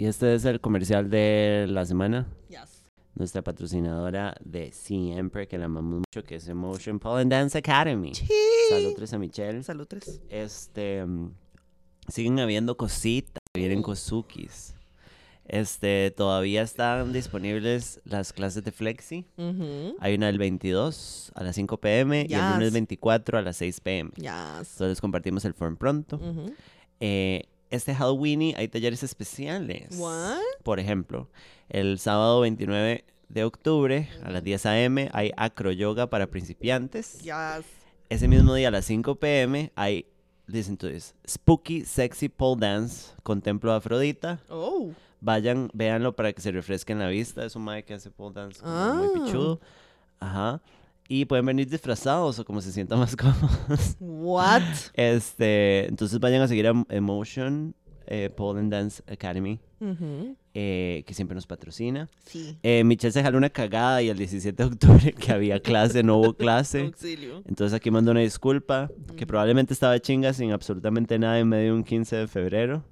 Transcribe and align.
Y 0.00 0.06
este 0.06 0.34
es 0.34 0.46
el 0.46 0.62
comercial 0.62 1.10
de 1.10 1.66
la 1.68 1.84
semana. 1.84 2.26
Yes. 2.48 2.86
Nuestra 3.14 3.42
patrocinadora 3.42 4.34
de 4.42 4.72
siempre, 4.72 5.46
que 5.46 5.58
la 5.58 5.66
amamos 5.66 5.98
mucho, 5.98 6.26
que 6.26 6.36
es 6.36 6.48
Emotion 6.48 6.98
Pole 6.98 7.20
and 7.20 7.30
Dance 7.30 7.58
Academy. 7.58 8.12
Saludos 8.70 9.12
a 9.12 9.18
Michelle. 9.18 9.62
Salud 9.62 9.86
tres. 9.86 10.22
Este, 10.30 11.04
mm, 11.04 11.34
siguen 12.08 12.40
habiendo 12.40 12.78
cositas, 12.78 13.42
vienen 13.54 13.82
Kozukis. 13.82 14.74
Este, 15.44 16.10
todavía 16.16 16.62
están 16.62 17.12
disponibles 17.12 18.00
las 18.04 18.32
clases 18.32 18.64
de 18.64 18.72
Flexi. 18.72 19.26
Ujú. 19.36 19.96
Hay 20.00 20.14
una 20.14 20.30
el 20.30 20.38
22 20.38 21.30
a 21.34 21.42
las 21.42 21.56
5 21.56 21.76
pm 21.76 22.26
y 22.26 22.32
el 22.32 22.40
lunes 22.52 22.68
Yes. 22.68 22.72
24 22.72 23.36
a 23.36 23.42
las 23.42 23.58
6 23.58 23.80
pm. 23.82 24.12
Yes. 24.16 24.30
Entonces 24.72 24.98
compartimos 24.98 25.44
el 25.44 25.52
form 25.52 25.76
pronto. 25.76 26.18
Eh, 27.00 27.49
este 27.70 27.94
Halloween 27.94 28.54
hay 28.56 28.68
talleres 28.68 29.02
especiales. 29.02 29.96
What? 29.98 30.38
Por 30.62 30.80
ejemplo, 30.80 31.28
el 31.68 31.98
sábado 31.98 32.40
29 32.40 33.04
de 33.28 33.44
octubre 33.44 34.08
a 34.24 34.30
las 34.30 34.42
10 34.42 34.66
am 34.66 34.96
hay 35.12 35.32
acro 35.36 35.70
yoga 35.72 36.08
para 36.08 36.26
principiantes. 36.28 37.20
Yes. 37.22 37.64
Ese 38.08 38.26
mismo 38.28 38.54
día 38.54 38.68
a 38.68 38.70
las 38.72 38.84
5 38.86 39.14
pm 39.16 39.70
hay, 39.76 40.06
listen 40.46 40.76
to 40.76 40.88
this, 40.88 41.14
spooky 41.28 41.84
sexy 41.84 42.28
pole 42.28 42.58
dance 42.60 43.12
con 43.22 43.40
templo 43.40 43.70
de 43.70 43.78
Afrodita. 43.78 44.40
Oh. 44.48 44.90
Vayan, 45.20 45.70
véanlo 45.74 46.16
para 46.16 46.32
que 46.32 46.40
se 46.40 46.50
refresquen 46.50 46.98
la 46.98 47.06
vista. 47.08 47.44
Es 47.44 47.54
un 47.54 47.62
mae 47.62 47.84
que 47.84 47.94
hace 47.94 48.10
pole 48.10 48.34
dance 48.34 48.60
como 48.60 48.72
Ah. 48.74 48.94
muy 48.94 49.20
pichudo. 49.20 49.60
Ajá. 50.18 50.60
Y 51.12 51.24
pueden 51.24 51.44
venir 51.44 51.68
disfrazados 51.68 52.38
o 52.38 52.44
como 52.44 52.60
se 52.60 52.70
sientan 52.70 53.00
más 53.00 53.16
cómodos. 53.16 53.96
What? 53.98 54.62
Este, 54.94 55.88
entonces 55.88 56.20
vayan 56.20 56.40
a 56.40 56.46
seguir 56.46 56.68
a 56.68 56.84
Emotion 56.88 57.74
eh, 58.06 58.30
Pole 58.30 58.60
and 58.60 58.72
Dance 58.72 59.02
Academy, 59.08 59.58
eh, 60.54 61.02
que 61.04 61.12
siempre 61.14 61.34
nos 61.34 61.48
patrocina. 61.48 62.08
Sí. 62.26 62.56
Eh, 62.62 62.84
Michelle 62.84 63.10
se 63.10 63.24
jaló 63.24 63.38
una 63.38 63.50
cagada 63.50 64.02
y 64.02 64.08
el 64.08 64.18
17 64.18 64.62
de 64.62 64.68
octubre 64.68 65.12
que 65.12 65.32
había 65.32 65.58
clase, 65.62 66.04
no 66.04 66.18
hubo 66.18 66.34
clase. 66.34 66.82
Auxilio. 66.82 67.42
Entonces 67.48 67.74
aquí 67.74 67.90
mando 67.90 68.12
una 68.12 68.20
disculpa, 68.20 68.88
que 69.16 69.26
probablemente 69.26 69.72
estaba 69.72 69.98
chinga 69.98 70.32
sin 70.32 70.52
absolutamente 70.52 71.18
nada 71.18 71.40
en 71.40 71.48
medio 71.48 71.72
de 71.72 71.78
un 71.78 71.84
15 71.84 72.16
de 72.16 72.28
febrero. 72.28 72.84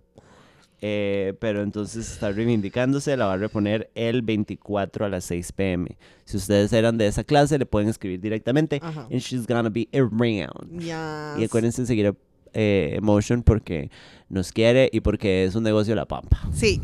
Eh, 0.81 1.35
pero 1.41 1.63
entonces 1.63 2.11
está 2.13 2.31
reivindicándose, 2.31 3.17
la 3.17 3.27
va 3.27 3.33
a 3.33 3.37
reponer 3.37 3.91
el 3.95 4.23
24 4.23 5.07
a 5.07 5.09
las 5.09 5.25
6 5.25 5.53
pm. 5.53 5.97
Si 6.25 6.37
ustedes 6.37 6.73
eran 6.73 6.99
de 6.99 7.09
esa 7.09 7.25
clase, 7.25 7.59
le 7.59 7.67
pueden 7.67 7.89
escribir 7.89 8.21
directamente. 8.21 8.79
Ajá. 8.83 9.09
And 9.11 9.21
she's 9.21 9.47
gonna 9.47 9.71
be 9.71 9.89
around. 9.93 10.81
Y 10.81 11.45
acuérdense 11.45 11.83
de 11.83 11.87
seguir 11.87 12.15
eh, 12.55 12.95
Emotion 12.97 13.43
porque 13.43 13.91
nos 14.29 14.53
quiere 14.53 14.89
y 14.93 15.01
porque 15.01 15.45
es 15.45 15.55
un 15.55 15.65
negocio 15.65 15.93
de 15.93 15.97
la 15.97 16.07
pampa. 16.07 16.41
Sí. 16.53 16.81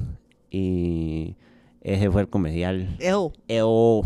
Y 0.50 1.36
ese 1.80 2.10
fue 2.10 2.22
el 2.22 2.28
comercial. 2.28 2.96
Ew. 3.00 3.32
Eo. 3.48 4.02
Eo. 4.02 4.04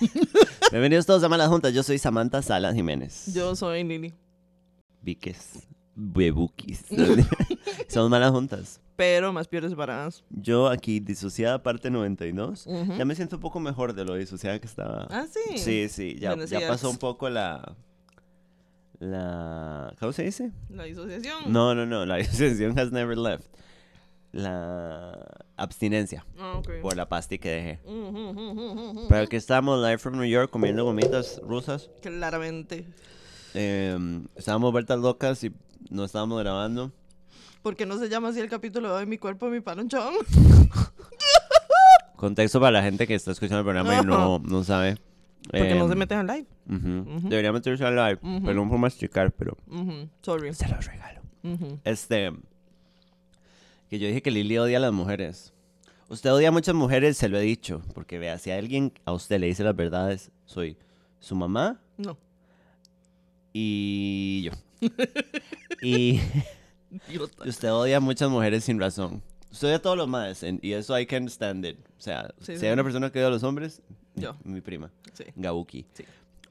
Bienvenidos. 0.70 1.06
Todos 1.06 1.22
a 1.22 1.28
Malas 1.28 1.48
Juntas. 1.48 1.72
Yo 1.72 1.82
soy 1.82 1.98
Samantha 1.98 2.42
Salas 2.42 2.74
Jiménez. 2.74 3.32
Yo 3.32 3.54
soy 3.56 3.84
Lili. 3.84 4.14
Viques. 5.02 5.66
Bebukis. 5.94 6.84
Somos 7.88 8.10
Malas 8.10 8.30
Juntas. 8.30 8.80
Pero 8.96 9.32
más 9.32 9.48
peores 9.48 9.70
separadas. 9.70 10.24
Yo 10.30 10.68
aquí, 10.68 11.00
disociada 11.00 11.62
parte 11.62 11.90
92. 11.90 12.66
Ujú. 12.66 12.96
Ya 12.96 13.04
me 13.04 13.14
siento 13.14 13.36
un 13.36 13.42
poco 13.42 13.60
mejor 13.60 13.94
de 13.94 14.04
lo 14.04 14.14
disociada 14.14 14.58
que 14.58 14.66
estaba. 14.66 15.06
Ah, 15.10 15.26
sí. 15.30 15.58
Sí, 15.58 15.88
sí, 15.88 16.16
ya, 16.18 16.30
Bueno, 16.30 16.44
ya 16.46 16.66
pasó 16.66 16.90
un 16.90 16.98
poco 16.98 17.28
la... 17.28 17.76
La... 18.98 19.94
¿Cómo 20.00 20.12
se 20.12 20.24
dice? 20.24 20.52
La 20.70 20.84
disociación. 20.84 21.52
No, 21.52 21.74
no, 21.74 21.84
no, 21.84 22.06
la 22.06 22.16
disociación 22.16 22.78
has 22.78 22.90
never 22.90 23.16
left. 23.16 23.46
La 24.36 25.26
abstinencia 25.56 26.26
Ah, 26.38 26.60
por 26.82 26.94
la 26.96 27.08
pasti 27.08 27.38
que 27.38 27.48
dejé. 27.48 27.80
Ujú, 27.84 28.30
ujú, 28.30 28.90
ujú. 28.90 29.06
Pero 29.08 29.22
aquí 29.22 29.36
estamos, 29.36 29.78
live 29.82 29.96
from 29.98 30.16
New 30.16 30.26
York, 30.28 30.50
comiendo 30.50 30.84
gomitas 30.84 31.40
rusas. 31.42 31.90
Claramente. 32.02 32.86
Eh, 33.54 33.96
estábamos 34.34 34.72
vueltas 34.72 34.98
locas 34.98 35.42
y 35.44 35.52
no 35.88 36.04
estábamos 36.04 36.38
grabando. 36.42 36.92
¿Por 37.62 37.76
qué 37.76 37.86
no 37.86 37.96
se 37.98 38.08
llama 38.10 38.28
así 38.28 38.40
el 38.40 38.50
capítulo 38.50 38.88
de 38.90 38.94
hoy? 38.94 39.06
Mi 39.06 39.16
cuerpo, 39.16 39.46
mi 39.48 39.60
panonchón. 39.60 40.12
Contexto 42.16 42.60
para 42.60 42.72
la 42.72 42.82
gente 42.82 43.06
que 43.06 43.14
está 43.14 43.32
escuchando 43.32 43.58
el 43.60 43.64
programa 43.64 44.02
y 44.02 44.06
no, 44.06 44.38
no 44.38 44.64
sabe. 44.64 44.96
Porque 45.50 45.74
no 45.74 45.86
Eh, 45.86 45.88
se 45.88 45.94
meten 45.94 46.18
al 46.18 46.26
live. 46.26 46.46
ujú. 46.68 47.16
Ujú. 47.18 47.28
Debería 47.28 47.52
meterse 47.52 47.84
al 47.84 47.94
live, 47.94 48.18
Ujú. 48.22 48.42
pero 48.44 48.54
no 48.54 48.68
puedo 48.68 48.78
masticar, 48.78 49.32
pero 49.32 49.56
Sorry. 50.22 50.52
se 50.54 50.68
los 50.68 50.84
regalo. 50.84 51.20
Este, 51.84 52.32
que 53.88 53.98
yo 53.98 54.06
dije 54.08 54.22
que 54.22 54.30
Lili 54.30 54.58
odia 54.58 54.78
a 54.78 54.80
las 54.80 54.92
mujeres. 54.92 55.52
Usted 56.08 56.32
odia 56.32 56.48
a 56.48 56.52
muchas 56.52 56.74
mujeres, 56.74 57.16
se 57.16 57.28
lo 57.28 57.38
he 57.38 57.42
dicho, 57.42 57.82
porque 57.94 58.18
vea, 58.18 58.38
si 58.38 58.50
alguien 58.50 58.92
a 59.04 59.12
usted 59.12 59.40
le 59.40 59.46
dice 59.48 59.64
las 59.64 59.74
verdades, 59.74 60.30
soy 60.44 60.76
su 61.18 61.34
mamá 61.34 61.80
No. 61.96 62.16
y 63.52 64.42
yo. 64.44 64.52
y 65.82 66.20
usted 67.46 67.72
odia 67.72 67.96
a 67.96 68.00
muchas 68.00 68.30
mujeres 68.30 68.64
sin 68.64 68.78
razón. 68.78 69.22
Usted 69.50 69.68
odia 69.68 69.76
a 69.76 69.82
todos 69.82 69.96
los 69.96 70.08
más, 70.08 70.44
y 70.62 70.72
eso 70.72 70.98
I 70.98 71.06
can 71.06 71.26
stand 71.28 71.64
it. 71.64 71.78
O 71.98 72.00
sea, 72.00 72.32
Sí, 72.40 72.52
si 72.54 72.58
sí. 72.60 72.66
hay 72.66 72.72
una 72.72 72.84
persona 72.84 73.10
que 73.10 73.18
odia 73.18 73.28
a 73.28 73.30
los 73.30 73.42
hombres, 73.42 73.82
Yo. 74.14 74.36
mi 74.44 74.60
prima, 74.60 74.90
Sí. 75.14 75.24
Gabuki. 75.34 75.86
Sí. 75.94 76.04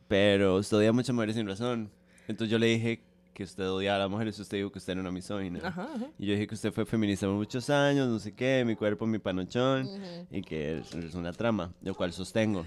Pero 0.07 0.57
usted 0.57 0.77
odia 0.77 0.89
a 0.89 0.93
muchas 0.93 1.13
mujeres 1.15 1.35
sin 1.35 1.47
razón. 1.47 1.89
Entonces 2.27 2.51
yo 2.51 2.57
le 2.59 2.67
dije 2.67 3.01
que 3.35 3.43
usted 3.43 3.69
odiaba 3.69 3.97
a 3.97 3.99
las 3.99 4.09
mujeres, 4.09 4.39
usted 4.39 4.57
dijo 4.57 4.71
que 4.71 4.79
usted 4.79 4.93
era 4.93 5.01
una 5.01 5.11
misógina. 5.11 5.59
Ajá, 5.61 5.83
ajá. 5.93 6.07
Y 6.17 6.25
yo 6.25 6.33
dije 6.33 6.47
que 6.47 6.55
usted 6.55 6.71
fue 6.73 6.85
feminista 6.85 7.27
por 7.27 7.35
muchos 7.35 7.69
años, 7.69 8.07
no 8.07 8.17
sé 8.17 8.33
qué, 8.33 8.63
mi 8.65 8.75
cuerpo, 8.75 9.05
mi 9.05 9.19
panochón, 9.19 9.87
y 10.31 10.41
que 10.41 10.79
es, 10.79 10.93
es 10.95 11.13
una 11.13 11.31
trama, 11.33 11.71
lo 11.83 11.93
cual 11.93 12.11
sostengo. 12.13 12.65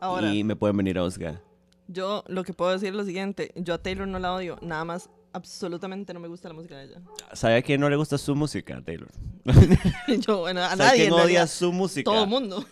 Ahora, 0.00 0.34
Y 0.34 0.44
me 0.44 0.56
pueden 0.56 0.76
venir 0.76 0.98
a 0.98 1.02
buscar. 1.02 1.40
yo 1.88 2.24
lo 2.26 2.42
que 2.44 2.52
puedo 2.52 2.72
decir 2.72 2.88
es 2.88 2.94
lo 2.94 3.04
siguiente. 3.04 3.52
Yo 3.56 3.74
a 3.74 3.78
Taylor 3.78 4.06
no 4.08 4.18
la 4.18 4.34
odio. 4.34 4.58
Nada 4.62 4.84
más, 4.84 5.08
absolutamente 5.32 6.12
no 6.12 6.20
me 6.20 6.28
gusta 6.28 6.48
la 6.48 6.54
música 6.54 6.76
de 6.76 6.84
ella. 6.86 7.00
¿Sabe 7.32 7.56
a 7.56 7.62
quién 7.62 7.80
no 7.80 7.88
le 7.88 7.96
gusta 7.96 8.18
su 8.18 8.34
música, 8.34 8.82
Taylor? 8.82 9.08
yo, 10.26 10.38
bueno, 10.40 10.60
a 10.62 10.70
¿Sabe 10.70 10.78
nadie. 10.84 11.00
quién 11.08 11.12
odia 11.12 11.46
su 11.46 11.72
música? 11.72 12.10
Todo 12.10 12.24
el 12.24 12.30
mundo. 12.30 12.64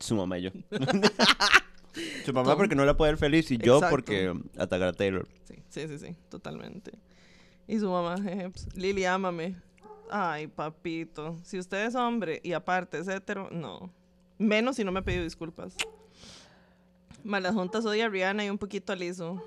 Su 0.00 0.14
mamá 0.14 0.38
y 0.38 0.42
yo. 0.42 0.50
su 2.24 2.32
mamá 2.32 2.56
porque 2.56 2.74
no 2.74 2.84
la 2.84 2.96
puede 2.96 3.12
ver 3.12 3.18
feliz 3.18 3.50
y 3.50 3.58
yo 3.58 3.76
Exacto. 3.76 3.90
porque 3.90 4.34
atacar 4.56 4.88
a 4.88 4.92
Taylor. 4.92 5.26
Sí, 5.44 5.54
sí, 5.68 5.88
sí, 5.88 5.98
sí, 5.98 6.16
totalmente. 6.28 6.92
Y 7.66 7.78
su 7.78 7.90
mamá, 7.90 8.16
jeje, 8.22 8.50
pues, 8.50 8.68
Lili, 8.76 9.04
ámame. 9.04 9.56
Ay, 10.10 10.46
papito. 10.46 11.36
Si 11.44 11.58
usted 11.58 11.86
es 11.86 11.94
hombre 11.94 12.40
y 12.42 12.52
aparte 12.52 12.98
es 12.98 13.08
hetero, 13.08 13.48
no. 13.50 13.90
Menos 14.38 14.76
si 14.76 14.84
no 14.84 14.92
me 14.92 15.00
ha 15.00 15.02
pedido 15.02 15.24
disculpas. 15.24 15.76
Malas 17.24 17.54
juntas 17.54 17.84
odia 17.84 18.06
a 18.06 18.08
Rihanna 18.08 18.44
y 18.44 18.50
un 18.50 18.58
poquito 18.58 18.92
a 18.92 18.96
Lizzo. 18.96 19.42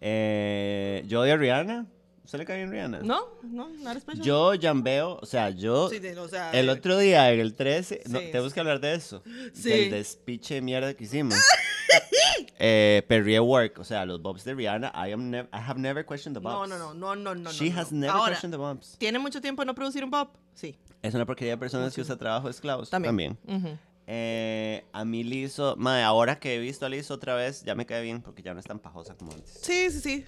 Eh, 0.00 1.04
yo 1.06 1.20
odio 1.20 1.34
a 1.34 1.36
Rihanna. 1.36 1.86
¿Usted 2.26 2.38
le 2.40 2.44
cae 2.44 2.56
bien 2.56 2.72
Rihanna? 2.72 2.98
No, 3.02 3.20
no, 3.44 3.68
nada 3.68 3.96
especial. 3.96 4.26
Yo 4.26 4.52
jambeo, 4.60 5.16
o 5.22 5.26
sea, 5.26 5.50
yo... 5.50 5.88
Sí, 5.88 6.00
sí, 6.02 6.08
o 6.08 6.26
sea, 6.28 6.50
El 6.50 6.68
otro 6.68 6.98
día, 6.98 7.32
en 7.32 7.38
el 7.38 7.54
13, 7.54 8.02
no, 8.08 8.18
Sí, 8.18 8.26
tenemos 8.32 8.52
que 8.52 8.58
hablar 8.58 8.80
de 8.80 8.94
eso. 8.94 9.22
Sí. 9.54 9.70
Del 9.70 9.90
despiche 9.92 10.54
de 10.54 10.60
mierda 10.60 10.92
que 10.94 11.04
hicimos. 11.04 11.34
eh, 12.58 13.04
Perrier 13.08 13.42
Work, 13.42 13.78
o 13.78 13.84
sea, 13.84 14.04
los 14.04 14.20
bobs 14.20 14.42
de 14.44 14.54
Rihanna, 14.54 14.92
I, 15.08 15.12
am 15.12 15.30
nev- 15.32 15.46
I 15.52 15.58
have 15.58 15.78
never 15.78 16.04
questioned 16.04 16.36
the 16.36 16.42
No, 16.42 16.58
bobs. 16.58 16.68
no, 16.68 16.78
no, 16.78 16.94
no, 16.94 17.14
no, 17.14 17.34
no. 17.36 17.50
She 17.52 17.70
no, 17.70 17.80
has 17.80 17.92
no. 17.92 18.00
never 18.00 18.16
Ahora, 18.16 18.32
questioned 18.32 18.52
the 18.52 18.58
bobs. 18.58 18.96
¿tiene 18.98 19.20
mucho 19.20 19.40
tiempo 19.40 19.62
de 19.62 19.66
no 19.66 19.74
producir 19.76 20.02
un 20.02 20.10
pop? 20.10 20.34
Sí, 20.54 20.76
Es 21.02 21.14
una 21.14 21.26
porquería 21.26 21.52
de 21.52 21.58
personas 21.58 21.94
que 21.94 22.00
usa 22.00 22.16
trabajo 22.16 22.48
de 22.48 22.50
esclavos. 22.50 22.90
También. 22.90 23.38
Ujú. 23.46 23.78
Eh, 24.08 24.84
a 24.92 25.04
mí 25.04 25.24
Lizo, 25.24 25.74
madre, 25.76 26.02
ahora 26.04 26.38
que 26.38 26.54
he 26.54 26.58
visto 26.60 26.86
a 26.86 26.88
Lizo 26.88 27.14
otra 27.14 27.34
vez, 27.34 27.62
ya 27.64 27.74
me 27.74 27.86
cae 27.86 28.02
bien 28.02 28.22
porque 28.22 28.40
ya 28.42 28.54
no 28.54 28.60
es 28.60 28.66
tan 28.66 28.78
pajosa 28.78 29.14
como 29.16 29.32
antes. 29.32 29.58
Sí, 29.62 29.90
sí, 29.90 30.00
sí. 30.00 30.24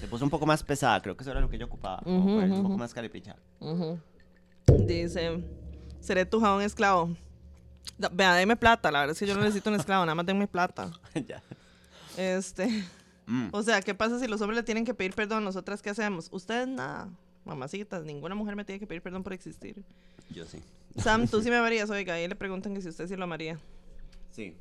Se 0.00 0.08
puso 0.08 0.24
un 0.24 0.30
poco 0.30 0.46
más 0.46 0.62
pesada, 0.64 1.00
creo 1.00 1.16
que 1.16 1.22
eso 1.22 1.30
era 1.30 1.40
lo 1.40 1.48
que 1.48 1.56
yo 1.58 1.66
ocupaba. 1.66 2.02
un 2.04 2.62
poco 2.62 2.76
más 2.76 2.92
calipicha. 2.92 3.36
Dice, 4.86 5.42
seré 6.00 6.24
tu 6.26 6.40
jabón 6.40 6.62
esclavo. 6.62 7.14
Vea, 8.12 8.34
deme 8.34 8.56
plata, 8.56 8.90
la 8.90 9.00
verdad 9.00 9.12
es 9.12 9.18
que 9.18 9.26
yo 9.26 9.34
no 9.34 9.42
necesito 9.42 9.70
un 9.70 9.76
esclavo, 9.76 10.04
nada 10.04 10.14
más 10.14 10.26
denme 10.26 10.46
plata. 10.46 10.90
ya. 11.26 11.42
Este, 12.16 12.84
Mm. 13.26 13.50
o 13.52 13.62
sea, 13.62 13.80
¿qué 13.80 13.94
pasa 13.94 14.18
si 14.18 14.26
los 14.26 14.40
hombres 14.40 14.56
le 14.56 14.62
tienen 14.64 14.84
que 14.84 14.92
pedir 14.92 15.14
perdón? 15.14 15.44
¿Nosotras 15.44 15.80
qué 15.82 15.90
hacemos? 15.90 16.28
Ustedes 16.32 16.66
nada, 16.66 17.08
mamacitas, 17.44 18.02
ninguna 18.02 18.34
mujer 18.34 18.56
me 18.56 18.64
tiene 18.64 18.80
que 18.80 18.88
pedir 18.88 19.02
perdón 19.02 19.22
por 19.22 19.32
existir. 19.32 19.84
Yo 20.32 20.44
sí. 20.44 20.62
Sam, 20.96 21.26
tú 21.28 21.40
sí 21.42 21.50
me 21.50 21.56
amarías, 21.56 21.90
oiga, 21.90 22.14
ahí 22.14 22.26
le 22.28 22.36
preguntan 22.36 22.74
que 22.74 22.82
si 22.82 22.88
usted 22.88 23.06
sí 23.08 23.16
lo 23.16 23.24
amaría. 23.24 23.58
Sí. 24.30 24.54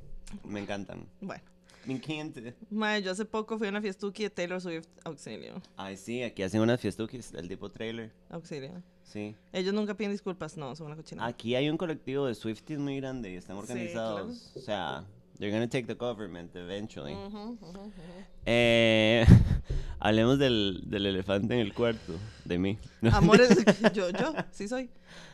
Me 0.44 0.60
encantan. 0.60 1.08
Bueno. 1.22 1.44
Me 1.86 1.94
encanta. 1.96 2.42
Mae, 2.70 3.02
yo 3.02 3.12
hace 3.12 3.26
poco 3.26 3.58
fui 3.58 3.68
a 3.68 3.70
una 3.70 3.82
fiestuki 3.82 4.24
de 4.24 4.30
Taylor 4.30 4.62
Swift. 4.62 4.88
Auxilio. 5.06 5.62
Ay, 5.78 5.98
sí, 5.98 6.22
aquí 6.22 6.44
hacen 6.44 6.62
unas 6.62 6.80
fiestuquis 6.80 7.32
del 7.32 7.48
tipo 7.48 7.70
trailer. 7.72 8.12
Auxilio. 8.30 8.84
Sí. 9.04 9.36
Ellos 9.54 9.74
nunca 9.74 9.96
piden 9.96 10.12
disculpas. 10.12 10.56
No, 10.58 10.76
son 10.76 10.88
una 10.88 10.96
cochina. 10.96 11.26
Aquí 11.26 11.56
hay 11.56 11.70
un 11.70 11.78
colectivo 11.78 12.28
de 12.28 12.36
Swifties 12.36 12.78
muy 12.80 12.98
grande 12.98 13.32
y 13.32 13.36
están 13.38 13.56
Sí, 13.56 13.62
organizados. 13.62 14.52
O 14.56 14.60
sea, 14.60 15.06
they're 15.40 15.52
gonna 15.52 15.68
take 15.68 15.88
the 15.88 15.96
government 15.96 16.56
eventually. 16.56 17.16
Eh, 18.46 19.26
hablemos 20.00 20.38
del, 20.38 20.84
del 20.86 21.06
elefante 21.06 21.54
en 21.54 21.62
el 21.62 21.74
cuarto, 21.74 22.14
de 22.46 22.58
mí. 22.58 22.78
Amores, 23.12 23.50
yo, 23.94 24.10
yo, 24.10 24.34
sí 24.52 24.68
soy. 24.68 24.90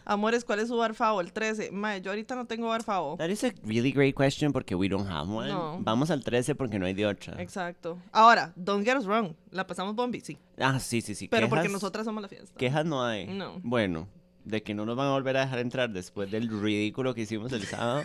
Amores, 0.06 0.46
¿cuál 0.46 0.60
es 0.60 0.68
su 0.68 0.78
bar 0.78 0.94
favo? 0.94 1.20
El 1.20 1.34
13. 1.34 1.72
Mae, 1.72 2.00
yo 2.00 2.12
ahorita 2.12 2.36
no 2.36 2.46
tengo 2.46 2.68
bar 2.68 2.84
favo. 2.84 3.18
That 3.18 3.30
is 3.30 3.44
a 3.44 3.52
really 3.64 3.92
great 3.92 4.16
question 4.16 4.54
porque 4.54 4.76
we 4.76 4.88
don't 4.88 5.10
have 5.10 5.28
one. 5.28 5.48
No. 5.50 5.80
Vamos 5.82 6.12
al 6.12 6.24
13 6.24 6.54
porque 6.54 6.78
no 6.78 6.86
hay 6.86 6.94
de 6.94 7.08
otra. 7.08 7.42
Exacto. 7.42 7.98
Ahora, 8.12 8.54
don't 8.56 8.86
get 8.86 8.96
us 8.98 9.06
wrong. 9.06 9.34
La 9.50 9.66
pasamos 9.66 9.96
bombi, 9.96 10.22
sí. 10.22 10.38
Ah, 10.60 10.80
sí, 10.80 11.02
sí, 11.02 11.16
sí. 11.16 11.28
Pero 11.28 11.50
porque 11.50 11.70
nosotras 11.70 12.06
somos 12.06 12.22
la 12.22 12.30
fiesta. 12.30 12.56
Quejas 12.56 12.86
no 12.86 13.04
hay. 13.04 13.26
No. 13.26 13.60
Bueno, 13.64 14.08
de 14.44 14.62
que 14.62 14.76
no 14.76 14.86
nos 14.86 14.96
van 14.96 15.08
a 15.08 15.12
volver 15.12 15.38
a 15.38 15.42
dejar 15.42 15.60
entrar 15.60 15.90
después 15.90 16.30
del 16.30 16.48
ridículo 16.62 17.16
que 17.16 17.22
hicimos 17.22 17.52
el 17.52 17.64
sábado. 17.64 18.04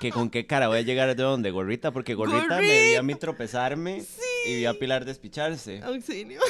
Que 0.00 0.10
con 0.10 0.30
qué 0.30 0.46
cara 0.46 0.68
voy 0.68 0.78
a 0.78 0.82
llegar 0.82 1.14
de 1.14 1.22
dónde, 1.22 1.50
gorrita, 1.50 1.90
porque 1.90 2.14
gorrita 2.14 2.58
me 2.58 2.82
vi 2.82 2.94
a 2.94 3.02
mí 3.02 3.14
tropezarme 3.14 4.04
y 4.46 4.56
vi 4.56 4.66
a 4.66 4.74
Pilar 4.74 5.04
despicharse. 5.04 5.80
Auxilio. 5.82 6.40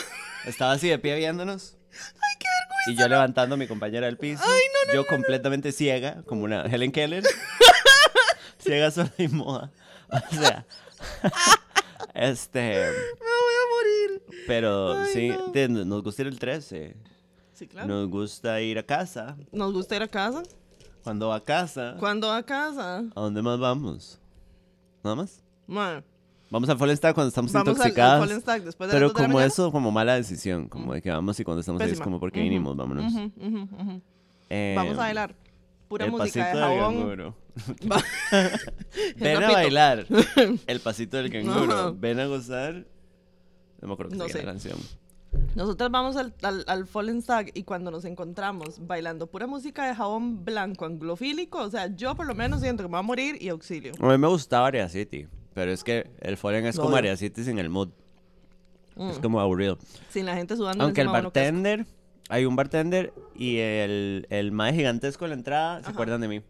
Estaba 0.44 0.72
así 0.72 0.88
de 0.88 0.98
pie 0.98 1.16
viéndonos. 1.16 1.76
¡Ay, 1.90 2.36
qué 2.38 2.46
vergüenza! 2.60 2.90
Y 2.92 2.96
yo 2.96 3.08
levantando 3.08 3.54
a 3.54 3.58
mi 3.58 3.66
compañera 3.66 4.06
del 4.06 4.18
piso. 4.18 4.44
yo 4.92 5.06
completamente 5.06 5.72
ciega, 5.72 6.22
como 6.26 6.44
una 6.44 6.62
Helen 6.62 6.92
Keller. 6.92 7.24
ciega, 8.58 8.90
sola 8.90 9.12
y 9.18 9.28
moda. 9.28 9.72
O 10.10 10.34
sea. 10.34 10.66
este. 12.14 12.60
Me 12.60 12.86
voy 12.86 13.54
a 13.54 14.10
morir. 14.10 14.22
Pero 14.46 14.98
Ay, 14.98 15.08
sí, 15.12 15.68
no. 15.68 15.84
nos 15.84 16.02
gusta 16.02 16.22
ir 16.22 16.28
el 16.28 16.38
13. 16.38 16.96
Sí, 17.54 17.66
claro. 17.66 17.88
Nos 17.88 18.08
gusta 18.08 18.60
ir 18.60 18.78
a 18.78 18.84
casa. 18.84 19.36
Nos 19.50 19.72
gusta 19.72 19.96
ir 19.96 20.02
a 20.02 20.08
casa. 20.08 20.42
Cuando 21.08 21.32
a 21.32 21.42
casa, 21.42 21.96
¿Cuándo 21.98 22.30
a 22.30 22.42
casa? 22.42 22.98
¿a 22.98 23.20
dónde 23.20 23.40
más 23.40 23.58
vamos? 23.58 24.20
¿Nada 25.02 25.16
más? 25.16 25.42
Mae, 25.66 26.02
Vamos 26.50 26.68
al 26.68 26.76
Fallen 26.78 26.96
Stack 26.98 27.14
cuando 27.14 27.28
estamos 27.28 27.50
vamos 27.52 27.80
al, 27.80 27.98
al. 27.98 28.20
Fallen 28.20 28.40
Stack 28.42 28.62
después 28.62 28.88
de 28.90 28.94
pero 28.94 29.08
dos 29.08 29.14
de 29.16 29.22
la 29.22 29.28
como 29.28 29.40
eso, 29.40 29.72
como 29.72 29.90
mala 29.90 30.14
decisión. 30.16 30.68
Como 30.68 30.92
de 30.92 31.00
que 31.00 31.10
vamos 31.10 31.40
y 31.40 31.44
cuando 31.44 31.60
estamos 31.60 31.80
ahí 31.80 31.86
es 31.86 31.92
Pésima. 31.92 32.04
como 32.04 32.20
porque 32.20 32.40
Ujú, 32.40 32.44
vinimos, 32.44 32.76
vámonos. 32.76 33.10
ujú, 33.12 33.32
ujú, 33.38 33.68
ujú. 33.80 34.00
Eh, 34.50 34.74
Vamos 34.76 34.94
a 34.94 35.00
bailar. 35.00 35.34
Pura 35.88 36.04
el 36.04 36.10
música 36.10 36.46
de 36.46 36.52
pasito 36.52 36.68
del 36.68 36.78
jabón. 36.78 37.34
Va- 37.90 38.04
Ven 39.16 39.42
a 39.44 39.50
bailar. 39.50 40.06
El 40.66 40.80
pasito 40.80 41.16
del 41.16 41.32
canguro. 41.32 41.94
Ven 41.98 42.20
a 42.20 42.26
gozar. 42.26 42.84
No 43.80 43.88
me 43.88 43.94
acuerdo 43.94 44.14
No 44.16 44.24
qué 44.26 44.32
se 44.32 44.38
sé. 44.40 44.44
la 44.44 44.52
canción. 44.52 44.78
Nosotros 45.54 45.90
vamos 45.90 46.16
al, 46.16 46.32
al, 46.42 46.64
al 46.68 46.86
Fallen 46.86 47.20
Stag 47.22 47.50
y 47.54 47.64
cuando 47.64 47.90
nos 47.90 48.04
encontramos 48.04 48.86
bailando 48.86 49.26
pura 49.26 49.46
música 49.46 49.86
de 49.86 49.94
jabón 49.94 50.44
blanco 50.44 50.84
anglofílico, 50.84 51.58
o 51.62 51.70
sea, 51.70 51.94
yo 51.94 52.14
por 52.14 52.26
lo 52.26 52.34
menos 52.34 52.60
siento 52.60 52.82
que 52.82 52.88
me 52.88 52.92
voy 52.92 53.00
a 53.00 53.02
morir 53.02 53.36
y 53.40 53.48
auxilio. 53.48 53.92
A 54.00 54.06
mí 54.06 54.18
me 54.18 54.28
gustaba 54.28 54.68
Area 54.68 54.88
City. 54.88 55.26
Pero 55.54 55.72
es 55.72 55.82
que 55.82 56.08
el 56.20 56.36
Fallen 56.36 56.66
es 56.66 56.78
como. 56.78 56.94
Area 56.94 57.16
City 57.16 57.42
sin 57.42 57.58
el 57.58 57.68
mood. 57.68 57.88
Es 58.96 59.18
Mm. 59.18 59.22
como 59.22 59.40
aburrido. 59.40 59.78
Sin 60.10 60.26
la 60.26 60.34
gente 60.36 60.56
sudando. 60.56 60.84
Aunque 60.84 61.00
el 61.00 61.08
de 61.08 61.12
bartender, 61.12 61.86
hay 62.28 62.44
un 62.44 62.54
bartender 62.56 63.12
y 63.34 63.58
el, 63.58 64.26
el 64.30 64.52
mae 64.52 64.72
gigantesco 64.72 65.24
en 65.24 65.30
la 65.30 65.36
entrada 65.36 65.82
se 65.82 65.90
acuerdan 65.90 66.20
de 66.20 66.28
mí. 66.28 66.42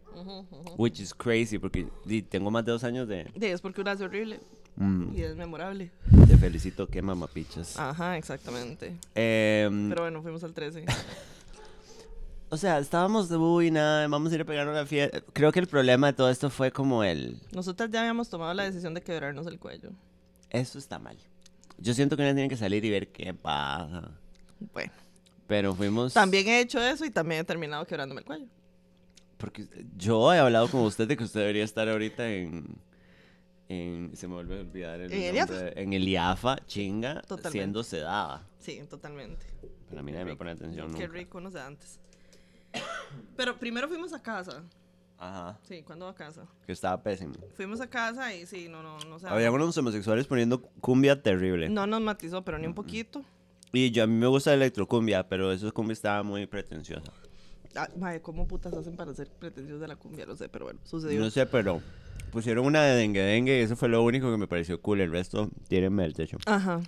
Which 0.77 0.99
is 0.99 1.13
crazy 1.13 1.57
porque 1.57 1.87
tengo 2.29 2.51
más 2.51 2.65
de 2.65 2.71
dos 2.73 2.83
años 2.83 3.07
de... 3.07 3.25
Sí, 3.39 3.45
es 3.47 3.61
porque 3.61 3.81
uno 3.81 3.91
hace 3.91 4.03
horrible 4.03 4.39
Mm, 4.75 5.15
y 5.15 5.21
es 5.23 5.35
memorable. 5.35 5.91
te 6.27 6.37
felicito, 6.37 6.87
qué 6.87 7.01
mamapichas. 7.01 7.77
Ajá, 7.77 8.17
exactamente. 8.17 8.95
Em, 9.15 9.89
Pero 9.89 10.03
bueno, 10.03 10.21
fuimos 10.21 10.43
al 10.43 10.53
13. 10.53 10.85
o 12.49 12.57
sea, 12.57 12.79
estábamos 12.79 13.29
de 13.29 13.37
uy, 13.37 13.71
nada, 13.71 14.07
vamos 14.07 14.31
a 14.31 14.35
ir 14.35 14.41
a 14.41 14.45
pegar 14.45 14.67
una 14.67 14.85
fiesta. 14.85 15.21
Creo 15.33 15.51
que 15.51 15.59
el 15.59 15.67
problema 15.67 16.07
de 16.07 16.13
todo 16.13 16.29
esto 16.29 16.49
fue 16.49 16.71
como 16.71 17.03
el... 17.03 17.39
Nosotras 17.53 17.89
ya 17.91 18.01
habíamos 18.01 18.29
tomado 18.29 18.53
la 18.53 18.63
decisión 18.63 18.93
de 18.93 19.01
quebrarnos 19.01 19.47
el 19.47 19.59
cuello. 19.59 19.91
Eso 20.49 20.79
está 20.79 20.97
mal. 20.97 21.17
Yo 21.77 21.93
siento 21.93 22.15
que 22.17 22.23
uno 22.23 22.33
tiene 22.33 22.49
que 22.49 22.57
salir 22.57 22.83
y 22.85 22.89
ver 22.89 23.11
qué 23.11 23.33
pasa. 23.33 24.11
Bueno, 24.73 24.91
Pero 25.47 25.75
fuimos... 25.75 26.13
también 26.13 26.47
he 26.47 26.59
hecho 26.61 26.81
eso 26.81 27.05
y 27.05 27.09
también 27.09 27.41
he 27.41 27.43
terminado 27.43 27.85
quebrándome 27.85 28.21
el 28.21 28.25
cuello. 28.25 28.45
Porque 29.37 29.65
yo 29.95 30.33
he 30.33 30.37
hablado 30.37 30.67
con 30.67 30.81
usted 30.81 31.07
de 31.07 31.15
que 31.15 31.23
usted 31.23 31.39
debería 31.39 31.63
estar 31.63 31.87
ahorita 31.87 32.29
en. 32.29 32.65
En 33.69 34.11
se 34.15 34.27
me 34.27 34.33
vuelve 34.33 34.57
a 34.57 34.61
olvidar 34.61 34.99
el 34.99 35.11
¿En 35.13 35.35
el 35.37 35.73
En 35.77 35.93
el 35.93 36.07
IAFA, 36.07 36.57
chinga, 36.65 37.21
Totalmente. 37.21 37.51
siendo 37.51 37.83
sedada. 37.83 38.45
Sí, 38.59 38.81
totalmente. 38.89 39.45
Pero 39.87 40.01
a 40.01 40.03
mí 40.03 40.11
nadie 40.11 40.25
me 40.25 40.35
pone 40.35 40.51
atención 40.51 40.87
Qué 40.93 41.03
nunca. 41.03 41.13
rico 41.13 41.37
uno 41.37 41.49
de 41.51 41.61
antes. 41.61 41.99
Pero 43.37 43.57
primero 43.57 43.87
fuimos 43.87 44.11
a 44.13 44.21
casa. 44.21 44.63
Ajá, 45.17 45.59
Sí, 45.67 45.83
¿cuándo 45.83 46.07
a 46.07 46.15
casa? 46.15 46.47
que 46.65 46.71
estaba 46.71 47.01
pésimo. 47.03 47.33
Fuimos 47.55 47.81
a 47.81 47.87
casa 47.89 48.33
y 48.33 48.45
sí, 48.45 48.69
no, 48.69 48.81
no, 48.81 48.97
no. 48.99 49.19
sea, 49.19 49.31
Había 49.31 49.51
unos 49.51 49.77
homosexuales 49.77 50.25
poniendo 50.27 50.61
cumbia 50.61 51.21
terrible. 51.21 51.69
No 51.69 51.85
nos 51.87 52.01
matizó, 52.01 52.43
pero 52.43 52.57
ni 52.57 52.67
un 52.67 52.73
poquito. 52.73 53.23
Y 53.73 53.91
yo 53.91 54.03
a 54.03 54.07
mí 54.07 54.13
me 54.15 54.27
gusta 54.27 54.53
electrocumbia, 54.53 55.27
pero 55.27 55.51
esa 55.51 55.71
cumbia 55.71 55.93
estaba 55.93 56.23
muy 56.23 56.47
pretenciosa. 56.47 57.11
Ah, 57.75 57.87
madre, 57.97 58.21
¿cómo 58.21 58.47
putas 58.47 58.73
hacen 58.73 58.95
para 58.95 59.13
ser 59.13 59.29
pretenciosos 59.29 59.81
de 59.81 59.87
la 59.89 59.95
cumbia? 59.95 60.25
Lo 60.25 60.35
sé, 60.35 60.49
pero 60.49 60.65
bueno, 60.65 60.79
sucedió. 60.85 61.19
No 61.19 61.29
sé, 61.29 61.45
pero 61.45 61.81
pusieron 62.29 62.65
una 62.65 62.83
de 62.83 62.95
dengue 62.95 63.21
dengue 63.21 63.59
y 63.59 63.63
eso 63.63 63.75
fue 63.75 63.89
lo 63.89 64.03
único 64.03 64.31
que 64.31 64.37
me 64.37 64.47
pareció 64.47 64.81
cool. 64.81 65.01
El 65.01 65.11
resto, 65.11 65.49
tírenme 65.67 66.05
el 66.05 66.13
techo. 66.13 66.37
Ajá. 66.45 66.81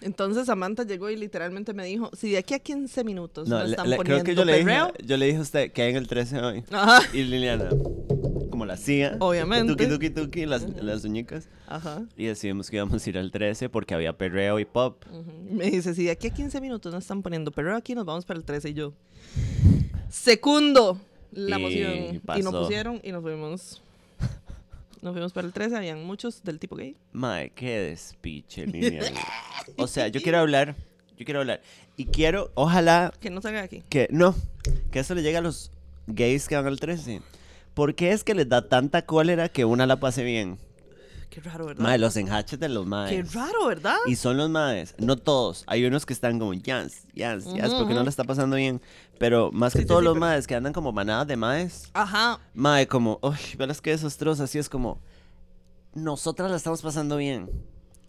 Entonces 0.00 0.46
Samantha 0.46 0.82
llegó 0.84 1.10
y 1.10 1.16
literalmente 1.16 1.72
me 1.74 1.84
dijo, 1.84 2.10
si 2.16 2.32
de 2.32 2.38
aquí 2.38 2.54
a 2.54 2.58
15 2.58 3.04
minutos 3.04 3.48
no, 3.48 3.58
No, 3.60 3.64
están 3.64 3.84
poniendo 3.84 4.02
creo 4.04 4.24
que 4.24 4.34
yo 4.34 4.44
le, 4.44 4.58
dije, 4.58 4.78
yo 5.04 5.16
le 5.16 5.26
dije 5.26 5.38
a 5.38 5.42
usted 5.42 5.72
que 5.72 5.82
hay 5.82 5.90
en 5.90 5.96
el 5.96 6.08
13 6.08 6.40
hoy. 6.40 6.64
Ajá, 6.72 7.02
Y 7.12 7.22
Liliana, 7.22 7.68
como 8.50 8.66
la 8.66 8.74
hacía. 8.74 9.16
Obviamente. 9.20 9.72
Tuki, 9.72 9.86
tuki, 9.88 10.10
tuki, 10.10 10.46
las, 10.46 10.64
las 10.82 11.04
uñicas. 11.04 11.48
ajá. 11.68 12.02
Y 12.16 12.24
decidimos 12.24 12.68
que 12.68 12.76
íbamos 12.76 13.06
a 13.06 13.10
ir 13.10 13.16
al 13.16 13.30
13 13.30 13.68
porque 13.68 13.94
había 13.94 14.16
perreo 14.18 14.58
y 14.58 14.64
pop. 14.64 15.04
ujú. 15.08 15.30
Me 15.54 15.70
dice, 15.70 15.94
si 15.94 16.04
de 16.06 16.10
aquí 16.10 16.26
a 16.26 16.30
15 16.34 16.60
minutos 16.60 16.92
no 16.92 16.98
están 16.98 17.22
poniendo 17.22 17.52
perreo 17.52 17.76
aquí, 17.76 17.94
nos 17.94 18.04
vamos 18.04 18.24
para 18.24 18.38
el 18.38 18.44
13 18.44 18.70
y 18.70 18.74
yo. 18.74 18.94
Secundo 20.08 20.98
la 21.30 21.58
Y 21.58 21.62
moción. 21.62 21.92
Y 21.92 22.12
nos 22.12 22.22
pasó. 22.22 22.62
pusieron 22.62 23.00
y 23.04 23.12
nos 23.12 23.22
fuimos. 23.22 23.81
Nos 25.02 25.12
fuimos 25.12 25.32
para 25.32 25.46
el 25.48 25.52
13, 25.52 25.76
habían 25.76 26.04
muchos 26.04 26.44
del 26.44 26.58
tipo 26.60 26.76
gay. 26.76 26.96
Mae, 27.12 27.50
qué 27.50 27.80
despiche, 27.80 28.66
Liliana. 28.66 29.20
o 29.76 29.86
sea, 29.88 30.06
yo 30.08 30.22
quiero 30.22 30.38
hablar. 30.38 30.76
Yo 31.18 31.24
quiero 31.24 31.40
hablar. 31.40 31.60
Y 31.96 32.06
quiero, 32.06 32.50
ojalá 32.54 33.12
Que 33.20 33.28
no 33.28 33.42
salga 33.42 33.58
de 33.58 33.64
aquí. 33.64 33.82
que, 33.88 34.08
no, 34.10 34.34
que 34.90 35.00
eso 35.00 35.14
le 35.14 35.22
llegue 35.22 35.36
a 35.38 35.40
los 35.42 35.70
gays 36.06 36.46
que 36.48 36.54
van 36.56 36.66
al 36.66 36.78
13. 36.78 37.20
¿Por 37.74 37.94
qué 37.94 38.12
es 38.12 38.22
que 38.22 38.34
les 38.34 38.48
da 38.48 38.68
tanta 38.68 39.02
cólera 39.02 39.48
que 39.48 39.64
una 39.64 39.86
la 39.86 39.98
pase 39.98 40.22
bien? 40.24 40.58
Qué 41.32 41.40
raro, 41.40 41.64
¿verdad? 41.64 41.82
Mae, 41.82 41.98
los 41.98 42.14
enjaches 42.18 42.60
de 42.60 42.68
los 42.68 42.84
maes. 42.86 43.10
Qué 43.10 43.22
raro, 43.38 43.66
¿verdad? 43.66 43.96
Y 44.06 44.16
son 44.16 44.36
los 44.36 44.50
maes, 44.50 44.94
no 44.98 45.16
todos. 45.16 45.64
Hay 45.66 45.82
unos 45.86 46.04
que 46.04 46.12
están 46.12 46.38
como, 46.38 46.52
yes, 46.52 47.06
yes, 47.14 47.44
yes, 47.54 47.72
porque 47.72 47.94
no 47.94 48.02
le 48.02 48.10
está 48.10 48.24
pasando 48.24 48.56
bien. 48.56 48.82
Pero 49.18 49.50
más 49.50 49.72
que 49.72 49.80
Sí, 49.80 49.86
todos 49.86 50.00
sí, 50.00 50.04
los 50.04 50.12
pero- 50.14 50.20
maes 50.26 50.46
que 50.46 50.54
andan 50.54 50.74
como 50.74 50.92
manadas 50.92 51.26
de 51.28 51.36
maes. 51.36 51.88
Ajá. 51.94 52.38
Mae, 52.52 52.86
como, 52.86 53.18
uy, 53.22 53.36
velas 53.56 53.80
que 53.80 53.90
desastrosa. 53.92 54.44
Así 54.44 54.58
es 54.58 54.68
como, 54.68 55.00
nosotras 55.94 56.50
la 56.50 56.56
estamos 56.58 56.82
pasando 56.82 57.16
bien. 57.16 57.48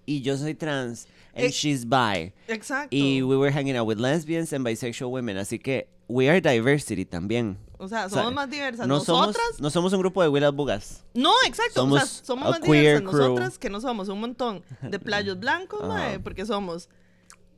Y 0.05 0.21
yo 0.21 0.35
soy 0.37 0.53
trans, 0.53 1.07
and 1.33 1.45
Eh, 1.45 1.49
she's 1.51 1.85
bi. 1.87 2.33
Exacto. 2.49 2.89
Y 2.95 3.21
we 3.21 3.37
were 3.37 3.51
hanging 3.53 3.77
out 3.77 3.87
with 3.87 3.99
lesbians 3.99 4.51
and 4.51 4.65
bisexual 4.65 5.09
women. 5.11 5.37
Así 5.37 5.59
que, 5.59 5.87
we 6.09 6.29
are 6.29 6.41
diversity 6.41 7.05
también. 7.05 7.57
O 7.83 7.87
sea, 7.87 8.05
O 8.05 8.09
sea, 8.09 8.19
somos 8.19 8.33
más 8.33 8.49
diversas. 8.49 8.87
No 8.87 8.95
Nosotras. 8.95 9.35
somos, 9.35 9.61
no 9.61 9.69
somos 9.69 9.93
un 9.93 9.99
grupo 9.99 10.21
de 10.23 10.29
Willas 10.29 10.53
Bugas. 10.53 11.03
No, 11.13 11.31
exacto. 11.45 11.83
o 11.85 11.89
sea, 11.91 12.05
Somos 12.05 12.09
somos 12.25 12.49
más 12.51 12.61
diversas 12.61 13.01
crew. 13.09 13.11
nosotras 13.21 13.57
que 13.59 13.69
no 13.69 13.81
somos 13.81 14.09
un 14.09 14.19
montón 14.19 14.63
de 14.81 14.99
playos 14.99 15.39
blancos, 15.39 15.87
mae, 15.87 16.19
porque 16.19 16.45
somos 16.45 16.89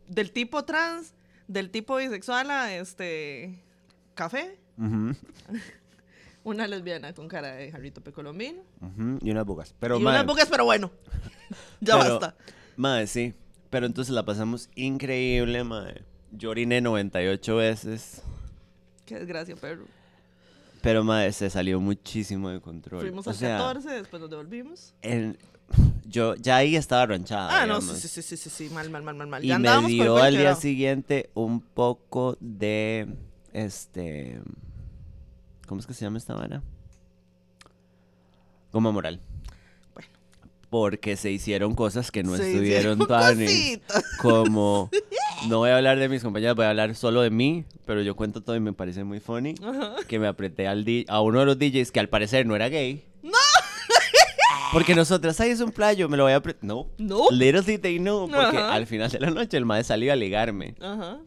del 0.07 0.31
tipo 0.31 0.63
trans, 0.65 1.13
del 1.47 1.69
tipo 1.71 1.95
bisexual 1.97 2.49
a 2.51 2.75
este 2.75 3.63
café, 4.15 4.59
una 6.43 6.67
lesbiana 6.67 7.13
con 7.13 7.27
cara 7.27 7.53
de 7.53 7.71
jarrito 7.71 8.01
pecolombino 8.01 8.61
ujú, 8.81 9.17
y 9.21 9.31
unas 9.31 9.45
bugas. 9.45 9.73
Pero, 9.79 9.97
y 9.97 10.03
mae, 10.03 10.13
unas 10.15 10.25
buques, 10.27 10.45
pero 10.45 10.65
bueno. 10.65 10.91
ya 11.81 11.97
Pero- 11.99 12.19
basta. 12.19 12.35
Mae, 12.77 13.07
sí. 13.07 13.33
Pero 13.69 13.85
entonces 13.87 14.13
la 14.13 14.23
pasamos 14.25 14.69
increíble, 14.75 15.63
mae. 15.63 16.03
Yo 16.31 16.49
oriné 16.51 16.81
98 16.81 17.55
veces. 17.55 18.21
Qué 19.05 19.15
desgracia, 19.19 19.55
perro. 19.55 19.85
Pero, 20.85 21.03
mae, 21.03 21.31
se 21.33 21.49
salió 21.49 21.79
muchísimo 21.79 22.47
de 22.49 22.61
control. 22.61 23.01
Fuimos 23.01 23.25
o 23.25 23.31
al 23.31 23.35
sea, 23.35 23.57
14, 23.57 23.89
después 23.89 24.21
nos 24.21 24.29
devolvimos. 24.29 24.93
en- 25.01 25.35
yo 26.07 26.35
ya 26.35 26.57
ahí 26.57 26.75
estaba 26.75 27.07
ranchada. 27.07 27.63
Ah, 27.63 27.65
no, 27.65 27.81
sí, 27.81 28.07
sí, 28.07 28.21
sí, 28.21 28.37
sí, 28.37 28.49
sí, 28.51 28.69
mal, 28.69 28.87
mal, 28.91 29.01
mal, 29.01 29.15
mal, 29.15 29.27
mal. 29.27 29.43
Y 29.43 29.47
ya 29.47 29.57
me 29.57 29.87
dio 29.87 30.17
al 30.17 30.37
día 30.37 30.53
siguiente 30.55 31.31
un 31.33 31.59
poco 31.59 32.37
de. 32.39 33.07
Este. 33.51 34.39
¿Cómo 35.67 35.81
es 35.81 35.87
que 35.87 35.95
se 35.95 36.05
llama 36.05 36.19
esta 36.19 36.35
vara? 36.35 36.61
Goma 38.71 38.91
moral. 38.91 39.19
porque 40.69 41.15
se 41.15 41.31
hicieron 41.31 41.73
cosas 41.73 42.11
que 42.11 42.21
no 42.21 42.35
Se 42.35 42.51
estuvieron 42.51 42.99
tan 43.07 43.37
cositas. 43.39 44.03
como 44.21 44.89
no 45.47 45.59
voy 45.59 45.69
a 45.69 45.77
hablar 45.77 45.99
de 45.99 46.09
mis 46.09 46.23
compañeras, 46.23 46.55
voy 46.55 46.65
a 46.65 46.69
hablar 46.69 46.95
solo 46.95 47.21
de 47.21 47.29
mí, 47.29 47.65
pero 47.85 48.01
yo 48.01 48.15
cuento 48.15 48.41
todo 48.41 48.55
y 48.55 48.59
me 48.59 48.73
parece 48.73 49.03
muy 49.03 49.19
funny 49.19 49.55
que 50.07 50.19
me 50.19 50.27
apreté 50.27 50.67
al 50.67 50.85
di- 50.85 51.05
a 51.07 51.21
uno 51.21 51.39
de 51.39 51.45
los 51.45 51.59
DJs 51.59 51.91
que 51.91 51.99
al 51.99 52.09
parecer 52.09 52.45
no 52.45 52.55
era 52.55 52.69
gay. 52.69 53.05
¡No! 53.23 53.31
Porque 54.73 54.95
nosotras, 54.95 55.39
ahí 55.39 55.51
es 55.51 55.61
un 55.61 55.71
playo, 55.71 56.09
me 56.09 56.17
lo 56.17 56.23
voy 56.23 56.33
a 56.33 56.37
apretar. 56.37 56.63
No. 56.63 56.87
No. 56.97 57.29
Little 57.31 57.61
did 57.61 57.79
they 57.81 57.97
know, 57.99 58.27
porque 58.29 58.57
Ajá. 58.57 58.73
al 58.73 58.87
final 58.87 59.09
de 59.09 59.19
la 59.19 59.29
noche 59.31 59.57
el 59.57 59.65
maestro 59.65 59.93
salió 59.93 60.11
a 60.11 60.15
ligarme. 60.15 60.75
Ajá. 60.81 61.19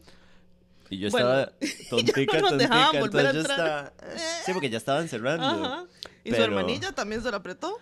Y 0.91 0.97
yo 0.99 1.09
Bueno, 1.09 1.29
estaba 1.29 1.51
tontica, 1.89 2.39
no 2.41 2.49
nos 2.51 2.57
dejaban 2.59 2.83
tontica, 2.85 2.99
volver 2.99 3.25
a 3.25 3.29
entonces 3.29 3.47
yo 3.57 3.63
entrar. 3.63 3.93
estaba... 4.07 4.43
Sí, 4.45 4.53
porque 4.53 4.69
ya 4.69 4.77
estaban 4.77 5.07
cerrando. 5.07 5.45
Ajá. 5.45 5.85
Y 6.23 6.29
su 6.29 6.35
Pero- 6.35 6.43
hermanilla 6.45 6.91
también 6.91 7.21
se 7.23 7.31
lo 7.31 7.37
apretó. 7.37 7.77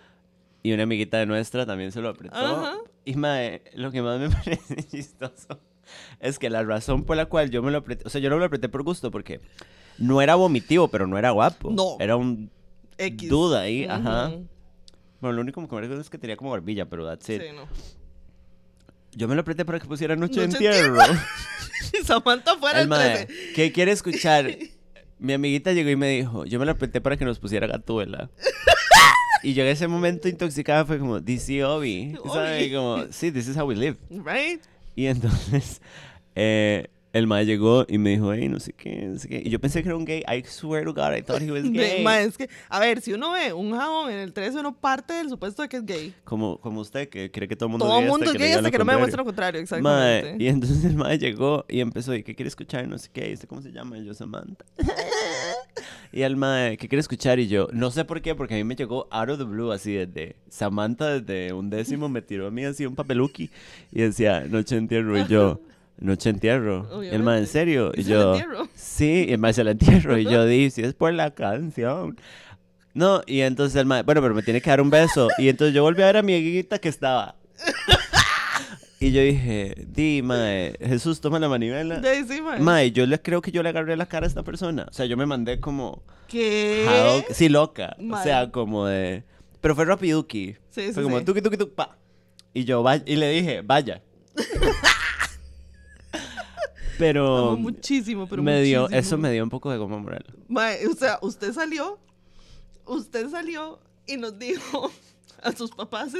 Y 0.62 0.72
una 0.72 0.82
amiguita 0.84 1.18
de 1.18 1.26
nuestra 1.26 1.66
también 1.66 1.92
se 1.92 2.00
lo 2.00 2.08
apretó. 2.08 2.36
Ajá. 2.36 2.76
Y 3.04 3.14
mae, 3.14 3.62
lo 3.74 3.90
que 3.90 4.00
más 4.02 4.18
me 4.20 4.28
parece 4.44 4.82
chistoso 4.84 5.58
es 6.20 6.38
que 6.38 6.50
la 6.50 6.62
razón 6.62 7.04
por 7.04 7.16
la 7.16 7.26
cual 7.26 7.50
yo 7.50 7.62
me 7.62 7.70
lo 7.70 7.78
apreté, 7.78 8.06
o 8.06 8.10
sea, 8.10 8.20
yo 8.20 8.30
no 8.30 8.36
me 8.36 8.40
lo 8.40 8.46
apreté 8.46 8.68
por 8.68 8.82
gusto 8.82 9.10
porque 9.10 9.40
no 9.98 10.22
era 10.22 10.34
vomitivo, 10.34 10.88
pero 10.88 11.06
no 11.06 11.18
era 11.18 11.30
guapo. 11.30 11.70
No. 11.70 11.96
Era 11.98 12.16
un 12.16 12.50
X. 12.96 13.28
duda 13.28 13.62
ahí, 13.62 13.84
ajá. 13.84 14.28
Ujú. 14.28 14.46
Bueno, 15.20 15.36
lo 15.36 15.42
único 15.42 15.60
que 15.66 15.74
me 15.74 15.80
recuerdo 15.80 16.00
es 16.00 16.10
que 16.10 16.18
tenía 16.18 16.36
como 16.36 16.50
barbilla, 16.50 16.86
pero 16.86 17.06
that's 17.06 17.28
it. 17.28 17.42
Sí, 17.42 17.48
no. 17.54 17.66
Yo 19.12 19.26
me 19.26 19.34
lo 19.34 19.40
apreté 19.40 19.64
para 19.64 19.80
que 19.80 19.86
pusiera 19.86 20.14
Noche, 20.14 20.40
de 20.40 20.48
Noche 20.48 20.58
de 20.58 20.78
Entierro. 20.78 21.00
Samantha 22.04 22.56
fuera 22.56 22.78
El 22.78 22.82
el 22.82 22.88
mae, 22.88 23.26
13. 23.26 23.52
¿qué 23.54 23.72
quiere 23.72 23.92
escuchar? 23.92 24.56
Mi 25.18 25.32
amiguita 25.32 25.72
llegó 25.72 25.90
y 25.90 25.96
me 25.96 26.08
dijo, 26.08 26.44
yo 26.44 26.60
me 26.60 26.66
lo 26.66 26.72
apreté 26.72 27.00
para 27.00 27.16
que 27.16 27.24
nos 27.24 27.38
pusiera 27.38 27.66
Gatuela. 27.66 28.30
Y 29.40 29.54
yo 29.54 29.62
en 29.62 29.68
ese 29.68 29.86
momento 29.86 30.28
intoxicada 30.28 30.84
fue 30.84 30.98
como, 30.98 31.20
DC 31.20 31.64
Obi. 31.64 32.16
¿Sabe? 32.32 32.58
Obi. 32.58 32.72
Como, 32.72 33.04
sí, 33.12 33.30
this 33.30 33.46
is 33.46 33.56
how 33.56 33.64
we 33.66 33.76
live. 33.76 33.96
Right? 34.10 34.60
Y 34.98 35.06
entonces 35.06 35.80
eh, 36.34 36.88
el 37.12 37.26
mae 37.26 37.46
llegó 37.46 37.86
y 37.88 37.98
me 37.98 38.10
dijo, 38.10 38.32
hey, 38.32 38.48
no 38.48 38.60
sé 38.60 38.72
qué, 38.72 39.06
no 39.06 39.18
sé 39.18 39.28
qué. 39.28 39.42
Y 39.44 39.50
yo 39.50 39.58
pensé 39.58 39.82
que 39.82 39.88
era 39.88 39.96
un 39.96 40.04
gay. 40.04 40.22
I 40.28 40.44
swear 40.46 40.84
to 40.84 40.92
God, 40.92 41.16
I 41.16 41.22
thought 41.22 41.42
he 41.42 41.50
was 41.50 41.62
gay. 41.72 42.02
ma, 42.02 42.20
es 42.20 42.36
que, 42.36 42.48
a 42.68 42.78
ver, 42.80 43.00
si 43.00 43.12
uno 43.12 43.32
ve 43.32 43.52
un 43.52 43.72
jabón 43.72 44.10
en 44.10 44.18
el 44.18 44.32
13, 44.32 44.58
uno 44.58 44.74
parte 44.76 45.14
del 45.14 45.28
supuesto 45.28 45.62
de 45.62 45.68
que 45.68 45.78
es 45.78 45.86
gay. 45.86 46.14
Como, 46.24 46.58
como 46.60 46.80
usted, 46.80 47.08
que 47.08 47.30
cree 47.30 47.48
que 47.48 47.56
todo 47.56 47.66
el 47.66 47.70
mundo 47.72 47.86
Todo 47.86 47.94
es 47.94 48.00
el 48.00 48.04
gay 48.04 48.10
mundo 48.10 48.32
es 48.32 48.38
gay 48.38 48.52
hasta 48.52 48.70
que 48.70 48.78
no 48.78 48.84
me 48.84 48.92
demuestre 48.92 49.18
lo 49.18 49.24
contrario, 49.24 49.58
Mae, 49.58 49.62
exactamente. 49.62 50.36
y 50.44 50.48
entonces 50.48 50.84
el 50.84 50.96
mae 50.96 51.18
llegó 51.18 51.64
y 51.68 51.80
empezó, 51.80 52.14
¿y 52.14 52.22
qué 52.22 52.34
quiere 52.34 52.48
escuchar? 52.48 52.86
No 52.86 52.98
sé 52.98 53.08
qué, 53.12 53.30
¿y 53.30 53.34
usted 53.34 53.48
cómo 53.48 53.62
se 53.62 53.72
llama? 53.72 53.98
Y 53.98 54.04
yo, 54.04 54.12
Samantha. 54.12 54.64
y 56.12 56.22
el 56.22 56.36
mae, 56.36 56.76
¿qué 56.76 56.88
quiere 56.88 57.00
escuchar? 57.00 57.38
Y 57.38 57.48
yo, 57.48 57.68
no 57.72 57.90
sé 57.90 58.04
por 58.04 58.20
qué, 58.20 58.34
porque 58.34 58.54
a 58.54 58.56
mí 58.58 58.64
me 58.64 58.76
llegó 58.76 59.08
out 59.10 59.30
of 59.30 59.38
the 59.38 59.44
blue, 59.44 59.72
así 59.72 59.94
desde 59.94 60.36
Samantha, 60.50 61.20
desde 61.20 61.52
un 61.52 61.70
décimo, 61.70 62.08
me 62.08 62.20
tiró 62.20 62.46
a 62.46 62.50
mí 62.50 62.64
así 62.64 62.84
un 62.84 62.94
papeluki 62.94 63.50
y 63.92 64.02
decía, 64.02 64.44
Noche 64.48 64.74
de 64.74 64.80
Entierro. 64.82 65.18
Y 65.18 65.26
yo, 65.26 65.60
Noche 65.98 66.30
Entierro. 66.30 67.02
El 67.02 67.22
mae, 67.22 67.38
¿en 67.40 67.46
serio? 67.46 67.92
Y 67.94 68.00
¿Y 68.00 68.04
se 68.04 68.10
la 68.10 68.20
yo, 68.20 68.34
entierro? 68.34 68.68
sí, 68.74 69.26
el 69.28 69.38
mae 69.38 69.52
se 69.52 69.64
la 69.64 69.72
entierro. 69.72 70.18
Y 70.18 70.24
yo 70.24 70.44
di, 70.46 70.70
si 70.70 70.82
es 70.82 70.94
por 70.94 71.12
la 71.12 71.32
canción. 71.32 72.18
No, 72.94 73.22
y 73.26 73.40
entonces 73.40 73.76
el 73.76 73.86
mae, 73.86 74.02
bueno, 74.02 74.20
pero 74.22 74.34
me 74.34 74.42
tiene 74.42 74.60
que 74.60 74.70
dar 74.70 74.80
un 74.80 74.90
beso. 74.90 75.28
Y 75.38 75.48
entonces 75.48 75.74
yo 75.74 75.82
volví 75.82 76.02
a 76.02 76.06
ver 76.06 76.16
a 76.18 76.22
mi 76.22 76.34
amiguita 76.34 76.78
que 76.78 76.88
estaba. 76.88 77.36
Y 79.00 79.12
yo 79.12 79.20
dije, 79.22 79.86
di, 79.86 80.22
mae, 80.22 80.74
Jesús, 80.80 81.20
toma 81.20 81.38
la 81.38 81.48
manivela. 81.48 82.00
De 82.00 82.24
sí, 82.24 82.42
ma. 82.42 82.58
Mae, 82.58 82.90
yo 82.90 83.06
le 83.06 83.22
creo 83.22 83.40
que 83.40 83.52
yo 83.52 83.62
le 83.62 83.68
agarré 83.68 83.96
la 83.96 84.06
cara 84.06 84.26
a 84.26 84.28
esta 84.28 84.42
persona. 84.42 84.86
O 84.90 84.92
sea, 84.92 85.06
yo 85.06 85.16
me 85.16 85.24
mandé 85.24 85.60
como... 85.60 86.02
¿Qué? 86.26 87.24
Sí, 87.30 87.48
loca. 87.48 87.94
O 88.00 88.02
Mae. 88.02 88.24
sea, 88.24 88.50
como 88.50 88.86
de... 88.86 89.22
Pero 89.60 89.76
fue 89.76 89.84
rapiduki. 89.84 90.56
Sí, 90.70 90.88
sí, 90.88 90.92
Fue 90.94 91.04
como 91.04 91.22
tuki, 91.24 91.40
tuki, 91.40 91.56
tuki, 91.56 91.72
pa. 91.76 91.96
Y 92.52 92.64
yo, 92.64 92.84
y 93.06 93.14
le 93.14 93.30
dije, 93.30 93.62
vaya. 93.62 94.02
pero... 96.98 97.50
Amo 97.50 97.56
muchísimo, 97.56 98.28
pero 98.28 98.42
me 98.42 98.60
dio, 98.62 98.82
muchísimo. 98.82 99.00
eso 99.00 99.18
me 99.18 99.32
dio 99.32 99.44
un 99.44 99.50
poco 99.50 99.70
de 99.70 99.78
goma 99.78 99.98
moral. 99.98 100.24
Mae, 100.48 100.86
o 100.86 100.94
sea, 100.94 101.18
usted 101.22 101.52
salió, 101.52 101.98
usted 102.84 103.28
salió 103.30 103.78
y 104.06 104.16
nos 104.16 104.38
dijo 104.38 104.90
a 105.42 105.52
sus 105.52 105.70
papás, 105.70 106.12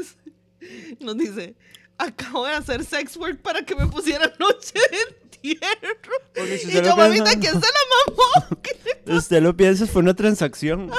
nos 1.01 1.17
dice, 1.17 1.57
acabo 1.99 2.47
de 2.47 2.53
hacer 2.53 2.85
sex 2.85 3.17
work 3.17 3.41
para 3.43 3.63
que 3.65 3.75
me 3.75 3.87
pusieran 3.87 4.31
noche 4.39 4.75
de 4.75 4.99
entierro. 5.25 6.59
Si 6.59 6.71
y 6.71 6.83
yo, 6.83 6.97
mamita, 6.97 7.25
piensa- 7.25 7.41
¿quién 7.41 7.53
se 7.55 7.61
la 7.61 7.85
mamó? 8.07 8.59
¿Qué 8.63 8.79
le 9.07 9.17
Usted 9.17 9.43
lo 9.43 9.57
piensa, 9.57 9.87
fue 9.87 10.03
una 10.03 10.15
transacción. 10.15 10.91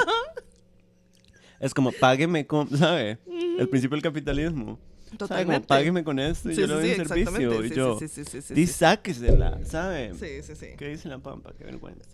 Es 1.58 1.74
como, 1.74 1.92
págueme, 1.92 2.46
con, 2.46 2.68
¿sabe? 2.76 3.18
El 3.58 3.68
principio 3.68 3.94
del 3.96 4.02
capitalismo. 4.02 4.78
¿Sabe? 5.10 5.18
Como, 5.18 5.28
Totalmente. 5.28 5.66
págueme 5.66 6.04
con 6.04 6.18
esto 6.18 6.50
y 6.50 6.54
Sí, 6.54 6.60
yo 6.60 6.66
le 6.68 6.74
doy 6.74 6.90
sí, 6.90 6.96
servicio. 6.96 7.64
Y 7.64 7.70
yo, 7.70 7.98
sí, 7.98 8.08
sí, 8.08 8.24
sí, 8.24 8.42
sí, 8.42 8.54
di, 8.54 8.66
sáquesela, 8.66 9.58
¿sabe? 9.66 10.14
Sí, 10.14 10.42
sí, 10.42 10.54
sí. 10.54 10.66
¿Qué 10.78 10.88
dice 10.88 11.08
la 11.08 11.18
pampa? 11.18 11.52
Qué 11.58 11.64
vergüenza. 11.64 12.08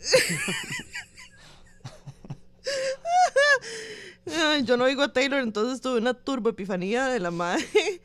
Yo 4.64 4.76
no 4.76 4.84
oigo 4.84 5.02
a 5.02 5.12
Taylor, 5.12 5.40
entonces 5.40 5.80
tuve 5.80 5.98
una 5.98 6.14
turbo 6.14 6.48
epifanía 6.50 7.06
de 7.06 7.20
la 7.20 7.30
madre. 7.30 7.64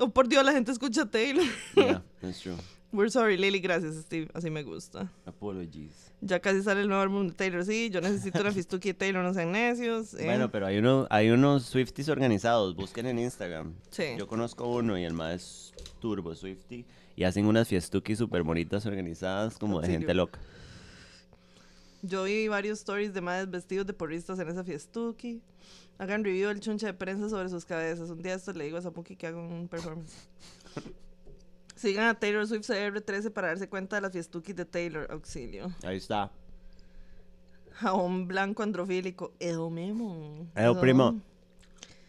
Oh, 0.00 0.10
por 0.10 0.28
Dios, 0.28 0.44
la 0.44 0.52
gente 0.52 0.70
escucha 0.70 1.02
a 1.02 1.10
Taylor. 1.10 1.44
Yeah, 1.74 2.02
that's 2.20 2.38
true. 2.38 2.54
We're 2.90 3.10
sorry, 3.10 3.36
Lily, 3.36 3.60
gracias, 3.60 3.96
Steve. 3.96 4.28
Así 4.32 4.48
me 4.50 4.62
gusta. 4.62 5.12
Apologies. 5.26 6.10
Ya 6.22 6.40
casi 6.40 6.62
sale 6.62 6.80
el 6.80 6.88
nuevo 6.88 7.02
álbum 7.02 7.28
de 7.28 7.34
Taylor. 7.34 7.62
Sí, 7.64 7.90
yo 7.90 8.00
necesito 8.00 8.40
una 8.40 8.50
fistuki 8.50 8.88
de 8.88 8.94
Taylor, 8.94 9.22
no 9.22 9.34
sean 9.34 9.52
necios. 9.52 10.14
eh. 10.14 10.24
Bueno, 10.24 10.50
pero 10.50 10.66
hay, 10.66 10.78
uno, 10.78 11.06
hay 11.10 11.28
unos 11.28 11.64
Swifties 11.66 12.08
organizados. 12.08 12.74
Busquen 12.74 13.04
en 13.06 13.18
Instagram. 13.18 13.74
Sí. 13.90 14.04
Yo 14.18 14.26
conozco 14.26 14.66
uno 14.66 14.98
y 14.98 15.04
el 15.04 15.12
más 15.12 15.34
es 15.34 15.72
Turbo 16.00 16.34
Swifty. 16.34 16.86
Y 17.14 17.24
hacen 17.24 17.44
unas 17.46 17.68
fiestuquis 17.68 18.16
súper 18.16 18.42
bonitas 18.42 18.86
organizadas 18.86 19.58
como 19.58 19.80
de 19.82 19.88
gente 19.88 20.14
loca. 20.14 20.38
Yo 22.02 22.24
vi 22.24 22.48
varios 22.48 22.78
stories 22.78 23.12
de 23.12 23.20
madres 23.20 23.50
vestidos 23.50 23.86
de 23.86 23.92
porristas 23.92 24.38
en 24.38 24.48
esa 24.48 24.64
fiestuki. 24.64 25.42
Hagan 25.98 26.24
review 26.24 26.48
del 26.48 26.60
chunche 26.60 26.86
de 26.86 26.94
prensa 26.94 27.28
sobre 27.28 27.48
sus 27.48 27.64
cabezas. 27.64 28.08
Un 28.08 28.22
día 28.22 28.34
esto 28.34 28.52
le 28.52 28.64
digo 28.64 28.78
a 28.78 28.82
Sapuki 28.82 29.16
que 29.16 29.26
haga 29.26 29.38
un 29.38 29.68
performance. 29.68 30.14
Sigan 31.78 32.06
a 32.08 32.14
Taylor 32.18 32.46
Swift 32.46 32.68
CR13 32.68 33.30
para 33.32 33.48
darse 33.48 33.68
cuenta 33.68 33.96
de 33.96 34.02
las 34.02 34.12
fiestukis 34.12 34.56
de 34.56 34.64
Taylor. 34.64 35.06
Auxilio. 35.10 35.72
Ahí 35.84 35.96
está. 35.98 36.30
Jabón 37.74 38.26
blanco 38.26 38.62
androfílico. 38.64 39.32
Edo 39.38 39.70
memo. 39.70 40.46
Edo, 40.56 40.72
Eso. 40.72 40.80
primo. 40.80 41.20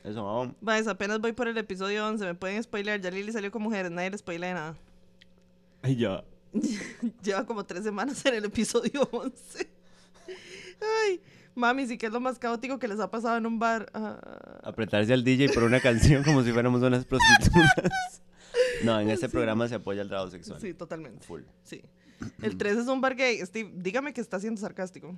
Eso, 0.03 0.23
vamos. 0.23 0.55
Vais, 0.61 0.87
apenas 0.87 1.19
voy 1.19 1.33
por 1.33 1.47
el 1.47 1.57
episodio 1.57 2.07
11. 2.07 2.25
Me 2.25 2.33
pueden 2.35 2.63
spoilear. 2.63 2.99
Ya 2.99 3.11
Lily 3.11 3.31
salió 3.31 3.51
con 3.51 3.61
mujeres. 3.61 3.91
Nadie 3.91 4.09
le 4.09 4.17
spoilea 4.17 4.53
nada. 4.55 4.75
Ay, 5.83 5.95
ya. 5.97 6.23
Lleva 7.23 7.45
como 7.45 7.63
tres 7.63 7.83
semanas 7.83 8.25
en 8.25 8.33
el 8.33 8.45
episodio 8.45 9.07
11. 9.11 9.69
Ay, 10.81 11.21
mami, 11.53 11.85
sí 11.85 11.97
que 11.97 12.07
es 12.07 12.11
lo 12.11 12.19
más 12.19 12.39
caótico 12.39 12.79
que 12.79 12.87
les 12.87 12.99
ha 12.99 13.11
pasado 13.11 13.37
en 13.37 13.45
un 13.45 13.59
bar. 13.59 13.87
Ah, 13.93 14.59
Apretarse 14.63 15.13
al 15.13 15.23
DJ 15.23 15.49
por 15.49 15.63
una 15.63 15.79
canción 15.79 16.23
como 16.23 16.41
si 16.43 16.51
fuéramos 16.51 16.81
unas 16.81 17.05
prostitutas. 17.05 18.21
No, 18.83 18.99
en 18.99 19.09
este 19.09 19.29
programa 19.29 19.67
se 19.67 19.75
apoya 19.75 20.01
el 20.01 20.07
trabajo 20.07 20.31
sexual. 20.31 20.59
sí, 20.61 20.73
totalmente. 20.73 21.25
Full. 21.25 21.41
Sí. 21.63 21.81
El 22.41 22.57
3 22.57 22.77
es 22.79 22.87
un 22.87 22.99
bar 23.01 23.15
gay. 23.15 23.39
Steve, 23.45 23.71
dígame 23.75 24.13
que 24.13 24.21
está 24.21 24.39
siendo 24.39 24.59
sarcástico. 24.59 25.15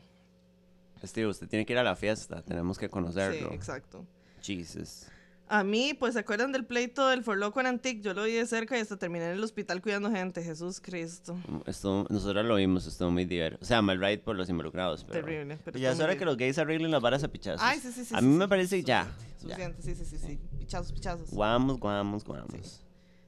Steve, 1.03 1.27
usted 1.27 1.48
tiene 1.48 1.65
que 1.65 1.74
ir 1.74 1.80
a 1.80 1.84
la 1.84 1.96
fiesta. 1.96 2.41
Tenemos 2.44 2.77
que 2.77 2.86
Sí, 2.86 2.91
conocerlo. 2.91 3.51
exacto. 3.53 4.06
Jesus. 4.41 5.08
A 5.48 5.63
mí, 5.65 5.94
pues, 5.94 6.13
¿se 6.13 6.20
acuerdan 6.22 6.51
del 6.53 6.63
pleito 6.65 7.10
del 7.10 7.24
Forloco 7.25 7.60
en 7.60 7.65
Antique? 7.65 8.01
Yo 8.01 8.13
lo 8.13 8.24
vi 8.24 8.32
de 8.34 8.46
cerca 8.46 8.77
y 8.77 8.82
hasta 8.82 8.96
terminé 8.98 9.25
en 9.25 9.32
el 9.32 9.44
hospital 9.44 9.82
cuidando 9.82 10.10
gente. 10.10 10.41
Jesús 10.44 10.80
Cristo. 10.80 11.36
Esto, 11.65 12.06
nosotros 12.10 12.46
lo 12.46 12.56
vimos, 12.56 12.88
estuvo 12.88 13.12
muy 13.12 13.25
divertido. 13.25 13.60
O 13.62 13.65
sea, 13.65 13.82
mal 13.82 14.00
right 14.00 14.22
por 14.22 14.36
los 14.38 14.48
involucrados. 14.50 15.03
Pero, 15.03 15.25
Terrible, 15.25 15.58
pero 15.65 15.77
ya 15.77 15.91
es 15.91 16.00
hora 16.00 16.15
que 16.18 16.24
los 16.24 16.38
gays 16.38 16.58
arreglen 16.58 16.91
las 16.91 17.01
varas 17.01 17.24
a 17.24 17.27
pichazos. 17.27 17.60
Ay, 17.62 17.80
sí, 17.80 17.91
sí, 17.91 18.06
sí. 18.06 18.15
A 18.15 18.20
sí, 18.20 18.25
mí 18.25 18.32
sí, 18.34 18.38
me 18.38 18.46
sí, 18.46 18.50
parece 18.50 18.84
ya. 18.84 19.08
Suficiente, 19.39 19.82
sí, 19.82 19.96
sí, 19.96 20.06
sí, 20.06 20.18
sí. 20.20 20.39
Pichazos, 20.60 20.94
pichazos. 20.94 21.32
Guamos, 21.32 21.80
guamos, 21.80 22.24
guamos. 22.24 22.80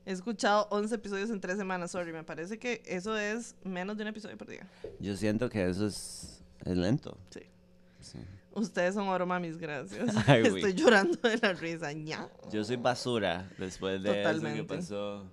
He 0.05 0.11
escuchado 0.11 0.67
11 0.69 0.95
episodios 0.95 1.29
en 1.29 1.39
3 1.39 1.57
semanas, 1.57 1.91
sorry. 1.91 2.11
Me 2.11 2.23
parece 2.23 2.59
que 2.59 2.81
eso 2.85 3.17
es 3.17 3.55
menos 3.63 3.95
de 3.97 4.03
un 4.03 4.09
episodio 4.09 4.37
por 4.37 4.47
día. 4.49 4.67
Yo 4.99 5.15
siento 5.15 5.49
que 5.49 5.65
eso 5.69 5.87
es, 5.87 6.43
es 6.65 6.75
lento. 6.77 7.17
Sí. 7.29 7.41
Sí. 8.01 8.19
Ustedes 8.51 8.93
son 8.95 9.07
oro 9.07 9.25
mamis, 9.25 9.57
gracias. 9.57 10.13
Ay. 10.27 10.43
Estoy 10.45 10.73
llorando 10.73 11.17
de 11.27 11.37
la 11.37 11.53
risa. 11.53 11.91
ña. 11.93 12.27
Yo 12.51 12.63
soy 12.65 12.75
basura 12.75 13.49
después 13.57 14.03
de 14.03 14.09
eso 14.09 14.17
Totalmente. 14.29 14.59
que 14.59 14.63
pasó. 14.65 15.25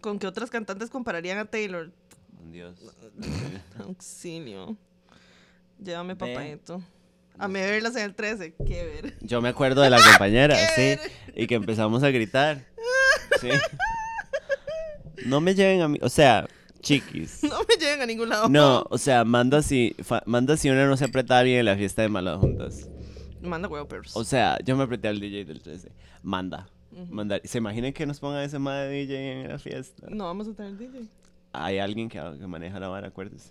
¿Con 0.00 0.18
qué 0.18 0.26
otras 0.28 0.48
cantantes 0.50 0.90
compararían 0.90 1.38
a 1.38 1.44
Taylor? 1.46 1.90
Dios. 2.52 2.76
Auxilio. 3.80 4.76
Llévame, 5.82 6.14
Ve. 6.14 6.18
papadito. 6.34 6.82
A 7.36 7.48
me 7.48 7.62
verlas 7.68 7.96
en 7.96 8.02
el 8.04 8.14
13. 8.14 8.54
Qué 8.64 8.84
ver. 8.84 9.16
Yo 9.20 9.42
me 9.42 9.48
acuerdo 9.48 9.82
de 9.82 9.90
la 9.90 9.98
compañera, 10.10 10.56
sí, 10.76 10.96
y 11.34 11.48
que 11.48 11.56
empezamos 11.56 12.04
a 12.04 12.10
gritar. 12.10 12.64
Sí. 13.40 13.48
No 15.26 15.40
me 15.40 15.54
lleven 15.54 15.80
a 15.82 15.88
mí, 15.88 15.98
o 16.02 16.08
sea, 16.08 16.46
chiquis. 16.80 17.42
No 17.44 17.58
me 17.68 17.76
lleven 17.76 18.02
a 18.02 18.06
ningún 18.06 18.28
lado. 18.28 18.48
No, 18.48 18.84
o 18.90 18.98
sea, 18.98 19.24
manda 19.24 19.62
si, 19.62 19.94
fa- 20.02 20.22
manda 20.26 20.56
si 20.56 20.68
una 20.70 20.86
no 20.86 20.96
se 20.96 21.04
apretaba 21.04 21.42
bien 21.42 21.60
en 21.60 21.66
la 21.66 21.76
fiesta 21.76 22.02
de 22.02 22.08
malas 22.08 22.38
juntas. 22.38 22.88
Manda 23.42 23.68
huevo, 23.68 23.86
perros. 23.86 24.16
O 24.16 24.24
sea, 24.24 24.58
yo 24.64 24.76
me 24.76 24.84
apreté 24.84 25.08
al 25.08 25.20
DJ 25.20 25.44
del 25.44 25.60
13. 25.62 25.92
Manda. 26.22 26.66
Mandar, 27.10 27.40
¿Se 27.44 27.58
imaginan 27.58 27.92
que 27.92 28.06
nos 28.06 28.20
ponga 28.20 28.44
ese 28.44 28.58
madre 28.58 28.88
DJ 28.90 29.42
en 29.42 29.48
la 29.48 29.58
fiesta? 29.58 30.06
No 30.08 30.24
vamos 30.26 30.46
a 30.46 30.54
tener 30.54 30.76
DJ. 30.78 31.08
Hay 31.52 31.78
alguien 31.78 32.08
que, 32.08 32.18
que 32.38 32.46
maneja 32.46 32.78
la 32.78 32.86
vara, 32.88 33.08
acuérdese. 33.08 33.50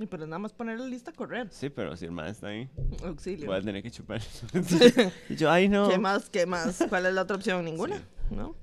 Y 0.00 0.06
pero 0.06 0.26
nada 0.26 0.38
más 0.38 0.52
poner 0.52 0.78
la 0.80 0.86
lista 0.86 1.10
a 1.10 1.14
correr. 1.14 1.46
Sí, 1.50 1.68
pero 1.70 1.96
si 1.96 2.06
el 2.06 2.10
madre 2.10 2.30
está 2.32 2.48
ahí, 2.48 2.68
Auxilio. 3.04 3.46
voy 3.46 3.56
a 3.58 3.60
tener 3.62 3.82
que 3.82 3.90
chupar. 3.90 4.20
y 5.28 5.36
yo, 5.36 5.50
ay 5.50 5.68
no. 5.68 5.88
¿Qué 5.88 5.98
más? 5.98 6.28
¿Qué 6.30 6.46
más? 6.46 6.84
¿Cuál 6.88 7.06
es 7.06 7.14
la 7.14 7.22
otra 7.22 7.36
opción? 7.36 7.64
Ninguna. 7.64 8.02
¿No? 8.30 8.56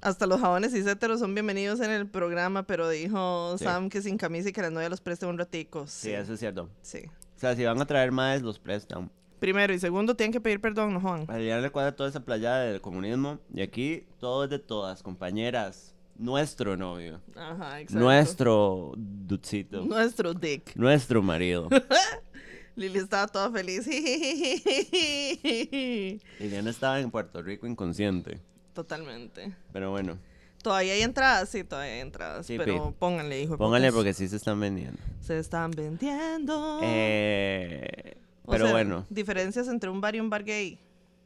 Hasta 0.00 0.26
los 0.26 0.40
jabones 0.40 0.72
y 0.74 0.82
céteros 0.82 1.18
son 1.18 1.34
bienvenidos 1.34 1.80
en 1.80 1.90
el 1.90 2.06
programa, 2.06 2.62
pero 2.62 2.88
dijo 2.88 3.56
Sí. 3.58 3.64
Sam 3.64 3.88
que 3.88 4.00
sin 4.00 4.16
camisa 4.16 4.50
y 4.50 4.52
que 4.52 4.62
la 4.62 4.70
novia 4.70 4.88
los 4.88 5.00
preste 5.00 5.26
un 5.26 5.36
ratico. 5.36 5.86
Sí, 5.88 6.12
eso 6.12 6.34
es 6.34 6.40
cierto. 6.40 6.70
Sí. 6.82 7.00
O 7.36 7.40
sea, 7.40 7.56
si 7.56 7.64
van 7.64 7.80
a 7.80 7.84
traer 7.86 8.12
más, 8.12 8.40
los 8.42 8.60
prestan. 8.60 9.10
Primero 9.40 9.72
y 9.72 9.78
segundo, 9.80 10.14
tienen 10.14 10.32
que 10.32 10.40
pedir 10.40 10.60
perdón, 10.60 10.94
no 10.94 11.00
Juan. 11.00 11.24
A 11.28 11.36
Liliana 11.36 11.62
le 11.62 11.70
cuadra 11.70 11.94
toda 11.96 12.08
esa 12.08 12.20
playa 12.24 12.58
del 12.58 12.80
comunismo. 12.80 13.40
Y 13.52 13.60
aquí 13.60 14.04
todo 14.20 14.44
es 14.44 14.50
de 14.50 14.58
todas, 14.60 15.02
compañeras. 15.02 15.94
Nuestro 16.16 16.76
novio. 16.76 17.20
Ajá, 17.36 17.80
exacto. 17.80 18.04
Nuestro 18.04 18.92
ducito. 18.96 19.84
Nuestro 19.84 20.32
dick. 20.34 20.76
Nuestro 20.76 21.22
marido. 21.22 21.68
Lili 22.76 22.98
estaba 23.00 23.26
toda 23.26 23.50
feliz. 23.50 23.84
Liliana 26.38 26.70
estaba 26.70 27.00
en 27.00 27.10
Puerto 27.10 27.42
Rico 27.42 27.66
inconsciente. 27.66 28.40
Totalmente. 28.78 29.56
Pero 29.72 29.90
bueno, 29.90 30.16
Todavía 30.62 30.92
hay 30.92 31.02
entradas, 31.02 31.48
sí, 31.48 31.64
todavía 31.64 31.94
hay 31.94 32.00
entradas. 32.00 32.46
Sí, 32.46 32.56
pero 32.56 32.90
pi. 32.90 32.96
pónganle, 32.96 33.42
hijo. 33.42 33.58
putas. 33.58 33.92
porque 33.92 34.14
sí 34.14 34.28
se 34.28 34.36
están 34.36 34.60
vendiendo. 34.60 35.00
Se 35.20 35.36
están 35.36 35.72
vendiendo. 35.72 36.78
Eh, 36.80 38.14
O 38.44 38.52
pero 38.52 38.66
sea, 38.66 38.72
bueno, 38.72 39.04
Diferencias 39.10 39.66
entre 39.66 39.90
un 39.90 40.00
bar 40.00 40.14
y 40.14 40.20
un 40.20 40.30
bar 40.30 40.44
gay. 40.44 40.78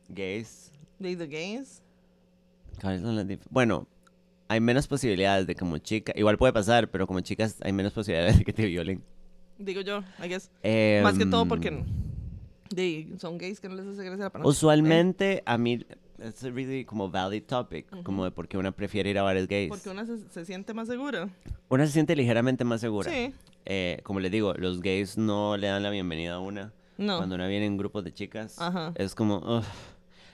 gays. 0.08 0.72
De 0.98 1.14
the 1.14 1.26
gays. 1.26 1.82
¿cuáles 2.80 3.02
son 3.02 3.16
las 3.16 3.26
Bueno, 3.50 3.86
hay 4.48 4.60
menos 4.60 4.88
posibilidades 4.88 5.46
de 5.46 5.54
como 5.54 5.76
chica. 5.76 6.14
Igual 6.16 6.38
puede 6.38 6.54
pasar, 6.54 6.90
pero 6.90 7.06
como 7.06 7.20
chicas 7.20 7.56
hay 7.60 7.74
menos 7.74 7.92
posibilidades 7.92 8.38
de 8.38 8.44
que 8.46 8.54
te 8.54 8.64
violen. 8.64 9.04
Digo 9.58 9.82
yo, 9.82 10.00
I 10.24 10.28
guess. 10.28 10.50
Em, 10.62 11.02
Más 11.02 11.18
que 11.18 11.26
todo 11.26 11.46
porque 11.46 11.84
de, 12.70 13.12
son 13.18 13.36
gays 13.36 13.60
que 13.60 13.68
no 13.68 13.74
les 13.74 13.86
hace 13.86 14.04
gracia 14.04 14.24
la 14.24 14.30
palabra. 14.30 14.48
Usualmente 14.48 15.42
a 15.44 15.58
mí 15.58 15.84
es 16.22 16.42
really 16.42 16.84
como 16.84 17.10
valid 17.10 17.42
topic, 17.44 17.86
como 18.02 18.24
de 18.24 18.30
por 18.30 18.48
qué 18.48 18.58
una 18.58 18.72
prefiere 18.72 19.10
ir 19.10 19.18
a 19.18 19.22
bares 19.22 19.48
gays. 19.48 19.68
Porque 19.68 19.90
una 19.90 20.06
se, 20.06 20.18
se 20.30 20.44
siente 20.44 20.74
más 20.74 20.88
segura. 20.88 21.28
Una 21.68 21.86
se 21.86 21.92
siente 21.92 22.14
ligeramente 22.16 22.64
más 22.64 22.80
segura. 22.80 23.10
Sí. 23.10 23.32
Eh, 23.64 24.00
como 24.02 24.20
les 24.20 24.30
digo, 24.32 24.54
los 24.54 24.80
gays 24.80 25.16
no 25.18 25.56
le 25.56 25.66
dan 25.68 25.82
la 25.82 25.90
bienvenida 25.90 26.34
a 26.34 26.38
una. 26.40 26.72
No. 26.98 27.16
Cuando 27.18 27.34
una 27.34 27.46
viene 27.48 27.66
en 27.66 27.76
grupos 27.76 28.04
de 28.04 28.12
chicas, 28.12 28.56
Ajá. 28.60 28.92
es 28.96 29.14
como, 29.14 29.38
"Ugh". 29.38 29.64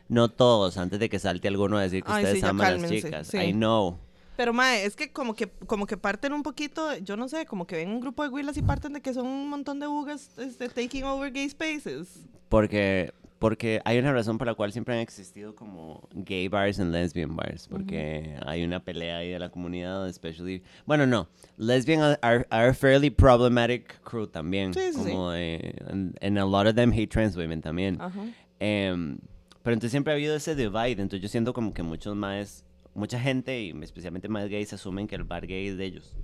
no 0.09 0.29
todos, 0.29 0.77
antes 0.77 0.99
de 0.99 1.09
que 1.09 1.19
salte 1.19 1.49
alguno 1.49 1.79
a 1.79 1.83
decir 1.83 2.03
que 2.03 2.13
Ay, 2.13 2.25
ustedes 2.25 2.41
sí, 2.41 2.47
aman 2.47 2.67
a 2.67 2.71
las 2.77 2.91
chicas. 2.91 3.27
sí. 3.29 3.39
I 3.39 3.53
know. 3.53 3.99
Pero, 4.37 4.53
mae, 4.53 4.85
es 4.85 4.95
que 4.95 5.11
como 5.13 5.35
que 5.35 5.49
como 5.67 5.85
que 5.87 5.97
parten 5.97 6.33
un 6.33 6.43
poquito, 6.45 6.97
yo 6.99 7.17
no 7.17 7.29
sé, 7.29 7.45
como 7.47 7.67
que 7.67 7.75
ven 7.77 7.91
un 7.91 8.01
grupo 8.01 8.23
de 8.23 8.29
huilas 8.29 8.57
y 8.57 8.63
parten 8.63 8.93
de 8.93 9.01
que 9.01 9.13
son 9.13 9.27
un 9.27 9.49
montón 9.49 9.81
de 9.81 9.87
bugas 9.89 10.31
este, 10.39 10.69
taking 10.69 11.03
over 11.05 11.33
gay 11.33 11.49
spaces. 11.49 12.21
Porque, 12.49 13.13
porque 13.39 13.81
hay 13.85 13.99
una 13.99 14.13
razón 14.13 14.37
por 14.37 14.47
la 14.47 14.55
cual 14.55 14.73
siempre 14.73 14.95
han 14.95 15.01
existido 15.01 15.55
como 15.55 16.09
gay 16.13 16.49
bars 16.49 16.79
y 16.79 16.85
lesbian 16.85 17.37
bars. 17.37 17.69
Porque 17.69 18.37
hay 18.45 18.65
una 18.65 18.81
pelea 18.85 19.19
ahí 19.19 19.31
de 19.31 19.39
la 19.39 19.51
comunidad, 19.51 20.09
especially... 20.09 20.63
Bueno, 20.87 21.07
no. 21.07 21.29
Lesbian 21.57 22.01
are, 22.23 22.47
are, 22.51 22.69
a 22.71 22.75
fairly 22.75 23.11
problematic 23.11 24.01
crew 24.03 24.27
también. 24.27 24.75
Sí, 24.75 24.93
sí, 24.93 25.05
de- 25.05 25.75
and, 25.89 26.19
and 26.21 26.39
a 26.39 26.45
lot 26.45 26.67
of 26.67 26.75
them 26.75 26.93
hate 26.93 27.09
trans 27.09 27.37
women 27.37 27.61
también. 27.61 28.01
Ajá. 28.01 28.25
Em, 28.59 29.19
pero 29.63 29.75
entonces 29.75 29.93
siempre 29.93 30.13
ha 30.13 30.17
habido 30.17 30.35
ese 30.35 30.57
divide. 30.57 31.01
Entonces 31.01 31.21
yo 31.21 31.29
siento 31.29 31.53
como 31.53 31.73
que 31.73 31.83
muchos 31.83 32.17
más... 32.17 32.65
Mucha 32.95 33.21
gente, 33.21 33.61
y 33.63 33.71
especialmente 33.83 34.29
más 34.29 34.49
gays, 34.49 34.73
asumen 34.73 35.07
que 35.07 35.15
el 35.15 35.23
bar 35.23 35.47
gay 35.47 35.69
es 35.69 35.77
de 35.77 35.85
ellos. 35.85 36.17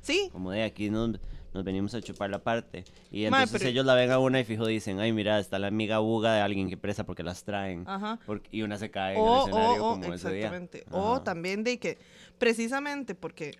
Sí, 0.00 0.28
Como 0.32 0.52
de 0.52 0.62
aquí 0.62 0.88
nos, 0.88 1.18
nos 1.52 1.64
venimos 1.64 1.94
a 1.94 2.00
chupar 2.00 2.30
la 2.30 2.38
parte. 2.42 2.84
Y 3.10 3.24
entonces 3.24 3.50
pero- 3.52 3.68
ellos 3.70 3.84
la 3.86 3.94
ven 3.94 4.10
a 4.10 4.18
una 4.18 4.40
y 4.40 4.44
fijo 4.44 4.66
dicen, 4.66 5.00
ay, 5.00 5.12
mira, 5.12 5.38
está 5.38 5.58
la 5.58 5.66
amiga 5.68 5.98
buga 5.98 6.34
de 6.34 6.40
alguien 6.40 6.68
que 6.68 6.76
presa 6.76 7.04
porque 7.04 7.22
las 7.22 7.44
traen. 7.44 7.84
Ajá. 7.86 8.18
Porque- 8.26 8.48
y 8.52 8.62
una 8.62 8.76
se 8.76 8.90
cae 8.90 9.14
en 9.14 9.20
o, 9.20 9.34
el 9.44 9.50
escenario 9.50 9.84
o, 9.84 9.88
o, 9.88 9.92
como 10.00 10.14
ese 10.14 10.28
día. 10.30 10.36
exactamente. 10.46 10.84
O 10.90 11.22
también 11.22 11.64
de 11.64 11.78
que, 11.78 11.98
precisamente 12.38 13.14
porque 13.14 13.58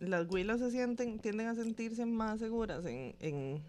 las 0.00 0.28
huilas 0.28 0.58
se 0.58 0.70
sienten, 0.70 1.18
tienden 1.18 1.48
a 1.48 1.54
sentirse 1.54 2.04
más 2.06 2.38
seguras 2.40 2.84
en, 2.84 3.14
en, 3.20 3.62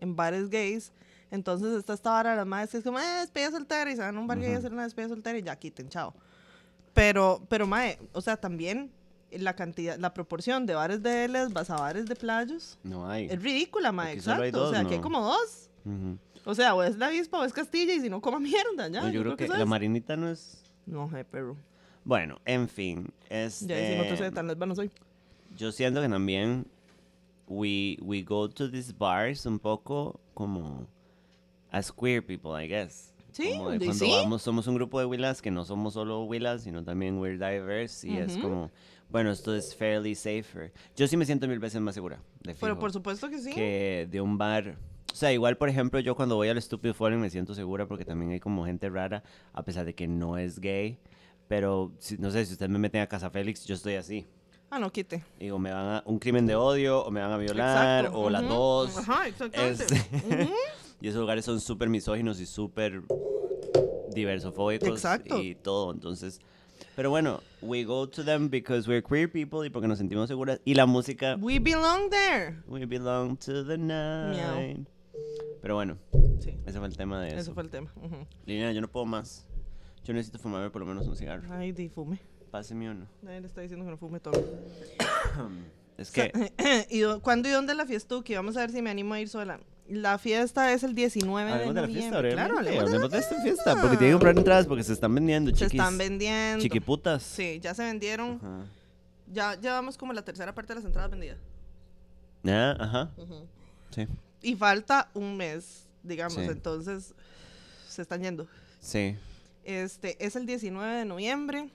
en 0.00 0.16
bares 0.16 0.50
gays. 0.50 0.92
Entonces 1.30 1.72
está 1.76 1.94
esta 1.94 2.10
vara 2.10 2.30
de 2.32 2.36
las 2.36 2.46
madres 2.46 2.70
que 2.70 2.78
es 2.78 2.84
como, 2.84 2.98
eh, 3.00 3.20
despedida 3.20 3.50
soltera, 3.50 3.90
y 3.90 3.96
se 3.96 4.02
van 4.02 4.16
a 4.16 4.20
un 4.20 4.26
bar 4.26 4.38
gay 4.38 4.52
a 4.54 4.58
hacer 4.58 4.72
una 4.72 4.84
despedida 4.84 5.08
soltera 5.08 5.38
y 5.38 5.42
ya 5.42 5.56
quiten, 5.56 5.88
chao. 5.88 6.14
Pero, 6.94 7.42
pero, 7.48 7.66
mae, 7.66 7.98
o 8.12 8.20
sea, 8.20 8.36
también 8.36 8.90
la 9.32 9.54
cantidad, 9.54 9.98
la 9.98 10.14
proporción 10.14 10.66
de 10.66 10.74
bares 10.74 11.02
de 11.02 11.28
Lesbas 11.28 11.70
a 11.70 11.76
bares 11.76 12.06
de 12.06 12.16
playos 12.16 12.78
No 12.82 13.08
hay. 13.08 13.26
es 13.26 13.42
ridícula, 13.42 13.90
Aquí 13.90 14.00
hay 14.00 14.16
exacto. 14.16 14.64
o 14.68 14.70
sea, 14.70 14.80
aquí 14.80 14.94
hay 14.94 15.00
como 15.00 15.20
dos. 15.22 15.70
O 16.44 16.54
sea, 16.54 16.74
o 16.74 16.82
es 16.82 16.96
la 16.96 17.06
avispa 17.08 17.38
o 17.40 17.44
es 17.44 17.52
Castilla 17.52 17.92
y 17.94 18.00
si 18.00 18.08
no, 18.08 18.20
coma 18.20 18.38
mierda, 18.38 18.88
ya. 18.88 19.02
No, 19.02 19.08
yo, 19.10 19.22
creo 19.22 19.36
que, 19.36 19.48
la 19.48 19.66
marinita 19.66 20.16
no 20.16 20.30
es... 20.30 20.62
No, 20.86 21.10
hey, 21.12 21.24
Perú. 21.28 21.56
Bueno, 22.04 22.38
en 22.44 22.68
fin. 22.68 23.12
Ya 23.28 23.44
Este, 23.44 23.74
decimos 23.74 24.06
que 24.06 24.16
soy 24.16 24.30
tan 24.30 24.46
lesbiana 24.46 24.74
soy. 24.76 24.90
yo 25.56 25.72
siento 25.72 26.00
que 26.00 26.08
también 26.08 26.66
we, 27.48 27.98
we 28.00 28.22
go 28.22 28.48
to 28.48 28.70
these 28.70 28.92
bars 28.96 29.44
un 29.46 29.58
poco 29.58 30.20
como 30.34 30.86
as 31.70 31.90
queer 31.92 32.24
people, 32.24 32.52
I 32.52 32.68
guess. 32.68 33.12
Sí, 33.32 33.50
Como 33.58 33.70
de 33.70 33.78
cuando 33.78 33.94
sí. 34.04 34.10
vamos, 34.10 34.42
somos 34.42 34.66
un 34.66 34.76
grupo 34.76 34.98
de 34.98 35.04
willas 35.04 35.42
que 35.42 35.50
no 35.50 35.64
somos 35.64 35.92
solo 35.94 36.24
willas, 36.24 36.62
sino 36.62 36.82
también 36.82 37.18
we're 37.18 37.34
diverse 37.36 38.08
y 38.08 38.16
es 38.16 38.36
como, 38.38 38.70
bueno, 39.10 39.30
esto 39.30 39.54
es 39.54 39.74
fairly 39.74 40.14
safer. 40.14 40.72
Yo 40.96 41.06
sí 41.06 41.16
me 41.16 41.24
siento 41.24 41.46
mil 41.48 41.58
veces 41.58 41.80
más 41.80 41.94
segura, 41.94 42.20
de 42.42 42.54
Pero 42.54 42.74
fijo, 42.74 42.78
por 42.80 42.92
supuesto 42.92 43.28
que 43.30 43.38
sí. 43.38 43.50
que 43.52 44.08
de 44.10 44.20
un 44.20 44.36
bar. 44.38 44.76
O 45.12 45.14
sea, 45.16 45.32
igual, 45.32 45.56
por 45.56 45.68
ejemplo, 45.68 45.98
yo 46.00 46.14
cuando 46.14 46.36
voy 46.36 46.48
al 46.48 46.60
Stupid 46.60 46.92
Falling 46.92 47.20
me 47.20 47.30
siento 47.30 47.54
segura 47.54 47.86
porque 47.86 48.04
también 48.04 48.32
hay 48.32 48.40
como 48.40 48.66
gente 48.66 48.88
rara, 48.90 49.22
a 49.52 49.62
pesar 49.62 49.86
de 49.86 49.94
que 49.94 50.06
no 50.06 50.36
es 50.36 50.58
gay. 50.60 50.98
Pero, 51.48 51.92
si- 51.98 52.18
no 52.18 52.30
sé, 52.30 52.44
si 52.44 52.52
ustedes 52.52 52.70
me 52.70 52.78
meten 52.78 53.00
a 53.00 53.06
Casa 53.06 53.30
Félix, 53.30 53.64
yo 53.64 53.74
estoy 53.76 53.94
así. 53.94 54.26
Ah, 54.68 54.78
no, 54.80 54.90
quite. 54.90 55.22
Digo, 55.38 55.58
me 55.60 55.70
van 55.72 55.86
a 55.86 56.02
un 56.06 56.18
crimen 56.18 56.44
de 56.44 56.56
odio 56.56 57.04
o 57.04 57.10
me 57.12 57.20
van 57.20 57.30
a 57.30 57.38
violar 57.38 58.04
Exacto, 58.06 58.18
o 58.20 58.28
las 58.30 58.42
ujú, 58.42 58.52
dos. 58.52 58.96
Ajá, 58.98 59.28
exactamente. 59.28 59.84
Este, 59.84 59.94
Ujú. 60.26 60.50
y 61.00 61.08
esos 61.08 61.20
lugares 61.20 61.44
son 61.44 61.60
súper 61.60 61.88
misóginos 61.88 62.40
y 62.40 62.46
súper 62.46 63.00
diversofóbicos 64.08 64.88
Exacto. 64.90 65.40
y 65.40 65.54
todo. 65.54 65.92
Entonces, 65.92 66.40
pero 66.96 67.10
bueno, 67.10 67.40
we 67.62 67.84
go 67.84 68.08
to 68.08 68.24
them 68.24 68.48
because 68.48 68.88
we're 68.88 69.02
queer 69.02 69.30
people 69.30 69.64
y 69.66 69.70
porque 69.70 69.86
nos 69.86 69.98
sentimos 69.98 70.28
seguras. 70.28 70.60
Y 70.64 70.74
la 70.74 70.86
música, 70.86 71.36
We 71.40 71.58
belong 71.60 72.10
there. 72.10 72.56
we 72.66 72.84
belong 72.86 73.36
to 73.38 73.64
the 73.64 73.78
night. 73.78 74.88
Pero 75.62 75.74
bueno, 75.76 75.98
Sí, 76.40 76.54
ese 76.66 76.78
fue 76.78 76.88
el 76.88 76.96
tema 76.96 77.20
de 77.20 77.28
eso. 77.28 77.36
eso 77.38 77.54
fue 77.54 77.62
el 77.62 77.70
tema. 77.70 77.92
Liliana, 78.44 78.72
yo 78.72 78.80
no 78.80 78.88
puedo 78.88 79.06
más. 79.06 79.46
Yo 80.04 80.14
necesito 80.14 80.38
fumarme 80.38 80.70
por 80.70 80.80
lo 80.80 80.86
menos 80.86 81.06
un 81.06 81.16
cigarro. 81.16 81.42
Ay, 81.50 81.72
di 81.72 81.88
fume. 81.88 82.18
Páseme 82.50 82.90
uno. 82.90 83.06
Nadie 83.22 83.40
le 83.40 83.46
está 83.46 83.60
diciendo 83.60 83.84
que 83.84 83.90
no 83.90 83.96
fume 83.96 84.20
todo. 84.20 84.40
Es 85.98 86.10
que, 86.10 86.30
¿Y 86.90 87.02
¿Cuándo 87.22 87.48
y 87.48 87.52
dónde 87.52 87.74
la 87.74 87.86
fiestuki? 87.86 88.34
Vamos 88.34 88.56
a 88.58 88.60
ver 88.60 88.70
si 88.70 88.82
me 88.82 88.90
animo 88.90 89.14
a 89.14 89.20
ir 89.20 89.30
sola. 89.30 89.60
La 89.88 90.18
fiesta 90.18 90.72
es 90.72 90.82
el 90.82 90.94
19 90.94 91.46
de 91.46 91.52
hablemos 91.52 91.74
de 91.74 91.80
la 91.80 91.86
noviembre. 91.86 92.20
fiesta, 92.22 92.34
claro, 92.44 92.58
hablemos 92.58 92.76
de 92.76 92.76
la 92.76 92.82
hablemos 92.96 93.10
de 93.10 93.18
esta 93.18 93.40
fiesta. 93.42 93.80
Porque 93.80 93.96
tienen 93.96 94.08
que 94.08 94.12
comprar 94.12 94.36
entradas 94.38 94.66
porque 94.66 94.82
se 94.84 94.92
están 94.92 95.14
vendiendo, 95.14 95.50
Se 95.50 95.56
chiquis. 95.56 95.72
están 95.80 95.96
vendiendo. 95.98 96.62
Chiquiputas. 96.62 97.22
Sí, 97.22 97.60
ya 97.60 97.72
se 97.74 97.84
vendieron. 97.84 98.40
Ajá. 98.42 98.64
Ya 99.32 99.54
llevamos 99.60 99.96
como 99.96 100.12
la 100.12 100.22
tercera 100.22 100.54
parte 100.54 100.72
de 100.72 100.76
las 100.80 100.84
entradas 100.84 101.10
vendidas. 101.10 101.38
Ah, 102.46 102.76
ajá. 102.78 103.10
Sí. 103.90 104.06
Y 104.42 104.54
falta 104.56 105.08
un 105.14 105.36
mes, 105.36 105.84
digamos. 106.02 106.34
Sí. 106.34 106.42
Entonces, 106.42 107.14
se 107.88 108.02
están 108.02 108.22
yendo. 108.22 108.46
Sí. 108.80 109.16
Este 109.64 110.16
es 110.24 110.36
el 110.36 110.46
19 110.46 110.94
de 110.96 111.04
noviembre. 111.04 111.68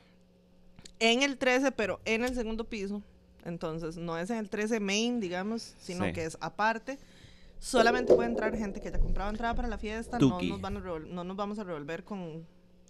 En 1.00 1.24
el 1.24 1.38
13, 1.38 1.71
pero 1.71 2.00
en 2.06 2.24
el 2.24 2.36
segundo 2.36 2.63
piso. 2.63 3.02
Entonces, 3.43 3.97
no 3.97 4.17
es 4.17 4.30
en 4.30 4.38
el 4.38 4.50
13 4.50 4.80
main, 4.80 5.19
digamos, 5.19 5.74
sino 5.80 6.06
Sí. 6.06 6.13
que 6.13 6.26
es 6.26 6.38
aparte. 6.41 7.00
Solamente 7.63 8.15
puede 8.15 8.28
entrar 8.30 8.58
gente 8.58 8.82
que 8.82 8.88
haya 8.88 9.00
comprado 9.00 9.30
entrada 9.30 9.54
para 9.54 9.67
la 9.67 9.78
fiesta. 9.78 10.17
No 10.19 10.30
Tuki. 10.32 10.50
nos, 10.50 10.62
van 10.62 10.78
a 10.78 10.80
no 10.80 11.24
nos 11.24 11.38
vamos 11.38 11.60
a 11.60 11.63
revolver 11.63 12.04
con, 12.04 12.45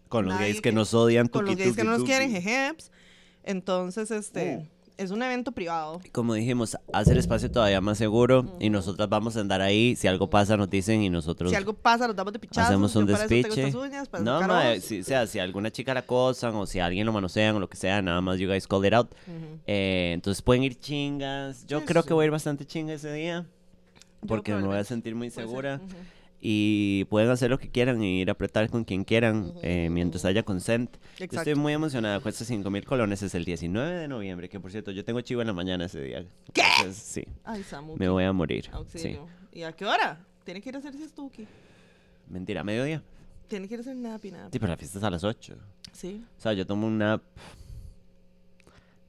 Con 0.08 0.26
los 0.26 0.40
gays 0.40 0.56
que, 0.56 0.62
que- 0.70 0.72
nos 0.72 0.94
odian. 0.94 1.28
con 1.28 1.44
los 1.46 1.52
tuki, 1.56 1.64
gays 1.64 1.76
que 1.76 1.82
tuki, 1.82 1.86
no 1.88 1.92
nos 1.92 2.00
tuki. 2.02 2.10
quieren, 2.12 2.32
jejeps. 2.32 2.90
Entonces, 3.44 4.12
este, 4.12 4.58
Uh. 4.58 4.68
es 4.98 5.12
un 5.12 5.22
evento 5.24 5.52
privado. 5.52 6.00
Como 6.14 6.34
dijimos, 6.36 6.78
hace 6.94 7.12
el 7.12 7.18
espacio 7.18 7.52
todavía 7.52 7.82
más 7.82 7.98
seguro 7.98 8.56
y 8.62 8.70
nosotras 8.70 9.10
vamos 9.10 9.36
a 9.36 9.42
andar 9.42 9.60
ahí. 9.62 9.96
Si 9.98 10.08
algo 10.08 10.30
pasa, 10.30 10.56
nos 10.56 10.70
dicen 10.70 11.02
y 11.02 11.10
nosotros 11.10 11.50
Si 11.50 11.56
algo 11.58 11.74
pasa, 11.74 12.08
los 12.08 12.16
damos 12.16 12.32
de 12.32 12.40
pichazos. 12.40 12.70
hacemos 12.70 12.96
un 12.96 13.10
eso 13.10 13.18
despiche. 13.18 13.76
uñas, 13.76 14.10
no, 14.22 14.42
ma, 14.48 14.76
si, 14.80 15.02
o 15.02 15.04
sea, 15.04 15.28
si 15.28 15.40
alguna 15.40 15.70
chica 15.72 15.94
la 15.94 16.02
acosan 16.02 16.56
o 16.56 16.66
si 16.66 16.80
alguien 16.80 17.06
lo 17.06 17.12
manosean 17.12 17.56
o 17.56 17.60
lo 17.60 17.68
que 17.70 17.76
sea, 17.78 18.02
nada 18.02 18.22
más 18.22 18.40
you 18.40 18.48
guys 18.48 18.68
call 18.68 18.86
it 18.86 18.94
out. 18.94 19.12
Ujú. 19.28 19.60
Eh, 19.68 20.12
entonces 20.14 20.42
pueden 20.42 20.64
ir 20.64 20.80
chingas. 20.80 21.66
Yo 21.68 21.80
Sí, 21.80 21.86
creo 21.88 22.04
que 22.04 22.14
voy 22.14 22.24
a 22.24 22.26
ir 22.28 22.32
bastante 22.32 22.64
chinga 22.66 22.94
ese 22.94 23.12
día 23.12 23.46
porque 24.28 24.54
me 24.56 24.64
voy 24.64 24.78
a 24.78 24.84
sentir 24.84 25.16
muy 25.16 25.30
ser, 25.30 25.46
segura. 25.46 25.80
y 26.40 27.06
pueden 27.06 27.30
hacer 27.30 27.50
lo 27.50 27.60
que 27.60 27.70
quieran 27.70 28.04
y 28.04 28.22
ir 28.22 28.30
a 28.30 28.34
apretar 28.34 28.70
con 28.70 28.84
quien 28.84 29.04
quieran 29.04 29.54
eh, 29.62 29.90
mientras 29.92 30.26
haya 30.26 30.44
consent. 30.44 30.96
Yo 31.20 31.26
estoy 31.26 31.56
muy 31.56 31.74
emocionada. 31.74 32.20
Cuesta 32.20 32.46
5 32.46 32.70
mil 32.70 32.86
colones. 32.86 33.22
Es 33.22 33.36
el 33.36 33.46
19 33.46 33.96
de 33.96 34.08
noviembre, 34.08 34.50
que 34.50 34.60
por 34.60 34.72
cierto, 34.72 34.92
yo 34.92 35.04
tengo 35.06 35.22
chivo 35.22 35.42
en 35.42 35.48
la 35.48 35.54
mañana 35.54 35.86
ese 35.86 36.02
día. 36.02 36.26
¿Qué? 36.54 36.64
sí, 36.94 37.24
Ay, 37.44 37.64
Samu. 37.64 37.96
me 37.98 38.10
voy 38.10 38.24
a 38.24 38.34
morir. 38.34 38.66
Sí. 38.66 38.70
Auxilio. 38.74 39.28
¿Y 39.52 39.64
a 39.64 39.72
qué 39.74 39.86
hora? 39.86 40.26
Tiene 40.44 40.62
que 40.62 40.70
ir 40.70 40.76
a 40.76 40.80
hacer 40.80 40.94
Stuki. 40.96 41.46
Mentira, 42.28 42.64
mediodía. 42.64 43.04
Tiene 43.48 43.68
que 43.68 43.74
ir 43.76 43.80
a 43.80 43.82
hacer 43.82 43.96
napi, 43.96 44.32
napi. 44.32 44.50
Sí, 44.54 44.60
pero 44.60 44.72
la 44.72 44.78
fiesta 44.78 44.98
es 44.98 45.04
a 45.04 45.10
las 45.10 45.24
8. 45.24 45.56
Sí. 45.92 46.24
O 46.38 46.42
sea, 46.42 46.54
yo 46.54 46.66
tomo 46.66 46.88
un 46.88 46.98
nap 46.98 47.22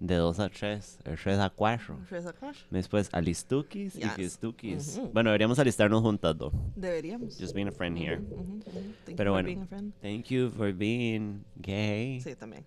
de 0.05 0.17
2 0.17 0.41
a 0.41 0.49
3, 0.49 0.99
de 1.05 1.17
3 1.17 1.39
a 1.39 1.49
4. 1.51 1.97
Fresa 2.09 2.33
Crush. 2.33 2.63
Después 2.71 3.09
alistukis 3.13 3.95
y 3.95 4.01
Yes. 4.01 4.13
fistukis. 4.15 4.99
Ujú. 4.99 5.11
Bueno, 5.13 5.31
deberíamos 5.31 5.59
alistarnos 5.61 6.03
juntas, 6.03 6.37
though. 6.37 6.53
Deberíamos. 6.75 7.39
Just 7.39 7.55
being 7.55 7.69
a 7.69 7.73
friend 7.73 7.97
here. 7.97 8.17
Thank 8.19 8.67
you 9.11 9.17
Pero 9.17 9.31
for 9.33 9.43
bueno. 9.43 9.47
being 9.47 9.63
a 9.63 9.67
friend. 9.67 9.93
Thank 10.03 10.25
you 10.27 10.51
for 10.51 10.73
being 10.73 11.45
gay. 11.57 12.21
Sí, 12.21 12.35
también. 12.35 12.65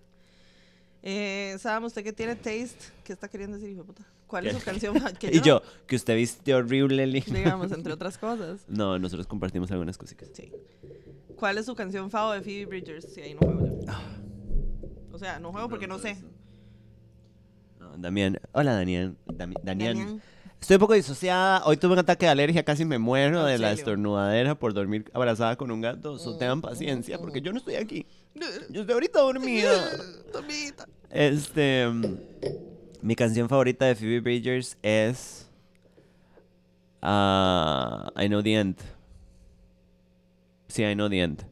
Eh, 1.02 1.54
Sam, 1.58 1.84
usted 1.84 2.02
que 2.02 2.12
tiene 2.12 2.34
taste, 2.36 2.86
¿qué 3.04 3.12
está 3.12 3.28
queriendo 3.28 3.56
decir, 3.58 3.70
hijo 3.70 3.84
puta? 3.84 4.02
¿Cuál 4.26 4.46
es 4.46 4.56
su 4.56 4.64
canción? 4.64 4.94
que 5.20 5.28
Y 5.36 5.40
yo, 5.40 5.62
que 5.86 5.94
usted 5.94 6.16
viste 6.16 6.54
horrible, 6.54 7.06
Lina. 7.06 7.26
Digamos, 7.38 7.70
entre 7.70 7.92
otras 7.92 8.16
cosas. 8.18 8.64
No, 8.66 8.98
nosotros 8.98 9.26
compartimos 9.26 9.70
algunas 9.70 9.98
cositas. 9.98 10.30
Sí. 10.32 10.50
¿Cuál 11.36 11.58
es 11.58 11.66
su 11.66 11.74
canción 11.74 12.10
favo 12.10 12.32
de 12.32 12.40
Phoebe 12.40 12.64
Bridgers? 12.64 13.12
Sí, 13.12 13.20
ahí 13.20 13.34
no 13.34 13.40
juego 13.40 13.66
yo. 13.66 13.84
Ah. 13.88 14.00
O 15.12 15.18
sea, 15.18 15.38
no 15.38 15.52
juego 15.52 15.68
porque 15.68 15.86
no 15.86 15.98
sé. 15.98 16.14
No, 16.14 16.35
Damián. 17.96 18.38
Hola, 18.52 18.74
Daniel. 18.74 19.16
Dami- 19.26 19.56
Daniel. 19.62 19.96
Damián. 19.98 20.22
Estoy 20.60 20.76
un 20.76 20.80
poco 20.80 20.94
disociada. 20.94 21.62
Hoy 21.66 21.76
tuve 21.76 21.92
un 21.92 21.98
ataque 21.98 22.26
de 22.26 22.32
alergia, 22.32 22.64
casi 22.64 22.84
me 22.84 22.98
muero 22.98 23.44
de 23.44 23.58
la 23.58 23.72
estornudadera 23.72 24.54
por 24.58 24.72
dormir 24.74 25.10
abrazada 25.12 25.54
con 25.56 25.70
un 25.70 25.80
gato. 25.82 26.18
So, 26.18 26.34
Mm, 26.34 26.38
tengan 26.38 26.60
paciencia, 26.62 27.18
porque 27.18 27.40
yo 27.40 27.52
no 27.52 27.58
estoy 27.58 27.74
aquí. 27.76 28.06
Yo 28.70 28.80
estoy 28.80 28.94
ahorita 28.94 29.20
dormida. 29.20 29.70
Tomita. 30.32 30.86
Este. 31.10 31.86
mm, 31.88 32.16
Mi 33.02 33.14
canción 33.14 33.48
favorita 33.48 33.84
de 33.84 33.94
Phoebe 33.94 34.20
Bridgers 34.20 34.76
es. 34.82 35.48
ah, 37.02 38.10
I 38.16 38.26
Know 38.28 38.42
the 38.42 38.54
End. 38.54 38.76
Sí, 40.68 40.82
I 40.84 40.94
Know 40.94 41.08
the 41.08 41.20
End. 41.20 41.44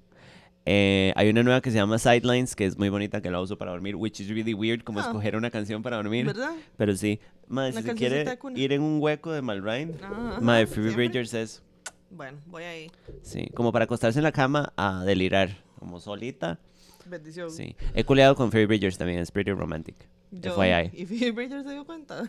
Eh, 0.66 1.12
hay 1.16 1.28
una 1.28 1.42
nueva 1.42 1.60
que 1.60 1.70
se 1.70 1.76
llama 1.76 1.98
Sidelines, 1.98 2.56
que 2.56 2.64
es 2.64 2.78
muy 2.78 2.88
bonita, 2.88 3.20
que 3.20 3.30
la 3.30 3.40
uso 3.40 3.58
para 3.58 3.72
dormir, 3.72 3.96
which 3.96 4.20
is 4.20 4.28
really 4.28 4.54
weird, 4.54 4.82
como 4.82 4.98
Ah. 5.00 5.02
escoger 5.02 5.36
una 5.36 5.50
canción 5.50 5.82
para 5.82 5.96
dormir. 5.96 6.24
¿Verdad? 6.26 6.52
Pero 6.78 6.96
sí, 6.96 7.20
madre, 7.48 7.72
si 7.74 7.82
se 7.82 7.94
quiere 7.94 8.24
ir 8.56 8.72
en 8.72 8.80
un 8.82 9.00
hueco 9.02 9.30
de 9.32 9.42
Malrain, 9.42 9.94
Ajá, 10.02 10.40
madre, 10.40 10.66
Phoebe. 10.66 10.92
Bridgers 10.94 11.34
es, 11.34 11.62
Bueno, 12.10 12.38
voy 12.46 12.62
ahí. 12.64 12.90
sí, 13.22 13.48
como 13.54 13.72
para 13.72 13.84
acostarse 13.84 14.18
en 14.18 14.22
la 14.22 14.32
cama 14.32 14.72
a 14.76 15.04
delirar, 15.04 15.50
como 15.78 16.00
solita. 16.00 16.58
Bendición. 17.06 17.50
Sí, 17.50 17.76
he 17.94 18.04
culeado 18.04 18.34
con 18.34 18.50
Phoebe 18.50 18.64
Bridgers 18.66 18.96
también, 18.96 19.18
es 19.18 19.30
pretty 19.30 19.50
romantic. 19.52 19.94
Yo- 20.30 20.54
FYI. 20.54 20.90
¿Y 20.94 21.04
Phoebe 21.04 21.32
Bridgers 21.32 21.64
se 21.66 21.72
dio 21.72 21.84
cuenta 21.84 22.22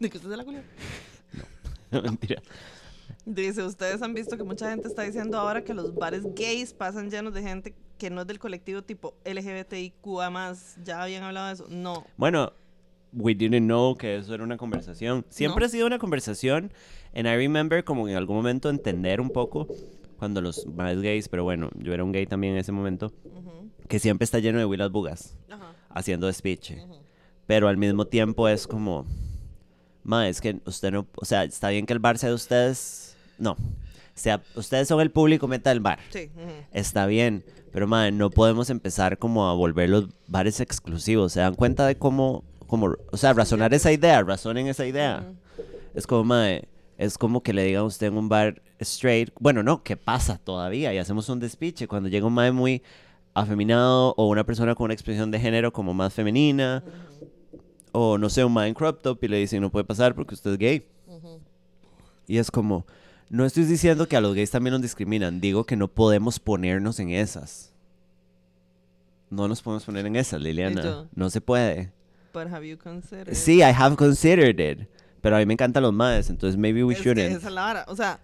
de 0.00 0.08
que 0.10 0.16
usted 0.16 0.30
se 0.30 0.36
la 0.38 0.44
culió? 0.44 0.62
Mentira. 1.90 2.40
Dice, 3.24 3.62
ustedes 3.62 4.02
han 4.02 4.14
visto 4.14 4.36
que 4.36 4.42
mucha 4.44 4.68
gente 4.70 4.88
está 4.88 5.02
diciendo 5.02 5.38
ahora 5.38 5.62
que 5.62 5.74
los 5.74 5.94
bares 5.94 6.24
gays 6.34 6.72
pasan 6.72 7.08
llenos 7.10 7.32
de 7.34 7.42
gente 7.42 7.74
que 7.98 8.10
no 8.10 8.22
es 8.22 8.26
del 8.26 8.40
colectivo 8.40 8.82
tipo 8.82 9.14
LGBTIQA+. 9.24 10.54
¿Ya 10.84 11.02
habían 11.02 11.22
hablado 11.22 11.46
de 11.48 11.52
eso? 11.54 11.66
No. 11.68 12.04
Bueno, 12.16 12.52
we 13.12 13.34
didn't 13.34 13.64
know 13.66 13.94
que 13.96 14.16
eso 14.16 14.34
era 14.34 14.42
una 14.42 14.56
conversación. 14.56 15.24
Siempre 15.28 15.60
No. 15.60 15.66
ha 15.66 15.68
sido 15.68 15.86
una 15.86 15.98
conversación. 15.98 16.72
And 17.14 17.26
I 17.28 17.36
remember 17.36 17.84
como 17.84 18.08
en 18.08 18.16
algún 18.16 18.36
momento 18.36 18.70
entender 18.70 19.20
un 19.20 19.30
poco 19.30 19.68
cuando 20.18 20.40
los 20.40 20.66
más 20.66 21.00
gays, 21.00 21.28
pero 21.28 21.44
bueno, 21.44 21.70
yo 21.76 21.92
era 21.94 22.02
un 22.04 22.10
gay 22.12 22.26
también 22.26 22.54
en 22.54 22.60
ese 22.60 22.72
momento, 22.72 23.12
que 23.88 23.98
siempre 23.98 24.24
está 24.24 24.38
lleno 24.38 24.58
de 24.58 24.64
Willas 24.64 24.90
Bugas 24.90 25.36
Ajá. 25.50 25.74
haciendo 25.90 26.32
speech. 26.32 26.72
Pero 27.46 27.68
al 27.68 27.76
mismo 27.76 28.06
tiempo 28.06 28.48
es 28.48 28.66
como, 28.66 29.04
ma, 30.04 30.28
es 30.28 30.40
que 30.40 30.60
usted 30.64 30.92
no, 30.92 31.06
o 31.16 31.24
sea, 31.24 31.44
está 31.44 31.68
bien 31.70 31.86
que 31.86 31.92
el 31.92 31.98
bar 31.98 32.18
sea 32.18 32.28
de 32.30 32.34
ustedes, 32.36 33.11
no. 33.42 33.52
O 33.52 33.56
sea, 34.14 34.42
ustedes 34.54 34.88
son 34.88 35.00
el 35.00 35.10
público 35.10 35.48
meta 35.48 35.70
del 35.70 35.80
bar. 35.80 35.98
Sí. 36.10 36.30
Está 36.72 37.06
bien, 37.06 37.44
pero 37.72 37.86
madre, 37.86 38.12
no 38.12 38.30
podemos 38.30 38.70
empezar 38.70 39.18
como 39.18 39.48
a 39.48 39.54
volver 39.54 39.88
los 39.88 40.08
bares 40.28 40.60
exclusivos. 40.60 41.32
¿Se 41.32 41.40
dan 41.40 41.54
cuenta 41.54 41.86
de 41.86 41.96
cómo, 41.96 42.44
cómo 42.66 42.94
o 43.10 43.16
sea, 43.16 43.32
razonar 43.32 43.72
esa 43.74 43.90
idea, 43.92 44.22
razonen 44.22 44.66
esa 44.66 44.86
idea? 44.86 45.24
Ujú. 45.24 45.36
Es 45.94 46.06
como, 46.06 46.24
madre, 46.24 46.68
es 46.98 47.18
como 47.18 47.42
que 47.42 47.52
le 47.52 47.64
digan 47.64 47.82
a 47.82 47.86
usted 47.86 48.08
en 48.08 48.16
un 48.16 48.28
bar 48.28 48.62
straight, 48.78 49.30
bueno, 49.38 49.62
no, 49.62 49.82
¿qué 49.82 49.96
pasa 49.96 50.38
todavía? 50.38 50.92
Y 50.92 50.98
hacemos 50.98 51.28
un 51.28 51.40
despiche 51.40 51.88
cuando 51.88 52.08
llega 52.08 52.26
un 52.26 52.34
madre 52.34 52.52
muy 52.52 52.82
afeminado 53.34 54.14
o 54.16 54.28
una 54.28 54.44
persona 54.44 54.74
con 54.74 54.84
una 54.86 54.94
expresión 54.94 55.30
de 55.30 55.40
género 55.40 55.72
como 55.72 55.94
más 55.94 56.12
femenina 56.12 56.84
o 57.92 58.18
no 58.18 58.28
sé, 58.28 58.44
un 58.44 58.52
man 58.52 58.66
en 58.66 58.74
crop 58.74 59.02
top 59.02 59.22
y 59.24 59.28
le 59.28 59.38
dicen 59.38 59.60
no 59.60 59.70
puede 59.70 59.84
pasar 59.84 60.14
porque 60.14 60.34
usted 60.34 60.52
es 60.52 60.58
gay. 60.58 60.86
Y 62.26 62.38
es 62.38 62.50
como, 62.50 62.86
no 63.32 63.46
estoy 63.46 63.64
diciendo 63.64 64.06
que 64.06 64.16
a 64.16 64.20
los 64.20 64.34
gays 64.34 64.50
también 64.50 64.72
nos 64.72 64.82
discriminan, 64.82 65.40
digo 65.40 65.64
que 65.64 65.74
no 65.74 65.88
podemos 65.88 66.38
ponernos 66.38 67.00
en 67.00 67.08
esas. 67.10 67.72
No 69.30 69.48
nos 69.48 69.62
podemos 69.62 69.84
poner 69.84 70.04
en 70.04 70.16
esas, 70.16 70.40
Liliana. 70.42 71.08
No 71.14 71.30
se 71.30 71.40
puede. 71.40 71.90
But 72.34 72.48
have 72.48 72.68
you 72.68 72.76
considered? 72.76 73.34
Sí, 73.34 73.60
I 73.60 73.72
have 73.74 73.96
considered 73.96 74.60
it. 74.60 74.86
Pero 75.22 75.36
a 75.36 75.38
mí 75.38 75.46
me 75.46 75.54
encantan 75.54 75.82
los 75.82 75.94
madres, 75.94 76.28
entonces 76.28 76.58
maybe 76.58 76.84
we 76.84 76.92
Es 76.92 77.00
shouldn't. 77.00 77.30
esa 77.36 77.48
es 77.48 77.54
la 77.54 77.62
vara. 77.62 77.84
O 77.88 77.96
sea, 77.96 78.20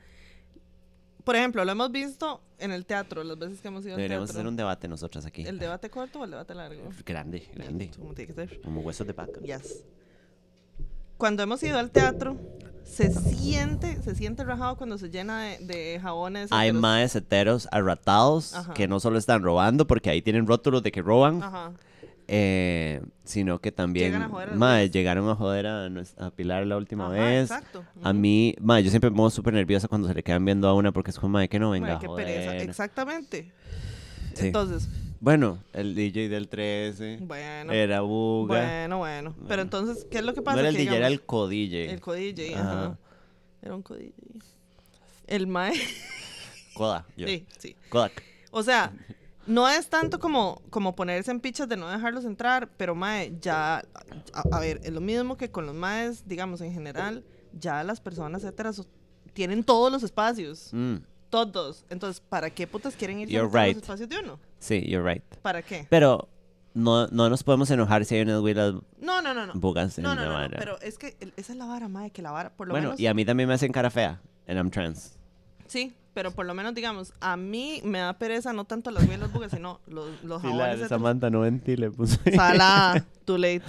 por 1.25 1.37
ejemplo, 1.37 1.64
lo 1.64 1.73
hemos 1.73 1.90
visto 1.90 2.42
en 2.59 2.73
el 2.73 2.85
teatro, 2.85 3.25
las 3.25 3.38
veces 3.38 3.62
que 3.62 3.68
hemos 3.68 3.85
ido 3.85 3.94
al 3.94 3.97
Deberíamos 3.99 4.29
teatro. 4.29 4.40
hacer 4.40 4.49
un 4.49 4.57
debate 4.57 4.88
nosotras 4.88 5.25
aquí. 5.25 5.42
¿El 5.47 5.59
debate 5.59 5.88
corto 5.88 6.21
o 6.21 6.25
el 6.25 6.33
debate 6.33 6.55
largo? 6.55 6.83
Grande, 7.07 7.49
grande. 7.55 7.90
Como 7.99 8.12
tiene 8.12 8.35
que 8.35 8.47
ser. 8.47 8.61
Como 8.61 8.81
huesos 8.83 9.07
de 9.07 9.14
vaca. 9.14 9.40
Yes. 9.40 9.85
Cuando 11.16 11.42
hemos 11.42 11.62
ido 11.62 11.79
al 11.79 11.90
teatro, 11.90 12.37
se 12.88 13.12
siente, 13.12 14.03
se 14.03 14.14
siente 14.14 14.42
rajado 14.44 14.77
cuando 14.77 14.98
se 14.98 15.09
llena 15.11 15.42
de, 15.42 15.59
de 15.59 16.01
jabones. 16.01 16.48
Hay 16.51 16.70
heteros- 16.70 16.81
maes 16.81 17.14
heteros 17.16 17.68
arratados 17.70 18.55
Ajá. 18.55 18.74
que 18.74 18.88
no 18.88 18.98
solo 19.01 19.18
están 19.18 19.42
robando, 19.42 19.87
porque 19.87 20.11
ahí 20.11 20.22
tienen 20.22 20.46
rótulos 20.46 20.83
de 20.83 20.90
que 20.90 21.01
roban, 21.03 21.42
Ajá. 21.42 21.72
eh, 22.27 23.01
sino 23.24 23.61
que 23.61 23.70
también 23.72 24.07
Llegan 24.12 24.22
a 24.22 24.29
joder 24.29 24.48
a 24.62 24.85
llegaron 24.87 25.29
a 25.29 25.35
joder 25.37 25.66
a, 25.66 26.31
Pilar 26.35 26.66
la 26.66 26.77
última 26.77 27.05
Ajá, 27.07 27.14
vez. 27.14 27.51
Exacto. 27.51 27.85
A 28.03 28.12
mí, 28.12 28.55
mae, 28.61 28.83
yo 28.83 28.90
siempre 28.90 29.11
me 29.11 29.16
pongo 29.16 29.31
súper 29.31 29.55
nerviosa 29.55 29.87
cuando 29.88 30.09
se 30.09 30.14
le 30.14 30.22
quedan 30.22 30.44
viendo 30.44 30.66
a 30.68 30.74
una 30.74 30.90
porque 30.92 31.11
es 31.11 31.18
como, 31.18 31.35
mae, 31.35 31.48
que 31.48 31.59
no 31.59 31.70
venga 31.70 31.88
Mae, 31.88 31.96
a 31.96 31.98
qué 32.01 32.07
joder. 32.07 32.27
pereza. 32.27 32.57
Exactamente. 32.57 33.53
Sí. 34.35 34.46
Entonces, 34.46 34.88
Bueno, 35.20 35.62
el 35.72 35.94
DJ 35.94 36.28
del 36.28 36.48
13 36.48 37.18
bueno. 37.22 37.72
era 37.72 38.00
Buga. 38.02 38.61
Bueno, 38.61 38.98
bueno. 38.98 39.35
Pero 39.48 39.62
entonces, 39.62 40.07
¿qué 40.11 40.18
es 40.18 40.24
lo 40.24 40.33
que 40.35 40.42
pasa? 40.42 40.57
no 40.57 40.61
era 40.61 40.68
el 40.70 40.76
Que, 40.76 40.83
DJ, 40.83 40.96
era 40.96 41.07
el 41.09 41.20
co-DJ. 41.22 41.90
el 41.92 42.00
co-DJ. 42.00 42.54
Ajá. 42.54 42.72
Ajá. 42.72 42.98
Era 43.62 43.74
un 43.74 43.83
co-DJ. 43.83 44.12
El 45.26 45.46
mae. 45.46 45.72
Koda, 46.74 47.04
yo. 47.16 47.26
Sí, 47.26 47.44
sí. 47.59 47.76
Kodak. 47.88 48.22
O 48.52 48.62
sea, 48.62 48.92
no 49.46 49.68
es 49.68 49.88
tanto 49.88 50.20
como, 50.20 50.62
como 50.70 50.94
ponerse 50.94 51.31
en 51.33 51.40
pichas 51.40 51.68
de 51.68 51.76
no 51.76 51.88
dejarlos 51.88 52.24
entrar, 52.24 52.68
pero 52.76 52.94
mae, 52.94 53.35
ya, 53.40 53.78
a, 54.33 54.42
a 54.52 54.61
ver, 54.61 54.81
es 54.85 54.92
lo 54.92 55.00
mismo 55.00 55.37
que 55.37 55.50
con 55.50 55.66
los 55.66 55.74
maes, 55.74 56.26
digamos, 56.28 56.61
en 56.61 56.72
general, 56.72 57.24
ya 57.52 57.83
las 57.83 58.00
personas 58.00 58.44
heteras 58.44 58.87
tienen 59.33 59.64
todos 59.64 59.90
los 59.90 60.02
espacios, 60.04 60.70
Mm, 60.72 60.96
todos. 61.31 61.85
Entonces, 61.91 62.21
¿para 62.29 62.51
qué 62.51 62.67
putas 62.67 62.95
quieren 62.97 63.21
irse 63.21 63.37
a 63.37 63.41
You're 63.43 63.69
los 63.73 63.77
espacios 63.83 64.09
de 64.09 64.19
uno? 64.19 64.38
sí, 64.59 64.81
you're 64.88 65.09
right. 65.09 65.23
¿Para 65.43 65.62
qué? 65.62 65.87
Pero 65.91 66.29
no, 66.75 67.07
no 67.09 67.29
nos 67.31 67.43
podemos 67.43 67.71
enojar 67.71 68.05
si 68.05 68.14
hay 68.17 68.23
unas 68.23 68.41
huilas 68.41 68.75
No, 69.01 69.21
no, 69.23 69.35
no, 69.35 69.47
no. 69.47 69.53
bugas 69.55 69.99
en 69.99 70.05
No, 70.05 70.14
no, 70.14 70.21
la 70.23 70.27
no, 70.27 70.33
no, 70.33 70.38
vara. 70.38 70.59
pero 70.59 70.81
es 70.81 70.99
que 70.99 71.17
el- 71.21 71.33
esa 71.37 71.53
es 71.53 71.59
la 71.59 71.67
vara, 71.67 71.88
mae, 71.88 72.11
que 72.11 72.23
la 72.23 72.31
vara, 72.31 72.51
por 72.51 72.67
lo 72.69 72.73
Bueno, 72.73 72.88
menos... 72.88 73.01
y 73.01 73.07
a 73.07 73.14
mí 73.14 73.25
también 73.25 73.49
me 73.49 73.55
hacen 73.55 73.73
cara 73.73 73.91
fea. 73.91 74.21
And 74.47 74.57
I'm 74.59 74.71
trans. 74.71 75.19
Sí, 75.67 75.93
pero 76.14 76.31
por 76.31 76.47
lo 76.47 76.55
menos, 76.55 76.75
digamos, 76.75 77.12
a 77.21 77.37
mí 77.37 77.81
me 77.85 77.99
da 77.99 78.14
pereza 78.19 78.53
no 78.53 78.64
tanto 78.64 78.91
las 78.91 79.07
mielas 79.07 79.31
bugas, 79.33 79.51
sino 79.53 79.81
los, 79.87 80.09
los 80.25 80.41
jabones 80.43 80.67
heteros. 80.75 80.88
Samantha 80.88 81.31
no 81.31 81.45
le 81.45 81.91
puse. 81.91 82.19
Salada, 82.35 83.05
too 83.25 83.37
late. 83.38 83.62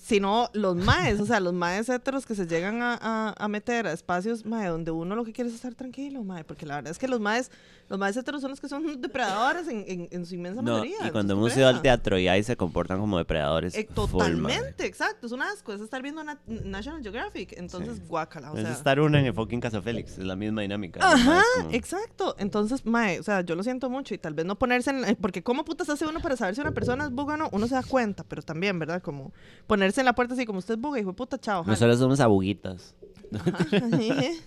Sino 0.00 0.48
los 0.52 0.76
maes, 0.76 1.18
o 1.20 1.26
sea, 1.26 1.40
los 1.40 1.52
maes 1.52 1.88
heteros 1.88 2.24
que 2.24 2.36
se 2.36 2.46
llegan 2.46 2.82
a, 2.82 2.96
a- 3.00 3.34
a 3.36 3.48
meter 3.48 3.86
a 3.88 3.92
espacios, 3.92 4.44
mae, 4.46 4.68
donde 4.68 4.92
uno 4.92 5.16
lo 5.16 5.24
que 5.24 5.32
quiere 5.32 5.48
es 5.50 5.56
estar 5.56 5.74
tranquilo, 5.74 6.22
mae, 6.22 6.44
porque 6.44 6.66
la 6.66 6.76
verdad 6.76 6.92
es 6.92 6.98
que 6.98 7.08
los 7.08 7.18
maes, 7.18 7.50
los 7.88 7.98
maes 7.98 8.16
heteros 8.16 8.40
son 8.42 8.50
los 8.50 8.60
que 8.60 8.68
son 8.68 8.84
depredadores 9.00 9.66
en, 9.66 9.84
en, 9.88 10.08
en 10.12 10.24
su 10.24 10.36
inmensa 10.36 10.62
No, 10.62 10.72
mayoría. 10.78 11.08
y 11.08 11.10
cuando 11.10 11.34
es 11.34 11.38
hemos 11.38 11.56
ido 11.56 11.66
al 11.66 11.82
teatro 11.82 12.16
y 12.16 12.28
ahí 12.28 12.44
se 12.44 12.56
comportan 12.56 13.00
como 13.00 13.18
depredadores. 13.18 13.74
Eh, 13.74 13.88
full, 13.92 13.94
totalmente, 14.06 14.86
exacto, 14.86 15.26
es 15.26 15.32
un 15.32 15.42
asco, 15.42 15.72
es 15.72 15.80
estar 15.80 16.00
viendo 16.00 16.22
na- 16.22 16.38
National 16.46 17.02
Geographic, 17.02 17.54
entonces 17.58 17.96
Sí. 17.96 18.02
guácala, 18.06 18.52
o 18.52 18.56
es 18.56 18.62
sea. 18.62 18.72
estar 18.72 19.00
una 19.00 19.18
en 19.18 19.26
el 19.26 19.34
fucking 19.34 19.60
Casa 19.60 19.82
Félix, 19.82 20.12
es 20.12 20.24
la 20.24 20.36
misma 20.36 20.62
dinámica. 20.62 21.00
Ajá, 21.02 21.40
Es 21.40 21.44
como- 21.62 21.70
exacto. 21.74 22.36
Entonces, 22.38 22.86
mae, 22.86 23.18
o 23.18 23.22
sea, 23.24 23.40
yo 23.40 23.56
lo 23.56 23.64
siento 23.64 23.90
mucho 23.90 24.14
y 24.14 24.18
tal 24.18 24.34
vez 24.34 24.46
no 24.46 24.56
ponerse 24.56 24.90
en... 24.90 25.04
eh, 25.04 25.16
Porque 25.20 25.42
¿cómo 25.42 25.64
putas 25.64 25.88
hace 25.90 26.06
uno 26.06 26.20
para 26.20 26.36
saber 26.36 26.54
si 26.54 26.60
una 26.60 26.70
persona 26.72 27.04
es 27.04 27.10
buga 27.10 27.34
o 27.34 27.36
no? 27.36 27.48
Uno 27.52 27.66
se 27.66 27.74
da 27.74 27.82
cuenta, 27.82 28.22
pero 28.22 28.42
también, 28.42 28.78
¿verdad? 28.78 29.02
Como 29.02 29.32
ponerse 29.72 30.02
en 30.02 30.04
la 30.04 30.14
puerta 30.14 30.34
así 30.34 30.44
como 30.44 30.58
usted 30.58 30.74
es 30.74 30.80
buga, 30.80 31.00
hijo 31.00 31.12
de 31.12 31.16
puta, 31.16 31.38
chao. 31.38 31.64
Nosotros 31.64 31.98
somos 31.98 32.20
abuguitas. 32.20 32.94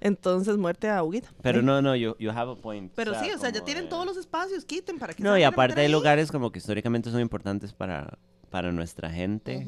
Entonces, 0.00 0.56
muerte 0.56 0.88
a 0.88 1.02
Huguita. 1.02 1.28
Pero 1.42 1.60
no, 1.60 1.82
no, 1.82 1.94
you, 1.94 2.16
you 2.18 2.30
have 2.30 2.50
a 2.50 2.54
point. 2.54 2.90
Pero 2.94 3.12
sí, 3.20 3.30
o 3.30 3.36
sea, 3.36 3.50
ya 3.50 3.62
tienen 3.62 3.90
todos 3.90 4.06
los 4.06 4.16
espacios, 4.16 4.64
quiten 4.64 4.98
para 4.98 5.12
que 5.12 5.22
No, 5.22 5.34
se 5.34 5.40
y 5.40 5.42
aparte 5.42 5.82
hay 5.82 5.88
lugares 5.88 6.32
como 6.32 6.50
que 6.50 6.60
históricamente 6.60 7.10
son 7.10 7.20
importantes 7.20 7.74
para, 7.74 8.18
para 8.48 8.72
nuestra 8.72 9.10
gente. 9.10 9.66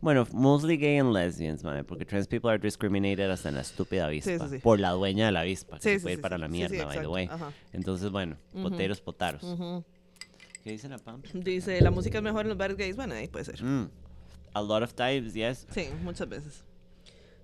Bueno, 0.00 0.24
mostly 0.32 0.76
gay 0.76 0.98
and 0.98 1.12
lesbians, 1.12 1.64
mae, 1.64 1.82
porque 1.82 2.04
trans 2.04 2.28
people 2.28 2.50
are 2.50 2.58
discriminated 2.60 3.28
hasta 3.28 3.48
en 3.48 3.56
la 3.56 3.62
estúpida 3.62 4.06
avispa. 4.06 4.48
sí, 4.48 4.56
sí. 4.56 4.58
Por 4.58 4.78
la 4.78 4.90
dueña 4.90 5.26
de 5.26 5.32
la 5.32 5.40
avispa, 5.40 5.80
que 5.80 5.98
se 5.98 6.00
puede 6.00 6.14
ir 6.14 6.20
para 6.20 6.38
la 6.38 6.46
mierda, 6.46 6.84
by 6.84 7.00
the 7.00 7.08
way. 7.08 7.26
Ajá. 7.28 7.52
Entonces, 7.72 8.10
bueno, 8.12 8.36
poteros, 8.52 9.00
potaros. 9.00 9.44
¿Qué 10.62 10.70
dice 10.70 10.88
la 10.88 10.98
pampa? 10.98 11.28
Dice, 11.34 11.80
la 11.80 11.90
música 11.90 12.18
es 12.18 12.24
mejor 12.24 12.42
en 12.42 12.50
los 12.50 12.58
bares 12.58 12.76
gays. 12.76 12.94
Bueno, 12.94 13.14
ahí 13.14 13.26
puede 13.26 13.44
ser. 13.44 13.60
Mm. 13.64 13.90
A 14.52 14.62
lot 14.62 14.82
of 14.82 14.92
times, 14.94 15.34
yes. 15.34 15.66
Sí, 15.72 15.88
muchas 16.02 16.28
veces. 16.28 16.64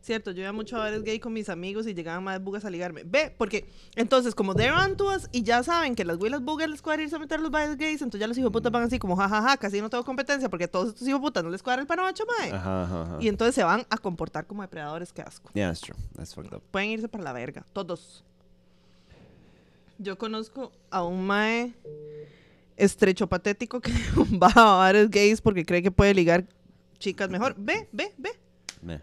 Cierto, 0.06 0.30
yo 0.30 0.42
iba 0.42 0.52
mucho 0.52 0.76
a 0.76 0.78
bares 0.78 1.02
gay 1.02 1.18
con 1.18 1.32
mis 1.32 1.48
amigos 1.48 1.84
y 1.88 1.92
llegaban 1.92 2.22
más 2.22 2.40
bugas 2.40 2.64
a 2.64 2.70
ligarme. 2.70 3.02
Ve, 3.04 3.34
porque 3.36 3.68
entonces, 3.96 4.36
como 4.36 4.54
they're 4.54 4.72
on 4.72 4.96
to 4.96 5.06
us 5.06 5.28
y 5.32 5.42
ya 5.42 5.64
saben 5.64 5.96
que 5.96 6.04
las 6.04 6.18
huilas 6.18 6.42
bugas 6.42 6.70
les 6.70 6.80
cuadra 6.80 7.02
irse 7.02 7.16
a 7.16 7.18
meter 7.18 7.40
a 7.40 7.42
los 7.42 7.50
bares 7.50 7.76
gays, 7.76 8.02
entonces 8.02 8.20
ya 8.20 8.28
los 8.28 8.38
hijos 8.38 8.52
putas 8.52 8.70
van 8.70 8.84
así 8.84 9.00
como 9.00 9.16
jajaja, 9.16 9.56
casi 9.56 9.80
no 9.80 9.90
tengo 9.90 10.04
competencia 10.04 10.48
porque 10.48 10.66
a 10.66 10.68
todos 10.68 10.90
estos 10.90 11.08
hijos 11.08 11.20
putas 11.20 11.42
no 11.42 11.50
les 11.50 11.60
cuadra 11.60 11.82
el 11.82 11.88
panocho, 11.88 12.22
mae. 12.38 12.52
Ajá, 12.52 12.84
ajá, 12.84 13.02
ajá. 13.02 13.18
Y 13.20 13.26
entonces 13.26 13.56
se 13.56 13.64
van 13.64 13.84
a 13.90 13.98
comportar 13.98 14.46
como 14.46 14.62
depredadores, 14.62 15.12
qué 15.12 15.22
asco. 15.22 15.50
Yeah, 15.54 15.70
that's 15.70 15.80
true. 15.80 15.96
That's 16.14 16.32
fucked 16.32 16.54
up. 16.54 16.62
Pueden 16.70 16.90
irse 16.90 17.08
para 17.08 17.24
la 17.24 17.32
verga, 17.32 17.66
todos. 17.72 18.22
Yo 19.98 20.16
conozco 20.16 20.70
a 20.90 21.02
un 21.02 21.26
mae 21.26 21.74
estrecho 22.76 23.26
patético 23.26 23.80
que 23.80 23.90
va 24.40 24.52
a 24.54 24.76
bares 24.76 25.10
gays 25.10 25.40
porque 25.40 25.64
cree 25.64 25.82
que 25.82 25.90
puede 25.90 26.14
ligar 26.14 26.46
chicas 26.98 27.28
mejor. 27.30 27.54
Ve, 27.59 27.88
ve, 27.92 28.12
ve. 28.18 28.30
Meh. 28.82 29.00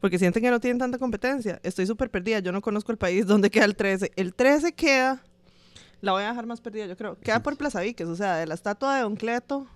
Porque 0.00 0.18
sienten 0.18 0.42
que 0.42 0.50
no 0.50 0.58
tienen 0.60 0.78
tanta 0.78 0.98
competencia. 0.98 1.60
Estoy 1.62 1.86
súper 1.86 2.10
perdida. 2.10 2.40
Yo 2.40 2.50
no 2.52 2.60
conozco 2.60 2.90
el 2.92 2.98
país 2.98 3.26
donde 3.28 3.50
queda 3.50 3.64
el 3.64 3.76
13. 3.76 4.12
El 4.16 4.34
13 4.34 4.72
queda. 4.72 5.22
La 6.00 6.10
voy 6.10 6.24
a 6.24 6.30
dejar 6.30 6.46
más 6.46 6.60
perdida, 6.60 6.86
yo 6.86 6.96
creo. 6.96 7.16
Queda 7.20 7.40
por 7.44 7.56
Plaza 7.56 7.80
Víquez, 7.80 8.08
o 8.08 8.16
sea, 8.16 8.34
de 8.38 8.46
la 8.46 8.54
estatua 8.54 8.96
de 8.96 9.02
Don 9.02 9.14
Cleto. 9.14 9.68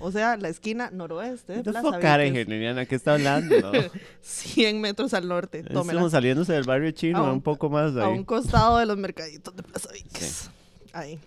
O 0.00 0.10
sea, 0.10 0.38
la 0.38 0.48
esquina 0.48 0.88
noroeste 0.90 1.52
de 1.54 1.62
Plaza 1.62 2.18
Liliana, 2.18 2.86
¿qué 2.86 2.94
está 2.94 3.12
hablando? 3.14 3.54
100 4.22 4.80
metros 4.80 5.12
al 5.12 5.28
norte. 5.28 5.62
Tómela. 5.64 5.92
Estamos 5.92 6.12
saliéndose 6.12 6.54
del 6.54 6.64
barrio 6.64 6.90
chino, 6.92 7.18
A 7.18 7.22
un- 7.24 7.30
un 7.30 7.40
poco 7.42 7.68
más 7.68 7.94
A 7.96 8.06
ahí. 8.06 8.12
un 8.14 8.24
costado 8.24 8.78
de 8.78 8.86
los 8.86 8.96
mercaditos 8.96 9.54
de 9.54 9.62
Plaza 9.62 9.92
Víquez. 9.92 10.48
Ahí. 10.94 11.18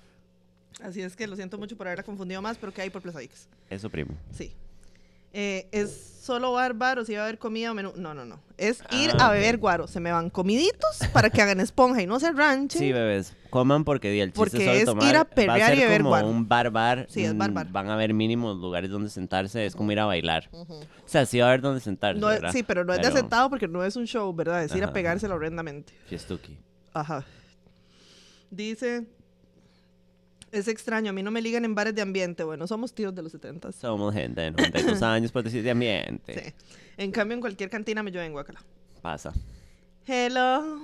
Así 0.81 1.01
es 1.01 1.15
que 1.15 1.27
lo 1.27 1.35
siento 1.35 1.59
mucho 1.59 1.77
por 1.77 1.85
haberla 1.87 2.03
confundido 2.03 2.41
más, 2.41 2.57
pero 2.57 2.73
¿qué 2.73 2.81
hay 2.81 2.89
por 2.89 3.03
Plaza 3.03 3.19
Víquez? 3.19 3.47
Eso, 3.69 3.87
primo. 3.91 4.15
Sí. 4.31 4.51
Eh, 5.33 5.67
¿Es 5.71 5.91
solo 6.21 6.51
bar, 6.53 6.73
bar 6.73 6.99
o 6.99 7.05
si 7.05 7.13
va 7.15 7.21
a 7.21 7.23
haber 7.25 7.37
comida 7.39 7.71
o 7.71 7.73
menú? 7.75 7.91
No, 7.95 8.13
no, 8.13 8.25
no. 8.25 8.39
Es 8.57 8.81
ir 8.91 9.11
Ah, 9.17 9.25
a 9.25 9.27
ok. 9.27 9.33
beber 9.33 9.57
guaro. 9.57 9.87
Se 9.87 9.99
me 9.99 10.11
van 10.11 10.29
comiditos 10.29 10.99
para 11.13 11.29
que 11.29 11.41
hagan 11.41 11.59
esponja 11.59 12.01
y 12.01 12.07
no 12.07 12.19
se 12.19 12.31
ranchen. 12.31 12.79
Sí, 12.81 12.91
bebés, 12.91 13.33
coman 13.49 13.83
porque 13.83 14.11
di, 14.11 14.19
el 14.21 14.29
chiste 14.33 14.39
Porque 14.39 14.57
es 14.57 14.63
solo 14.65 14.77
es 14.77 14.85
tomar. 14.85 15.09
ir 15.09 15.15
a 15.15 15.23
Va 15.23 15.29
perrear 15.29 15.69
ser 15.69 15.77
y 15.77 15.81
beber 15.81 15.97
como 16.01 16.09
guaro. 16.09 16.27
un 16.27 16.47
bar 16.47 16.69
bar. 16.71 17.05
Sí, 17.09 17.23
es 17.23 17.35
bar, 17.37 17.51
mm. 17.51 17.71
Van 17.71 17.89
a 17.89 17.93
haber 17.93 18.13
mínimos 18.13 18.57
lugares 18.57 18.89
donde 18.89 19.09
sentarse, 19.09 19.65
es 19.65 19.75
como 19.75 19.91
ir 19.91 19.99
a 19.99 20.05
bailar. 20.05 20.49
O 20.51 20.67
sea, 21.05 21.25
sí 21.25 21.39
va 21.39 21.45
a 21.45 21.49
haber 21.49 21.61
donde 21.61 21.79
sentarse, 21.81 22.19
No 22.19 22.29
es- 22.29 22.37
¿verdad? 22.41 22.51
sí, 22.53 22.63
pero 22.63 22.83
no 22.85 22.93
es 22.93 23.01
de 23.01 23.11
sentado 23.11 23.49
porque 23.49 23.67
no 23.67 23.83
es 23.83 23.95
un 23.95 24.05
show, 24.05 24.33
¿verdad? 24.33 24.63
Es 24.63 24.75
ir 24.75 24.83
a 24.83 24.91
pegárselo 24.93 25.35
horrendamente. 25.35 25.93
Fiestuki. 26.07 26.57
Ajá. 26.93 27.23
Dice, 28.51 29.05
es 30.51 30.67
extraño, 30.67 31.09
a 31.09 31.13
mí 31.13 31.23
no 31.23 31.31
me 31.31 31.41
ligan 31.41 31.65
en 31.65 31.75
bares 31.75 31.95
de 31.95 32.01
ambiente. 32.01 32.43
Bueno, 32.43 32.67
somos 32.67 32.93
tíos 32.93 33.13
de 33.15 33.21
los 33.23 33.31
70. 33.31 33.71
Somos 33.71 34.13
gente 34.13 34.41
de 34.41 34.51
92 34.51 35.01
años, 35.03 35.31
por 35.31 35.43
decir 35.43 35.63
de 35.63 35.71
ambiente. 35.71 36.53
Sí. 36.57 36.75
En 36.97 37.11
cambio, 37.11 37.35
en 37.35 37.41
cualquier 37.41 37.69
cantina 37.69 38.03
me 38.03 38.11
llueven 38.11 38.31
guacala. 38.33 38.61
Pasa. 39.01 39.33
Hello. 40.05 40.79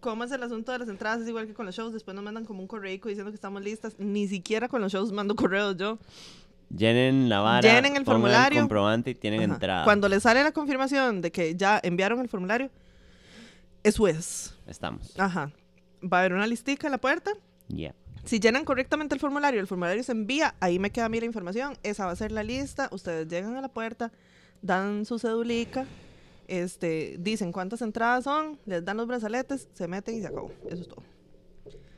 ¿Cómo 0.00 0.24
es 0.24 0.32
el 0.32 0.42
asunto 0.42 0.72
de 0.72 0.78
las 0.80 0.88
entradas? 0.88 1.22
Es 1.22 1.28
igual 1.28 1.46
que 1.46 1.54
con 1.54 1.64
los 1.66 1.74
shows. 1.74 1.92
Después 1.92 2.14
nos 2.14 2.24
mandan 2.24 2.44
como 2.44 2.60
un 2.60 2.66
correo 2.66 2.90
diciendo 2.92 3.30
que 3.30 3.36
estamos 3.36 3.62
listas. 3.62 3.94
Ni 3.98 4.28
siquiera 4.28 4.68
con 4.68 4.80
los 4.82 4.92
shows 4.92 5.12
mando 5.12 5.34
correos 5.34 5.76
yo. 5.76 5.98
Llenen 6.76 7.28
la 7.28 7.40
vara. 7.40 7.60
Llenen 7.60 7.96
el 7.96 8.04
formulario. 8.04 8.60
comprobante 8.60 9.10
y 9.10 9.14
tienen 9.14 9.40
Ajá. 9.44 9.54
entrada. 9.54 9.84
Cuando 9.84 10.08
les 10.08 10.22
sale 10.22 10.42
la 10.42 10.52
confirmación 10.52 11.20
de 11.20 11.30
que 11.30 11.54
ya 11.54 11.80
enviaron 11.82 12.20
el 12.20 12.28
formulario, 12.28 12.70
eso 13.82 14.08
es. 14.08 14.54
Estamos. 14.66 15.18
Ajá. 15.18 15.52
Va 16.02 16.18
a 16.18 16.20
haber 16.20 16.32
una 16.34 16.46
listica 16.46 16.86
en 16.86 16.90
la 16.92 16.98
puerta. 16.98 17.30
Yeah. 17.68 17.94
Si 18.24 18.40
llenan 18.40 18.64
correctamente 18.64 19.14
el 19.14 19.20
formulario, 19.20 19.60
el 19.60 19.66
formulario 19.66 20.02
se 20.02 20.12
envía, 20.12 20.54
ahí 20.60 20.78
me 20.78 20.90
queda 20.90 21.06
a 21.06 21.08
mí 21.08 21.20
la 21.20 21.26
información, 21.26 21.76
esa 21.82 22.06
va 22.06 22.12
a 22.12 22.16
ser 22.16 22.32
la 22.32 22.42
lista, 22.42 22.88
ustedes 22.90 23.28
llegan 23.28 23.56
a 23.56 23.60
la 23.60 23.68
puerta, 23.68 24.12
dan 24.62 25.04
su 25.04 25.18
cedulica, 25.18 25.86
este, 26.48 27.16
dicen 27.18 27.52
cuántas 27.52 27.82
entradas 27.82 28.24
son, 28.24 28.58
les 28.64 28.84
dan 28.84 28.96
los 28.96 29.06
brazaletes, 29.06 29.68
se 29.74 29.88
meten 29.88 30.16
y 30.16 30.20
se 30.22 30.28
acabó. 30.28 30.50
Eso 30.70 30.82
es 30.82 30.88
todo. 30.88 31.13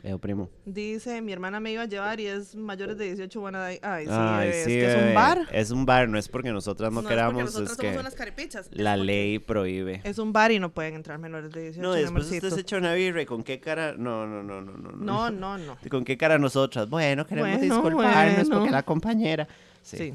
Ejo, 0.07 0.21
primo. 0.21 0.49
Dice, 0.65 1.21
mi 1.21 1.33
hermana 1.33 1.59
me 1.59 1.73
iba 1.73 1.83
a 1.83 1.87
llevar 1.87 2.21
y 2.21 2.27
es 2.29 2.55
mayores 2.55 2.97
de 2.97 3.07
18, 3.07 3.41
buena. 3.41 3.67
Ay, 3.67 3.81
sí, 4.05 4.11
Ay, 4.13 4.49
es 4.51 4.65
sí, 4.65 4.71
que 4.71 4.89
es 4.89 5.09
un 5.09 5.15
bar. 5.15 5.49
Es 5.51 5.71
un 5.73 5.85
bar, 5.85 6.09
no 6.09 6.17
es 6.17 6.29
porque 6.29 6.53
nosotras 6.53 6.93
no, 6.93 7.01
es 7.01 7.07
queramos, 7.09 7.33
porque 7.33 7.45
nosotras 7.45 7.71
es 7.73 7.77
somos 7.77 7.93
que 7.93 7.99
unas 7.99 8.15
carepichas. 8.15 8.69
es 8.71 8.79
la 8.79 8.97
ley 8.97 9.41
prohíbe. 9.41 10.03
Es 10.05 10.21
un 10.21 10.33
bar 10.33 10.53
y 10.53 10.61
no 10.61 10.71
pueden 10.71 10.95
entrar 10.95 11.19
menores 11.19 11.51
de 11.51 11.61
18. 11.61 11.83
No, 11.83 11.93
después 11.93 12.31
usted 12.31 12.51
se 12.51 12.61
echa 12.61 12.77
una 12.77 12.95
birra 12.95 13.21
y 13.21 13.27
con 13.27 13.43
qué 13.43 13.59
cara. 13.59 13.95
No, 13.99 14.29
no, 14.29 14.45
no, 14.45 14.61
no, 14.61 14.77
no. 14.77 14.93
No, 14.93 15.31
no, 15.31 15.59
no. 15.59 15.77
¿Con 15.91 16.05
qué 16.05 16.17
cara 16.17 16.39
nosotras? 16.39 16.89
Bueno, 16.89 17.27
queremos 17.27 17.51
Bueno, 17.59 17.65
disculparnos 17.65 18.35
bueno. 18.37 18.57
porque 18.61 18.71
la 18.71 18.83
compañera. 18.85 19.49
Sí. 19.83 19.97
Sí. 19.97 20.15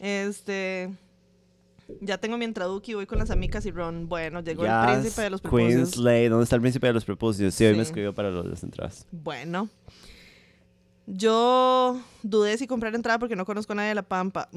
Este. 0.00 0.90
Ya 2.00 2.18
tengo 2.18 2.36
mi 2.36 2.44
entraduki, 2.44 2.94
voy 2.94 3.06
con 3.06 3.18
las 3.18 3.30
amigas 3.30 3.64
y 3.66 3.70
Ron. 3.70 4.08
Bueno, 4.08 4.40
llegó 4.40 4.64
el 4.64 4.70
príncipe 4.86 5.22
de 5.22 5.30
los 5.30 5.40
propósitos. 5.40 5.92
Queensley, 5.92 6.28
¿dónde 6.28 6.44
está 6.44 6.56
el 6.56 6.62
príncipe 6.62 6.86
de 6.88 6.92
los 6.92 7.04
propósitos? 7.04 7.54
Sí, 7.54 7.64
hoy 7.64 7.76
me 7.76 7.82
escribió 7.82 8.14
para 8.14 8.30
los 8.30 8.44
las 8.46 8.62
entradas. 8.62 9.06
Bueno. 9.12 9.68
Yo 11.08 12.00
dudé 12.24 12.58
si 12.58 12.66
comprar 12.66 12.92
entrada 12.96 13.20
porque 13.20 13.36
no 13.36 13.44
conozco 13.44 13.72
a 13.74 13.76
nadie 13.76 13.90
de 13.90 13.94
La 13.94 14.02
Pampa. 14.02 14.48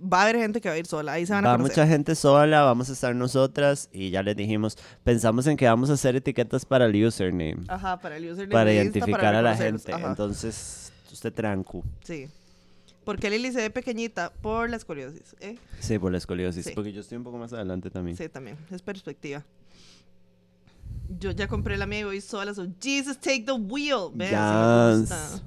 Va 0.00 0.20
a 0.20 0.22
haber 0.22 0.36
gente 0.36 0.60
que 0.60 0.68
va 0.68 0.76
a 0.76 0.78
ir 0.78 0.86
sola, 0.86 1.14
ahí 1.14 1.26
se 1.26 1.32
van 1.32 1.44
a 1.44 1.48
Va 1.48 1.56
conocer. 1.56 1.76
mucha 1.76 1.86
gente 1.88 2.14
sola, 2.14 2.62
vamos 2.62 2.88
a 2.88 2.92
estar 2.92 3.16
nosotras 3.16 3.88
y 3.92 4.10
ya 4.10 4.22
les 4.22 4.36
dijimos, 4.36 4.78
pensamos 5.02 5.48
en 5.48 5.56
que 5.56 5.66
vamos 5.66 5.90
a 5.90 5.94
hacer 5.94 6.14
etiquetas 6.14 6.64
para 6.64 6.84
el 6.86 7.04
username, 7.04 7.64
Ajá, 7.66 7.98
para 7.98 8.16
el 8.16 8.26
username 8.26 8.52
para 8.52 8.72
identificar 8.72 9.34
a 9.34 9.42
la 9.42 9.56
gente. 9.56 9.92
Ajá, 9.92 10.06
Entonces, 10.10 10.92
usted 11.10 11.32
tranco. 11.32 11.82
Sí. 12.04 12.28
Porque 13.04 13.30
Lili 13.30 13.50
se 13.52 13.58
ve 13.58 13.70
pequeñita 13.70 14.32
por 14.32 14.70
la 14.70 14.76
escoliosis, 14.76 15.34
¿eh? 15.40 15.58
Sí, 15.80 15.98
por 15.98 16.12
la 16.12 16.18
escoliosis, 16.18 16.66
Sí. 16.66 16.72
porque 16.74 16.92
yo 16.92 17.00
estoy 17.00 17.18
un 17.18 17.24
poco 17.24 17.38
más 17.38 17.52
adelante 17.52 17.90
también. 17.90 18.16
Sí, 18.16 18.28
también. 18.28 18.56
Es 18.70 18.80
perspectiva. 18.82 19.44
Yo 21.18 21.32
ya 21.32 21.48
compré 21.48 21.76
la 21.76 21.86
mía 21.86 22.00
y 22.00 22.04
voy 22.04 22.20
sola. 22.20 22.54
So 22.54 22.66
Jesus, 22.80 23.18
take 23.18 23.40
the 23.44 23.52
wheel. 23.52 24.10
Ve, 24.14 24.34
así 24.34 24.54
me 24.54 24.92
Yes. 24.92 25.00
gusta. 25.10 25.42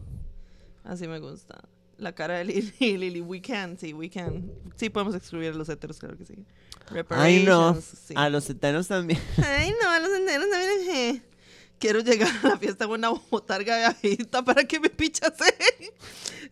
Así 0.84 1.08
me 1.08 1.20
gusta. 1.20 1.64
La 1.98 2.14
cara 2.14 2.36
de 2.40 2.46
Lili. 2.46 2.74
Lili, 2.98 3.22
we 3.22 3.42
can, 3.42 3.78
sí, 3.80 3.94
we 3.94 4.10
can. 4.10 4.52
Sí, 4.76 4.90
podemos 4.90 5.16
excluir 5.16 5.54
a 5.54 5.56
los 5.56 5.70
heteros, 5.70 5.98
claro 5.98 6.18
que 6.18 6.26
sí. 6.26 6.36
Ay, 7.10 7.44
no. 7.46 7.74
Sí. 7.82 8.14
A 8.18 8.30
los 8.30 8.50
eternos 8.50 8.88
también. 8.90 9.20
Ay, 9.38 9.74
no, 9.82 9.90
a 9.90 10.00
los 10.00 10.10
heteros 10.12 10.48
también. 10.50 11.24
Quiero 11.80 12.00
llegar 12.00 12.30
a 12.44 12.48
la 12.50 12.58
fiesta 12.58 12.88
con 12.88 13.00
una 13.00 13.10
botarga 13.30 13.96
viejita 14.02 14.44
para 14.44 14.64
que 14.64 14.80
me 14.80 14.90
pichase. 14.90 15.46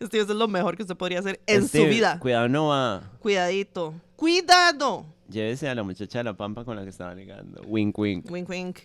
Steve, 0.02 0.22
eso 0.22 0.32
es 0.32 0.38
lo 0.38 0.48
mejor 0.48 0.76
que 0.76 0.82
usted 0.82 0.96
podría 0.96 1.20
hacer 1.20 1.40
en 1.46 1.66
Steve, 1.66 1.84
su 1.84 1.90
vida. 1.90 2.18
Cuidado, 2.18 2.48
no 2.48 2.68
va. 2.68 3.10
Cuidadito. 3.20 3.94
Cuidado. 4.16 5.06
Llévese 5.28 5.68
a 5.68 5.74
la 5.74 5.82
muchacha 5.82 6.18
de 6.18 6.24
la 6.24 6.34
pampa 6.34 6.64
con 6.64 6.76
la 6.76 6.82
que 6.82 6.90
estaba 6.90 7.14
ligando. 7.14 7.62
Wink, 7.66 7.98
wink. 7.98 8.30
Wink, 8.30 8.48
wink. 8.48 8.78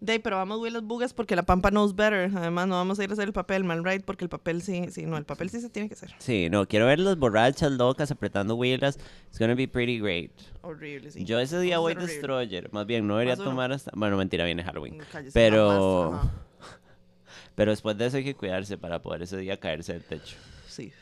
Dey, 0.00 0.18
pero 0.18 0.36
vamos 0.36 0.58
güey 0.58 0.70
las 0.70 0.82
bugas 0.82 1.14
porque 1.14 1.34
la 1.34 1.42
pampa 1.42 1.70
knows 1.70 1.96
better. 1.96 2.30
Además, 2.36 2.68
no 2.68 2.74
vamos 2.74 2.98
a 2.98 3.04
ir 3.04 3.10
a 3.10 3.14
hacer 3.14 3.26
el 3.28 3.32
papel, 3.32 3.64
mal 3.64 3.82
right, 3.82 4.04
porque 4.04 4.24
el 4.24 4.28
papel 4.28 4.60
sí, 4.60 4.84
sí, 4.90 5.06
no, 5.06 5.16
el 5.16 5.24
papel 5.24 5.48
sí 5.48 5.60
se 5.60 5.70
tiene 5.70 5.88
que 5.88 5.94
hacer. 5.94 6.14
Sí, 6.18 6.48
no, 6.50 6.66
quiero 6.68 6.86
ver 6.86 6.98
las 6.98 7.16
borrachas 7.16 7.72
locas 7.72 8.10
apretando 8.10 8.54
wheelas. 8.56 8.98
It's 9.28 9.38
gonna 9.38 9.54
be 9.54 9.66
pretty 9.66 9.98
great. 9.98 10.30
Horrible, 10.62 11.10
sí. 11.10 11.24
Yo 11.24 11.38
ese 11.40 11.58
día 11.60 11.76
a 11.76 11.78
voy 11.78 11.92
horrible. 11.92 12.12
destroyer. 12.12 12.72
Más 12.72 12.86
bien, 12.86 13.06
no 13.06 13.14
debería 13.16 13.36
tomar 13.36 13.72
hasta. 13.72 13.90
Bueno, 13.94 14.16
mentira, 14.18 14.44
viene 14.44 14.62
Halloween. 14.62 14.98
Mm, 14.98 15.02
cállese, 15.10 15.32
Pero. 15.32 16.10
jamás. 16.12 16.32
Pero 17.54 17.70
después 17.70 17.96
de 17.96 18.06
eso 18.06 18.18
hay 18.18 18.24
que 18.24 18.34
cuidarse 18.34 18.76
para 18.76 19.00
poder 19.00 19.22
ese 19.22 19.38
día 19.38 19.58
caerse 19.58 19.94
del 19.94 20.02
techo. 20.04 20.36
Sí. 20.68 20.92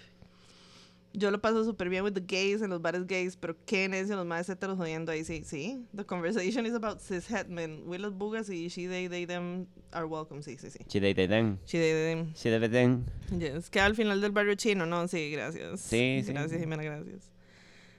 Yo 1.17 1.31
lo 1.31 1.41
paso 1.41 1.65
súper 1.65 1.89
bien 1.89 2.03
with 2.03 2.13
the 2.15 2.21
gays 2.21 2.61
en 2.61 2.71
los 2.71 2.83
bares 2.83 3.07
gays, 3.07 3.37
pero 3.37 3.55
qué 3.67 3.89
necio 3.89 4.17
los 4.17 4.27
más 4.27 4.49
heteros 4.49 4.77
jodiendo 4.77 5.13
ahí, 5.13 5.23
sí, 5.25 5.45
sí. 5.45 5.87
The 5.95 6.05
conversation 6.05 6.67
is 6.67 6.75
about 6.75 6.99
cishet 7.01 7.47
men. 7.49 7.85
We 7.87 7.99
las 8.01 8.13
bugas 8.13 8.51
y 8.51 8.67
she, 8.69 8.89
they, 8.89 9.09
they, 9.09 9.25
them 9.25 9.67
are 9.93 10.07
welcome, 10.07 10.43
sí, 10.43 10.57
sí, 10.59 10.71
sí. 10.71 10.81
Chideitetén. 10.89 11.61
She, 11.67 11.79
they, 11.79 11.93
they, 11.93 12.15
them. 12.17 12.35
Chideitetén. 12.35 13.05
Yes. 13.39 13.71
Que 13.71 13.79
al 13.79 13.95
final 13.95 14.21
del 14.21 14.33
barrio 14.33 14.57
chino, 14.57 14.87
¿no? 14.87 15.07
Sí, 15.07 15.31
gracias. 15.31 15.81
Sí, 15.83 16.23
sí. 16.25 16.33
Gracias, 16.33 16.61
Jimena, 16.61 16.83
gracias. 16.83 17.31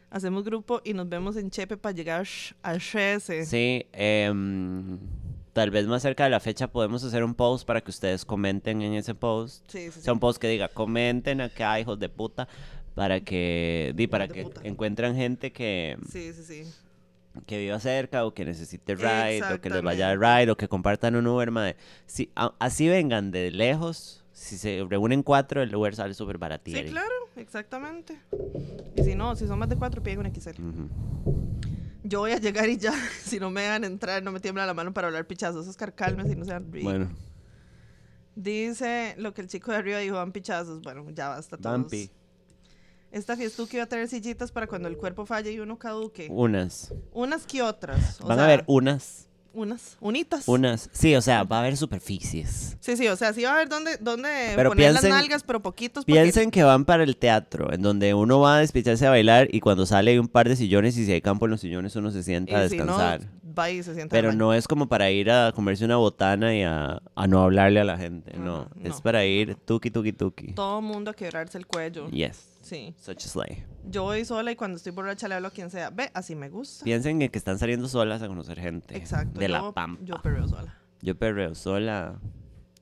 Hacemos 0.09 0.43
grupo 0.43 0.81
y 0.83 0.93
nos 0.93 1.07
vemos 1.07 1.37
en 1.37 1.49
Chepe 1.49 1.77
para 1.77 1.95
llegar 1.95 2.27
al 2.63 2.81
13. 2.81 3.45
Sí, 3.45 3.85
em, 3.93 4.99
tal 5.53 5.71
vez 5.71 5.87
más 5.87 6.01
cerca 6.01 6.25
de 6.25 6.29
la 6.31 6.39
fecha 6.41 6.67
podemos 6.69 7.03
hacer 7.03 7.23
un 7.23 7.33
post 7.33 7.65
para 7.65 7.79
que 7.81 7.91
ustedes 7.91 8.25
comenten 8.25 8.81
en 8.81 8.93
ese 8.93 9.15
post. 9.15 9.63
Sí, 9.69 9.79
sí, 9.83 9.87
O 9.87 9.91
sí. 9.93 10.01
sea, 10.01 10.13
un 10.13 10.19
post 10.19 10.39
que 10.39 10.47
diga, 10.49 10.67
comenten 10.67 11.39
acá, 11.41 11.79
hijos 11.79 11.97
de 11.99 12.07
puta, 12.09 12.47
para 12.95 13.19
que, 13.21 13.91
di, 13.95 14.07
para 14.07 14.27
que 14.27 14.43
puta. 14.43 14.61
encuentren 14.63 15.15
gente 15.15 15.51
que, 15.51 15.97
Sí, 16.09 16.31
sí, 16.33 16.43
sí. 16.43 16.63
que 17.45 17.57
viva 17.59 17.79
cerca 17.79 18.25
o 18.25 18.33
que 18.33 18.45
necesite 18.45 18.95
ride 18.95 19.43
o 19.53 19.59
que 19.61 19.69
les 19.69 19.83
vaya 19.83 20.07
de 20.09 20.15
ride 20.15 20.51
o 20.51 20.55
que 20.57 20.67
compartan 20.67 21.15
un 21.15 21.27
Uber, 21.27 21.51
mae. 21.51 21.75
Si, 22.07 22.31
a- 22.35 22.53
así 22.59 22.87
vengan 22.87 23.31
de 23.31 23.51
lejos, 23.51 24.23
si 24.31 24.57
se 24.57 24.85
reúnen 24.89 25.21
cuatro, 25.23 25.61
el 25.61 25.75
Uber 25.75 25.93
sale 25.95 26.13
súper 26.13 26.37
baratito. 26.37 26.79
Sí, 26.79 26.85
claro, 26.85 27.13
exactamente. 27.35 28.17
Y 28.95 29.03
si 29.03 29.13
no, 29.15 29.35
si 29.35 29.45
son 29.47 29.59
más 29.59 29.67
de 29.69 29.75
cuatro, 29.75 30.01
piden 30.01 30.19
un 30.19 30.25
XL. 30.27 30.55
Yo 32.07 32.19
voy 32.19 32.31
a 32.31 32.37
llegar 32.39 32.69
y 32.69 32.77
ya, 32.77 32.93
si 33.23 33.39
no 33.39 33.49
me 33.51 33.61
dejan 33.61 33.83
entrar, 33.83 34.23
no 34.23 34.31
me 34.31 34.39
tiembla 34.39 34.65
la 34.65 34.73
mano 34.73 34.93
para 34.93 35.07
hablar 35.07 35.25
pichazos. 35.27 35.67
Oscar, 35.67 35.93
cálmese 35.93 36.31
y 36.33 36.35
no 36.35 36.45
sean 36.45 36.71
ridículos. 36.71 36.99
Bueno, 37.09 37.15
Dice 38.35 39.15
lo 39.17 39.33
que 39.33 39.41
el 39.41 39.47
chico 39.47 39.71
de 39.71 39.77
arriba 39.77 39.99
dijo, 39.99 40.15
van 40.15 40.31
pichazos. 40.33 40.81
Bueno, 40.81 41.05
ya 41.11 41.29
basta 41.29 41.57
todos. 41.57 41.63
Vampi. 41.71 42.11
Esta 43.15 43.37
fiestuca 43.37 43.77
iba 43.77 43.83
a 43.85 43.87
tener 43.87 44.09
sillitas 44.09 44.51
para 44.51 44.67
cuando 44.67 44.89
el 44.89 44.97
cuerpo 44.97 45.25
falle 45.25 45.49
y 45.53 45.59
uno 45.61 45.79
caduque. 45.79 46.27
Unas. 46.29 46.93
Unas 47.13 47.45
que 47.45 47.61
otras. 47.61 48.19
o 48.19 48.27
Van 48.27 48.39
a 48.41 48.43
haber 48.43 48.65
unas. 48.67 49.29
Unas, 49.53 49.95
unitas. 50.01 50.49
Unas. 50.49 50.89
Sí, 50.91 51.15
o 51.15 51.21
sea, 51.21 51.45
va 51.45 51.55
a 51.55 51.59
haber 51.61 51.77
superficies. 51.77 52.75
Sí, 52.81 52.97
sí, 52.97 53.07
o 53.07 53.15
sea, 53.15 53.31
sí 53.31 53.43
va 53.43 53.51
a 53.51 53.53
haber 53.53 53.69
dónde, 53.69 53.95
dónde 54.01 54.51
Pero 54.53 54.71
poner 54.71 54.91
piensen- 54.91 54.93
las 55.11 55.21
nalgas, 55.21 55.43
pero 55.43 55.61
poquitos. 55.61 56.03
porque- 56.03 56.11
Piensen 56.11 56.51
que 56.51 56.63
van 56.63 56.83
para 56.83 57.03
el 57.05 57.15
teatro, 57.15 57.71
en 57.71 57.81
donde 57.81 58.13
uno 58.13 58.41
va 58.41 58.57
a 58.57 58.59
despicharse 58.59 59.07
a 59.07 59.11
bailar 59.11 59.47
y 59.49 59.61
cuando 59.61 59.85
sale 59.85 60.11
hay 60.11 60.17
un 60.19 60.27
par 60.27 60.49
de 60.49 60.57
sillones 60.57 60.97
y 60.97 61.05
si 61.05 61.11
hay 61.13 61.21
campo 61.21 61.45
en 61.45 61.51
los 61.51 61.61
sillones 61.61 61.95
uno 61.95 62.11
se 62.11 62.21
sienta 62.23 62.59
a 62.59 62.65
y 62.65 62.69
si 62.69 62.77
no, 62.79 62.83
descansar. 62.97 63.21
va 63.57 63.71
y 63.71 63.81
se 63.81 63.93
sienta 63.95 64.11
Pero 64.13 64.33
no 64.33 64.53
es 64.53 64.67
como 64.67 64.89
para 64.89 65.09
ir 65.09 65.31
a 65.31 65.53
comerse 65.53 65.85
una 65.85 65.95
botana 65.95 66.53
y 66.53 66.63
a, 66.63 67.01
a 67.15 67.27
no 67.27 67.41
hablarle 67.41 67.79
a 67.79 67.85
la 67.85 67.97
gente, 67.97 68.37
no. 68.37 68.63
Ajá, 68.63 68.69
Es 68.83 68.95
no. 68.95 69.01
para 69.03 69.23
ir 69.25 69.55
tuki 69.55 69.89
tuki 69.89 70.11
tuki. 70.11 70.51
Todo 70.51 70.81
mundo 70.81 71.11
a 71.11 71.13
quebrarse 71.13 71.57
el 71.57 71.65
cuello. 71.65 72.09
Yes, 72.09 72.39
Sí. 72.65 72.95
such 72.99 73.25
a 73.25 73.27
slay. 73.29 73.63
Yo 73.87 74.03
voy 74.03 74.25
sola 74.25 74.51
y 74.51 74.55
cuando 74.55 74.77
estoy 74.77 74.91
borracha 74.91 75.27
le 75.27 75.35
hablo 75.35 75.49
a 75.49 75.51
quien 75.51 75.69
sea. 75.69 75.91
Ve, 75.91 76.09
así 76.15 76.33
me 76.35 76.49
gusta. 76.49 76.83
Piensen 76.83 77.21
en 77.21 77.29
que 77.29 77.37
están 77.37 77.59
saliendo 77.59 77.87
solas 77.87 78.23
a 78.23 78.27
conocer 78.27 78.59
gente. 78.59 78.97
Exacto. 78.97 79.39
De 79.39 79.45
yo, 79.47 79.51
la 79.53 79.71
pampa. 79.71 80.03
Yo 80.03 80.19
perreo 80.21 80.47
sola. 80.47 80.75
Yo 81.01 81.15
perreo 81.15 81.53
sola. 81.53 82.19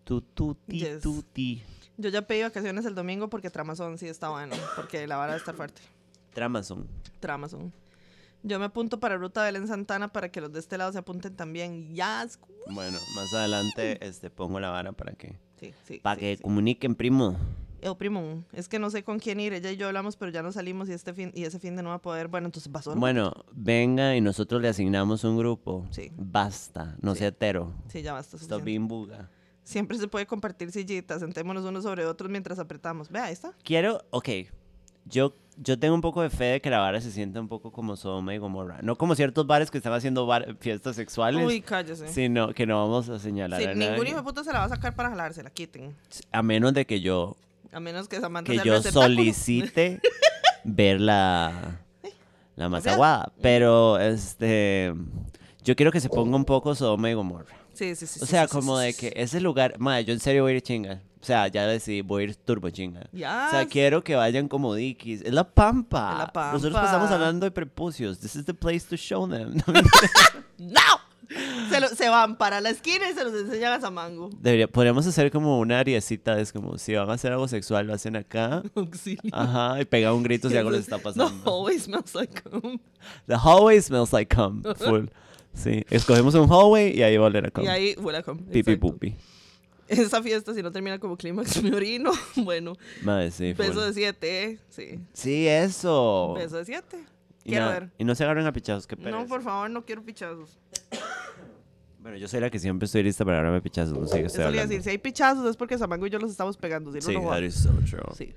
Tu 0.05 0.21
tuti 0.21 0.79
Yes. 0.79 1.01
tuti. 1.01 1.63
Yo 1.97 2.09
ya 2.09 2.21
pedí 2.21 2.43
vacaciones 2.43 2.85
el 2.85 2.95
domingo 2.95 3.29
porque 3.29 3.49
Tramazón 3.49 3.97
sí 3.97 4.07
está 4.07 4.29
bueno. 4.29 4.55
Porque 4.77 5.05
la 5.05 5.17
vara 5.17 5.31
va 5.31 5.33
a 5.35 5.37
estar 5.37 5.53
fuerte. 5.55 5.81
Tramazon. 6.33 6.87
Tramazón. 7.19 7.73
Yo 8.41 8.59
me 8.59 8.65
apunto 8.65 8.99
para 8.99 9.17
Ruta 9.17 9.43
Belén 9.43 9.67
Santana 9.67 10.11
para 10.11 10.29
que 10.29 10.39
los 10.41 10.51
de 10.51 10.59
este 10.59 10.77
lado 10.77 10.91
se 10.93 10.97
apunten 10.99 11.35
también. 11.35 11.93
Ya. 11.93 12.25
Bueno, 12.69 12.97
más 13.15 13.33
adelante 13.33 14.05
este 14.05 14.29
pongo 14.29 14.59
la 14.59 14.69
vara 14.69 14.93
para 14.93 15.13
que 15.13 15.37
Sí, 15.59 15.73
sí. 15.87 15.99
para 15.99 16.15
sí, 16.15 16.21
que 16.21 16.37
comuniquen, 16.41 16.95
primo. 16.95 17.37
Eh, 17.85 17.95
primo, 17.97 18.43
es 18.53 18.67
que 18.69 18.79
no 18.79 18.89
sé 18.89 19.03
con 19.03 19.19
quién 19.19 19.39
ir. 19.39 19.53
Ella 19.53 19.71
y 19.71 19.77
yo 19.77 19.87
hablamos, 19.87 20.15
pero 20.15 20.31
ya 20.31 20.41
no 20.41 20.51
salimos 20.51 20.89
y 20.89 20.93
este 20.93 21.13
fin 21.13 21.31
y 21.35 21.43
ese 21.43 21.59
fin 21.59 21.75
de 21.75 21.83
no 21.83 21.89
va 21.89 21.95
a 21.95 22.01
poder. 22.01 22.27
Bueno, 22.27 22.47
entonces 22.47 22.71
solo. 22.83 22.99
Bueno, 22.99 23.33
venga 23.51 24.15
y 24.15 24.21
nosotros 24.21 24.61
le 24.61 24.69
asignamos 24.69 25.23
un 25.23 25.37
grupo. 25.37 25.85
Sí. 25.91 26.11
Basta, 26.17 26.95
no 27.01 27.13
Sí. 27.13 27.19
sea 27.19 27.27
hetero. 27.29 27.73
Sí, 27.87 28.01
ya 28.01 28.13
basta. 28.13 28.37
Stop 28.37 28.63
being 28.63 28.87
buga. 28.87 29.29
Siempre 29.63 29.97
se 29.97 30.07
puede 30.07 30.25
compartir 30.25 30.71
sillitas. 30.71 31.21
Sentémonos 31.21 31.63
unos 31.65 31.83
sobre 31.83 32.05
otros 32.05 32.29
mientras 32.29 32.59
apretamos. 32.59 33.09
Vea, 33.09 33.25
ahí 33.25 33.33
está. 33.33 33.53
Quiero, 33.63 34.01
ok, 34.09 34.29
yo, 35.05 35.33
yo 35.57 35.77
tengo 35.79 35.95
un 35.95 36.01
poco 36.01 36.21
de 36.21 36.29
fe 36.29 36.45
de 36.45 36.61
que 36.61 36.69
la 36.69 36.79
vara 36.79 36.99
se 37.01 37.11
sienta 37.11 37.39
un 37.39 37.47
poco 37.47 37.71
como 37.71 37.95
Sodoma 37.95 38.33
y 38.33 38.37
Gomorra. 38.37 38.79
No 38.81 38.97
como 38.97 39.15
ciertos 39.15 39.45
bares 39.47 39.69
que 39.71 39.77
están 39.77 39.93
haciendo 39.93 40.25
bar- 40.25 40.55
fiestas 40.59 40.95
sexuales, 40.95 41.45
Uy, 41.45 41.61
cállese. 41.61 42.07
sino 42.09 42.53
que 42.53 42.65
no 42.65 42.77
vamos 42.81 43.07
a 43.09 43.19
señalar 43.19 43.61
Sí, 43.61 43.67
a 43.67 43.73
ningún 43.73 44.07
hijo 44.07 44.17
de 44.17 44.23
puta 44.23 44.43
se 44.43 44.51
la 44.53 44.59
va 44.59 44.65
a 44.65 44.69
sacar 44.69 44.95
para 44.95 45.09
jalársela, 45.09 45.49
quiten. 45.49 45.95
A 46.31 46.41
menos 46.43 46.73
de 46.73 46.85
que 46.85 46.99
yo, 47.01 47.35
A 47.73 47.79
menos 47.79 48.07
que 48.07 48.19
Samantha 48.19 48.51
que 48.51 48.59
yo 48.63 48.81
solicite 48.81 49.99
ver 50.63 51.01
la, 51.01 51.81
la 52.55 52.69
más 52.69 52.83
sea, 52.83 52.93
aguada. 52.93 53.31
Pero, 53.41 53.99
este, 53.99 54.93
yo 55.63 55.75
quiero 55.75 55.91
que 55.91 55.99
se 55.99 56.09
ponga 56.09 56.36
un 56.36 56.45
poco 56.45 56.75
Sodoma 56.75 57.09
y 57.09 57.13
Gomorra. 57.13 57.55
Sí, 57.73 57.95
sí, 57.95 58.05
sí. 58.05 58.19
O 58.21 58.25
sea, 58.25 58.47
sí, 58.47 58.53
como 58.53 58.79
sí, 58.79 58.86
de 58.86 58.93
que 58.93 59.13
ese 59.15 59.41
lugar, 59.41 59.79
madre, 59.79 60.05
yo 60.05 60.13
en 60.13 60.19
serio 60.19 60.43
voy 60.43 60.53
a 60.53 60.55
ir 60.55 60.62
chinga. 60.62 61.01
O 61.19 61.25
sea, 61.25 61.47
ya 61.47 61.65
decidí, 61.65 62.01
voy 62.01 62.23
a 62.23 62.25
ir 62.27 62.36
turbo 62.36 62.69
chinga. 62.69 63.07
Ya. 63.13 63.45
O 63.47 63.51
sea, 63.51 63.65
quiero 63.65 64.03
que 64.03 64.13
vayan 64.15 64.47
como 64.49 64.75
dikis. 64.75 65.21
Es 65.21 65.33
la 65.33 65.45
pampa. 65.45 66.12
Es 66.12 66.36
la 66.36 66.51
Nosotros 66.51 66.73
pampa. 66.73 66.88
pasamos 66.88 67.12
hablando 67.12 67.45
de 67.45 67.51
prepucios. 67.51 68.19
This 68.19 68.36
is 68.36 68.45
the 68.45 68.53
place 68.53 68.86
to 68.89 68.97
show 68.97 69.27
them. 69.27 69.55
¡No! 70.57 70.81
Se, 71.69 71.79
lo- 71.79 71.87
se 71.89 72.09
van 72.09 72.37
para 72.37 72.61
la 72.61 72.69
esquina 72.69 73.09
y 73.09 73.13
se 73.13 73.23
los 73.23 73.33
enseñan 73.33 73.73
a 73.73 73.81
Samango. 73.81 74.29
Debería, 74.39 74.67
podríamos 74.67 75.05
hacer 75.07 75.31
como 75.31 75.59
una 75.59 75.79
ariecita. 75.79 76.39
Es 76.39 76.51
como, 76.53 76.77
si 76.77 76.93
van 76.93 77.09
a 77.09 77.13
hacer 77.13 77.31
algo 77.31 77.47
sexual, 77.47 77.87
lo 77.87 77.93
hacen 77.93 78.15
acá. 78.15 78.61
Auxilio. 78.75 79.19
Ajá, 79.31 79.81
y 79.81 79.85
pega 79.85 80.13
un 80.13 80.23
grito 80.23 80.49
si 80.49 80.57
algo 80.57 80.69
les 80.71 80.81
está 80.81 80.97
No, 80.97 81.03
pasando. 81.03 81.51
always 81.51 81.83
smells 81.83 82.13
like 82.15 82.41
cum. 82.43 82.77
The 83.27 83.35
hallway 83.35 83.81
smells 83.81 84.13
like 84.13 84.33
cum. 84.35 84.61
Full. 84.77 85.05
Sí, 85.53 85.83
escogemos 85.89 86.33
un 86.35 86.49
hallway 86.49 86.97
y 86.97 87.03
ahí 87.03 87.15
va 87.17 87.25
a 87.25 87.27
oler 87.29 87.45
a 87.47 87.51
cum. 87.51 87.63
Y 87.63 87.67
ahí 87.67 87.95
huele 87.99 88.17
a 88.19 88.23
cum. 88.23 88.37
Pipi 88.39 88.75
pupi. 88.75 89.15
Esa 89.87 90.23
fiesta, 90.23 90.53
si 90.53 90.63
no 90.63 90.71
termina 90.71 90.97
como 90.97 91.17
clímax, 91.17 91.61
me 91.63 91.75
orino. 91.75 92.11
Bueno, 92.37 92.73
Madre, 93.03 93.29
sí. 93.31 93.53
full. 93.53 93.65
beso 93.67 93.81
de 93.81 93.93
siete, 93.93 94.43
¿eh? 94.43 94.59
Sí. 94.69 94.99
Sí, 95.13 95.47
eso. 95.47 96.33
Beso 96.35 96.57
de 96.57 96.65
siete. 96.65 97.03
Y, 97.43 97.49
Quiero 97.49 97.65
na- 97.65 97.71
ver. 97.71 97.89
y 97.97 98.05
no 98.05 98.15
se 98.15 98.23
agarren 98.23 98.47
a 98.47 98.53
pichazos, 98.53 98.87
qué 98.87 98.95
No, 98.95 99.25
por 99.27 99.43
favor, 99.43 99.69
no 99.69 99.83
quiero 99.85 100.01
pichazos. 100.03 100.57
Bueno, 101.99 102.17
yo 102.17 102.27
soy 102.27 102.41
la 102.41 102.49
que 102.49 102.60
siempre 102.60 102.86
estoy 102.86 103.01
lista 103.01 103.23
para 103.23 103.38
agarrarme 103.38 103.62
pichazos. 103.62 103.97
No 103.97 104.06
sé 104.08 104.19
qué 104.19 104.25
estoy 104.25 104.25
Eso 104.25 104.38
le 104.38 104.41
iba 104.41 104.45
a 104.45 104.49
hablando. 104.63 104.69
decir, 104.71 104.84
si 104.84 104.89
hay 104.89 104.97
pichazos 104.97 105.49
es 105.49 105.56
porque 105.56 105.77
Samango 105.77 106.06
y 106.06 106.10
yo 106.10 106.19
los 106.19 106.32
estamos 106.32 106.58
pegando. 106.58 106.91
Si 106.91 106.97
no, 106.97 107.01
Sí, 107.06 107.13
no 107.13 107.23
va. 107.23 107.36
that 107.38 107.43
is 107.43 107.53
so 107.56 107.71
true. 107.89 108.01
Sí. 108.17 108.34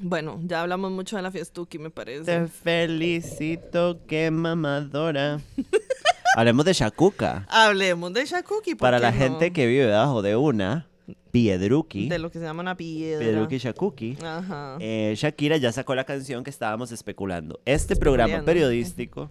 Bueno, 0.00 0.38
ya 0.44 0.62
hablamos 0.62 0.92
mucho 0.92 1.16
de 1.16 1.22
la 1.22 1.32
fiestuki, 1.32 1.78
me 1.80 1.90
parece. 1.90 2.22
Te 2.24 2.46
felicito, 2.46 3.98
qué 4.06 4.30
mamadora. 4.30 5.40
Hablemos 6.36 6.64
de 6.66 6.72
Shakuka. 6.72 7.46
Hablemos 7.48 8.12
de 8.12 8.24
Shakuki. 8.26 8.72
¿por 8.76 8.78
Para 8.86 8.98
qué 8.98 9.02
la 9.02 9.10
no? 9.10 9.18
gente 9.18 9.52
que 9.52 9.66
vive 9.66 9.86
debajo 9.86 10.22
de 10.22 10.36
una 10.36 10.86
piedruki, 11.32 12.08
De 12.08 12.18
lo 12.20 12.30
que 12.30 12.38
se 12.38 12.44
llama 12.44 12.60
una 12.62 12.76
piedra. 12.76 13.24
piedruki 13.24 13.58
Shakuki, 13.58 14.18
Ajá. 14.22 14.76
eh, 14.78 15.14
Shakira 15.16 15.56
ya 15.56 15.72
sacó 15.72 15.96
la 15.96 16.04
canción 16.04 16.44
que 16.44 16.50
estábamos 16.50 16.92
especulando. 16.92 17.58
Este 17.64 17.96
programa 17.96 18.42
periodístico 18.44 19.30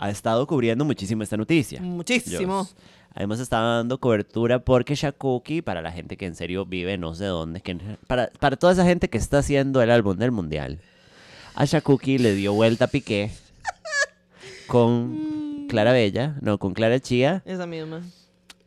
ha 0.00 0.08
estado 0.08 0.46
cubriendo 0.46 0.84
muchísimo 0.84 1.22
esta 1.22 1.36
noticia. 1.36 1.80
Muchísimo. 1.80 2.38
Dios. 2.38 2.74
Hemos 3.14 3.38
estado 3.38 3.76
dando 3.76 3.98
cobertura 3.98 4.60
porque 4.60 4.94
Shakuki, 4.94 5.60
para 5.62 5.82
la 5.82 5.92
gente 5.92 6.16
que 6.16 6.24
en 6.26 6.34
serio 6.34 6.64
vive 6.64 6.96
no 6.96 7.14
sé 7.14 7.26
dónde, 7.26 7.60
que, 7.60 7.76
para, 8.06 8.30
para 8.40 8.56
toda 8.56 8.72
esa 8.72 8.84
gente 8.84 9.10
que 9.10 9.18
está 9.18 9.38
haciendo 9.38 9.82
el 9.82 9.90
álbum 9.90 10.16
del 10.16 10.30
mundial, 10.30 10.78
a 11.54 11.66
Shakuki 11.66 12.16
le 12.18 12.34
dio 12.34 12.54
vuelta 12.54 12.86
a 12.86 12.88
Piqué 12.88 13.30
con 14.66 15.66
Clara 15.68 15.92
Bella, 15.92 16.36
no, 16.40 16.56
con 16.58 16.72
Clara 16.72 16.98
Chía, 16.98 17.42
Esa 17.44 17.66
misma. 17.66 18.00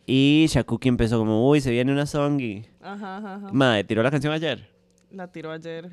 y 0.05 0.45
Shakuki 0.49 0.89
empezó 0.89 1.17
como, 1.17 1.49
uy, 1.49 1.61
se 1.61 1.71
viene 1.71 1.91
una 1.91 2.05
songi. 2.05 2.65
Ajá, 2.81 3.17
ajá, 3.17 3.35
ajá. 3.35 3.49
Madre, 3.51 3.85
tiró 3.85 4.03
la 4.03 4.11
canción 4.11 4.33
ayer. 4.33 4.69
La 5.09 5.31
tiró 5.31 5.51
ayer. 5.51 5.89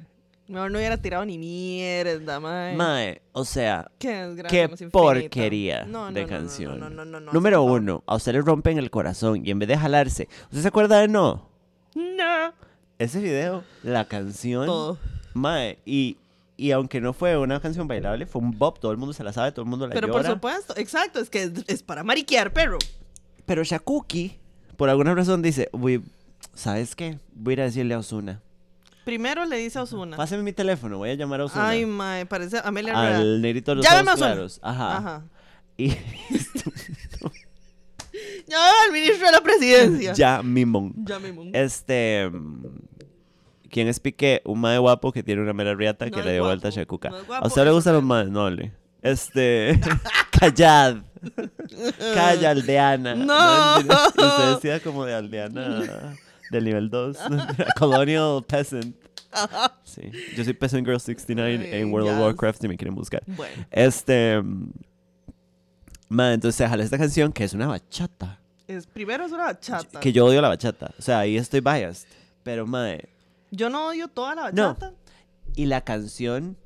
Mejor 0.50 0.72
no 0.72 0.78
hubiera 0.78 0.96
tirado 0.96 1.24
ni 1.24 1.38
mierda, 1.38 2.40
mae. 2.40 2.74
Madre, 2.74 3.22
o 3.30 3.44
sea, 3.44 3.88
Qué 4.00 4.34
qué 4.48 4.68
porquería 4.90 5.84
No, 5.84 6.10
de 6.10 6.22
no, 6.22 6.28
canción. 6.28 6.80
No, 6.80 6.90
no, 6.90 7.04
no, 7.04 7.04
no, 7.04 7.20
no, 7.20 7.32
Número 7.32 7.62
uno, 7.62 8.02
a 8.04 8.16
usted 8.16 8.32
le 8.32 8.40
rompen 8.40 8.76
el 8.76 8.90
corazón 8.90 9.46
y 9.46 9.52
en 9.52 9.60
vez 9.60 9.68
de 9.68 9.78
jalarse, 9.78 10.28
¿usted 10.46 10.62
se 10.62 10.66
acuerda 10.66 11.00
de 11.00 11.06
No? 11.06 11.48
No. 11.94 12.52
Ese 12.98 13.20
video, 13.20 13.62
la 13.84 14.06
canción, 14.06 14.66
Todo. 14.66 14.98
mae, 15.34 15.78
y, 15.86 16.16
y 16.56 16.72
aunque 16.72 17.00
no 17.00 17.12
fue 17.12 17.38
una 17.38 17.60
canción 17.60 17.86
bailable, 17.86 18.26
fue 18.26 18.42
un 18.42 18.50
bop, 18.58 18.80
todo 18.80 18.90
el 18.90 18.98
mundo 18.98 19.12
se 19.12 19.22
la 19.22 19.32
sabe, 19.32 19.52
todo 19.52 19.62
el 19.62 19.70
mundo 19.70 19.86
la 19.86 19.94
Pero 19.94 20.10
por 20.10 20.26
supuesto, 20.26 20.74
exacto, 20.76 21.20
es 21.20 21.30
que 21.30 21.44
es, 21.44 21.52
es 21.68 21.82
para 21.84 22.02
mariquear, 22.02 22.52
perro. 22.52 22.78
Pero 23.46 23.62
Shakuki, 23.62 24.36
por 24.76 24.90
alguna 24.90 25.14
razón 25.14 25.42
dice, 25.42 25.70
¿sabes 26.54 26.96
qué? 26.96 27.20
Voy 27.34 27.52
a 27.52 27.54
ir 27.54 27.60
a 27.60 27.64
decirle 27.66 27.94
a 27.94 27.98
Osuna. 28.00 28.42
Primero 29.10 29.44
le 29.44 29.56
dice 29.56 29.76
a 29.76 29.82
Osuna. 29.82 30.16
Pásame 30.16 30.44
mi 30.44 30.52
teléfono, 30.52 30.98
voy 30.98 31.10
a 31.10 31.14
llamar 31.14 31.40
a 31.40 31.46
Osuna. 31.46 31.68
Ay, 31.68 31.84
mae, 31.84 32.26
parece 32.26 32.60
Amelia 32.62 33.16
al 33.16 33.42
negrito 33.42 33.72
de 33.72 33.76
los 33.78 33.84
Llámame 33.84 34.08
ojos 34.10 34.20
claros. 34.20 34.60
Ajá. 34.62 34.96
Ajá. 34.98 35.24
Y 35.76 35.88
Ya 38.46 38.70
al 38.84 38.92
ministro 38.92 39.26
de 39.26 39.32
la 39.32 39.40
presidencia. 39.40 40.12
ya 40.12 40.44
mimón. 40.44 40.94
Ya 40.98 41.18
mismo. 41.18 41.42
Este. 41.52 42.30
¿Quién 43.68 43.88
es 43.88 43.98
Piqué? 43.98 44.42
Un 44.44 44.60
mae 44.60 44.78
guapo 44.78 45.10
que 45.10 45.24
tiene 45.24 45.42
una 45.42 45.54
mera 45.54 45.74
riata 45.74 46.04
No 46.04 46.12
que 46.16 46.22
le 46.22 46.34
dio 46.34 46.44
vuelta 46.44 46.68
a 46.68 46.70
Shakuka. 46.70 47.08
no 47.10 47.16
¿A 47.34 47.48
usted 47.48 47.64
le 47.64 47.72
gustan 47.72 47.94
los 47.94 48.04
maes? 48.04 48.28
No, 48.28 48.48
le. 48.48 48.70
Este. 49.02 49.80
Callad. 50.38 50.98
Calla, 52.14 52.50
aldeana. 52.50 53.16
No. 53.16 53.74
mentira. 53.78 54.06
Usted 54.06 54.54
decía 54.54 54.80
como 54.80 55.04
de 55.04 55.14
aldeana 55.14 56.14
del 56.50 56.64
nivel 56.64 56.90
2. 56.90 57.16
Colonial 57.76 58.44
peasant. 58.46 58.94
Sí. 59.84 60.02
Yo 60.36 60.44
soy 60.44 60.52
Peasant 60.54 60.84
Girl 60.86 61.00
69 61.00 61.78
en 61.80 61.92
World 61.92 62.10
of. 62.10 62.18
Warcraft 62.20 62.60
si 62.62 62.68
me 62.68 62.76
quieren 62.76 62.94
buscar. 62.94 63.22
Bueno, 63.26 63.64
Este. 63.70 64.40
mm, 64.42 64.70
mae, 66.08 66.34
entonces 66.34 66.56
se 66.56 66.68
jala 66.68 66.82
esta 66.84 66.98
canción 66.98 67.32
que 67.32 67.44
es 67.44 67.52
una 67.52 67.66
bachata. 67.66 68.40
es, 68.66 68.86
primero 68.86 69.24
es 69.24 69.32
una 69.32 69.44
bachata. 69.44 70.00
Que 70.00 70.12
yo 70.12 70.26
odio 70.26 70.40
la 70.42 70.48
bachata. 70.48 70.92
O 70.98 71.02
sea, 71.02 71.20
ahí 71.20 71.36
estoy 71.36 71.60
biased. 71.60 72.06
Pero, 72.42 72.66
mae. 72.66 73.08
Yo 73.50 73.68
no 73.70 73.88
odio 73.88 74.08
toda 74.08 74.34
la 74.34 74.52
No. 74.52 74.68
bachata. 74.74 74.92
Y 75.56 75.66
la 75.66 75.80
canción, 75.82 76.56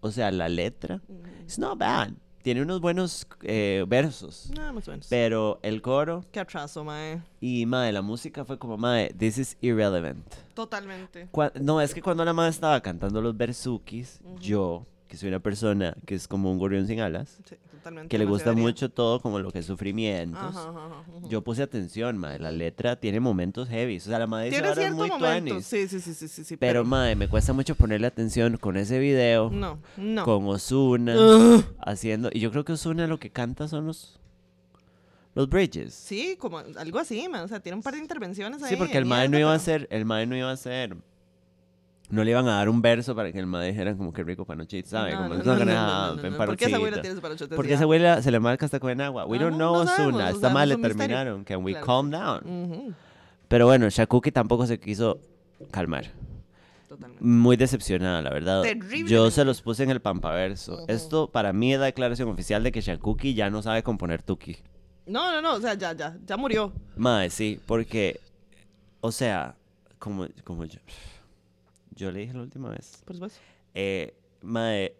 o 0.00 0.10
sea, 0.10 0.30
la 0.32 0.48
letra, 0.48 1.00
it's 1.42 1.58
not 1.58 1.78
bad. 1.78 2.10
Tiene 2.42 2.62
unos 2.62 2.80
buenos 2.80 3.26
eh, 3.42 3.84
versos. 3.88 4.50
Nada 4.54 4.72
más 4.72 4.86
o 4.88 4.90
menos. 4.90 5.06
Pero 5.08 5.58
el 5.62 5.80
coro 5.80 6.24
Qué 6.32 6.40
atraso, 6.40 6.84
mae. 6.84 7.22
y, 7.40 7.64
madre, 7.66 7.92
la 7.92 8.02
música 8.02 8.44
fue 8.44 8.58
como, 8.58 8.76
madre, 8.76 9.14
this 9.18 9.38
is 9.38 9.56
irrelevant. 9.60 10.24
Totalmente. 10.54 11.28
Cua- 11.32 11.52
no, 11.60 11.80
es 11.80 11.94
que 11.94 12.02
cuando 12.02 12.24
la 12.24 12.32
madre 12.32 12.50
estaba 12.50 12.80
cantando 12.80 13.20
los 13.22 13.36
versukis, 13.36 14.20
yo, 14.40 14.86
que 15.08 15.16
soy 15.16 15.28
una 15.28 15.40
persona 15.40 15.96
que 16.06 16.14
es 16.14 16.28
como 16.28 16.50
un 16.50 16.58
gorrión 16.58 16.86
sin 16.86 17.00
alas, 17.00 17.38
Sí, 17.48 17.56
totalmente. 17.82 18.08
que 18.08 18.18
le 18.18 18.24
gusta 18.24 18.52
mucho 18.52 18.90
todo 18.90 19.20
como 19.20 19.38
lo 19.38 19.50
que 19.50 19.58
es 19.60 19.66
sufrimientos, 19.66 20.40
Ajá, 20.42 20.68
ajá, 20.70 20.86
ajá, 20.86 21.28
yo 21.28 21.42
puse 21.42 21.62
atención, 21.62 22.18
madre, 22.18 22.38
la 22.40 22.50
letra 22.52 22.96
tiene 22.96 23.20
momentos 23.20 23.68
heavy. 23.68 23.96
O 23.96 24.00
sea, 24.00 24.18
la 24.18 24.26
madre 24.26 24.50
Tiene 24.50 24.74
cierto 24.74 24.96
muy 24.96 25.08
momento. 25.08 25.60
Sí, 25.60 25.88
sí, 25.88 26.00
sí, 26.00 26.14
sí, 26.14 26.28
sí, 26.28 26.44
sí. 26.44 26.56
Pero, 26.56 26.84
madre, 26.84 27.16
me 27.16 27.28
cuesta 27.28 27.52
mucho 27.52 27.74
ponerle 27.74 28.06
atención 28.06 28.56
con 28.56 28.76
ese 28.76 28.98
video, 28.98 29.50
No, 29.50 29.78
no. 29.96 30.24
con 30.24 30.46
Osuna, 30.48 31.14
haciendo... 31.84 32.30
Y 32.32 32.40
yo 32.40 32.50
creo 32.50 32.64
que 32.64 32.72
Osuna 32.72 33.06
lo 33.06 33.18
que 33.18 33.30
canta 33.30 33.68
son 33.68 33.86
los... 33.86 34.18
Los 35.34 35.48
bridges. 35.48 35.94
Sí, 35.94 36.36
como 36.38 36.58
algo 36.58 36.98
así, 36.98 37.26
man. 37.26 37.44
O 37.44 37.48
sea, 37.48 37.58
tiene 37.60 37.76
un 37.76 37.82
par 37.82 37.94
de 37.94 38.00
intervenciones 38.00 38.62
ahí. 38.62 38.70
Sí, 38.70 38.76
porque 38.76 38.98
el 38.98 39.06
mae 39.06 39.30
no 39.30 39.38
iba 39.38 39.48
a 39.50 39.54
pero- 39.54 39.64
ser, 39.64 39.88
el 39.90 40.04
mae 40.04 40.26
no 40.26 40.36
iba 40.36 40.50
a 40.50 40.56
ser, 40.58 40.94
no 42.12 42.22
le 42.24 42.30
iban 42.30 42.46
a 42.46 42.56
dar 42.56 42.68
un 42.68 42.82
verso 42.82 43.14
para 43.16 43.32
que 43.32 43.38
el 43.38 43.46
mae 43.46 43.68
dijera 43.68 43.96
como 43.96 44.12
que 44.12 44.22
rico 44.22 44.44
panochito, 44.44 44.88
¿sabe? 44.90 45.12
No, 45.12 45.16
como 45.16 45.28
no, 45.30 45.34
"It's 45.36 45.46
not 45.46 45.58
no, 45.60 45.64
no, 45.64 46.14
no, 46.16 46.30
no. 46.30 46.36
¿Por 46.36 46.56
qué 46.56 46.66
esa 46.66 46.76
abuela 46.76 46.96
panochita". 46.96 47.02
tiene 47.02 47.20
panochote? 47.20 47.56
Porque 47.56 47.72
esa 47.74 47.82
abuela 47.84 48.22
se 48.22 48.30
le 48.30 48.38
marca 48.38 48.66
hasta 48.66 48.78
con 48.78 49.00
agua. 49.00 49.24
We 49.26 49.38
don't 49.38 49.54
Ajá, 49.54 49.56
know, 49.58 49.74
Osuna. 49.76 50.28
Esta 50.28 50.40
sea, 50.40 50.50
mal 50.50 50.68
le 50.68 50.76
terminaron. 50.76 51.42
Can 51.44 51.64
we 51.64 51.74
calm 51.74 52.10
down? 52.10 52.94
Pero 53.48 53.66
bueno, 53.66 53.88
Shakuki 53.88 54.30
tampoco 54.30 54.66
se 54.66 54.78
quiso 54.78 55.20
calmar. 55.70 56.04
Totalmente. 56.88 57.24
Muy 57.24 57.56
decepcionada, 57.56 58.20
la 58.20 58.30
verdad. 58.30 58.58
Yo 58.62 58.68
Terriblemente. 58.68 59.30
se 59.30 59.44
los 59.46 59.62
puse 59.62 59.82
en 59.82 59.90
el 59.90 60.00
pampaverso. 60.00 60.74
Ujú. 60.74 60.84
Esto 60.88 61.30
para 61.30 61.54
mí 61.54 61.72
es 61.72 61.80
la 61.80 61.86
declaración 61.86 62.28
oficial 62.28 62.62
de 62.62 62.72
que 62.72 62.82
Shakuki 62.82 63.32
ya 63.32 63.48
no 63.48 63.62
sabe 63.62 63.82
componer 63.82 64.22
Tuki. 64.22 64.58
No, 65.06 65.32
no, 65.32 65.40
no. 65.40 65.54
O 65.54 65.60
sea, 65.60 65.72
ya, 65.74 65.94
ya. 65.94 66.14
Ya 66.26 66.36
murió. 66.36 66.72
Mae, 66.96 67.30
sí, 67.30 67.58
porque, 67.66 68.20
o 69.00 69.10
sea, 69.10 69.54
como, 69.98 70.26
como 70.44 70.66
yo, 70.66 70.78
yo 71.96 72.10
le 72.10 72.20
dije 72.20 72.32
la 72.34 72.42
última 72.42 72.68
vez, 72.70 73.02
Por 73.04 73.16
supuesto. 73.16 73.38
eh, 73.74 74.14
mae, 74.42 74.94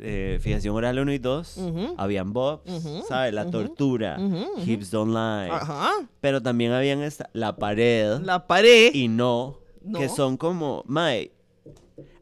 eh, 0.00 0.38
fijación 0.40 0.74
oral 0.74 0.98
1 0.98 1.12
y 1.12 1.18
2, 1.18 1.56
Ujú. 1.58 1.94
habían 1.98 2.32
bobs, 2.32 2.70
Ujú, 2.70 3.02
¿sabes? 3.08 3.32
La 3.34 3.50
tortura, 3.50 4.18
hips 4.64 4.90
don't 4.90 5.10
lie, 5.12 5.50
Ajá. 5.50 5.90
pero 6.20 6.40
también 6.42 6.72
habían 6.72 7.02
esta, 7.02 7.28
la 7.32 7.56
pared 7.56 8.20
La 8.22 8.46
pared. 8.46 8.94
y 8.94 9.08
no, 9.08 9.58
que 9.98 10.08
son 10.08 10.36
como, 10.36 10.82
mae, 10.86 11.30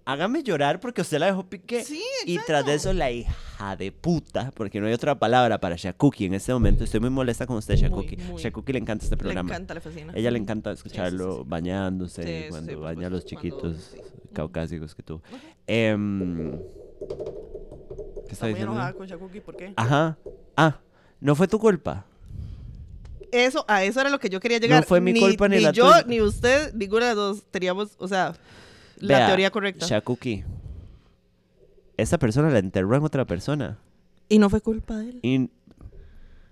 hágame 0.05 0.43
llorar 0.43 0.81
porque 0.81 1.03
usted 1.03 1.19
la 1.19 1.27
dejó 1.27 1.45
pique. 1.49 1.85
Sí, 1.85 2.03
Y 2.27 2.39
tras 2.45 2.67
de 2.67 2.75
eso, 2.75 2.93
la 2.93 3.11
hija 3.13 3.77
de 3.79 3.93
puta, 3.93 4.51
porque 4.57 4.81
no 4.81 4.87
hay 4.89 4.93
otra 4.93 5.17
palabra 5.19 5.61
para 5.61 5.77
Shakuki 5.77 6.25
en 6.25 6.35
este 6.35 6.53
momento. 6.53 6.83
Estoy 6.83 6.99
muy 6.99 7.11
molesta 7.11 7.47
con 7.47 7.57
usted, 7.59 7.75
Muy, 7.75 7.83
Shakuki. 7.83 8.17
muy. 8.17 8.43
Shakuki 8.43 8.73
le 8.73 8.79
encanta 8.81 9.05
este 9.05 9.15
Le 9.15 9.21
programa. 9.23 9.51
encanta, 9.51 9.75
le 9.75 9.81
fascina. 9.81 10.13
Ella 10.17 10.31
le 10.33 10.39
encanta 10.39 10.71
Sí, 10.75 10.77
sí, 10.77 10.83
sí, 10.83 10.89
escucharlo 10.89 11.45
bañándose, 11.45 12.47
cuando 12.51 12.81
baña 12.81 13.07
a 13.07 13.11
los 13.11 13.25
chiquitos 13.25 13.61
cuando- 13.61 13.79
sí. 13.79 13.99
Caucásicos 14.33 14.95
que 14.95 15.03
tú. 15.03 15.21
Em, 15.67 16.53
¿Qué 18.27 18.33
está 18.33 18.47
diciendo? 18.47 18.73
enojada 18.73 18.93
con 18.93 19.07
Shakuki. 19.07 19.41
¿Por 19.41 19.57
qué? 19.57 19.73
Ajá. 19.77 20.17
Ah, 20.57 20.79
no 21.21 21.35
fue 21.35 21.49
tu 21.49 21.59
culpa. 21.59 22.05
Eso, 23.33 23.65
a 23.69 23.85
eso 23.85 24.01
era 24.01 24.11
lo 24.11 24.19
que 24.19 24.29
yo 24.29 24.41
quería 24.41 24.59
llegar. 24.59 24.85
fue 24.85 25.01
mi 25.01 25.19
culpa 25.19 25.49
ni 25.49 25.61
la 25.61 25.71
yo, 25.71 25.85
tuya. 25.89 26.05
ni 26.07 26.21
usted, 26.21 26.75
ninguna 26.75 27.09
de 27.09 27.15
dos 27.15 27.45
teníamos, 27.51 27.95
o 27.99 28.09
sea, 28.09 28.35
la 28.97 29.19
Vea, 29.19 29.27
teoría 29.29 29.51
correcta. 29.51 29.87
Shakuki. 29.87 30.43
Esa 31.97 32.19
persona 32.19 32.51
la 32.51 32.59
enterró 32.59 32.97
en 32.97 33.05
otra 33.05 33.25
persona. 33.27 33.79
Y 34.29 34.39
no 34.39 34.49
fue 34.51 34.61
culpa 34.61 34.97
de 34.97 35.11
él. 35.11 35.21
Y 35.23 35.51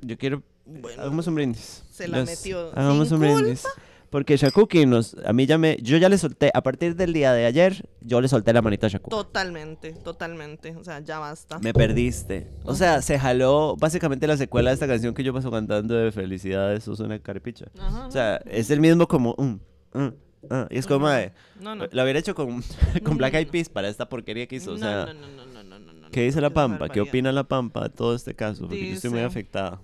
yo 0.00 0.16
quiero. 0.18 0.42
Bueno, 0.66 1.00
hagamos 1.02 1.26
un 1.26 1.34
brindis. 1.34 1.82
se 1.90 2.06
la 2.06 2.18
Los- 2.18 2.28
metió 2.28 2.70
Hagamos 2.78 3.08
sin 3.08 3.16
un 3.16 3.20
brindis. 3.22 3.64
Porque 4.10 4.36
Shakuki 4.36 4.86
nos. 4.86 5.16
A 5.24 5.32
mí 5.32 5.44
ya 5.46 5.58
me. 5.58 5.76
Yo 5.82 5.96
ya 5.98 6.08
le 6.08 6.16
solté. 6.16 6.50
A 6.54 6.62
partir 6.62 6.96
del 6.96 7.12
día 7.12 7.32
de 7.32 7.44
ayer, 7.44 7.88
yo 8.00 8.20
le 8.20 8.28
solté 8.28 8.52
la 8.52 8.62
manita 8.62 8.86
a 8.86 8.90
Shakuki. 8.90 9.10
Totalmente, 9.10 9.92
totalmente. 9.92 10.74
O 10.76 10.84
sea, 10.84 11.00
ya 11.00 11.18
basta. 11.18 11.58
Me 11.58 11.74
perdiste. 11.74 12.46
O 12.64 12.74
sea, 12.74 13.02
se 13.02 13.18
jaló 13.18 13.76
básicamente 13.78 14.26
la 14.26 14.36
secuela 14.36 14.70
de 14.70 14.74
esta 14.74 14.86
canción 14.86 15.12
que 15.14 15.22
yo 15.22 15.34
paso 15.34 15.50
cantando 15.50 15.94
de 15.94 16.10
Felicidades, 16.10 16.84
sos 16.84 17.00
una 17.00 17.18
caripicha. 17.18 17.66
Ajá, 17.78 18.06
O 18.06 18.10
sea, 18.10 18.36
es 18.46 18.70
el 18.70 18.80
mismo 18.80 19.06
como... 19.06 19.34
mm, 19.36 19.98
mm, 19.98 20.12
ah, 20.50 20.66
y 20.70 20.78
es 20.78 20.86
como 20.86 21.08
de... 21.08 21.32
no, 21.60 21.74
no. 21.74 21.86
Lo 21.90 22.02
hubiera 22.02 22.18
hecho 22.18 22.34
con, 22.34 22.62
con 23.04 23.18
Black 23.18 23.34
Eyed 23.34 23.48
Peas 23.48 23.68
para 23.68 23.88
esta 23.88 24.08
porquería 24.08 24.46
que 24.46 24.56
hizo. 24.56 24.72
O 24.72 24.74
no, 24.74 24.80
sea, 24.80 25.06
no, 25.06 25.14
no, 25.14 25.28
no, 25.28 25.46
no, 25.46 25.64
no, 25.64 25.78
no, 25.78 25.92
no, 25.92 26.10
¿qué 26.10 26.22
dice 26.22 26.40
la 26.40 26.50
Pampa? 26.50 26.88
¿Qué 26.88 27.00
opina 27.02 27.30
la 27.30 27.44
Pampa 27.44 27.84
de 27.84 27.90
todo 27.90 28.14
este 28.14 28.34
caso? 28.34 28.62
Porque 28.62 28.88
yo 28.88 28.94
estoy 28.94 29.10
muy 29.10 29.20
afectada. 29.20 29.82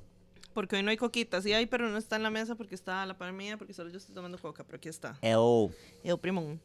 Porque 0.55 0.77
hoy 0.77 0.83
no 0.83 0.91
hay 0.91 0.97
coquita. 0.97 1.43
Sí 1.43 1.53
hay, 1.53 1.67
pero 1.67 1.89
no 1.91 1.99
está 1.99 2.17
en 2.17 2.23
la 2.23 2.31
mesa 2.31 2.55
porque 2.55 2.75
está 2.75 3.03
a 3.03 3.07
la 3.07 3.19
par 3.19 3.33
mía, 3.33 3.57
porque 3.59 3.75
solo 3.75 3.91
yo 3.91 3.99
estoy 3.99 4.15
tomando 4.15 4.39
coca, 4.39 4.65
pero 4.65 4.77
aquí 4.77 4.89
está. 4.89 5.19
Ew. 5.21 5.71
El 6.03 6.19
primo. 6.19 6.59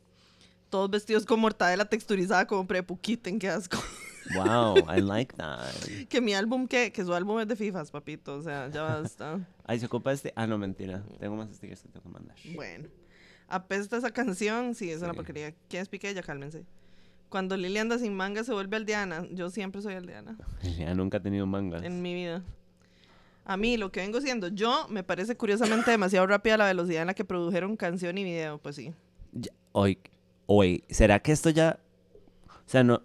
Todos 0.69 0.89
vestidos 0.89 1.25
con 1.25 1.39
mortadela 1.39 1.85
texturizada 1.85 2.45
como 2.45 2.67
prepuquiten, 2.67 3.39
qué 3.39 3.49
asco. 3.49 3.79
Wow, 4.35 4.77
I 4.95 5.01
like 5.01 5.35
that. 5.37 5.73
que 6.07 6.21
mi 6.21 6.35
álbum, 6.35 6.67
¿qué? 6.67 6.91
Que 6.91 7.03
su 7.03 7.11
álbum 7.13 7.39
es 7.39 7.47
de 7.47 7.55
FIFAs, 7.55 7.89
papito. 7.89 8.35
O 8.35 8.41
sea, 8.43 8.69
ya 8.69 8.83
basta. 8.83 9.39
Ay, 9.65 9.79
se 9.79 9.87
ocupa 9.87 10.11
este... 10.11 10.31
Ah, 10.35 10.45
no, 10.45 10.59
mentira. 10.59 11.03
Tengo 11.19 11.35
más 11.35 11.49
stickers 11.49 11.81
que 11.81 11.89
tengo 11.89 12.03
que 12.03 12.09
mandar. 12.09 12.37
Bueno. 12.53 12.87
Apesta 13.47 13.97
esa 13.97 14.11
canción, 14.11 14.75
sí, 14.75 14.91
es 14.91 15.01
una 15.01 15.09
Sí. 15.11 15.15
porquería. 15.15 15.55
¿Quién 15.67 15.81
es 15.81 15.89
Piqué? 15.89 16.13
Ya 16.13 16.21
cálmense. 16.21 16.65
Cuando 17.29 17.57
Lili 17.57 17.79
anda 17.79 17.97
sin 17.97 18.15
manga 18.15 18.43
se 18.43 18.53
vuelve 18.53 18.77
aldeana. 18.77 19.25
Yo 19.31 19.49
siempre 19.49 19.81
soy 19.81 19.95
aldeana 19.95 20.37
Ya 20.77 20.93
nunca 20.93 21.17
he 21.17 21.19
tenido 21.21 21.47
mangas. 21.47 21.81
en 21.83 22.03
mi 22.03 22.13
vida. 22.13 22.43
A 23.51 23.57
mí, 23.57 23.77
lo 23.77 23.91
que 23.91 24.01
vengo 24.01 24.21
siendo 24.21 24.49
yo, 24.49 24.85
me 24.89 25.03
parece 25.03 25.35
curiosamente 25.35 25.89
demasiado 25.89 26.27
rápida 26.27 26.55
la 26.55 26.67
velocidad 26.67 27.01
en 27.01 27.07
la 27.07 27.15
que 27.15 27.25
produjeron 27.25 27.75
canción 27.77 28.15
y 28.19 28.23
video. 28.23 28.59
Pues 28.59 28.75
sí. 28.75 28.93
Ya- 29.31 29.51
Hoy, 29.71 29.97
hoy, 30.45 30.83
¿será 30.89 31.19
que 31.19 31.31
esto 31.31 31.49
ya... 31.49 31.79
O 32.47 32.61
sea, 32.67 32.83
no... 32.83 33.01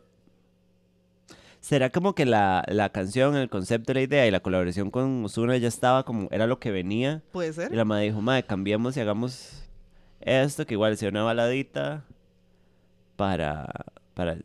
¿Será 1.60 1.88
como 1.88 2.14
que 2.14 2.26
la, 2.26 2.62
la 2.68 2.90
canción, 2.90 3.36
el 3.36 3.48
concepto, 3.48 3.94
la 3.94 4.02
idea 4.02 4.26
y 4.26 4.30
la 4.30 4.40
colaboración 4.40 4.90
con 4.90 5.24
Ozuna 5.24 5.56
ya 5.56 5.68
estaba 5.68 6.04
como... 6.04 6.28
Era 6.30 6.46
lo 6.46 6.58
que 6.60 6.70
venía? 6.70 7.22
Puede 7.32 7.48
Y 7.48 7.52
ser. 7.54 7.74
la 7.74 7.86
madre 7.86 8.04
dijo, 8.04 8.20
madre, 8.20 8.42
cambiemos 8.44 8.98
y 8.98 9.00
hagamos 9.00 9.64
esto, 10.20 10.66
que 10.66 10.74
igual 10.74 10.94
sea 10.98 11.08
una 11.08 11.22
baladita 11.22 12.04
para... 13.16 13.66
Para 14.12 14.36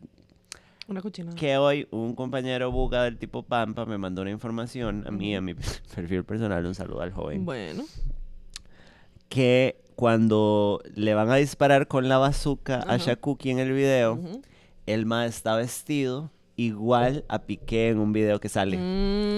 Una 0.90 1.02
cochinada. 1.02 1.36
que 1.38 1.56
hoy 1.58 1.88
un 1.92 2.16
compañero 2.16 2.72
buga 2.72 3.04
del 3.04 3.18
tipo 3.18 3.44
Pampa 3.44 3.86
me 3.86 3.98
mandó 3.98 4.24
una 4.24 4.32
información 4.32 5.04
a 5.08 5.12
mí, 5.12 5.36
a 5.36 5.42
mi 5.42 5.54
perfil 5.96 6.24
personal, 6.26 6.66
un 6.66 6.76
saludo 6.76 7.02
al 7.02 7.12
joven, 7.14 7.46
Bueno. 7.46 7.84
que 9.30 9.78
cuando 9.96 10.82
le 10.96 11.14
van 11.14 11.30
a 11.30 11.36
disparar 11.36 11.88
con 11.88 12.10
la 12.10 12.18
bazooka 12.18 12.78
a 12.78 12.96
Ajá. 12.96 12.98
Shakuki 12.98 13.50
en 13.52 13.60
el 13.60 13.72
video, 13.72 14.14
Ujú. 14.14 14.42
el 14.86 15.06
ma 15.06 15.26
está 15.26 15.56
vestido 15.56 16.32
igual 16.66 17.24
a 17.30 17.39
Piqué 17.43 17.89
en 17.89 17.99
un 17.99 18.12
video 18.12 18.39
que 18.39 18.49
sale. 18.49 18.76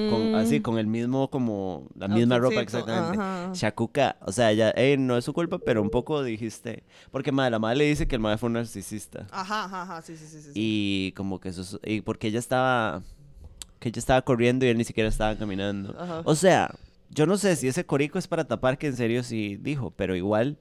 Con, 0.10 0.36
así, 0.36 0.60
Mm. 0.60 0.64
con 0.64 0.78
el 0.80 0.88
mismo, 0.88 1.30
como, 1.30 1.88
la 1.98 2.08
misma 2.08 2.38
ropa 2.40 2.62
exactamente. 2.62 3.18
ajá. 3.20 3.52
Shakuka, 3.54 4.18
o 4.22 4.32
sea, 4.32 4.52
ya, 4.54 4.72
ey, 4.72 4.98
no 4.98 5.18
es 5.18 5.26
su 5.26 5.34
culpa, 5.34 5.60
pero 5.60 5.82
un 5.82 5.90
poco 5.90 6.24
dijiste, 6.24 6.84
porque 7.12 7.32
ma, 7.32 7.50
la 7.50 7.60
madre 7.60 7.78
le 7.78 7.86
dice 7.86 8.08
que 8.08 8.16
el 8.16 8.22
madre 8.22 8.38
fue 8.38 8.48
un 8.48 8.54
narcisista. 8.54 9.28
Ajá, 9.32 9.66
ajá, 9.66 9.82
ajá, 9.84 10.02
sí, 10.02 10.16
sí, 10.18 10.26
sí. 10.28 10.42
sí. 10.42 10.52
Y 10.56 11.12
como 11.14 11.40
que 11.40 11.50
eso, 11.50 11.62
es- 11.62 11.80
y 11.84 12.02
porque 12.02 12.28
ella 12.28 12.40
estaba, 12.40 13.02
que 13.80 13.90
ella 13.90 14.00
estaba 14.00 14.22
corriendo 14.24 14.66
y 14.66 14.70
él 14.70 14.78
ni 14.78 14.84
siquiera 14.84 15.10
estaba 15.10 15.36
caminando. 15.36 15.96
Ajá. 16.00 16.22
O 16.26 16.36
sea, 16.36 16.74
yo 17.10 17.26
no 17.26 17.38
sé 17.38 17.56
si 17.56 17.68
ese 17.68 17.86
corico 17.86 18.18
es 18.20 18.28
para 18.28 18.46
tapar 18.46 18.78
que 18.78 18.88
en 18.88 18.96
serio 18.96 19.22
sí 19.24 19.58
dijo, 19.62 19.92
pero 19.96 20.16
igual 20.16 20.58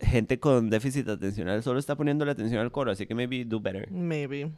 gente 0.00 0.38
con 0.38 0.68
déficit 0.68 1.08
atencional 1.08 1.62
solo 1.62 1.78
está 1.78 1.96
poniendo 1.96 2.24
la 2.26 2.32
atención 2.32 2.60
al 2.60 2.70
coro, 2.70 2.90
así 2.92 3.06
que 3.06 3.14
maybe 3.14 3.44
do 3.44 3.60
better. 3.60 3.90
Maybe. 3.90 4.50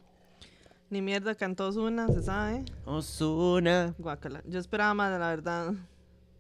Ni 0.91 1.03
mierda 1.03 1.35
cantó 1.35 1.69
una, 1.71 2.09
se 2.09 2.23
sabe. 2.23 2.65
Osuna. 2.85 3.95
Guácala. 3.99 4.43
Yo 4.47 4.59
esperaba 4.59 4.95
más, 4.95 5.11
la 5.19 5.29
verdad. 5.29 5.75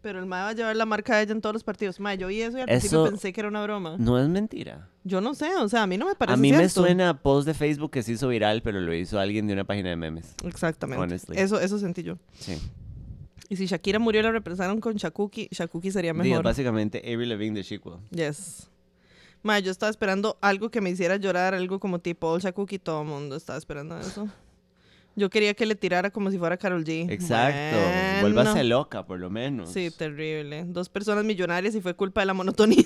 Pero 0.00 0.20
el 0.20 0.26
mae 0.26 0.42
va 0.42 0.48
a 0.50 0.52
llevar 0.52 0.76
la 0.76 0.86
marca 0.86 1.16
de 1.16 1.24
ella 1.24 1.32
en 1.32 1.40
todos 1.40 1.52
los 1.54 1.64
partidos. 1.64 1.98
Mae, 2.00 2.16
yo 2.16 2.28
vi 2.28 2.40
eso 2.40 2.56
y 2.56 2.60
al 2.60 2.66
principio 2.68 3.04
pensé 3.04 3.32
que 3.32 3.40
era 3.40 3.48
una 3.48 3.62
broma. 3.64 3.96
No 3.98 4.18
es 4.18 4.28
mentira. 4.28 4.88
Yo 5.04 5.20
no 5.20 5.34
sé, 5.34 5.54
o 5.56 5.68
sea, 5.68 5.82
a 5.82 5.86
mí 5.86 5.98
no 5.98 6.06
me 6.06 6.14
parece 6.14 6.34
A 6.34 6.36
mí 6.36 6.52
me 6.52 6.68
suena 6.68 7.10
a 7.10 7.14
post 7.14 7.46
de 7.46 7.52
Facebook 7.54 7.90
que 7.90 8.02
se 8.02 8.12
hizo 8.12 8.28
viral, 8.28 8.62
pero 8.62 8.80
lo 8.80 8.94
hizo 8.94 9.18
alguien 9.18 9.46
de 9.48 9.54
una 9.54 9.64
página 9.64 9.90
de 9.90 9.96
memes. 9.96 10.34
Exactamente. 10.44 11.02
honestly. 11.02 11.36
Eso, 11.36 11.60
eso 11.60 11.78
sentí 11.78 12.02
yo. 12.04 12.16
Sí. 12.38 12.56
Y 13.48 13.56
si 13.56 13.66
Shakira 13.66 13.98
murió 13.98 14.20
y 14.20 14.24
la 14.24 14.30
reemplazaron 14.30 14.80
con 14.80 14.94
Shakuki, 14.94 15.48
Shakuki 15.50 15.90
sería 15.90 16.12
Sí, 16.12 16.18
mejor. 16.18 16.44
básicamente 16.44 16.98
Avery 17.04 17.26
Levine 17.26 17.56
de 17.56 17.64
Chico. 17.64 18.00
Yes. 18.10 18.70
Mae, 19.48 19.62
yo 19.62 19.70
estaba 19.70 19.88
esperando 19.88 20.36
algo 20.42 20.70
que 20.70 20.82
me 20.82 20.90
hiciera 20.90 21.16
llorar, 21.16 21.54
algo 21.54 21.80
como 21.80 22.00
tipo 22.00 22.26
Old 22.28 22.42
Shakuki, 22.42 22.78
todo 22.78 23.00
el 23.00 23.08
mundo 23.08 23.34
estaba 23.34 23.58
esperando 23.58 23.98
eso. 23.98 24.28
Yo 25.16 25.30
quería 25.30 25.54
que 25.54 25.64
le 25.64 25.74
tirara 25.74 26.10
como 26.10 26.30
si 26.30 26.36
fuera 26.36 26.58
Carol 26.58 26.84
G. 26.84 27.10
Exacto. 27.10 27.78
Bueno. 28.20 28.34
Vuélvase 28.34 28.62
loca, 28.64 29.06
por 29.06 29.18
lo 29.18 29.30
menos. 29.30 29.72
Sí, 29.72 29.90
terrible. 29.90 30.64
Dos 30.66 30.90
personas 30.90 31.24
millonarias 31.24 31.74
y 31.74 31.80
fue 31.80 31.94
culpa 31.94 32.20
de 32.20 32.26
la 32.26 32.34
monotonía. 32.34 32.84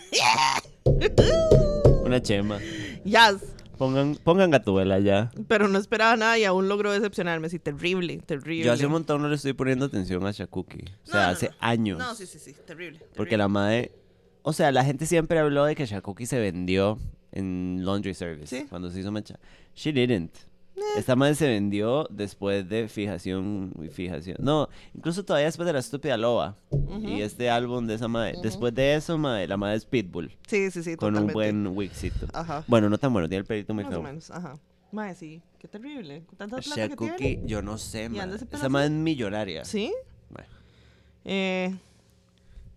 Una 2.04 2.20
chema. 2.20 2.58
yes. 3.04 3.36
Pongan, 3.78 4.16
pongan 4.16 4.50
Gatúbela 4.50 4.98
ya. 4.98 5.30
Pero 5.46 5.68
no 5.68 5.78
esperaba 5.78 6.16
nada 6.16 6.36
y 6.38 6.44
aún 6.44 6.68
logró 6.68 6.90
decepcionarme. 6.90 7.48
Sí, 7.48 7.60
terrible, 7.60 8.18
terrible. 8.26 8.64
Yo 8.64 8.72
hace 8.72 8.84
un 8.86 8.92
montón 8.92 9.22
no 9.22 9.28
le 9.28 9.36
estoy 9.36 9.52
poniendo 9.52 9.86
atención 9.86 10.26
a 10.26 10.32
Shakuki. 10.32 10.80
O 11.04 11.06
sea, 11.06 11.20
No, 11.20 11.26
no, 11.28 11.32
hace 11.32 11.48
no. 11.48 11.54
años. 11.60 11.98
No, 11.98 12.14
sí, 12.16 12.26
sí, 12.26 12.40
sí, 12.40 12.52
terrible. 12.66 12.98
Porque 12.98 13.14
terrible. 13.14 13.36
la 13.38 13.48
madre. 13.48 13.92
O 14.42 14.52
sea, 14.52 14.72
la 14.72 14.84
gente 14.84 15.06
siempre 15.06 15.38
habló 15.38 15.64
de 15.64 15.74
que 15.74 15.86
Shakuki 15.86 16.26
se 16.26 16.38
vendió 16.38 16.98
en 17.32 17.80
Laundry 17.84 18.14
Service 18.14 18.56
Sí. 18.60 18.66
cuando 18.68 18.90
se 18.90 19.00
hizo 19.00 19.12
mecha. 19.12 19.38
She 19.74 19.92
didn't. 19.92 20.32
Esta 20.96 21.14
madre 21.14 21.34
se 21.34 21.46
vendió 21.46 22.06
después 22.10 22.66
de 22.68 22.88
fijación 22.88 23.72
y 23.82 23.88
fijación. 23.88 24.38
No, 24.40 24.68
incluso 24.94 25.24
todavía 25.24 25.46
después 25.46 25.66
de 25.66 25.74
la 25.74 25.78
estúpida 25.78 26.16
loba. 26.16 26.56
Y 27.02 27.20
este 27.20 27.50
álbum 27.50 27.86
de 27.86 27.94
esa 27.94 28.08
madre. 28.08 28.34
Después 28.42 28.74
de 28.74 28.94
eso, 28.94 29.16
madre, 29.18 29.46
la 29.46 29.56
madre 29.58 29.76
es 29.76 29.84
Pitbull. 29.84 30.30
Sí, 30.48 30.70
sí, 30.70 30.82
sí, 30.82 30.96
Con 30.96 31.12
totalmente. 31.14 31.22
un 31.22 31.32
buen 31.34 31.76
wigcito. 31.76 32.26
Ajá. 32.32 32.64
Bueno, 32.66 32.88
no 32.88 32.96
tan 32.98 33.12
bueno, 33.12 33.28
tiene 33.28 33.40
el 33.40 33.46
pelito 33.46 33.74
muy 33.74 33.84
Más 33.84 33.94
o 33.94 34.02
menos, 34.02 34.30
ajá. 34.30 34.58
Mae, 34.90 35.14
sí, 35.14 35.40
qué 35.58 35.68
terrible. 35.68 36.22
Con 36.26 36.38
tanta 36.38 36.56
plata 36.56 36.74
que 36.74 36.88
Shakuki, 36.88 37.12
tiene. 37.16 37.42
yo 37.46 37.62
no 37.62 37.76
sé, 37.78 38.04
¿Y 38.06 38.08
madre. 38.08 38.38
Esa 38.50 38.68
madre 38.68 38.86
es 38.86 38.92
millonaria. 38.92 39.64
¿Sí? 39.64 39.92
Bueno. 40.30 40.48
Eh, 41.24 41.76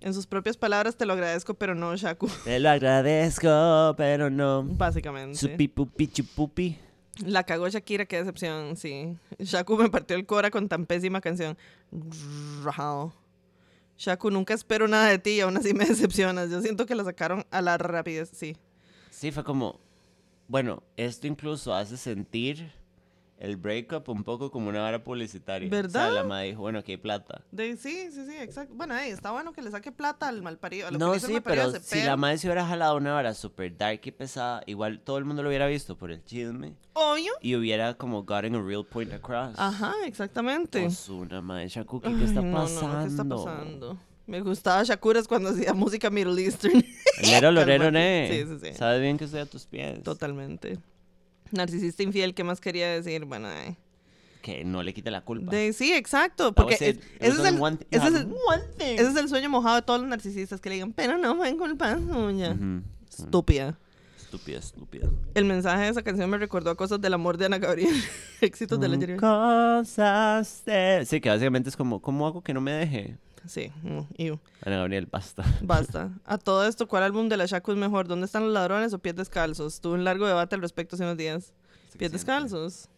en 0.04 0.14
sus 0.14 0.28
propias 0.28 0.58
palabras, 0.58 0.98
te 0.98 1.06
lo 1.06 1.14
agradezco, 1.14 1.54
pero 1.54 1.74
no, 1.74 1.96
Shaku. 1.96 2.28
Te 2.44 2.60
lo 2.60 2.70
agradezco, 2.70 3.96
pero 3.98 4.30
no. 4.30 4.64
Básicamente. 4.64 5.38
Su 5.38 5.50
pipupi 5.56 6.08
chupupi. 6.08 6.78
La 7.26 7.44
cagó 7.44 7.70
Shakira, 7.70 8.06
qué 8.06 8.18
decepción, 8.18 8.76
sí. 8.76 9.16
Shaku 9.40 9.78
me 9.78 9.90
partió 9.90 10.18
el 10.18 10.26
cora 10.26 10.52
con 10.52 10.68
tan 10.68 10.86
pésima 10.86 11.22
canción. 11.22 11.58
Rajado. 12.64 13.14
Shaku, 13.98 14.30
nunca 14.32 14.54
espero 14.54 14.88
nada 14.88 15.08
de 15.08 15.20
ti 15.20 15.32
y 15.32 15.40
aún 15.42 15.56
así 15.56 15.74
me 15.74 15.86
decepcionas. 15.90 16.50
Yo 16.50 16.62
siento 16.62 16.86
que 16.86 16.96
la 16.96 17.04
sacaron 17.04 17.46
a 17.50 17.62
la 17.62 17.78
rapidez, 17.78 18.30
sí. 18.34 18.58
Sí, 19.10 19.32
fue 19.32 19.44
como. 19.44 19.80
Bueno, 20.48 20.84
esto 20.98 21.28
incluso 21.28 21.74
hace 21.74 21.96
sentir 21.96 22.72
el 23.38 23.58
breakup 23.58 24.08
un 24.10 24.24
poco 24.24 24.52
como 24.52 24.70
una 24.70 24.82
vara 24.82 25.04
publicitaria. 25.04 25.68
O 25.68 25.70
sea, 25.70 25.82
¿Verdad? 25.82 26.14
la 26.14 26.24
madre 26.24 26.48
dijo, 26.48 26.62
bueno, 26.62 26.80
aquí 26.80 26.94
hay 26.94 26.98
plata. 26.98 27.42
De, 27.52 27.76
sí, 27.78 28.10
sí, 28.12 28.26
sí, 28.26 28.36
exacto. 28.40 28.74
Bueno, 28.76 28.94
ahí 28.94 29.10
está 29.10 29.32
bueno 29.32 29.54
que 29.54 29.62
le 29.62 29.72
saque 29.72 29.92
plata 29.92 30.28
al 30.28 30.42
malparido. 30.42 30.92
No, 30.92 31.20
sí, 31.20 31.40
pero 31.44 31.72
si 31.72 31.80
Cepeda. 31.80 32.06
la 32.06 32.18
madre 32.18 32.38
se 32.38 32.48
hubiera 32.48 32.66
jalado 32.66 32.96
una 32.98 33.14
vara 33.14 33.34
super 33.34 33.76
dark 33.76 34.02
y 34.04 34.12
pesada, 34.12 34.64
igual 34.66 35.00
todo 35.00 35.18
el 35.18 35.26
mundo 35.26 35.44
lo 35.44 35.50
hubiera 35.50 35.68
visto 35.68 35.98
por 35.98 36.12
el 36.12 36.24
chisme 36.24 36.76
Obvio. 36.94 37.34
y 37.42 37.56
hubiera 37.56 37.96
como 37.96 38.24
gotten 38.24 38.56
a 38.56 38.62
real 38.62 38.86
point 38.86 39.12
across. 39.12 39.54
Ajá, 39.58 39.94
exactamente. 40.06 40.86
Osuna, 40.86 41.42
madre, 41.42 41.68
Shakuki, 41.68 42.08
Ay, 42.08 42.16
¿qué 42.16 42.26
está 42.26 42.42
no, 42.42 42.52
no, 42.52 42.58
pasando? 42.58 43.00
¿qué 43.00 43.08
está 43.08 43.24
pasando? 43.26 43.98
Me 44.26 44.40
gustaba 44.40 44.84
Shakuras 44.84 45.28
cuando 45.28 45.50
hacía 45.50 45.74
música 45.74 46.10
Middle 46.10 46.42
Eastern. 46.42 46.82
Lero, 47.24 47.52
lorero, 47.52 47.92
ne. 47.92 48.30
Sí, 48.32 48.46
sí, 48.48 48.68
sí. 48.70 48.78
Sabes 48.78 49.02
bien 49.02 49.18
que 49.18 49.26
estoy 49.26 49.42
a 49.42 49.46
tus 49.46 49.66
pies. 49.66 50.02
Totalmente. 50.02 50.80
Narcisista 51.54 52.04
infiel, 52.04 52.34
¿qué 52.34 52.44
más 52.44 52.60
quería 52.60 52.90
decir? 52.90 53.26
Bueno, 53.26 53.50
eh. 53.52 53.78
Que 54.42 54.66
no 54.66 54.84
le 54.84 54.94
quite 54.94 55.10
la 55.10 55.22
culpa. 55.22 55.52
De, 55.52 55.72
sí, 55.72 55.94
exacto. 55.94 56.54
Porque 56.54 56.74
ese, 56.74 56.90
es 56.90 56.98
el, 56.98 57.04
ese, 57.20 57.40
es 57.40 57.46
el, 57.46 57.62
one 57.62 57.78
thing. 58.78 58.96
ese 58.96 59.08
es 59.08 59.16
el 59.16 59.30
sueño 59.30 59.50
mojado 59.50 59.78
de 59.78 59.82
todos 59.84 60.02
los 60.02 60.10
narcisistas 60.10 60.60
que 60.60 60.70
le 60.70 60.76
digan, 60.76 60.92
pero 60.92 61.18
no 61.18 61.38
fue 61.38 61.56
culpa 61.56 61.98
suya. 61.98 62.52
Ujú. 62.52 62.82
Estúpida. 63.10 63.80
Estúpida, 64.18 64.58
estúpida. 64.58 65.10
El 65.36 65.46
mensaje 65.46 65.84
de 65.84 65.90
esa 65.90 66.02
canción 66.02 66.30
me 66.30 66.40
recordó 66.40 66.72
a 66.72 66.76
cosas 66.76 67.00
del 67.00 67.14
amor 67.14 67.38
de 67.38 67.46
Ana 67.46 67.60
Gabriel. 67.60 67.96
Éxitos 68.42 68.80
de 68.80 68.88
la 68.90 68.98
Jerry. 68.98 69.18
Cosas 69.18 70.64
de... 70.66 71.06
Sí, 71.06 71.22
que 71.22 71.30
básicamente 71.30 71.70
es 71.70 71.78
como, 71.78 72.02
¿cómo 72.02 72.26
hago 72.26 72.42
que 72.42 72.54
no 72.54 72.60
me 72.60 72.72
deje? 72.72 73.18
Sí, 73.48 73.72
iu. 74.18 74.40
Ana 74.66 74.78
Gabriel, 74.78 75.06
basta. 75.12 75.44
Basta. 75.62 76.12
A 76.26 76.38
todo 76.38 76.66
esto, 76.68 76.88
¿cuál 76.88 77.04
álbum 77.04 77.28
de 77.30 77.38
la 77.38 77.46
Shaku 77.46 77.72
es 77.74 77.78
mejor? 77.78 78.08
¿Dónde 78.08 78.26
están 78.26 78.44
los 78.44 78.54
ladrones 78.54 78.94
o 78.94 79.00
Pies 79.00 79.16
Descalzos? 79.16 79.82
Tuve 79.82 79.96
un 79.96 80.04
largo 80.04 80.26
debate 80.28 80.56
al 80.56 80.62
respecto 80.62 80.96
hace 80.96 81.04
unos 81.04 81.18
días. 81.18 81.54
Pies 81.98 82.12
Descalzos. 82.12 82.90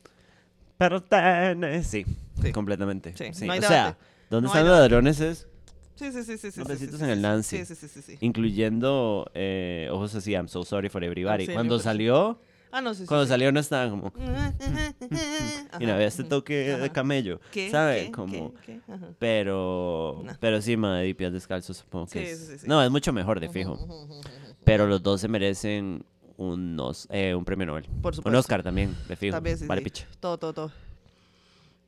Pero 0.78 1.02
tiene... 1.02 1.84
Sí, 1.84 2.06
Sí. 2.42 2.52
completamente. 2.52 3.14
Sí, 3.18 3.34
Sí, 3.34 3.46
no 3.48 3.54
hay 3.54 3.60
o 3.60 3.62
sea. 3.64 3.98
¿dónde 4.30 4.48
No 4.48 4.54
hay 4.54 4.60
están 4.60 4.68
los 4.70 4.80
ladrones? 4.80 5.20
Es 5.20 5.48
Sí, 5.96 6.12
sí, 6.12 6.24
sí, 6.26 6.38
sí. 6.38 6.52
sí 6.52 6.60
Los 6.60 6.78
sí, 6.78 6.86
en 6.86 6.98
sí, 6.98 7.06
el. 7.06 7.22
Nancy. 7.22 7.58
Sí, 7.60 7.66
sí, 7.66 7.76
sí, 7.76 7.88
sí, 7.88 8.02
sí. 8.02 8.18
incluyendo 8.20 9.32
eh, 9.34 9.88
Ojos 9.92 10.14
así, 10.16 10.32
I'm 10.34 10.50
so 10.50 10.66
sorry 10.66 10.90
for 10.90 11.02
everybody. 11.04 11.46
Sí, 11.46 11.54
Cuando 11.54 11.80
salió, 11.80 12.40
Ah, 12.78 12.82
no, 12.82 12.94
sí, 12.94 13.04
sí. 13.04 13.08
cuando 13.08 13.26
sí. 13.26 13.30
salió 13.30 13.52
no 13.54 13.60
estaban 13.62 13.90
como... 13.90 14.12
Y 15.80 15.86
no 15.86 15.94
había 15.94 16.08
este 16.08 16.24
toque 16.26 16.54
de 16.78 16.92
camello, 16.92 17.40
¿Qué? 17.52 17.70
¿sabe? 17.70 18.06
¿Qué? 18.08 18.12
Como... 18.12 18.54
Pero, 19.20 20.24
pero 20.40 20.62
sí, 20.62 20.76
madre, 20.76 21.08
y 21.08 21.14
pies 21.14 21.32
descalzos 21.32 21.78
supongo 21.78 22.08
que 22.08 22.26
Sí, 22.36 22.54
es... 22.56 22.68
No, 22.68 22.84
es 22.84 22.92
mucho 22.92 23.14
mejor, 23.14 23.40
de 23.40 23.50
fijo. 23.50 23.80
Pero 24.64 24.88
los 24.88 25.02
dos 25.02 25.22
se 25.22 25.28
merecen 25.28 26.04
un, 26.38 26.78
os- 26.80 27.08
eh, 27.12 27.34
un 27.34 27.46
premio 27.46 27.66
Nobel. 27.66 27.86
Por 28.02 28.12
Un 28.12 28.16
supuesto. 28.18 28.40
Oscar 28.40 28.62
también, 28.64 28.96
de 29.08 29.16
fijo. 29.16 29.36
También, 29.36 29.58
vale, 29.68 29.82
picha. 29.82 30.06
Todo, 30.20 30.38
todo, 30.38 30.54
todo. 30.54 30.72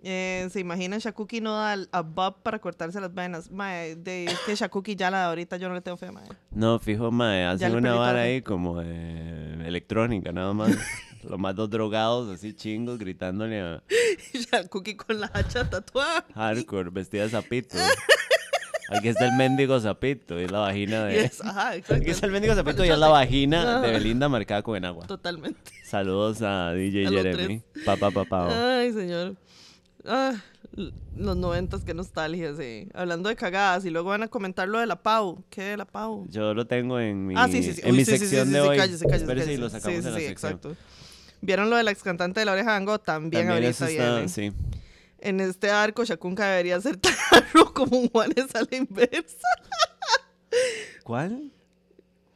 Eh, 0.03 0.47
¿Se 0.51 0.59
imaginan 0.59 0.99
Shakuki 0.99 1.41
no 1.41 1.53
da 1.55 1.71
al- 1.71 1.89
a 1.91 2.01
Bob 2.01 2.43
para 2.43 2.59
cortarse 2.59 3.01
las 3.01 3.13
venas? 3.13 3.49
Mae, 3.51 3.95
de, 3.95 4.25
es 4.25 4.39
que 4.45 4.55
Shakuki 4.55 4.95
ya 4.95 5.09
la 5.09 5.19
de 5.21 5.25
ahorita 5.25 5.57
yo 5.57 5.67
no 5.69 5.75
le 5.75 5.81
tengo 5.81 5.97
fe, 5.97 6.11
mae. 6.11 6.23
No, 6.51 6.77
fijo, 6.79 7.11
madre, 7.11 7.45
hacen 7.45 7.75
una 7.75 7.95
vara 7.95 8.21
ahí 8.21 8.41
como 8.41 8.81
eh, 8.83 9.57
electrónica, 9.65 10.31
nada 10.31 10.53
más. 10.53 10.69
Los 11.27 11.37
más 11.39 11.55
dos 11.55 11.69
drogados, 11.69 12.29
así 12.33 12.53
chingos, 12.53 12.99
gritándole 12.99 13.59
a 13.59 13.83
Shakuki 14.33 14.95
con 14.95 15.19
la 15.19 15.29
hacha 15.33 15.69
tatuada. 15.69 16.25
hardcore, 16.35 16.89
vestida 16.91 17.23
de 17.23 17.29
sapito. 17.29 17.77
Aquí 18.89 19.09
está 19.09 19.25
el 19.25 19.33
mendigo 19.33 19.77
sapito, 19.81 20.39
y 20.39 20.45
es 20.45 20.51
la 20.51 20.59
vagina 20.59 21.03
de... 21.03 21.29
ajá, 21.43 21.69
Aquí 21.71 22.09
está 22.09 22.25
el 22.25 22.31
mendigo 22.31 22.55
sapito 22.55 22.85
y 22.85 22.89
es 22.89 22.97
la 22.97 23.09
vagina 23.09 23.81
de. 23.81 23.91
Belinda 23.91 24.29
marcada 24.29 24.61
con 24.61 24.85
agua. 24.85 25.05
Totalmente. 25.07 25.59
Saludos 25.83 26.41
a 26.41 26.71
DJ 26.71 27.07
A 27.07 27.09
Jeremy. 27.09 27.61
Papá, 27.85 28.11
papá. 28.11 28.77
Ay, 28.79 28.93
señor. 28.93 29.35
Ah, 30.05 30.33
los 31.15 31.35
noventas, 31.37 31.83
qué 31.83 31.93
nostalgia, 31.93 32.55
sí. 32.55 32.87
Hablando 32.93 33.29
de 33.29 33.35
cagadas, 33.35 33.83
y 33.85 33.89
luego 33.89 34.09
van 34.09 34.23
a 34.23 34.27
comentar 34.27 34.67
lo 34.67 34.79
de 34.79 34.85
la 34.85 35.01
Pau. 35.01 35.43
¿Qué 35.49 35.63
de 35.63 35.77
la 35.77 35.85
Pau? 35.85 36.25
Yo 36.29 36.53
lo 36.53 36.65
tengo 36.67 36.99
en 36.99 37.25
mi, 37.27 37.33
Ah, 37.37 37.47
sí, 37.49 37.63
sí, 37.63 37.73
sí. 37.73 37.81
en 37.83 37.91
Uy, 37.91 37.97
mi 37.97 38.05
sí, 38.05 38.11
sí, 38.11 38.17
sección 38.19 38.47
sí, 38.47 38.53
de 38.53 38.61
sí, 38.61 38.67
hoy. 38.67 38.77
cállese, 38.77 39.05
cállese, 39.05 39.23
Espérese 39.23 39.53
y 39.53 39.57
cállese. 39.57 39.61
lo 39.61 39.69
sacamos 39.69 39.91
Sí, 40.01 40.07
en 40.07 40.13
la 40.13 40.19
sí, 40.19 40.23
sí, 40.23 40.27
sección. 40.29 40.51
exacto. 40.53 40.75
¿Vieron 41.41 41.69
lo 41.69 41.75
del 41.75 41.87
ex 41.87 42.03
cantante 42.03 42.39
de 42.39 42.45
la 42.45 42.53
oreja 42.53 42.71
de 42.71 42.77
Ango? 42.77 42.99
También, 42.99 43.47
También 43.47 43.65
ahorita 43.65 43.89
está, 43.89 44.13
viene. 44.13 44.29
sí. 44.29 44.51
En 45.19 45.39
este 45.39 45.71
arco, 45.71 46.05
Shakunka 46.05 46.47
debería 46.47 46.79
ser 46.79 46.97
tarro 47.31 47.73
como 47.73 47.97
un 47.99 48.09
Juanes 48.09 48.53
a 48.55 48.61
la 48.61 48.77
inversa. 48.77 49.47
¿Cuál? 51.03 51.51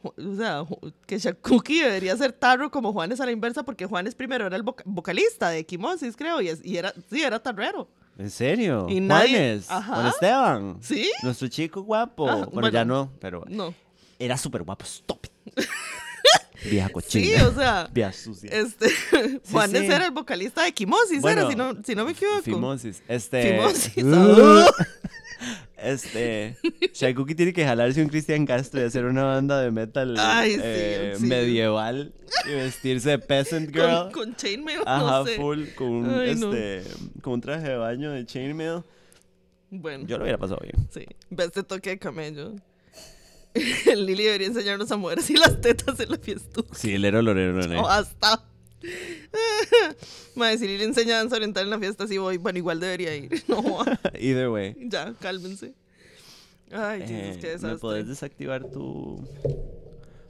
O 0.02 0.34
sea, 0.36 0.64
que 1.06 1.18
Shakuki 1.18 1.80
debería 1.80 2.16
ser 2.16 2.32
tarro 2.32 2.70
como 2.70 2.92
Juanes 2.92 3.20
a 3.20 3.26
la 3.26 3.32
inversa 3.32 3.62
porque 3.62 3.86
Juanes 3.86 4.14
primero 4.14 4.46
era 4.46 4.56
el 4.56 4.62
voca- 4.64 4.82
vocalista 4.86 5.50
de 5.50 5.58
Equimosis, 5.60 6.16
creo, 6.16 6.40
y, 6.40 6.48
es- 6.48 6.64
y 6.64 6.76
era, 6.76 6.92
sí, 7.10 7.22
era 7.22 7.38
tarrero. 7.42 7.88
¿En 8.18 8.30
serio? 8.30 8.86
Y 8.90 9.00
nadie- 9.00 9.28
Juanes, 9.30 9.70
Ajá. 9.70 9.94
Juan 9.94 10.06
Esteban. 10.08 10.76
¿Sí? 10.82 11.10
Nuestro 11.22 11.48
chico 11.48 11.82
guapo. 11.82 12.24
Bueno, 12.26 12.48
bueno. 12.52 12.68
ya 12.68 12.84
no, 12.84 13.10
pero 13.20 13.44
No. 13.48 13.74
era 14.18 14.36
súper 14.36 14.62
guapo. 14.64 14.84
Stop. 14.84 15.26
Vieja 16.64 16.86
Sí, 16.86 16.92
cochina. 16.92 17.48
o 17.48 17.54
sea, 17.54 17.88
Vieja 17.92 18.12
sucia. 18.12 18.48
este, 18.52 18.88
Juanes 19.50 19.80
sí. 19.82 19.86
era 19.90 20.04
el 20.06 20.12
vocalista 20.12 20.62
de 20.62 20.68
Equimosis, 20.68 21.20
Bueno, 21.20 21.40
era, 21.42 21.50
si 21.50 21.56
no, 21.56 21.74
si 21.84 21.94
no 21.96 22.04
me 22.04 22.12
equivoco. 22.12 22.42
Fimosis. 22.42 23.02
Este. 23.08 23.42
Fimosis, 23.58 23.96
Uh. 24.04 24.64
Este. 25.82 26.56
Shakuki 26.94 27.34
tiene 27.34 27.52
que 27.52 27.64
jalarse 27.64 28.02
un 28.02 28.08
Cristian 28.08 28.46
Castro 28.46 28.80
y 28.80 28.84
hacer 28.84 29.04
una 29.04 29.24
banda 29.24 29.60
de 29.60 29.70
metal 29.70 30.14
Ay, 30.18 30.54
sí, 30.54 30.60
eh, 30.62 31.14
sí. 31.18 31.26
medieval 31.26 32.12
y 32.46 32.50
vestirse 32.54 33.10
de 33.10 33.18
peasant 33.18 33.70
girl. 33.72 34.10
Con, 34.10 34.12
con 34.12 34.36
chainmail, 34.36 34.80
Ajá, 34.86 35.18
no 35.18 35.26
sé. 35.26 35.36
full, 35.36 35.64
con 35.76 35.88
un, 35.88 36.10
Ay, 36.10 36.34
no. 36.36 36.52
este, 36.52 36.82
con 37.20 37.34
un 37.34 37.40
traje 37.40 37.68
de 37.68 37.76
baño 37.76 38.10
de 38.12 38.24
chainmail. 38.26 38.82
Bueno, 39.70 40.06
Yo 40.06 40.18
lo 40.18 40.24
hubiera 40.24 40.38
pasado 40.38 40.60
bien. 40.62 40.88
sí. 40.90 41.06
Ve 41.30 41.44
este 41.44 41.62
toque 41.62 41.90
de 41.90 41.98
camello. 41.98 42.54
Lili 43.96 44.24
debería 44.24 44.46
enseñarnos 44.46 44.90
a 44.92 44.96
mover 44.96 45.18
así 45.18 45.34
las 45.34 45.60
tetas 45.60 45.98
en 46.00 46.10
la 46.10 46.18
fiesta. 46.18 46.62
Sí, 46.74 46.94
el 46.94 47.04
héroe 47.04 47.22
lorero, 47.22 47.82
O 47.82 47.88
hasta. 47.88 48.44
Madre, 50.36 50.58
si 50.58 50.66
Lili 50.66 50.84
enseña 50.84 51.16
danza 51.18 51.36
oriental 51.36 51.64
en 51.64 51.70
la 51.70 51.78
fiesta, 51.78 52.06
sí 52.06 52.18
voy. 52.18 52.36
Bueno, 52.38 52.58
igual 52.58 52.80
debería 52.80 53.14
ir. 53.16 53.30
No. 53.48 53.62
Either 54.18 54.48
way. 54.48 54.76
ya, 54.88 55.14
cálmense. 55.20 55.74
Ay, 56.70 57.00
Jesus, 57.00 57.10
Eh, 57.12 57.38
qué 57.40 57.46
¿Me 57.46 57.52
desastre. 57.52 57.78
puedes 57.78 58.08
desactivar 58.08 58.64
tu, 58.64 59.22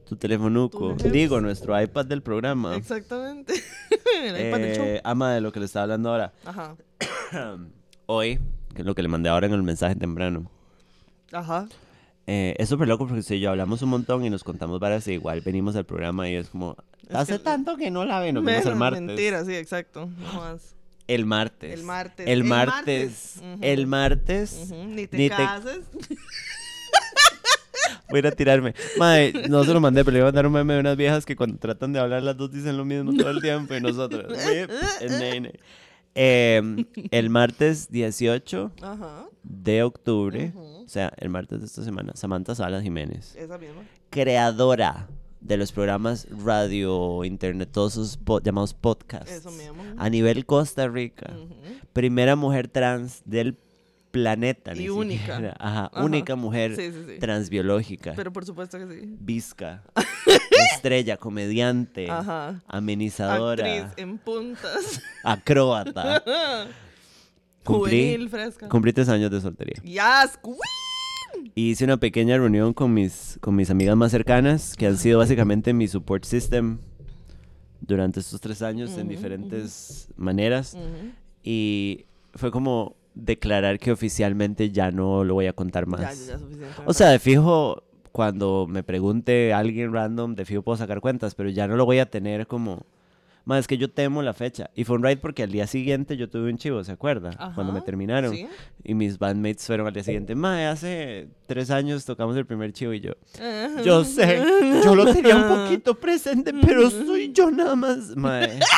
tu 0.08 0.16
telefonuco? 0.16 0.96
Tu 0.96 1.08
Digo, 1.10 1.40
nuestro 1.40 1.80
iPad 1.80 2.06
del 2.06 2.22
programa. 2.22 2.76
Exactamente. 2.76 3.54
El 4.22 4.48
iPad 4.48 4.58
del 4.58 4.76
show. 4.76 4.84
Eh, 4.84 5.00
ama 5.04 5.32
de 5.34 5.40
lo 5.40 5.52
que 5.52 5.60
le 5.60 5.66
estaba 5.66 5.84
hablando 5.84 6.10
ahora. 6.10 6.32
Ajá. 6.44 6.76
Hoy, 8.06 8.40
que 8.74 8.82
es 8.82 8.86
lo 8.86 8.94
que 8.94 9.02
le 9.02 9.08
mandé 9.08 9.28
ahora 9.28 9.46
en 9.46 9.52
el 9.52 9.62
mensaje 9.62 9.94
temprano. 9.94 10.50
Ajá. 11.30 11.68
Eh, 12.26 12.54
es 12.58 12.68
súper 12.68 12.88
loco 12.88 13.06
porque 13.06 13.22
si 13.22 13.40
yo 13.40 13.50
hablamos 13.50 13.82
un 13.82 13.88
montón 13.90 14.24
y 14.24 14.30
nos 14.30 14.44
contamos 14.44 14.78
varias 14.80 15.06
igual 15.08 15.40
venimos 15.40 15.74
al 15.76 15.84
programa 15.84 16.28
y 16.28 16.34
es 16.36 16.48
como... 16.50 16.76
Hace 17.10 17.34
que- 17.34 17.38
tanto 17.40 17.76
que 17.76 17.90
no 17.90 18.04
la 18.04 18.20
ven, 18.20 18.34
vemos 18.44 18.66
el 18.66 18.76
martes. 18.76 19.02
Mentira, 19.02 19.44
sí, 19.44 19.54
exacto. 19.54 20.08
No 20.18 20.28
jodas. 20.28 20.74
El 21.08 21.26
martes. 21.26 21.72
El 21.72 21.82
martes. 21.84 22.26
El 22.26 22.32
El 22.32 22.44
martes. 22.44 23.40
El 23.60 23.86
martes. 23.86 24.52
Ujú, 24.70 24.84
Ni 24.86 25.06
te 25.06 25.16
Ni 25.18 25.28
te- 25.28 25.36
cases. 25.36 25.80
Voy 28.08 28.18
a 28.18 28.20
ir 28.20 28.26
a 28.26 28.30
tirarme. 28.32 28.74
No 29.48 29.64
se 29.64 29.72
lo 29.72 29.80
mandé, 29.80 30.04
pero 30.04 30.12
le 30.12 30.18
iba 30.18 30.28
a 30.28 30.30
mandar 30.30 30.46
un 30.46 30.52
meme 30.52 30.74
de 30.74 30.80
unas 30.80 30.96
viejas 30.96 31.24
que 31.24 31.34
cuando 31.34 31.58
tratan 31.58 31.92
de 31.92 31.98
hablar 31.98 32.22
las 32.22 32.36
dos 32.36 32.52
dicen 32.52 32.76
lo 32.76 32.84
mismo 32.84 33.12
todo 33.16 33.30
el 33.30 33.40
tiempo 33.40 33.74
y 33.74 33.80
nosotros. 33.80 34.26
"Rip, 34.46 34.70
el 35.00 35.18
nene". 35.18 35.52
El 36.14 37.30
martes 37.30 37.90
18 37.90 38.70
Ajá. 38.82 39.24
de 39.42 39.82
octubre, 39.82 40.52
o 40.54 40.84
sea, 40.86 41.10
el 41.18 41.30
martes 41.30 41.60
de 41.60 41.66
esta 41.66 41.82
semana, 41.82 42.12
Samantha 42.14 42.54
Salas 42.54 42.82
Jiménez, 42.82 43.34
Esa 43.34 43.56
misma. 43.56 43.80
creadora 44.10 45.08
de 45.42 45.56
los 45.56 45.72
programas 45.72 46.26
radio 46.44 47.24
internetosos 47.24 48.16
po- 48.16 48.40
llamados 48.40 48.74
podcasts 48.74 49.30
Eso 49.30 49.50
mismo. 49.50 49.82
a 49.98 50.08
nivel 50.08 50.46
Costa 50.46 50.88
Rica, 50.88 51.30
Ujú. 51.34 51.54
primera 51.92 52.36
mujer 52.36 52.68
trans 52.68 53.22
del 53.24 53.58
planeta. 54.12 54.74
Y 54.76 54.88
única. 54.90 55.36
siquiera. 55.36 55.56
Ajá, 55.58 55.86
Ajá. 55.92 56.04
única 56.04 56.36
mujer 56.36 56.76
Sí, 56.76 56.90
sí, 56.92 57.04
sí. 57.14 57.18
transbiológica, 57.18 58.12
Pero 58.14 58.32
por 58.32 58.44
supuesto 58.44 58.78
que 58.78 58.86
sí. 58.86 59.16
visca, 59.20 59.82
estrella, 60.74 61.16
comediante, 61.16 62.10
Ajá. 62.10 62.62
amenizadora, 62.68 63.64
Actriz 63.64 63.92
en 64.04 64.18
puntas. 64.18 65.00
acróbata. 65.24 66.22
Cumplí, 67.64 67.90
Juvenil, 68.14 68.28
fresca. 68.28 68.68
cumplí 68.68 68.92
tres 68.92 69.08
años 69.08 69.30
de 69.30 69.40
soltería. 69.40 69.80
Yes, 69.82 70.36
queen. 70.42 70.56
Hice 71.54 71.84
una 71.84 71.98
pequeña 71.98 72.36
reunión 72.36 72.72
con 72.72 72.94
mis, 72.94 73.38
con 73.40 73.54
mis 73.54 73.70
amigas 73.70 73.96
más 73.96 74.10
cercanas, 74.10 74.74
que 74.76 74.86
han 74.86 74.96
sido 74.96 75.18
básicamente 75.18 75.72
mi 75.72 75.86
support 75.86 76.24
system 76.24 76.78
durante 77.80 78.20
estos 78.20 78.40
tres 78.40 78.62
años 78.62 78.96
en 78.96 79.08
diferentes 79.08 80.08
maneras. 80.16 80.76
Y 81.42 82.06
fue 82.34 82.50
como 82.50 82.96
declarar 83.14 83.78
que 83.78 83.92
oficialmente 83.92 84.70
ya 84.70 84.90
no 84.90 85.24
lo 85.24 85.34
voy 85.34 85.46
a 85.46 85.52
contar 85.52 85.86
más. 85.86 86.26
Ya, 86.28 86.38
ya. 86.38 86.40
O 86.86 86.94
sea, 86.94 87.08
de 87.08 87.18
fijo, 87.18 87.82
cuando 88.12 88.66
me 88.68 88.82
pregunte 88.82 89.52
alguien 89.52 89.92
random, 89.92 90.34
de 90.34 90.44
fijo 90.44 90.62
puedo 90.62 90.78
sacar 90.78 91.00
cuentas, 91.00 91.34
pero 91.34 91.50
ya 91.50 91.66
no 91.66 91.76
lo 91.76 91.84
voy 91.84 91.98
a 91.98 92.06
tener 92.06 92.46
como... 92.46 92.86
Más 93.44 93.60
es 93.60 93.66
que 93.66 93.76
yo 93.76 93.90
temo 93.90 94.22
la 94.22 94.34
fecha. 94.34 94.70
Y 94.74 94.84
fue 94.84 94.96
un 94.96 95.02
ride 95.02 95.16
porque 95.16 95.42
al 95.42 95.50
día 95.50 95.66
siguiente 95.66 96.16
yo 96.16 96.28
tuve 96.30 96.50
un 96.50 96.58
chivo, 96.58 96.82
¿se 96.84 96.92
acuerda? 96.92 97.52
Cuando 97.54 97.72
me 97.72 97.80
terminaron. 97.80 98.34
Sí. 98.34 98.46
Y 98.84 98.94
mis 98.94 99.18
bandmates 99.18 99.66
fueron 99.66 99.86
al 99.86 99.92
día 99.92 100.04
siguiente. 100.04 100.34
Mae, 100.34 100.66
hace 100.66 101.28
tres 101.46 101.70
años 101.70 102.04
tocamos 102.04 102.36
el 102.36 102.46
primer 102.46 102.72
chivo 102.72 102.92
y 102.92 103.00
yo. 103.00 103.12
Yo 103.84 104.04
sé, 104.04 104.42
yo 104.84 104.94
lo 104.94 105.12
tenía 105.12 105.36
un 105.36 105.48
poquito 105.48 105.94
presente, 106.00 106.52
pero 106.64 106.88
soy 106.90 107.32
yo 107.32 107.50
nada 107.50 107.74
más. 107.74 108.16
Mae. 108.16 108.60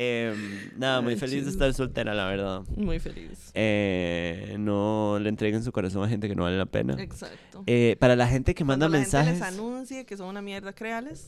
Em, 0.00 0.70
nada, 0.76 1.00
muy 1.00 1.14
Ay, 1.14 1.18
feliz 1.18 1.44
de 1.44 1.50
estar 1.50 1.74
soltera, 1.74 2.14
la 2.14 2.26
verdad. 2.26 2.62
Muy 2.76 3.00
feliz. 3.00 3.50
Eh, 3.54 4.54
no 4.56 5.18
le 5.20 5.28
entreguen 5.28 5.64
su 5.64 5.72
corazón 5.72 6.04
a 6.04 6.08
gente 6.08 6.28
que 6.28 6.36
no 6.36 6.44
vale 6.44 6.56
la 6.56 6.66
pena. 6.66 6.94
Exacto. 7.02 7.64
Eh, 7.66 7.96
para 7.98 8.14
la 8.14 8.28
gente 8.28 8.54
que 8.54 8.62
manda 8.62 8.84
Cuando 8.86 8.96
la 8.96 9.02
mensajes. 9.02 9.38
gente 9.40 9.50
les 9.50 9.58
anuncie 9.58 10.06
que 10.06 10.16
son 10.16 10.28
una 10.28 10.40
mierda, 10.40 10.72
créales. 10.72 11.26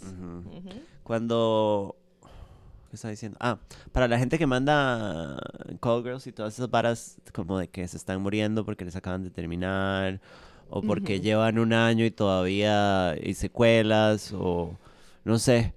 Cuando. 1.03 1.97
¿Qué 2.91 2.97
estaba 2.97 3.11
diciendo? 3.13 3.39
Ah, 3.41 3.59
para 3.93 4.09
la 4.09 4.19
gente 4.19 4.37
que 4.37 4.49
manda 4.49 5.39
call 5.81 6.03
girls 6.03 6.27
y 6.27 6.33
todas 6.33 6.55
esas 6.55 6.69
varas, 6.69 7.19
como 7.33 7.57
de 7.57 7.69
que 7.69 7.87
se 7.87 7.97
están 7.97 8.21
muriendo 8.21 8.65
porque 8.65 8.85
les 8.85 8.97
acaban 8.97 9.23
de 9.23 9.31
terminar, 9.31 10.21
o 10.69 10.83
porque 10.83 11.21
llevan 11.21 11.61
un 11.61 11.73
año 11.73 12.05
y 12.05 12.11
todavía 12.11 13.11
hay 13.11 13.35
secuelas, 13.35 14.33
o 14.33 14.77
no 15.25 15.39
sé. 15.39 15.73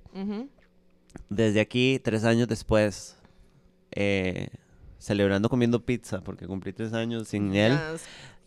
Desde 1.29 1.61
aquí, 1.61 1.99
tres 2.03 2.23
años 2.23 2.47
después, 2.47 3.15
eh, 3.91 4.49
celebrando 4.97 5.49
comiendo 5.49 5.85
pizza, 5.85 6.21
porque 6.21 6.47
cumplí 6.47 6.73
tres 6.73 6.93
años 6.93 7.27
sin 7.27 7.55
él, 7.55 7.73
Yes. 7.73 8.01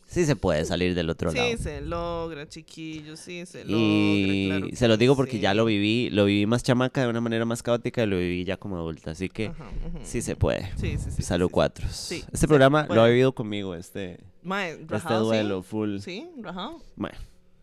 Sí 0.06 0.24
se 0.24 0.36
puede 0.36 0.64
salir 0.64 0.94
del 0.94 1.10
otro 1.10 1.32
lado. 1.32 1.48
Sí, 1.48 1.58
se 1.58 1.80
logra, 1.80 2.48
chiquillos, 2.48 3.20
sí, 3.20 3.44
se 3.46 3.64
logra. 3.64 3.78
Y 3.80 4.46
claro 4.48 4.66
se 4.72 4.88
lo 4.88 4.96
digo 4.96 5.16
porque 5.16 5.38
ya 5.38 5.54
lo 5.54 5.64
viví, 5.64 6.10
lo 6.10 6.24
viví 6.24 6.46
más 6.46 6.62
chamaca 6.62 7.02
de 7.02 7.08
una 7.08 7.20
manera 7.20 7.44
más 7.44 7.62
caótica 7.62 8.02
y 8.02 8.06
lo 8.06 8.18
viví 8.18 8.44
ya 8.44 8.56
como 8.56 8.76
adulta, 8.76 9.10
así 9.10 9.28
que 9.28 9.46
Ajá, 9.46 9.70
sí 10.02 10.22
se 10.22 10.36
puede. 10.36 10.70
Sí, 10.76 10.96
sí, 10.98 11.10
sí. 11.10 11.22
Salud 11.22 11.50
cuatro. 11.50 11.86
Sí, 11.90 12.24
este 12.32 12.46
programa 12.48 12.86
lo 12.88 13.02
ha 13.02 13.08
vivido 13.08 13.34
conmigo, 13.34 13.74
este, 13.74 14.20
este 14.44 15.14
duelo 15.14 15.62
full. 15.62 15.98
Sí, 15.98 16.28
rajado. 16.40 16.80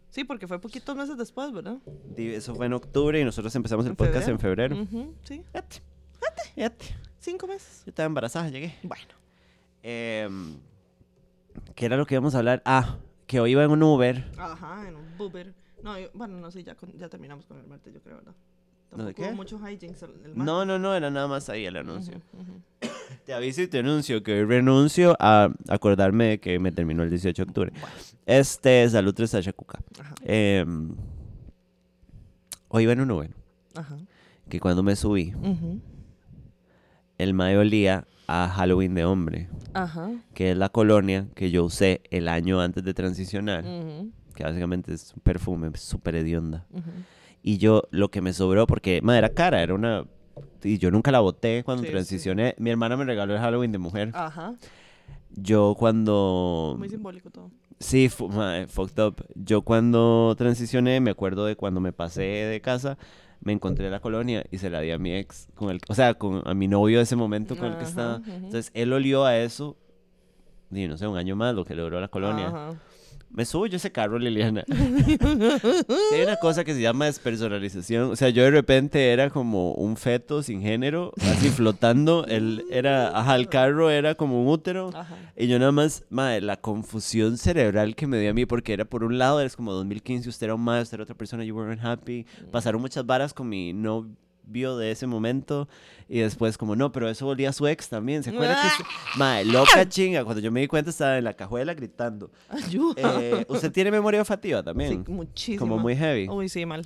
Sí, 0.10 0.24
porque 0.24 0.48
fue 0.48 0.60
poquitos 0.62 0.96
meses 0.96 1.18
después, 1.18 1.52
¿verdad? 1.52 1.80
eso 2.16 2.54
fue 2.54 2.68
en 2.68 2.74
octubre 2.74 3.20
y 3.20 3.26
nosotros 3.26 3.56
empezamos 3.56 3.88
el 3.88 3.96
podcast 3.96 4.28
en 4.28 4.38
febrero. 4.38 4.80
Ujú, 4.80 5.16
Sí, 5.24 5.42
cinco 7.20 7.48
meses. 7.48 7.82
Yo 7.86 7.90
estaba 7.90 8.06
embarazada, 8.06 8.50
llegué. 8.50 8.76
Bueno. 8.84 9.14
Em, 9.82 10.58
¿Qué 11.76 11.86
era 11.86 11.98
lo 11.98 12.06
que 12.06 12.16
íbamos 12.16 12.36
a 12.36 12.40
hablar? 12.40 12.62
Ah, 12.66 12.98
que 13.28 13.40
hoy 13.40 13.52
iba 13.52 13.64
en 13.64 13.72
un 13.72 13.84
Uber. 13.84 14.24
Ajá, 14.38 14.88
en 14.88 14.96
un 14.96 15.06
Uber. 15.20 15.54
No, 15.84 15.98
yo- 16.00 16.10
bueno, 16.14 16.38
no 16.38 16.52
sé, 16.52 16.64
ya, 16.64 16.76
con- 16.76 16.98
ya 16.98 17.10
terminamos 17.10 17.46
con 17.46 17.58
el 17.60 17.68
martes, 17.68 17.94
yo 17.94 18.02
creo, 18.02 18.18
¿verdad? 18.18 18.34
¿No 18.96 19.06
de 19.06 19.12
hubo 19.12 19.16
qué? 19.30 19.32
mucho 19.34 19.58
hijinks 19.68 20.04
el, 20.04 20.12
el 20.24 20.38
No, 20.38 20.46
martes. 20.58 20.68
no, 20.68 20.80
no, 20.80 20.94
era 20.96 21.10
nada 21.10 21.28
más 21.28 21.50
ahí 21.50 21.66
el 21.66 21.76
anuncio. 21.78 22.22
Te 23.26 23.34
aviso 23.34 23.62
y 23.62 23.68
te 23.68 23.80
anuncio 23.80 24.22
que 24.22 24.34
hoy 24.34 24.44
renuncio 24.46 25.16
a 25.20 25.50
acordarme 25.70 26.26
de 26.30 26.40
que 26.40 26.60
me 26.60 26.72
terminó 26.72 27.04
el 27.04 27.10
18 27.10 27.44
de 27.46 27.50
octubre. 27.50 27.72
Este, 28.26 28.88
salud 28.90 29.14
tres 29.14 29.36
Cuca. 29.56 29.80
Ajá, 30.00 30.14
Em, 30.24 30.94
hoy 32.70 32.84
iba 32.84 32.94
en 32.94 33.02
un 33.02 33.12
Uber, 33.12 33.32
ajá. 33.76 33.98
que 34.50 34.60
cuando 34.60 34.84
me 34.84 34.96
subí, 34.96 35.34
el 37.18 37.34
mae 37.34 37.58
olía 37.58 38.06
a 38.28 38.48
Halloween 38.50 38.94
de 38.96 39.06
hombre, 39.06 39.50
Ajá. 39.74 40.12
que 40.34 40.52
es 40.52 40.58
la 40.58 40.70
colonia 40.70 41.28
que 41.36 41.52
yo 41.52 41.66
usé 41.66 42.02
el 42.12 42.28
año 42.28 42.62
antes 42.62 42.84
de 42.84 42.94
transicionar, 42.94 43.64
ujú, 43.66 44.12
que 44.36 44.44
básicamente 44.44 44.94
es 44.94 45.14
un 45.16 45.22
perfume 45.22 45.70
súper 45.78 46.16
hedionda. 46.16 46.66
ujú. 46.72 46.90
Y 47.46 47.58
yo 47.58 47.84
lo 47.92 48.10
que 48.10 48.22
me 48.22 48.32
sobró, 48.32 48.66
porque 48.68 49.02
madre, 49.02 49.18
era 49.20 49.30
cara, 49.30 49.62
era 49.62 49.74
una... 49.74 50.06
Y 50.64 50.78
yo 50.78 50.90
nunca 50.92 51.12
la 51.12 51.20
boté 51.20 51.62
cuando 51.66 51.84
Sí, 51.84 51.88
sí. 51.88 51.92
transicioné. 51.92 52.56
Mi 52.58 52.70
hermana 52.70 52.96
me 52.96 53.04
regaló 53.04 53.34
el 53.36 53.40
Halloween 53.42 53.74
de 53.74 53.78
mujer. 53.80 54.12
Ajá. 54.14 54.56
Yo 55.36 55.76
cuando... 55.78 56.76
Muy 56.80 56.90
simbólico 56.90 57.30
todo. 57.30 57.52
Sí, 57.80 58.08
fu- 58.08 58.30
mae, 58.30 58.68
fucked 58.68 59.04
up. 59.04 59.26
Yo 59.36 59.62
cuando 59.64 60.34
transicioné, 60.38 61.02
me 61.02 61.12
acuerdo 61.12 61.46
de 61.46 61.58
cuando 61.58 61.82
me 61.82 61.92
pasé 61.92 62.22
de 62.22 62.62
casa, 62.62 62.98
me 63.44 63.54
encontré 63.54 63.90
la 63.90 64.00
colonia 64.00 64.44
y 64.52 64.58
se 64.58 64.70
la 64.70 64.82
di 64.82 64.92
a 64.92 64.98
mi 64.98 65.14
ex, 65.14 65.48
con 65.56 65.70
el, 65.70 65.80
o 65.88 65.96
sea, 65.96 66.14
con, 66.14 66.42
a 66.46 66.54
mi 66.54 66.68
novio 66.68 66.98
de 66.98 67.04
ese 67.04 67.16
momento 67.16 67.56
con 67.56 67.68
el 67.68 67.78
que 67.78 67.84
estaba. 67.84 68.22
Entonces, 68.26 68.72
él 68.74 68.94
olió 68.94 69.26
a 69.26 69.38
eso, 69.38 69.78
y 70.72 70.88
no 70.88 70.98
sé, 70.98 71.08
un 71.08 71.18
año 71.18 71.36
más, 71.36 71.54
lo 71.54 71.66
que 71.66 71.76
logró 71.76 72.00
la 72.00 72.08
colonia. 72.08 72.48
Ajá. 72.48 72.74
Me 73.34 73.46
subo 73.46 73.66
yo 73.66 73.76
a 73.76 73.78
ese 73.78 73.92
carro, 73.92 74.20
Liliana. 74.20 74.64
Sí, 74.68 75.18
hay 76.14 76.22
una 76.22 76.36
cosa 76.36 76.64
que 76.64 76.76
se 76.76 76.82
llama 76.82 77.06
despersonalización. 77.06 78.12
O 78.12 78.16
sea, 78.16 78.30
yo 78.30 78.44
de 78.44 78.52
repente 78.52 79.12
era 79.12 79.32
como 79.32 79.74
un 79.74 79.98
feto 79.98 80.44
sin 80.44 80.62
género, 80.62 81.14
así 81.20 81.50
flotando. 81.50 82.26
Él 82.28 82.64
era, 82.70 83.18
ajá, 83.18 83.36
el 83.36 83.50
carro 83.50 83.90
era 83.90 84.14
como 84.14 84.40
un 84.40 84.50
útero. 84.50 84.92
Ajá. 84.94 85.18
Y 85.36 85.48
yo 85.48 85.58
nada 85.58 85.72
más, 85.72 86.04
madre, 86.12 86.42
la 86.42 86.58
confusión 86.58 87.40
cerebral 87.40 87.96
que 87.96 88.06
me 88.06 88.20
dio 88.20 88.30
a 88.30 88.34
mí, 88.34 88.46
porque 88.46 88.74
era 88.74 88.86
por 88.86 89.04
un 89.04 89.18
lado, 89.18 89.42
es 89.42 89.56
como 89.56 89.74
2015, 89.74 90.30
usted 90.30 90.46
era 90.46 90.56
un 90.56 90.62
más, 90.62 90.84
usted 90.84 90.96
era 90.96 91.04
otra 91.04 91.16
persona, 91.16 91.44
you 91.44 91.56
weren't 91.56 91.84
happy. 91.84 92.28
Pasaron 92.52 92.82
muchas 92.82 93.04
varas 93.04 93.34
con 93.34 93.50
mi 93.50 93.74
novio 94.46 94.78
de 94.78 94.92
ese 94.92 95.08
momento. 95.08 95.68
Y 96.08 96.20
después, 96.20 96.58
como, 96.58 96.76
no, 96.76 96.92
pero 96.92 97.10
eso 97.10 97.26
volvía 97.26 97.50
a 97.50 97.54
su 97.54 97.68
ex 97.68 97.90
también. 97.90 98.24
¿Se 98.24 98.30
acuerda 98.30 98.62
que 98.62 98.68
usted- 98.68 98.86
Madre, 99.18 99.46
loca 99.46 99.88
chinga. 99.88 100.24
Cuando 100.24 100.42
yo 100.42 100.52
me 100.52 100.62
di 100.62 100.68
cuenta, 100.68 100.90
estaba 100.90 101.18
en 101.18 101.24
la 101.24 101.34
cajuela 101.34 101.74
gritando. 101.74 102.32
Ayuda. 102.50 103.22
Eh, 103.22 103.46
¿Usted 103.48 103.72
tiene 103.72 103.92
memoria 103.92 104.20
olfativa 104.20 104.60
sí, 104.60 104.66
también? 104.66 105.06
muchísimo. 105.08 105.60
como 105.60 105.78
muy 105.78 105.96
heavy. 105.96 106.28
Uy, 106.30 106.50
sí, 106.50 106.66
mal. 106.66 106.86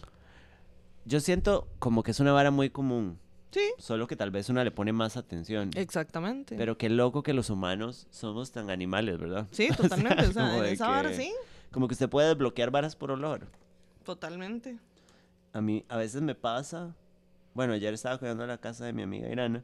Yo 1.06 1.20
siento 1.20 1.68
como 1.80 2.04
que 2.04 2.12
es 2.12 2.20
una 2.20 2.32
vara 2.32 2.52
muy 2.52 2.70
común. 2.70 3.18
Sí. 3.52 3.62
Solo 3.78 4.08
que 4.08 4.16
tal 4.16 4.30
vez 4.30 4.50
una 4.50 4.64
le 4.64 4.72
pone 4.72 4.92
más 4.92 5.16
atención. 5.18 5.72
Exactamente. 5.76 6.56
Pero 6.58 6.78
qué 6.78 6.90
loco 6.90 7.24
que 7.24 7.34
los 7.34 7.50
humanos 7.50 8.08
somos 8.12 8.52
tan 8.52 8.70
animales, 8.70 9.18
¿verdad? 9.18 9.48
Sí, 9.52 9.70
totalmente. 9.76 10.28
O 10.28 10.34
sea, 10.34 10.68
esa 10.70 10.88
vara 10.90 11.14
sí. 11.14 11.32
Como 11.72 11.88
que 11.88 11.94
usted 11.94 12.10
puede 12.10 12.28
desbloquear 12.30 12.72
varas 12.72 12.96
por 12.96 13.12
olor. 13.12 13.48
Totalmente. 14.04 14.78
A 15.54 15.62
mí 15.62 15.86
a 15.88 15.98
veces 15.98 16.22
me 16.22 16.36
pasa. 16.36 16.94
Bueno, 17.58 17.74
ayer 17.74 17.92
estaba 17.92 18.20
cuidando 18.20 18.46
la 18.46 18.60
casa 18.60 18.86
de 18.86 18.94
mi 18.94 19.02
amiga 19.02 19.28
Irana. 19.32 19.64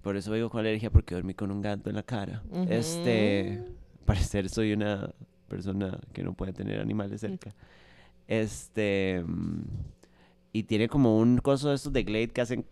Por 0.00 0.16
eso 0.16 0.32
digo 0.32 0.48
con 0.48 0.60
alergia 0.60 0.88
porque 0.90 1.14
dormí 1.14 1.34
con 1.34 1.50
un 1.50 1.60
gato 1.60 1.90
en 1.90 1.96
la 1.96 2.02
cara. 2.02 2.42
Este, 2.70 3.62
parecer 4.06 4.48
soy 4.48 4.72
una 4.72 5.10
persona 5.46 5.98
que 6.14 6.22
no 6.22 6.32
puede 6.32 6.54
tener 6.54 6.80
animales 6.80 7.20
cerca. 7.20 7.54
Este, 8.26 9.22
mm, 9.26 9.60
y 10.54 10.62
tiene 10.62 10.88
como 10.88 11.18
un 11.18 11.36
coso 11.36 11.68
de 11.68 11.74
estos 11.74 11.92
de 11.92 12.02
Glade 12.02 12.28
que 12.28 12.40
hacen 12.40 12.64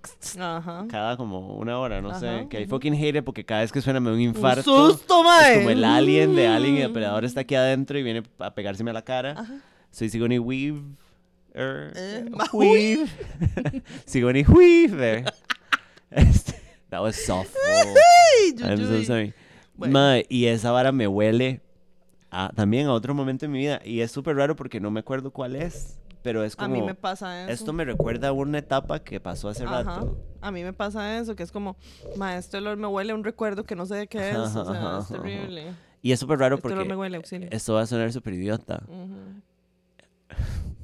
cada 0.88 1.18
como 1.18 1.56
una 1.56 1.78
hora, 1.78 2.00
no 2.00 2.18
sé. 2.18 2.46
Que 2.48 2.60
ujú. 2.62 2.70
fucking 2.70 2.94
hate 2.94 3.22
porque 3.22 3.44
cada 3.44 3.60
vez 3.60 3.70
que 3.72 3.82
suena 3.82 4.00
me 4.00 4.06
da 4.08 4.14
un 4.16 4.20
Un 4.22 4.26
infarto. 4.28 4.62
susto, 4.90 5.18
Es 5.20 5.24
mae. 5.26 5.54
como 5.58 5.68
el 5.68 5.84
alien 5.84 6.34
de 6.34 6.46
Alien 6.48 6.76
y 6.76 6.78
el 6.78 6.84
Mm. 6.84 6.92
depredador 6.94 7.26
está 7.26 7.40
aquí 7.42 7.56
adentro 7.56 7.98
y 7.98 8.02
viene 8.02 8.22
a 8.38 8.54
pegárseme 8.54 8.88
a 8.90 8.94
la 8.94 9.02
cara. 9.02 9.60
Soy 9.90 10.08
Sigourney 10.08 10.38
Weaver. 11.54 11.92
Eh. 11.96 13.82
Sigourney 14.06 14.44
Weaver. 14.44 15.24
Este, 16.12 16.60
that 16.88 17.00
was 17.00 17.14
soft. 17.14 17.54
Ay, 17.64 18.52
I'm 18.64 18.78
so 18.78 19.04
sorry. 19.04 19.32
Bueno. 19.76 20.20
Y 20.28 20.46
esa 20.46 20.72
vara 20.72 20.90
me 20.90 21.06
huele 21.06 21.60
a- 22.32 22.50
también 22.52 22.88
a 22.88 22.92
otro 22.92 23.14
momento 23.14 23.46
en 23.46 23.52
mi 23.52 23.58
vida. 23.58 23.80
Y 23.84 24.00
es 24.00 24.10
súper 24.10 24.34
raro 24.34 24.56
porque 24.56 24.80
no 24.80 24.90
me 24.90 24.98
acuerdo 24.98 25.30
cuál 25.30 25.54
es. 25.54 26.00
Pero 26.22 26.42
es 26.44 26.54
A 26.54 26.64
como... 26.64 26.74
mí 26.74 26.82
me 26.82 26.94
pasa 26.96 27.44
eso. 27.44 27.52
Esto 27.52 27.72
me 27.72 27.84
recuerda 27.84 28.28
a 28.28 28.32
una 28.32 28.58
etapa 28.58 28.98
que 28.98 29.20
pasó 29.20 29.48
hace 29.48 29.64
Ajá. 29.64 29.84
rato. 29.84 30.18
A 30.40 30.50
mí 30.50 30.64
me 30.64 30.72
pasa 30.72 31.18
eso, 31.18 31.36
que 31.36 31.42
es 31.42 31.52
como, 31.52 31.76
ma, 32.16 32.38
olor 32.54 32.76
me 32.76 32.86
huele 32.88 33.12
a 33.12 33.14
un 33.14 33.22
recuerdo 33.24 33.64
que 33.64 33.76
no 33.76 33.86
sé 33.86 33.94
de 33.94 34.06
qué 34.08 34.30
es. 34.30 34.36
Ajá, 34.36 34.60
O 34.62 34.72
sea, 34.72 34.80
ajá, 34.82 34.98
es 35.00 35.08
terrible. 35.08 35.64
Y 36.02 36.12
es 36.12 36.18
súper 36.20 36.38
raro 36.38 36.56
Este 36.56 36.68
porque 36.68 36.84
me 36.84 36.96
huele, 36.96 37.22
esto 37.50 37.74
va 37.74 37.82
a 37.82 37.86
sonar 37.86 38.12
súper 38.12 38.34
idiota. 38.34 38.82
Ujú. 38.88 39.40
Y 40.30 40.79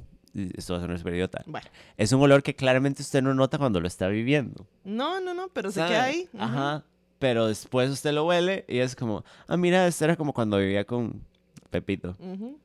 Esto 0.55 0.73
va 0.73 0.79
a 0.79 0.81
sonar 0.81 0.97
súper 0.97 1.15
idiota. 1.15 1.43
Bueno. 1.45 1.67
Es 1.97 2.11
un 2.11 2.21
olor 2.21 2.43
que 2.43 2.55
claramente 2.55 3.01
usted 3.01 3.21
no 3.21 3.33
nota 3.33 3.57
cuando 3.57 3.79
lo 3.79 3.87
está 3.87 4.07
viviendo. 4.07 4.67
No, 4.83 5.19
no, 5.19 5.33
no, 5.33 5.49
pero 5.49 5.71
se 5.71 5.79
¿sabe? 5.79 5.89
queda 5.91 6.03
ahí. 6.03 6.29
Ajá. 6.37 6.83
Pero 7.19 7.47
después 7.47 7.89
usted 7.89 8.11
lo 8.13 8.25
huele 8.25 8.63
y 8.67 8.77
es 8.79 8.95
como, 8.95 9.23
ah, 9.47 9.57
mira, 9.57 9.87
esto 9.87 10.05
era 10.05 10.15
como 10.15 10.33
cuando 10.33 10.57
vivía 10.57 10.85
con 10.85 11.21
Pepito. 11.71 12.15
Ujú. 12.19 12.59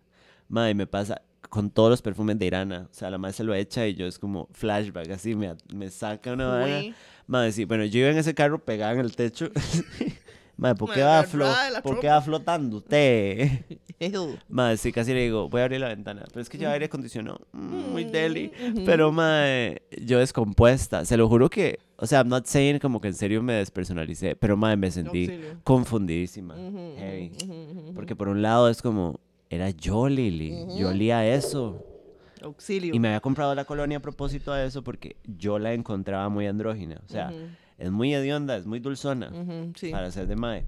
Madre, 0.49 0.75
me 0.75 0.87
pasa 0.87 1.23
con 1.49 1.71
todos 1.71 1.91
los 1.91 2.03
perfumes 2.03 2.39
de 2.39 2.47
Irana. 2.47 2.89
O 2.91 2.95
sea, 2.95 3.11
la 3.11 3.19
madre 3.19 3.33
se 3.35 3.45
lo 3.45 3.55
echa 3.55 3.87
y 3.87 3.95
yo 3.95 4.07
es 4.07 4.19
como 4.19 4.49
flashback, 4.53 5.11
así 5.11 5.35
me, 5.35 5.55
me 5.75 5.89
saca 5.91 6.33
una. 6.33 6.65
Uy. 6.65 6.95
Madre, 7.27 7.53
sí, 7.53 7.65
bueno, 7.65 7.85
yo 7.85 8.01
iba 8.01 8.11
en 8.11 8.19
ese 8.19 8.35
carro 8.35 8.59
pegada 8.63 8.93
en 8.93 9.01
el 9.01 9.17
techo. 9.17 9.51
Madre, 10.63 10.77
¿por 10.77 10.93
qué 10.93 11.03
va, 11.03 11.25
flo 11.25 11.47
¿por 11.83 11.99
qué 11.99 12.07
va 12.07 12.23
flotando 12.23 12.77
usted? 12.77 13.51
Madre, 14.49 14.77
sí, 14.77 14.93
casi 14.93 15.13
le 15.13 15.23
digo, 15.23 15.49
voy 15.49 15.61
a 15.61 15.65
abrir 15.65 15.81
la 15.81 15.89
ventana. 15.89 16.23
Pero 16.29 16.41
es 16.41 16.49
que 16.49 16.57
lleva 16.57 16.73
aire 16.73 16.85
acondicionado. 16.85 17.41
Mm, 17.51 17.91
muy 17.91 18.05
deli. 18.05 18.53
Ujú. 18.71 18.85
Pero, 18.87 19.11
madre, 19.11 19.83
yo 20.01 20.21
descompuesta. 20.21 21.05
Se 21.05 21.17
lo 21.17 21.29
juro 21.29 21.51
que, 21.51 21.81
o 21.97 22.07
sea, 22.07 22.21
I'm 22.21 22.29
not 22.29 22.47
saying 22.47 22.79
como 22.79 23.01
que 23.01 23.09
en 23.09 23.15
serio 23.15 23.43
me 23.43 23.55
despersonalicé. 23.55 24.37
Pero, 24.37 24.57
madre, 24.57 24.77
me 24.77 24.91
sentí 24.93 25.25
Auxilio. 25.25 25.57
confundidísima. 25.65 26.55
Heavy. 26.55 27.33
ujú, 27.43 27.53
ujú. 27.53 27.95
Porque 27.95 28.15
por 28.15 28.29
un 28.29 28.41
lado 28.41 28.69
es 28.69 28.83
como, 28.83 29.19
era 29.51 29.71
yo, 29.71 30.09
Lili. 30.09 30.65
Yo 30.79 30.91
olía 30.91 31.27
eso. 31.27 31.85
Auxilio. 32.41 32.95
Y 32.95 33.01
me 33.01 33.09
había 33.09 33.21
comprado 33.21 33.53
la 33.57 33.65
colonia 33.65 33.99
a 33.99 34.01
propósito 34.01 34.53
de 34.53 34.67
eso 34.67 34.83
porque 34.83 35.17
yo 35.25 35.59
la 35.59 35.73
encontraba 35.73 36.29
muy 36.29 36.47
andrógina. 36.47 37.01
O 37.05 37.09
sea, 37.09 37.33
es 37.83 37.91
muy 37.91 38.15
hedionda, 38.15 38.57
es 38.57 38.65
muy 38.65 38.79
dulzona 38.79 39.33
sí. 39.75 39.91
para 39.91 40.09
ser 40.13 40.29
de 40.29 40.37
mae. 40.37 40.65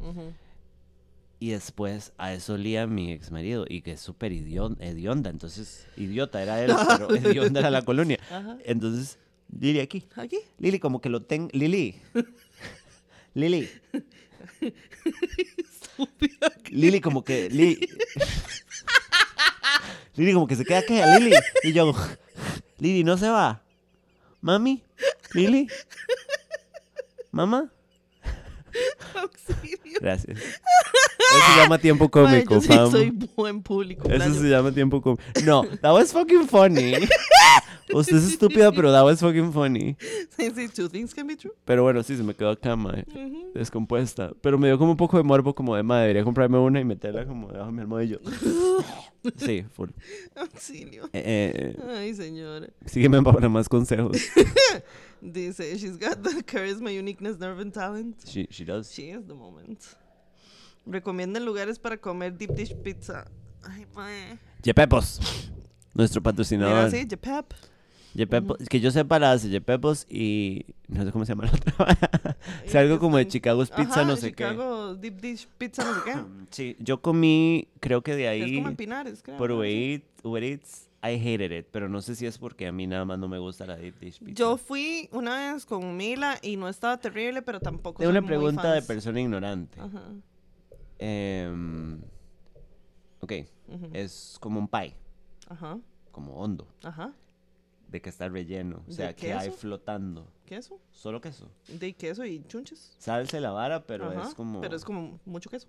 Y 1.39 1.51
después 1.51 2.13
a 2.19 2.33
eso 2.33 2.55
olía 2.55 2.89
mi 2.89 3.13
ex 3.13 3.31
marido 3.31 3.67
y 3.69 3.83
que 3.83 3.93
es 3.93 4.01
súper 4.01 4.33
hedionda. 4.33 5.31
Entonces, 5.31 5.87
idiota 5.97 6.43
era 6.43 6.61
él, 6.65 6.73
pero 6.89 7.15
hedionda 7.15 7.61
era 7.61 7.71
la 7.71 7.83
colonia. 7.83 8.19
Ajá. 8.31 8.59
Entonces, 8.65 9.19
Lili 9.57 9.79
aquí. 9.79 10.05
Aquí. 10.17 10.39
Lili, 10.59 10.81
como 10.81 11.01
que 11.01 11.09
lo 11.09 11.21
ten... 11.21 11.49
Lili. 11.53 11.95
Lili. 13.35 13.69
Lili, 16.71 17.01
como 17.01 17.23
que... 17.23 17.49
Li- 17.49 17.79
Lili, 20.17 20.33
como 20.33 20.49
que 20.49 20.57
se 20.57 20.65
queda 20.65 20.83
que 20.83 21.05
Lili. 21.19 21.37
Y 21.63 21.73
yo, 21.73 21.93
Lili, 22.79 23.05
no 23.05 23.17
se 23.17 23.29
va. 23.29 23.63
Mami, 24.41 24.83
Lili. 25.33 25.69
Mamá. 27.35 27.69
Gracias. 30.01 30.39
Eso 30.39 31.55
se 31.55 31.61
llama 31.61 31.79
tiempo 31.79 32.05
Mae, 32.05 32.45
cómico, 32.45 32.55
yo 32.55 32.61
sí 32.61 32.91
soy 32.91 33.11
buen 33.11 33.63
público. 33.63 34.09
Eso 34.09 34.17
playo. 34.17 34.35
se 34.35 34.49
llama 34.49 34.73
tiempo 34.73 35.01
cómico. 35.01 35.23
No, 35.45 35.65
that 35.81 35.93
was 35.93 36.13
fucking 36.13 36.47
funny. 36.47 36.95
Usted 37.93 38.17
es 38.17 38.25
estúpida, 38.25 38.73
pero 38.73 38.91
that 38.93 39.05
was 39.05 39.21
fucking 39.21 39.53
funny. 39.53 39.97
Sí, 40.37 40.51
sí, 40.55 40.69
two 40.69 40.89
things 40.89 41.15
can 41.15 41.27
be 41.27 41.37
true. 41.37 41.53
Pero 41.65 41.83
bueno, 41.83 42.03
sí, 42.03 42.17
se 42.17 42.23
me 42.23 42.35
quedó 42.35 42.51
acá, 42.51 42.77
mae. 42.77 43.05
Ujú. 43.09 43.53
Descompuesta. 43.55 44.33
Pero 44.41 44.59
me 44.59 44.69
dio 44.69 44.79
como 44.79 44.93
un 44.93 44.97
poco 44.97 45.17
de 45.17 45.23
morbo, 45.23 45.55
como 45.55 45.77
de 45.77 45.83
madre. 45.83 46.05
Debería 46.05 46.25
comprarme 46.25 46.59
una 46.59 46.81
y 46.81 46.85
meterla 46.85 47.27
como 47.27 47.53
debajo 47.53 47.71
de 47.73 47.87
mi 47.87 48.09
yo. 48.09 48.19
Sí, 49.39 49.65
full. 49.73 49.89
Auxilio. 50.37 51.05
Eh, 51.15 51.75
eh, 51.75 51.77
Ay, 51.97 52.15
señora. 52.15 52.69
sígueme 52.85 53.23
para 53.23 53.49
más 53.49 53.71
consejos. 53.71 54.19
Dice, 55.23 55.79
she's 55.79 55.97
got 55.97 56.23
the 56.23 56.43
charisma, 56.43 56.91
uniqueness, 56.91 57.39
nerve 57.39 57.63
and 57.63 57.73
talent. 57.73 58.17
She, 58.27 58.47
she 58.51 58.67
does. 58.67 58.93
She 58.93 59.11
is 59.11 59.27
the 59.27 59.35
moment. 59.35 59.81
Recomienden 60.87 61.45
lugares 61.45 61.79
para 61.79 61.97
comer 61.97 62.37
deep 62.37 62.53
dish 62.55 62.75
pizza. 62.77 63.25
Ay, 63.63 63.87
mae. 63.95 64.39
Yepepos. 64.63 65.21
Nuestro 65.95 66.21
Mira, 66.21 66.31
patrocinador. 66.31 66.91
sí, 66.91 67.07
Jepep. 67.09 67.53
Yepepos. 68.15 68.59
Que 68.69 68.81
yo 68.81 68.91
sepa 68.91 69.19
la 69.19 69.33
hace 69.33 69.49
Yepepos 69.49 70.07
y. 70.11 70.67
No 70.89 71.05
sé 71.05 71.11
cómo 71.13 71.25
se 71.25 71.33
llama 71.33 71.47
la 71.47 71.53
otra. 71.53 72.37
es 72.65 72.75
algo 72.75 72.99
como 72.99 73.17
de 73.17 73.27
Chicago's 73.27 73.71
Pizza, 73.71 74.01
Ajá, 74.01 74.05
no 74.05 74.17
sé 74.17 74.29
Chicago 74.29 74.95
deep 74.95 75.21
dish 75.21 75.49
pizza, 75.59 75.85
no 75.85 75.95
sé 75.95 76.01
qué. 76.05 76.13
qué. 76.13 76.19
Sí, 76.51 76.77
yo 76.79 77.01
comí, 77.03 77.67
creo 77.81 78.03
que 78.03 78.15
de 78.15 78.25
Es 78.37 78.45
ahí. 78.45 78.55
como 78.57 78.69
en 78.69 78.77
Pinares, 78.77 79.23
creo. 79.23 79.37
Por. 79.37 79.51
Uber 79.51 79.69
Eats, 79.69 80.05
Uber 80.23 80.45
Eats, 80.45 80.89
I 81.03 81.15
hated 81.17 81.51
it, 81.51 81.67
pero 81.73 81.89
no 81.89 82.01
sé 82.03 82.15
si 82.15 82.27
es 82.27 82.39
porque 82.39 82.67
a 82.69 82.73
mí 82.73 82.87
nada 82.87 83.05
más 83.05 83.19
no 83.19 83.27
me 83.29 83.39
gusta 83.39 83.67
la 83.67 83.77
deep 83.77 83.99
dish 83.99 84.19
pizza. 84.21 84.35
Yo 84.35 84.57
fui 84.57 85.09
una 85.13 85.53
vez 85.55 85.67
con 85.67 85.97
Mila 85.97 86.39
y 86.43 86.57
no 86.57 86.69
estaba 86.69 86.99
terrible, 86.99 87.43
pero 87.43 87.59
tampoco 87.59 88.03
soy 88.03 88.11
una 88.11 88.21
muy 88.21 88.29
pregunta 88.29 88.69
de 88.73 88.81
fans. 88.81 88.87
persona 88.87 89.21
ignorante. 89.21 89.81
Ajá. 89.81 90.03
Em, 90.99 92.01
ok, 93.21 93.33
es 93.93 94.37
como 94.41 94.61
un 94.61 94.69
pie, 94.69 94.95
Ajá. 95.49 95.79
como 96.13 96.35
hondo, 96.35 96.69
Ajá. 96.83 97.13
de 97.89 98.01
que 98.01 98.09
está 98.11 98.29
relleno, 98.29 98.83
o 98.85 98.89
¿De 98.89 98.93
sea, 98.95 99.15
que 99.15 99.33
hay 99.33 99.51
flotando. 99.51 100.27
Queso. 100.47 100.79
Solo 100.91 101.21
queso. 101.21 101.51
De 101.69 101.93
queso 101.95 102.25
y 102.25 102.45
chunches. 102.45 102.95
Salsa 102.99 103.39
y 103.39 103.41
la 103.41 103.51
vara, 103.51 103.87
pero 103.87 104.11
Ajá, 104.11 104.29
es 104.29 104.35
como... 104.35 104.61
Pero 104.61 104.77
es 104.77 104.85
como 104.85 105.19
mucho 105.25 105.49
queso. 105.51 105.69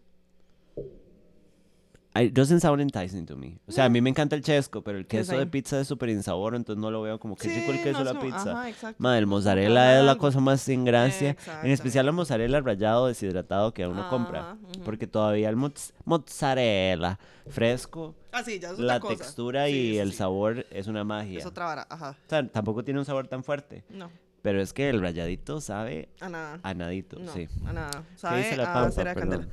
I- 2.17 2.29
doesn't 2.29 2.61
sound 2.61 2.79
enticing 2.81 3.25
to 3.25 3.35
me. 3.35 3.57
O 3.67 3.71
sea, 3.73 3.85
a 3.85 3.89
mí 3.89 3.99
me 3.99 4.09
encanta 4.09 4.35
el 4.37 4.41
chesco, 4.41 4.81
pero 4.81 4.97
el 4.97 5.05
queso 5.05 5.37
de 5.37 5.45
pizza 5.47 5.79
es 5.81 5.87
súper 5.87 6.09
insabor, 6.09 6.55
entonces 6.55 6.81
no 6.81 6.89
lo 6.89 7.01
veo 7.01 7.19
como 7.19 7.35
que 7.35 7.49
rico 7.49 7.71
el 7.71 7.77
Sí, 7.79 7.83
queso 7.83 7.99
no, 7.99 8.05
de 8.05 8.09
es 8.11 8.15
la 8.15 8.21
pizza. 8.21 8.51
Ajá, 8.51 8.69
exacto. 8.69 8.95
Madre, 9.03 9.19
el 9.19 9.27
mozzarella 9.27 9.99
es 9.99 10.05
la 10.05 10.15
cosa 10.15 10.39
más 10.39 10.61
sin 10.61 10.85
gracia. 10.85 11.35
En 11.63 11.71
especial 11.71 12.05
la 12.05 12.13
mozzarella 12.13 12.61
rallado 12.61 13.07
deshidratado 13.07 13.73
que 13.73 13.85
uno 13.85 14.07
compra. 14.09 14.39
Ajá, 14.39 14.57
ujú. 14.61 14.83
Porque 14.85 15.07
todavía 15.07 15.49
el 15.49 15.57
mozz- 15.57 15.91
mozzarella 16.05 17.19
fresco, 17.49 18.15
Ah, 18.31 18.43
sí, 18.43 18.59
ya 18.59 18.71
es 18.71 18.79
la 18.79 18.97
otra 18.97 19.09
textura 19.15 19.65
Sí, 19.67 19.71
y 19.73 19.91
sí, 19.93 19.97
el 19.99 20.11
sí. 20.11 20.17
sabor 20.17 20.65
es 20.71 20.87
una 20.87 21.03
magia. 21.03 21.39
Es 21.39 21.45
otra 21.45 21.65
vara, 21.65 21.87
ajá. 21.89 22.11
O 22.11 22.29
sea, 22.29 22.47
tampoco 22.47 22.83
tiene 22.83 22.99
un 22.99 23.05
sabor 23.05 23.27
tan 23.27 23.43
fuerte. 23.43 23.83
No, 23.89 24.09
Pero 24.41 24.61
es 24.61 24.73
que 24.73 24.89
el 24.89 25.01
ralladito 25.01 25.59
sabe 25.61 26.09
a 26.21 26.29
nada. 26.29 26.59
a 26.63 26.73
nadito, 26.73 27.17
no, 27.19 27.31
sí. 27.33 27.47
a 27.65 27.73
nada. 27.73 27.91
¿Qué 27.91 28.17
Sabe 28.17 28.39
a 28.63 28.91
cera 28.91 29.13
de 29.13 29.19
candela. 29.19 29.47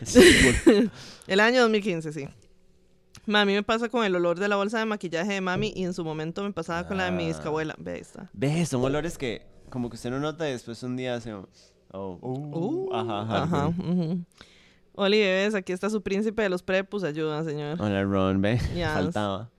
El 1.26 1.40
año 1.40 1.60
2015, 1.62 2.12
sí. 2.12 2.28
Ma, 3.26 3.40
a 3.40 3.44
mí 3.44 3.54
me 3.54 3.62
pasa 3.62 3.88
con 3.88 4.04
el 4.04 4.14
olor 4.14 4.38
de 4.38 4.46
la 4.48 4.56
bolsa 4.56 4.78
de 4.78 4.84
maquillaje 4.84 5.32
de 5.32 5.40
mami 5.40 5.72
y 5.74 5.82
en 5.84 5.92
su 5.94 6.04
momento 6.04 6.44
me 6.44 6.52
pasaba 6.52 6.86
con 6.86 6.96
la 6.96 7.06
de 7.06 7.10
mi 7.10 7.24
Ah. 7.24 7.28
bisabuela. 7.28 7.74
Ve, 7.78 7.92
ahí 7.94 8.00
está. 8.00 8.30
Ve, 8.32 8.64
son 8.66 8.84
olores 8.84 9.18
que 9.18 9.42
como 9.68 9.90
que 9.90 9.96
usted 9.96 10.10
no 10.10 10.20
nota 10.20 10.48
y 10.48 10.52
después 10.52 10.80
un 10.84 10.96
día 10.96 11.16
hace... 11.16 11.32
Oh, 11.92 12.18
Uh, 12.20 12.92
ajá, 12.94 13.22
ajá. 13.22 13.42
Ajá. 13.42 13.72
güey. 13.76 13.90
ujú. 13.90 14.24
Oli, 14.94 15.18
bebés, 15.18 15.54
aquí 15.54 15.72
está 15.72 15.90
su 15.90 16.02
príncipe 16.02 16.42
de 16.42 16.48
los 16.48 16.62
prepus. 16.62 17.02
Ayuda, 17.04 17.42
señor. 17.44 17.80
Hola, 17.80 18.02
Ron, 18.04 18.40
ve. 18.40 18.58
Yes. 18.74 18.88
Faltaba. 18.92 19.50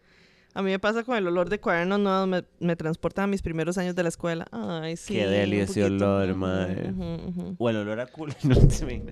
A 0.53 0.61
mí 0.63 0.71
me 0.71 0.79
pasa 0.79 1.03
con 1.03 1.15
el 1.17 1.27
olor 1.27 1.49
de 1.49 1.59
cuadernos 1.59 1.99
nuevos. 1.99 2.27
Me, 2.27 2.43
me 2.65 2.75
transporta 2.75 3.23
a 3.23 3.27
mis 3.27 3.41
primeros 3.41 3.77
años 3.77 3.95
de 3.95 4.03
la 4.03 4.09
escuela. 4.09 4.47
Ay, 4.51 4.97
sí. 4.97 5.13
Qué 5.13 5.27
deli 5.27 5.57
un 5.57 5.63
ese 5.63 5.81
poquito. 5.83 6.05
olor, 6.15 6.35
madre. 6.35 6.89
ujú. 6.91 7.55
O 7.59 7.69
el 7.69 7.75
olor 7.77 7.99
a 7.99 8.07
culo. 8.07 8.33
No 8.43 8.55
se 8.69 8.85
me... 8.85 9.03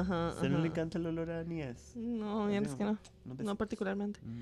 Ajá. 0.00 0.28
¿A 0.28 0.32
usted 0.34 0.48
no 0.48 0.58
le 0.58 0.68
encanta 0.68 0.98
el 0.98 1.06
olor 1.06 1.30
a 1.30 1.40
anías? 1.40 1.92
No, 1.96 2.46
bien, 2.46 2.64
es 2.64 2.74
que 2.74 2.84
no. 2.84 2.98
No, 3.24 3.34
No 3.42 3.56
particularmente. 3.56 4.20
Mm. 4.22 4.40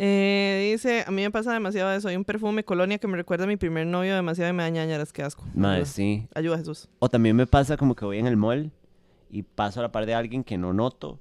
Eh, 0.00 0.70
dice, 0.72 1.02
a 1.06 1.10
mí 1.10 1.22
me 1.22 1.30
pasa 1.30 1.52
demasiado 1.52 1.92
eso. 1.92 2.06
Hay 2.08 2.14
un 2.16 2.24
perfume 2.24 2.62
colonia 2.64 2.98
que 2.98 3.08
me 3.08 3.16
recuerda 3.16 3.44
a 3.44 3.46
mi 3.48 3.56
primer 3.56 3.84
novio 3.86 4.14
demasiado 4.14 4.48
y 4.50 4.52
me 4.54 4.62
da 4.62 4.68
ñañaras. 4.70 5.12
Qué 5.12 5.22
asco. 5.24 5.44
Madre, 5.54 5.78
Ayuda. 5.78 5.86
sí. 5.86 6.28
Ayuda, 6.34 6.58
Jesús. 6.58 6.88
O 7.00 7.08
también 7.08 7.34
me 7.34 7.46
pasa 7.46 7.76
como 7.76 7.96
que 7.96 8.04
voy 8.04 8.18
en 8.18 8.26
el 8.28 8.36
mall 8.36 8.70
y 9.30 9.42
paso 9.42 9.80
a 9.80 9.82
la 9.82 9.92
par 9.92 10.06
de 10.06 10.14
alguien 10.14 10.44
que 10.44 10.56
no 10.56 10.72
noto 10.72 11.18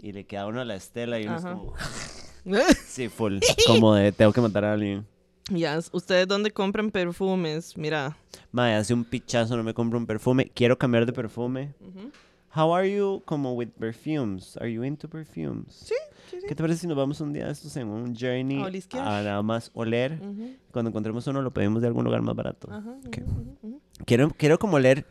y 0.00 0.12
le 0.12 0.24
queda 0.24 0.42
a 0.42 0.46
uno 0.46 0.64
la 0.64 0.76
estela 0.76 1.18
y 1.20 1.26
uno 1.26 1.36
es 1.36 1.42
como... 1.42 1.74
Sí, 2.86 3.08
full. 3.08 3.38
Como 3.66 3.94
de 3.94 4.12
tengo 4.12 4.32
que 4.32 4.40
matar 4.40 4.64
a 4.64 4.72
alguien. 4.72 5.04
Yes. 5.52 5.90
¿Ustedes 5.92 6.26
dónde 6.28 6.52
compran 6.52 6.90
perfumes? 6.90 7.76
Mira. 7.76 8.16
Madre, 8.52 8.74
hace 8.76 8.94
un 8.94 9.04
pichazo 9.04 9.56
no 9.56 9.64
me 9.64 9.74
compro 9.74 9.98
un 9.98 10.06
perfume. 10.06 10.50
Quiero 10.54 10.78
cambiar 10.78 11.04
de 11.04 11.12
perfume. 11.12 11.74
Ujú. 11.80 12.10
How 12.54 12.74
are 12.74 12.88
you 12.90 13.22
como 13.26 13.52
with 13.54 13.68
perfumes? 13.78 14.56
Are 14.56 14.68
you 14.70 14.82
into 14.82 15.08
perfumes? 15.08 15.72
Sí, 15.72 15.94
sí, 16.30 16.40
sí. 16.40 16.46
¿Qué 16.48 16.54
te 16.56 16.62
parece 16.62 16.80
si 16.80 16.86
nos 16.88 16.96
vamos 16.96 17.20
un 17.20 17.32
día 17.32 17.46
de 17.46 17.52
estos 17.52 17.76
en 17.76 17.86
un 17.86 18.14
journey 18.16 18.58
A 18.92 19.18
a 19.18 19.22
nada 19.22 19.42
más 19.42 19.70
oler? 19.74 20.18
Ujú. 20.20 20.56
Cuando 20.72 20.88
encontremos 20.88 21.24
uno 21.28 21.42
lo 21.42 21.52
pedimos 21.52 21.80
de 21.80 21.88
algún 21.88 22.04
lugar 22.04 22.22
más 22.22 22.34
barato. 22.34 22.68
Ajá, 22.72 22.90
Ok. 23.06 23.18
ujú, 23.18 23.40
ujú, 23.40 23.56
ujú. 23.62 23.80
Quiero, 24.04 24.30
quiero 24.36 24.58
como 24.58 24.76
oler... 24.76 25.06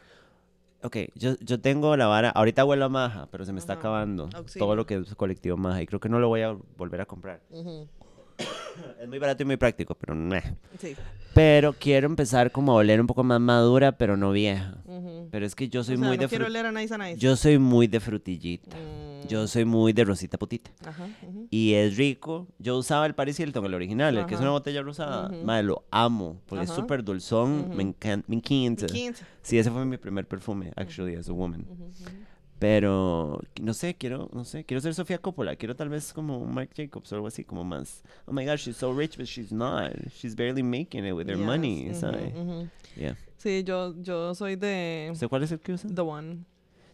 Ok, 0.82 0.96
yo, 1.16 1.36
yo 1.42 1.60
tengo 1.60 1.96
la 1.98 2.08
vara... 2.08 2.30
Ahorita 2.30 2.64
huelo 2.64 2.86
a 2.86 2.90
maja, 2.90 3.28
pero 3.32 3.44
se 3.46 3.52
me 3.54 3.60
está 3.60 3.74
acabando 3.74 4.30
Auxilio. 4.34 4.66
todo 4.66 4.76
lo 4.76 4.86
que 4.86 4.96
es 4.96 5.16
colectivo 5.16 5.58
maja. 5.58 5.82
Y 5.82 5.86
creo 5.88 6.00
que 6.00 6.08
no 6.10 6.20
lo 6.20 6.28
voy 6.30 6.42
a 6.42 6.58
volver 6.78 7.02
a 7.02 7.06
comprar. 7.06 7.42
Es 9.02 9.08
muy 9.08 9.18
barato 9.18 9.44
y 9.44 9.46
muy 9.46 9.56
práctico, 9.56 9.96
pero 9.96 10.14
meh. 10.14 10.44
Sí. 10.78 10.94
Pero 11.34 11.72
quiero 11.72 12.08
empezar 12.08 12.52
como 12.52 12.74
a 12.74 12.76
oler 12.76 13.00
un 13.00 13.08
poco 13.08 13.24
más 13.24 13.40
madura, 13.40 13.94
pero 13.94 14.18
no 14.18 14.32
vieja. 14.34 14.76
Ujú. 14.86 15.30
Pero 15.32 15.46
es 15.46 15.56
que 15.56 15.70
yo 15.70 15.84
soy 15.86 15.96
o 15.96 15.98
sea, 16.00 16.08
muy 16.08 16.18
no 16.18 16.24
de 16.24 16.28
quiero 16.28 16.48
oler 16.48 16.66
a 16.66 16.72
nice 16.74 16.94
a 16.94 16.98
nice. 16.98 17.18
Yo 17.18 17.38
soy 17.38 17.60
muy 17.60 17.88
de 17.88 18.02
frutillita. 18.02 18.76
Mm, 18.76 19.28
Yo 19.30 19.48
soy 19.48 19.64
muy 19.64 19.94
de 19.94 20.04
rosita 20.04 20.38
putita. 20.38 20.72
Ajá. 20.86 21.08
ujú. 21.22 21.48
Y 21.50 21.76
es 21.76 21.96
rico. 21.96 22.48
Yo 22.58 22.78
usaba 22.78 23.06
el 23.06 23.16
Paris 23.16 23.40
Hilton, 23.40 23.64
el 23.66 23.74
original, 23.74 24.18
el 24.18 24.26
que 24.26 24.34
es 24.36 24.42
una 24.42 24.50
botella 24.50 24.82
rosada. 24.82 25.30
Madre, 25.46 25.64
lo 25.64 25.86
amo. 25.92 26.42
Porque 26.48 26.66
es 26.66 26.72
súper 26.72 27.02
dulzón. 27.04 27.70
Me 27.78 27.84
encanta. 27.84 28.26
Me 28.28 28.36
encanta. 28.36 28.88
15. 28.88 29.24
Sí, 29.44 29.58
ese 29.60 29.72
fue 29.72 29.86
mi 29.86 29.96
primer 29.98 30.28
perfume, 30.28 30.74
actually, 30.76 31.16
as 31.16 31.30
a 31.30 31.34
woman. 31.34 31.66
Pero, 32.60 33.40
no 33.62 33.74
sé, 33.74 33.96
quiero, 33.96 34.30
no 34.34 34.44
sé, 34.44 34.66
quiero 34.66 34.82
ser 34.82 34.94
Sofía 34.94 35.18
Coppola. 35.18 35.56
Quiero 35.56 35.76
tal 35.76 35.88
vez 35.90 36.12
como 36.12 36.38
un 36.40 36.54
Marc 36.54 36.72
Jacobs 36.76 37.12
o 37.12 37.16
algo 37.16 37.28
así, 37.28 37.46
como 37.46 37.64
más. 37.64 38.04
Oh 38.26 38.34
my 38.34 38.46
gosh, 38.46 38.66
she's 38.66 38.76
so 38.78 38.94
rich, 38.94 39.18
but 39.18 39.26
she's 39.26 39.52
not. 39.52 39.92
She's 40.14 40.36
barely 40.36 40.62
making 40.62 41.06
it 41.06 41.14
with 41.14 41.28
her 41.30 41.38
Yes, 41.38 41.46
money. 41.46 41.92
Yeah. 42.98 43.16
Sí, 43.38 43.64
yo, 43.64 43.96
yo 44.02 44.36
soy 44.36 44.58
de 44.58 45.10
¿Usted 45.14 45.30
cuál 45.30 45.44
es 45.44 45.52
el 45.54 45.60
que 45.62 45.72
usa? 45.72 45.90
The 45.90 46.02
One. 46.02 46.40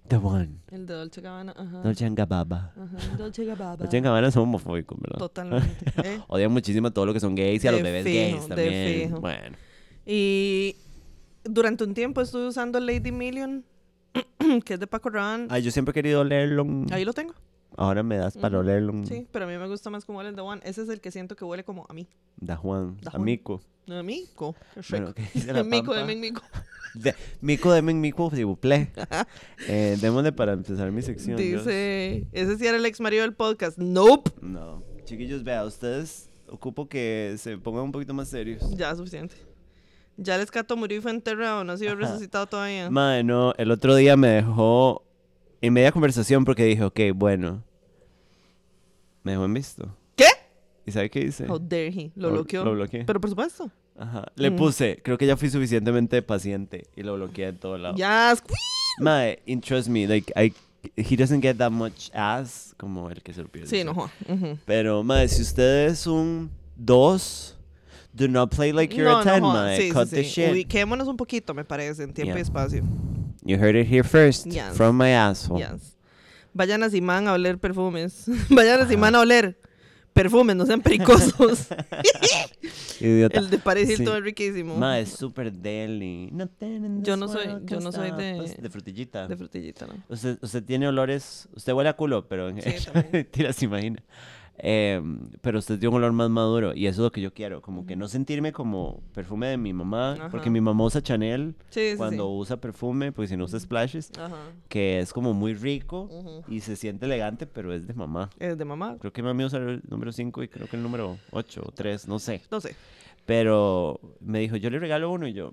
The 0.07 0.17
One. 0.17 0.59
El 0.71 0.85
de 0.85 0.93
Dolce 0.93 1.19
Gabbana. 1.19 1.53
Ajá. 1.57 1.81
Dolce 1.81 2.07
Gabbana. 2.11 2.71
Ajá. 2.77 3.17
Dolce 3.17 3.43
Gabbana. 3.43 3.75
Dolce 3.77 4.01
Gabbana 4.01 4.29
son 4.29 4.43
homofóbicos, 4.43 4.99
¿verdad? 5.01 5.17
Totalmente. 5.17 5.67
¿eh? 6.03 6.21
Odian 6.27 6.51
muchísimo 6.51 6.89
a 6.89 6.91
todo 6.91 7.07
lo 7.07 7.13
que 7.13 7.19
son 7.19 7.33
gays 7.33 7.63
y 7.63 7.67
a 7.67 7.71
los 7.71 7.81
De 7.81 7.91
bebés 7.91 8.03
fijo, 8.03 8.19
gays 8.37 8.49
de 8.49 8.55
también. 8.55 9.07
fijo. 9.07 9.19
Bueno. 9.21 9.57
Y 10.05 10.75
durante 11.43 11.83
un 11.83 11.95
tiempo 11.95 12.21
estuve 12.21 12.45
usando 12.45 12.79
Lady 12.79 13.11
Million, 13.11 13.65
que 14.65 14.73
es 14.75 14.79
de 14.79 14.87
Paco 14.87 15.09
Rabanne. 15.09 15.47
Ay, 15.49 15.61
yo 15.63 15.71
siempre 15.71 15.91
he 15.91 15.93
querido 15.93 16.21
olerlo. 16.21 16.65
Ahí 16.91 17.05
lo 17.05 17.13
tengo. 17.13 17.33
Ahora 17.77 18.03
me 18.03 18.15
das 18.17 18.37
para 18.37 18.59
olerlo. 18.59 18.93
Sí, 19.05 19.27
pero 19.31 19.45
a 19.45 19.47
mí 19.49 19.57
me 19.57 19.67
gusta 19.67 19.89
más 19.89 20.05
como 20.05 20.19
huele 20.19 20.29
el 20.29 20.35
The 20.35 20.41
One. 20.41 20.61
Ese 20.63 20.83
es 20.83 20.89
el 20.89 21.01
que 21.01 21.11
siento 21.11 21.35
que 21.35 21.43
huele 21.43 21.63
como 21.65 21.85
a 21.89 21.93
mí. 21.93 22.07
Da 22.37 22.55
Juan. 22.55 22.97
Da 23.01 23.09
A 23.09 23.11
Juan. 23.11 23.23
Mico. 23.23 23.61
A 23.89 24.01
mico. 24.01 24.55
Qué 24.73 24.81
Bueno, 24.91 25.07
rico. 25.07 25.15
¿qué 25.15 25.29
dice 25.39 25.53
la 25.53 25.63
mico, 25.63 25.91
pampa? 25.91 26.07
deme 26.07 26.15
mico. 26.15 26.41
De, 26.95 27.13
mico, 27.41 27.81
mico, 27.81 28.31
si 28.33 28.43
vous 28.45 28.57
plaît. 28.57 28.87
Eh, 29.67 29.97
démosle 29.99 30.31
para 30.31 30.53
empezar 30.53 30.89
mi 30.93 31.01
sección. 31.01 31.35
Dios. 31.35 31.65
Dice, 31.65 32.25
ese 32.31 32.57
sí 32.57 32.65
era 32.65 32.77
el 32.77 32.85
ex 32.85 33.01
marido 33.01 33.23
del 33.23 33.33
podcast. 33.33 33.77
Nope. 33.77 34.31
No. 34.41 34.81
Chiquillos, 35.03 35.43
vea, 35.43 35.65
ustedes 35.65 36.29
ocupo 36.47 36.87
que 36.87 37.35
se 37.37 37.57
pongan 37.57 37.83
un 37.83 37.91
poquito 37.91 38.13
más 38.13 38.29
serios. 38.29 38.63
Ya, 38.77 38.95
suficiente. 38.95 39.35
Ya 40.17 40.35
el 40.35 40.41
escato 40.41 40.77
murió 40.77 40.97
y 40.97 41.01
fue 41.01 41.11
enterrado, 41.11 41.63
no 41.63 41.73
ha 41.73 41.77
sido 41.77 41.91
Ajá. 41.91 41.99
resucitado 42.01 42.47
todavía. 42.47 42.89
Madre, 42.89 43.23
no, 43.23 43.53
el 43.57 43.69
otro 43.71 43.95
día 43.95 44.15
me 44.15 44.27
dejó 44.29 45.03
en 45.61 45.73
media 45.73 45.91
conversación 45.91 46.45
porque 46.45 46.63
dije, 46.65 46.83
ok, 46.83 46.99
bueno. 47.13 47.63
Me 49.23 49.31
dejó 49.31 49.45
en 49.45 49.53
visto. 49.53 49.95
¿Qué? 50.15 50.27
¿Y 50.85 50.91
sabe 50.91 51.09
qué 51.09 51.21
dice? 51.21 51.45
How 51.49 51.59
dare 51.59 51.87
he. 51.87 52.11
Lo 52.15 52.29
Lo- 52.29 52.33
bloqueó. 52.35 52.63
lo 52.63 52.73
bloqueé. 52.73 53.03
Pero 53.05 53.19
por 53.19 53.29
supuesto. 53.29 53.69
Ajá. 53.97 54.25
Le 54.35 54.51
Mm. 54.51 54.55
puse, 54.55 54.99
creo 55.03 55.17
que 55.17 55.25
ya 55.25 55.35
fui 55.37 55.49
suficientemente 55.49 56.21
paciente 56.21 56.87
y 56.95 57.01
lo 57.03 57.15
bloqueé 57.15 57.47
en 57.47 57.57
todo 57.57 57.77
lado. 57.77 57.95
Ya. 57.97 58.35
Madre, 58.99 59.41
and 59.47 59.63
trust 59.63 59.87
me, 59.89 60.05
like, 60.07 60.31
I, 60.39 60.53
he 60.95 61.15
doesn't 61.17 61.41
get 61.41 61.57
that 61.57 61.71
much 61.71 62.09
ass 62.13 62.73
como 62.77 63.09
el 63.09 63.21
que 63.23 63.33
se 63.33 63.41
lo 63.41 63.47
pide. 63.49 63.65
Sí, 63.67 63.83
no. 63.83 63.93
joda. 63.93 64.11
Ujú. 64.29 64.57
Pero, 64.65 65.03
madre, 65.03 65.27
si 65.27 65.41
usted 65.41 65.87
es 65.87 66.05
un 66.07 66.49
2, 66.75 67.54
do 68.15 68.27
not 68.27 68.49
play 68.49 68.71
like 68.71 68.95
you're 68.95 69.09
No, 69.09 69.19
a 69.19 69.25
no 69.25 69.31
10, 69.31 69.41
joda. 69.41 69.53
madre. 69.53 69.77
Sí, 69.77 69.91
Cut 69.91 70.07
sí, 70.07 70.15
the 70.15 70.23
sí. 70.23 70.29
shit. 70.29 70.51
Ubiquémonos 70.51 71.07
un 71.07 71.17
poquito, 71.17 71.53
me 71.53 71.63
parece, 71.65 72.03
en 72.03 72.13
tiempo 72.13 72.33
Yeah. 72.33 72.39
y 72.39 72.41
espacio. 72.41 72.83
You 73.43 73.57
heard 73.57 73.75
it 73.75 73.87
here 73.91 74.03
first. 74.03 74.45
Yes. 74.47 74.75
From 74.75 74.97
my 74.97 75.11
asshole. 75.13 75.59
Yes. 75.59 75.95
Vayan 76.53 76.81
a 76.83 76.89
Simán 76.89 77.27
a 77.27 77.33
oler 77.33 77.57
perfumes. 77.59 78.25
Vayan 78.49 78.81
a. 78.81 78.87
Simán 78.87 79.13
a 79.15 79.19
oler 79.19 79.59
perfumes, 80.13 80.55
no 80.55 80.65
sean 80.65 80.81
pericosos. 80.81 81.67
Idiota. 83.01 83.39
El 83.39 83.49
de 83.49 83.57
Paris 83.59 83.89
Hilton 83.89 84.05
Sí. 84.13 84.17
es 84.19 84.23
riquísimo. 84.23 84.75
Ma, 84.77 84.99
es 84.99 85.09
súper 85.09 85.51
deli. 85.51 86.31
In 86.61 87.03
Yo 87.03 87.17
no 87.17 87.27
soy- 87.27 87.47
yo 87.65 87.79
no 87.81 87.91
soy 87.91 88.11
de- 88.11 88.39
us. 88.41 88.55
De 88.57 88.69
frutillita. 88.69 89.27
De 89.27 89.35
frutillita, 89.35 89.85
¿no? 89.87 89.93
Usted, 90.07 90.37
usted 90.41 90.63
tiene 90.63 90.87
olores... 90.87 91.47
Usted 91.53 91.73
huele 91.73 91.89
a 91.89 91.93
culo, 91.97 92.27
pero... 92.27 92.47
En, 92.49 92.61
Sí. 92.61 92.89
Mentira, 93.11 93.51
se 93.51 93.65
imagina. 93.65 94.01
Em, 94.57 95.19
pero 95.41 95.59
usted 95.59 95.77
tiene 95.79 95.89
un 95.95 96.01
olor 96.01 96.13
más 96.13 96.29
maduro. 96.29 96.73
Y 96.73 96.87
eso 96.87 97.01
es 97.01 97.03
lo 97.05 97.11
que 97.11 97.21
yo 97.21 97.33
quiero. 97.33 97.61
Como 97.61 97.85
que 97.85 97.95
no 97.95 98.07
sentirme 98.07 98.51
como 98.53 99.01
perfume 99.13 99.47
de 99.47 99.57
mi 99.57 99.73
mamá. 99.73 100.15
Porque 100.31 100.45
Ajá. 100.47 100.49
mi 100.49 100.61
mamá 100.61 100.83
usa 100.85 101.01
Chanel 101.01 101.55
Sí, 101.69 101.91
sí, 101.91 101.97
cuando 101.97 102.23
sí. 102.23 102.29
usa 102.31 102.57
perfume. 102.57 103.11
Porque 103.11 103.27
si 103.27 103.37
no 103.37 103.45
usa 103.45 103.59
splashes. 103.59 104.11
Ajá. 104.17 104.35
Que 104.69 104.99
es 104.99 105.11
como 105.11 105.33
muy 105.33 105.53
rico. 105.53 106.09
Y 106.47 106.61
se 106.61 106.75
siente 106.75 107.05
elegante, 107.05 107.45
pero 107.47 107.73
es 107.73 107.85
de 107.87 107.93
mamá. 107.93 108.29
Es 108.39 108.57
de 108.57 108.65
mamá. 108.65 108.97
Creo 108.99 109.11
que 109.11 109.21
mami 109.21 109.43
usa 109.43 109.59
el 109.59 109.81
número 109.89 110.11
5 110.11 110.43
y 110.43 110.47
creo 110.47 110.67
que 110.67 110.77
el 110.77 110.83
número 110.83 111.17
8 111.31 111.63
o 111.65 111.71
3, 111.71 112.07
no 112.07 112.19
sé. 112.19 112.41
No 112.49 112.61
sé. 112.61 112.75
Pero 113.25 113.99
me 114.19 114.39
dijo, 114.39 114.55
yo 114.55 114.69
le 114.69 114.79
regalo 114.79 115.09
uno 115.11 115.27
y 115.27 115.33
yo, 115.33 115.51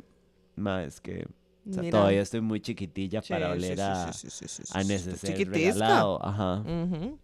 ma, 0.57 0.85
es 0.85 1.01
que 1.01 1.27
o 1.69 1.73
sea, 1.73 1.89
todavía 1.91 2.21
estoy 2.21 2.41
muy 2.41 2.61
chiquitilla 2.61 3.23
para 3.23 3.53
oler 3.53 3.81
a, 3.81 4.09
a 4.09 4.85
neceser 4.85 5.49
regalado. 5.49 6.25
Ajá. 6.25 6.61
Ujú. 6.61 7.19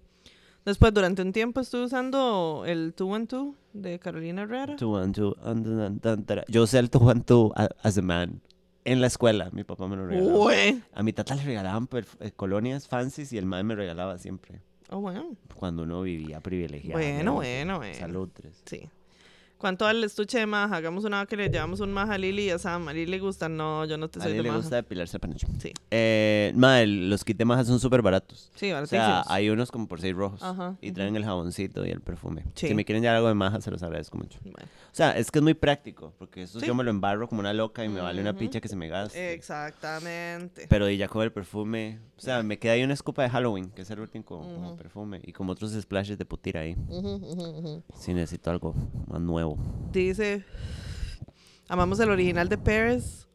Después, 0.68 0.92
durante 0.92 1.22
un 1.22 1.32
tiempo 1.32 1.60
estuve 1.60 1.84
usando 1.84 2.64
el 2.66 2.92
2 2.94 3.14
and 3.16 3.26
2 3.30 3.54
de 3.72 3.98
Carolina 3.98 4.42
Herrera. 4.42 4.76
Two, 4.76 4.90
one, 4.92 5.14
two, 5.14 5.34
un, 5.42 5.62
dun, 5.62 5.98
dun, 5.98 6.26
dun, 6.26 6.40
Yo 6.46 6.64
usé 6.64 6.78
el 6.78 6.90
two, 6.90 6.98
one, 7.00 7.22
two 7.22 7.54
a- 7.56 7.70
as 7.82 7.96
a 7.96 8.02
man. 8.02 8.42
En 8.84 9.00
la 9.00 9.06
escuela, 9.06 9.48
mi 9.50 9.64
papá 9.64 9.88
me 9.88 9.96
lo 9.96 10.06
regalaba. 10.06 10.38
Ué. 10.44 10.82
A 10.92 11.02
mi 11.02 11.14
tata 11.14 11.34
le 11.36 11.42
regalaban 11.42 11.88
eh, 12.20 12.32
colonias 12.36 12.86
fancies 12.86 13.32
y 13.32 13.38
el 13.38 13.46
man 13.46 13.66
me 13.66 13.76
regalaba 13.76 14.18
siempre. 14.18 14.60
Oh, 14.90 15.00
bueno. 15.00 15.36
Cuando 15.54 15.84
uno 15.84 16.02
vivía 16.02 16.40
privilegiado. 16.42 16.98
Bueno, 17.00 17.32
bueno, 17.36 17.78
bueno. 17.78 17.98
Salud. 17.98 18.28
Sí. 18.66 18.90
¿Cuánto 19.58 19.86
al 19.86 20.04
estuche 20.04 20.38
de 20.38 20.46
maja? 20.46 20.76
Hagamos 20.76 21.02
una 21.04 21.26
que 21.26 21.36
le 21.36 21.48
llevamos 21.50 21.80
un 21.80 21.92
maja 21.92 22.14
a 22.14 22.18
Lili 22.18 22.44
y 22.44 22.50
a 22.50 22.58
Sam. 22.60 22.86
A 22.86 22.92
Lili 22.92 23.06
le 23.10 23.18
gusta. 23.18 23.48
No, 23.48 23.84
yo 23.86 23.98
no 23.98 24.08
te 24.08 24.20
A 24.20 24.22
soy 24.22 24.32
de 24.34 24.42
le 24.42 24.48
maja. 24.50 24.60
gusta 24.60 24.76
depilarse 24.76 25.16
el 25.16 25.20
panocho. 25.20 25.48
Sí. 25.60 25.72
Eh, 25.90 26.52
ma, 26.54 26.80
el- 26.80 27.10
los 27.10 27.24
kits 27.24 27.38
de 27.38 27.44
maja 27.44 27.64
son 27.64 27.80
súper 27.80 28.00
baratos. 28.00 28.52
Sí, 28.54 28.70
O 28.70 28.74
baratísimos. 28.74 29.04
sea, 29.04 29.24
hay 29.26 29.50
unos 29.50 29.72
como 29.72 29.88
por 29.88 30.00
6 30.00 30.14
rojos. 30.14 30.40
Ajá, 30.44 30.76
Y 30.80 30.92
traen 30.92 31.16
el 31.16 31.24
jaboncito 31.24 31.84
y 31.84 31.90
el 31.90 32.00
perfume. 32.00 32.44
Sí. 32.54 32.68
Si 32.68 32.74
me 32.74 32.84
quieren 32.84 33.02
dar 33.02 33.16
algo 33.16 33.26
de 33.26 33.34
maja, 33.34 33.60
se 33.60 33.72
los 33.72 33.82
agradezco 33.82 34.16
mucho. 34.16 34.38
Bueno. 34.44 34.68
O 34.92 34.94
sea, 34.98 35.18
es 35.18 35.30
que 35.32 35.40
es 35.40 35.42
muy 35.42 35.54
práctico. 35.54 36.12
Porque 36.18 36.42
eso 36.42 36.60
Sí. 36.60 36.66
yo 36.66 36.74
me 36.76 36.84
lo 36.84 36.90
embarro 36.90 37.28
como 37.28 37.40
una 37.40 37.52
loca 37.52 37.84
y 37.84 37.88
me 37.88 38.00
vale 38.00 38.20
una 38.20 38.30
Ujú. 38.30 38.38
picha 38.38 38.60
que 38.60 38.68
se 38.68 38.76
me 38.76 38.86
gaste. 38.88 39.32
Exactamente. 39.32 40.66
Pero 40.68 40.88
y 40.88 40.96
ya 40.96 41.08
con 41.08 41.22
el 41.22 41.32
perfume. 41.32 41.98
O 42.16 42.20
sea, 42.20 42.42
me 42.42 42.58
queda 42.58 42.72
ahí 42.74 42.82
una 42.84 42.94
escopa 42.94 43.22
de 43.22 43.30
Halloween, 43.30 43.70
que 43.70 43.82
es 43.82 43.90
el 43.90 44.00
último 44.00 44.24
como, 44.24 44.76
perfume. 44.76 45.20
Y 45.24 45.32
como 45.32 45.52
otros 45.52 45.72
splashes 45.72 46.16
de 46.18 46.24
putira 46.24 46.60
ahí. 46.60 46.76
Si 47.96 48.14
necesito 48.14 48.50
algo 48.50 48.74
más 49.08 49.20
nuevo. 49.20 49.47
Dice, 49.92 50.44
amamos 51.68 52.00
el 52.00 52.10
original 52.10 52.48
de 52.48 52.58
Paris. 52.58 53.26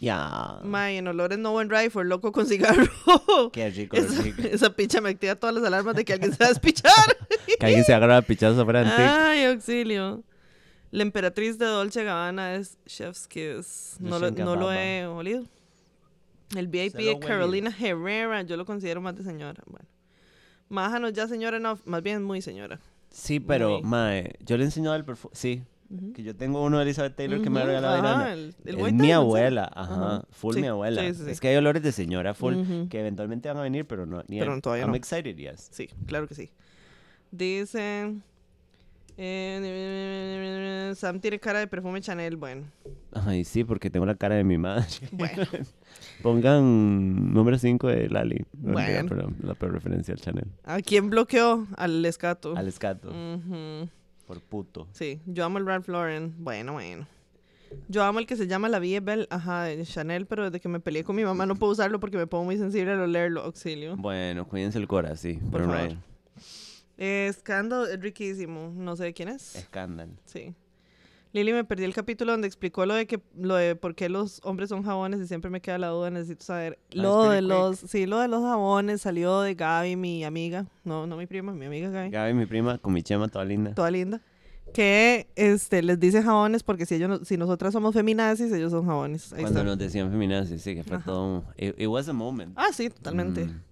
Ya. 0.00 0.58
May, 0.64 0.96
en 0.96 1.06
olores 1.06 1.38
no 1.38 1.52
buen 1.52 1.70
rifle, 1.70 2.04
loco 2.04 2.32
con 2.32 2.46
cigarro. 2.46 2.90
Qué 3.52 3.70
rico. 3.70 3.96
Esa, 3.96 4.20
rico. 4.20 4.42
esa 4.42 4.74
picha 4.74 5.00
me 5.00 5.10
activa 5.10 5.36
todas 5.36 5.54
las 5.54 5.64
alarmas 5.64 5.94
de 5.94 6.04
que 6.04 6.12
alguien 6.12 6.32
se 6.32 6.38
va 6.38 6.46
a 6.46 6.48
despichar. 6.48 6.92
Que 7.58 7.66
alguien 7.66 7.84
se 7.84 7.92
agarra 7.92 8.16
a 8.16 8.22
de 8.22 8.46
Antique. 8.78 9.02
Ay, 9.02 9.44
auxilio. 9.44 10.24
La 10.90 11.02
emperatriz 11.02 11.58
de 11.58 11.66
Dolce 11.66 12.02
Gabbana 12.02 12.54
es 12.54 12.78
Chef's 12.86 13.28
Kiss. 13.28 13.96
No, 14.00 14.18
lo, 14.18 14.30
no 14.30 14.56
lo 14.56 14.72
he 14.72 15.06
olido. 15.06 15.44
El 16.56 16.68
VIP 16.68 16.94
de. 16.94 17.18
Carolina 17.18 17.74
Herrera, 17.78 18.42
yo 18.42 18.56
lo 18.56 18.64
considero 18.64 19.00
más 19.00 19.16
de 19.16 19.22
señora. 19.22 19.62
Bueno. 19.66 19.88
Maja 20.68 20.98
no 20.98 21.08
ya 21.10 21.28
señora, 21.28 21.58
no, 21.58 21.78
más 21.84 22.02
bien 22.02 22.22
muy 22.22 22.42
señora. 22.42 22.80
Sí, 23.12 23.38
pero, 23.40 23.80
mae, 23.82 24.34
yo 24.40 24.56
le 24.56 24.62
he 24.64 24.66
enseñado 24.66 24.96
el 24.96 25.04
perfume. 25.04 25.32
Sí, 25.34 25.62
que 26.14 26.22
yo 26.22 26.34
tengo 26.34 26.62
uno 26.64 26.78
de 26.78 26.84
Elizabeth 26.84 27.14
Taylor 27.14 27.42
que 27.42 27.50
me 27.50 27.60
ha 27.60 27.66
regalado 27.66 28.02
ajá, 28.02 28.32
el- 28.32 28.54
el 28.64 28.78
es 28.80 28.92
mi 28.94 29.12
abuela, 29.12 29.70
ajá, 29.74 30.24
full 30.30 30.54
sí, 30.54 30.60
mi 30.62 30.68
abuela. 30.68 31.02
sí, 31.02 31.14
sí. 31.22 31.30
Es 31.30 31.38
que 31.38 31.48
hay 31.48 31.56
olores 31.56 31.82
de 31.82 31.92
señora 31.92 32.32
full 32.32 32.54
que 32.88 33.00
eventualmente 33.00 33.48
van 33.48 33.58
a 33.58 33.62
venir, 33.62 33.86
pero 33.86 34.06
no. 34.06 34.22
Ni 34.28 34.38
Pero 34.38 34.58
todavía 34.62 34.84
I'm 34.84 34.92
no. 34.92 34.96
excited, 34.96 35.36
yes. 35.36 35.68
Sí, 35.70 35.88
claro 36.06 36.26
que 36.26 36.34
sí. 36.34 36.50
Dice. 37.30 38.14
eh, 39.18 40.92
Sam 40.96 41.20
tiene 41.20 41.38
cara 41.38 41.58
de 41.58 41.66
perfume 41.66 42.00
Chanel. 42.00 42.36
Bueno, 42.36 42.64
Ay, 43.12 43.44
sí, 43.44 43.62
porque 43.64 43.90
tengo 43.90 44.06
la 44.06 44.14
cara 44.14 44.34
de 44.36 44.44
mi 44.44 44.56
madre. 44.58 44.86
bueno. 45.12 45.42
Pongan 46.22 47.32
número 47.32 47.58
5 47.58 47.88
de 47.88 48.08
Lali. 48.08 48.44
Bueno. 48.52 49.08
pero 49.08 49.32
la 49.42 49.54
peor 49.54 49.72
referencia 49.72 50.14
al 50.14 50.20
Chanel. 50.20 50.46
¿A 50.64 50.80
quién 50.80 51.10
bloqueó? 51.10 51.66
Al 51.76 52.04
escato. 52.04 52.56
Al 52.56 52.68
escato, 52.68 53.12
por 54.26 54.40
puto. 54.40 54.86
Sí, 54.92 55.20
yo 55.26 55.44
amo 55.44 55.58
el 55.58 55.66
Ralph 55.66 55.88
Lauren. 55.88 56.34
Bueno, 56.38 56.74
bueno. 56.74 57.06
Yo 57.88 58.04
amo 58.04 58.18
el 58.18 58.26
que 58.26 58.36
se 58.36 58.46
llama 58.46 58.68
La 58.68 58.78
Vie 58.78 59.00
Belle, 59.00 59.26
ajá, 59.30 59.64
de 59.64 59.84
Chanel, 59.84 60.26
pero 60.26 60.44
desde 60.44 60.60
que 60.60 60.68
me 60.68 60.78
peleé 60.78 61.04
con 61.04 61.16
mi 61.16 61.24
mamá 61.24 61.46
no 61.46 61.56
puedo 61.56 61.72
usarlo 61.72 61.98
porque 62.00 62.18
me 62.18 62.26
pongo 62.26 62.44
muy 62.44 62.58
sensible 62.58 62.92
al 62.92 63.00
olerlo, 63.00 63.42
auxilio. 63.42 63.96
Bueno, 63.96 64.46
cuídense 64.46 64.78
el 64.78 64.86
cora, 64.86 65.16
sí. 65.16 65.38
Por 65.50 65.62
favor. 65.62 65.88
right. 65.88 65.98
Eh, 66.98 67.32
Scandal 67.32 67.88
es 67.90 67.98
riquísimo, 68.00 68.70
no 68.76 68.94
sé 68.94 69.04
de 69.04 69.14
quién 69.14 69.30
es. 69.30 69.56
Escándalo. 69.56 70.12
Sí. 70.26 70.54
Lili, 71.34 71.52
me 71.54 71.64
perdí 71.64 71.84
el 71.84 71.94
capítulo 71.94 72.32
donde 72.32 72.46
explicó 72.46 72.84
lo 72.84 72.94
de 72.94 73.06
que 73.06 73.18
lo 73.38 73.54
de 73.54 73.74
por 73.74 73.94
qué 73.94 74.10
los 74.10 74.40
hombres 74.44 74.68
son 74.68 74.82
jabones 74.82 75.20
y 75.20 75.26
siempre 75.26 75.50
me 75.50 75.62
queda 75.62 75.78
la 75.78 75.88
duda, 75.88 76.10
necesito 76.10 76.44
saber. 76.44 76.78
Ah, 76.90 76.92
Lo 76.92 77.30
de 77.30 77.40
los, 77.40 77.78
sí, 77.78 78.04
lo 78.04 78.18
de 78.18 78.28
los 78.28 78.42
jabones 78.42 79.00
salió 79.00 79.40
de 79.40 79.54
Gaby, 79.54 79.96
mi 79.96 80.24
amiga, 80.24 80.66
no, 80.84 81.06
no 81.06 81.16
mi 81.16 81.26
prima, 81.26 81.52
mi 81.52 81.64
amiga 81.64 81.88
Gaby, 81.88 82.10
Gaby, 82.10 82.34
mi 82.34 82.44
prima, 82.46 82.76
con 82.76 82.92
mi 82.92 83.02
chema 83.02 83.28
toda 83.28 83.46
linda. 83.46 83.74
toda 83.74 83.90
linda, 83.90 84.20
que 84.74 85.26
este 85.34 85.82
les 85.82 85.98
dice 85.98 86.22
jabones 86.22 86.62
porque 86.62 86.84
si 86.84 86.96
ellos 86.96 87.26
si 87.26 87.38
nosotras 87.38 87.72
somos 87.72 87.94
feminazis, 87.94 88.52
ellos 88.52 88.70
son 88.70 88.84
jabones. 88.84 89.32
Ahí 89.32 89.40
Cuando 89.40 89.60
está. 89.60 89.70
nos 89.70 89.78
decían 89.78 90.10
feminazis, 90.10 90.60
sí, 90.60 90.74
que 90.74 90.84
fue 90.84 90.96
Ajá. 90.98 91.06
todo. 91.06 91.44
It, 91.56 91.74
it 91.80 91.88
was 91.88 92.10
a 92.10 92.12
moment. 92.12 92.52
Ah, 92.56 92.68
sí, 92.74 92.90
totalmente. 92.90 93.46
Mm. 93.46 93.62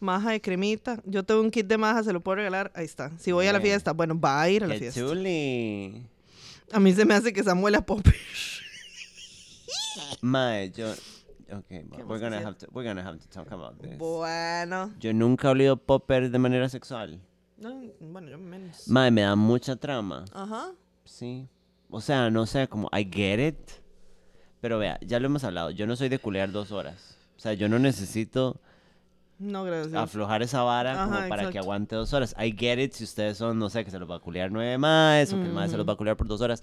Maja 0.00 0.30
de 0.30 0.40
cremita. 0.40 1.02
Yo 1.04 1.22
tengo 1.24 1.40
un 1.42 1.50
kit 1.50 1.66
de 1.66 1.76
maja, 1.76 2.02
se 2.04 2.12
lo 2.12 2.20
puedo 2.20 2.36
regalar. 2.36 2.70
Ahí 2.74 2.84
está. 2.84 3.10
Si 3.18 3.32
voy 3.32 3.46
a 3.46 3.52
la 3.52 3.60
fiesta, 3.60 3.92
bueno, 3.92 4.18
va 4.18 4.40
a 4.40 4.48
ir 4.48 4.62
a 4.64 4.68
la 4.68 4.74
Qué 4.74 4.80
fiesta. 4.80 5.00
chuli. 5.00 6.06
A 6.72 6.80
mí 6.80 6.92
se 6.92 7.04
me 7.04 7.14
hace 7.14 7.32
que 7.32 7.42
Samuel 7.42 7.76
a 7.76 7.80
Popper. 7.80 8.14
Mae, 10.20 10.70
yo... 10.70 10.92
Ok, 11.50 11.64
¿Qué 11.68 12.04
we're 12.04 12.20
gonna, 12.20 12.40
have 12.40 12.58
to, 12.58 12.66
we're 12.72 12.86
gonna 12.86 13.02
have 13.02 13.18
to 13.18 13.26
talk 13.28 13.50
about 13.50 13.80
this. 13.80 13.96
Bueno. 13.96 14.92
Yo 15.00 15.14
nunca 15.14 15.48
he 15.48 15.50
olido 15.52 15.78
popper 15.78 16.30
de 16.30 16.38
manera 16.38 16.68
sexual. 16.68 17.22
No, 17.56 17.74
bueno, 18.00 18.28
yo 18.28 18.36
menos. 18.36 18.86
Mae, 18.86 19.10
me 19.10 19.22
da 19.22 19.34
mucha 19.34 19.76
trama. 19.76 20.26
Ajá. 20.34 20.72
Sí. 21.04 21.48
O 21.88 22.02
sea, 22.02 22.28
no 22.28 22.44
sé, 22.44 22.68
como, 22.68 22.90
I 22.92 23.08
get 23.10 23.40
it. 23.40 23.70
Pero 24.60 24.78
vea, 24.78 24.98
ya 25.00 25.18
lo 25.20 25.26
hemos 25.26 25.42
hablado. 25.42 25.70
Yo 25.70 25.86
no 25.86 25.96
soy 25.96 26.10
de 26.10 26.18
culear 26.18 26.52
dos 26.52 26.70
horas. 26.70 27.16
O 27.36 27.40
sea, 27.40 27.54
yo 27.54 27.68
no 27.68 27.78
necesito 27.78 28.60
No, 29.38 29.62
gracias. 29.64 29.94
aflojar 29.94 30.42
esa 30.42 30.62
vara 30.62 30.92
como 31.04 31.14
Ajá, 31.16 31.28
para 31.28 31.42
que 31.42 31.48
exacto. 31.48 31.58
aguante 31.60 31.94
dos 31.96 32.12
horas. 32.12 32.34
I 32.38 32.52
get 32.56 32.78
it 32.78 32.92
si 32.92 33.04
ustedes 33.04 33.36
son, 33.38 33.58
no 33.58 33.70
sé, 33.70 33.84
que 33.84 33.90
se 33.90 33.98
los 33.98 34.10
va 34.10 34.16
a 34.16 34.20
culear 34.20 34.50
nueve 34.50 34.76
más 34.78 35.32
o 35.32 35.36
que 35.36 35.46
el 35.46 35.52
mae 35.52 35.68
se 35.68 35.76
los 35.76 35.86
va 35.88 35.92
a 35.92 35.96
culear 35.96 36.16
por 36.16 36.26
dos 36.26 36.40
horas. 36.40 36.62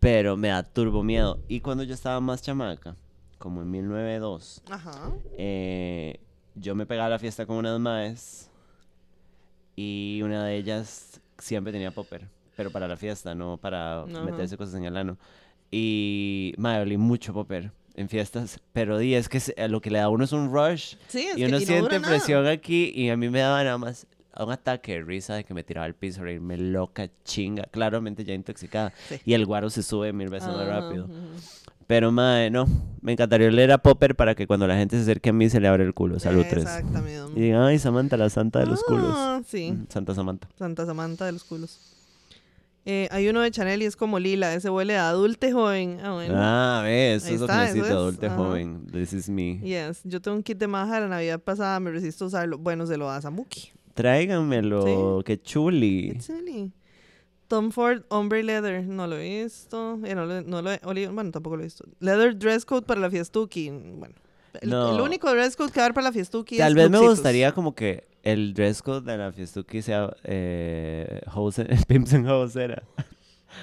Pero 0.00 0.36
me 0.36 0.48
da 0.48 0.62
turbo 0.62 1.02
miedo. 1.02 1.40
Y 1.48 1.60
cuando 1.60 1.82
yo 1.82 1.92
estaba 1.94 2.20
más 2.20 2.40
chamaca, 2.40 2.96
como 3.38 3.60
en 3.62 3.70
1902, 3.70 4.62
Ajá. 4.70 5.10
eh, 5.36 6.18
yo 6.54 6.74
me 6.74 6.86
pegaba 6.86 7.06
a 7.06 7.10
la 7.10 7.18
fiesta 7.18 7.46
con 7.46 7.56
unas 7.56 7.78
maes 7.78 8.50
y 9.76 10.20
una 10.24 10.44
de 10.44 10.56
ellas 10.56 11.20
siempre 11.38 11.72
tenía 11.72 11.90
popper, 11.90 12.28
pero 12.56 12.70
para 12.70 12.88
la 12.88 12.96
fiesta, 12.96 13.34
no 13.34 13.56
para 13.58 14.02
Ajá. 14.02 14.22
meterse 14.22 14.56
cosas 14.56 14.74
en 14.76 14.84
el 14.84 14.96
ano. 14.96 15.18
Y 15.70 16.54
me 16.56 16.78
olí 16.80 16.96
mucho 16.96 17.32
popper 17.34 17.70
en 17.98 18.08
fiestas, 18.08 18.60
pero 18.72 18.96
di, 18.98 19.14
es 19.14 19.28
que 19.28 19.40
lo 19.68 19.80
que 19.80 19.90
le 19.90 19.98
da 19.98 20.04
a 20.04 20.08
uno 20.08 20.24
es 20.24 20.32
un 20.32 20.52
rush 20.52 20.94
Sí, 21.08 21.26
es 21.26 21.36
y 21.36 21.40
que 21.40 21.46
uno 21.46 21.48
y 21.48 21.50
no 21.50 21.58
siente 21.58 21.80
dura 21.80 21.98
nada. 21.98 22.08
presión 22.14 22.46
aquí 22.46 22.92
y 22.94 23.10
a 23.10 23.16
mí 23.16 23.28
me 23.28 23.40
daba 23.40 23.62
nada 23.64 23.76
más 23.78 24.06
un 24.38 24.52
ataque 24.52 24.92
de 24.92 25.02
risa 25.02 25.34
de 25.34 25.42
que 25.42 25.52
me 25.52 25.64
tiraba 25.64 25.84
al 25.86 25.94
piso, 25.94 26.22
reírme 26.22 26.56
loca, 26.56 27.08
chinga, 27.24 27.64
claramente 27.64 28.24
ya 28.24 28.34
intoxicada. 28.34 28.92
Sí. 29.08 29.20
Y 29.24 29.34
el 29.34 29.44
guaro 29.46 29.68
se 29.68 29.82
sube 29.82 30.12
mil 30.12 30.28
veces 30.28 30.48
más 30.48 30.58
Ajá, 30.60 30.80
rápido. 30.80 31.08
Pero, 31.88 32.12
madre, 32.12 32.48
no. 32.50 32.66
Me 33.00 33.12
encantaría 33.12 33.50
leer 33.50 33.72
a 33.72 33.78
Popper 33.78 34.14
para 34.14 34.34
que 34.36 34.46
cuando 34.46 34.66
la 34.68 34.76
gente 34.76 34.94
se 34.96 35.02
acerque 35.02 35.30
a 35.30 35.32
mí 35.32 35.48
se 35.50 35.58
le 35.58 35.66
abra 35.66 35.82
el 35.82 35.92
culo. 35.94 36.20
Salud, 36.20 36.44
tres. 36.48 36.64
Exactamente. 36.64 37.32
Y 37.34 37.40
digan, 37.40 37.62
ay, 37.62 37.78
Samantha, 37.80 38.16
la 38.16 38.30
santa 38.30 38.60
de 38.60 38.66
los 38.66 38.84
culos. 38.84 39.10
Ah, 39.16 39.40
sí. 39.44 39.72
Mm, 39.72 39.86
Santa 39.88 40.14
Samantha. 40.14 40.48
Santa 40.56 40.86
Samantha 40.86 41.24
de 41.26 41.32
los 41.32 41.42
culos. 41.44 41.80
Eh, 42.90 43.06
hay 43.10 43.28
uno 43.28 43.42
de 43.42 43.50
Chanel 43.50 43.82
y 43.82 43.84
es 43.84 43.96
como 43.96 44.18
lila. 44.18 44.54
Ese 44.54 44.70
huele 44.70 44.96
a 44.96 45.10
adulte 45.10 45.52
joven. 45.52 46.00
Ah, 46.02 46.14
bueno. 46.14 46.32
Ah, 46.38 46.80
ves, 46.82 47.26
eso 47.26 47.34
es 47.34 47.40
lo 47.42 47.46
que 47.46 47.52
necesito, 47.52 47.84
es, 47.84 47.92
adulto 47.92 48.26
ajá. 48.26 48.36
joven. 48.36 48.86
This 48.90 49.12
is 49.12 49.28
me. 49.28 49.58
Yes. 49.58 50.00
Yo 50.04 50.22
tengo 50.22 50.38
un 50.38 50.42
kit 50.42 50.56
de 50.56 50.68
maja 50.68 50.94
de 50.94 51.00
la 51.02 51.08
Navidad 51.08 51.38
pasada. 51.38 51.78
Me 51.80 51.90
resisto 51.90 52.24
a 52.24 52.28
usarlo. 52.28 52.56
Bueno, 52.56 52.86
se 52.86 52.96
lo 52.96 53.04
da 53.04 53.16
a 53.16 53.20
Samuki. 53.20 53.72
Tráiganmelo, 53.92 55.22
qué 55.22 55.38
chuli. 55.38 56.12
It's 56.12 56.24
silly. 56.24 56.72
Tom 57.46 57.72
Ford 57.72 58.04
Ombre 58.08 58.42
Leather. 58.42 58.82
No 58.82 59.06
lo 59.06 59.18
he 59.18 59.42
visto. 59.44 59.98
Eh, 60.06 60.14
no, 60.14 60.24
lo, 60.24 60.40
no 60.40 60.62
lo 60.62 60.72
he. 60.72 60.80
Bueno, 61.08 61.30
tampoco 61.30 61.56
lo 61.56 61.62
he 61.62 61.66
visto. 61.66 61.84
Leather 62.00 62.38
Dress 62.38 62.64
Code 62.64 62.86
para 62.86 63.00
la 63.00 63.10
fiestuki. 63.10 63.68
Bueno. 63.68 64.14
El, 64.62 64.70
No. 64.70 64.94
el 64.94 65.00
único 65.02 65.30
dress 65.30 65.56
code 65.56 65.70
que 65.70 65.78
va 65.78 65.84
a 65.84 65.86
haber 65.86 65.94
para 65.94 66.06
la 66.06 66.12
fiestuki 66.12 66.56
Tal 66.56 66.70
es 66.70 66.74
vez 66.74 66.90
me 66.90 67.06
gustaría 67.06 67.52
como 67.52 67.74
que 67.74 68.08
el 68.32 68.54
dress 68.54 68.82
code 68.82 69.10
de 69.10 69.16
la 69.18 69.32
fiestuki 69.32 69.82
sea 69.82 70.14
eh, 70.24 71.20
house, 71.28 71.60
pimps 71.88 72.14
and 72.14 72.28
hoes 72.28 72.56
era. 72.56 72.82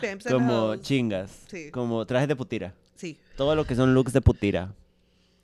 Pimps 0.01 0.25
and 0.25 0.35
Como 0.35 0.53
hoes. 0.69 0.81
chingas. 0.81 1.43
Sí. 1.47 1.71
Como 1.71 2.05
trajes 2.05 2.27
de 2.27 2.35
putira. 2.35 2.73
Sí. 2.95 3.17
Todo 3.37 3.55
lo 3.55 3.65
que 3.65 3.75
son 3.75 3.93
looks 3.93 4.13
de 4.13 4.21
putira. 4.21 4.73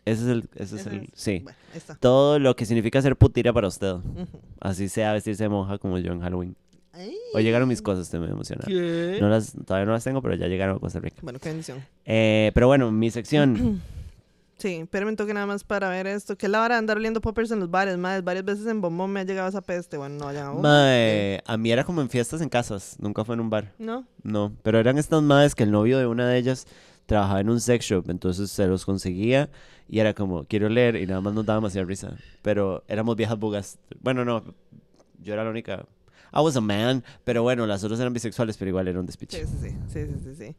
Ese 0.03 0.23
es 0.23 0.27
el, 0.29 0.49
ese 0.55 0.75
es 0.77 0.87
el, 0.87 1.09
sí. 1.13 1.39
Bueno. 1.43 1.57
Todo 1.99 2.39
lo 2.39 2.55
que 2.55 2.65
significa 2.65 2.99
ser 3.01 3.15
putira 3.15 3.53
para 3.53 3.67
usted. 3.67 3.97
Así 4.59 4.89
sea 4.89 5.13
vestirse 5.13 5.43
de 5.43 5.49
monja 5.49 5.77
como 5.77 5.99
yo 5.99 6.11
en 6.11 6.21
Halloween. 6.21 6.55
Ay, 6.93 7.15
Hoy 7.33 7.43
llegaron 7.43 7.69
mis 7.69 7.81
cosas, 7.81 8.05
estoy 8.05 8.19
muy 8.19 8.29
emocionado. 8.29 8.67
¿Qué? 8.67 9.17
No 9.21 9.29
las, 9.29 9.53
todavía 9.65 9.85
no 9.85 9.91
las 9.93 10.03
tengo, 10.03 10.21
pero 10.21 10.35
ya 10.35 10.47
llegaron 10.47 10.77
a 10.77 10.79
Costa 10.79 10.99
Rica. 10.99 11.17
Bueno, 11.21 11.39
qué 11.39 11.49
bendición. 11.49 11.85
Eh, 12.05 12.51
pero 12.55 12.67
bueno, 12.67 12.91
mi 12.91 13.11
sección. 13.11 13.81
Sí, 14.61 14.75
espérame 14.75 15.09
un 15.09 15.15
toque 15.15 15.33
nada 15.33 15.47
más 15.47 15.63
para 15.63 15.89
ver 15.89 16.05
esto. 16.05 16.37
¿Qué 16.37 16.45
es 16.45 16.51
la 16.51 16.59
vara 16.59 16.75
de 16.75 16.79
andar 16.79 16.97
oliendo 16.97 17.19
poppers 17.19 17.49
en 17.49 17.59
los 17.59 17.71
bares? 17.71 17.97
Más, 17.97 18.23
varias 18.23 18.45
veces 18.45 18.67
en 18.67 18.79
Bombón 18.79 19.11
me 19.11 19.21
ha 19.21 19.23
llegado 19.23 19.49
esa 19.49 19.61
peste. 19.61 19.97
Bueno, 19.97 20.15
no 20.19 20.25
vayan 20.25 20.43
a 20.45 20.49
Bombón. 20.49 20.61
Mae, 20.71 21.41
a 21.45 21.57
mí 21.57 21.71
era 21.71 21.83
como 21.83 22.01
en 22.01 22.09
fiestas 22.09 22.41
en 22.41 22.49
casas, 22.49 22.95
nunca 22.99 23.25
fue 23.25 23.33
en 23.35 23.41
un 23.41 23.49
bar. 23.49 23.73
¿No? 23.79 24.05
No, 24.21 24.55
pero 24.61 24.77
eran 24.79 24.97
estas 24.99 25.23
madres 25.23 25.55
que 25.55 25.63
el 25.63 25.71
novio 25.71 25.97
de 25.97 26.05
una 26.05 26.27
de 26.27 26.37
ellas 26.37 26.67
trabajaba 27.07 27.39
en 27.41 27.49
un 27.49 27.59
sex 27.59 27.85
shop, 27.85 28.09
entonces 28.09 28.51
se 28.51 28.67
los 28.67 28.85
conseguía 28.85 29.49
y 29.89 29.99
era 29.99 30.13
como, 30.13 30.45
quiero 30.45 30.69
leer 30.69 30.95
y 30.95 31.07
nada 31.07 31.21
más 31.21 31.33
nos 31.33 31.45
daba 31.45 31.57
demasiada 31.57 31.87
risa. 31.87 32.15
Pero 32.43 32.83
éramos 32.87 33.15
viejas 33.15 33.39
bugas. 33.39 33.79
Bueno, 33.99 34.23
no, 34.23 34.43
yo 35.21 35.33
era 35.33 35.43
la 35.43 35.49
única. 35.49 35.85
I 36.33 36.39
was 36.39 36.55
a 36.55 36.61
man, 36.61 37.03
pero 37.25 37.41
bueno, 37.43 37.65
las 37.65 37.83
otras 37.83 37.99
eran 37.99 38.13
bisexuales, 38.13 38.55
pero 38.57 38.69
igual 38.69 38.87
era 38.87 38.99
un 38.99 39.05
Sí, 39.05 39.07
despiche. 39.07 39.45
sí, 39.45 39.53
sí. 39.61 39.69
sí, 39.89 40.05
sí, 40.05 40.13
sí, 40.23 40.35
sí. 40.35 40.55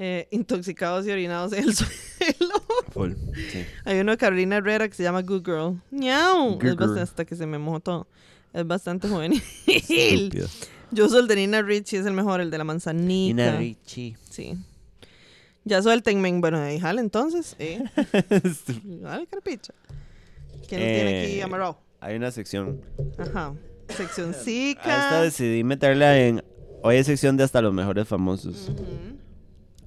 Eh, 0.00 0.28
intoxicados 0.30 1.06
y 1.06 1.10
orinados 1.10 1.52
en 1.52 1.64
el 1.64 1.74
suelo. 1.76 2.57
Sí. 3.06 3.64
Hay 3.84 4.00
uno 4.00 4.12
de 4.12 4.18
Carolina 4.18 4.56
Herrera 4.56 4.88
que 4.88 4.94
se 4.94 5.02
llama 5.02 5.22
Good 5.22 5.44
Girl. 5.44 5.80
¡Miau! 5.90 6.54
Good 6.54 6.64
Es 6.66 6.76
Girl. 6.76 6.98
hasta 6.98 7.24
que 7.24 7.36
se 7.36 7.46
me 7.46 7.58
mojó 7.58 7.80
todo. 7.80 8.06
Es 8.52 8.66
bastante 8.66 9.08
juvenil. 9.08 9.42
Estúpido. 9.66 10.48
Yo 10.90 11.08
soy 11.08 11.20
el 11.20 11.28
de 11.28 11.36
Nina 11.36 11.60
Richie, 11.62 11.98
es 11.98 12.06
el 12.06 12.14
mejor, 12.14 12.40
el 12.40 12.50
de 12.50 12.58
la 12.58 12.64
manzanita. 12.64 13.34
Nina 13.50 13.56
Ricci. 13.58 14.16
Sí. 14.30 14.54
Ya 15.64 15.82
suéltenme. 15.82 16.32
Bueno, 16.40 16.58
ahí 16.58 16.80
jala 16.80 17.00
entonces. 17.02 17.54
¿eh? 17.58 17.82
Dale, 18.84 19.26
carpicha. 19.26 19.74
¿Quién 20.66 20.80
lo 20.80 20.86
tiene 20.86 21.22
aquí 21.24 21.38
Eh, 21.38 21.42
amarrado? 21.42 21.78
Hay 22.00 22.16
una 22.16 22.30
sección. 22.30 22.80
Ajá. 23.18 23.54
Sección 23.88 24.28
A 24.28 24.30
esta 24.30 24.42
Zika. 24.44 25.22
decidí 25.22 25.64
meterla 25.64 26.18
en. 26.18 26.42
Hoy 26.82 26.96
es 26.96 27.06
sección 27.06 27.36
de 27.36 27.44
hasta 27.44 27.60
los 27.60 27.74
mejores 27.74 28.06
famosos. 28.08 28.68
Ujú. 28.70 29.18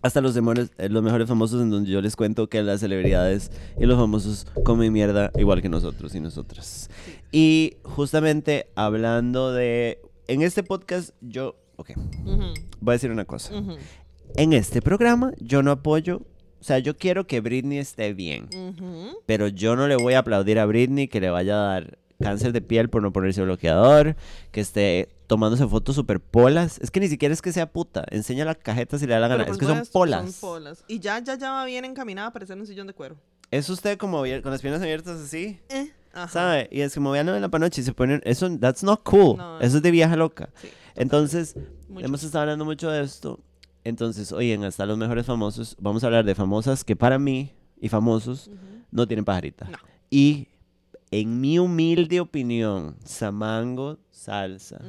Hasta 0.02 0.20
los, 0.22 0.34
demores- 0.36 0.72
eh, 0.78 0.90
los 0.90 1.04
mejores 1.04 1.28
famosos 1.28 1.62
en 1.62 1.70
donde 1.70 1.92
yo 1.92 2.02
les 2.02 2.16
cuento 2.16 2.50
que 2.50 2.64
las 2.64 2.80
celebridades 2.80 3.52
y 3.80 3.86
los 3.86 3.98
famosos 4.00 4.48
comen 4.64 4.92
mierda 4.92 5.32
igual 5.38 5.62
que 5.62 5.70
nosotros 5.70 6.16
y 6.16 6.20
nosotras. 6.20 6.90
Y 7.32 7.76
justamente 7.84 8.68
hablando 8.76 9.54
de... 9.54 10.00
En 10.28 10.42
este 10.42 10.64
podcast 10.64 11.12
yo... 11.22 11.56
Ok, 11.76 11.92
voy 12.80 12.92
a 12.92 12.94
decir 12.94 13.12
una 13.12 13.26
cosa. 13.26 13.54
En 14.36 14.54
este 14.54 14.82
programa 14.82 15.34
yo 15.40 15.62
no 15.64 15.72
apoyo... 15.72 16.22
O 16.60 16.64
sea, 16.64 16.78
yo 16.78 16.96
quiero 16.96 17.26
que 17.26 17.42
Britney 17.42 17.80
esté 17.80 18.14
bien. 18.14 18.48
Pero 19.26 19.48
yo 19.48 19.76
no 19.76 19.88
le 19.88 19.96
voy 19.96 20.14
a 20.14 20.20
aplaudir 20.20 20.60
a 20.60 20.66
Britney 20.68 21.08
que 21.08 21.20
le 21.20 21.32
vaya 21.32 21.56
a 21.56 21.74
dar 21.74 21.98
cáncer 22.22 22.54
de 22.54 22.62
piel 22.62 22.90
por 22.90 23.02
no 23.02 23.12
ponerse 23.12 23.42
bloqueador, 23.42 24.16
que 24.52 24.62
esté 24.62 25.10
tomándose 25.28 25.68
fotos 25.68 25.96
super 25.96 26.20
polas. 26.20 26.80
Es 26.82 26.92
que 26.92 27.00
ni 27.00 27.08
siquiera 27.08 27.34
es 27.34 27.42
que 27.42 27.52
sea 27.52 27.72
puta. 27.72 28.06
Enseña 28.12 28.46
la 28.46 28.56
cajeta 28.56 28.98
si 28.98 29.08
le 29.08 29.14
da 29.14 29.20
la 29.20 29.28
gana. 29.28 29.44
Pero 29.44 29.54
es 29.54 29.60
que 29.60 29.66
son 29.66 29.84
polas. 29.92 30.32
Son 30.34 30.50
polas. 30.50 30.84
Y 30.88 31.00
ya, 31.00 31.20
ya, 31.20 31.36
ya 31.38 31.52
va 31.52 31.66
bien 31.66 31.86
encaminada 31.86 32.28
a 32.28 32.34
parecer 32.34 32.58
un 32.58 32.66
sillón 32.68 32.88
de 32.88 32.94
cuero. 32.94 33.16
Es 33.50 33.70
usted 33.70 33.98
como 33.98 34.20
con 34.20 34.52
las 34.52 34.62
piernas 34.62 34.82
abiertas 34.82 35.20
así, 35.20 35.60
Eh. 35.70 35.92
Ajá. 36.14 36.28
¿sabe? 36.28 36.68
Y 36.72 36.82
es 36.82 36.94
como 36.94 37.12
vean 37.12 37.30
en 37.30 37.42
la 37.42 37.48
panoche 37.50 37.80
y 37.80 37.84
se 37.86 37.94
ponen... 37.94 38.22
Eso, 38.26 38.50
that's 38.60 38.84
not 38.84 39.02
cool. 39.04 39.38
No, 39.38 39.60
Eso 39.62 39.78
es 39.78 39.84
de 39.84 39.92
vieja 39.92 40.16
loca. 40.18 40.50
Sí, 40.62 40.68
Entonces, 40.96 41.56
mucho. 41.88 42.06
hemos 42.06 42.22
estado 42.24 42.42
hablando 42.42 42.66
mucho 42.66 42.90
de 42.92 43.02
esto. 43.02 43.40
Entonces, 43.86 44.34
en 44.38 44.64
Hasta 44.66 44.86
los 44.86 44.98
Mejores 44.98 45.26
Famosos, 45.26 45.76
vamos 45.80 46.04
a 46.04 46.08
hablar 46.08 46.26
de 46.26 46.36
famosas 46.36 46.84
que 46.84 46.96
para 46.98 47.18
mí 47.18 47.54
y 47.80 47.88
famosos 47.90 48.50
no 48.92 49.08
tienen 49.08 49.24
pajarita. 49.26 49.66
No. 49.70 49.78
Y 50.10 50.50
en 51.12 51.42
mi 51.42 51.60
humilde 51.60 52.22
opinión, 52.22 52.96
Samango, 53.04 54.00
Salsa, 54.10 54.82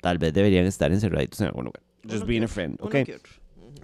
tal 0.00 0.18
vez 0.18 0.32
deberían 0.32 0.64
estar 0.64 0.90
encerraditos 0.90 1.40
en 1.42 1.48
algún 1.48 1.66
lugar. 1.66 1.82
Just 2.08 2.26
being 2.26 2.42
a 2.42 2.48
friend, 2.48 2.78
¿ok? 2.80 2.96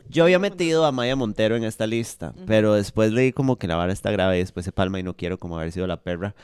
Yo 0.09 0.25
había 0.25 0.39
metido 0.39 0.87
a 0.87 0.93
Maya 0.93 1.15
Montero 1.15 1.57
en 1.57 1.65
esta 1.65 1.87
lista, 1.87 2.35
pero 2.47 2.75
después 2.75 3.13
leí 3.13 3.33
como 3.33 3.57
que 3.57 3.69
la 3.69 3.77
vara 3.77 3.93
está 3.93 4.11
grave 4.11 4.37
y 4.37 4.41
después 4.41 4.65
se 4.65 4.73
palma 4.73 4.99
y 4.99 5.03
no 5.03 5.15
quiero 5.15 5.39
como 5.39 5.59
haber 5.59 5.71
sido 5.71 5.87
la 5.87 6.03
perra. 6.03 6.35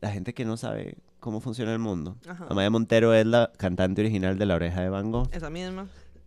La 0.00 0.10
gente 0.10 0.32
que 0.32 0.44
no 0.44 0.56
sabe 0.56 0.96
cómo 1.20 1.40
funciona 1.40 1.72
el 1.72 1.78
mundo. 1.78 2.16
Ajá. 2.26 2.46
Amaya 2.48 2.70
Montero 2.70 3.14
es 3.14 3.26
la 3.26 3.52
cantante 3.56 4.00
original 4.00 4.38
de 4.38 4.46
La 4.46 4.56
Oreja 4.56 4.80
de 4.80 4.88
Van 4.88 5.12
Gogh. 5.12 5.28
Esa 5.32 5.50
misma. 5.50 5.86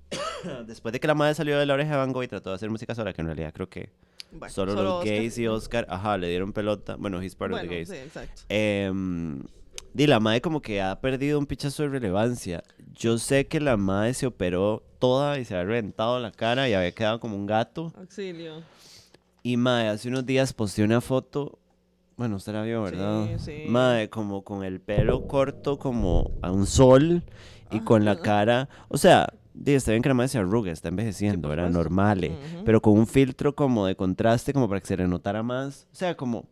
Después 0.68 0.94
de 0.94 1.00
que 1.00 1.08
la 1.08 1.16
madre 1.16 1.34
salió 1.34 1.58
de 1.58 1.66
La 1.66 1.74
Oreja 1.74 1.92
de 1.92 1.98
Van 1.98 2.14
Gogh 2.14 2.24
y 2.24 2.28
trató 2.28 2.52
de 2.52 2.56
hacer 2.58 2.70
música 2.70 2.94
sola, 2.96 3.12
que 3.12 3.22
en 3.22 3.28
realidad 3.28 3.52
creo 3.54 3.68
que 3.68 3.90
Bueno, 4.32 4.54
solo, 4.54 4.74
los 4.74 4.94
Oscar. 4.96 5.08
gays 5.08 5.38
y 5.38 5.48
Oscar, 5.48 5.86
ajá, 5.90 6.18
le 6.18 6.28
dieron 6.30 6.52
pelota. 6.54 6.96
Bueno, 6.98 7.22
he's 7.22 7.36
part 7.36 7.54
of 7.54 7.62
the 7.62 7.68
Bueno, 7.68 7.78
gays. 7.78 7.90
sí, 7.90 7.96
exacto. 7.96 8.42
Di, 9.94 10.08
la 10.08 10.20
madre 10.20 10.42
como 10.42 10.62
que 10.62 10.82
ha 10.82 11.00
perdido 11.00 11.40
un 11.40 11.46
pichazo 11.46 11.84
de 11.84 11.90
relevancia. 11.90 12.64
Yo 12.94 13.18
sé 13.18 13.48
que 13.48 13.62
la 13.62 13.78
madre 13.78 14.14
se 14.14 14.26
operó 14.28 14.84
toda 15.00 15.40
y 15.40 15.46
se 15.46 15.56
había 15.56 15.68
reventado 15.68 16.20
la 16.20 16.32
cara 16.32 16.68
y 16.68 16.74
había 16.74 16.92
quedado 16.92 17.20
como 17.22 17.38
un 17.38 17.46
gato. 17.46 17.94
Auxilio. 17.98 18.62
Y 19.42 19.56
madre, 19.56 19.88
hace 19.90 20.10
unos 20.10 20.26
días 20.26 20.52
posteé 20.52 20.84
una 20.84 21.00
foto. 21.00 21.60
Bueno, 22.18 22.36
usted 22.38 22.52
la 22.54 22.64
vio, 22.64 22.84
¿verdad? 22.84 23.26
Sí, 23.38 23.64
sí. 23.64 23.70
Madre, 23.70 24.10
como 24.10 24.44
con 24.44 24.64
el 24.66 24.82
pelo 24.82 25.28
corto 25.28 25.80
como 25.80 26.32
a 26.42 26.52
un 26.52 26.66
sol 26.66 27.24
y 27.72 27.80
con 27.82 28.04
la 28.04 28.18
cara. 28.20 28.68
O 28.90 28.98
sea, 28.98 29.32
está 29.66 29.92
bien 29.92 30.02
que 30.04 30.10
la 30.10 30.16
madre 30.16 30.30
se 30.30 30.38
arrugue, 30.38 30.72
está 30.72 30.90
envejeciendo, 30.90 31.48
por 31.50 31.58
era 31.60 31.70
normal. 31.70 32.24
eh, 32.24 32.32
Ujú. 32.56 32.64
Pero 32.66 32.82
con 32.82 32.94
un 32.98 33.08
filtro 33.08 33.56
como 33.56 33.86
de 33.86 33.96
contraste, 33.96 34.54
como 34.54 34.68
para 34.68 34.82
que 34.82 34.88
se 34.88 34.98
le 34.98 35.08
notara 35.08 35.44
más. 35.44 35.88
O 35.92 35.96
sea, 35.96 36.16
como, 36.18 36.46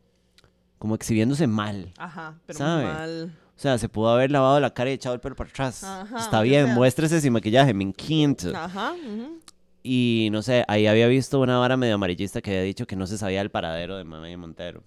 como 0.80 0.95
exhibiéndose 0.95 1.47
mal. 1.47 1.91
Ajá, 1.97 2.39
pero 2.45 2.60
¿Sabe? 2.60 2.84
mal. 2.86 3.38
O 3.56 3.60
sea, 3.64 3.78
se 3.78 3.88
pudo 3.88 4.10
haber 4.10 4.32
lavado 4.32 4.60
la 4.60 4.74
cara 4.74 4.89
y 4.89 4.93
echado 4.93 5.16
el 5.16 5.22
pelo 5.22 5.36
para 5.36 5.49
atrás. 5.49 5.84
Ajá, 5.84 6.18
Está 6.18 6.41
bien, 6.41 6.66
sea. 6.66 6.76
muéstrese 6.76 7.22
sin 7.22 7.34
maquillaje, 7.34 7.74
me 7.74 7.84
encanta. 7.84 8.66
Ajá, 8.66 8.93
ujú. 8.93 9.39
Y 9.84 10.30
no 10.32 10.41
sé, 10.41 10.64
ahí 10.68 10.88
había 10.88 11.08
visto 11.08 11.39
una 11.41 11.58
vara 11.60 11.76
medio 11.78 11.95
amarillista 11.95 12.41
que 12.41 12.51
había 12.51 12.64
dicho 12.64 12.88
que 12.88 12.95
no 12.95 13.06
se 13.06 13.18
sabía 13.18 13.41
el 13.41 13.51
paradero 13.51 13.97
de 13.97 14.04
Mamá 14.06 14.30
y 14.30 14.38
Montero. 14.38 14.82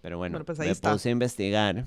Pero 0.00 0.16
bueno, 0.16 0.32
Bueno, 0.34 0.44
pues 0.46 0.58
ahí 0.60 0.66
me 0.68 0.72
está. 0.72 0.92
puse 0.92 1.10
a 1.10 1.12
investigar 1.12 1.84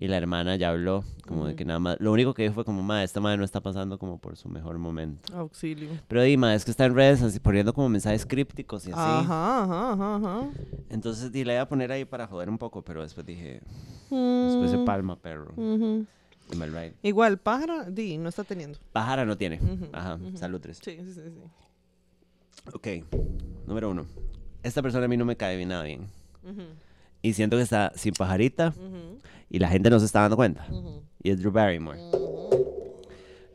y 0.00 0.08
la 0.08 0.16
hermana 0.16 0.56
ya 0.56 0.70
habló, 0.70 1.04
como 1.28 1.46
de 1.46 1.54
que 1.54 1.66
nada 1.66 1.78
más, 1.78 2.00
lo 2.00 2.10
único 2.10 2.32
que 2.32 2.40
dijo 2.42 2.54
fue 2.54 2.64
como, 2.64 2.82
ma, 2.82 3.04
esta 3.04 3.20
madre 3.20 3.36
no 3.36 3.44
está 3.44 3.60
pasando 3.60 3.98
como 3.98 4.16
por 4.16 4.34
su 4.34 4.48
mejor 4.48 4.78
momento. 4.78 5.36
Auxilio. 5.36 5.90
Pero 6.08 6.22
Dima, 6.22 6.54
es 6.54 6.64
que 6.64 6.70
está 6.70 6.86
en 6.86 6.94
redes 6.94 7.20
así 7.20 7.38
poniendo 7.38 7.74
como 7.74 7.90
mensajes 7.90 8.24
crípticos 8.24 8.86
y 8.86 8.92
así. 8.92 8.98
Ajá, 8.98 9.62
ajá, 9.62 9.92
ajá, 9.92 10.16
ajá. 10.16 10.50
Entonces 10.88 11.30
di, 11.30 11.44
la 11.44 11.52
iba 11.52 11.62
a 11.62 11.68
poner 11.68 11.92
ahí 11.92 12.06
para 12.06 12.26
joder 12.26 12.48
un 12.48 12.56
poco, 12.56 12.80
pero 12.80 13.02
después 13.02 13.26
dije, 13.26 13.60
después 14.10 14.70
se 14.70 14.78
Mm, 14.78 14.84
palma, 14.86 15.16
perro. 15.16 15.52
Am 15.58 16.06
I 16.50 16.66
right? 16.66 16.94
Igual, 17.02 17.36
pájaro, 17.36 17.84
di, 17.90 18.16
no 18.16 18.30
está 18.30 18.42
teniendo. 18.42 18.78
Pájara 18.92 19.26
no 19.26 19.36
tiene. 19.36 19.60
Ajá, 19.92 20.18
salud 20.34 20.60
tres. 20.62 20.80
Sí, 20.82 20.96
sí, 20.96 21.12
sí. 21.12 21.20
sí. 21.20 22.70
Ok, 22.72 22.88
número 23.66 23.90
uno. 23.90 24.06
Esta 24.62 24.80
persona 24.80 25.04
a 25.04 25.08
mí 25.08 25.18
no 25.18 25.26
me 25.26 25.36
cae 25.36 25.58
bien 25.58 25.68
nada 25.68 25.82
bien. 25.84 26.06
Y 27.22 27.34
siento 27.34 27.58
que 27.58 27.62
está 27.62 27.92
sin 27.96 28.14
pajarita 28.14 28.72
y 29.50 29.58
la 29.58 29.68
gente 29.68 29.90
no 29.90 29.98
se 30.00 30.06
está 30.06 30.20
dando 30.22 30.36
cuenta. 30.36 30.66
Y 31.22 31.30
es 31.30 31.38
Drew 31.40 31.52
Barrymore. 31.52 31.98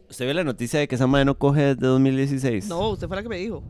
¿Usted 0.09 0.25
vio 0.25 0.33
la 0.35 0.43
noticia 0.43 0.79
de 0.79 0.87
que 0.87 0.95
esa 0.95 1.07
madre 1.07 1.25
no 1.25 1.37
coge 1.37 1.61
desde 1.75 1.87
2016? 1.87 2.67
No, 2.67 2.89
usted 2.91 3.07
fue 3.07 3.17
la 3.17 3.23
que 3.23 3.29
me 3.29 3.37
dijo. 3.37 3.63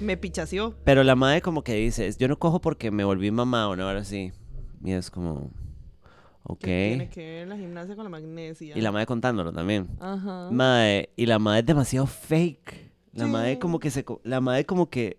Me 0.00 0.16
pichaseó. 0.16 0.74
Pero 0.84 1.02
la 1.04 1.14
madre 1.14 1.42
como 1.42 1.62
que 1.62 1.74
dice, 1.74 2.10
yo 2.18 2.28
no 2.28 2.38
cojo 2.38 2.60
porque 2.60 2.90
me 2.90 3.04
volví 3.04 3.30
mamá 3.30 3.68
o 3.68 3.76
no, 3.76 3.86
ahora 3.86 4.04
sí. 4.04 4.32
Y 4.82 4.92
es 4.92 5.10
como, 5.10 5.50
ok. 6.44 6.60
Tiene 6.60 7.08
que 7.10 7.20
ver 7.20 7.48
la 7.48 7.56
gimnasia 7.56 7.94
con 7.96 8.04
la 8.04 8.10
magnesia. 8.10 8.76
Y 8.76 8.80
la 8.80 8.92
madre 8.92 9.06
contándolo 9.06 9.52
también. 9.52 9.88
Ajá. 10.00 10.48
Mae, 10.50 11.10
y 11.16 11.26
la 11.26 11.38
madre 11.38 11.60
es 11.60 11.66
demasiado 11.66 12.06
fake. 12.06 12.90
La 13.12 13.24
Sí. 13.26 13.30
madre 13.30 13.58
como 13.58 13.78
que 13.80 13.90
se 13.90 14.04
la 14.24 14.40
madre 14.40 14.64
como 14.64 14.88
que 14.88 15.18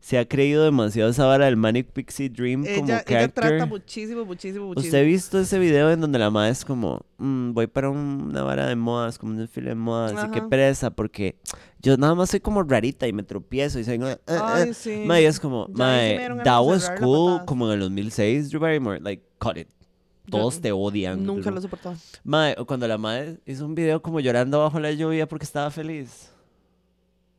se 0.00 0.16
ha 0.18 0.26
creído 0.26 0.64
demasiado 0.64 1.10
esa 1.10 1.26
vara 1.26 1.46
del 1.46 1.56
Manic 1.56 1.88
Pixie 1.92 2.28
Dream 2.28 2.62
como 2.62 2.84
ella, 2.86 2.94
ella 2.98 3.04
character. 3.04 3.32
trata 3.32 3.66
muchísimo, 3.66 4.24
muchísimo, 4.24 4.66
muchísimo. 4.68 4.86
¿Usted 4.86 4.98
ha 5.00 5.02
visto 5.02 5.38
ese 5.40 5.58
video 5.58 5.90
en 5.90 6.00
donde 6.00 6.18
la 6.18 6.30
madre 6.30 6.52
es 6.52 6.64
como, 6.64 7.04
"Mm, 7.18 7.52
voy 7.52 7.66
para 7.66 7.90
un- 7.90 8.28
una 8.30 8.42
vara 8.42 8.66
de 8.66 8.76
modas, 8.76 9.18
como 9.18 9.32
un 9.32 9.38
desfile 9.38 9.70
de 9.70 9.74
modas, 9.74 10.12
y 10.12 10.30
qué 10.30 10.38
Ajá. 10.38 10.48
pereza, 10.48 10.90
porque 10.90 11.36
yo 11.82 11.96
nada 11.96 12.14
más 12.14 12.30
soy 12.30 12.40
como 12.40 12.62
rarita 12.62 13.06
y 13.08 13.12
me 13.12 13.22
tropiezo 13.24 13.78
y 13.80 13.84
soy 13.84 13.98
como, 13.98 14.10
"Ah, 14.10 14.18
ah". 14.28 14.54
Ay, 14.64 14.72
sí. 14.74 15.02
Mae, 15.04 15.26
es 15.26 15.40
como, 15.40 15.66
Ya 15.74 15.84
ganas 16.14 16.44
that 16.44 16.62
was 16.64 16.90
cool, 17.00 17.44
como 17.44 17.66
en 17.66 17.74
el 17.74 17.80
2006, 17.80 18.50
Drew 18.50 18.60
Barrymore, 18.60 19.00
like, 19.00 19.22
cut 19.38 19.56
it. 19.58 19.68
Todos 20.30 20.56
Yo 20.56 20.60
te 20.60 20.72
odian. 20.72 21.24
Nunca 21.24 21.50
lo 21.50 21.60
soportaba. 21.60 21.96
Mae, 22.22 22.54
o 22.58 22.66
cuando 22.66 22.86
la 22.86 22.98
madre 22.98 23.38
hizo 23.46 23.64
un 23.64 23.74
video 23.74 24.02
como 24.02 24.20
llorando 24.20 24.58
bajo 24.60 24.78
la 24.78 24.92
lluvia 24.92 25.26
porque 25.26 25.44
estaba 25.44 25.70
feliz. 25.70 26.30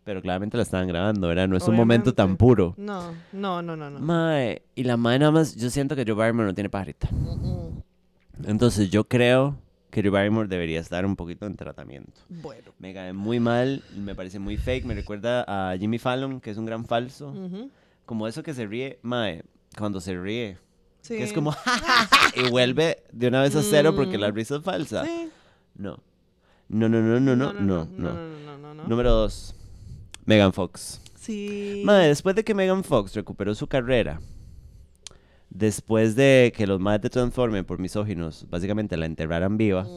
Pero 0.09 0.23
claramente 0.23 0.57
la 0.57 0.63
estaban 0.63 0.87
grabando, 0.87 1.27
¿verdad? 1.27 1.47
No 1.47 1.55
es 1.55 1.67
un 1.67 1.75
momento 1.75 2.15
tan 2.15 2.35
puro. 2.35 2.73
No, 2.77 3.13
no, 3.31 3.61
no, 3.61 3.75
no, 3.77 3.91
no. 3.91 3.99
Mae, 3.99 4.63
y 4.73 4.83
la 4.83 4.97
madre 4.97 5.19
nada 5.19 5.31
más, 5.31 5.55
yo 5.55 5.69
siento 5.69 5.95
que 5.95 6.03
Drew 6.03 6.15
Barrymore 6.15 6.47
no 6.47 6.55
tiene 6.55 6.67
pajarita. 6.67 7.07
Mm, 7.11 8.47
Entonces 8.47 8.89
yo 8.89 9.03
creo 9.03 9.55
que 9.91 10.01
Drew 10.01 10.11
Barrymore 10.11 10.47
debería 10.47 10.79
estar 10.79 11.05
un 11.05 11.15
poquito 11.15 11.45
en 11.45 11.55
tratamiento. 11.55 12.21
mm. 12.27 12.41
Bueno. 12.41 12.71
Me 12.79 12.91
cae 12.91 13.13
muy 13.13 13.39
mal, 13.39 13.83
me 13.95 14.15
parece 14.15 14.39
muy 14.39 14.57
fake, 14.57 14.85
me 14.85 14.95
recuerda 14.95 15.45
a 15.47 15.77
Jimmy 15.77 15.99
Fallon, 15.99 16.41
que 16.41 16.49
es 16.49 16.57
un 16.57 16.65
gran 16.65 16.85
falso. 16.85 17.29
Ujú. 17.29 17.69
Como 18.07 18.27
eso 18.27 18.41
que 18.41 18.55
se 18.55 18.65
ríe, 18.65 18.97
mae, 19.03 19.43
cuando 19.77 20.01
se 20.01 20.19
ríe. 20.19 20.57
Sí. 21.01 21.17
Que 21.17 21.23
es 21.23 21.33
como, 21.33 21.53
y 22.35 22.49
vuelve 22.49 23.03
de 23.11 23.27
una 23.27 23.43
vez 23.43 23.55
a 23.55 23.61
cero 23.61 23.93
porque 23.95 24.17
la 24.17 24.31
Mm. 24.31 24.33
risa 24.35 24.55
es 24.55 24.63
falsa. 24.63 25.05
Sí. 25.05 25.29
No. 25.75 25.99
No, 26.67 26.89
no, 26.89 26.99
no, 26.99 27.19
no, 27.19 27.35
no, 27.35 27.53
no, 27.53 27.53
no, 27.53 27.59
no. 27.61 27.85
no, 27.85 28.13
no, 28.15 28.57
no, 28.57 28.73
no. 28.73 28.83
Número 28.87 29.11
dos, 29.11 29.55
Megan 30.29 30.53
Fox. 30.53 31.01
Sí. 31.15 31.81
Mae, 31.83 32.07
después 32.07 32.35
de 32.35 32.43
que 32.43 32.53
Megan 32.53 32.83
Fox 32.83 33.15
recuperó 33.15 33.55
su 33.55 33.65
carrera, 33.65 34.21
después 35.49 36.15
de 36.15 36.53
que 36.55 36.67
los 36.67 36.79
madres 36.79 37.01
de 37.01 37.09
Transformen 37.09 37.65
por 37.65 37.79
misóginos 37.79 38.45
básicamente 38.47 38.95
la 38.95 39.07
enterraran 39.07 39.57
viva, 39.57 39.87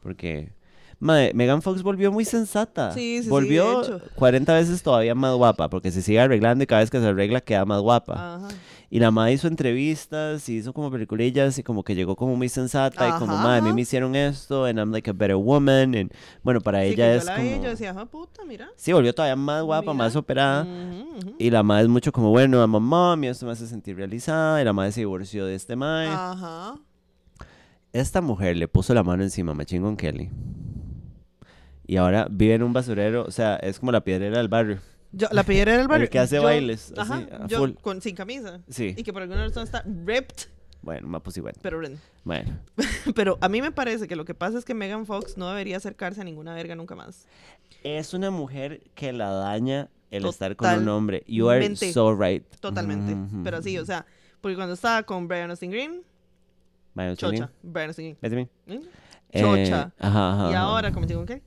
porque 0.00 0.52
mae, 1.00 1.32
Megan 1.34 1.62
Fox 1.62 1.82
volvió 1.82 2.12
muy 2.12 2.24
sensata. 2.24 2.92
Sí, 2.92 3.16
sí, 3.18 3.24
sí, 3.24 3.28
volvió 3.28 3.82
hecho. 3.82 4.00
40 4.14 4.54
veces 4.54 4.84
todavía 4.84 5.16
más 5.16 5.34
guapa, 5.34 5.68
porque 5.68 5.90
se 5.90 6.00
sigue 6.00 6.20
arreglando 6.20 6.62
y 6.62 6.68
cada 6.68 6.82
vez 6.82 6.90
que 6.90 7.00
se 7.00 7.06
arregla 7.08 7.40
queda 7.40 7.64
más 7.64 7.80
guapa. 7.80 8.36
Ajá. 8.36 8.48
Y 8.94 9.00
la 9.00 9.10
madre 9.10 9.32
hizo 9.32 9.48
entrevistas 9.48 10.48
y 10.48 10.58
hizo 10.58 10.72
como 10.72 10.88
peliculillas 10.88 11.58
y 11.58 11.64
como 11.64 11.82
que 11.82 11.96
llegó 11.96 12.14
como 12.14 12.36
muy 12.36 12.48
sensata 12.48 13.08
y 13.08 13.12
como, 13.18 13.32
Ajá, 13.32 13.42
madre, 13.42 13.58
a 13.58 13.62
mí 13.62 13.68
ajá. 13.70 13.74
me 13.74 13.80
hicieron 13.80 14.14
esto 14.14 14.66
and 14.66 14.78
I'm 14.78 14.92
like 14.92 15.10
a 15.10 15.12
better 15.12 15.34
woman. 15.34 15.96
And, 15.96 16.12
bueno, 16.44 16.60
para 16.60 16.82
Sí, 16.82 16.90
que 16.90 16.92
ella 16.94 17.12
yo 17.14 17.18
es 17.18 17.24
la 17.24 17.34
como... 17.34 17.48
vi 17.48 17.54
yo 17.56 17.70
decía, 17.70 17.92
"Ah, 17.98 18.06
puta, 18.06 18.44
mira. 18.46 18.68
Sí, 18.76 18.92
volvió 18.92 19.12
todavía 19.12 19.34
más 19.34 19.64
guapa, 19.64 19.92
Mira. 19.92 20.04
más 20.04 20.14
operada. 20.14 20.64
Y 21.40 21.50
la 21.50 21.64
madre 21.64 21.82
es 21.82 21.88
mucho 21.88 22.12
como, 22.12 22.30
bueno, 22.30 22.62
a 22.62 22.68
mom 22.68 23.24
y 23.24 23.26
esto 23.26 23.46
me 23.46 23.50
hace 23.50 23.66
sentir 23.66 23.96
realizada. 23.96 24.62
Y 24.62 24.64
la 24.64 24.72
madre 24.72 24.92
se 24.92 25.00
divorció 25.00 25.44
de 25.44 25.56
este 25.56 25.74
madre. 25.74 26.10
Ajá. 26.10 26.76
Esta 27.92 28.20
mujer 28.20 28.56
le 28.56 28.68
puso 28.68 28.94
la 28.94 29.02
mano 29.02 29.24
encima 29.24 29.50
a 29.50 29.54
Machine 29.56 29.96
Kelly. 29.96 30.30
Y 31.84 31.96
ahora 31.96 32.28
vive 32.30 32.54
en 32.54 32.62
un 32.62 32.72
basurero, 32.72 33.24
o 33.24 33.30
sea, 33.32 33.56
es 33.56 33.80
como 33.80 33.90
la 33.90 34.02
piedrera 34.04 34.38
del 34.38 34.46
barrio. 34.46 34.78
Yo, 35.16 35.28
la 35.30 35.42
piedra 35.44 35.74
era 35.74 35.82
el 35.82 35.88
barrio. 35.88 36.04
El 36.04 36.10
que 36.10 36.18
hace 36.18 36.36
yo- 36.36 36.42
bailes, 36.42 36.92
así, 36.96 37.12
Ajá. 37.12 37.46
yo 37.46 37.58
full. 37.58 37.70
con, 37.80 38.00
sin 38.02 38.14
camisa. 38.16 38.60
Sí. 38.68 38.94
Y 38.96 39.02
que 39.02 39.12
por 39.12 39.22
alguna 39.22 39.46
razón 39.46 39.62
está 39.64 39.82
ripped, 39.82 40.48
Bueno, 40.82 41.06
más 41.08 41.22
pues 41.22 41.36
igual. 41.36 41.54
pero. 41.62 41.80
Bueno. 42.24 42.58
Pero 43.14 43.38
a 43.40 43.48
mí 43.48 43.60
me 43.62 43.70
parece 43.70 44.08
que 44.08 44.16
lo 44.16 44.24
que 44.24 44.34
pasa 44.34 44.58
es 44.58 44.64
que 44.64 44.74
Megan 44.74 45.06
Fox 45.06 45.36
no 45.36 45.48
debería 45.48 45.76
acercarse 45.76 46.20
a 46.20 46.24
ninguna 46.24 46.54
verga 46.54 46.74
nunca 46.74 46.94
más. 46.94 47.26
Es 47.82 48.14
una 48.14 48.30
mujer 48.30 48.82
que 48.94 49.12
la 49.12 49.30
daña 49.30 49.88
el 50.10 50.24
estar 50.26 50.56
con 50.56 50.68
un 50.78 50.88
hombre. 50.88 51.22
You 51.26 51.48
are 51.50 51.76
so 51.76 52.14
right. 52.16 52.44
Totalmente. 52.60 53.12
Ujú, 53.14 53.42
Pero 53.44 53.60
sí, 53.62 53.76
o 53.78 53.84
sea, 53.84 54.06
porque 54.40 54.56
cuando 54.56 54.74
estaba 54.74 55.02
con 55.02 55.28
Brian 55.28 55.50
Austin 55.50 55.70
Green, 55.70 56.02
Bueno, 56.94 57.14
chocha. 57.16 57.50
Brian 57.62 57.88
Austin 57.88 58.16
Green. 58.22 58.48
¿Mm? 58.66 58.72
Eh, 59.32 59.40
Chocha. 59.40 59.92
ajá, 59.98 60.32
ajá, 60.32 60.50
Y 60.52 60.54
ahora, 60.54 60.92
como 60.92 61.06
digo, 61.06 61.24
¿qué? 61.26 61.42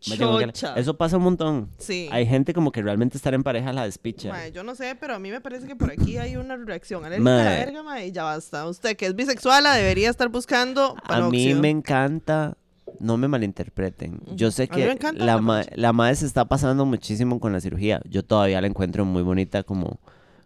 Chocha. 0.00 0.74
Eso 0.76 0.96
pasa 0.96 1.16
un 1.18 1.24
montón. 1.24 1.68
Sí. 1.78 2.08
Hay 2.10 2.26
gente 2.26 2.54
como 2.54 2.72
que 2.72 2.82
realmente 2.82 3.16
estar 3.16 3.34
en 3.34 3.42
pareja 3.42 3.72
la 3.72 3.84
despicha. 3.84 4.30
Mae, 4.30 4.50
yo 4.52 4.64
no 4.64 4.74
sé, 4.74 4.96
pero 4.98 5.14
a 5.14 5.18
mí 5.18 5.30
me 5.30 5.40
parece 5.40 5.66
que 5.66 5.76
por 5.76 5.90
aquí 5.92 6.16
hay 6.16 6.36
una 6.36 6.56
reacción 6.56 7.04
alérgica 7.04 7.30
a 7.40 7.44
la 7.44 7.50
verga, 7.50 7.82
mae, 7.82 8.06
y 8.08 8.12
ya 8.12 8.24
basta. 8.24 8.66
Usted 8.66 8.96
que 8.96 9.06
es 9.06 9.14
bisexual 9.14 9.64
la 9.64 9.74
debería 9.74 10.08
estar 10.10 10.28
buscando 10.28 10.96
A 11.04 11.28
mí 11.28 11.52
me 11.54 11.68
encanta, 11.70 12.56
no 12.98 13.16
me 13.18 13.28
malinterpreten. 13.28 14.20
Yo 14.34 14.50
sé 14.50 14.68
que 14.68 14.98
la, 15.14 15.38
ma- 15.38 15.64
la 15.74 15.92
madre 15.92 16.16
se 16.16 16.26
está 16.26 16.46
pasando 16.46 16.86
muchísimo 16.86 17.38
con 17.40 17.52
la 17.52 17.60
cirugía. 17.60 18.00
Yo 18.08 18.24
todavía 18.24 18.60
la 18.60 18.66
encuentro 18.66 19.04
muy 19.04 19.22
bonita 19.22 19.62
como, 19.62 20.00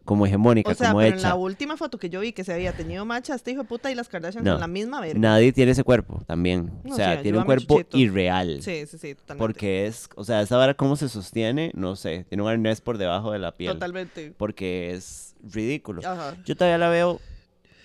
como 0.05 0.27
hegemónica, 0.27 0.71
O 0.71 0.75
sea, 0.75 0.89
como 0.89 0.99
pero 1.01 1.13
en 1.13 1.19
hecha. 1.19 1.29
la 1.29 1.35
última 1.35 1.77
foto 1.77 1.99
que 1.99 2.11
yo 2.11 2.21
vi 2.21 2.33
que 2.33 2.45
se 2.45 2.53
había 2.53 2.73
tenido 2.73 3.05
macha, 3.05 3.35
este 3.35 3.53
hijo 3.53 3.63
de 3.63 3.69
puta 3.69 3.91
y 3.91 3.95
las 3.95 4.09
Kardashian 4.09 4.45
No. 4.45 4.53
son 4.53 4.61
la 4.61 4.67
misma 4.67 5.01
verga. 5.01 5.19
Nadie 5.19 5.53
tiene 5.53 5.73
ese 5.73 5.83
cuerpo 5.85 6.23
también. 6.27 6.71
No, 6.85 6.93
o 6.93 6.97
sea, 6.97 7.17
sí, 7.17 7.23
tiene 7.23 7.39
un 7.39 7.45
cuerpo 7.45 7.79
Chuchito. 7.79 7.97
irreal. 7.99 8.59
Sí, 8.63 8.87
sí, 8.87 8.99
sí, 8.99 9.15
totalmente. 9.15 9.39
Porque 9.39 9.87
es, 9.87 10.09
o 10.17 10.25
sea, 10.25 10.43
esa 10.43 10.57
vara 10.57 10.75
cómo 10.75 10.97
se 10.97 11.09
sostiene, 11.09 11.71
no 11.75 11.97
sé, 11.97 12.27
tiene 12.29 12.43
un 12.43 12.49
arnés 12.51 12.81
por 12.81 12.99
debajo 12.99 13.33
de 13.33 13.39
la 13.39 13.53
piel. 13.57 13.73
Totalmente. 13.73 14.35
Porque 14.37 14.93
es 14.93 15.35
ridículo. 15.43 16.03
Ajá. 16.07 16.37
Yo 16.45 16.55
todavía 16.57 16.79
la 16.79 16.89
veo 16.91 17.21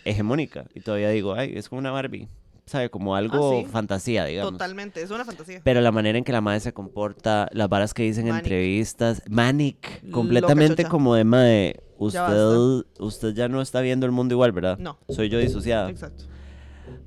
hegemónica 0.05 0.65
y 0.73 0.81
todavía 0.81 1.09
digo, 1.09 1.33
ay, 1.33 1.53
es 1.55 1.69
como 1.69 1.79
una 1.79 1.91
Barbie. 1.91 2.27
¿Sabe? 2.69 2.91
Como 2.91 3.15
algo 3.15 3.51
Ah, 3.51 3.63
sí. 3.65 3.71
fantasía, 3.71 4.25
digamos. 4.25 4.51
Totalmente, 4.51 5.01
es 5.01 5.09
una 5.09 5.25
fantasía. 5.25 5.59
Pero 5.63 5.81
la 5.81 5.91
manera 5.91 6.19
en 6.19 6.23
que 6.23 6.31
la 6.31 6.39
madre 6.41 6.59
se 6.59 6.71
comporta, 6.71 7.47
las 7.51 7.67
varas 7.67 7.95
que 7.95 8.03
dicen 8.03 8.27
en 8.27 8.35
entrevistas, 8.35 9.23
manic, 9.27 10.07
completamente 10.11 10.85
como 10.85 11.15
de 11.15 11.23
madre, 11.23 11.81
Ya 11.99 12.27
usted, 12.27 12.87
usted 12.99 13.33
ya 13.33 13.47
no 13.47 13.61
está 13.63 13.81
viendo 13.81 14.05
el 14.05 14.11
mundo 14.11 14.35
igual, 14.35 14.51
¿verdad? 14.51 14.77
No. 14.77 14.99
Soy 15.09 15.29
yo 15.29 15.39
disociada. 15.39 15.89
Exacto. 15.89 16.25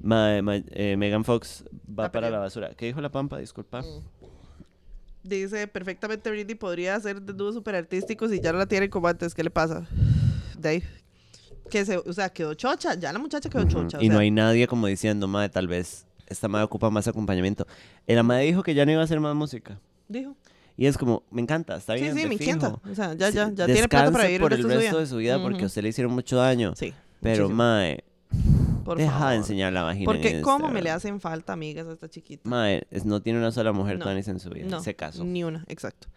Mae, 0.01 0.43
mae, 0.43 0.65
eh, 0.71 0.97
Megan 0.97 1.25
Fox 1.25 1.65
va 1.89 2.05
La 2.05 2.13
para 2.13 2.29
la 2.29 2.39
basura. 2.41 2.75
¿Qué 2.75 2.87
dijo 2.87 3.01
la 3.01 3.11
Pampa? 3.13 3.39
Disculpa. 3.39 3.83
Mm. 3.83 4.03
Dice, 5.23 5.69
perfectamente 5.69 6.29
Britney 6.29 6.57
podría 6.57 6.97
hacer 6.97 7.23
desnudos 7.23 7.55
super 7.55 7.77
artísticos 7.77 8.33
y 8.33 8.41
ya 8.41 8.51
no 8.51 8.59
la 8.59 8.67
tiene 8.67 8.91
como 8.91 9.07
antes. 9.07 9.33
¿Qué 9.33 9.45
le 9.45 9.51
pasa? 9.51 9.87
Dave. 10.59 10.83
Que 11.73 11.87
se, 11.87 11.97
o 11.97 12.13
sea, 12.13 12.29
quedó 12.29 12.53
chocha. 12.53 12.95
Ya 12.97 13.15
la 13.15 13.19
muchacha 13.19 13.49
quedó 13.49 13.65
chocha. 13.65 13.97
o 13.97 14.03
Y 14.03 14.11
no 14.11 14.19
hay 14.19 14.31
nadie 14.31 14.67
como 14.67 14.87
diciendo, 14.89 15.27
madre, 15.27 15.49
tal 15.49 15.69
vez 15.69 16.05
esta 16.27 16.47
madre 16.47 16.65
ocupa 16.67 16.91
más 16.91 17.09
acompañamiento. 17.09 17.67
La 18.07 18.23
madre 18.23 18.45
dijo 18.45 18.63
que 18.63 18.75
ya 18.75 18.85
no 18.85 18.93
iba 18.93 19.01
a 19.01 19.05
hacer 19.05 19.21
más 19.21 19.35
música. 19.35 19.81
Dijo. 20.07 20.37
Y 20.77 20.85
es 20.85 20.99
como, 20.99 21.23
me 21.31 21.41
encanta, 21.41 21.77
está 21.77 21.95
Sí, 21.95 22.03
bien, 22.03 22.15
sí, 22.15 22.23
de 22.25 22.29
me 22.29 22.35
encanta. 22.35 22.79
O 22.91 22.95
sea, 22.95 23.15
ya, 23.15 23.31
Sí, 23.31 23.37
ya, 23.37 23.51
ya 23.55 23.65
tiene 23.65 23.89
plata 23.89 24.11
para 24.13 24.25
vivir 24.25 24.43
por 24.43 24.53
el 24.53 24.61
el 24.61 24.69
resto, 24.69 24.99
de 24.99 25.07
su 25.07 25.17
vida 25.17 25.41
porque 25.41 25.63
a 25.63 25.67
usted 25.67 25.83
le 25.83 25.89
hicieron 25.89 26.13
mucho 26.13 26.37
daño. 26.37 26.75
Sí. 26.77 26.93
Pero, 27.23 27.45
muchísimo. 27.45 27.57
mae, 27.57 28.05
Por 28.85 28.99
deja 28.99 29.31
de 29.31 29.37
enseñar 29.37 29.73
la 29.73 29.83
vagina. 29.83 30.05
Porque 30.05 30.43
cómo 30.43 30.69
me 30.69 30.83
le 30.83 30.91
hacen 30.91 31.21
falta 31.21 31.55
amigas 31.55 31.87
a 31.87 31.93
esta 31.93 32.11
chiquita. 32.11 32.47
Mae, 32.49 32.87
no 33.05 33.23
tiene 33.23 33.39
una 33.39 33.51
sola 33.51 33.73
mujer 33.73 33.99
No, 33.99 34.05
trans 34.05 34.29
en 34.29 34.41
su 34.41 34.51
vida. 34.51 34.67
No, 34.69 34.83
Se 34.83 34.95
casó. 34.95 35.25
ni 35.25 35.43
una, 35.43 35.65
exacto. 35.69 36.09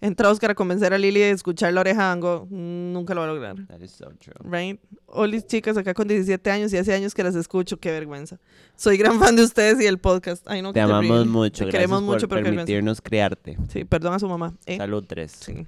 Entra 0.00 0.30
Oscar 0.30 0.52
a 0.52 0.54
convencer 0.54 0.94
a 0.94 0.98
Lily 0.98 1.18
de 1.18 1.30
escuchar 1.30 1.72
la 1.72 1.80
oreja 1.80 2.12
Ango. 2.12 2.46
Nunca 2.50 3.14
lo 3.14 3.20
va 3.22 3.26
a 3.26 3.32
lograr. 3.32 3.66
That 3.66 3.80
is 3.80 3.90
so 3.90 4.10
true. 4.20 4.34
Right? 4.44 4.80
Olis, 5.06 5.44
chicas, 5.46 5.76
acá 5.76 5.92
con 5.92 6.06
17 6.06 6.50
años 6.52 6.72
y 6.72 6.76
hace 6.76 6.94
años 6.94 7.14
que 7.14 7.24
las 7.24 7.34
escucho. 7.34 7.78
Qué 7.78 7.90
vergüenza. 7.90 8.38
Soy 8.76 8.96
gran 8.96 9.18
fan 9.18 9.34
de 9.34 9.42
ustedes 9.42 9.80
y 9.80 9.84
del 9.84 9.98
podcast. 9.98 10.46
Ay, 10.48 10.62
no, 10.62 10.72
Te 10.72 10.80
amamos 10.80 11.26
mucho. 11.26 11.64
Te 11.64 11.72
queremos 11.72 12.00
por 12.02 12.14
mucho, 12.14 12.28
vergüenza. 12.28 12.58
permitirnos 12.58 13.00
criarte. 13.00 13.58
Sí, 13.72 13.84
perdón 13.84 14.14
a 14.14 14.18
su 14.20 14.28
mamá. 14.28 14.54
¿eh? 14.66 14.76
Salud 14.76 15.04
3. 15.04 15.32
Sí. 15.32 15.66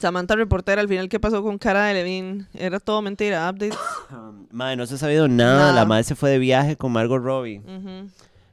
Samantha 0.00 0.34
reportera, 0.34 0.80
al 0.80 0.88
final, 0.88 1.10
¿qué 1.10 1.20
pasó 1.20 1.42
con 1.42 1.58
Cara 1.58 1.84
de 1.84 1.92
Levine? 1.94 2.46
Era 2.54 2.80
todo 2.80 3.02
mentira. 3.02 3.50
Updates. 3.50 3.78
madre, 4.50 4.76
no 4.76 4.86
se 4.86 4.94
ha 4.94 4.98
sabido 4.98 5.28
nada. 5.28 5.58
Nada. 5.58 5.72
La 5.74 5.84
madre 5.84 6.04
se 6.04 6.14
fue 6.14 6.30
de 6.30 6.38
viaje 6.38 6.76
con 6.76 6.90
Margot 6.92 7.22
Robbie. 7.22 7.58
Ujú. 7.58 8.08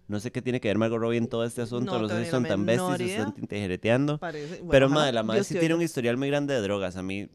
No 0.10 0.20
sé 0.20 0.32
qué 0.32 0.42
tiene 0.42 0.60
que 0.60 0.68
ver 0.68 0.78
Margot 0.78 1.00
Robbie 1.00 1.18
en 1.20 1.28
todo 1.28 1.46
este 1.46 1.62
asunto. 1.62 1.98
No 2.00 2.08
tengo 2.08 2.22
si 2.24 2.30
son 2.30 2.44
tan 2.44 2.66
bestias, 2.66 3.00
idea. 3.00 3.18
están 3.28 3.34
tijereteando. 3.48 4.18
Parece. 4.18 4.56
Bueno, 4.58 4.70
pero, 4.72 4.90
madre, 4.90 5.14
la 5.14 5.24
madre 5.24 5.44
sí 5.46 5.56
tiene 5.58 5.76
un 5.76 5.82
historial 5.84 6.18
muy 6.18 6.28
grande 6.30 6.54
de 6.56 6.62
drogas. 6.62 6.98
A 6.98 7.04
mí, 7.04 7.30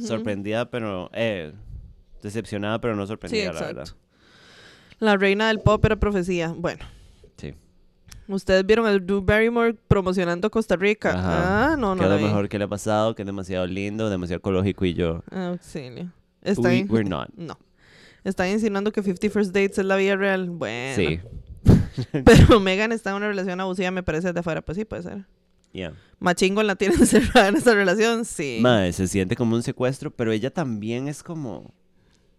sorprendida, 0.00 0.70
pero. 0.70 1.10
Eh, 1.12 1.52
decepcionada, 2.22 2.80
pero 2.80 2.94
no 2.96 3.02
Sí, 3.04 3.08
sorprendida, 3.08 3.52
la 3.52 3.60
verdad. 3.60 3.88
La 5.00 5.16
reina 5.16 5.48
del 5.48 5.58
pop 5.60 5.84
era 5.84 5.96
profecía. 5.96 6.54
Bueno, 6.56 6.84
Sí. 7.36 7.54
ustedes 8.28 8.64
vieron 8.66 8.86
a 8.86 8.92
Drew 8.92 9.22
Barrymore 9.22 9.74
promocionando 9.88 10.50
Costa 10.50 10.76
Rica. 10.76 11.10
Ajá. 11.10 11.72
Ah, 11.72 11.76
no, 11.76 11.94
que 11.96 12.02
no. 12.02 12.08
la 12.08 12.14
lo 12.14 12.18
vi. 12.18 12.24
mejor 12.24 12.48
que 12.48 12.58
le 12.58 12.64
ha 12.64 12.68
pasado, 12.68 13.14
que 13.14 13.22
es 13.22 13.26
demasiado 13.26 13.66
lindo, 13.66 14.08
demasiado 14.10 14.38
ecológico 14.38 14.84
y 14.84 14.94
yo. 14.94 15.24
Auxilio. 15.32 16.12
Está 16.42 16.68
We, 16.68 16.76
in- 16.76 16.90
we're 16.92 17.08
not. 17.08 17.28
No. 17.36 17.58
Están 18.22 18.48
insinuando 18.50 18.92
que 18.92 19.02
50 19.02 19.30
First 19.30 19.52
Dates 19.54 19.78
es 19.78 19.84
la 19.84 19.96
vida 19.96 20.14
real. 20.16 20.48
Bueno. 20.50 20.94
Sí. 20.94 21.18
Pero 22.24 22.60
Megan 22.60 22.92
está 22.92 23.10
en 23.10 23.16
una 23.16 23.28
relación 23.28 23.60
abusiva, 23.60 23.90
me 23.90 24.02
parece, 24.02 24.32
de 24.32 24.40
afuera. 24.40 24.62
Pues 24.62 24.76
sí, 24.76 24.84
puede 24.84 25.02
ser. 25.02 25.26
Yeah. 25.72 25.94
Machingo 26.18 26.62
la 26.62 26.76
tiene 26.76 26.94
encerrada 26.98 27.48
en 27.48 27.56
esa 27.56 27.74
relación. 27.74 28.24
Sí. 28.24 28.58
Madre, 28.60 28.92
se 28.92 29.08
siente 29.08 29.36
como 29.36 29.56
un 29.56 29.62
secuestro, 29.62 30.10
pero 30.10 30.32
ella 30.32 30.52
también 30.52 31.08
es 31.08 31.22
como 31.22 31.74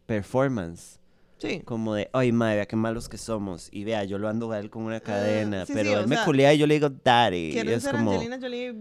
performance. 0.06 1.01
Sí. 1.42 1.62
Como 1.66 1.96
de, 1.96 2.10
ay, 2.14 2.32
madre, 2.32 2.56
vea 2.58 2.66
qué 2.68 2.76
malos 2.76 3.10
que 3.10 3.18
somos. 3.18 3.68
Y 3.72 3.84
vea, 3.84 4.04
yo 4.04 4.18
lo 4.18 4.30
ando 4.30 4.52
a 4.52 4.60
él 4.60 4.70
con 4.70 4.84
una 4.84 5.00
cadena. 5.00 5.64
Ah, 5.64 5.66
sí, 5.66 5.74
pero 5.74 5.90
sí, 5.90 5.96
él 5.96 6.08
me 6.08 6.16
sea, 6.16 6.26
culea 6.26 6.54
y 6.54 6.58
yo 6.58 6.68
le 6.68 6.76
digo, 6.76 6.90
daddy. 6.90 7.50
Y 7.50 7.52
¿Quieren 7.54 7.74
es 7.74 7.84
ser 7.84 7.96
como. 7.96 8.12
Angelina 8.12 8.40
Jolie, 8.40 8.74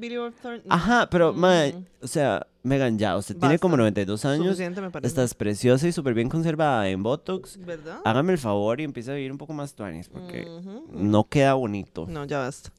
Thornton? 0.42 0.62
Ajá, 0.72 1.08
pero, 1.10 1.32
madre, 1.32 1.72
Mm, 1.74 1.84
o 2.04 2.06
sea, 2.06 2.46
Megan, 2.62 2.98
ya, 2.98 3.16
usted 3.16 3.36
tiene 3.36 3.58
como 3.58 3.72
Basta. 3.72 3.82
92 3.82 4.24
años. 4.24 4.44
Suficiente, 4.46 4.80
me 4.80 4.90
parece. 4.90 5.08
Estás 5.08 5.34
preciosa 5.34 5.88
y 5.88 5.92
súper 5.92 6.14
bien 6.14 6.28
conservada 6.28 6.88
en 6.88 7.02
Botox. 7.02 7.58
¿Verdad? 7.64 8.00
Hágame 8.04 8.32
el 8.32 8.38
favor 8.38 8.80
y 8.80 8.84
empieza 8.84 9.12
a 9.12 9.14
vivir 9.14 9.32
un 9.32 9.38
poco 9.38 9.52
más 9.52 9.74
tuanis, 9.74 10.08
porque 10.08 10.46
no 10.92 11.24
queda 11.24 11.54
bonito. 11.54 12.06
No, 12.08 12.24
ya 12.24 12.38
basta. 12.38 12.70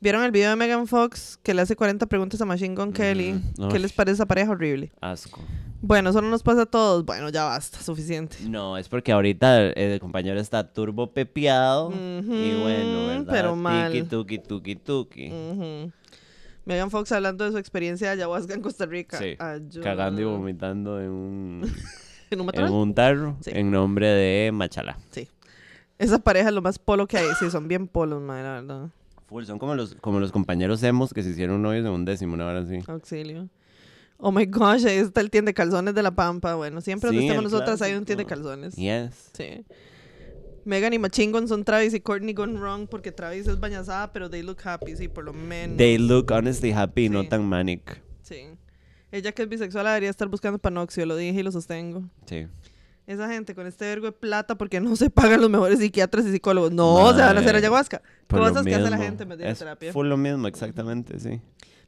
¿Vieron 0.00 0.22
el 0.22 0.32
video 0.32 0.50
de 0.50 0.56
Megan 0.56 0.86
Fox 0.86 1.38
que 1.42 1.54
le 1.54 1.62
hace 1.62 1.76
40 1.76 2.04
preguntas 2.06 2.38
a 2.38 2.44
Machine 2.44 2.74
Gun 2.74 2.92
Kelly? 2.92 3.40
Ujú. 3.58 3.68
¿Qué 3.70 3.78
les 3.78 3.90
parece 3.92 4.14
esa 4.16 4.26
pareja 4.26 4.50
horrible? 4.50 4.92
Asco. 5.00 5.40
Bueno, 5.86 6.08
eso 6.10 6.22
no 6.22 6.30
nos 6.30 6.42
pasa 6.42 6.62
a 6.62 6.66
todos. 6.66 7.04
Bueno, 7.04 7.28
ya 7.28 7.44
basta, 7.44 7.78
suficiente. 7.82 8.38
No, 8.48 8.78
es 8.78 8.88
porque 8.88 9.12
ahorita 9.12 9.60
el, 9.60 9.74
el 9.76 10.00
compañero 10.00 10.40
está 10.40 10.72
turbo 10.72 11.12
pepeado. 11.12 11.90
y 11.92 12.60
bueno, 12.62 13.06
¿verdad? 13.06 13.26
pero 13.28 13.54
mal. 13.54 13.92
Tiki, 13.92 14.08
tuki, 14.08 14.38
tuki, 14.38 14.76
tuki. 14.76 15.30
Ujú. 15.30 15.92
Megan 16.64 16.90
Fox 16.90 17.12
hablando 17.12 17.44
de 17.44 17.52
su 17.52 17.58
experiencia 17.58 18.06
de 18.08 18.12
ayahuasca 18.14 18.54
en 18.54 18.62
Costa 18.62 18.86
Rica. 18.86 19.18
Sí. 19.18 19.36
Cagando 19.82 20.22
y 20.22 20.24
vomitando 20.24 20.98
en 21.02 21.10
un, 21.10 21.62
¿En 22.30 22.40
un 22.40 22.40
en 22.40 22.46
matorral? 22.46 22.70
un 22.70 22.94
tarro 22.94 23.36
Sí. 23.42 23.50
en 23.52 23.70
nombre 23.70 24.06
de 24.08 24.52
Machala. 24.52 24.96
Sí. 25.10 25.28
Esa 25.98 26.18
pareja 26.18 26.48
es 26.48 26.54
lo 26.54 26.62
más 26.62 26.78
polo 26.78 27.06
que 27.06 27.18
hay. 27.18 27.26
Sí, 27.38 27.50
son 27.50 27.68
bien 27.68 27.88
polos, 27.88 28.22
madre, 28.22 28.42
la 28.44 28.52
verdad. 28.62 28.88
Full, 29.26 29.44
son 29.44 29.58
como 29.58 29.74
los, 29.74 29.94
como 29.96 30.18
los 30.18 30.32
compañeros 30.32 30.82
hemos 30.82 31.12
que 31.12 31.22
se 31.22 31.28
hicieron 31.28 31.60
novios 31.60 31.84
en 31.84 31.92
un 31.92 32.06
décimo, 32.06 32.32
una 32.32 32.46
hora 32.46 32.60
así. 32.60 32.78
Auxilio. 32.86 33.50
Oh 34.16 34.32
my 34.32 34.46
gosh, 34.46 34.86
ahí 34.86 34.96
está 34.98 35.20
el 35.20 35.30
tiende 35.30 35.50
de 35.50 35.54
calzones 35.54 35.94
de 35.94 36.02
la 36.02 36.14
Pampa. 36.14 36.54
Bueno, 36.54 36.80
siempre 36.80 37.08
donde 37.08 37.22
estemos 37.26 37.44
nosotras 37.44 37.82
hay 37.82 37.94
un 37.94 38.04
tiende 38.04 38.24
de 38.24 38.28
calzones. 38.28 38.74
Yes. 38.76 39.30
Sí. 39.36 39.64
Megan 40.64 40.94
y 40.94 40.98
Machingon 40.98 41.46
son 41.46 41.62
Travis 41.64 41.92
y 41.92 42.00
Courtney 42.00 42.32
gone 42.32 42.58
wrong 42.58 42.86
porque 42.88 43.12
Travis 43.12 43.46
es 43.48 43.60
bañazada, 43.60 44.12
pero 44.12 44.30
they 44.30 44.42
look 44.42 44.58
happy, 44.64 44.96
sí, 44.96 45.08
por 45.08 45.24
lo 45.24 45.34
menos. 45.34 45.76
They 45.76 45.98
look 45.98 46.30
honestly 46.30 46.72
happy, 46.72 47.10
no 47.10 47.22
Sí. 47.22 47.28
tan 47.28 47.44
manic. 47.46 48.00
Sí. 48.22 48.46
Ella 49.12 49.32
que 49.32 49.42
es 49.42 49.48
bisexual 49.48 49.84
debería 49.84 50.08
estar 50.10 50.26
buscando 50.28 50.58
panoxio, 50.58 51.04
lo 51.04 51.16
dije 51.16 51.40
y 51.40 51.42
lo 51.42 51.52
sostengo. 51.52 52.04
Sí. 52.26 52.46
Esa 53.06 53.28
gente 53.28 53.54
con 53.54 53.66
este 53.66 53.84
vergo 53.84 54.06
de 54.06 54.12
plata 54.12 54.56
porque 54.56 54.80
no 54.80 54.96
se 54.96 55.10
pagan 55.10 55.42
los 55.42 55.50
mejores 55.50 55.78
psiquiatras 55.78 56.24
y 56.24 56.32
psicólogos. 56.32 56.72
No, 56.72 57.12
se 57.12 57.20
van 57.20 57.36
a 57.36 57.40
hacer 57.40 57.54
ayahuasca. 57.56 58.00
Por 58.26 58.38
Cosas 58.40 58.64
que 58.64 58.74
hace 58.74 58.88
la 58.88 58.96
gente 58.96 59.24
en 59.24 59.28
vez 59.28 59.38
de 59.38 59.50
Es 59.50 59.58
terapia. 59.58 59.92
full 59.92 60.06
lo 60.08 60.16
mismo, 60.16 60.48
exactamente, 60.48 61.20
sí. 61.20 61.42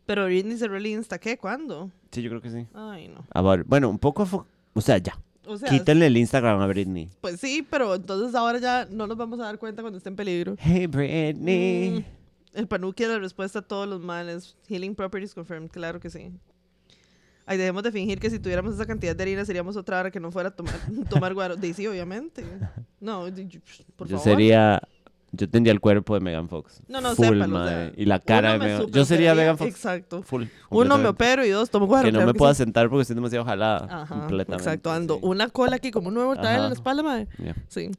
Pero 0.06 0.24
Britney 0.26 0.56
cerró 0.56 0.76
el 0.76 0.86
Insta, 0.86 1.18
¿qué? 1.18 1.36
¿Cuándo? 1.36 1.90
Sí, 2.12 2.22
yo 2.22 2.30
creo 2.30 2.40
que 2.40 2.50
sí. 2.50 2.66
Ay, 2.74 3.08
no. 3.08 3.64
Bueno, 3.66 3.90
un 3.90 3.98
poco... 3.98 4.46
O 4.72 4.80
sea, 4.80 4.98
ya. 4.98 5.18
O 5.46 5.56
sea, 5.58 5.68
Quítenle 5.68 6.06
el 6.06 6.16
Instagram 6.16 6.60
a 6.60 6.66
Britney. 6.66 7.08
pues 7.20 7.38
sí, 7.40 7.66
pero 7.68 7.94
entonces 7.94 8.34
ahora 8.34 8.58
ya 8.58 8.86
no 8.90 9.06
nos 9.06 9.16
vamos 9.16 9.38
a 9.40 9.44
dar 9.44 9.58
cuenta 9.58 9.82
cuando 9.82 9.98
esté 9.98 10.08
en 10.08 10.16
peligro. 10.16 10.56
Hey, 10.58 10.86
Britney. 10.86 11.90
Mm, 12.00 12.04
El 12.58 12.66
panuki 12.68 13.02
es 13.04 13.08
la 13.10 13.18
respuesta 13.18 13.60
a 13.60 13.62
todos 13.62 13.88
los 13.88 14.00
males. 14.00 14.56
Healing 14.68 14.94
properties 14.94 15.34
confirmed, 15.34 15.70
claro 15.70 16.00
que 16.00 16.10
sí. 16.10 16.32
Ay, 17.48 17.58
dejemos 17.58 17.84
de 17.84 17.92
fingir 17.92 18.18
que 18.18 18.28
si 18.28 18.40
tuviéramos 18.40 18.74
esa 18.74 18.86
cantidad 18.86 19.14
de 19.14 19.22
harina 19.22 19.44
seríamos 19.44 19.76
otra 19.76 20.00
hora 20.00 20.10
que 20.10 20.18
no 20.18 20.32
fuera 20.32 20.48
a 20.48 20.52
tomar, 20.52 20.74
tomar 21.10 21.32
guaro. 21.32 21.54
De 21.56 21.72
sí, 21.74 21.86
obviamente. 21.86 22.44
No, 23.00 23.26
por 23.96 24.08
yo 24.08 24.18
favor. 24.18 24.22
sería... 24.24 24.82
Yo 25.36 25.48
tendría 25.48 25.72
el 25.72 25.80
cuerpo 25.80 26.14
de 26.14 26.20
Megan 26.20 26.48
Fox. 26.48 26.80
No, 26.88 27.00
no, 27.00 27.14
Full, 27.14 27.24
sépalo, 27.26 27.44
o 27.44 27.48
madre. 27.48 27.90
sea, 27.90 27.92
y 27.96 28.04
la 28.06 28.18
cara 28.20 28.52
de 28.54 28.58
me 28.58 28.64
Megan 28.66 28.86
Yo 28.90 29.04
sería 29.04 29.34
Megan 29.34 29.58
Fox. 29.58 29.70
Exacto. 29.70 30.22
Full. 30.22 30.44
Uno 30.70 30.98
me 30.98 31.08
opero 31.08 31.44
y 31.44 31.50
dos 31.50 31.70
tomo 31.70 31.86
guaro. 31.86 32.06
Que 32.06 32.12
no 32.12 32.20
me 32.26 32.32
que 32.32 32.38
puedo 32.38 32.52
sí. 32.54 32.58
sentar 32.58 32.88
porque 32.88 33.02
estoy 33.02 33.14
demasiado 33.16 33.44
jalada. 33.44 33.86
Ajá, 34.02 34.18
completamente. 34.18 34.62
exacto. 34.64 34.90
Ando 34.90 35.14
sí. 35.16 35.20
una 35.22 35.48
cola 35.48 35.76
aquí 35.76 35.90
como 35.90 36.08
un 36.08 36.14
nuevo 36.14 36.34
traer 36.36 36.58
en 36.60 36.66
la 36.68 36.72
espalda, 36.72 37.02
madre. 37.02 37.28
Yeah. 37.38 37.54
Sí. 37.68 37.90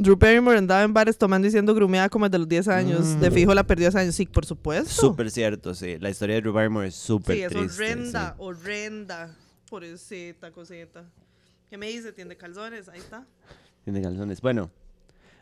Drew 0.00 0.16
Barrymore 0.16 0.56
andaba 0.58 0.84
en 0.84 0.94
bares 0.94 1.18
tomando 1.18 1.48
y 1.48 1.50
siendo 1.50 1.74
grumeada 1.74 2.08
como 2.08 2.26
desde 2.28 2.38
los 2.38 2.48
10 2.48 2.68
años. 2.68 3.20
De 3.20 3.30
Mm. 3.30 3.32
fijo 3.34 3.52
la 3.54 3.64
perdió 3.64 3.88
hace 3.88 3.98
años. 3.98 4.14
Sí, 4.14 4.26
por 4.26 4.46
supuesto. 4.46 4.88
Súper 4.90 5.28
cierto, 5.30 5.74
sí. 5.74 5.98
La 5.98 6.08
historia 6.08 6.36
de 6.36 6.42
Drew 6.42 6.52
Barrymore 6.52 6.86
es 6.86 6.94
súper 6.94 7.34
Sí, 7.36 7.42
es 7.42 7.48
triste. 7.48 7.82
horrenda, 7.82 8.28
sí. 8.28 8.34
horrenda. 8.38 9.34
Pobrecita, 9.68 10.50
cosita. 10.52 11.04
¿Qué 11.68 11.76
me 11.76 11.88
dice? 11.88 12.12
¿Tiende 12.12 12.36
calzones? 12.36 12.88
Ahí 12.88 13.00
está. 13.00 13.26
Tiene 13.84 14.00
calzones. 14.00 14.40
Bueno, 14.40 14.70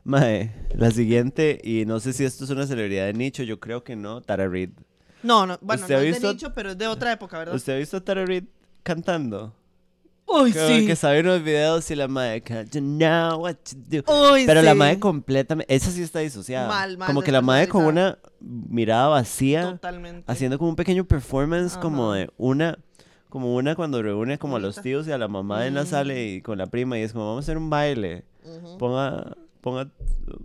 mae, 0.06 0.52
la 0.74 0.90
siguiente, 0.92 1.60
y 1.62 1.84
no 1.84 1.98
sé 2.00 2.12
si 2.12 2.24
esto 2.24 2.44
es 2.44 2.50
una 2.50 2.66
celebridad 2.66 3.06
de 3.06 3.12
nicho, 3.12 3.42
yo 3.42 3.58
creo 3.58 3.82
que 3.82 3.96
no, 3.96 4.20
Tara 4.20 4.48
Reid. 4.48 4.70
No, 5.22 5.46
no, 5.46 5.58
bueno, 5.60 5.82
¿Usted 5.82 5.94
no 5.94 6.00
ha 6.00 6.04
es 6.04 6.22
de 6.22 6.28
nicho, 6.28 6.54
pero 6.54 6.70
es 6.70 6.78
de 6.78 6.86
otra 6.86 7.12
época, 7.12 7.38
¿verdad? 7.38 7.54
¿Usted 7.54 7.74
ha 7.74 7.76
visto 7.78 7.96
a 7.96 8.00
Tara 8.00 8.24
Reid 8.24 8.44
cantando? 8.82 9.52
¡Uy, 10.28 10.52
sí! 10.52 10.86
Que 10.86 10.96
sabe 10.96 11.20
unos 11.20 11.42
videos 11.42 11.88
y 11.90 11.94
la 11.94 12.08
madre, 12.08 12.40
"Can't 12.40 12.72
you 12.74 12.80
know 12.80 13.40
what 13.40 13.54
to 13.54 13.76
do?" 13.76 14.32
¡Uy, 14.32 14.44
Pero 14.44 14.60
la 14.62 14.74
madre 14.74 14.98
completamente, 14.98 15.72
esa 15.72 15.90
sí 15.90 16.02
está 16.02 16.18
disociada. 16.18 16.68
Mal, 16.68 16.98
mal 16.98 17.06
como 17.06 17.22
que 17.22 17.30
la 17.30 17.42
madre 17.42 17.68
con 17.68 17.84
una 17.84 18.18
mirada 18.40 19.08
vacía, 19.08 19.62
Totalmente. 19.72 20.24
haciendo 20.26 20.58
como 20.58 20.70
un 20.70 20.76
pequeño 20.76 21.04
performance, 21.04 21.76
como 21.76 22.12
de 22.12 22.28
una, 22.38 22.78
como 23.28 23.54
una 23.54 23.76
cuando 23.76 24.02
reúne 24.02 24.38
como 24.38 24.56
a 24.56 24.60
los 24.60 24.80
tíos 24.82 25.06
y 25.06 25.12
a 25.12 25.18
la 25.18 25.28
mamá 25.28 25.66
en 25.66 25.74
la 25.74 25.86
sala 25.86 26.18
y 26.18 26.42
con 26.42 26.58
la 26.58 26.66
prima 26.66 26.98
y 26.98 27.02
es 27.02 27.12
como, 27.12 27.26
vamos 27.28 27.44
a 27.44 27.46
hacer 27.46 27.56
un 27.56 27.70
baile. 27.70 28.24
Ponga, 28.78 29.36
ponga, 29.66 29.88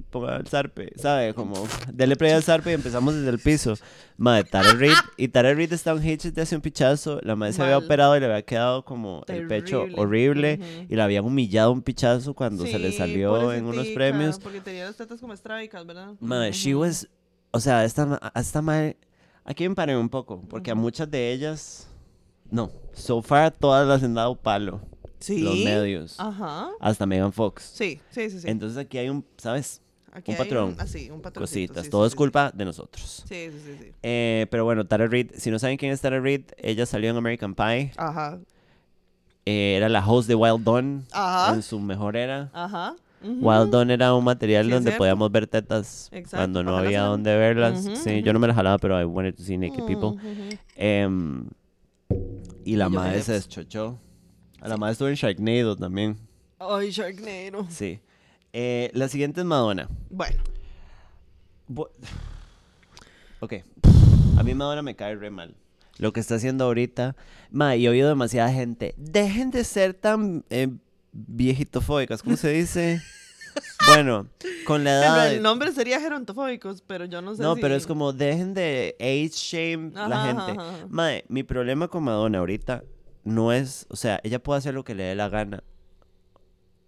ponga 0.10 0.38
el 0.38 0.48
zarpe, 0.48 0.93
¿sabe? 0.95 1.35
Como, 1.35 1.68
dele 1.93 2.15
play 2.15 2.31
al 2.31 2.41
zarpe 2.41 2.72
y 2.72 2.73
empezamos 2.73 3.14
desde 3.14 3.30
el 3.30 3.38
piso. 3.38 3.76
Madre, 4.18 4.45
Tara 4.45 4.73
Reid, 4.73 4.95
y 5.15 5.27
Tara 5.27 5.53
Reid 5.53 5.72
está 5.73 5.91
en 5.91 6.03
Hitches 6.03 6.34
de 6.34 6.41
hace 6.41 6.56
un 6.56 6.61
pichazo, 6.64 7.19
la 7.22 7.35
madre 7.35 7.53
se 7.53 7.61
había 7.61 7.77
operado 7.77 8.18
y 8.18 8.19
le 8.19 8.26
había 8.26 8.41
quedado 8.41 8.84
como 8.84 9.23
el 9.27 9.45
pecho 9.45 9.81
Terrible. 9.81 10.02
horrible 10.02 10.60
Ujú. 10.60 10.85
y 10.89 10.95
le 10.95 11.02
habían 11.03 11.23
humillado 11.26 11.72
un 11.72 11.84
pichazo 11.84 12.34
cuando 12.34 12.65
se 12.65 12.80
le 12.80 12.91
Sí, 12.91 12.98
salió 12.98 13.53
en 13.53 13.65
unos 13.65 13.91
premios. 13.91 14.39
Porque 14.39 14.60
tenía 14.60 14.85
las 14.85 14.95
tetas 14.98 15.22
como 15.22 15.34
estrabicas, 15.34 15.85
¿verdad? 15.85 16.14
Madre, 16.19 16.52
she 16.52 16.73
Ujú. 16.73 16.81
was, 16.81 17.07
o 17.52 17.60
sea, 17.60 17.85
esta, 17.85 18.19
esta 18.34 18.64
madre, 18.64 18.98
aquí 19.45 19.69
me 19.69 19.76
paré 19.76 19.95
un 19.95 20.10
poco, 20.10 20.41
porque 20.49 20.72
a 20.72 20.76
muchas 20.76 21.11
de 21.11 21.31
ellas, 21.31 21.88
no, 22.49 22.72
so 22.93 23.22
far 23.22 23.52
todas 23.52 23.88
las 23.88 24.02
han 24.02 24.15
dado 24.15 24.35
palo, 24.35 24.81
¿Sí? 25.22 25.39
los 25.39 25.56
medios, 25.56 26.19
Ajá. 26.19 26.69
hasta 26.80 27.06
Megan 27.06 27.31
Fox. 27.31 27.64
Sí, 27.73 27.99
sí, 28.11 28.30
sí. 28.30 28.41
sí. 28.41 28.48
Entonces 28.49 28.77
aquí 28.77 28.98
hay 28.98 29.10
un, 29.10 29.23
¿sabes? 29.38 29.81
Aquí 30.14 30.31
un 30.31 30.35
hay 30.38 30.43
patrón. 30.43 30.76
así, 30.77 31.10
un 31.10 31.22
patrón. 31.22 31.43
Cositas, 31.43 31.89
todo 31.89 32.06
es 32.06 32.15
culpa 32.15 32.52
de 32.53 32.65
nosotros. 32.65 33.23
Sí, 33.30 33.49
sí, 33.49 33.57
sí, 33.65 33.76
sí. 33.80 33.91
Eh, 34.03 34.45
pero 34.52 34.65
bueno, 34.65 34.85
Tara 34.85 35.07
Reid, 35.07 35.31
si 35.38 35.49
no 35.52 35.57
saben 35.60 35.77
quién 35.77 35.91
es 35.93 36.02
Tara 36.02 36.19
Reid, 36.19 36.41
ella 36.57 36.85
salió 36.85 37.10
en 37.11 37.15
American 37.18 37.56
Pie, 37.56 37.93
Ajá. 37.95 38.38
eh, 39.45 39.76
era 39.77 39.88
la 39.89 40.06
host 40.06 40.27
de 40.27 40.35
Wild 40.35 40.64
Dawn 40.65 41.06
Ajá. 41.11 41.53
en 41.56 41.61
su 41.64 41.80
mejor 41.80 42.18
era. 42.18 42.49
Ajá. 42.53 42.95
Ujú. 43.23 43.48
Wild 43.48 43.69
Dawn 43.72 43.91
era 43.91 44.14
un 44.15 44.23
material 44.26 44.65
Sí, 44.65 44.72
donde 44.72 44.91
podíamos 44.93 45.31
ver 45.31 45.45
tetas 45.48 46.10
Exacto, 46.11 46.38
cuando 46.38 46.64
no 46.64 46.72
ojalá 46.72 46.88
había 46.88 46.99
se 46.99 47.03
la- 47.03 47.10
donde 47.10 47.38
verlas. 47.38 47.89
Sí, 48.03 48.22
yo 48.23 48.34
no 48.34 48.39
me 48.39 48.48
la 48.48 48.53
jalaba, 48.56 48.80
pero 48.80 48.99
I 48.99 49.06
wanted 49.06 49.35
to 49.35 49.43
see 49.43 49.57
naked 49.57 49.85
people. 49.85 50.10
Ujú, 50.10 50.18
ujú. 50.27 50.57
Em, 50.76 51.45
y 52.65 52.76
la 52.76 52.88
Y 52.88 52.89
madre 52.89 53.22
se 53.22 53.31
pues. 53.34 53.43
deschochó. 53.48 53.98
A 54.61 54.67
la 54.67 54.77
madre 54.77 54.93
estuvo 54.93 55.09
en 55.09 55.15
Sharknado 55.15 55.75
también. 55.75 56.17
Ay, 56.59 56.91
Sharknado. 56.91 57.65
Sí. 57.69 57.99
Eh, 58.53 58.91
la 58.93 59.07
siguiente 59.07 59.41
es 59.41 59.45
Madonna. 59.45 59.88
Bueno, 60.09 60.41
Bu- 61.69 61.89
ok. 63.39 63.53
A 64.38 64.43
mí 64.43 64.53
Madonna 64.53 64.81
me 64.81 64.95
cae 64.95 65.15
re 65.15 65.29
mal. 65.29 65.55
lo 65.97 66.13
que 66.13 66.19
está 66.19 66.35
haciendo 66.35 66.65
ahorita. 66.65 67.15
Ma, 67.51 67.75
y 67.75 67.85
he 67.85 67.89
oído 67.89 68.09
demasiada 68.09 68.51
gente. 68.51 68.93
Dejen 68.97 69.51
de 69.51 69.63
ser 69.63 69.93
tan 69.93 70.43
eh, 70.49 70.69
viejitofóbicas, 71.11 72.23
¿cómo 72.23 72.38
se 72.38 72.49
dice? 72.51 73.01
bueno, 73.88 74.27
con 74.65 74.83
la 74.83 74.91
edad. 74.91 75.33
el 75.33 75.41
nombre 75.43 75.71
sería 75.71 75.99
gerontofóbicos, 75.99 76.81
pero 76.81 77.05
yo 77.05 77.21
no 77.21 77.35
sé 77.35 77.41
No, 77.43 77.55
si- 77.55 77.61
pero 77.61 77.75
es 77.75 77.85
como 77.88 78.13
dejen 78.13 78.53
de 78.53 78.95
age 78.99 79.29
shame 79.33 79.91
la 79.93 80.25
gente. 80.25 80.41
ajá, 80.51 80.69
ajá. 80.69 80.88
Mae, 80.89 81.23
mi 81.27 81.43
problema 81.43 81.88
con 81.88 82.03
Madonna 82.03 82.39
ahorita 82.39 82.83
no 83.23 83.52
es, 83.53 83.85
o 83.89 83.95
sea, 83.95 84.19
ella 84.23 84.41
puede 84.41 84.60
hacer 84.60 84.73
lo 84.73 84.84
que 84.84 84.95
le 84.95 85.03
dé 85.03 85.15
la 85.15 85.30
gana. 85.30 85.64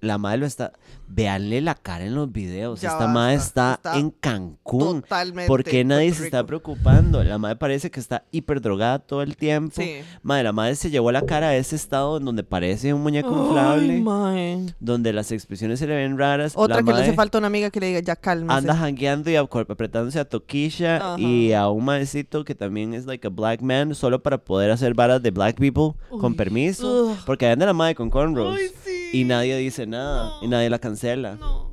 La 0.03 0.17
madre 0.17 0.39
lo 0.39 0.45
está, 0.45 0.73
véanle 1.07 1.61
la 1.61 1.75
cara 1.75 2.05
en 2.05 2.13
los 2.15 2.31
videos. 2.31 2.81
Ya 2.81 2.89
Esta 2.91 3.07
madre 3.07 3.35
está, 3.35 3.75
está 3.75 3.97
en 3.97 4.11
Cancún. 4.11 5.01
Totalmente. 5.01 5.47
¿Por 5.47 5.63
qué 5.63 5.85
nadie 5.85 6.13
se 6.13 6.25
está 6.25 6.45
preocupando? 6.45 7.23
La 7.23 7.38
madre 7.38 7.55
parece 7.55 7.89
que 7.89 7.99
está 7.99 8.25
hiper 8.31 8.59
drogada 8.59 8.99
todo 8.99 9.21
el 9.21 9.38
tiempo. 9.38 9.75
Sí. 9.81 10.01
Madre, 10.21 10.43
la 10.43 10.51
madre 10.51 10.75
se 10.75 10.89
llevó 10.89 11.11
la 11.11 11.21
cara 11.21 11.47
a 11.49 11.55
ese 11.55 11.75
estado 11.75 12.17
en 12.17 12.25
donde 12.25 12.43
parece 12.43 12.93
un 12.93 13.01
muñeco 13.01 13.30
inflable, 13.31 14.03
donde 14.80 15.13
las 15.13 15.31
expresiones 15.31 15.80
se 15.80 15.88
le 15.88 15.95
ven 15.95 16.17
raras. 16.17 16.53
Otra 16.55 16.77
la 16.77 16.84
que 16.84 16.93
le 16.93 17.01
hace 17.03 17.13
falta 17.13 17.38
una 17.38 17.47
amiga 17.47 17.69
que 17.69 17.80
le 17.80 17.88
diga, 17.88 17.99
ya 18.01 18.15
cálmese. 18.17 18.57
anda 18.57 18.75
jangueando 18.75 19.30
y 19.31 19.35
apretándose 19.38 20.19
a 20.19 20.25
Toquisha 20.25 20.97
Ajá. 20.97 21.15
y 21.19 21.53
a 21.53 21.69
un 21.69 21.85
maecito 21.85 22.43
que 22.43 22.55
también 22.55 22.93
es 22.93 23.05
like 23.05 23.25
a 23.25 23.30
black 23.30 23.61
man 23.61 23.95
solo 23.95 24.21
para 24.21 24.38
poder 24.38 24.71
hacer 24.71 24.93
varas 24.93 25.21
de 25.23 25.31
black 25.31 25.57
people 25.57 25.97
con 26.09 26.31
Uy. 26.34 26.38
permiso. 26.38 27.11
Ugh. 27.11 27.17
Porque 27.25 27.47
anda 27.47 27.65
la 27.65 27.73
madre 27.73 27.95
con 27.95 28.09
cornrows 28.09 28.57
Ay, 28.57 28.67
sí. 28.84 29.09
y 29.13 29.23
nadie 29.23 29.55
dice 29.57 29.85
nada 29.85 29.92
y 30.41 30.45
No. 30.45 30.51
nadie 30.51 30.69
la 30.69 30.79
cancela. 30.79 31.35
No. 31.35 31.71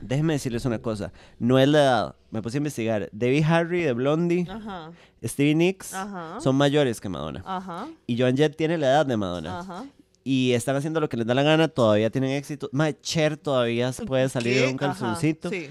Déjenme 0.00 0.34
decirles 0.34 0.64
una 0.66 0.80
cosa, 0.80 1.12
no 1.38 1.58
es 1.58 1.66
la 1.68 1.78
edad. 1.78 2.14
Me 2.30 2.42
puse 2.42 2.56
a 2.56 2.58
investigar. 2.58 3.08
Debbie 3.12 3.44
Harry 3.44 3.82
de 3.82 3.92
Blondie, 3.94 4.46
Ajá. 4.50 4.90
Stevie 5.24 5.54
Nicks 5.54 5.94
Ajá. 5.94 6.40
son 6.40 6.56
mayores 6.56 7.00
que 7.00 7.08
Madonna. 7.08 7.42
Ajá. 7.46 7.88
Y 8.06 8.18
Joan 8.18 8.36
Jett 8.36 8.56
tiene 8.56 8.76
la 8.76 8.88
edad 8.88 9.06
de 9.06 9.16
Madonna. 9.16 9.60
Ajá. 9.60 9.84
Y 10.24 10.52
están 10.52 10.76
haciendo 10.76 11.00
lo 11.00 11.08
que 11.08 11.16
les 11.16 11.26
da 11.26 11.34
la 11.34 11.42
gana, 11.42 11.68
todavía 11.68 12.10
tienen 12.10 12.30
éxito. 12.32 12.68
Mae, 12.72 12.98
Cher 13.00 13.36
todavía 13.36 13.92
puede 14.06 14.28
salir 14.28 14.60
de 14.62 14.68
un 14.68 14.76
calzoncito. 14.76 15.48
Sí. 15.50 15.70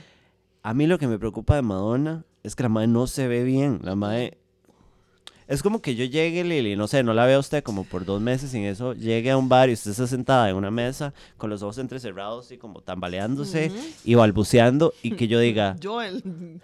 A 0.64 0.74
mí 0.74 0.88
lo 0.88 0.98
que 0.98 1.08
me 1.08 1.20
preocupa 1.20 1.56
de 1.56 1.62
Madonna 1.62 2.24
es 2.44 2.56
que 2.56 2.64
la 2.64 2.70
madre 2.70 2.88
no 2.88 3.06
se 3.08 3.28
ve 3.28 3.44
bien. 3.44 3.80
La 3.84 3.96
madre. 3.96 4.38
Es 5.48 5.62
como 5.62 5.82
que 5.82 5.96
yo 5.96 6.06
llegue, 6.06 6.44
Lili, 6.44 6.76
no 6.76 6.88
sé, 6.88 7.04
no 7.04 7.14
la 7.14 7.26
veo 7.26 7.38
a 7.38 7.40
usted 7.40 7.64
como 7.64 7.84
por 7.84 8.06
dos 8.06 8.22
meses 8.22 8.54
en 8.54 8.64
eso 8.64 8.94
llegue 8.94 9.32
a 9.32 9.38
un 9.38 9.50
bar 9.50 9.70
y 9.70 9.74
usted 9.74 9.92
está 9.92 10.08
sentada 10.08 10.50
en 10.50 10.56
una 10.56 10.72
mesa 10.72 11.14
con 11.38 11.50
los 11.50 11.62
ojos 11.64 11.78
entrecerrados 11.78 12.52
y 12.52 12.58
como 12.58 12.82
tambaleándose 12.82 13.72
y 14.06 14.16
balbuceando 14.16 14.94
y 15.02 15.12
que 15.12 15.28
yo 15.28 15.40
diga, 15.40 15.76
Joel. 15.84 16.24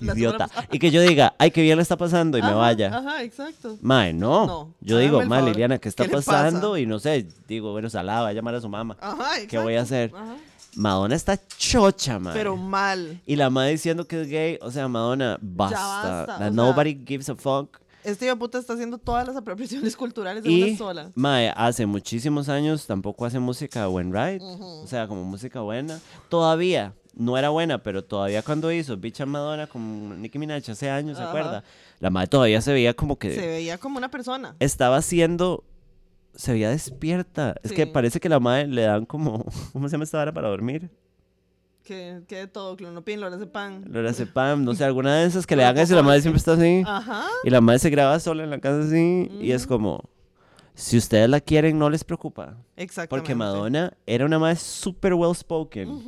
Idiota, 0.00 0.48
y 0.70 0.78
que 0.78 0.90
yo 0.90 1.00
diga, 1.00 1.34
ay, 1.38 1.50
qué 1.50 1.62
bien 1.62 1.76
le 1.76 1.82
está 1.82 1.96
pasando 1.96 2.36
y 2.36 2.42
me 2.42 2.52
vaya. 2.52 2.96
Ajá, 2.98 3.22
exacto. 3.22 3.78
Mae, 3.80 4.12
no. 4.12 4.46
No, 4.46 4.74
Yo 4.80 4.98
digo, 4.98 5.24
mae, 5.24 5.42
Liliana, 5.42 5.78
¿qué 5.78 5.88
está 5.88 6.04
¿qué 6.04 6.10
le 6.10 6.16
pasa? 6.16 6.32
pasando? 6.32 6.76
Y 6.76 6.86
no 6.86 6.98
sé, 6.98 7.26
digo, 7.48 7.72
bueno, 7.72 7.88
Salada, 7.88 8.22
va 8.22 8.28
a 8.28 8.32
llamar 8.32 8.54
a 8.56 8.60
su 8.60 8.68
mamá. 8.68 8.96
Ajá, 9.00 9.34
exacto. 9.36 9.48
¿Qué 9.50 9.58
voy 9.58 9.76
a 9.76 9.82
hacer? 9.82 10.12
Ajá. 10.14 10.36
Madonna 10.76 11.14
está 11.14 11.38
chocha, 11.58 12.18
mae. 12.18 12.34
Pero 12.34 12.56
mal. 12.56 13.20
Y 13.26 13.36
la 13.36 13.50
madre 13.50 13.72
diciendo 13.72 14.06
que 14.06 14.22
es 14.22 14.28
gay, 14.28 14.58
o 14.60 14.70
sea, 14.70 14.88
Madonna, 14.88 15.38
basta. 15.40 15.78
basta, 15.78 16.26
That 16.26 16.34
o 16.36 16.38
sea, 16.38 16.50
nobody 16.50 16.98
gives 17.06 17.28
a 17.28 17.34
fuck. 17.36 17.78
Este 18.02 18.26
hijo 18.26 18.36
puta 18.36 18.58
está 18.58 18.74
haciendo 18.74 18.98
todas 18.98 19.26
las 19.26 19.34
apropiaciones 19.34 19.96
culturales 19.96 20.44
de 20.44 20.50
Y, 20.50 20.62
una 20.64 20.76
sola. 20.76 21.10
mae, 21.14 21.50
hace 21.56 21.86
muchísimos 21.86 22.48
años 22.50 22.86
tampoco 22.86 23.24
hace 23.24 23.38
música 23.38 23.86
buen 23.86 24.12
right. 24.12 24.42
O 24.42 24.86
sea, 24.86 25.08
como 25.08 25.24
música 25.24 25.60
buena. 25.60 25.98
Todavía, 26.28 26.92
no 27.14 27.38
era 27.38 27.48
buena, 27.48 27.82
pero 27.82 28.04
todavía 28.04 28.42
cuando 28.42 28.70
hizo 28.70 28.96
Bicha 28.98 29.24
Madonna 29.24 29.66
con 29.66 30.20
Nicki 30.20 30.38
Minaj 30.38 30.68
hace 30.70 30.90
años, 30.90 31.16
¿se 31.16 31.22
Ajá. 31.22 31.30
acuerda? 31.30 31.64
La 32.00 32.10
madre 32.10 32.26
todavía 32.28 32.60
se 32.60 32.72
veía 32.74 32.92
como 32.92 33.18
que 33.18 33.34
Se 33.34 33.46
veía 33.46 33.78
como 33.78 33.96
una 33.96 34.10
persona. 34.10 34.54
estaba 34.60 34.96
haciendo... 34.98 35.64
Se 36.34 36.52
veía 36.52 36.70
despierta. 36.70 37.54
Es 37.62 37.72
que 37.72 37.86
parece 37.86 38.20
que 38.20 38.28
la 38.28 38.40
madre 38.40 38.66
le 38.66 38.82
dan 38.82 39.06
como... 39.06 39.44
¿Cómo 39.72 39.88
se 39.88 39.92
llama 39.92 40.04
esta 40.04 40.18
vara 40.18 40.32
para 40.32 40.48
dormir? 40.48 40.90
Que, 41.82 42.22
que 42.26 42.36
de 42.36 42.46
todo, 42.46 42.76
clonopin, 42.76 43.20
lorazepam. 43.20 43.84
Lorazepam, 43.86 44.64
no 44.64 44.74
sé, 44.74 44.84
alguna 44.84 45.16
de 45.16 45.26
esas 45.26 45.46
que 45.46 45.54
le 45.54 45.64
dan 45.64 45.76
eso 45.76 45.92
y 45.92 45.96
la 45.96 46.02
madre 46.02 46.22
siempre 46.22 46.38
está 46.38 46.54
así. 46.54 46.82
Ajá. 46.86 47.26
Y 47.44 47.50
la 47.50 47.60
madre 47.60 47.78
se 47.78 47.90
graba 47.90 48.18
sola 48.20 48.42
en 48.42 48.50
la 48.50 48.58
casa 48.58 48.86
así. 48.86 49.30
Y 49.40 49.52
es 49.52 49.66
como, 49.66 50.08
si 50.74 50.96
ustedes 50.96 51.28
la 51.28 51.40
quieren, 51.40 51.78
no 51.78 51.88
les 51.88 52.02
preocupa. 52.02 52.56
Exactamente. 52.76 53.08
Porque 53.10 53.34
Madonna 53.34 53.96
era 54.06 54.24
una 54.24 54.38
madre 54.38 54.56
súper 54.56 55.14
well 55.14 55.34
spoken. 55.34 56.02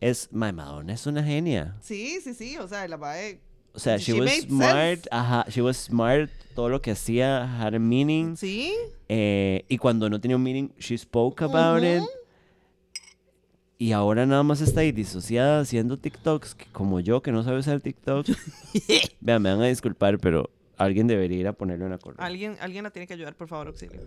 Es, 0.00 0.28
my 0.32 0.52
Madonna 0.52 0.92
es 0.92 1.06
una 1.06 1.22
genia. 1.22 1.76
Sí, 1.80 2.20
sí, 2.22 2.34
sí. 2.34 2.58
O 2.58 2.68
sea, 2.68 2.86
la 2.88 2.98
mae. 2.98 3.40
O 3.76 3.78
sea, 3.78 3.98
she, 3.98 4.12
She 4.14 4.20
was 4.20 4.30
smart. 4.48 4.74
sense. 5.04 5.08
Ajá, 5.12 5.44
she 5.50 5.60
was 5.62 5.76
smart. 5.76 6.30
Todo 6.54 6.70
lo 6.70 6.80
que 6.80 6.90
hacía 6.92 7.60
had 7.60 7.74
a 7.74 7.78
meaning. 7.78 8.34
Sí. 8.36 8.72
Eh, 9.08 9.64
y 9.68 9.76
cuando 9.76 10.08
no 10.08 10.18
tenía 10.20 10.36
un 10.36 10.42
meaning, 10.42 10.70
she 10.78 10.96
spoke 10.96 11.44
about 11.44 11.84
it. 11.84 12.00
Ujú. 12.00 12.08
Y 13.78 13.92
ahora 13.92 14.24
nada 14.24 14.42
más 14.42 14.62
está 14.62 14.80
ahí 14.80 14.90
disociada 14.90 15.60
haciendo 15.60 15.98
TikToks, 15.98 16.54
que 16.54 16.64
como 16.72 17.00
yo 17.00 17.20
que 17.20 17.30
no 17.30 17.42
sabe 17.42 17.58
usar 17.58 17.80
TikTok. 17.80 18.26
Vean, 19.20 19.42
me 19.42 19.50
van 19.50 19.60
a 19.60 19.66
disculpar, 19.66 20.18
pero 20.18 20.48
alguien 20.78 21.06
debería 21.06 21.38
ir 21.38 21.46
a 21.48 21.52
ponerle 21.52 21.84
una 21.84 21.98
correa. 21.98 22.24
Alguien, 22.26 22.56
alguien 22.60 22.84
la 22.84 22.90
tiene 22.90 23.06
que 23.06 23.12
ayudar, 23.12 23.34
por 23.34 23.48
favor, 23.48 23.66
auxilio. 23.66 24.00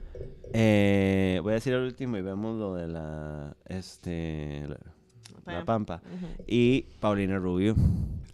Eh, 0.53 1.39
voy 1.43 1.51
a 1.51 1.55
decir 1.55 1.73
el 1.73 1.83
último 1.83 2.17
y 2.17 2.23
vemos 2.23 2.57
lo 2.57 2.73
de 2.73 2.87
la, 2.87 3.55
este, 3.67 4.63
la, 4.67 4.77
la 5.53 5.65
Pam. 5.65 5.85
Pampa. 5.85 6.01
Y 6.47 6.81
Paulina 6.99 7.37
Rubio. 7.37 7.75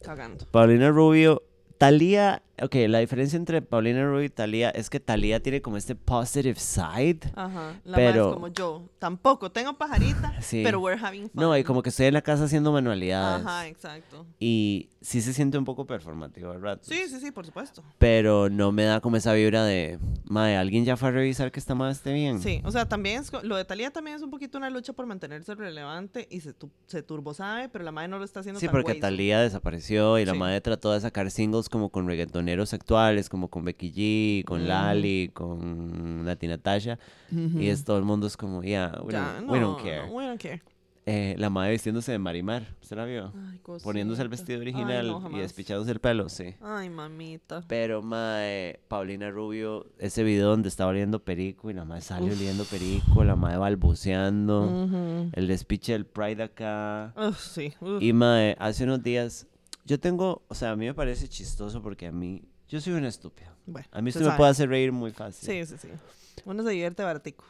Cagando. 0.06 0.45
Paulina 0.52 0.90
Rubio, 0.91 1.41
Talía, 1.77 2.44
ok, 2.61 2.76
la 2.88 2.99
diferencia 2.99 3.38
entre 3.38 3.61
Paulina 3.61 4.03
Rubio 4.06 4.23
y 4.23 4.30
Talía 4.30 4.69
es 4.69 4.90
que 4.90 4.99
Talía 4.99 5.41
tiene 5.41 5.61
como 5.61 5.77
este 5.77 5.95
positive 5.95 6.60
side. 6.60 7.19
Ajá. 7.36 7.73
La 7.84 7.95
Pero- 7.98 8.30
es 8.30 8.34
como 8.36 8.48
yo. 8.49 8.90
Tampoco 8.99 9.52
tengo 9.52 9.73
pajarita, 9.77 10.34
Sí. 10.41 10.61
pero 10.64 10.80
we're 10.80 10.99
having 11.03 11.30
fun. 11.30 11.41
No, 11.41 11.57
y 11.57 11.64
como 11.64 11.82
que 11.84 11.90
estoy 11.90 12.07
en 12.07 12.14
la 12.14 12.22
casa 12.22 12.45
haciendo 12.45 12.72
manualidades. 12.72 13.45
Ajá, 13.45 13.68
exacto. 13.68 14.26
Y 14.40 14.90
sí 15.02 15.22
se 15.22 15.34
siente 15.34 15.57
un 15.57 15.65
poco 15.65 15.86
performativo, 15.86 16.49
¿verdad? 16.49 16.80
Sí, 16.82 17.03
sí, 17.07 17.19
sí, 17.19 17.32
por 17.32 17.45
supuesto. 17.45 17.84
Pero 17.99 18.49
no 18.49 18.72
me 18.72 18.84
da 18.84 19.02
como 19.02 19.18
esa 19.18 19.34
vibra 19.34 19.64
de, 19.64 19.99
madre, 20.23 20.57
alguien 20.57 20.84
ya 20.86 20.98
fue 20.98 21.10
a 21.10 21.11
revisar 21.11 21.52
que 21.52 21.60
esta 21.60 21.76
madre 21.76 21.94
esté 21.94 22.11
bien. 22.14 22.41
Sí, 22.41 22.61
o 22.64 22.72
sea, 22.72 22.88
también 22.90 23.22
es, 23.22 23.32
lo 23.44 23.56
de 23.56 23.65
Talía 23.65 23.91
también 23.91 24.15
es 24.15 24.23
un 24.23 24.32
poquito 24.32 24.57
una 24.57 24.69
lucha 24.72 24.94
por 24.94 25.06
mantenerse 25.06 25.53
relevante 25.53 26.27
y 26.32 26.40
se, 26.40 26.53
tu- 26.53 26.72
se 26.88 27.03
turbo 27.03 27.34
sabe, 27.36 27.69
pero 27.69 27.84
la 27.84 27.91
madre 27.91 28.07
no 28.07 28.18
lo 28.18 28.26
está 28.26 28.40
haciendo 28.40 28.60
Sí, 28.60 28.65
tan 28.65 28.72
porque. 28.73 28.95
Talía 28.95 29.41
desapareció 29.41 30.18
y 30.19 30.26
la 30.26 30.34
madre 30.34 30.61
trató 30.61 30.91
de 30.94 31.02
sacar 31.02 31.30
singles 31.30 31.69
como 31.69 31.90
con 31.90 32.07
reggaetoneros 32.46 32.74
actuales, 32.74 33.30
como 33.30 33.48
con 33.50 33.66
Becky 33.66 33.92
G, 33.92 34.46
con 34.46 34.60
Ujú. 34.62 34.68
Lali, 34.68 35.32
con 35.34 36.24
Nati 36.26 36.48
Natasha. 36.48 37.00
Y 37.32 37.68
es 37.68 37.84
todo 37.84 37.98
el 37.98 38.04
mundo 38.06 38.28
es 38.28 38.38
como, 38.38 38.62
yeah, 38.64 39.00
we, 39.04 39.12
Ya, 39.14 39.34
don't, 39.36 39.48
no, 39.48 39.54
we 39.54 39.60
don't 39.60 39.78
care. 39.82 40.08
no, 40.08 40.14
we 40.14 40.26
don't 40.26 40.42
care. 40.42 40.62
Eh, 41.08 41.36
la 41.38 41.52
madre 41.52 41.70
vistiéndose 41.74 42.12
de 42.12 42.18
Marimar, 42.18 42.64
¿usted 42.82 42.98
la 42.98 43.06
vio? 43.06 43.32
Ay, 43.52 43.60
Poniéndose 43.84 44.24
el 44.24 44.28
vestido 44.28 44.58
Ay, 44.60 44.62
original 44.64 45.08
no, 45.08 45.38
y 45.38 45.40
despichándose 45.40 45.92
el 45.92 46.00
pelo, 46.00 46.30
sí. 46.30 46.56
Ay, 46.62 46.90
mamita. 46.90 47.64
Pero, 47.68 48.02
mae, 48.02 48.80
Paulina 48.88 49.30
Rubio, 49.30 49.86
ese 50.00 50.24
video 50.24 50.50
donde 50.50 50.68
estaba 50.68 50.90
oliendo 50.90 51.20
perico 51.24 51.70
y 51.70 51.76
la 51.76 51.86
madre 51.86 52.02
sale 52.02 52.32
oliendo 52.32 52.64
perico, 52.64 53.24
la 53.24 53.36
madre 53.36 53.58
balbuceando, 53.58 54.64
Ujú. 54.64 55.30
el 55.34 55.48
despiche 55.48 55.92
del 55.94 56.08
Pride 56.08 56.42
acá. 56.42 57.14
Uf, 57.16 57.40
sí. 57.40 57.72
uf. 57.82 58.02
Y 58.02 58.12
mae, 58.12 58.56
hace 58.58 58.86
unos 58.86 59.04
días, 59.04 59.46
yo 59.86 59.99
tengo, 59.99 60.44
o 60.48 60.56
sea, 60.56 60.72
a 60.72 60.76
mí 60.76 60.86
me 60.86 60.94
parece 60.94 61.28
chistoso 61.28 61.82
porque 61.82 62.07
a 62.07 62.12
mí, 62.12 62.44
yo 62.68 62.82
soy 62.82 62.94
un 62.94 63.06
estúpido. 63.06 63.49
Bueno, 63.66 63.88
A 63.91 64.02
mí 64.02 64.10
usted 64.10 64.26
me 64.26 64.36
puede 64.36 64.52
hacer 64.52 64.70
reír 64.70 64.91
muy 64.91 65.12
fácil. 65.12 65.48
Sí, 65.48 65.66
sí, 65.66 65.76
sí. 65.80 65.90
Uno 66.45 66.64
se 66.64 66.72
divierte 66.72 67.03
baratico. 67.03 67.45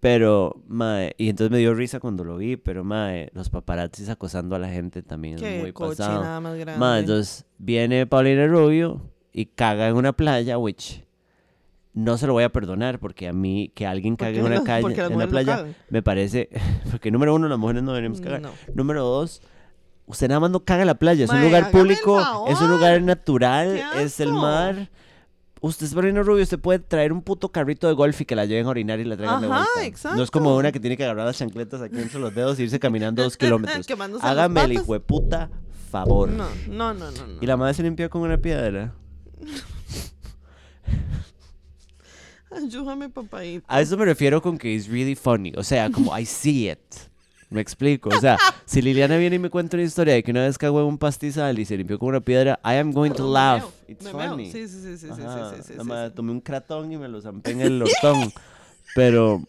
Pero, 0.00 0.62
mae, 0.68 1.14
y 1.16 1.30
entonces 1.30 1.50
me 1.50 1.58
dio 1.58 1.72
risa 1.74 1.98
cuando 1.98 2.24
lo 2.24 2.36
vi, 2.36 2.56
pero 2.56 2.84
mae, 2.84 3.30
los 3.32 3.48
paparazzis 3.48 4.10
acosando 4.10 4.54
a 4.54 4.58
la 4.58 4.68
gente 4.68 5.02
también 5.02 5.36
es 5.36 5.40
Qué 5.42 5.60
muy 5.60 5.72
pasado. 5.72 6.12
cochinada 6.12 6.40
más 6.40 6.56
grande. 6.56 6.78
Mae, 6.78 7.00
entonces 7.00 7.46
viene 7.56 8.06
Paulina 8.06 8.46
Rubio 8.46 9.00
y 9.32 9.46
caga 9.46 9.88
en 9.88 9.96
una 9.96 10.12
playa, 10.12 10.58
which 10.58 11.02
no 11.94 12.18
se 12.18 12.26
lo 12.26 12.34
voy 12.34 12.44
a 12.44 12.50
perdonar 12.52 12.98
porque 12.98 13.28
a 13.28 13.32
mí 13.32 13.70
que 13.74 13.86
alguien 13.86 14.16
¿Por 14.16 14.26
cague 14.26 14.40
en 14.40 14.44
una 14.46 14.56
no? 14.56 14.64
calle, 14.64 14.94
en 14.94 15.14
una 15.14 15.24
no 15.24 15.30
playa, 15.30 15.66
me 15.88 16.02
parece, 16.02 16.50
porque 16.90 17.10
número 17.10 17.34
uno, 17.34 17.48
las 17.48 17.58
mujeres 17.58 17.82
no 17.82 17.92
deberíamos 17.92 18.20
cagar. 18.20 18.42
No. 18.42 18.50
Número 18.74 19.04
dos, 19.04 19.40
usted 20.06 20.28
nada 20.28 20.40
más 20.40 20.50
no 20.50 20.64
caga 20.64 20.82
en 20.82 20.86
la 20.88 20.94
playa, 20.94 21.24
es 21.24 21.30
un 21.30 21.40
lugar 21.42 21.70
público, 21.70 22.46
es 22.48 22.60
un 22.60 22.70
lugar 22.70 23.00
natural, 23.02 23.82
¡Qué 23.92 24.02
es 24.02 24.20
el 24.20 24.32
mar. 24.32 24.90
Usted 25.60 25.86
es 25.86 25.94
Paulina 25.94 26.22
Rubio, 26.22 26.42
usted 26.42 26.58
puede 26.58 26.78
traer 26.78 27.10
un 27.10 27.22
puto 27.22 27.50
carrito 27.50 27.88
de 27.88 27.94
golf 27.94 28.20
y 28.20 28.26
que 28.26 28.36
la 28.36 28.44
lleven 28.44 28.66
a 28.66 28.68
orinar 28.68 29.00
y 29.00 29.04
la 29.04 29.16
traigan 29.16 29.40
de 29.40 29.46
Ajá, 29.46 29.64
vuelta. 29.76 30.14
No 30.14 30.22
es 30.22 30.30
como 30.30 30.50
exacto. 30.50 30.58
una 30.58 30.72
que 30.72 30.80
tiene 30.80 30.94
que 30.98 31.04
agarrar 31.04 31.24
las 31.24 31.38
chancletas 31.38 31.80
aquí 31.80 31.98
entre 31.98 32.20
los 32.20 32.34
dedos 32.34 32.60
y 32.60 32.64
irse 32.64 32.78
caminando 32.78 33.22
dos 33.22 33.36
kilómetros. 33.38 33.86
Hágame 34.20 34.62
el 34.64 34.72
hijo 34.74 34.92
de 34.92 35.00
puta 35.00 35.48
favor. 35.90 36.28
No, 36.28 36.48
no, 36.68 36.92
no, 36.92 37.10
no. 37.10 37.26
no. 37.26 37.38
Y 37.40 37.46
la 37.46 37.56
madre 37.56 37.72
se 37.72 37.82
limpió 37.82 38.10
con 38.10 38.20
una 38.20 38.36
piedra. 38.36 38.92
Ayúdame, 42.50 43.08
papaito. 43.08 43.64
A 43.66 43.80
eso 43.80 43.96
me 43.96 44.04
refiero 44.04 44.42
con 44.42 44.58
que 44.58 44.76
es 44.76 44.86
really 44.88 45.14
funny. 45.14 45.52
O 45.56 45.62
sea, 45.62 45.90
como 45.90 46.16
I 46.16 46.26
see 46.26 46.70
it. 46.70 46.78
Me 47.50 47.60
explico. 47.60 48.08
O 48.10 48.20
sea, 48.20 48.36
si 48.64 48.82
Liliana 48.82 49.16
viene 49.16 49.36
y 49.36 49.38
me 49.38 49.50
cuenta 49.50 49.76
una 49.76 49.84
historia 49.84 50.14
de 50.14 50.22
que 50.22 50.30
una 50.30 50.42
vez 50.42 50.58
cagó 50.58 50.80
en 50.80 50.86
un 50.86 50.98
pastizal 50.98 51.58
y 51.58 51.64
se 51.64 51.76
limpió 51.76 51.98
con 51.98 52.08
una 52.08 52.20
piedra, 52.20 52.58
I 52.64 52.76
am 52.78 52.92
going 52.92 53.12
to 53.12 53.30
laugh. 53.32 53.62
It's 53.88 54.08
funny. 54.08 54.50
Sí, 54.50 54.66
sí, 54.68 54.80
sí, 54.82 54.96
sí, 54.98 55.08
sí, 55.08 55.62
sí. 55.62 55.72
Tomé 56.14 56.32
un 56.32 56.40
cratón 56.40 56.90
y 56.92 56.96
me 56.96 57.08
lo 57.08 57.20
zampé 57.20 57.52
en 57.52 57.60
el 57.60 57.82
hortón. 57.82 58.32
Pero, 58.94 59.42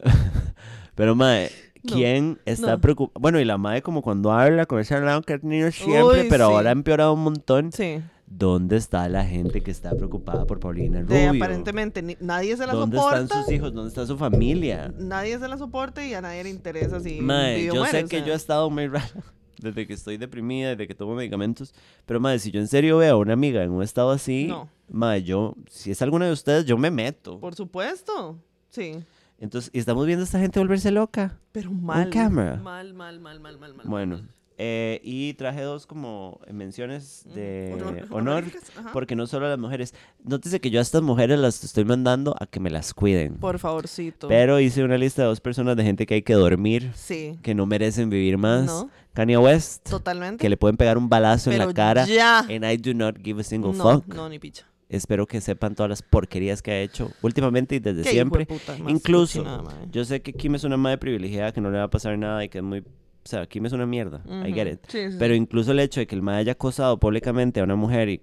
pero 0.94 1.14
madre, 1.14 1.50
No, 1.82 1.94
¿quién 1.94 2.38
está 2.46 2.72
no. 2.72 2.80
preocupada? 2.80 3.20
Bueno, 3.20 3.40
y 3.40 3.44
la 3.44 3.58
madre 3.58 3.82
como 3.82 4.00
cuando 4.02 4.32
habla 4.32 4.66
con 4.66 4.80
ese 4.80 4.98
lado 5.00 5.22
que 5.22 5.34
ha 5.34 5.38
tenido 5.38 5.70
siempre, 5.70 6.22
Uy, 6.22 6.26
pero 6.30 6.46
sí. 6.48 6.52
ahora 6.54 6.70
ha 6.70 6.72
empeorado 6.72 7.12
un 7.14 7.22
montón. 7.24 7.72
Sí. 7.72 8.00
¿Dónde 8.32 8.76
está 8.76 9.08
la 9.08 9.24
gente 9.24 9.60
que 9.60 9.72
está 9.72 9.90
preocupada 9.96 10.46
por 10.46 10.60
Paulina 10.60 11.02
De, 11.02 11.26
Rubio? 11.28 11.42
aparentemente 11.44 12.00
ni- 12.00 12.16
nadie 12.20 12.56
se 12.56 12.64
la 12.64 12.72
¿Dónde 12.72 12.96
soporta. 12.96 13.22
están 13.22 13.42
sus 13.44 13.52
hijos? 13.52 13.74
¿Dónde 13.74 13.88
está 13.88 14.06
su 14.06 14.16
familia? 14.16 14.94
Nadie 14.96 15.36
se 15.38 15.48
la 15.48 15.58
soporta 15.58 16.06
y 16.06 16.14
a 16.14 16.20
nadie 16.20 16.44
le 16.44 16.50
interesa 16.50 17.00
si 17.00 17.20
Mae, 17.20 17.64
yo 17.64 17.74
muere, 17.74 17.90
sé 17.90 18.04
o 18.04 18.08
que 18.08 18.16
sea. 18.18 18.26
yo 18.26 18.32
he 18.32 18.36
estado 18.36 18.70
muy 18.70 18.86
rara 18.86 19.10
desde 19.58 19.84
que 19.86 19.92
estoy 19.94 20.16
deprimida, 20.16 20.70
desde 20.70 20.86
que 20.86 20.94
tomo 20.94 21.16
medicamentos. 21.16 21.74
Pero, 22.06 22.20
madre, 22.20 22.38
si 22.38 22.52
yo 22.52 22.60
en 22.60 22.68
serio 22.68 22.98
veo 22.98 23.14
a 23.14 23.18
una 23.18 23.32
amiga 23.32 23.64
en 23.64 23.72
un 23.72 23.82
estado 23.82 24.10
así, 24.12 24.46
No. 24.46 24.68
madre, 24.88 25.24
yo, 25.24 25.56
si 25.68 25.90
es 25.90 26.00
alguna 26.00 26.26
de 26.26 26.32
ustedes, 26.32 26.64
yo 26.66 26.78
me 26.78 26.90
meto. 26.92 27.40
Por 27.40 27.56
supuesto. 27.56 28.38
Sí. 28.68 28.92
Entonces, 29.38 29.70
y 29.74 29.80
estamos 29.80 30.06
viendo 30.06 30.22
a 30.22 30.24
esta 30.26 30.38
gente 30.38 30.60
volverse 30.60 30.90
loca. 30.92 31.36
Pero 31.50 31.72
mal. 31.72 32.10
cámara. 32.10 32.56
Mal, 32.56 32.94
mal, 32.94 33.18
mal, 33.18 33.40
mal, 33.40 33.58
mal, 33.58 33.74
mal. 33.74 33.86
Bueno, 33.88 34.16
mal. 34.18 34.28
Eh, 34.62 35.00
y 35.02 35.32
traje 35.34 35.62
dos 35.62 35.86
como 35.86 36.38
menciones 36.52 37.24
de 37.34 37.74
Honor- 38.10 38.44
porque 38.92 39.16
no 39.16 39.26
solo 39.26 39.46
a 39.46 39.48
las 39.48 39.58
mujeres. 39.58 39.94
Nótese 40.22 40.60
que 40.60 40.68
yo 40.70 40.80
a 40.80 40.82
estas 40.82 41.00
mujeres 41.00 41.38
las 41.38 41.64
estoy 41.64 41.86
mandando 41.86 42.36
a 42.38 42.46
que 42.46 42.60
me 42.60 42.68
las 42.68 42.92
cuiden. 42.92 43.36
Por 43.36 43.58
favorcito. 43.58 44.28
Pero 44.28 44.60
hice 44.60 44.84
una 44.84 44.98
lista 44.98 45.22
de 45.22 45.28
dos 45.28 45.40
personas 45.40 45.76
de 45.76 45.84
gente 45.84 46.04
que 46.04 46.14
hay 46.14 46.22
que 46.22 46.34
dormir, 46.34 46.90
Sí. 46.94 47.38
que 47.42 47.54
no 47.54 47.64
merecen 47.64 48.10
vivir 48.10 48.36
más. 48.36 48.66
No. 48.66 48.90
Kanye 49.14 49.38
West, 49.38 49.88
Totalmente. 49.88 50.42
que 50.42 50.50
le 50.50 50.58
pueden 50.58 50.76
pegar 50.76 50.98
un 50.98 51.08
balazo 51.08 51.50
en 51.50 51.58
la 51.58 51.72
cara. 51.72 52.04
ya. 52.06 52.40
And 52.40 52.64
I 52.64 52.76
do 52.76 52.92
not 52.92 53.16
give 53.24 53.40
a 53.40 53.44
single 53.44 53.72
No, 53.72 53.82
fuck. 54.00 54.14
no, 54.14 54.28
ni 54.28 54.38
picha. 54.38 54.66
Espero 54.90 55.26
que 55.26 55.40
sepan 55.40 55.74
todas 55.74 55.88
las 55.88 56.02
porquerías 56.02 56.60
que 56.62 56.70
ha 56.72 56.80
hecho 56.80 57.10
últimamente 57.22 57.76
y 57.76 57.78
desde 57.78 58.04
siempre. 58.04 58.46
más 58.50 58.90
Incluso, 58.90 59.64
yo 59.90 60.04
sé 60.04 60.20
que 60.20 60.32
Kim 60.34 60.54
es 60.56 60.64
una 60.64 60.76
madre 60.76 60.98
privilegiada, 60.98 61.52
que 61.52 61.60
no 61.62 61.70
le 61.70 61.78
va 61.78 61.84
a 61.84 61.90
pasar 61.90 62.18
nada 62.18 62.44
y 62.44 62.48
que 62.50 62.58
es 62.58 62.64
muy... 62.64 62.84
O 63.24 63.28
sea, 63.28 63.46
Kim 63.46 63.66
es 63.66 63.72
una 63.72 63.86
mierda. 63.86 64.22
I 64.46 64.52
get 64.52 64.66
it. 64.66 64.80
Sí, 64.88 65.10
sí, 65.10 65.16
Pero 65.18 65.34
sí. 65.34 65.38
incluso 65.38 65.72
el 65.72 65.80
hecho 65.80 66.00
de 66.00 66.06
que 66.06 66.14
el 66.14 66.22
mae 66.22 66.38
haya 66.38 66.52
acosado 66.52 66.98
públicamente 66.98 67.60
a 67.60 67.64
una 67.64 67.76
mujer 67.76 68.08
y 68.08 68.22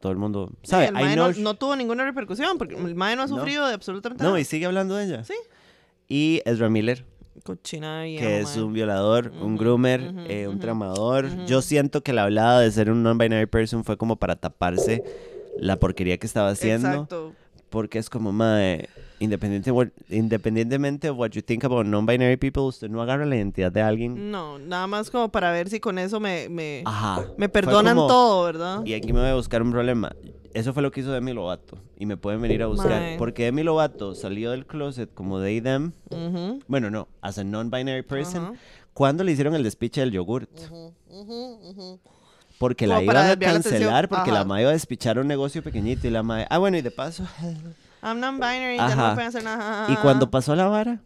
todo 0.00 0.12
el 0.12 0.18
mundo... 0.18 0.50
Sí, 0.62 0.70
¿Sabe? 0.70 0.86
el 0.86 0.90
I 0.92 0.94
mae 0.94 1.16
no, 1.16 1.30
no 1.32 1.54
tuvo 1.54 1.76
ninguna 1.76 2.04
repercusión 2.04 2.56
porque 2.56 2.74
el 2.76 2.94
mae 2.94 3.16
no 3.16 3.22
ha 3.22 3.26
No. 3.26 3.36
sufrido 3.36 3.66
de 3.68 3.74
absolutamente 3.74 4.22
No, 4.24 4.30
nada. 4.30 4.40
y 4.40 4.44
sigue 4.44 4.66
hablando 4.66 4.94
de 4.96 5.04
ella. 5.04 5.24
Sí. 5.24 5.34
Y 6.08 6.40
Ezra 6.46 6.68
Miller, 6.70 7.04
Cochina 7.44 8.02
viejo, 8.04 8.24
que 8.24 8.40
es 8.40 8.56
mae. 8.56 8.64
un 8.64 8.72
violador, 8.72 9.32
un 9.42 9.56
groomer, 9.56 10.14
eh, 10.28 10.48
un 10.48 10.58
tramador. 10.58 11.44
Yo 11.46 11.60
siento 11.62 12.02
que 12.02 12.12
la 12.12 12.24
hablada 12.24 12.60
de 12.60 12.70
ser 12.72 12.90
un 12.90 13.02
non-binary 13.02 13.46
person 13.46 13.84
fue 13.84 13.96
como 13.98 14.16
para 14.16 14.36
taparse 14.36 15.04
la 15.58 15.76
porquería 15.76 16.16
que 16.18 16.26
estaba 16.26 16.48
haciendo. 16.48 16.88
Exacto. 16.88 17.32
Porque 17.68 17.98
es 17.98 18.08
como, 18.08 18.32
mae, 18.32 18.88
independiente, 19.18 19.72
independientemente 20.08 21.08
de 21.08 21.10
what 21.10 21.30
you 21.30 21.42
think 21.42 21.64
about 21.64 21.86
non-binary 21.86 22.36
people, 22.36 22.62
usted 22.62 22.88
no 22.88 23.02
agarra 23.02 23.26
la 23.26 23.36
identidad 23.36 23.72
de 23.72 23.82
alguien. 23.82 24.30
No, 24.30 24.58
nada 24.58 24.86
más 24.86 25.10
como 25.10 25.30
para 25.30 25.50
ver 25.50 25.68
si 25.68 25.80
con 25.80 25.98
eso 25.98 26.20
me, 26.20 26.48
me, 26.48 26.82
Ajá. 26.84 27.24
me 27.36 27.48
perdonan 27.48 27.96
como, 27.96 28.08
todo, 28.08 28.44
¿verdad? 28.44 28.84
Y 28.84 28.94
aquí 28.94 29.12
me 29.12 29.20
voy 29.20 29.30
a 29.30 29.34
buscar 29.34 29.62
un 29.62 29.70
problema. 29.70 30.14
Eso 30.54 30.72
fue 30.72 30.82
lo 30.82 30.90
que 30.90 31.00
hizo 31.00 31.12
Demi 31.12 31.32
Lovato. 31.32 31.78
Y 31.98 32.06
me 32.06 32.16
pueden 32.16 32.40
venir 32.40 32.62
a 32.62 32.66
buscar. 32.66 32.90
Mae. 32.90 33.18
Porque 33.18 33.44
Demi 33.44 33.62
Lovato 33.62 34.14
salió 34.14 34.50
del 34.50 34.66
closet 34.66 35.12
como 35.12 35.40
they, 35.40 35.60
them. 35.60 35.92
Bueno, 36.66 36.90
no, 36.90 37.08
as 37.20 37.38
a 37.38 37.44
non-binary 37.44 38.02
person. 38.02 38.58
Cuando 38.94 39.22
le 39.24 39.32
hicieron 39.32 39.54
el 39.54 39.62
despiche 39.62 40.00
del 40.00 40.10
yogurt. 40.10 40.50
Porque 42.58 42.86
Como 42.86 42.96
la 42.96 43.02
iban 43.04 43.16
a 43.16 43.28
la 43.28 43.38
cancelar 43.38 44.08
porque 44.08 44.32
la 44.32 44.44
mae 44.44 44.62
iba 44.62 44.70
a 44.70 44.72
despichar 44.72 45.18
un 45.18 45.28
negocio 45.28 45.62
pequeñito 45.62 46.08
y 46.08 46.10
la 46.10 46.24
mae... 46.24 46.46
Ah, 46.50 46.58
bueno, 46.58 46.76
y 46.76 46.82
de 46.82 46.90
paso... 46.90 47.24
I'm 48.02 48.20
non-binary, 48.20 48.76
ya 48.76 48.94
no 48.94 49.08
me 49.08 49.14
pueden 49.14 49.28
hacer 49.28 49.44
nada. 49.44 49.92
Y 49.92 49.96
cuando 49.96 50.30
pasó 50.30 50.54
la 50.54 50.68
vara, 50.68 51.00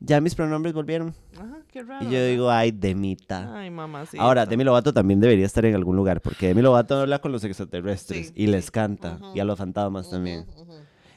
ya 0.00 0.20
mis 0.20 0.34
pronombres 0.34 0.74
volvieron. 0.74 1.14
Ajá, 1.36 1.58
qué 1.68 1.82
raro. 1.82 2.04
Y 2.04 2.10
yo 2.10 2.26
digo, 2.26 2.50
ay, 2.50 2.72
Demita. 2.72 3.56
Ay, 3.56 3.70
mamá, 3.70 4.04
sí. 4.06 4.16
Ahora, 4.18 4.46
Demi 4.46 4.64
Lovato 4.64 4.92
también 4.92 5.20
debería 5.20 5.46
estar 5.46 5.64
en 5.64 5.74
algún 5.74 5.96
lugar, 5.96 6.20
porque 6.20 6.48
Demi 6.48 6.62
Lovato 6.62 7.00
habla 7.00 7.20
con 7.20 7.30
los 7.30 7.44
extraterrestres 7.44 8.28
Sí, 8.28 8.32
y 8.34 8.46
les 8.48 8.70
canta, 8.70 9.18
y 9.34 9.40
a 9.40 9.44
los 9.44 9.58
fantasmas 9.58 10.10
también. 10.10 10.46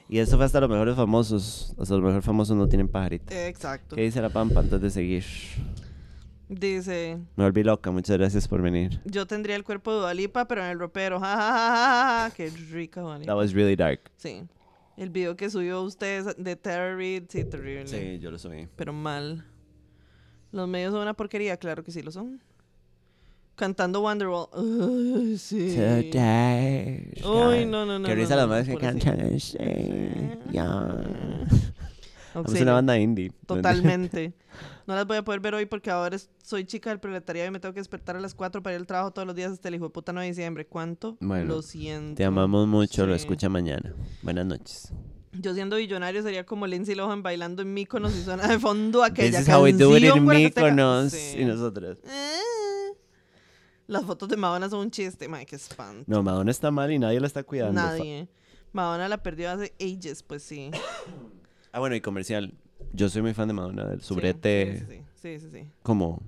Y 0.08 0.20
eso 0.20 0.38
fue 0.38 0.46
hasta 0.46 0.60
los 0.60 0.70
mejores 0.70 0.96
famosos. 0.96 1.74
Hasta 1.80 1.96
los 1.96 2.04
mejores 2.04 2.24
famosos 2.24 2.56
no 2.56 2.68
tienen 2.68 2.88
pajarita. 2.88 3.48
Exacto. 3.48 3.96
¿Qué 3.96 4.04
dice 4.04 4.22
la 4.22 4.30
pampa 4.30 4.60
antes 4.60 4.80
de 4.80 4.92
seguir? 4.92 5.26
Dice, 6.48 7.18
Me 7.36 7.44
volví 7.44 7.64
loca, 7.64 7.90
muchas 7.90 8.18
gracias 8.18 8.48
por 8.48 8.62
venir. 8.62 9.02
yo 9.06 9.26
tendría 9.26 9.56
el 9.56 9.64
cuerpo 9.64 9.92
de 9.94 10.00
Dualipa, 10.02 10.48
pero 10.48 10.64
en 10.64 10.70
el 10.72 10.80
ropero. 10.80 11.20
Ja, 11.26 11.36
ja, 11.36 11.48
ja, 11.48 12.30
ja. 12.30 12.36
Qué 12.36 12.50
rica 12.72 13.02
Dualipa. 13.02 13.26
That 13.32 13.36
was 13.38 13.54
really 13.54 13.76
dark. 13.76 14.12
Sí. 14.18 14.44
El 14.96 15.10
video 15.10 15.36
que 15.36 15.50
subió 15.50 15.82
usted 15.82 16.36
de 16.38 16.56
Tara 16.56 16.96
Reid, 16.96 17.24
sí, 17.30 17.44
terrible. 17.44 17.88
Sí, 17.88 18.20
yo 18.20 18.32
lo 18.32 18.38
subí. 18.38 18.68
Pero 18.76 18.94
mal. 18.94 19.46
Los 20.52 20.68
medios 20.70 20.94
son 20.94 21.02
una 21.02 21.14
porquería, 21.14 21.58
claro 21.58 21.84
que 21.84 21.92
sí 21.92 22.02
lo 22.02 22.12
son. 22.12 22.42
Cantando 23.56 24.02
Wonderwall. 24.02 24.48
Ay, 24.54 25.38
sí. 25.38 25.76
Today. 25.76 27.12
Uy, 27.26 27.66
no, 27.66 27.86
no, 27.86 27.98
no. 27.98 28.08
No, 28.08 28.16
risa 28.16 28.36
no, 28.36 28.42
las 28.42 28.48
madres 28.50 28.68
que 28.70 28.78
cantan. 28.78 29.20
así, 29.36 29.58
ya. 30.52 30.64
Somos 32.34 32.48
Auxilio. 32.50 32.64
una 32.64 32.74
banda 32.74 32.98
indie. 33.00 33.32
Totalmente. 33.46 34.34
No 34.88 34.94
las 34.94 35.08
voy 35.08 35.18
a 35.18 35.24
poder 35.24 35.40
ver 35.40 35.56
hoy 35.56 35.66
porque 35.66 35.90
ahora 35.90 36.18
soy 36.44 36.66
chica 36.66 36.92
del 36.92 37.00
proletariado 37.00 37.48
y 37.48 37.52
me 37.52 37.60
tengo 37.60 37.74
que 37.74 37.80
despertar 37.80 38.16
a 38.16 38.20
las 38.20 38.36
4 38.36 38.62
para 38.62 38.76
ir 38.76 38.80
al 38.80 38.86
trabajo 38.86 39.12
todos 39.12 39.26
los 39.26 39.36
días 39.36 39.52
hasta 39.52 39.68
el 39.68 39.76
hijo 39.76 39.86
de 39.86 39.90
puta 39.90 40.14
9 40.14 40.26
de 40.26 40.32
diciembre. 40.32 40.68
¿Cuánto? 40.68 41.18
Bueno, 41.22 41.46
Lo 41.56 41.62
siento. 41.64 42.16
Te 42.16 42.26
amamos 42.26 42.68
mucho, 42.68 43.08
lo 43.08 43.16
escucha 43.16 43.50
mañana. 43.50 43.96
Buenas 44.22 44.46
noches. 44.46 44.94
Yo 45.34 45.54
siendo 45.54 45.76
billonario 45.78 46.22
sería 46.24 46.46
como 46.46 46.68
Lindsay 46.68 46.96
Lohan 46.96 47.24
bailando 47.24 47.62
en 47.62 47.74
Míconos 47.74 48.16
y 48.16 48.22
suena 48.24 48.48
de 48.48 48.60
fondo 48.60 49.04
aquella 49.04 49.40
This 49.40 49.48
is 49.48 49.54
how 49.54 49.64
we 49.64 49.74
do 49.74 49.98
it 49.98 50.04
canción 50.04 50.18
in. 50.18 50.44
Mykonos. 50.44 51.12
Sí. 51.12 51.40
Y 51.40 51.46
nosotras. 51.46 51.98
Eh. 52.06 52.94
Las 53.88 54.04
fotos 54.04 54.30
de 54.30 54.38
Madonna 54.38 54.70
son 54.70 54.80
un 54.80 54.92
chiste, 54.92 55.28
madre, 55.28 55.46
qué 55.46 55.56
espanto. 55.56 56.04
No, 56.08 56.24
Madonna 56.24 56.52
está 56.52 56.72
mal 56.72 56.92
y 56.92 57.00
nadie 57.00 57.20
la 57.20 57.28
está 57.28 57.44
cuidando. 57.44 57.82
Nadie. 57.82 58.28
Madonna 58.72 59.08
la 59.08 59.22
perdió 59.22 59.52
hace 59.52 59.74
ages, 59.80 60.22
pues 60.24 60.44
sí. 60.44 60.72
Ah, 61.72 61.80
bueno, 61.80 61.94
y 61.94 62.00
comercial. 62.00 62.54
Yo 62.94 63.10
soy 63.10 63.22
muy 63.22 63.34
fan 63.34 63.48
de 63.48 63.54
Madonna, 63.54 63.86
del 63.86 64.02
subrete 64.02 64.80
Sí, 64.80 64.86
sí, 64.86 65.02
sí. 65.22 65.40
sí, 65.40 65.40
sí, 65.40 65.60
sí. 65.62 65.68
como... 65.84 66.22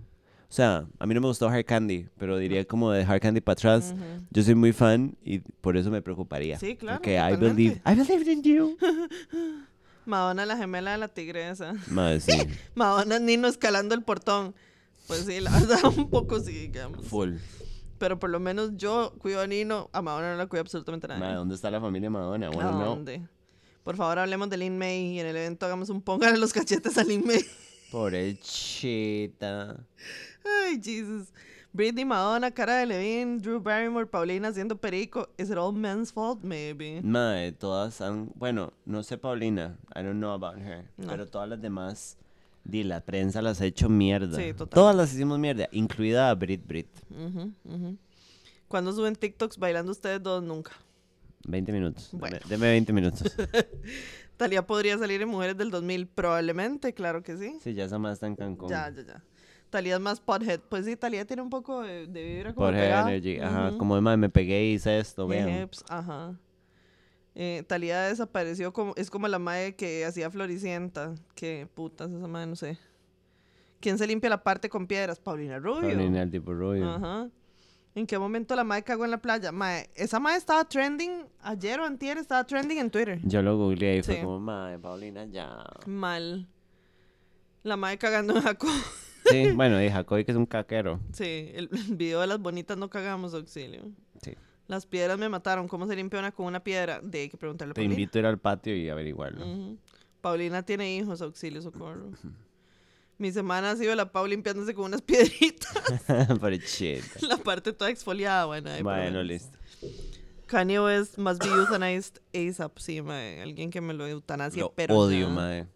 O 0.49 0.53
sea, 0.53 0.85
a 0.97 1.05
mí 1.05 1.13
no 1.13 1.19
me 1.19 1.27
gustó 1.27 1.49
Hard 1.49 1.65
Candy, 1.65 2.07
pero 2.17 2.37
diría 2.37 2.63
como 2.63 2.89
de 2.91 3.03
Hard 3.03 3.19
Candy 3.19 3.41
para 3.41 3.53
atrás. 3.53 3.93
Yo 4.31 4.43
soy 4.43 4.55
muy 4.55 4.71
fan 4.71 5.17
y 5.21 5.39
por 5.39 5.75
eso 5.75 5.91
me 5.91 6.01
preocuparía. 6.01 6.57
Sí, 6.57 6.77
claro, 6.77 6.99
Porque 6.99 7.17
I 7.17 7.35
believe. 7.35 7.81
I 7.85 7.95
believe 7.95 8.31
in 8.31 8.43
you. 8.43 8.77
Madonna, 10.05 10.45
la 10.45 10.55
gemela 10.55 10.91
de 10.93 10.99
la 10.99 11.09
tigresa. 11.09 11.73
Madre, 11.91 12.21
sí. 12.21 12.31
Madonna, 12.75 13.19
Nino 13.19 13.49
escalando 13.49 13.93
el 13.93 14.03
portón. 14.03 14.55
Pues 15.07 15.25
sí, 15.25 15.41
la 15.41 15.51
verdad, 15.51 15.79
un 15.97 16.09
poco 16.09 16.39
sí, 16.39 16.53
digamos. 16.53 17.05
Full. 17.07 17.33
Pero 17.97 18.17
por 18.17 18.29
lo 18.29 18.39
menos 18.39 18.71
yo 18.77 19.13
cuido 19.17 19.41
a 19.41 19.47
Nino, 19.47 19.89
a 19.91 20.01
Madonna 20.01 20.31
no 20.31 20.37
la 20.37 20.47
cuida 20.47 20.61
absolutamente 20.61 21.07
Madre, 21.09 21.19
nadie. 21.21 21.35
¿dónde 21.35 21.55
está 21.55 21.69
la 21.69 21.81
familia 21.81 22.09
Madonna? 22.09 22.47
¿A 22.47 22.51
Bueno, 22.51 22.71
no. 22.71 23.03
Por 23.87 23.95
favor, 23.95 24.19
hablemos 24.19 24.49
de 24.49 24.57
Lin 24.57 24.77
May 24.77 25.13
y 25.13 25.19
en 25.21 25.27
el 25.27 25.37
evento 25.37 25.65
hagamos 25.65 25.87
un 25.87 26.01
póngale 26.01 26.37
los 26.37 26.51
cachetes 26.51 26.97
a 26.97 27.05
Lin 27.05 27.25
May. 27.25 27.39
Pobre 27.89 28.37
chita. 28.37 29.77
Ay, 30.43 30.77
Jesus. 30.83 31.29
Britney, 31.71 32.03
Madonna, 32.03 32.51
Cara 32.51 32.79
de 32.79 32.85
Levine, 32.85 33.39
Drew 33.39 33.61
Barrymore, 33.61 34.05
Paulina 34.05 34.49
haciendo 34.49 34.75
perico. 34.75 35.29
¿Is 35.37 35.49
it 35.49 35.55
all 35.55 35.71
men's 35.71 36.11
fault? 36.11 36.43
Maybe. 36.43 37.01
Madre, 37.01 37.53
todas 37.53 38.01
han... 38.01 38.29
Bueno, 38.35 38.73
no 38.83 39.03
sé 39.03 39.17
Paulina. 39.17 39.77
I 39.95 40.03
don't 40.03 40.17
know 40.17 40.33
about 40.33 40.57
her. 40.57 40.91
No. 40.97 41.07
Pero 41.07 41.25
todas 41.25 41.47
las 41.47 41.61
demás... 41.61 42.17
Di, 42.65 42.83
la 42.83 42.99
prensa 42.99 43.41
las 43.41 43.61
ha 43.61 43.65
hecho 43.65 43.87
mierda. 43.87 44.35
Sí, 44.35 44.51
total. 44.51 44.75
Todas 44.75 44.95
las 44.97 45.13
hicimos 45.13 45.39
mierda, 45.39 45.69
incluida 45.71 46.29
a 46.29 46.35
Brit 46.35 46.67
Brit. 46.67 46.89
Ujú, 47.09 47.53
ujú. 47.63 47.97
¿Cuándo 48.67 48.91
suben 48.91 49.15
TikToks 49.15 49.57
bailando 49.57 49.93
ustedes 49.93 50.21
dos? 50.21 50.43
Nunca. 50.43 50.73
20 51.45 51.71
minutos. 51.71 52.09
Bueno. 52.13 52.37
Deme, 52.47 52.49
deme 52.49 52.71
20 52.71 52.93
minutos. 52.93 53.35
Talía 54.37 54.65
podría 54.65 54.97
salir 54.97 55.21
en 55.21 55.29
Mujeres 55.29 55.57
del 55.57 55.71
2000, 55.71 56.07
probablemente, 56.07 56.93
claro 56.93 57.23
que 57.23 57.37
sí. 57.37 57.57
sí, 57.61 57.73
ya 57.73 57.85
esa 57.85 57.97
más 57.97 58.13
está 58.13 58.27
en 58.27 58.35
Cancún. 58.35 58.69
Ya, 58.69 58.89
ya, 58.89 59.01
ya. 59.01 59.23
Talía 59.69 59.95
es 59.95 60.01
más 60.01 60.19
pothead. 60.19 60.59
Pues 60.69 60.85
sí, 60.85 60.95
Talía 60.95 61.25
tiene 61.25 61.41
un 61.41 61.49
poco 61.49 61.81
de, 61.81 62.07
de 62.07 62.23
vibra 62.23 62.53
como 62.53 62.67
pegada. 62.69 63.09
Energy. 63.09 63.39
Ajá. 63.39 63.69
Ujú. 63.69 63.77
Como 63.77 63.95
de 63.95 64.01
madre, 64.01 64.17
me 64.17 64.29
pegué 64.29 64.65
y 64.65 64.73
hice 64.73 64.99
esto, 64.99 65.27
vean. 65.27 65.63
hips, 65.63 65.83
ajá. 65.89 66.35
Eh, 67.35 67.63
Talía 67.67 68.01
desapareció 68.03 68.71
como, 68.73 68.93
es 68.95 69.09
como 69.09 69.27
la 69.27 69.39
madre 69.39 69.75
que 69.75 70.05
hacía 70.05 70.29
Floricienta. 70.31 71.15
Que 71.35 71.67
putas 71.73 72.11
esa 72.11 72.27
madre, 72.27 72.47
no 72.47 72.55
sé. 72.55 72.77
¿Quién 73.79 73.97
se 73.97 74.07
limpia 74.07 74.29
la 74.29 74.41
parte 74.43 74.69
con 74.69 74.87
piedras? 74.87 75.19
Paulina 75.19 75.59
Rubio. 75.59 75.81
Paulina 75.89 76.23
el 76.23 76.31
tipo 76.31 76.53
rubio. 76.53 76.89
Ajá. 76.89 77.29
¿En 77.97 78.05
qué 78.05 78.19
momento 78.19 78.55
la 78.55 78.63
madre 78.63 78.83
cagó 78.83 79.05
en 79.05 79.11
la 79.11 79.17
playa? 79.17 79.51
Mae, 79.51 79.89
esa 79.95 80.19
madre 80.19 80.37
estaba 80.37 80.63
trending, 80.65 81.25
ayer 81.41 81.79
o 81.79 81.85
antier 81.85 82.19
estaba 82.19 82.43
trending 82.45 82.77
en 82.77 82.91
Twitter. 82.91 83.19
Yo 83.23 83.41
lo 83.41 83.57
googleé 83.57 83.97
y 83.97 84.03
fue 84.03 84.15
Sí. 84.17 84.21
como, 84.21 84.39
madre, 84.39 84.77
Paulina, 84.77 85.25
ya. 85.25 85.65
Mal. 85.87 86.47
La 87.63 87.75
madre 87.75 87.97
cagando 87.97 88.35
en 88.35 88.43
Jaco. 88.43 88.67
Sí, 89.25 89.49
bueno, 89.55 89.81
y 89.83 89.89
Jacoby 89.89 90.25
que 90.25 90.31
es 90.31 90.37
un 90.37 90.45
caquero. 90.45 90.99
Sí, 91.11 91.49
el 91.55 91.69
video 91.89 92.21
de 92.21 92.27
las 92.27 92.37
bonitas 92.39 92.77
no 92.77 92.87
cagamos, 92.87 93.33
auxilio. 93.33 93.81
Sí. 94.21 94.35
Las 94.67 94.85
piedras 94.85 95.17
me 95.17 95.27
mataron. 95.27 95.67
¿Cómo 95.67 95.87
se 95.87 95.95
limpia 95.95 96.19
una 96.19 96.31
con 96.31 96.45
una 96.45 96.59
piedra? 96.63 96.99
De 97.01 97.21
hay 97.21 97.29
que 97.29 97.37
preguntarle 97.37 97.71
a 97.71 97.73
Te 97.73 97.79
Paulina. 97.81 97.93
invito 97.95 98.17
a 98.17 98.19
ir 98.19 98.25
al 98.27 98.37
patio 98.37 98.75
y 98.75 98.89
averiguarlo. 98.89 99.43
Paulina 100.21 100.61
tiene 100.61 100.95
hijos, 100.95 101.19
auxilio, 101.23 101.63
socorro. 101.63 102.11
Mi 103.17 103.31
semana 103.31 103.71
ha 103.71 103.75
sido 103.75 103.95
la 103.95 104.11
Pau 104.11 104.27
limpiándose 104.27 104.73
con 104.73 104.85
unas 104.85 105.01
piedritas. 105.03 105.73
La 107.21 107.37
parte 107.37 107.73
toda 107.73 107.89
exfoliada, 107.89 108.45
bueno. 108.45 108.69
ahí 108.69 108.81
Bueno, 108.83 109.23
listo. 109.23 109.57
Kanye 110.45 110.79
West 110.79 111.17
must 111.17 111.43
be 111.43 111.49
euthanized 111.49 112.19
ASAP. 112.33 112.77
Sí, 112.79 113.01
mae. 113.01 113.41
Alguien 113.41 113.69
que 113.69 113.81
me 113.81 113.93
lo 113.93 114.07
eutanasia, 114.07 114.61
Lo 114.61 114.71
pero 114.73 114.95
odio, 114.95 115.27
ya. 115.27 115.33
madre. 115.33 115.67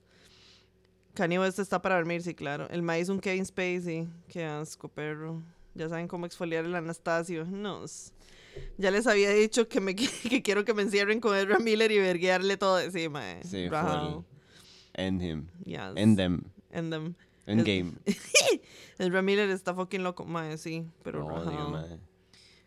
Kanye 1.14 1.40
West 1.40 1.60
está 1.60 1.82
para 1.82 1.96
dormir, 1.96 2.22
sí, 2.22 2.34
claro. 2.34 2.70
El 2.70 2.82
maíz 2.84 3.10
un 3.10 3.20
Kevin 3.20 3.46
Spacey. 3.46 4.08
Qué 4.30 4.46
asco, 4.46 4.88
perro. 4.88 5.42
Ya 5.74 5.90
saben 5.90 6.08
cómo 6.08 6.26
exfoliar 6.26 6.64
el 6.66 6.76
Anastasio. 6.76 7.46
No. 7.46 7.84
Ya 8.78 8.92
les 8.92 9.08
había 9.08 9.32
dicho 9.32 9.68
que, 9.68 9.82
me, 9.82 9.96
que 9.96 10.42
quiero 10.42 10.64
que 10.64 10.74
me 10.74 10.84
encierren 10.84 11.20
con 11.20 11.36
Ezra 11.36 11.60
Miller 11.60 11.92
y 11.92 11.98
verguearle 12.00 12.56
todo 12.58 12.80
encima. 12.80 13.24
Sí, 13.44 13.68
Rajao. 13.68 14.14
full. 14.14 14.24
End 14.94 15.22
him. 15.22 15.48
Yes. 15.66 15.80
End 15.96 16.18
them. 16.18 16.44
End 16.72 16.92
them. 16.94 17.16
Es- 17.60 17.66
game. 17.66 17.94
Ezra 18.98 19.22
Miller 19.22 19.50
está 19.50 19.74
fucking 19.74 20.04
loco, 20.04 20.26
mae, 20.26 20.58
sí. 20.58 20.86
Pero 21.04 21.20
Lo 21.22 21.28
odio, 21.36 21.50
rajao. 21.52 21.70
madre. 21.72 22.00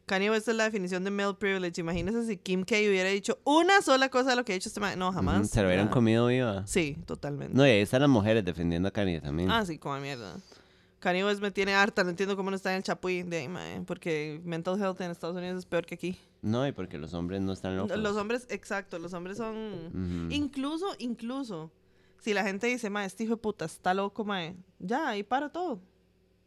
Kanye 0.06 0.30
West 0.30 0.48
es 0.48 0.54
la 0.54 0.64
definición 0.64 1.02
de 1.04 1.10
male 1.10 1.32
privilege. 1.34 1.80
Imagínense 1.80 2.26
si 2.26 2.36
Kim 2.36 2.64
K 2.64 2.76
hubiera 2.76 3.08
dicho 3.08 3.38
una 3.44 3.80
sola 3.80 4.10
cosa 4.10 4.30
de 4.30 4.36
lo 4.36 4.44
que 4.44 4.52
ha 4.52 4.54
dicho 4.54 4.68
este 4.68 4.78
mae. 4.80 4.96
No, 4.96 5.12
jamás. 5.12 5.48
Se 5.48 5.62
lo 5.62 5.68
hubieran 5.68 5.88
comido 5.88 6.26
viva. 6.26 6.66
Sí, 6.66 6.98
totalmente. 7.06 7.56
No, 7.56 7.66
y 7.66 7.70
ahí 7.70 7.80
están 7.80 8.02
las 8.02 8.10
mujeres 8.10 8.44
defendiendo 8.44 8.88
a 8.88 8.90
Kanye 8.90 9.20
también. 9.22 9.50
Ah, 9.50 9.64
sí, 9.64 9.78
como 9.78 9.98
mierda. 10.00 10.36
Kanye 10.98 11.24
West 11.24 11.40
me 11.40 11.50
tiene 11.50 11.74
harta, 11.74 12.02
no 12.04 12.10
entiendo 12.10 12.36
cómo 12.36 12.50
no 12.50 12.56
está 12.56 12.70
en 12.70 12.78
el 12.78 12.82
chapuy 12.82 13.22
de 13.22 13.36
ahí, 13.38 13.48
mae, 13.48 13.80
porque 13.82 14.40
mental 14.44 14.78
health 14.80 15.00
en 15.02 15.10
Estados 15.10 15.36
Unidos 15.36 15.58
es 15.58 15.66
peor 15.66 15.84
que 15.86 15.94
aquí. 15.96 16.18
No, 16.42 16.66
y 16.66 16.72
porque 16.72 16.96
los 16.98 17.12
hombres 17.14 17.40
no 17.42 17.52
están 17.52 17.76
locos. 17.76 17.96
Los 17.98 18.16
hombres, 18.16 18.46
exacto, 18.50 18.98
los 18.98 19.12
hombres 19.14 19.36
son... 19.36 20.28
Incluso, 20.30 20.86
incluso, 20.98 21.70
si 22.24 22.34
la 22.34 22.42
gente 22.42 22.66
dice, 22.66 22.88
mae, 22.90 23.06
este 23.06 23.24
hijo 23.24 23.34
de 23.34 23.42
puta 23.42 23.66
está 23.66 23.92
loco, 23.94 24.24
mae, 24.24 24.56
ya, 24.78 25.08
ahí 25.08 25.22
para 25.22 25.50
todo. 25.50 25.80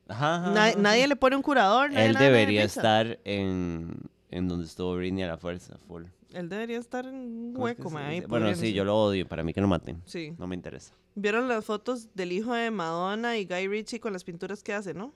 Ajá, 0.08 0.36
ajá, 0.38 0.52
Na- 0.52 0.66
ajá. 0.68 0.78
nadie 0.80 1.08
le 1.08 1.16
pone 1.16 1.36
un 1.36 1.42
curador, 1.44 1.92
Él 1.96 2.16
debería 2.16 2.64
estar 2.64 3.20
en, 3.26 3.96
en 4.32 4.48
donde 4.48 4.66
estuvo 4.66 4.96
Britney 4.96 5.24
a 5.24 5.28
la 5.28 5.38
fuerza, 5.38 5.78
full. 5.88 6.04
Él 6.34 6.50
debería 6.50 6.78
estar 6.78 7.06
en 7.06 7.16
un 7.16 7.54
¿Cómo 7.54 7.68
es 7.68 7.76
que 7.76 7.82
hueco, 7.82 7.90
mae, 7.94 8.06
ahí? 8.16 8.22
Bueno, 8.22 8.54
sí, 8.56 8.74
yo 8.74 8.84
lo 8.84 8.96
odio. 8.98 9.26
Para 9.28 9.44
mí 9.44 9.54
que 9.54 9.62
lo 9.62 9.68
maten. 9.68 10.02
Sí. 10.06 10.34
No 10.38 10.46
me 10.46 10.56
interesa. 10.56 10.94
¿Vieron 11.16 11.48
las 11.48 11.64
fotos 11.64 12.14
del 12.16 12.32
hijo 12.34 12.54
de 12.54 12.70
Madonna 12.70 13.38
y 13.38 13.46
Guy 13.46 13.68
Ritchie 13.70 14.00
con 14.02 14.12
las 14.14 14.24
pinturas 14.26 14.62
que 14.62 14.74
hace, 14.74 14.94
no? 14.94 15.14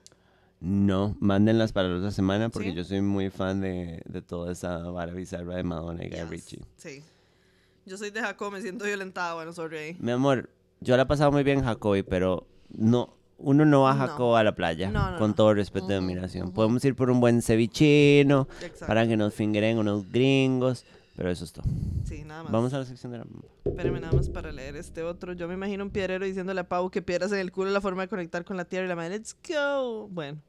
No, 0.61 1.15
mándenlas 1.19 1.73
para 1.73 1.89
la 1.89 1.97
otra 1.97 2.11
semana 2.11 2.49
porque 2.49 2.69
¿Sí? 2.69 2.75
yo 2.75 2.83
soy 2.83 3.01
muy 3.01 3.29
fan 3.29 3.59
de, 3.61 4.01
de 4.05 4.21
toda 4.21 4.51
esa 4.51 4.77
vara 4.89 5.11
bizarra 5.13 5.55
de 5.55 5.63
Madonna 5.63 6.03
y 6.05 6.09
Guy 6.09 6.17
Yes. 6.19 6.29
Ritchie. 6.29 6.59
Sí. 6.77 7.03
Yo 7.85 7.97
soy 7.97 8.11
de 8.11 8.21
Jacob, 8.21 8.51
me 8.51 8.61
siento 8.61 8.85
violentada, 8.85 9.33
bueno, 9.35 9.53
sorry. 9.53 9.77
ahí. 9.77 9.97
Mi 9.99 10.11
amor, 10.11 10.49
yo 10.81 10.95
la 10.97 11.03
he 11.03 11.05
pasado 11.05 11.31
muy 11.31 11.43
bien 11.43 11.59
en 11.59 11.65
Jacoby, 11.65 12.03
pero 12.03 12.47
no, 12.69 13.13
uno 13.37 13.65
no 13.65 13.81
va 13.81 13.91
a 13.91 13.95
No. 13.95 14.07
Jacob 14.07 14.35
a 14.35 14.43
la 14.43 14.53
playa, 14.55 14.91
No, 14.91 15.11
no, 15.11 15.17
con 15.17 15.29
no. 15.31 15.35
todo 15.35 15.53
respeto 15.53 15.87
y 15.87 15.95
Ujú, 15.95 16.03
admiración. 16.03 16.43
ujú. 16.47 16.53
Podemos 16.53 16.85
ir 16.85 16.95
por 16.95 17.09
un 17.09 17.19
buen 17.19 17.41
cevichino, 17.41 18.47
Exacto. 18.61 18.85
para 18.87 19.07
que 19.07 19.17
nos 19.17 19.33
fingeren 19.33 19.77
unos 19.79 20.09
gringos, 20.11 20.85
pero 21.15 21.29
eso 21.31 21.43
es 21.43 21.51
todo. 21.53 21.65
Sí, 22.05 22.23
nada 22.23 22.43
más. 22.43 22.51
Vamos 22.51 22.73
a 22.73 22.79
la 22.79 22.85
sección 22.85 23.11
de 23.13 23.17
la... 23.19 23.25
Espérame 23.65 23.99
nada 23.99 24.13
más 24.13 24.29
para 24.29 24.51
leer 24.51 24.75
este 24.75 25.01
otro. 25.03 25.33
Yo 25.33 25.47
me 25.47 25.53
imagino 25.55 25.83
un 25.83 25.89
piedrero 25.89 26.25
diciéndole 26.25 26.61
a 26.61 26.67
Pau 26.69 26.89
que 26.91 27.01
piedras 27.01 27.31
en 27.31 27.39
el 27.39 27.51
culo 27.51 27.71
la 27.71 27.81
forma 27.81 28.03
de 28.03 28.07
conectar 28.07 28.45
con 28.45 28.57
la 28.57 28.65
tierra 28.65 28.85
y 28.85 28.89
la 28.89 28.95
madre, 28.95 29.17
let's 29.17 29.35
go. 29.47 30.07
Bueno, 30.07 30.39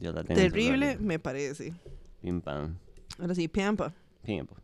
Yo 0.00 0.12
la 0.12 0.24
tengo 0.24 0.40
terrible 0.40 0.98
me 0.98 1.18
parece. 1.18 1.72
Pim 2.20 2.40
pam. 2.40 2.76
Ahora 3.18 3.34
sí, 3.34 3.48
Pampa. 3.48 3.92
Tiempo. 4.24 4.54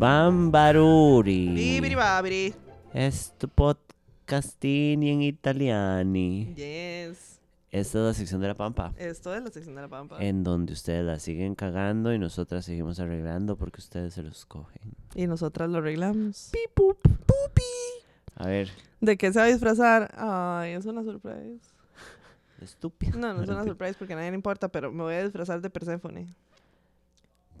Bambaruri. 0.00 1.78
Babiri. 1.94 2.54
Es 2.94 3.34
tu 3.36 3.48
podcastini 3.48 5.10
en 5.10 5.20
italiani. 5.20 6.54
Yes. 6.54 7.38
Esta 7.70 7.98
es 7.98 8.04
la 8.06 8.14
sección 8.14 8.40
de 8.40 8.48
la 8.48 8.54
pampa. 8.54 8.94
Esto 8.96 9.34
es 9.34 9.42
la 9.42 9.50
sección 9.50 9.74
de 9.74 9.82
la 9.82 9.88
Pampa. 9.88 10.16
En 10.18 10.42
donde 10.42 10.72
ustedes 10.72 11.04
la 11.04 11.18
siguen 11.18 11.54
cagando 11.54 12.14
y 12.14 12.18
nosotras 12.18 12.64
seguimos 12.64 12.98
arreglando 12.98 13.56
porque 13.56 13.82
ustedes 13.82 14.14
se 14.14 14.22
los 14.22 14.46
cogen. 14.46 14.94
Y 15.14 15.26
nosotras 15.26 15.68
lo 15.68 15.78
arreglamos. 15.78 16.50
A 18.36 18.46
ver, 18.46 18.70
¿De 19.02 19.18
qué 19.18 19.30
se 19.34 19.38
va 19.38 19.44
a 19.44 19.48
disfrazar? 19.48 20.14
Ay, 20.16 20.72
es 20.72 20.86
una 20.86 21.04
sorpresa. 21.04 21.74
estúpido. 22.62 23.18
No, 23.18 23.34
no 23.34 23.42
es 23.42 23.50
una 23.50 23.64
sorpresa 23.64 23.98
porque 23.98 24.14
a 24.14 24.16
nadie 24.16 24.30
le 24.30 24.36
importa, 24.36 24.68
pero 24.68 24.90
me 24.90 25.02
voy 25.02 25.14
a 25.16 25.22
disfrazar 25.22 25.60
de 25.60 25.68
Perséfone. 25.68 26.34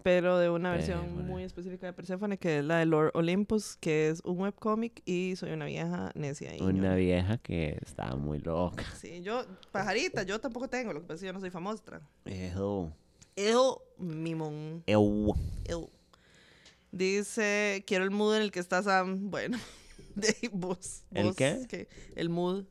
Pero 0.02 0.38
de 0.38 0.50
una 0.50 0.70
versión 0.72 1.00
Perséfone. 1.00 1.22
muy 1.28 1.42
específica 1.44 1.86
de 1.86 1.92
Perséfone, 1.92 2.38
que 2.38 2.58
es 2.58 2.64
la 2.64 2.78
de 2.78 2.86
Lord 2.86 3.10
Olympus, 3.14 3.76
que 3.80 4.08
es 4.08 4.20
un 4.24 4.38
webcómic 4.40 5.02
y 5.04 5.34
soy 5.36 5.52
una 5.52 5.66
vieja 5.66 6.10
necia. 6.14 6.54
y 6.56 6.60
Una 6.60 6.94
vieja 6.94 7.38
que 7.38 7.78
estaba 7.84 8.16
muy 8.16 8.38
loca. 8.38 8.84
Sí, 8.98 9.20
yo, 9.22 9.44
pajarita, 9.72 10.22
yo 10.22 10.40
tampoco 10.40 10.68
tengo, 10.68 10.92
lo 10.92 11.00
que 11.00 11.06
pasa 11.06 11.14
es 11.16 11.20
que 11.20 11.26
yo 11.26 11.32
no 11.32 11.40
soy 11.40 11.50
famosa. 11.50 12.00
Ew. 12.26 12.92
El 13.36 13.56
mimón. 13.98 14.82
Ew. 14.86 15.34
El. 15.64 15.86
Dice, 16.92 17.84
quiero 17.86 18.04
el 18.04 18.10
mood 18.10 18.36
en 18.36 18.42
el 18.42 18.50
que 18.50 18.58
está 18.60 18.82
Sam. 18.82 19.30
Bueno, 19.30 19.58
de 20.16 20.34
vos. 20.52 21.02
¿El 21.12 21.26
vos, 21.26 21.36
qué? 21.36 21.64
que- 21.68 21.88
el 22.16 22.28
mood 22.28 22.58
en 22.60 22.66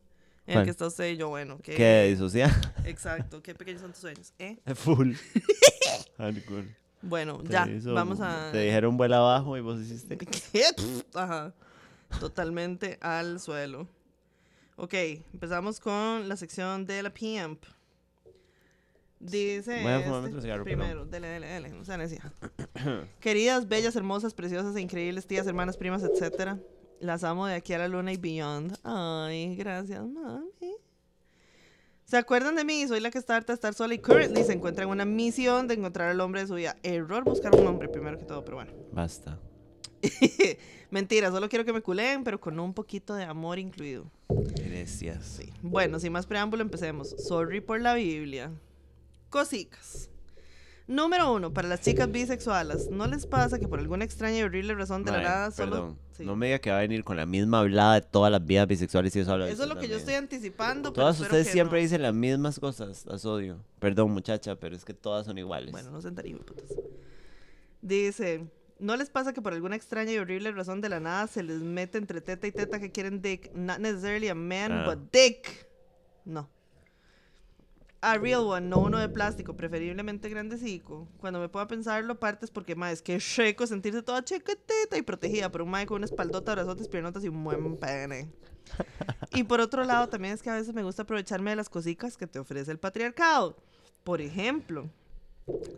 el 0.47 0.53
¿Cuál? 0.55 0.65
que 0.65 0.71
está 0.71 0.87
usted 0.87 1.11
y 1.11 1.17
yo, 1.17 1.29
bueno. 1.29 1.59
Que, 1.59 1.75
¿Qué 1.75 2.07
disociar? 2.09 2.51
Exacto, 2.83 3.41
qué 3.41 3.53
pequeños 3.55 3.81
son 3.81 3.91
tus 3.91 4.01
sueños. 4.01 4.33
¿eh? 4.39 4.57
Full. 4.75 5.13
Hardcore. 6.17 6.75
Bueno, 7.01 7.37
Te 7.39 7.49
ya, 7.53 7.67
hizo- 7.67 7.93
vamos 7.93 8.19
a... 8.21 8.49
Te 8.51 8.59
dijeron 8.59 8.97
vuela 8.97 9.17
abajo 9.17 9.55
y 9.57 9.61
vos 9.61 9.79
hiciste. 9.79 10.17
¿Qué? 10.51 10.63
Ajá. 11.13 11.53
Totalmente 12.19 12.97
al 13.01 13.39
suelo. 13.39 13.87
Ok, 14.75 14.93
empezamos 15.33 15.79
con 15.79 16.27
la 16.27 16.35
sección 16.37 16.85
de 16.85 17.03
la 17.03 17.09
PIAMP. 17.13 17.63
Dice. 19.19 19.81
Voy 19.83 19.91
a 19.91 19.99
este 19.99 20.09
otro 20.09 20.41
cigarro, 20.41 20.63
primero, 20.63 21.05
dele, 21.05 21.27
dele, 21.27 21.47
dele. 21.47 21.69
No 21.69 21.83
sea 21.83 21.97
necia. 21.97 22.31
Queridas, 23.19 23.67
bellas, 23.67 23.95
hermosas, 23.97 24.33
preciosas 24.33 24.73
e 24.77 24.81
increíbles 24.81 25.27
tías, 25.27 25.45
hermanas, 25.45 25.75
primas, 25.75 26.03
etcétera. 26.03 26.57
Las 27.01 27.25
amo 27.25 27.45
de 27.45 27.55
aquí 27.55 27.73
a 27.73 27.77
la 27.79 27.87
luna 27.89 28.13
y 28.13 28.17
beyond. 28.17 28.77
Ay, 28.83 29.55
gracias, 29.57 30.05
mami. 30.07 30.75
¿Se 32.09 32.17
acuerdan 32.17 32.55
de 32.55 32.65
mí? 32.65 32.87
Soy 32.87 33.01
la 33.01 33.11
que 33.11 33.19
está 33.19 33.35
harta 33.35 33.53
de 33.53 33.55
estar 33.55 33.75
sola 33.75 33.93
y 33.93 33.99
currently 33.99 34.43
se 34.43 34.53
encuentra 34.53 34.83
en 34.83 34.89
una 34.89 35.05
misión 35.05 35.67
de 35.67 35.75
encontrar 35.75 36.09
al 36.09 36.19
hombre 36.21 36.41
de 36.41 36.47
su 36.47 36.55
vida. 36.55 36.75
Error 36.81 37.23
buscar 37.23 37.53
un 37.53 37.67
hombre 37.67 37.87
primero 37.87 38.17
que 38.17 38.25
todo, 38.25 38.43
pero 38.43 38.57
bueno. 38.57 38.71
Basta. 38.91 39.37
Mentira, 40.89 41.29
solo 41.29 41.47
quiero 41.49 41.65
que 41.65 41.71
me 41.71 41.81
culeen, 41.81 42.23
pero 42.23 42.39
con 42.39 42.59
un 42.59 42.73
poquito 42.73 43.13
de 43.13 43.25
amor 43.25 43.59
incluido. 43.59 44.09
Gracias. 44.27 45.23
Sí. 45.23 45.53
Bueno, 45.61 45.99
sin 45.99 46.11
más 46.11 46.25
preámbulo, 46.25 46.63
empecemos. 46.63 47.09
Sorry 47.09 47.61
por 47.61 47.79
la 47.79 47.93
Biblia. 47.93 48.51
Cosicas. 49.29 50.09
Número 50.89 51.31
uno, 51.31 51.53
para 51.53 51.67
las 51.67 51.81
chicas 51.81 52.11
bisexuales, 52.11 52.89
¿no 52.89 53.05
les 53.05 53.27
pasa 53.27 53.59
que 53.59 53.67
por 53.67 53.77
alguna 53.79 54.03
extraña 54.05 54.39
y 54.39 54.41
horrible 54.41 54.73
razón 54.73 55.03
de 55.03 55.11
la 55.11 55.17
Mae, 55.17 55.25
nada 55.27 55.51
solo... 55.51 55.71
Perdón. 55.71 55.97
Sí. 56.17 56.25
No 56.25 56.35
me 56.35 56.47
diga 56.47 56.57
que 56.57 56.71
va 56.71 56.77
a 56.77 56.81
venir 56.81 57.03
con 57.03 57.15
la 57.15 57.27
misma 57.27 57.59
hablada 57.59 57.93
de 57.93 58.01
todas 58.01 58.31
las 58.31 58.43
vidas 58.43 58.67
bisexuales 58.67 59.15
y 59.15 59.19
eso 59.19 59.31
habla 59.31 59.45
de 59.45 59.51
Eso 59.51 59.63
es 59.63 59.69
lo 59.69 59.75
que 59.75 59.81
yo 59.87 59.97
también. 59.97 59.99
estoy 59.99 60.15
anticipando. 60.15 60.91
pero 60.91 61.03
Todas 61.03 61.17
espero 61.17 61.27
ustedes 61.37 61.47
siempre 61.53 61.77
no. 61.77 61.83
dicen 61.83 62.01
las 62.01 62.13
mismas 62.15 62.59
cosas, 62.59 63.05
las 63.05 63.23
odio. 63.23 63.59
Perdón, 63.77 64.09
muchacha, 64.11 64.55
pero 64.55 64.75
es 64.75 64.83
que 64.83 64.95
todas 64.95 65.27
son 65.27 65.37
iguales. 65.37 65.71
Bueno, 65.71 65.91
no 65.91 66.01
se 66.01 66.07
entaríme, 66.07 66.39
putas. 66.39 66.65
Dice, 67.81 68.49
¿no 68.79 68.97
les 68.97 69.11
pasa 69.11 69.31
que 69.31 69.41
por 69.43 69.53
alguna 69.53 69.75
extraña 69.75 70.11
y 70.11 70.17
horrible 70.17 70.51
razón 70.51 70.81
de 70.81 70.89
la 70.89 70.99
nada 70.99 71.27
se 71.27 71.43
les 71.43 71.61
mete 71.61 71.99
entre 71.99 72.19
teta 72.19 72.47
y 72.47 72.51
teta 72.51 72.79
que 72.79 72.91
quieren 72.91 73.21
dick? 73.21 73.51
Not 73.53 73.77
necessarily 73.79 74.27
a 74.27 74.35
man, 74.35 74.71
Ah. 74.71 74.83
but 74.87 75.11
dick. 75.13 75.67
No. 76.25 76.49
A 78.01 78.17
real 78.17 78.45
one, 78.45 78.67
no 78.67 78.79
uno 78.79 78.97
de 78.97 79.09
plástico, 79.09 79.57
preferiblemente 79.57 80.29
grandecico. 80.29 81.09
Cuando 81.19 81.39
me 81.39 81.49
pueda 81.49 81.67
pensarlo, 81.67 82.17
partes 82.17 82.49
porque, 82.49 82.73
más 82.73 82.93
es 82.93 83.01
que 83.01 83.19
rico 83.37 83.67
sentirse 83.67 84.01
toda 84.01 84.23
chiquitita 84.23 84.97
y 84.97 85.01
protegida 85.01 85.51
por 85.51 85.63
un 85.63 85.69
mae 85.69 85.85
con 85.85 85.97
una 85.97 86.05
espaldota, 86.05 86.53
brazotes, 86.53 86.87
piernotas 86.87 87.25
y 87.25 87.27
un 87.27 87.43
buen 87.43 87.75
pene. 87.75 88.31
Y 89.33 89.43
por 89.43 89.59
otro 89.59 89.83
lado, 89.83 90.07
también 90.07 90.33
es 90.33 90.41
que 90.41 90.49
a 90.49 90.55
veces 90.55 90.73
me 90.73 90.83
gusta 90.83 91.01
aprovecharme 91.01 91.49
de 91.49 91.57
las 91.57 91.69
cositas 91.69 92.15
que 92.15 92.27
te 92.27 92.39
ofrece 92.39 92.71
el 92.71 92.79
patriarcado. 92.79 93.57
Por 94.05 94.21
ejemplo, 94.21 94.89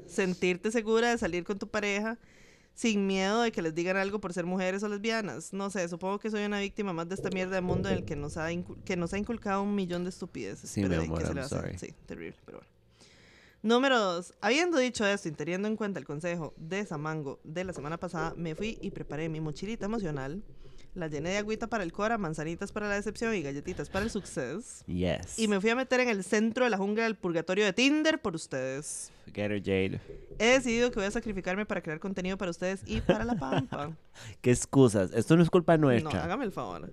sentirte 0.05 0.71
segura 0.71 1.09
de 1.09 1.17
salir 1.17 1.43
con 1.43 1.57
tu 1.57 1.67
pareja 1.67 2.19
sin 2.73 3.05
miedo 3.07 3.41
de 3.41 3.51
que 3.51 3.61
les 3.61 3.75
digan 3.75 3.97
algo 3.97 4.19
por 4.19 4.33
ser 4.33 4.45
mujeres 4.45 4.83
o 4.83 4.87
lesbianas. 4.87 5.53
No 5.53 5.69
sé, 5.69 5.87
supongo 5.87 6.19
que 6.19 6.31
soy 6.31 6.45
una 6.45 6.59
víctima 6.59 6.93
más 6.93 7.07
de 7.07 7.15
esta 7.15 7.29
mierda 7.29 7.55
de 7.55 7.61
mundo 7.61 7.89
en 7.89 7.95
el 7.95 8.05
que 8.05 8.15
nos 8.15 8.37
ha, 8.37 8.49
que 8.85 8.95
nos 8.95 9.13
ha 9.13 9.17
inculcado 9.17 9.63
un 9.63 9.75
millón 9.75 10.03
de 10.03 10.09
estupideces. 10.09 10.69
Sí, 10.69 10.81
mi 10.81 10.89
Pero, 10.89 11.03
¿y 11.03 11.05
amor, 11.05 11.23
I'm 11.23 11.47
sorry. 11.47 11.77
Sí, 11.77 11.93
terrible, 12.05 12.37
pero 12.45 12.59
bueno. 12.59 12.71
Número 13.63 13.99
dos. 13.99 14.33
Habiendo 14.41 14.79
dicho 14.79 15.05
esto 15.05 15.27
y 15.27 15.31
teniendo 15.33 15.67
en 15.67 15.75
cuenta 15.75 15.99
el 15.99 16.05
consejo 16.05 16.53
de 16.57 16.83
Samango 16.83 17.39
de 17.43 17.63
la 17.63 17.73
semana 17.73 17.97
pasada, 17.97 18.33
me 18.35 18.55
fui 18.55 18.79
y 18.81 18.89
preparé 18.89 19.29
mi 19.29 19.39
mochilita 19.39 19.85
emocional. 19.85 20.43
La 20.93 21.07
llené 21.07 21.29
de 21.29 21.37
agüita 21.37 21.67
para 21.67 21.85
el 21.85 21.93
cora, 21.93 22.17
manzanitas 22.17 22.73
para 22.73 22.89
la 22.89 22.95
decepción 22.95 23.33
y 23.33 23.41
galletitas 23.41 23.89
para 23.89 24.03
el 24.03 24.11
success. 24.11 24.83
Yes. 24.87 25.39
Y 25.39 25.47
me 25.47 25.61
fui 25.61 25.69
a 25.69 25.75
meter 25.75 26.01
en 26.01 26.09
el 26.09 26.23
centro 26.25 26.65
de 26.65 26.69
la 26.69 26.77
jungla 26.77 27.03
del 27.03 27.15
purgatorio 27.15 27.63
de 27.63 27.71
Tinder 27.71 28.21
por 28.21 28.35
ustedes. 28.35 29.09
Get 29.33 29.51
her, 29.51 29.61
Jade. 29.63 30.01
He 30.37 30.47
decidido 30.47 30.91
que 30.91 30.99
voy 30.99 31.05
a 31.05 31.11
sacrificarme 31.11 31.65
para 31.65 31.81
crear 31.81 31.99
contenido 31.99 32.37
para 32.37 32.51
ustedes 32.51 32.81
y 32.85 32.99
para 32.99 33.23
la 33.23 33.35
pampa. 33.35 33.95
¿Qué 34.41 34.51
excusas? 34.51 35.11
Esto 35.13 35.37
no 35.37 35.43
es 35.43 35.49
culpa 35.49 35.77
no, 35.77 35.87
nuestra. 35.87 36.25
hágame 36.25 36.43
el 36.43 36.51
favor. 36.51 36.91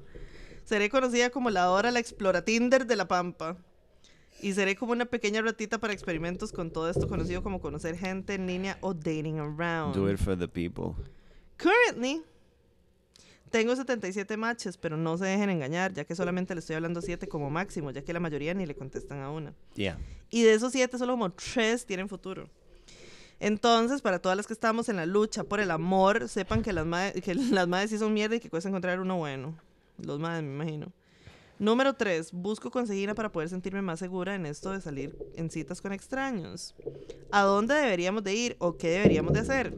Seré 0.64 0.90
conocida 0.90 1.30
como 1.30 1.50
la 1.50 1.62
Dora 1.64 1.90
la 1.90 1.98
Explora 1.98 2.44
Tinder 2.44 2.86
de 2.86 2.94
la 2.94 3.08
pampa. 3.08 3.56
Y 4.40 4.52
seré 4.52 4.76
como 4.76 4.92
una 4.92 5.06
pequeña 5.06 5.42
ratita 5.42 5.78
para 5.78 5.92
experimentos 5.92 6.52
con 6.52 6.70
todo 6.70 6.88
esto 6.88 7.08
conocido 7.08 7.42
como 7.42 7.60
conocer 7.60 7.96
gente 7.98 8.34
en 8.34 8.46
línea 8.46 8.78
o 8.80 8.94
dating 8.94 9.40
around. 9.40 9.96
Do 9.96 10.08
it 10.08 10.18
for 10.18 10.38
the 10.38 10.46
people. 10.46 10.94
Currently, 11.56 12.22
tengo 13.50 13.74
77 13.74 14.36
matches, 14.36 14.76
pero 14.76 14.96
no 14.96 15.18
se 15.18 15.26
dejen 15.26 15.50
engañar, 15.50 15.92
ya 15.92 16.04
que 16.04 16.14
solamente 16.14 16.54
le 16.54 16.60
estoy 16.60 16.76
hablando 16.76 17.02
7 17.02 17.28
como 17.28 17.50
máximo, 17.50 17.90
ya 17.90 18.02
que 18.02 18.12
la 18.12 18.20
mayoría 18.20 18.54
ni 18.54 18.66
le 18.66 18.74
contestan 18.74 19.20
a 19.20 19.30
una. 19.30 19.54
Yeah. 19.74 19.98
Y 20.30 20.42
de 20.42 20.54
esos 20.54 20.72
7, 20.72 20.98
solo 20.98 21.14
como 21.14 21.30
3 21.30 21.86
tienen 21.86 22.08
futuro. 22.08 22.48
Entonces, 23.40 24.02
para 24.02 24.18
todas 24.18 24.36
las 24.36 24.46
que 24.46 24.52
estamos 24.52 24.88
en 24.88 24.96
la 24.96 25.06
lucha 25.06 25.44
por 25.44 25.60
el 25.60 25.70
amor, 25.70 26.28
sepan 26.28 26.62
que 26.62 26.72
las 26.72 26.86
madres, 26.86 27.22
que 27.22 27.34
las 27.34 27.68
madres 27.68 27.90
sí 27.90 27.98
son 27.98 28.12
mierda 28.12 28.36
y 28.36 28.40
que 28.40 28.50
cuesta 28.50 28.68
encontrar 28.68 29.00
uno 29.00 29.16
bueno. 29.16 29.54
Los 29.98 30.18
madres, 30.18 30.44
me 30.44 30.54
imagino. 30.54 30.92
Número 31.58 31.94
3. 31.94 32.32
Busco 32.32 32.70
conseguir 32.70 33.12
para 33.14 33.32
poder 33.32 33.48
sentirme 33.48 33.82
más 33.82 33.98
segura 33.98 34.34
en 34.34 34.46
esto 34.46 34.70
de 34.70 34.80
salir 34.80 35.16
en 35.34 35.50
citas 35.50 35.80
con 35.80 35.92
extraños. 35.92 36.74
¿A 37.32 37.42
dónde 37.42 37.74
deberíamos 37.74 38.22
de 38.22 38.34
ir 38.34 38.56
o 38.60 38.76
qué 38.76 38.90
deberíamos 38.90 39.32
de 39.32 39.40
hacer? 39.40 39.74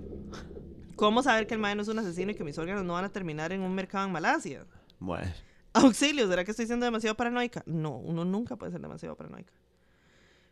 ¿Cómo 1.01 1.22
saber 1.22 1.47
que 1.47 1.55
el 1.55 1.60
mae 1.60 1.74
no 1.74 1.81
es 1.81 1.89
un 1.89 1.98
asesino 1.98 2.32
y 2.32 2.35
que 2.35 2.44
mis 2.44 2.59
órganos 2.59 2.85
no 2.85 2.93
van 2.93 3.06
a 3.06 3.09
terminar 3.09 3.52
en 3.52 3.62
un 3.62 3.74
mercado 3.74 4.05
en 4.05 4.12
Malasia? 4.12 4.66
Bueno. 4.98 5.32
Auxilio, 5.72 6.28
¿será 6.28 6.44
que 6.44 6.51
estoy 6.51 6.66
siendo 6.66 6.85
demasiado 6.85 7.16
paranoica? 7.16 7.62
No, 7.64 7.97
uno 7.97 8.27
nunca 8.27 8.56
puede 8.56 8.70
ser 8.70 8.82
demasiado 8.82 9.16
paranoica. 9.16 9.51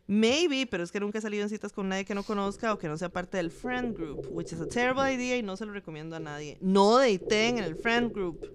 Maybe, 0.07 0.65
pero 0.65 0.83
es 0.83 0.91
que 0.91 0.99
nunca 0.99 1.19
he 1.19 1.21
salido 1.21 1.43
en 1.43 1.49
citas 1.49 1.71
con 1.71 1.87
nadie 1.87 2.03
que 2.03 2.15
no 2.15 2.23
conozca 2.23 2.73
o 2.73 2.79
que 2.79 2.87
no 2.87 2.97
sea 2.97 3.09
parte 3.09 3.37
del 3.37 3.51
friend 3.51 3.95
group, 3.95 4.27
which 4.31 4.51
is 4.51 4.59
a 4.59 4.67
terrible 4.67 5.13
idea 5.13 5.37
y 5.37 5.43
no 5.43 5.55
se 5.55 5.67
lo 5.67 5.71
recomiendo 5.71 6.15
a 6.15 6.19
nadie. 6.19 6.57
No 6.61 6.97
daten 6.97 7.59
en 7.59 7.63
el 7.63 7.75
friend 7.75 8.11
group. 8.11 8.49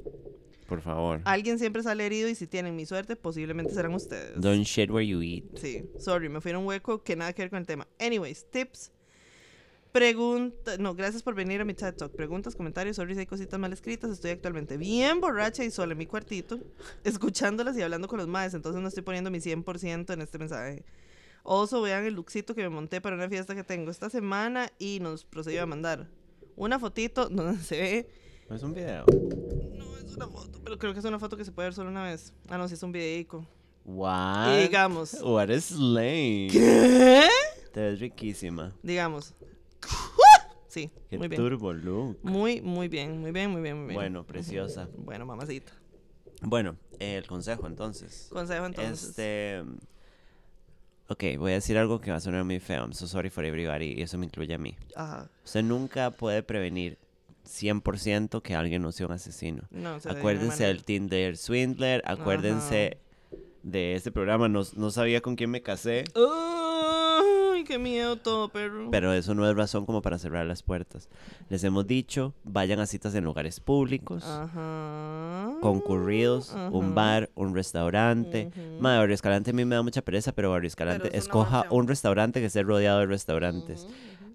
Por 0.67 0.81
favor. 0.81 1.21
Alguien 1.25 1.61
siempre 1.61 1.85
sale 1.85 2.05
herido 2.05 2.29
y 2.29 2.35
si 2.35 2.49
tienen 2.49 2.75
mi 2.75 2.87
suerte, 2.87 3.15
posiblemente 3.15 3.73
serán 3.73 3.95
ustedes. 3.95 4.33
Don't 4.41 4.65
shit 4.65 4.91
where 4.91 5.07
you 5.07 5.23
eat. 5.23 5.45
Sí, 5.59 5.89
sorry, 6.01 6.29
me 6.29 6.41
fui 6.41 6.51
a 6.51 6.59
un 6.59 6.67
hueco 6.67 7.05
que 7.05 7.15
nada 7.15 7.33
que 7.33 7.43
ver 7.43 7.51
con 7.51 7.61
el 7.61 7.67
tema. 7.67 7.87
Anyways, 8.01 8.51
tips. 8.51 8.91
Pregunta, 9.95 10.77
no, 10.77 10.97
gracias 10.97 11.23
por 11.23 11.37
venir 11.37 11.61
a 11.61 11.65
mi 11.65 11.73
TED 11.73 11.95
Talk. 11.95 12.17
Preguntas, 12.17 12.57
comentarios, 12.57 12.97
sorry 12.97 13.15
si 13.15 13.21
hay 13.21 13.27
cositas 13.27 13.61
mal 13.61 13.73
escritas. 13.73 14.11
Estoy 14.11 14.33
actualmente 14.33 14.77
bien 14.77 15.21
borracha 15.21 15.63
y 15.63 15.71
sola 15.71 15.93
en 15.93 15.99
mi 15.99 16.07
cuartito, 16.07 16.59
escuchándolas 17.05 17.77
y 17.79 17.83
hablando 17.83 18.09
con 18.09 18.19
los 18.19 18.27
maes, 18.27 18.55
entonces 18.55 18.83
no 18.83 18.89
estoy 18.89 19.05
poniendo 19.05 19.31
mi 19.31 19.39
100% 19.39 20.13
en 20.13 20.21
este 20.21 20.37
mensaje. 20.37 20.85
Also, 21.45 21.81
vean 21.81 22.05
el 22.07 22.15
lookcito 22.15 22.57
que 22.57 22.63
me 22.63 22.71
monté 22.71 23.01
para 23.01 23.15
una 23.15 23.29
fiesta 23.29 23.55
que 23.55 23.63
tengo 23.63 23.93
esta 23.93 24.11
semana 24.11 24.69
y 24.81 24.99
nos 24.99 25.25
procedió 25.25 25.63
a 25.63 25.67
mandar 25.67 26.09
una 26.57 26.81
fotito 26.81 27.29
donde 27.31 27.63
se 27.63 27.79
ve. 27.79 28.11
Es 28.51 28.65
un 28.65 28.75
video. 28.75 29.05
No 29.77 29.97
es 29.97 30.17
una 30.17 30.27
foto, 30.27 30.59
pero 30.65 30.77
creo 30.77 30.93
que 30.93 30.99
es 30.99 31.05
una 31.05 31.21
foto 31.21 31.37
que 31.37 31.45
se 31.45 31.53
puede 31.53 31.69
ver 31.69 31.75
solo 31.75 31.91
una 31.91 32.03
vez. 32.03 32.33
Ah, 32.49 32.59
no, 32.59 32.67
sí 32.67 32.75
es 32.75 32.83
un 32.83 32.91
videico. 32.91 33.47
What? 33.85 34.59
Y 34.59 34.63
digamos. 34.63 35.15
What 35.23 35.51
is 35.51 35.71
lame. 35.71 36.49
¿Qué? 36.51 37.29
Te 37.73 37.81
ves 37.81 38.01
riquísima. 38.01 38.75
Digamos. 38.83 39.35
Sí, 40.75 40.91
Qué 41.09 41.19
muy 41.19 41.29
bien. 41.29 41.41
turbo 41.41 41.73
look. 41.73 42.19
Muy, 42.25 42.61
muy 42.61 42.89
bien, 42.89 43.21
muy 43.21 43.31
bien, 43.31 43.49
muy 43.49 43.63
bien, 43.63 43.77
muy 43.77 43.87
bien. 43.87 43.95
Bueno, 43.95 44.25
preciosa. 44.25 44.89
Bueno, 44.99 45.25
mamacita. 45.25 45.73
Bueno, 46.43 46.75
eh, 46.99 47.15
el 47.17 47.29
consejo 47.29 47.69
entonces. 47.69 48.27
Consejo 48.33 48.67
entonces. 48.67 49.11
Este. 49.11 49.63
Ok, 51.07 51.39
voy 51.39 51.53
a 51.53 51.55
decir 51.55 51.79
algo 51.79 52.01
que 52.01 52.11
va 52.11 52.17
a 52.17 52.21
sonar 52.21 52.43
muy 52.43 52.59
feo. 52.59 52.81
I'm 52.83 52.93
so 52.93 53.07
sorry 53.07 53.31
for 53.31 53.45
everybody. 53.45 53.95
Y 53.97 54.03
eso 54.03 54.19
me 54.19 54.27
incluye 54.27 54.53
a 54.53 54.59
mí. 54.59 54.75
Ajá. 54.97 55.31
Usted 55.45 55.63
nunca 55.63 56.11
puede 56.11 56.43
prevenir 56.43 56.99
100% 57.47 58.43
que 58.43 58.57
alguien 58.57 58.83
no 58.83 58.91
sea 58.91 59.07
un 59.07 59.13
asesino. 59.13 59.63
No, 59.71 60.01
de 60.01 60.11
Acuérdense 60.11 60.65
del 60.65 60.83
Tinder 60.83 61.37
Swindler. 61.37 62.03
Acuérdense 62.05 62.99
de 63.63 63.95
este 63.95 64.11
programa. 64.11 64.49
No, 64.49 64.63
no 64.75 64.91
sabía 64.91 65.21
con 65.21 65.37
quién 65.37 65.51
me 65.51 65.63
casé. 65.63 66.03
manera. 66.17 66.54
Ay, 67.65 67.69
qué 67.69 67.79
miedo 67.79 68.17
todo, 68.17 68.51
perro. 68.51 68.91
Pero 68.91 69.15
eso 69.15 69.35
no 69.35 69.49
es 69.49 69.57
razón 69.57 69.87
como 69.87 70.03
para 70.03 70.19
cerrar 70.19 70.45
las 70.45 70.63
puertas. 70.63 71.09
Les 71.49 71.65
hemos 71.65 71.87
dicho, 71.87 72.35
vayan 72.45 72.79
a 72.79 72.87
citas 72.87 73.15
en 73.15 73.25
lugares 73.25 73.59
públicos, 73.59 74.23
Ajá. 74.23 75.55
concurridos, 75.63 76.53
un 76.71 76.85
Ajá. 76.85 76.95
bar, 76.95 77.31
un 77.35 77.55
restaurante. 77.55 78.51
Madre, 78.79 78.99
Barrio 78.99 79.15
Escalante 79.15 79.51
a 79.51 79.55
mí 79.55 79.65
me 79.65 79.77
da 79.77 79.83
mucha 79.83 80.03
pereza, 80.03 80.33
pero 80.33 80.51
Barrio 80.51 80.69
Escalante, 80.69 81.09
es 81.09 81.13
una 81.13 81.19
escoja 81.21 81.67
un 81.71 81.89
restaurante 81.89 82.41
que 82.41 82.47
esté 82.47 82.63
rodeado 82.63 83.01
de 83.01 83.07
restaurantes. 83.07 83.87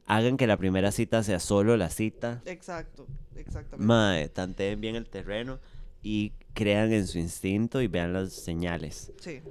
Hagan 0.07 0.37
que 0.37 0.47
la 0.47 0.57
primera 0.57 0.91
cita 0.91 1.21
sea 1.21 1.39
solo 1.39 1.77
la 1.77 1.91
cita. 1.91 2.41
Exacto, 2.45 3.05
exactamente. 3.35 3.85
Mae, 3.85 4.27
tanteen 4.29 4.81
bien 4.81 4.95
el 4.95 5.07
terreno 5.07 5.59
y 6.01 6.31
crean 6.55 6.91
en 6.93 7.05
su 7.05 7.19
instinto 7.19 7.79
y 7.79 7.87
vean 7.87 8.11
las 8.13 8.33
señales. 8.33 9.11
Sí. 9.19 9.41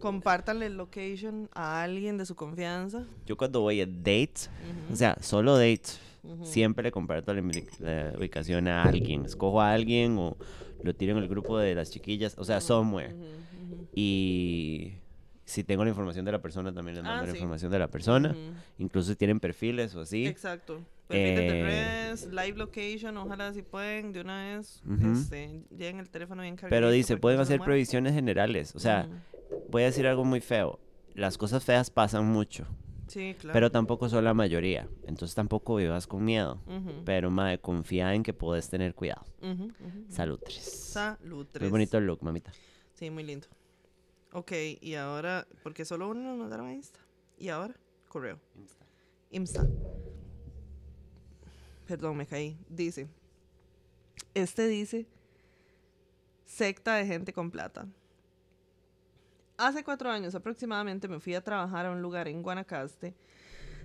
Compártanle 0.00 0.66
el 0.66 0.76
location 0.76 1.48
a 1.54 1.82
alguien 1.82 2.16
de 2.18 2.26
su 2.26 2.34
confianza. 2.34 3.04
Yo 3.26 3.36
cuando 3.36 3.60
voy 3.60 3.80
a 3.80 3.86
date, 3.86 4.32
Ujú, 4.86 4.92
o 4.92 4.96
sea, 4.96 5.16
solo 5.20 5.56
date, 5.56 5.82
ujú. 6.22 6.44
siempre 6.44 6.82
le 6.84 6.90
comparto 6.92 7.32
la, 7.34 7.42
la 7.80 8.12
ubicación 8.18 8.68
a 8.68 8.82
alguien. 8.84 9.24
Escojo 9.24 9.60
a 9.60 9.72
alguien 9.72 10.16
o 10.18 10.36
lo 10.82 10.94
tiro 10.94 11.16
en 11.16 11.22
el 11.22 11.28
grupo 11.28 11.58
de 11.58 11.74
las 11.74 11.90
chiquillas, 11.90 12.34
o 12.38 12.44
sea, 12.44 12.60
somewhere. 12.60 13.14
Y 13.94 14.92
si 15.44 15.64
tengo 15.64 15.82
la 15.84 15.90
información 15.90 16.24
de 16.24 16.32
la 16.32 16.40
persona, 16.42 16.72
también 16.72 16.96
les 16.96 17.04
Ah, 17.04 17.08
mando 17.08 17.26
la 17.26 17.32
sí. 17.32 17.38
información 17.38 17.72
de 17.72 17.78
la 17.78 17.88
persona. 17.88 18.36
Incluso 18.78 19.10
si 19.10 19.16
tienen 19.16 19.40
perfiles 19.40 19.94
o 19.94 20.02
así. 20.02 20.26
Exacto. 20.26 20.80
De 21.08 21.32
Eh, 21.32 21.62
redes, 21.62 22.26
live 22.26 22.58
location, 22.58 23.16
ojalá 23.16 23.52
si 23.54 23.62
pueden 23.62 24.12
de 24.12 24.20
una 24.20 24.56
vez. 24.58 24.82
Ujú. 24.86 25.12
este, 25.12 25.62
lleguen 25.70 26.00
el 26.00 26.10
teléfono 26.10 26.42
bien 26.42 26.54
cargadito. 26.54 26.76
Pero 26.76 26.90
dice, 26.90 27.16
pueden 27.16 27.40
hacer 27.40 27.60
previsiones 27.60 28.12
generales. 28.14 28.74
O 28.76 28.78
sea. 28.78 29.08
Voy 29.68 29.82
a 29.82 29.86
decir 29.86 30.06
algo 30.06 30.24
muy 30.24 30.40
feo. 30.40 30.78
Las 31.14 31.36
cosas 31.38 31.64
feas 31.64 31.90
pasan 31.90 32.26
mucho, 32.26 32.64
Sí, 33.08 33.34
claro. 33.38 33.52
pero 33.52 33.70
tampoco 33.72 34.08
son 34.08 34.24
la 34.24 34.34
mayoría. 34.34 34.88
Entonces 35.06 35.34
tampoco 35.34 35.76
vivas 35.76 36.06
con 36.06 36.24
miedo. 36.24 36.60
Pero, 37.04 37.30
madre, 37.30 37.58
confía 37.60 38.14
en 38.14 38.22
que 38.22 38.32
puedes 38.32 38.68
tener 38.68 38.94
cuidado. 38.94 39.24
ujú, 39.42 39.50
ujú, 39.52 39.64
ujú. 39.64 40.04
Salud, 40.10 40.38
Tris. 40.38 40.62
Salud. 40.62 41.46
Muy 41.60 41.68
bonito 41.70 41.98
el 41.98 42.06
look, 42.06 42.22
mamita. 42.22 42.52
Sí, 42.94 43.10
muy 43.10 43.24
lindo. 43.24 43.46
Ok, 44.32 44.52
y 44.80 44.94
ahora, 44.94 45.46
porque 45.62 45.84
solo 45.84 46.08
uno 46.10 46.20
nos 46.20 46.38
mandaron 46.38 46.66
a 46.66 46.72
Insta. 46.74 47.00
Y 47.38 47.48
ahora, 47.48 47.74
correo. 48.08 48.38
Insta. 49.30 49.66
Perdón, 51.86 52.16
me 52.18 52.26
caí. 52.26 52.56
Dice. 52.68 53.08
Este 54.34 54.66
dice. 54.68 55.06
Secta 56.44 56.94
de 56.96 57.06
gente 57.06 57.32
con 57.32 57.50
plata. 57.50 57.86
Hace 59.58 59.82
cuatro 59.82 60.08
años 60.08 60.36
aproximadamente 60.36 61.08
me 61.08 61.18
fui 61.18 61.34
a 61.34 61.40
trabajar 61.42 61.84
a 61.84 61.90
un 61.90 62.00
lugar 62.00 62.28
en 62.28 62.42
Guanacaste 62.42 63.12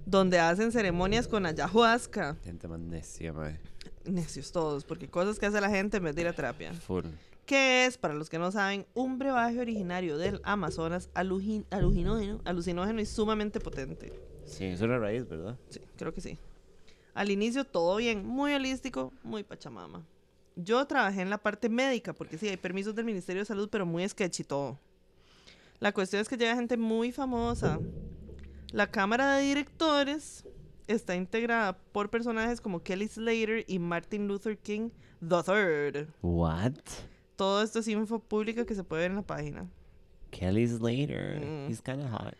donde 0.06 0.38
hacen 0.38 0.72
ceremonias 0.72 1.28
con 1.28 1.48
ayahuasca. 1.48 2.38
Gente 2.44 2.68
más 2.68 2.80
necia, 2.80 3.34
madre. 3.34 3.60
Necios 4.06 4.52
todos, 4.52 4.84
porque 4.84 5.08
cosas 5.08 5.40
que 5.40 5.48
hace 5.48 5.60
la 5.60 5.72
gente 5.72 5.98
en 5.98 6.04
vez 6.04 6.14
de 6.14 6.22
ir 6.22 6.28
a 6.28 6.34
terapia. 6.34 6.74
Full. 6.74 7.06
que 7.48 7.88
es, 7.88 7.98
para 7.98 8.14
los 8.14 8.30
que 8.30 8.38
no 8.38 8.52
saben, 8.52 8.86
un 8.94 9.18
brebaje 9.18 9.60
originario 9.60 10.20
del 10.20 10.42
Amazonas 10.44 11.10
alucinógeno, 11.16 12.40
alucinógeno 12.46 13.02
y 13.02 13.08
sumamente 13.08 13.60
potente. 13.60 14.14
Sí, 14.46 14.66
es 14.66 14.82
una 14.82 15.00
raíz, 15.00 15.28
¿verdad? 15.28 15.58
Sí, 15.70 15.82
creo 15.98 16.14
que 16.14 16.22
sí. 16.22 16.38
Al 17.16 17.32
inicio 17.32 17.66
todo 17.66 17.96
bien, 17.96 18.24
muy 18.24 18.54
holístico, 18.54 19.12
muy 19.24 19.44
pachamama. 19.44 20.06
Yo 20.56 20.86
trabajé 20.86 21.22
en 21.22 21.32
la 21.32 21.40
parte 21.40 21.68
médica, 21.68 22.14
porque 22.14 22.38
sí, 22.38 22.48
hay 22.48 22.58
permisos 22.58 22.94
del 22.94 23.06
Ministerio 23.06 23.42
de 23.42 23.46
Salud, 23.46 23.70
pero 23.72 23.88
muy 23.88 24.08
sketchy 24.08 24.44
todo. 24.44 24.78
La 25.80 25.92
cuestión 25.92 26.22
es 26.22 26.30
que 26.30 26.38
llega 26.38 26.56
gente 26.56 26.78
muy 26.78 27.12
famosa. 27.12 27.80
La 28.72 28.88
Cámara 28.90 29.36
de 29.36 29.44
Directores 29.44 30.46
está 30.88 31.16
integrada 31.16 31.78
por 31.92 32.10
personajes 32.10 32.62
como 32.62 32.82
Kelly 32.82 33.08
Slater 33.08 33.66
y 33.68 33.80
Martin 33.80 34.28
Luther 34.28 34.58
King 34.58 34.90
III. 35.22 36.08
What? 36.22 36.74
Todo 37.36 37.64
esto 37.64 37.80
es 37.80 37.88
info 37.88 38.20
pública 38.20 38.66
que 38.66 38.76
se 38.76 38.84
puede 38.84 39.04
ver 39.04 39.12
en 39.12 39.18
la 39.18 39.24
página. 39.24 39.70
Kelly 40.32 40.68
Slater. 40.68 41.40
Mm. 41.40 41.70
He's 41.70 41.82
kind 41.82 42.02
of 42.02 42.10
hot. 42.10 42.36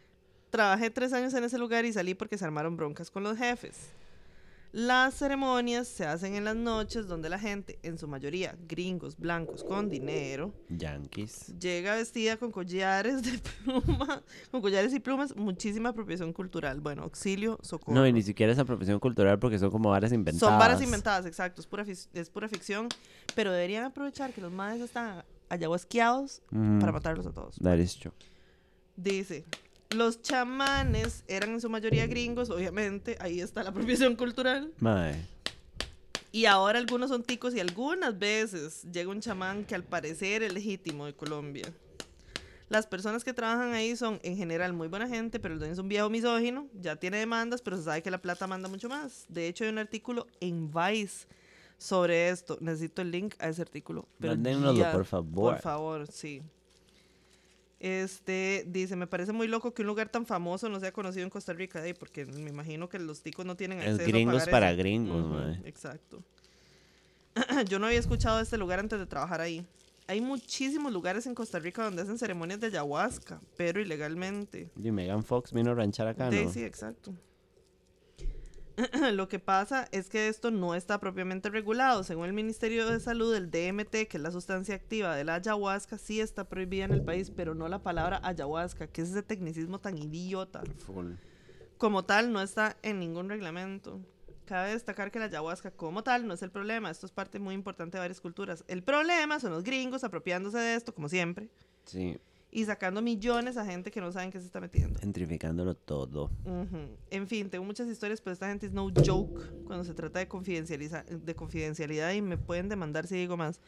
Trabajé 0.50 0.90
tres 0.90 1.14
años 1.14 1.34
en 1.34 1.44
ese 1.44 1.58
lugar 1.58 1.86
y 1.86 1.94
salí 1.94 2.14
porque 2.14 2.38
se 2.38 2.46
armaron 2.46 2.78
broncas 2.78 3.10
con 3.10 3.24
los 3.24 3.38
jefes. 3.38 3.92
Las 4.76 5.14
ceremonias 5.14 5.88
se 5.88 6.04
hacen 6.04 6.34
en 6.34 6.46
las 6.46 6.56
noches 6.56 7.06
donde 7.08 7.30
la 7.30 7.38
gente, 7.38 7.78
en 7.84 8.00
su 8.00 8.08
mayoría 8.08 8.58
gringos, 8.68 9.16
blancos, 9.18 9.64
con 9.64 9.88
dinero, 9.88 10.52
Yankees. 10.68 11.54
llega 11.60 11.94
vestida 11.94 12.38
con 12.38 12.52
collares 12.52 13.22
de 13.22 13.38
pluma, 13.64 14.24
con 14.50 14.62
collares 14.62 14.92
y 14.96 15.00
plumas, 15.00 15.36
muchísima 15.36 15.90
apropiación 15.90 16.34
cultural. 16.34 16.82
Bueno, 16.82 17.04
auxilio, 17.04 17.60
socorro. 17.62 17.94
No, 17.94 18.08
y 18.08 18.12
ni 18.14 18.24
siquiera 18.24 18.52
es 18.52 18.58
apropiación 18.58 19.00
cultural 19.00 19.38
porque 19.38 19.60
son 19.60 19.70
como 19.70 19.92
varas 19.92 20.12
inventadas. 20.12 20.40
Son 20.52 20.58
varas 20.58 20.82
inventadas, 20.82 21.28
exacto, 21.28 21.62
es 21.62 21.68
pura, 21.68 21.86
fic- 21.86 22.08
es 22.12 22.32
pura 22.32 22.48
ficción, 22.50 22.90
pero 23.36 23.52
deberían 23.52 23.84
aprovechar 23.84 24.34
que 24.34 24.42
los 24.42 24.52
madres 24.52 24.82
están 24.82 25.24
ayahuasqueados 25.50 26.42
Ujú. 26.52 26.80
para 26.80 26.92
matarlos 26.92 27.28
a 27.28 27.32
todos. 27.32 27.58
That 27.62 27.78
is 27.78 27.96
true. 27.96 28.12
Dice, 28.96 29.46
los 29.94 30.22
chamanes 30.22 31.24
eran 31.28 31.52
en 31.52 31.62
su 31.62 31.70
mayoría 31.70 32.08
gringos, 32.08 32.50
obviamente, 32.50 33.18
ahí 33.20 33.40
está 33.40 33.64
la 33.64 33.70
apropiación 33.72 34.16
cultural. 34.16 34.72
Mae. 34.80 35.34
Y 36.32 36.46
ahora 36.46 36.80
algunos 36.80 37.10
son 37.10 37.24
ticos 37.24 37.54
y 37.54 37.60
algunas 37.60 38.18
veces 38.18 38.84
llega 38.92 39.12
un 39.12 39.22
chamán 39.22 39.66
que 39.66 39.76
al 39.76 39.84
parecer 39.84 40.42
es 40.42 40.52
legítimo 40.52 41.06
de 41.06 41.14
Colombia. 41.14 41.72
Las 42.70 42.88
personas 42.88 43.24
que 43.24 43.34
trabajan 43.34 43.74
ahí 43.74 43.96
son 43.96 44.20
en 44.24 44.36
general 44.36 44.74
muy 44.74 44.88
buena 44.88 45.08
gente, 45.08 45.40
pero 45.40 45.54
el 45.54 45.60
dueño 45.60 45.74
es 45.74 45.80
un 45.80 45.88
viejo 45.88 46.10
misógino, 46.10 46.68
ya 46.74 46.96
tiene 46.96 47.18
demandas, 47.18 47.62
pero 47.62 47.78
se 47.78 47.84
sabe 47.84 48.02
que 48.02 48.10
la 48.10 48.18
plata 48.18 48.48
manda 48.48 48.68
mucho 48.68 48.90
más. 48.90 49.26
De 49.30 49.48
hecho, 49.48 49.64
hay 49.64 49.70
un 49.70 49.78
artículo 49.78 50.26
en 50.40 50.72
Vice 50.72 51.28
sobre 51.78 52.30
esto. 52.30 52.58
Necesito 52.62 53.04
el 53.04 53.12
link 53.12 53.36
a 53.38 53.50
ese 53.50 53.62
artículo. 53.62 54.08
Mándenoslo, 54.18 54.92
por 54.92 55.06
favor. 55.06 55.54
Por 55.54 55.62
favor, 55.62 56.08
sí. 56.08 56.42
Este 57.84 58.64
dice, 58.66 58.96
me 58.96 59.08
parece 59.08 59.34
muy 59.34 59.46
loco 59.46 59.74
que 59.74 59.82
un 59.82 59.90
lugar 59.90 60.08
tan 60.08 60.26
famoso 60.26 60.70
no 60.70 60.80
sea 60.80 60.94
conocido 60.94 61.26
en 61.26 61.30
Costa 61.30 61.52
Rica, 61.52 61.86
eh, 61.86 61.94
porque 61.94 62.26
me 62.26 62.50
imagino 62.50 62.88
que 62.88 62.98
los 62.98 63.22
ticos 63.22 63.46
no 63.46 63.58
tienen 63.58 63.80
Es 63.82 63.96
acceso 63.96 64.10
gringos 64.10 64.36
a 64.36 64.38
pagar 64.46 64.52
para 64.52 64.72
eso. 64.72 64.78
gringos, 64.80 65.26
mae. 65.26 65.60
Exacto. 65.66 66.24
Yo 67.68 67.80
no 67.80 67.88
había 67.88 68.00
escuchado 68.00 68.38
de 68.38 68.44
este 68.44 68.58
lugar 68.58 68.80
antes 68.80 68.98
de 69.00 69.06
trabajar 69.06 69.42
ahí. 69.42 69.66
Hay 70.08 70.22
muchísimos 70.22 70.94
lugares 70.94 71.26
en 71.28 71.36
Costa 71.36 71.60
Rica 71.60 71.84
donde 71.84 72.04
hacen 72.04 72.18
ceremonias 72.18 72.62
de 72.62 72.68
ayahuasca, 72.68 73.42
pero 73.58 73.82
ilegalmente. 73.82 74.70
Y 74.82 74.90
Megan 74.92 75.26
Fox 75.26 75.52
vino 75.52 75.72
a 75.72 75.76
ranchar 75.76 76.08
acá, 76.08 76.30
¿no? 76.30 76.32
Sí, 76.32 76.48
sí, 76.54 76.64
exacto. 76.64 77.14
Lo 79.14 79.28
que 79.28 79.40
pasa 79.40 79.88
es 79.92 80.10
que 80.10 80.28
esto 80.28 80.52
no 80.52 80.76
está 80.76 81.00
propiamente 81.00 81.50
regulado. 81.50 82.04
Según 82.04 82.26
el 82.26 82.34
Ministerio 82.34 82.90
de 82.90 83.00
Salud, 83.00 83.36
el 83.36 83.52
DMT, 83.52 84.08
que 84.08 84.18
es 84.18 84.22
la 84.22 84.32
sustancia 84.32 84.76
activa 84.76 85.16
de 85.16 85.24
la 85.24 85.36
ayahuasca, 85.36 85.98
sí 85.98 86.20
está 86.20 86.50
prohibida 86.50 86.86
en 86.86 86.94
el 86.94 87.04
país, 87.04 87.32
pero 87.32 87.56
no 87.56 87.68
la 87.68 87.80
palabra 87.80 88.20
ayahuasca, 88.24 88.88
que 88.88 89.02
es 89.02 89.12
ese 89.12 89.24
tecnicismo 89.24 89.80
tan 89.80 89.98
idiota. 89.98 90.64
Full. 90.86 91.14
Como 91.78 92.04
tal, 92.04 92.32
no 92.32 92.42
está 92.42 92.78
en 92.82 93.00
ningún 93.00 93.30
reglamento. 93.30 94.00
Cabe 94.46 94.72
destacar 94.72 95.12
que 95.12 95.20
la 95.20 95.26
ayahuasca 95.26 95.72
como 95.72 96.04
tal 96.04 96.28
no 96.28 96.34
es 96.34 96.42
el 96.42 96.52
problema. 96.52 96.90
Esto 96.90 97.06
es 97.06 97.12
parte 97.12 97.40
muy 97.40 97.56
importante 97.56 97.98
de 97.98 98.02
varias 98.02 98.22
culturas. 98.22 98.64
El 98.68 98.84
problema 98.84 99.40
son 99.40 99.52
los 99.52 99.64
gringos 99.64 100.04
apropiándose 100.04 100.58
de 100.58 100.76
esto, 100.76 100.94
como 100.94 101.08
siempre, 101.10 101.50
Sí, 101.86 102.18
y 102.56 102.66
sacando 102.66 103.02
millones 103.02 103.58
a 103.58 103.66
gente 103.66 103.90
que 103.90 104.00
no 104.00 104.12
saben 104.12 104.32
qué 104.32 104.40
se 104.40 104.46
está 104.46 104.62
metiendo. 104.62 105.00
gentrificándolo 105.00 105.74
todo. 105.76 106.30
En 107.10 107.28
fin, 107.28 107.50
tengo 107.50 107.66
muchas 107.66 107.88
historias, 107.88 108.22
pero 108.22 108.34
esta 108.34 108.48
gente 108.48 108.68
es 108.68 108.72
no 108.72 108.90
joke 109.06 109.42
cuando 109.66 109.84
se 109.84 109.94
trata 109.94 110.20
de, 110.20 110.30
confidencializa- 110.30 111.04
de 111.04 111.36
confidencialidad 111.36 112.14
y 112.14 112.22
me 112.22 112.38
pueden 112.38 112.70
demandar 112.70 113.08
si 113.08 113.16
digo 113.16 113.36
más. 113.38 113.60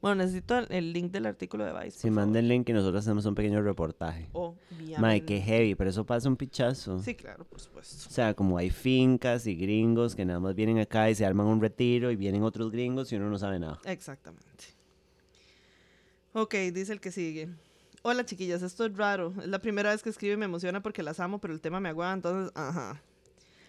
Bueno, 0.00 0.14
necesito 0.22 0.56
el, 0.58 0.66
el 0.70 0.92
link 0.94 1.12
del 1.12 1.26
artículo 1.26 1.62
de 1.66 1.72
Vice. 1.78 1.98
Si 1.98 2.10
manden 2.10 2.48
link 2.48 2.66
y 2.70 2.72
nosotros 2.72 3.04
hacemos 3.04 3.26
un 3.26 3.34
pequeño 3.34 3.60
reportaje. 3.60 4.30
Obviamente. 4.32 4.98
Mae, 4.98 5.24
qué 5.26 5.42
heavy, 5.42 5.74
pero 5.74 5.90
eso 5.90 6.06
pasa 6.06 6.26
un 6.26 6.36
pichazo. 6.36 7.02
Sí, 7.02 7.14
claro, 7.14 7.44
por 7.44 7.60
supuesto. 7.60 8.08
O 8.08 8.10
sea, 8.10 8.32
como 8.32 8.56
hay 8.56 8.70
fincas 8.70 9.46
y 9.46 9.54
gringos 9.54 10.14
que 10.16 10.24
nada 10.24 10.40
más 10.40 10.54
vienen 10.54 10.78
acá 10.78 11.10
y 11.10 11.14
se 11.14 11.26
arman 11.26 11.46
un 11.46 11.60
retiro 11.60 12.10
y 12.10 12.16
vienen 12.16 12.42
otros 12.42 12.70
gringos 12.70 13.12
y 13.12 13.16
uno 13.16 13.28
no 13.28 13.38
sabe 13.38 13.58
nada. 13.58 13.78
Exactamente. 13.84 14.46
Ok, 16.32 16.54
dice 16.72 16.94
el 16.94 17.00
que 17.00 17.10
sigue. 17.12 17.50
Hola 18.02 18.24
chiquillas, 18.24 18.62
esto 18.62 18.86
es 18.86 18.96
raro. 18.96 19.34
Es 19.40 19.48
la 19.48 19.58
primera 19.58 19.90
vez 19.90 20.02
que 20.02 20.08
escribo 20.08 20.34
y 20.34 20.36
me 20.38 20.46
emociona 20.46 20.82
porque 20.82 21.02
las 21.02 21.20
amo, 21.20 21.38
pero 21.38 21.52
el 21.52 21.60
tema 21.60 21.80
me 21.80 21.90
aguanta, 21.90 22.30
entonces, 22.30 22.52
ajá. 22.54 23.02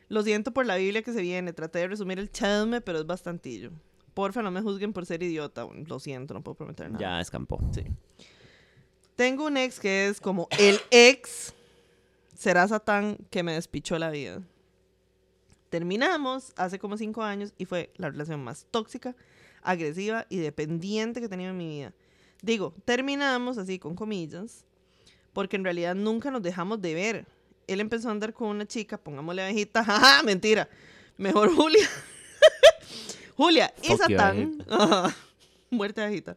Lo 0.08 0.24
siento 0.24 0.52
por 0.52 0.66
la 0.66 0.76
Biblia 0.78 1.02
que 1.02 1.14
se 1.14 1.22
viene. 1.22 1.54
Traté 1.54 1.80
de 1.80 1.88
resumir 1.88 2.20
el 2.20 2.32
chisme, 2.32 2.82
pero 2.82 3.00
es 3.00 3.06
bastantillo. 3.06 3.72
Porfa, 4.14 4.42
no 4.42 4.52
me 4.52 4.62
juzguen 4.62 4.94
por 4.94 5.06
ser 5.06 5.24
idiota. 5.24 5.64
Bueno, 5.64 5.86
lo 5.88 6.00
siento, 6.00 6.34
no 6.34 6.42
puedo 6.42 6.56
prometer 6.56 6.92
nada. 6.92 7.00
Ya 7.00 7.20
escampó. 7.22 7.60
Sí. 7.74 7.84
Tengo 9.16 9.46
un 9.46 9.58
ex 9.58 9.80
que 9.80 10.08
es 10.08 10.20
como 10.20 10.48
el 10.58 10.80
ex 10.92 11.54
será 12.42 12.68
Satán 12.68 13.18
que 13.30 13.44
me 13.44 13.54
despichó 13.54 14.00
la 14.00 14.10
vida. 14.10 14.42
Terminamos 15.70 16.54
hace 16.58 16.80
como 16.80 16.98
cinco 16.98 17.22
años 17.22 17.54
y 17.58 17.66
fue 17.66 17.92
la 17.96 18.10
relación 18.10 18.44
más 18.44 18.66
tóxica, 18.72 19.16
agresiva 19.62 20.26
y 20.28 20.38
dependiente 20.38 21.20
que 21.20 21.28
he 21.28 21.30
tenido 21.30 21.52
en 21.52 21.58
mi 21.58 21.68
vida. 21.68 21.94
Digo, 22.42 22.74
terminamos 22.86 23.58
así 23.58 23.80
con 23.80 23.96
comillas, 23.96 24.66
porque 25.34 25.56
en 25.56 25.64
realidad 25.64 25.96
nunca 25.96 26.32
nos 26.32 26.42
dejamos 26.42 26.82
de 26.82 26.94
ver. 26.94 27.26
Él 27.68 27.80
empezó 27.80 28.10
a 28.10 28.12
andar 28.12 28.34
con 28.34 28.50
una 28.50 28.66
chica, 28.66 28.98
pongámosle 28.98 29.44
abejita, 29.44 29.84
jaja, 29.86 30.24
mentira. 30.24 30.68
Mejor 31.18 31.54
Julia. 31.54 31.88
Julia 33.38 33.74
y 33.82 33.96
Satán. 33.96 34.64
Ajá, 34.70 35.16
Muerte 35.70 36.02
abejita 36.02 36.36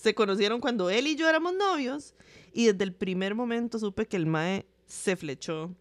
se 0.00 0.14
conocieron 0.14 0.60
cuando 0.60 0.88
él 0.88 1.06
y 1.06 1.16
yo 1.16 1.28
éramos 1.28 1.54
novios 1.54 2.14
y 2.52 2.66
desde 2.66 2.84
el 2.84 2.94
primer 2.94 3.34
momento 3.34 3.78
supe 3.78 4.06
que 4.06 4.16
el 4.16 4.26
mae 4.26 4.66
se 4.86 5.14
flechó. 5.14 5.74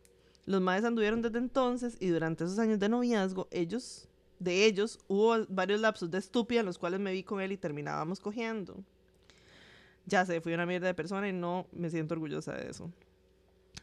Los 0.45 0.61
maes 0.61 0.83
anduvieron 0.83 1.21
desde 1.21 1.37
entonces 1.37 1.95
y 1.99 2.07
durante 2.07 2.43
esos 2.43 2.59
años 2.59 2.79
de 2.79 2.89
noviazgo, 2.89 3.47
ellos, 3.51 4.07
de 4.39 4.65
ellos, 4.65 4.99
hubo 5.07 5.45
varios 5.47 5.79
lapsos 5.79 6.11
de 6.11 6.17
estúpida 6.17 6.59
en 6.59 6.65
los 6.65 6.77
cuales 6.77 6.99
me 6.99 7.13
vi 7.13 7.23
con 7.23 7.39
él 7.39 7.51
y 7.51 7.57
terminábamos 7.57 8.19
cogiendo. 8.19 8.83
Ya 10.05 10.25
sé, 10.25 10.41
fui 10.41 10.53
una 10.53 10.65
mierda 10.65 10.87
de 10.87 10.93
persona 10.93 11.27
y 11.29 11.33
no 11.33 11.67
me 11.71 11.89
siento 11.89 12.13
orgullosa 12.15 12.53
de 12.53 12.69
eso. 12.69 12.91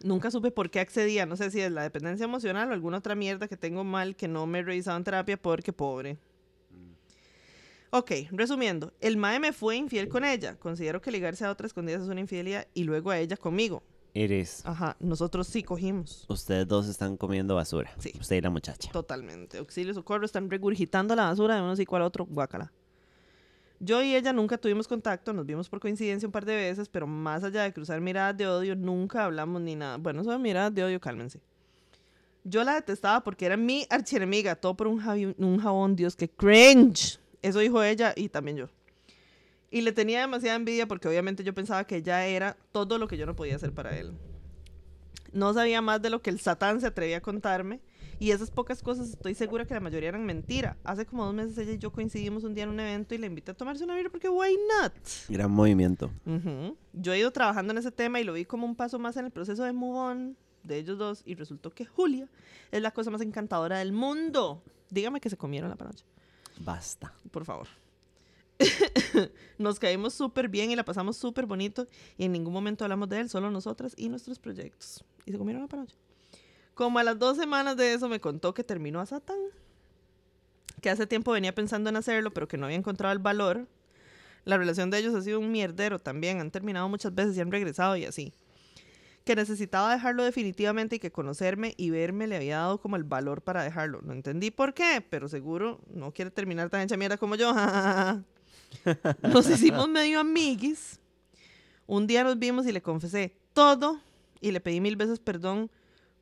Nunca 0.03 0.31
supe 0.31 0.51
por 0.51 0.71
qué 0.71 0.81
accedía, 0.81 1.25
no 1.25 1.37
sé 1.37 1.51
si 1.51 1.61
es 1.61 1.73
la 1.73 1.83
dependencia 1.83 2.25
emocional 2.25 2.69
o 2.69 2.73
alguna 2.73 2.99
otra 2.99 3.15
mierda 3.15 3.49
que 3.49 3.57
tengo 3.57 3.83
mal 3.85 4.15
que 4.15 4.29
no 4.29 4.47
me 4.47 4.59
he 4.59 4.63
revisado 4.63 4.97
en 4.97 5.05
terapia 5.05 5.37
porque 5.37 5.73
pobre. 5.73 6.19
Ok, 7.91 8.11
resumiendo, 8.33 8.93
el 9.01 9.17
mae 9.17 9.39
me 9.41 9.53
fue 9.53 9.77
infiel 9.77 10.09
con 10.09 10.25
ella. 10.25 10.57
Considero 10.57 11.01
que 11.01 11.11
ligarse 11.11 11.45
a 11.45 11.51
otras 11.51 11.69
escondidas 11.69 12.03
es 12.03 12.09
una 12.09 12.21
infidelidad 12.21 12.67
y 12.75 12.85
luego 12.85 13.11
a 13.11 13.19
ella 13.19 13.37
conmigo. 13.37 13.83
Iris, 14.13 14.63
Ajá, 14.65 14.97
nosotros 14.99 15.47
sí 15.47 15.63
cogimos. 15.63 16.25
ustedes 16.29 16.67
dos 16.67 16.89
están 16.89 17.17
comiendo 17.17 17.55
basura. 17.55 17.93
Sí. 17.99 18.13
Usted 18.19 18.37
y 18.37 18.41
la 18.41 18.51
muchacha. 18.51 18.91
Totalmente. 18.91 19.59
Auxilio, 19.59 19.95
socorro, 19.95 20.25
están 20.25 20.51
regurgitando 20.51 21.15
la 21.15 21.25
basura 21.25 21.55
de 21.57 21.63
uno 21.63 21.77
psico 21.77 21.97
al 21.97 22.03
otro, 22.03 22.27
guácala. 22.27 22.73
Yo 23.79 24.03
y 24.03 24.15
ella 24.15 24.33
nunca 24.33 24.57
tuvimos 24.57 24.89
contacto, 24.89 25.33
nos 25.33 25.45
vimos 25.45 25.69
por 25.69 25.81
coincidencia 25.81 26.27
un 26.27 26.33
par 26.33 26.45
de 26.45 26.57
veces, 26.57 26.89
pero 26.89 27.07
más 27.07 27.45
allá 27.45 27.63
de 27.63 27.73
cruzar 27.73 28.01
miradas 28.01 28.37
de 28.37 28.47
odio, 28.47 28.75
nunca 28.75 29.25
hablamos 29.25 29.61
ni 29.61 29.77
nada. 29.77 29.99
Bueno, 29.99 30.23
de 30.23 30.39
miradas 30.39 30.75
de 30.75 30.85
odio, 30.85 31.01
cálmense. 31.01 31.41
Yo 32.45 32.65
la 32.65 32.75
detestaba 32.75 33.23
porque 33.23 33.45
era 33.45 33.57
mi 33.57 33.87
archienemiga, 33.91 34.55
todo 34.55 34.77
por 34.77 34.87
un, 34.87 35.35
un 35.39 35.59
jabón, 35.59 35.97
Dios, 35.97 36.17
que 36.17 36.29
cringe. 36.29 37.19
Eso 37.43 37.59
dijo 37.59 37.83
ella 37.83 38.15
y 38.17 38.29
también 38.29 38.57
yo. 38.57 38.69
Y 39.71 39.83
le 39.83 39.93
tenía 39.93 40.21
demasiada 40.21 40.57
envidia 40.57 40.87
porque 40.87 41.09
obviamente 41.09 41.45
yo 41.45 41.55
pensaba 41.55 41.85
que 41.85 41.97
ella 41.97 42.25
era 42.27 42.57
todo 42.73 42.99
lo 42.99 43.09
que 43.09 43.19
yo 43.19 43.27
no 43.27 43.37
podía 43.37 43.57
hacer 43.57 43.73
para 43.73 43.99
él. 43.99 44.13
No 45.33 45.53
sabía 45.53 45.83
más 45.83 46.01
de 46.01 46.09
lo 46.09 46.23
que 46.23 46.31
el 46.31 46.41
satán 46.41 46.81
se 46.81 46.87
atrevía 46.87 47.19
a 47.19 47.21
contarme. 47.21 47.81
Y 48.19 48.31
esas 48.31 48.51
pocas 48.51 48.83
cosas 48.83 49.11
estoy 49.11 49.35
segura 49.35 49.67
que 49.67 49.75
la 49.75 49.81
mayoría 49.81 50.09
eran 50.09 50.25
mentira. 50.25 50.77
Hace 50.85 51.05
como 51.07 51.25
dos 51.25 51.35
meses 51.35 51.59
ella 51.59 51.73
y 51.73 51.79
yo 51.79 51.93
coincidimos 51.93 52.45
un 52.45 52.55
día 52.55 52.65
en 52.65 52.71
un 52.71 52.81
evento 52.81 53.15
y 53.15 53.19
le 53.19 53.27
invité 53.27 53.51
a 53.51 53.55
tomarse 53.55 53.85
una 53.85 53.95
birra 53.95 54.11
porque 54.11 54.29
why 54.29 54.57
not? 54.81 54.93
Gran 55.29 55.51
movimiento. 55.51 56.11
Yo 56.93 57.13
he 57.13 57.19
ido 57.19 57.31
trabajando 57.31 57.73
en 57.73 57.79
ese 57.79 57.93
tema 57.93 58.21
y 58.21 58.25
lo 58.25 58.33
vi 58.33 58.45
como 58.45 58.67
un 58.67 58.75
paso 58.75 58.99
más 58.99 59.17
en 59.17 59.27
el 59.27 59.31
proceso 59.31 59.65
de 59.65 59.73
move 59.73 59.99
on 59.99 60.37
de 60.63 60.79
ellos 60.79 60.99
dos 60.99 61.23
y 61.25 61.35
resultó 61.35 61.71
que 61.71 61.85
Julia 61.85 62.29
es 62.73 62.83
la 62.83 62.91
cosa 62.91 63.11
más 63.11 63.21
encantadora 63.21 63.79
del 63.79 63.93
mundo. 63.93 64.63
Dígame 64.91 65.21
que 65.21 65.31
se 65.31 65.37
comieron 65.37 65.71
la 65.71 65.77
panocha, 65.77 66.05
Basta. 66.61 67.13
por 67.31 67.45
favor. 67.45 67.69
Nos 69.59 69.79
caímos 69.79 70.15
súper 70.15 70.49
bien 70.49 70.71
y 70.71 70.77
la 70.77 70.85
pasamos 70.85 71.17
súper 71.17 71.47
bonito 71.47 71.87
y 72.17 72.25
en 72.25 72.33
ningún 72.33 72.53
momento 72.53 72.85
hablamos 72.85 73.09
de 73.09 73.21
él, 73.21 73.29
solo 73.29 73.51
nosotras 73.51 73.95
y 73.97 74.09
nuestros 74.09 74.39
proyectos. 74.39 75.05
Y 75.27 75.33
se 75.33 75.39
comieron 75.39 75.63
la 75.63 75.69
panocha. 75.69 75.95
Como 76.77 76.99
a 76.99 77.05
las 77.05 77.19
dos 77.19 77.39
semanas 77.39 77.79
de 77.79 77.95
eso 77.95 78.07
me 78.07 78.21
contó 78.21 78.53
que 78.53 78.63
terminó 78.63 79.01
a 79.01 79.07
Satán, 79.07 79.39
que 80.83 80.91
hace 80.91 81.07
tiempo 81.07 81.33
venía 81.33 81.55
pensando 81.55 81.89
en 81.89 81.97
hacerlo, 81.97 82.35
pero 82.35 82.49
que 82.49 82.59
no 82.59 82.67
había 82.67 82.77
encontrado 82.77 83.15
el 83.15 83.19
valor. 83.19 83.67
La 84.45 84.59
relación 84.59 84.91
de 84.91 84.99
ellos 84.99 85.15
ha 85.15 85.23
sido 85.23 85.41
un 85.41 85.51
mierdero 85.51 85.99
también, 85.99 86.39
han 86.39 86.51
terminado 86.51 86.87
muchas 86.91 87.15
veces 87.15 87.35
y 87.35 87.41
han 87.41 87.51
regresado 87.51 87.97
y 87.97 88.05
así. 88.05 88.35
Que 89.25 89.35
necesitaba 89.35 89.91
dejarlo 89.91 90.23
definitivamente 90.23 90.97
y 90.97 90.99
que 90.99 91.11
conocerme 91.11 91.73
y 91.79 91.89
verme 91.89 92.27
le 92.27 92.37
había 92.37 92.59
dado 92.59 92.79
como 92.79 92.97
el 92.97 93.05
valor 93.05 93.41
para 93.41 93.65
dejarlo. 93.65 94.03
No 94.03 94.13
entendí 94.13 94.51
por 94.51 94.75
qué, 94.75 95.03
pero 95.09 95.29
seguro 95.31 95.81
no 95.89 96.13
quiere 96.13 96.31
terminar 96.31 96.69
tan 96.69 96.83
hecha 96.83 96.99
mierda 96.99 97.17
como 97.17 97.37
yo. 97.37 97.55
Nos 99.23 99.49
hicimos 99.49 99.89
medio 99.89 100.21
amiguis. 100.21 101.01
Un 101.87 102.07
día 102.07 102.23
nos 102.23 102.39
vimos 102.39 102.67
y 102.67 102.73
le 102.73 102.83
confesé 102.83 103.35
todo 103.55 103.99
y 104.43 104.51
le 104.51 104.61
pedí 104.61 104.83
mil 104.83 104.97
veces 104.97 105.21
perdón 105.21 105.71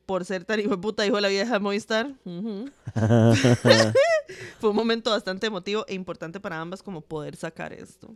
por 0.07 0.25
ser 0.25 0.45
tan 0.45 0.61
hijo 0.61 0.71
de 0.71 0.79
puta, 0.79 1.03
dijo 1.03 1.21
la 1.21 1.29
vieja 1.29 1.59
Movistar. 1.59 2.15
Ujú. 2.25 2.71
Fue 4.61 4.71
un 4.71 4.77
momento 4.77 5.11
bastante 5.11 5.47
emotivo 5.47 5.85
e 5.89 5.95
importante 5.95 6.41
para 6.41 6.61
ambas 6.61 6.83
como 6.83 7.01
poder 7.01 7.37
sacar 7.37 7.73
esto. 7.73 8.15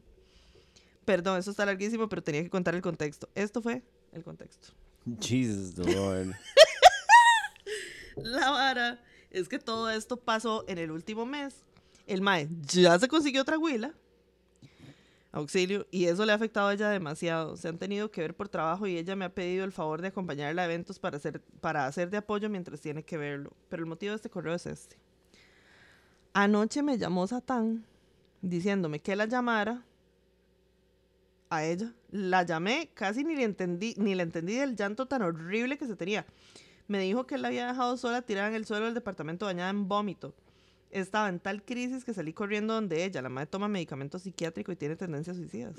Perdón, 1.05 1.39
eso 1.39 1.51
está 1.51 1.65
larguísimo, 1.65 2.09
pero 2.09 2.23
tenía 2.23 2.43
que 2.43 2.51
contar 2.51 2.75
el 2.75 2.83
contexto. 2.83 3.29
Esto 3.35 3.63
fue 3.63 3.83
el 4.13 4.23
contexto. 4.23 4.69
Jesus 5.21 5.75
the 5.75 5.95
Lord. 5.95 6.35
La 8.17 8.51
vara 8.51 9.01
es 9.31 9.49
que 9.49 9.59
todo 9.59 9.91
esto 9.91 10.17
pasó 10.19 10.65
en 10.69 10.79
el 10.79 10.91
último 10.91 11.25
mes. 11.25 11.55
El 12.07 12.21
mae 12.21 12.49
ya 12.63 12.99
se 12.99 13.09
consiguió 13.09 13.43
otra 13.43 13.59
huila. 13.59 13.95
Auxilio. 15.39 15.87
Y 15.91 16.07
eso 16.07 16.25
le 16.25 16.33
ha 16.33 16.35
afectado 16.35 16.69
a 16.69 16.75
ella 16.75 16.91
demasiado. 16.91 17.57
Se 17.57 17.69
han 17.69 17.79
tenido 17.79 18.11
que 18.11 18.21
ver 18.21 18.35
por 18.35 18.49
trabajo 18.49 18.87
y 18.87 18.97
ella 18.97 19.17
me 19.17 19.25
ha 19.25 19.35
pedido 19.35 19.65
el 19.65 19.73
favor 19.73 20.03
de 20.03 20.09
acompañarla 20.09 20.63
a 20.63 20.65
eventos 20.65 20.99
para 20.99 21.17
hacer, 21.17 21.41
para 21.61 21.87
hacer 21.87 22.11
de 22.11 22.19
apoyo 22.19 22.49
mientras 22.49 22.81
tiene 22.81 23.03
que 23.03 23.17
verlo. 23.17 23.53
Pero 23.69 23.83
el 23.83 23.89
motivo 23.89 24.11
de 24.11 24.17
este 24.17 24.31
correo 24.31 24.55
es 24.55 24.67
este. 24.67 24.97
Anoche 26.33 26.83
me 26.83 26.99
llamó 26.99 27.27
Satán 27.27 27.85
diciéndome 28.43 29.01
que 29.01 29.17
la 29.17 29.27
llamara 29.27 29.83
a 31.51 31.65
ella. 31.65 31.93
La 32.11 32.43
llamé, 32.43 32.91
casi 32.95 33.25
ni 33.25 33.35
le 33.37 33.45
entendí, 33.45 33.95
ni 33.97 34.15
le 34.15 34.23
entendí 34.23 34.55
del 34.55 34.77
llanto 34.77 35.07
tan 35.07 35.23
horrible 35.23 35.79
que 35.79 35.87
se 35.87 35.97
tenía. 35.97 36.27
Me 36.87 36.99
dijo 37.01 37.27
que 37.27 37.39
la 37.39 37.49
había 37.49 37.67
dejado 37.67 37.97
sola 37.97 38.23
tirada 38.23 38.49
en 38.49 38.55
el 38.55 38.67
suelo 38.67 38.87
del 38.87 38.95
departamento 38.95 39.47
bañada 39.47 39.71
en 39.71 39.89
vómito. 39.89 40.35
Estaba 40.91 41.29
en 41.29 41.39
tal 41.41 41.63
crisis 41.63 42.05
que 42.05 42.15
salí 42.15 42.33
corriendo 42.33 42.75
donde 42.75 43.05
ella. 43.05 43.23
La 43.23 43.29
madre 43.29 43.47
toma 43.47 43.69
medicamento 43.69 44.19
psiquiátrico 44.19 44.73
y 44.73 44.77
tiene 44.77 44.97
tendencias 44.97 45.37
suicidas. 45.37 45.77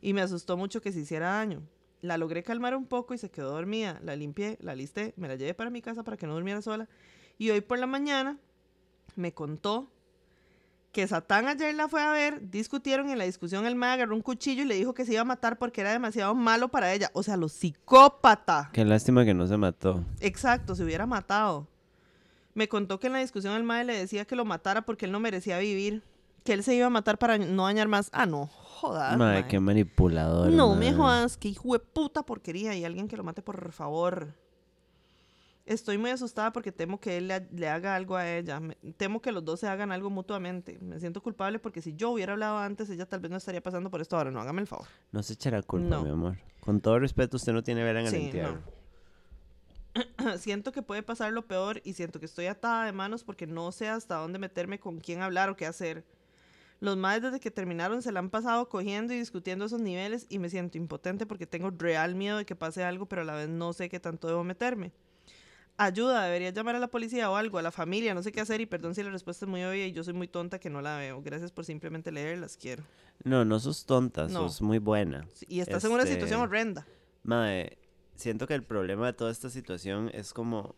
Y 0.00 0.12
me 0.12 0.22
asustó 0.22 0.56
mucho 0.56 0.80
que 0.80 0.92
se 0.92 1.00
hiciera 1.00 1.30
daño. 1.30 1.62
La 2.00 2.18
logré 2.18 2.42
calmar 2.42 2.76
un 2.76 2.86
poco 2.86 3.14
y 3.14 3.18
se 3.18 3.30
quedó 3.30 3.50
dormida. 3.50 4.00
La 4.02 4.16
limpié, 4.16 4.58
la 4.60 4.74
listé, 4.74 5.14
me 5.16 5.28
la 5.28 5.36
llevé 5.36 5.54
para 5.54 5.70
mi 5.70 5.82
casa 5.82 6.04
para 6.04 6.16
que 6.16 6.26
no 6.26 6.34
durmiera 6.34 6.62
sola. 6.62 6.88
Y 7.38 7.50
hoy 7.50 7.60
por 7.60 7.78
la 7.78 7.86
mañana 7.86 8.38
me 9.16 9.32
contó 9.32 9.90
que 10.94 11.06
Satán 11.08 11.48
ayer 11.48 11.74
la 11.74 11.88
fue 11.88 12.00
a 12.00 12.12
ver, 12.12 12.50
discutieron 12.50 13.08
y 13.08 13.12
en 13.12 13.18
la 13.18 13.24
discusión 13.24 13.66
el 13.66 13.74
mae 13.74 13.94
agarró 13.94 14.14
un 14.14 14.22
cuchillo 14.22 14.62
y 14.62 14.66
le 14.66 14.76
dijo 14.76 14.94
que 14.94 15.04
se 15.04 15.12
iba 15.12 15.22
a 15.22 15.24
matar 15.24 15.58
porque 15.58 15.80
era 15.80 15.90
demasiado 15.90 16.34
malo 16.34 16.68
para 16.68 16.92
ella. 16.92 17.10
O 17.14 17.22
sea, 17.22 17.36
lo 17.36 17.48
psicópata. 17.48 18.70
Qué 18.72 18.84
lástima 18.84 19.24
que 19.24 19.34
no 19.34 19.46
se 19.46 19.56
mató. 19.56 20.04
Exacto, 20.20 20.74
se 20.76 20.84
hubiera 20.84 21.04
matado. 21.04 21.66
Me 22.54 22.68
contó 22.68 23.00
que 23.00 23.08
en 23.08 23.12
la 23.14 23.18
discusión 23.18 23.54
el 23.54 23.64
mae 23.64 23.84
le 23.84 23.96
decía 23.98 24.24
que 24.24 24.36
lo 24.36 24.44
matara 24.44 24.82
porque 24.82 25.06
él 25.06 25.12
no 25.12 25.20
merecía 25.20 25.58
vivir. 25.58 26.02
Que 26.44 26.52
él 26.52 26.62
se 26.62 26.74
iba 26.74 26.86
a 26.86 26.90
matar 26.90 27.18
para 27.18 27.38
no 27.38 27.64
dañar 27.64 27.88
más. 27.88 28.10
Ah, 28.12 28.26
no, 28.26 28.46
jodas. 28.46 29.16
Madre, 29.16 29.40
mae. 29.40 29.48
qué 29.48 29.60
manipulador. 29.60 30.50
No 30.52 30.74
me 30.74 30.86
madre. 30.92 30.92
jodas, 30.96 31.36
que 31.38 31.48
hijo 31.48 31.72
de 31.72 31.78
puta 31.78 32.22
porquería. 32.22 32.74
Y 32.76 32.84
alguien 32.84 33.08
que 33.08 33.16
lo 33.16 33.24
mate, 33.24 33.40
por 33.42 33.72
favor. 33.72 34.34
Estoy 35.66 35.96
muy 35.96 36.10
asustada 36.10 36.52
porque 36.52 36.70
temo 36.72 37.00
que 37.00 37.16
él 37.16 37.28
le, 37.28 37.48
le 37.50 37.68
haga 37.70 37.94
algo 37.96 38.16
a 38.16 38.30
ella. 38.30 38.60
Me- 38.60 38.76
temo 38.98 39.22
que 39.22 39.32
los 39.32 39.42
dos 39.42 39.60
se 39.60 39.66
hagan 39.66 39.90
algo 39.92 40.10
mutuamente. 40.10 40.78
Me 40.82 41.00
siento 41.00 41.22
culpable 41.22 41.58
porque 41.58 41.80
si 41.80 41.94
yo 41.94 42.10
hubiera 42.10 42.34
hablado 42.34 42.58
antes, 42.58 42.90
ella 42.90 43.06
tal 43.06 43.20
vez 43.20 43.30
no 43.30 43.38
estaría 43.38 43.62
pasando 43.62 43.90
por 43.90 44.02
esto 44.02 44.18
ahora. 44.18 44.30
No, 44.30 44.40
hágame 44.42 44.60
el 44.60 44.66
favor. 44.66 44.86
No 45.12 45.22
se 45.22 45.32
echará 45.32 45.62
culpa, 45.62 45.88
No. 45.88 46.02
mi 46.04 46.10
amor. 46.10 46.36
Con 46.60 46.82
todo 46.82 46.98
respeto, 46.98 47.38
usted 47.38 47.54
no 47.54 47.62
tiene 47.62 47.82
vera 47.82 48.00
en 48.00 48.06
el 48.06 48.12
Sí, 48.12 48.24
entierro. 48.26 48.60
siento 50.38 50.72
que 50.72 50.82
puede 50.82 51.02
pasar 51.02 51.32
lo 51.32 51.46
peor 51.46 51.80
y 51.84 51.92
siento 51.94 52.18
que 52.20 52.26
estoy 52.26 52.46
atada 52.46 52.84
de 52.86 52.92
manos 52.92 53.24
porque 53.24 53.46
no 53.46 53.70
sé 53.72 53.88
hasta 53.88 54.16
dónde 54.16 54.38
meterme, 54.38 54.78
con 54.80 54.98
quién 54.98 55.22
hablar 55.22 55.48
o 55.50 55.56
qué 55.56 55.66
hacer. 55.66 56.04
Los 56.80 56.96
más 56.96 57.22
desde 57.22 57.40
que 57.40 57.50
terminaron 57.50 58.02
se 58.02 58.12
la 58.12 58.18
han 58.18 58.30
pasado 58.30 58.68
cogiendo 58.68 59.14
y 59.14 59.18
discutiendo 59.18 59.64
esos 59.64 59.80
niveles 59.80 60.26
y 60.28 60.38
me 60.38 60.50
siento 60.50 60.76
impotente 60.76 61.24
porque 61.24 61.46
tengo 61.46 61.70
real 61.70 62.14
miedo 62.14 62.36
de 62.38 62.44
que 62.44 62.56
pase 62.56 62.82
algo, 62.84 63.06
pero 63.06 63.22
a 63.22 63.24
la 63.24 63.34
vez 63.34 63.48
no 63.48 63.72
sé 63.72 63.88
qué 63.88 64.00
tanto 64.00 64.26
debo 64.28 64.44
meterme. 64.44 64.92
Ayuda, 65.76 66.22
debería 66.24 66.50
llamar 66.50 66.76
a 66.76 66.78
la 66.78 66.86
policía 66.88 67.28
o 67.30 67.36
algo, 67.36 67.58
a 67.58 67.62
la 67.62 67.72
familia, 67.72 68.14
no 68.14 68.22
sé 68.22 68.30
qué 68.30 68.40
hacer 68.40 68.60
y 68.60 68.66
perdón 68.66 68.94
si 68.94 69.02
la 69.02 69.10
respuesta 69.10 69.44
es 69.44 69.48
muy 69.48 69.64
obvia 69.64 69.86
y 69.86 69.92
yo 69.92 70.04
soy 70.04 70.14
muy 70.14 70.28
tonta 70.28 70.60
que 70.60 70.70
no 70.70 70.80
la 70.80 70.98
veo. 70.98 71.20
Gracias 71.20 71.50
por 71.50 71.64
simplemente 71.64 72.12
leerlas, 72.12 72.56
quiero. 72.56 72.84
No, 73.24 73.44
no 73.44 73.58
sos 73.58 73.84
tonta, 73.84 74.28
No. 74.28 74.40
sos 74.48 74.62
muy 74.62 74.78
buena. 74.78 75.26
Y 75.48 75.60
estás 75.60 75.84
en 75.84 75.90
una 75.92 76.02
Este, 76.04 76.14
situación 76.14 76.40
horrenda. 76.42 76.86
Mae, 77.24 77.76
siento 78.16 78.46
que 78.46 78.54
el 78.54 78.62
problema 78.62 79.06
de 79.06 79.12
toda 79.12 79.30
esta 79.30 79.50
situación 79.50 80.10
es 80.12 80.32
como. 80.32 80.74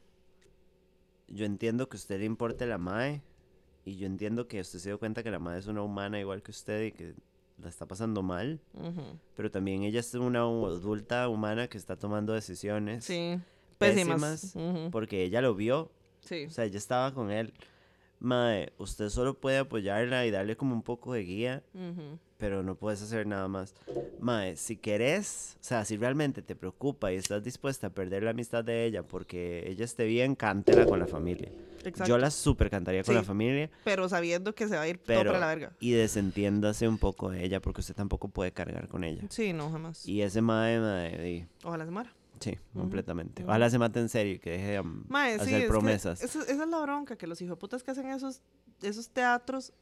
Yo 1.28 1.44
entiendo 1.44 1.88
que 1.88 1.96
a 1.96 2.00
usted 2.00 2.18
le 2.20 2.24
importe 2.26 2.66
la 2.66 2.78
Mae. 2.78 3.22
Y 3.84 3.96
yo 3.98 4.06
entiendo 4.06 4.48
que 4.48 4.60
usted 4.60 4.78
se 4.80 4.88
dio 4.88 4.98
cuenta 4.98 5.22
que 5.22 5.30
la 5.30 5.38
Mae 5.38 5.58
es 5.58 5.66
una 5.66 5.82
humana 5.82 6.18
igual 6.18 6.42
que 6.42 6.50
usted 6.50 6.86
y 6.86 6.92
que 6.92 7.14
la 7.62 7.68
está 7.68 7.86
pasando 7.86 8.22
mal. 8.22 8.60
Ujú. 8.74 9.02
Pero 9.36 9.50
también 9.50 9.82
ella 9.84 10.00
es 10.00 10.12
una 10.14 10.40
adulta 10.40 11.28
humana 11.28 11.68
que 11.68 11.78
está 11.78 11.96
tomando 11.96 12.32
decisiones. 12.32 13.04
Sí, 13.04 13.38
pésimas. 13.78 14.20
pésimas, 14.40 14.56
Ujú. 14.56 14.90
Porque 14.90 15.22
ella 15.22 15.40
lo 15.40 15.54
vio. 15.54 15.90
Sí. 16.20 16.46
O 16.46 16.50
sea, 16.50 16.64
ella 16.64 16.78
estaba 16.78 17.14
con 17.14 17.30
él. 17.30 17.52
Mae, 18.18 18.72
usted 18.78 19.08
solo 19.10 19.34
puede 19.34 19.58
apoyarla 19.58 20.24
y 20.26 20.30
darle 20.30 20.56
como 20.56 20.74
un 20.74 20.82
poco 20.82 21.12
de 21.12 21.22
guía. 21.24 21.62
Pero 22.38 22.62
no 22.62 22.74
puedes 22.74 23.00
hacer 23.00 23.26
nada 23.26 23.48
más. 23.48 23.74
Mae, 24.20 24.56
si 24.56 24.76
querés, 24.76 25.56
o 25.60 25.64
sea, 25.64 25.84
si 25.86 25.96
realmente 25.96 26.42
te 26.42 26.54
preocupa 26.54 27.10
y 27.12 27.16
estás 27.16 27.42
dispuesta 27.42 27.86
a 27.86 27.90
perder 27.90 28.22
la 28.24 28.30
amistad 28.32 28.62
de 28.62 28.84
ella 28.84 29.02
porque 29.02 29.64
ella 29.70 29.84
esté 29.86 30.04
bien, 30.04 30.34
cántela 30.34 30.84
con 30.84 30.98
la 30.98 31.06
familia. 31.06 31.50
Exacto. 31.84 32.04
Yo 32.08 32.18
la 32.18 32.30
super 32.30 32.68
cantaría 32.68 33.04
con 33.04 33.14
Sí. 33.14 33.20
la 33.20 33.24
familia, 33.24 33.70
Pero 33.84 34.08
sabiendo 34.08 34.54
que 34.54 34.66
se 34.68 34.74
va 34.76 34.82
a 34.82 34.88
ir 34.88 34.98
todo 34.98 35.06
pero 35.06 35.30
para 35.32 35.38
la 35.40 35.46
verga. 35.46 35.72
y 35.80 35.92
desentiéndase 35.92 36.88
un 36.88 36.98
poco 36.98 37.30
de 37.30 37.44
ella 37.44 37.60
porque 37.60 37.80
usted 37.80 37.94
tampoco 37.94 38.28
puede 38.28 38.50
cargar 38.52 38.88
con 38.88 39.04
ella. 39.04 39.22
Sí, 39.30 39.52
no, 39.52 39.70
jamás. 39.70 40.06
Y 40.06 40.20
ese 40.22 40.42
mae, 40.42 40.78
mae, 40.80 41.30
y- 41.30 41.46
Ojalá 41.64 41.84
se 41.84 41.90
muera. 41.90 42.12
Sí, 42.40 42.58
completamente. 42.74 43.42
ujú. 43.42 43.50
Ojalá 43.50 43.70
se 43.70 43.78
mate 43.78 44.00
en 44.00 44.08
serio 44.08 44.34
y 44.34 44.38
que 44.38 44.50
deje 44.50 44.66
de 44.72 44.80
um, 44.80 45.04
Mae, 45.08 45.34
sí, 45.36 45.40
hacer 45.42 45.54
es 45.54 45.60
que 45.62 45.68
promesas. 45.68 46.22
esa, 46.22 46.42
esa 46.42 46.62
es 46.64 46.68
la 46.68 46.80
bronca, 46.80 47.16
que 47.16 47.26
los 47.26 47.40
hijoputas 47.40 47.82
que 47.82 47.90
hacen 47.90 48.06
esos, 48.10 48.40
esos 48.82 49.08
teatros 49.10 49.72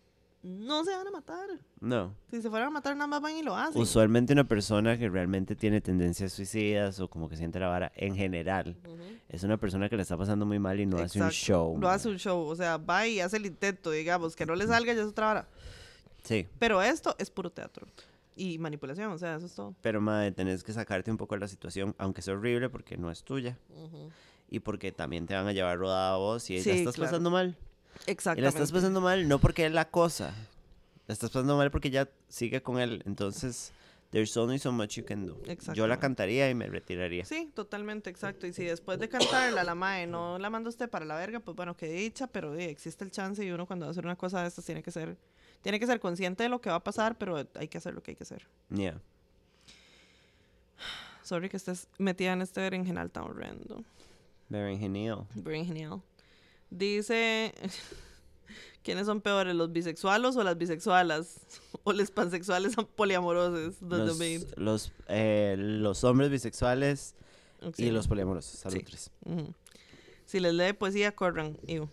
no 0.42 0.84
se 0.84 0.94
van 0.94 1.06
a 1.06 1.10
matar. 1.10 1.48
No. 1.80 2.14
Si 2.30 2.42
se 2.42 2.50
fueran 2.50 2.68
a 2.68 2.70
matar, 2.70 2.94
nada 2.96 3.06
más 3.06 3.22
van 3.22 3.34
y 3.34 3.42
lo 3.42 3.56
hacen. 3.56 3.80
Usualmente 3.80 4.34
una 4.34 4.44
persona 4.44 4.98
que 4.98 5.08
realmente 5.08 5.56
tiene 5.56 5.80
tendencias 5.80 6.34
suicidas 6.34 7.00
o 7.00 7.08
como 7.08 7.30
que 7.30 7.36
siente 7.36 7.58
la 7.58 7.68
vara 7.68 7.90
en 7.96 8.14
general 8.14 8.76
Ujú. 8.86 8.98
es 9.30 9.42
una 9.42 9.56
persona 9.56 9.88
que 9.88 9.96
le 9.96 10.02
está 10.02 10.18
pasando 10.18 10.44
muy 10.44 10.58
mal 10.58 10.78
y 10.78 10.84
no 10.84 10.98
hace 10.98 11.18
un 11.18 11.24
Exacto. 11.28 11.30
show. 11.46 11.76
Mae. 11.78 11.94
hace 11.94 12.08
un 12.10 12.18
show. 12.18 12.40
O 12.46 12.54
sea, 12.54 12.76
va 12.76 13.06
y 13.06 13.20
hace 13.20 13.38
el 13.38 13.46
intento, 13.46 13.90
digamos. 13.90 14.36
Que 14.36 14.44
no 14.44 14.54
le 14.54 14.66
salga, 14.66 14.92
ya 14.92 15.00
es 15.00 15.08
otra 15.08 15.26
vara. 15.28 15.48
Sí. 16.24 16.46
Pero 16.58 16.82
esto 16.82 17.14
es 17.18 17.30
puro 17.30 17.50
teatro. 17.50 17.86
Y 18.36 18.58
manipulación, 18.58 19.12
o 19.12 19.18
sea, 19.18 19.36
eso 19.36 19.46
es 19.46 19.54
todo. 19.54 19.74
Pero, 19.80 20.00
madre, 20.00 20.32
tenés 20.32 20.64
que 20.64 20.72
sacarte 20.72 21.10
un 21.10 21.16
poco 21.16 21.34
de 21.36 21.40
la 21.40 21.48
situación, 21.48 21.94
aunque 21.98 22.20
sea 22.22 22.34
horrible 22.34 22.68
porque 22.68 22.96
no 22.96 23.10
es 23.10 23.22
tuya. 23.22 23.56
Y 24.50 24.60
porque 24.60 24.92
también 24.92 25.26
te 25.26 25.34
van 25.34 25.46
a 25.46 25.52
llevar 25.52 25.78
rodada 25.78 26.14
a 26.14 26.16
vos 26.16 26.48
y 26.50 26.60
Sí, 26.60 26.68
la 26.70 26.74
estás 26.76 26.94
claro. 26.96 27.10
pasando 27.10 27.30
mal. 27.30 27.56
Y 28.06 28.10
Exactamente. 28.10 28.42
la 28.42 28.48
estás 28.48 28.72
pasando 28.72 29.00
mal 29.00 29.28
no 29.28 29.38
porque 29.38 29.66
es 29.66 29.72
la 29.72 29.88
cosa. 29.88 30.34
La 31.06 31.12
estás 31.12 31.30
pasando 31.30 31.56
mal 31.56 31.70
porque 31.70 31.90
ya 31.90 32.08
sigue 32.28 32.60
con 32.62 32.80
él. 32.80 33.02
Entonces, 33.06 33.72
there's 34.10 34.36
only 34.36 34.58
so 34.58 34.72
much 34.72 34.96
you 34.96 35.04
can 35.04 35.26
do. 35.26 35.40
Yo 35.74 35.86
la 35.86 35.98
cantaría 36.00 36.50
y 36.50 36.54
me 36.54 36.66
retiraría. 36.66 37.24
Sí, 37.24 37.50
totalmente, 37.54 38.10
exacto. 38.10 38.46
Y 38.46 38.52
si 38.52 38.64
después 38.64 38.98
de 38.98 39.08
cantarla 39.08 39.62
la 39.64 39.74
mae 39.74 40.06
no 40.06 40.38
la 40.38 40.50
manda 40.50 40.68
usted 40.68 40.88
para 40.90 41.04
la 41.04 41.16
verga, 41.16 41.40
pues 41.40 41.56
bueno, 41.56 41.76
que 41.76 41.86
dicha, 41.88 42.26
pero 42.26 42.54
eh, 42.54 42.70
existe 42.70 43.04
el 43.04 43.10
chance 43.10 43.44
y 43.44 43.50
uno 43.50 43.66
cuando 43.66 43.86
va 43.86 43.90
a 43.90 43.92
hacer 43.92 44.04
una 44.04 44.16
cosa 44.16 44.42
de 44.42 44.48
estas 44.48 44.64
tiene 44.64 44.82
que 44.82 44.90
ser 44.90 45.16
tiene 45.64 45.80
que 45.80 45.86
ser 45.86 45.98
consciente 45.98 46.42
de 46.42 46.50
lo 46.50 46.60
que 46.60 46.68
va 46.68 46.76
a 46.76 46.84
pasar, 46.84 47.16
pero 47.16 47.42
hay 47.54 47.68
que 47.68 47.78
hacer 47.78 47.94
lo 47.94 48.02
que 48.02 48.10
hay 48.12 48.16
que 48.16 48.22
hacer. 48.22 48.46
Yeah. 48.68 49.00
Sorry 51.22 51.48
que 51.48 51.56
estés 51.56 51.88
metida 51.98 52.34
en 52.34 52.42
este 52.42 52.60
berenjenal 52.60 53.10
tan 53.10 53.24
horrendo. 53.24 53.82
Very 54.50 54.76
genial. 54.76 55.26
Berenjenal. 55.34 56.02
Dice, 56.68 57.54
¿quiénes 58.82 59.06
son 59.06 59.22
peores, 59.22 59.54
los 59.54 59.72
bisexuales 59.72 60.36
o 60.36 60.44
las 60.44 60.56
bisexualas? 60.58 61.40
O 61.86 61.92
los 61.92 62.10
pansexuales 62.10 62.72
son 62.72 62.86
poliamorosos. 62.96 63.80
Los, 63.82 64.18
los, 64.56 64.92
eh, 65.08 65.54
los 65.58 66.02
hombres 66.04 66.30
bisexuales 66.30 67.14
Sí. 67.74 67.86
y 67.86 67.90
los 67.90 68.08
poliamorosos. 68.08 68.58
Salud, 68.58 68.76
Sí. 68.78 68.82
tres. 68.84 69.10
Ujú. 69.24 69.52
Si 70.26 70.40
les 70.40 70.52
lee 70.54 70.72
poesía, 70.74 71.12
corran. 71.14 71.58
Iu. 71.66 71.88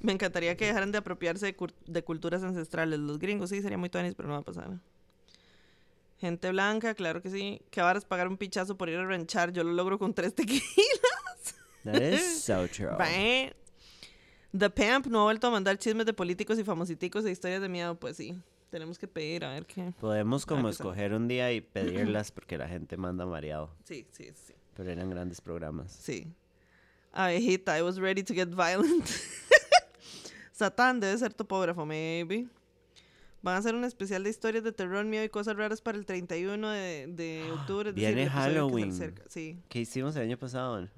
Me 0.00 0.12
encantaría 0.12 0.56
que 0.56 0.66
dejaran 0.66 0.92
de 0.92 0.98
apropiarse 0.98 1.54
de, 1.86 2.04
culturas 2.04 2.42
ancestrales. 2.42 2.98
Los 2.98 3.18
gringos 3.18 3.50
sí, 3.50 3.62
sería 3.62 3.78
muy 3.78 3.88
tuanis, 3.88 4.14
pero 4.14 4.28
no 4.28 4.34
va 4.34 4.40
a 4.40 4.44
pasar. 4.44 4.78
Gente 6.18 6.50
blanca, 6.50 6.94
claro 6.94 7.20
que 7.20 7.30
sí. 7.30 7.62
Que 7.70 7.80
es 7.80 8.04
pagar 8.04 8.28
un 8.28 8.36
pichazo 8.36 8.76
por 8.76 8.88
ir 8.88 8.98
a 8.98 9.06
ranchar. 9.06 9.52
Yo 9.52 9.64
lo 9.64 9.72
logro 9.72 9.98
con 9.98 10.14
tres 10.14 10.34
tequilas. 10.34 10.62
That 11.84 12.00
is 12.00 12.42
so 12.44 12.68
true. 12.68 12.96
The 14.56 14.68
Pamp 14.68 15.06
no 15.06 15.20
ha 15.20 15.24
vuelto 15.24 15.46
a 15.46 15.50
mandar 15.50 15.78
chismes 15.78 16.04
de 16.04 16.12
políticos 16.12 16.58
y 16.58 16.64
famositicos 16.64 17.24
e 17.24 17.30
historias 17.30 17.62
de 17.62 17.68
miedo. 17.68 17.98
Pues 17.98 18.18
sí, 18.18 18.38
tenemos 18.70 18.98
que 18.98 19.08
pedir 19.08 19.44
a 19.44 19.52
ver 19.52 19.66
qué. 19.66 19.92
Podemos 19.98 20.46
como 20.46 20.68
escoger 20.68 21.14
un 21.14 21.26
día 21.26 21.52
y 21.52 21.60
pedirlas 21.60 22.30
porque 22.32 22.58
la 22.58 22.68
gente 22.68 22.96
manda 22.96 23.24
mareado. 23.24 23.74
Sí, 23.84 24.06
sí, 24.10 24.30
sí. 24.34 24.54
Pero 24.74 24.90
eran 24.90 25.10
grandes 25.10 25.40
programas. 25.40 25.92
Sí. 25.92 26.32
Abejita, 27.12 27.76
I 27.78 27.82
was 27.82 27.98
ready 27.98 28.22
to 28.22 28.34
get 28.34 28.48
violent. 28.48 29.04
Satán 30.52 31.00
debe 31.00 31.16
ser 31.18 31.32
topógrafo, 31.32 31.84
maybe. 31.86 32.46
Van 33.42 33.56
a 33.56 33.58
hacer 33.58 33.74
un 33.74 33.84
especial 33.84 34.22
de 34.22 34.30
historias 34.30 34.62
de 34.62 34.70
terror, 34.72 35.04
miedo 35.04 35.24
y 35.24 35.28
cosas 35.28 35.56
raras 35.56 35.80
para 35.80 35.98
el 35.98 36.06
31 36.06 36.70
de, 36.70 37.06
de 37.08 37.50
octubre. 37.52 37.90
es 37.90 37.94
decir, 37.96 38.14
Viene 38.14 38.22
el 38.22 38.28
episodio 38.28 38.68
que 38.68 38.92
se 38.92 38.98
Halloween. 39.00 39.14
Sí. 39.28 39.58
¿Qué 39.68 39.80
hicimos 39.80 40.14
el 40.16 40.22
año 40.22 40.38
pasado? 40.38 40.88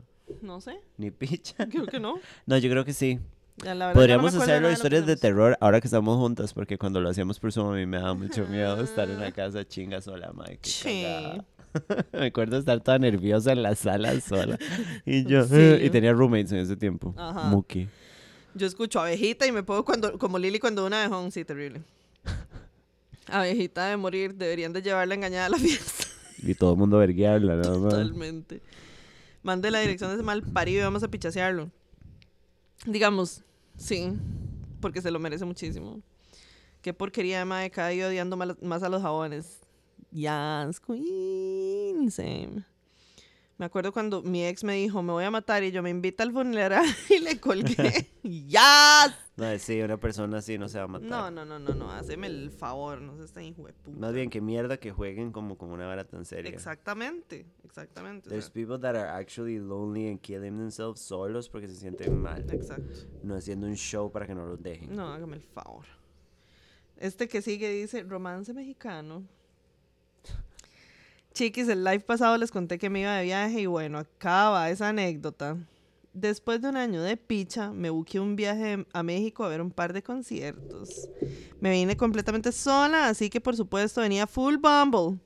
No 0.43 0.61
sé, 0.61 0.81
Ni 0.99 1.11
picha. 1.11 1.67
creo 1.71 1.87
que 1.87 2.01
no. 2.01 2.21
No, 2.47 2.59
yo 2.59 2.71
creo 2.71 2.85
que 2.85 2.93
sí. 2.93 3.19
Ya, 3.59 3.75
la 3.75 3.87
verdad, 3.87 4.03
ya 4.03 4.17
no 4.17 4.23
me 4.23 4.29
Podríamos 4.29 4.35
acuerdo 4.35 4.39
de 4.39 4.43
hacerlo 4.53 4.61
nada 4.61 4.61
de 4.61 4.63
lo 4.63 4.69
que 4.69 4.75
historias 4.75 5.07
de 5.07 5.17
terror 5.17 5.57
ahora 5.61 5.81
que 5.81 5.87
estamos 5.87 6.19
juntas, 6.19 6.53
porque 6.53 6.77
cuando 6.77 7.01
lo 7.01 7.09
hacíamos 7.09 7.39
por 7.39 7.53
Zoom 7.53 7.73
a 7.73 7.77
mí 7.77 7.87
me 7.87 7.99
daba 7.99 8.15
mucho 8.15 8.47
miedo 8.47 8.83
estar 8.83 9.09
en 9.09 9.21
la 9.21 9.31
casa 9.33 9.65
chinga 9.67 10.01
sola, 10.01 10.33
qué 10.61 10.69
Sí. 10.69 11.07
me 12.13 12.27
acuerdo 12.27 12.59
estar 12.59 12.81
toda 12.81 12.99
nerviosa 12.99 13.53
en 13.53 13.63
la 13.63 13.75
sala 13.75 14.21
sola. 14.21 14.59
Y 15.05 15.25
yo, 15.27 15.45
Sí. 15.45 15.79
y 15.83 15.91
tenía 15.91 16.13
roommates 16.13 16.53
en 16.53 16.59
ese 16.59 16.77
tiempo. 16.77 17.15
Ajá. 17.17 17.49
Muki. 17.49 17.89
Yo 18.55 18.67
escucho 18.67 19.01
abejita 19.01 19.47
y 19.47 19.53
me 19.53 19.63
pongo 19.63 19.85
cuando, 19.85 20.17
como 20.19 20.39
Lily 20.39 20.59
cuando 20.61 20.87
una 20.87 21.05
abejón, 21.05 21.33
sí, 21.33 21.45
terrible. 21.45 21.83
Abejita 23.27 23.87
de 23.89 23.97
morir, 23.97 24.35
deberían 24.35 24.73
de 24.73 24.83
llevarla 24.83 25.15
engañada 25.15 25.47
a 25.47 25.49
la 25.49 25.59
fiesta. 25.59 26.05
Y 26.39 26.55
todo 26.55 26.73
el 26.73 26.79
mundo 26.79 26.99
verguearla, 26.99 27.57
nada 27.57 27.79
más. 27.79 27.91
Totalmente. 27.95 28.61
Mande 29.43 29.71
la 29.71 29.81
dirección 29.81 30.11
de 30.11 30.17
ese 30.17 30.23
mal 30.23 30.43
parido 30.43 30.81
y 30.81 30.85
vamos 30.85 31.03
a 31.03 31.09
pichasearlo. 31.09 31.71
Digamos, 32.87 33.43
sí, 33.79 34.13
porque 34.81 35.01
se 35.01 35.11
lo 35.11 35.19
merece 35.19 35.45
muchísimo. 35.47 36.01
Qué 36.83 36.93
porquería 36.93 37.39
de 37.39 37.45
madre, 37.47 37.71
cada 37.71 37.89
día 37.89 38.09
odiando 38.09 38.37
más 38.37 38.83
a 38.83 38.89
los 38.91 39.01
jabones. 39.01 39.61
Yes, 40.15 40.79
queen, 40.79 42.09
same. 42.09 42.65
Me 43.59 43.67
acuerdo 43.67 43.93
cuando 43.93 44.23
mi 44.23 44.45
ex 44.45 44.63
me 44.63 44.75
dijo, 44.75 45.03
me 45.03 45.13
voy 45.13 45.25
a 45.25 45.31
matar 45.33 45.65
y 45.65 45.73
yo 45.73 45.83
me 45.83 45.91
invita 45.91 46.23
al 46.23 46.33
funeral 46.33 46.85
y 47.11 47.19
le 47.19 47.41
colgué. 47.41 48.09
¡Yes! 48.23 48.61
No, 49.37 49.59
sí, 49.59 49.81
una 49.81 49.97
persona 49.97 50.39
así 50.39 50.57
no 50.57 50.69
se 50.69 50.79
va 50.79 50.85
a 50.85 50.89
matar. 50.89 51.09
No, 51.09 51.31
no, 51.33 51.45
no, 51.45 51.59
no, 51.59 51.75
no, 51.75 51.91
haceme 51.91 52.29
el 52.29 52.53
favor, 52.53 53.01
no 53.01 53.17
se 53.17 53.25
estén 53.25 53.43
hijo 53.45 53.67
de 53.67 53.73
puta. 53.73 53.99
Más 53.99 54.13
bien, 54.15 54.31
que 54.31 54.41
mierda 54.41 54.77
que 54.77 54.93
jueguen 54.93 55.33
como, 55.33 55.59
como 55.59 55.75
una 55.75 55.87
vara 55.87 56.05
tan 56.05 56.25
seria. 56.25 56.53
Exactamente, 56.53 57.45
exactamente. 57.65 58.29
o 58.29 58.31
There's 58.31 58.45
sea, 58.47 58.55
people 58.55 58.79
that 58.79 58.95
are 58.95 59.09
actually 59.11 59.59
lonely 59.59 60.09
and 60.09 60.21
killing 60.21 60.57
themselves 60.57 61.01
solos 61.01 61.49
porque 61.49 61.67
se 61.67 61.75
sienten 61.75 62.17
mal. 62.23 62.45
exacto. 62.53 63.09
No 63.25 63.35
haciendo 63.35 63.67
un 63.67 63.75
show 63.75 64.13
para 64.13 64.29
que 64.29 64.35
no 64.37 64.47
los 64.47 64.63
dejen. 64.63 64.95
No, 64.95 65.13
hágame 65.13 65.35
el 65.37 65.43
favor. 65.43 65.87
Este 66.97 67.27
que 67.27 67.43
sigue 67.43 67.69
dice, 67.71 68.05
romance 68.05 68.55
mexicano. 68.55 69.25
Chiquis, 71.35 71.69
el 71.69 71.83
live 71.83 71.99
pasado 72.01 72.39
les 72.39 72.53
conté 72.53 72.79
que 72.79 72.89
me 72.89 73.01
iba 73.01 73.17
de 73.17 73.25
viaje 73.25 73.63
y 73.63 73.67
bueno, 73.67 73.99
acaba 73.99 74.71
esa 74.71 74.91
anécdota. 74.91 75.57
Después 76.13 76.63
de 76.63 76.69
un 76.69 76.77
año 76.77 77.03
de 77.03 77.17
picha, 77.17 77.73
me 77.73 77.91
buqué 77.91 78.21
un 78.21 78.37
viaje 78.37 78.87
a 78.93 79.03
México 79.03 79.43
a 79.43 79.49
ver 79.49 79.61
un 79.61 79.73
par 79.73 79.93
de 79.93 80.01
conciertos. 80.01 81.09
Me 81.61 81.73
vine 81.73 81.97
completamente 81.97 82.53
sola, 82.53 83.09
así 83.09 83.31
que 83.31 83.41
por 83.41 83.57
supuesto 83.57 84.01
venía 84.01 84.29
full 84.29 84.59
Bumble. 84.59 85.19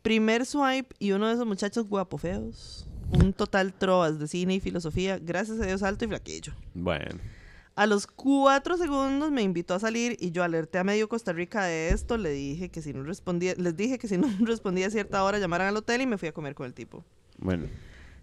Primer 0.00 0.46
swipe 0.46 0.96
y 0.98 1.12
uno 1.12 1.28
de 1.28 1.34
esos 1.34 1.46
muchachos 1.46 1.86
guapo 1.86 2.16
feos. 2.16 2.88
Un 3.10 3.34
total 3.34 3.74
trovas 3.74 4.18
de 4.18 4.28
cine 4.28 4.54
y 4.54 4.60
filosofía, 4.60 5.18
gracias 5.18 5.60
a 5.60 5.66
Dios 5.66 5.82
alto 5.82 6.06
y 6.06 6.08
flaquillo. 6.08 6.54
Bueno. 6.72 7.20
A 7.76 7.84
los 7.84 8.06
cuatro 8.06 8.78
segundos 8.78 9.30
me 9.30 9.42
invitó 9.42 9.74
a 9.74 9.78
salir 9.78 10.16
y 10.18 10.30
yo 10.30 10.42
alerté 10.42 10.78
a 10.78 10.84
medio 10.84 11.10
Costa 11.10 11.34
Rica 11.34 11.64
de 11.64 11.90
esto. 11.90 12.16
Le 12.16 12.30
dije 12.30 12.70
que 12.70 12.80
si 12.80 12.94
no 12.94 13.02
respondía, 13.02 13.54
les 13.58 13.76
dije 13.76 13.98
que 13.98 14.08
si 14.08 14.16
no 14.16 14.28
respondía 14.40 14.86
a 14.86 14.90
cierta 14.90 15.22
hora 15.22 15.38
llamaran 15.38 15.68
al 15.68 15.76
hotel 15.76 16.00
y 16.00 16.06
me 16.06 16.16
fui 16.16 16.28
a 16.28 16.32
comer 16.32 16.54
con 16.54 16.64
el 16.64 16.72
tipo. 16.72 17.04
Bueno. 17.36 17.66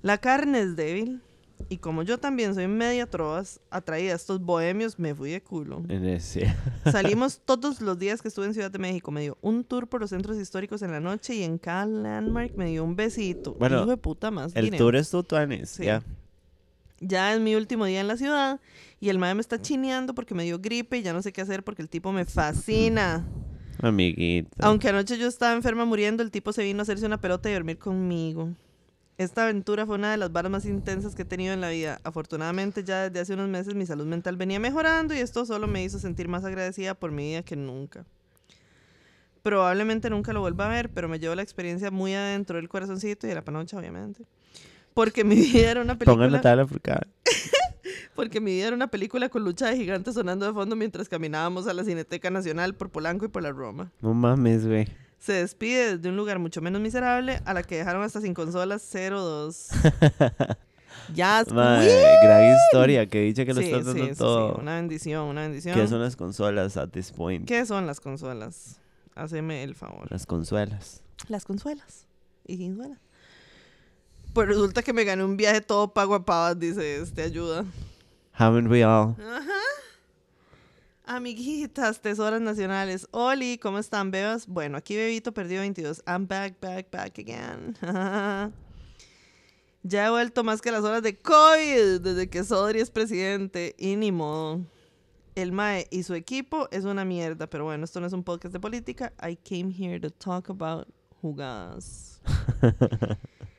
La 0.01 0.17
carne 0.17 0.61
es 0.61 0.75
débil 0.75 1.21
y 1.69 1.77
como 1.77 2.01
yo 2.01 2.17
también 2.17 2.55
soy 2.55 2.67
media 2.67 3.05
trovas, 3.05 3.59
atraída 3.69 4.13
a 4.13 4.15
estos 4.15 4.41
bohemios, 4.41 4.97
me 4.97 5.13
fui 5.13 5.29
de 5.29 5.41
culo. 5.43 5.83
En 5.87 6.03
ese. 6.05 6.51
Salimos 6.91 7.39
todos 7.45 7.79
los 7.79 7.99
días 7.99 8.23
que 8.23 8.29
estuve 8.29 8.47
en 8.47 8.55
Ciudad 8.55 8.71
de 8.71 8.79
México. 8.79 9.11
Me 9.11 9.21
dio 9.21 9.37
un 9.41 9.63
tour 9.63 9.87
por 9.87 10.01
los 10.01 10.09
centros 10.09 10.37
históricos 10.37 10.81
en 10.81 10.91
la 10.91 10.99
noche 10.99 11.35
y 11.35 11.43
en 11.43 11.59
cada 11.59 11.85
landmark 11.85 12.55
me 12.55 12.65
dio 12.65 12.83
un 12.83 12.95
besito. 12.95 13.53
Bueno, 13.53 13.81
Hijo 13.81 13.85
de 13.85 13.97
puta 13.97 14.31
más. 14.31 14.55
El 14.55 14.65
dinero. 14.65 14.85
tour 14.85 14.95
es 14.95 15.11
tu 15.11 15.23
Sí. 15.65 15.85
ya. 15.85 16.03
Ya 16.99 17.33
es 17.33 17.41
mi 17.41 17.55
último 17.55 17.85
día 17.85 17.99
en 17.99 18.07
la 18.07 18.15
ciudad 18.17 18.61
y 19.03 19.09
el 19.09 19.19
madre 19.19 19.35
me 19.35 19.41
está 19.41 19.61
chineando 19.61 20.15
porque 20.15 20.33
me 20.33 20.45
dio 20.45 20.59
gripe 20.59 20.97
y 20.97 21.01
ya 21.01 21.11
no 21.11 21.21
sé 21.21 21.33
qué 21.33 21.41
hacer 21.41 21.61
porque 21.61 21.81
el 21.81 21.89
tipo 21.89 22.13
me 22.13 22.23
fascina. 22.23 23.27
Amiguita. 23.81 24.65
Aunque 24.65 24.87
anoche 24.87 25.17
yo 25.17 25.27
estaba 25.27 25.51
enferma 25.51 25.83
muriendo, 25.83 26.23
el 26.23 26.31
tipo 26.31 26.53
se 26.53 26.63
vino 26.63 26.79
a 26.79 26.83
hacerse 26.83 27.05
una 27.05 27.19
pelota 27.19 27.49
y 27.49 27.53
dormir 27.53 27.77
conmigo. 27.77 28.53
Esta 29.17 29.43
aventura 29.43 29.85
fue 29.85 29.95
una 29.95 30.09
de 30.09 30.15
las 30.15 30.31
varas 30.31 30.49
más 30.49 30.63
intensas 30.63 31.15
que 31.15 31.23
he 31.23 31.25
tenido 31.25 31.53
en 31.53 31.59
la 31.59 31.67
vida. 31.67 31.99
Afortunadamente 32.05 32.85
ya 32.85 33.09
desde 33.09 33.19
hace 33.19 33.33
unos 33.33 33.49
meses 33.49 33.75
mi 33.75 33.85
salud 33.85 34.05
mental 34.05 34.37
venía 34.37 34.57
mejorando 34.57 35.13
y 35.13 35.17
esto 35.17 35.45
solo 35.45 35.67
me 35.67 35.83
hizo 35.83 35.99
sentir 35.99 36.29
más 36.29 36.45
agradecida 36.45 36.93
por 36.93 37.11
mi 37.11 37.23
vida 37.23 37.43
que 37.43 37.57
nunca. 37.57 38.05
Probablemente 39.41 40.09
nunca 40.09 40.31
lo 40.31 40.39
vuelva 40.39 40.67
a 40.67 40.69
ver, 40.69 40.87
pero 40.87 41.09
me 41.09 41.19
llevo 41.19 41.35
la 41.35 41.41
experiencia 41.41 41.91
muy 41.91 42.13
adentro 42.13 42.55
del 42.55 42.69
corazoncito 42.69 43.27
y 43.27 43.31
de 43.31 43.35
la 43.35 43.43
panocha, 43.43 43.77
obviamente. 43.77 44.23
Porque 44.93 45.25
mi 45.25 45.35
vida 45.51 45.71
era 45.71 45.81
una 45.81 45.97
película... 45.97 46.15
Pongan 46.15 46.31
la 46.31 46.39
tabla 46.39 46.65
por. 46.65 46.79
Porque 48.15 48.39
mi 48.39 48.51
vida 48.51 48.67
era 48.67 48.75
una 48.75 48.87
película 48.87 49.29
con 49.29 49.43
lucha 49.43 49.67
de 49.67 49.77
gigantes 49.77 50.13
sonando 50.13 50.45
de 50.45 50.53
fondo 50.53 50.75
mientras 50.75 51.09
caminábamos 51.09 51.67
a 51.67 51.73
la 51.73 51.83
Cineteca 51.83 52.29
Nacional 52.29 52.75
por 52.75 52.89
Polanco 52.89 53.25
y 53.25 53.27
por 53.27 53.43
la 53.43 53.51
Roma. 53.51 53.91
No 54.01 54.13
mames, 54.13 54.67
güey. 54.67 54.87
Se 55.19 55.33
despide 55.33 55.97
desde 55.97 56.09
un 56.09 56.17
lugar 56.17 56.37
mucho 56.37 56.61
menos 56.61 56.81
miserable 56.81 57.41
a 57.45 57.53
la 57.53 57.63
que 57.63 57.77
dejaron 57.77 58.03
hasta 58.03 58.21
sin 58.21 58.33
consolas 58.33 58.87
02. 58.91 59.69
ya, 61.15 61.43
gran 61.43 62.55
historia 62.57 63.07
que 63.07 63.21
dice 63.21 63.45
que 63.45 63.53
lo 63.53 63.61
sí, 63.61 63.71
dando 63.71 63.93
sí, 63.93 64.11
todo. 64.17 64.55
sí, 64.55 64.61
una 64.61 64.75
bendición, 64.75 65.23
una 65.23 65.41
bendición. 65.41 65.75
¿Qué 65.75 65.87
son 65.87 66.01
las 66.01 66.15
consolas 66.15 66.77
at 66.77 66.89
this 66.89 67.11
point? 67.11 67.47
¿Qué 67.47 67.65
son 67.65 67.87
las 67.87 67.99
consolas? 67.99 68.79
Haceme 69.15 69.63
el 69.63 69.75
favor. 69.75 70.11
Las 70.11 70.25
consuelas. 70.25 71.01
Las 71.29 71.45
consuelas. 71.45 72.05
Y 72.45 72.57
consuelas. 72.57 72.99
Pues 74.33 74.47
resulta 74.47 74.81
que 74.81 74.93
me 74.93 75.03
gané 75.03 75.23
un 75.23 75.37
viaje 75.37 75.61
todo 75.61 75.93
pago 75.93 76.15
a 76.15 76.25
pavas, 76.25 76.59
dice 76.59 77.01
este, 77.01 77.21
ayuda. 77.21 77.63
Haven't 78.33 78.69
we 78.69 78.83
all? 78.83 79.15
Ajá. 79.19 79.63
Amiguitas, 81.05 82.01
tesoras 82.01 82.41
nacionales. 82.41 83.07
Oli, 83.11 83.57
¿cómo 83.57 83.77
están, 83.77 84.09
bebas? 84.09 84.47
Bueno, 84.47 84.77
aquí 84.77 84.95
Bebito 84.95 85.33
perdió 85.33 85.59
22. 85.59 86.01
I'm 86.07 86.27
back, 86.27 86.59
back, 86.61 86.89
back 86.89 87.19
again. 87.19 87.75
ya 89.83 90.07
he 90.07 90.09
vuelto 90.09 90.43
más 90.43 90.61
que 90.61 90.71
las 90.71 90.83
horas 90.83 91.03
de 91.03 91.17
COVID 91.17 91.99
desde 92.01 92.29
que 92.29 92.43
Sodri 92.43 92.79
es 92.79 92.89
presidente. 92.89 93.75
Y 93.77 93.97
ni 93.97 94.11
modo. 94.11 94.61
El 95.35 95.51
MAE 95.51 95.87
y 95.91 96.03
su 96.03 96.13
equipo 96.13 96.69
es 96.71 96.85
una 96.85 97.05
mierda. 97.05 97.47
Pero 97.47 97.65
bueno, 97.65 97.83
esto 97.83 97.99
no 97.99 98.07
es 98.07 98.13
un 98.13 98.23
podcast 98.23 98.53
de 98.53 98.59
política. 98.59 99.13
I 99.21 99.35
came 99.35 99.71
here 99.71 99.99
to 99.99 100.09
talk 100.09 100.49
about 100.49 100.87
jugadas. 101.21 102.21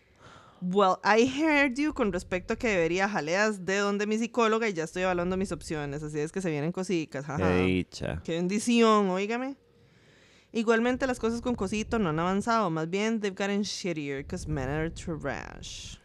Well, 0.66 0.98
I 1.04 1.26
heard 1.26 1.78
you 1.78 1.92
con 1.92 2.10
respecto 2.10 2.54
a 2.54 2.56
que 2.56 2.68
debería 2.68 3.06
jaleas 3.06 3.66
de 3.66 3.76
donde 3.76 4.06
mi 4.06 4.16
psicóloga 4.16 4.66
y 4.66 4.72
ya 4.72 4.84
estoy 4.84 5.02
evaluando 5.02 5.36
mis 5.36 5.52
opciones, 5.52 6.02
así 6.02 6.18
es 6.20 6.32
que 6.32 6.40
se 6.40 6.48
vienen 6.48 6.72
cositas, 6.72 7.26
jaja. 7.26 7.48
Qué 7.48 7.62
dicha. 7.64 8.22
Qué 8.24 8.32
bendición, 8.36 9.10
óigame. 9.10 9.56
Igualmente 10.52 11.06
las 11.06 11.18
cosas 11.18 11.42
con 11.42 11.54
Cosito 11.54 11.98
no 11.98 12.08
han 12.08 12.18
avanzado, 12.18 12.70
más 12.70 12.88
bien 12.88 13.20
they've 13.20 13.36
gotten 13.36 13.60
shittier 13.60 14.22
because 14.22 14.48
men 14.48 14.70
are 14.70 14.88
trash. 14.88 15.96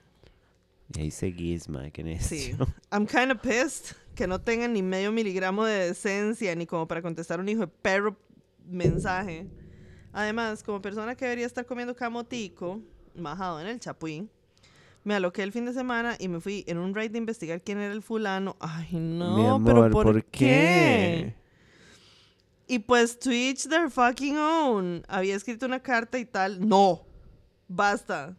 Y 0.94 1.02
ahí 1.03 1.11
seguís, 1.11 1.69
mae, 1.69 1.91
qué 1.91 2.19
Sí. 2.19 2.52
I'm 2.91 3.06
kind 3.06 3.31
of 3.31 3.40
pissed 3.41 3.95
que 4.14 4.27
no 4.27 4.41
tengan 4.41 4.73
ni 4.73 4.81
medio 4.81 5.14
miligramo 5.14 5.64
de 5.64 5.88
decencia 5.88 6.53
ni 6.56 6.65
como 6.65 6.86
para 6.86 7.02
contestar 7.02 7.40
un 7.40 7.48
hijo 7.48 7.61
de 7.61 7.68
perro 7.68 8.18
mensaje. 8.65 9.48
Además, 10.11 10.64
como 10.64 10.81
persona 10.81 11.15
que 11.15 11.23
debería 11.23 11.45
estar 11.45 11.65
comiendo 11.65 11.95
camotico, 11.95 12.81
majado 13.15 13.61
en 13.61 13.68
el 13.68 13.80
chapuí, 13.80 14.27
me 15.10 15.15
aloqué 15.15 15.41
el 15.41 15.52
fin 15.52 15.65
de 15.65 15.73
semana 15.73 16.15
y 16.19 16.27
me 16.27 16.40
fui 16.40 16.64
en 16.68 16.77
un 16.77 16.94
raid 16.94 17.10
de 17.10 17.18
investigar 17.18 17.64
quién 17.64 17.80
era 17.80 17.91
el 17.91 18.03
fulano. 18.03 18.56
Ay, 18.60 18.90
no, 18.94 19.36
Mi 19.36 19.44
amor, 19.48 19.61
pero 19.65 19.90
¿por, 19.90 20.03
¿por 20.06 20.23
qué? 20.26 21.34
qué? 21.36 21.36
Y 22.68 22.77
pues 22.77 23.18
to 23.18 23.31
each 23.31 23.68
their 23.68 23.90
fucking 23.90 24.38
own. 24.38 25.03
Había 25.07 25.36
escrito 25.36 25.65
una 25.65 25.80
carta 25.80 26.19
y 26.19 26.26
tal. 26.26 26.60
No, 26.69 27.02
basta. 27.68 28.38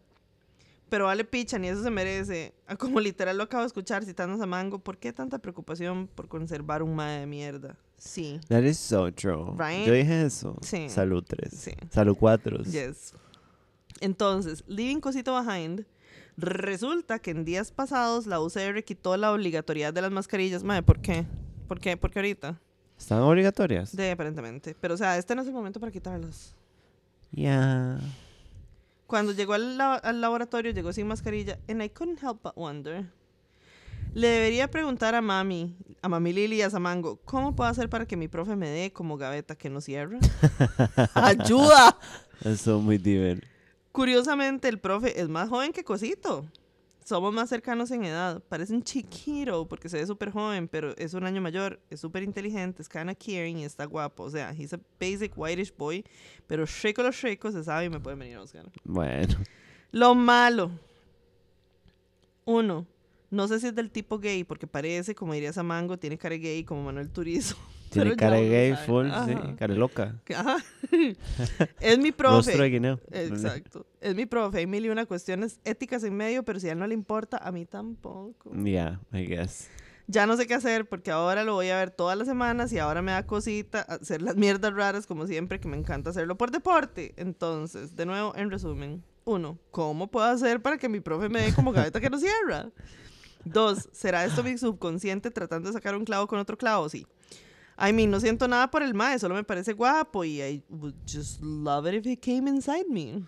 Pero 0.87 1.07
vale 1.07 1.25
picha, 1.25 1.59
ni 1.59 1.67
eso 1.67 1.83
se 1.83 1.91
merece. 1.91 2.53
Ah, 2.67 2.77
Como 2.77 3.01
literal 3.01 3.37
lo 3.37 3.43
acabo 3.43 3.63
de 3.63 3.67
escuchar 3.67 4.05
citando 4.05 4.41
a 4.41 4.47
Mango. 4.47 4.79
¿Por 4.79 4.97
qué 4.97 5.11
tanta 5.11 5.39
preocupación 5.39 6.07
por 6.07 6.29
conservar 6.29 6.83
un 6.83 6.95
mae 6.95 7.19
de 7.19 7.25
mierda? 7.25 7.75
Sí. 7.97 8.39
That 8.47 8.63
is 8.63 8.77
so 8.77 9.11
true. 9.11 9.55
Right? 9.57 9.85
Yo 9.85 9.91
dije 9.91 10.25
eso. 10.25 10.55
Sí. 10.61 10.87
Salud 10.87 11.21
3. 11.27 11.53
Sí. 11.53 11.71
Salud 11.89 12.15
4. 12.17 12.63
Yes. 12.63 13.13
Entonces, 13.99 14.63
Leaving 14.67 15.01
Cosito 15.01 15.33
Behind, 15.35 15.85
resulta 16.41 17.19
que 17.19 17.31
en 17.31 17.45
días 17.45 17.71
pasados 17.71 18.27
la 18.27 18.39
UCR 18.41 18.83
quitó 18.83 19.15
la 19.17 19.31
obligatoriedad 19.31 19.93
de 19.93 20.01
las 20.01 20.11
mascarillas. 20.11 20.63
Mae, 20.63 20.81
¿por 20.83 20.99
qué? 21.01 21.25
¿Por 21.67 21.79
qué? 21.79 21.95
Porque 21.97 22.19
ahorita. 22.19 22.59
¿Están 22.97 23.19
obligatorias? 23.21 23.95
De 23.95 24.11
aparentemente. 24.11 24.75
Pero, 24.79 24.93
o 24.93 24.97
sea, 24.97 25.17
este 25.17 25.35
no 25.35 25.41
es 25.41 25.47
el 25.47 25.53
momento 25.53 25.79
para 25.79 25.91
quitarlas. 25.91 26.53
Ya. 27.31 27.99
Cuando 29.07 29.31
llegó 29.33 29.53
al, 29.53 29.77
la- 29.77 29.95
al 29.95 30.21
laboratorio, 30.21 30.71
llegó 30.71 30.93
sin 30.93 31.07
mascarilla. 31.07 31.57
And 31.67 31.81
I 31.81 31.89
couldn't 31.89 32.21
help 32.21 32.41
but 32.43 32.55
wonder. 32.55 33.05
Le 34.13 34.27
debería 34.27 34.69
preguntar 34.69 35.15
a 35.15 35.21
mami, 35.21 35.75
a 36.01 36.09
mami 36.09 36.33
Lili 36.33 36.57
y 36.57 36.61
a 36.61 36.69
Samango, 36.69 37.17
¿cómo 37.23 37.55
puedo 37.55 37.69
hacer 37.69 37.87
para 37.89 38.05
que 38.05 38.17
mi 38.17 38.27
profe 38.27 38.57
me 38.57 38.67
dé 38.69 38.91
como 38.91 39.17
gaveta 39.17 39.55
que 39.55 39.69
no 39.69 39.79
cierra? 39.79 40.19
¡Ayuda! 41.13 41.97
Eso 42.43 42.79
muy 42.81 42.97
divertido. 42.97 43.50
Curiosamente, 43.91 44.67
el 44.67 44.79
profe 44.79 45.19
es 45.19 45.27
más 45.27 45.49
joven 45.49 45.73
que 45.73 45.83
Cosito. 45.83 46.45
Somos 47.03 47.33
más 47.33 47.49
cercanos 47.49 47.91
en 47.91 48.05
edad. 48.05 48.41
Parece 48.47 48.73
un 48.73 48.83
chiquito 48.83 49.67
porque 49.67 49.89
se 49.89 49.97
ve 49.97 50.05
súper 50.05 50.31
joven, 50.31 50.67
pero 50.67 50.95
es 50.97 51.13
un 51.13 51.25
año 51.25 51.41
mayor. 51.41 51.79
Es 51.89 51.99
súper 51.99 52.23
inteligente, 52.23 52.81
es 52.81 52.87
kinda 52.87 53.15
caring 53.15 53.57
y 53.57 53.65
está 53.65 53.85
guapo. 53.85 54.23
O 54.23 54.29
sea, 54.29 54.53
he's 54.53 54.73
a 54.73 54.79
basic 54.99 55.33
whitish 55.35 55.75
boy, 55.75 56.05
pero 56.47 56.65
rico 56.83 57.01
los 57.03 57.21
ricos 57.21 57.53
se 57.53 57.63
sabe 57.63 57.85
y 57.85 57.89
me 57.89 57.99
pueden 57.99 58.19
venir 58.19 58.37
a 58.37 58.41
buscar. 58.41 58.65
Bueno. 58.83 59.35
Lo 59.91 60.15
malo. 60.15 60.71
Uno, 62.45 62.85
no 63.31 63.47
sé 63.47 63.59
si 63.59 63.67
es 63.67 63.75
del 63.75 63.89
tipo 63.89 64.19
gay, 64.19 64.43
porque 64.43 64.67
parece, 64.67 65.15
como 65.15 65.33
diría 65.33 65.51
Samango, 65.53 65.97
tiene 65.97 66.17
cara 66.17 66.35
gay 66.35 66.63
como 66.63 66.83
Manuel 66.83 67.09
Turizo. 67.09 67.55
Tiene 67.91 68.15
cara 68.15 68.37
gay, 68.37 68.71
sabe. 68.73 68.85
full, 68.85 69.07
Ajá. 69.07 69.25
sí, 69.25 69.35
cara 69.57 69.73
loca. 69.75 70.15
Ajá. 70.33 70.55
es 71.81 71.97
mi 71.97 72.05
de 72.11 72.13
profe. 72.13 72.69
guineo. 72.69 73.01
Exacto. 73.11 73.85
Es 73.99 74.15
mi 74.15 74.25
profe. 74.25 74.59
Hay 74.59 74.65
mil 74.67 74.85
y 74.85 74.89
una 74.89 75.05
cuestiones 75.05 75.59
éticas 75.65 76.01
en 76.05 76.15
medio, 76.15 76.43
pero 76.43 76.61
si 76.61 76.69
a 76.69 76.71
él 76.71 76.79
no 76.79 76.87
le 76.87 76.93
importa, 76.93 77.35
a 77.37 77.51
mí 77.51 77.65
tampoco. 77.65 78.51
Yeah, 78.63 79.01
I 79.11 79.25
guess. 79.25 79.67
Ya 80.07 80.25
no 80.25 80.37
sé 80.37 80.47
qué 80.47 80.53
hacer 80.53 80.87
porque 80.87 81.11
ahora 81.11 81.43
lo 81.43 81.53
voy 81.53 81.67
a 81.69 81.77
ver 81.77 81.91
todas 81.91 82.17
las 82.17 82.27
semanas 82.29 82.71
y 82.71 82.79
ahora 82.79 83.01
me 83.01 83.11
da 83.11 83.25
cosita 83.25 83.81
hacer 83.81 84.21
las 84.21 84.37
mierdas 84.37 84.73
raras 84.73 85.05
como 85.05 85.27
siempre, 85.27 85.59
que 85.59 85.67
me 85.67 85.75
encanta 85.75 86.11
hacerlo 86.11 86.37
por 86.37 86.51
deporte. 86.51 87.13
Entonces, 87.17 87.97
de 87.97 88.05
nuevo, 88.05 88.33
en 88.37 88.51
resumen. 88.51 89.03
Uno, 89.25 89.59
¿cómo 89.69 90.07
puedo 90.07 90.27
hacer 90.27 90.61
para 90.61 90.77
que 90.77 90.87
mi 90.87 91.01
profe 91.01 91.27
me 91.27 91.41
dé 91.41 91.53
como 91.53 91.73
gaveta 91.73 91.99
que 91.99 92.09
no 92.09 92.17
cierra? 92.17 92.69
Dos, 93.45 93.89
¿será 93.91 94.25
esto 94.25 94.43
mi 94.43 94.57
subconsciente 94.57 95.31
tratando 95.31 95.69
de 95.69 95.73
sacar 95.73 95.95
un 95.95 96.05
clavo 96.05 96.27
con 96.27 96.39
otro 96.39 96.57
clavo? 96.57 96.89
Sí. 96.89 97.05
I 97.77 97.93
mean, 97.93 98.11
no 98.11 98.19
siento 98.19 98.47
nada 98.47 98.69
por 98.69 98.83
el 98.83 98.93
mae, 98.93 99.17
solo 99.17 99.33
me 99.35 99.43
parece 99.43 99.73
guapo 99.73 100.23
y 100.23 100.41
I 100.41 100.63
would 100.69 100.93
just 101.07 101.41
love 101.41 101.87
it 101.87 101.95
if 101.95 102.05
he 102.05 102.17
came 102.17 102.49
inside 102.49 102.85
me. 102.89 103.23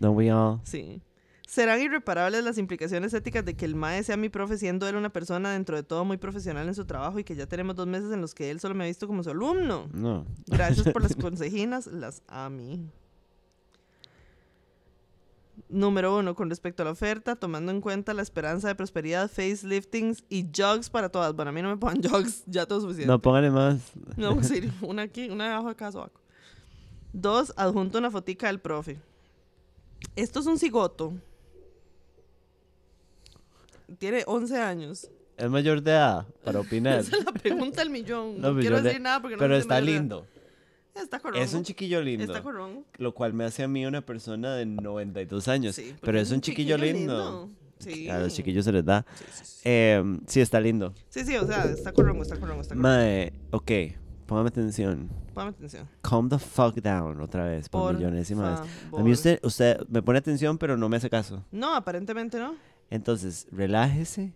Don't 0.00 0.16
we 0.16 0.30
all? 0.30 0.60
Sí. 0.64 1.02
¿Serán 1.46 1.80
irreparables 1.80 2.44
las 2.44 2.58
implicaciones 2.58 3.14
éticas 3.14 3.42
de 3.42 3.56
que 3.56 3.64
el 3.64 3.74
MAE 3.74 4.02
sea 4.02 4.18
mi 4.18 4.28
profe 4.28 4.58
siendo 4.58 4.86
él 4.86 4.96
una 4.96 5.10
persona 5.10 5.52
dentro 5.52 5.76
de 5.76 5.82
todo 5.82 6.04
muy 6.04 6.18
profesional 6.18 6.68
en 6.68 6.74
su 6.74 6.84
trabajo 6.84 7.18
y 7.18 7.24
que 7.24 7.34
ya 7.34 7.46
tenemos 7.46 7.74
dos 7.74 7.86
meses 7.86 8.12
en 8.12 8.20
los 8.20 8.34
que 8.34 8.50
él 8.50 8.60
solo 8.60 8.74
me 8.74 8.84
ha 8.84 8.86
visto 8.86 9.06
como 9.06 9.22
su 9.22 9.30
alumno? 9.30 9.88
No. 9.94 10.26
Gracias 10.46 10.86
por 10.92 11.02
las 11.02 11.16
consejinas, 11.16 11.86
las 11.86 12.22
a 12.28 12.50
mí. 12.50 12.90
Número 15.70 16.16
uno, 16.16 16.34
con 16.34 16.48
respecto 16.48 16.82
a 16.82 16.86
la 16.86 16.92
oferta, 16.92 17.36
tomando 17.36 17.70
en 17.70 17.82
cuenta 17.82 18.14
la 18.14 18.22
esperanza 18.22 18.68
de 18.68 18.74
prosperidad, 18.74 19.28
faceliftings 19.30 20.24
y 20.30 20.46
jogs 20.56 20.88
para 20.88 21.10
todas. 21.10 21.34
Bueno, 21.34 21.50
a 21.50 21.52
mí 21.52 21.60
no 21.60 21.68
me 21.68 21.76
pongan 21.76 22.02
jogs, 22.10 22.42
ya 22.46 22.64
todo 22.64 22.80
suficiente. 22.80 23.06
No, 23.06 23.20
póngale 23.20 23.50
más. 23.50 23.92
No, 24.16 24.42
sí, 24.42 24.70
una 24.80 25.02
aquí, 25.02 25.28
una 25.28 25.48
debajo 25.48 25.68
de 25.68 25.76
cada 25.76 25.92
sobaco. 25.92 26.20
Dos, 27.12 27.52
adjunto 27.56 27.98
una 27.98 28.10
fotica 28.10 28.46
del 28.46 28.60
profe. 28.60 28.98
Esto 30.16 30.40
es 30.40 30.46
un 30.46 30.58
cigoto. 30.58 31.12
Tiene 33.98 34.22
11 34.26 34.56
años. 34.58 35.10
Es 35.36 35.50
mayor 35.50 35.82
de 35.82 35.92
edad 35.92 36.26
para 36.44 36.60
opinar. 36.60 37.00
Esa 37.00 37.16
es 37.16 37.24
la 37.24 37.32
pregunta 37.32 37.80
del 37.82 37.90
millón. 37.90 38.40
No, 38.40 38.48
No, 38.48 38.54
pues 38.54 38.66
quiero 38.66 38.82
decir 38.82 39.00
nada 39.00 39.20
porque 39.20 39.36
no 39.36 39.40
Pero 39.40 39.56
está 39.56 39.80
lindo. 39.80 40.26
Está 41.02 41.20
corrongo. 41.20 41.42
Es 41.42 41.54
un 41.54 41.64
chiquillo 41.64 42.00
lindo. 42.02 42.24
Está 42.24 42.42
corrongo. 42.42 42.84
Lo 42.96 43.14
cual 43.14 43.32
me 43.32 43.44
hace 43.44 43.62
a 43.62 43.68
mí 43.68 43.86
una 43.86 44.00
persona 44.00 44.54
de 44.54 44.66
92 44.66 45.48
años. 45.48 45.74
Sí, 45.74 45.94
pero 46.00 46.18
es 46.18 46.30
un 46.30 46.40
chiquillo, 46.40 46.76
lindo. 46.76 47.48
Sí. 47.78 48.08
A 48.08 48.18
los 48.18 48.34
chiquillos 48.34 48.64
se 48.64 48.72
les 48.72 48.84
da. 48.84 49.06
Sí. 49.32 49.60
Eh, 49.64 50.18
sí, 50.26 50.40
está 50.40 50.60
lindo. 50.60 50.92
Sí, 51.08 51.24
sí, 51.24 51.36
o 51.36 51.46
sea, 51.46 51.64
está 51.64 51.92
corrongo, 51.92 52.22
está 52.22 52.36
corrongo, 52.38 52.62
está 52.62 52.74
corrongo. 52.74 52.88
Mae, 52.88 53.32
ok, 53.52 53.70
póngame 54.26 54.48
atención. 54.48 55.08
Póngame 55.32 55.50
atención. 55.50 55.88
Calm 56.02 56.28
the 56.28 56.38
fuck 56.38 56.74
down 56.76 57.20
otra 57.20 57.44
vez, 57.44 57.68
por, 57.68 57.82
Por 57.82 57.94
millonésima 57.96 58.50
vez. 58.60 58.70
A 58.92 59.02
mí 59.02 59.12
usted, 59.12 59.38
usted 59.44 59.78
me 59.88 60.02
pone 60.02 60.18
atención, 60.18 60.58
pero 60.58 60.76
no 60.76 60.88
me 60.88 60.96
hace 60.96 61.08
caso. 61.08 61.44
No, 61.52 61.74
aparentemente 61.74 62.38
no. 62.38 62.56
Entonces, 62.90 63.46
relájese, 63.52 64.32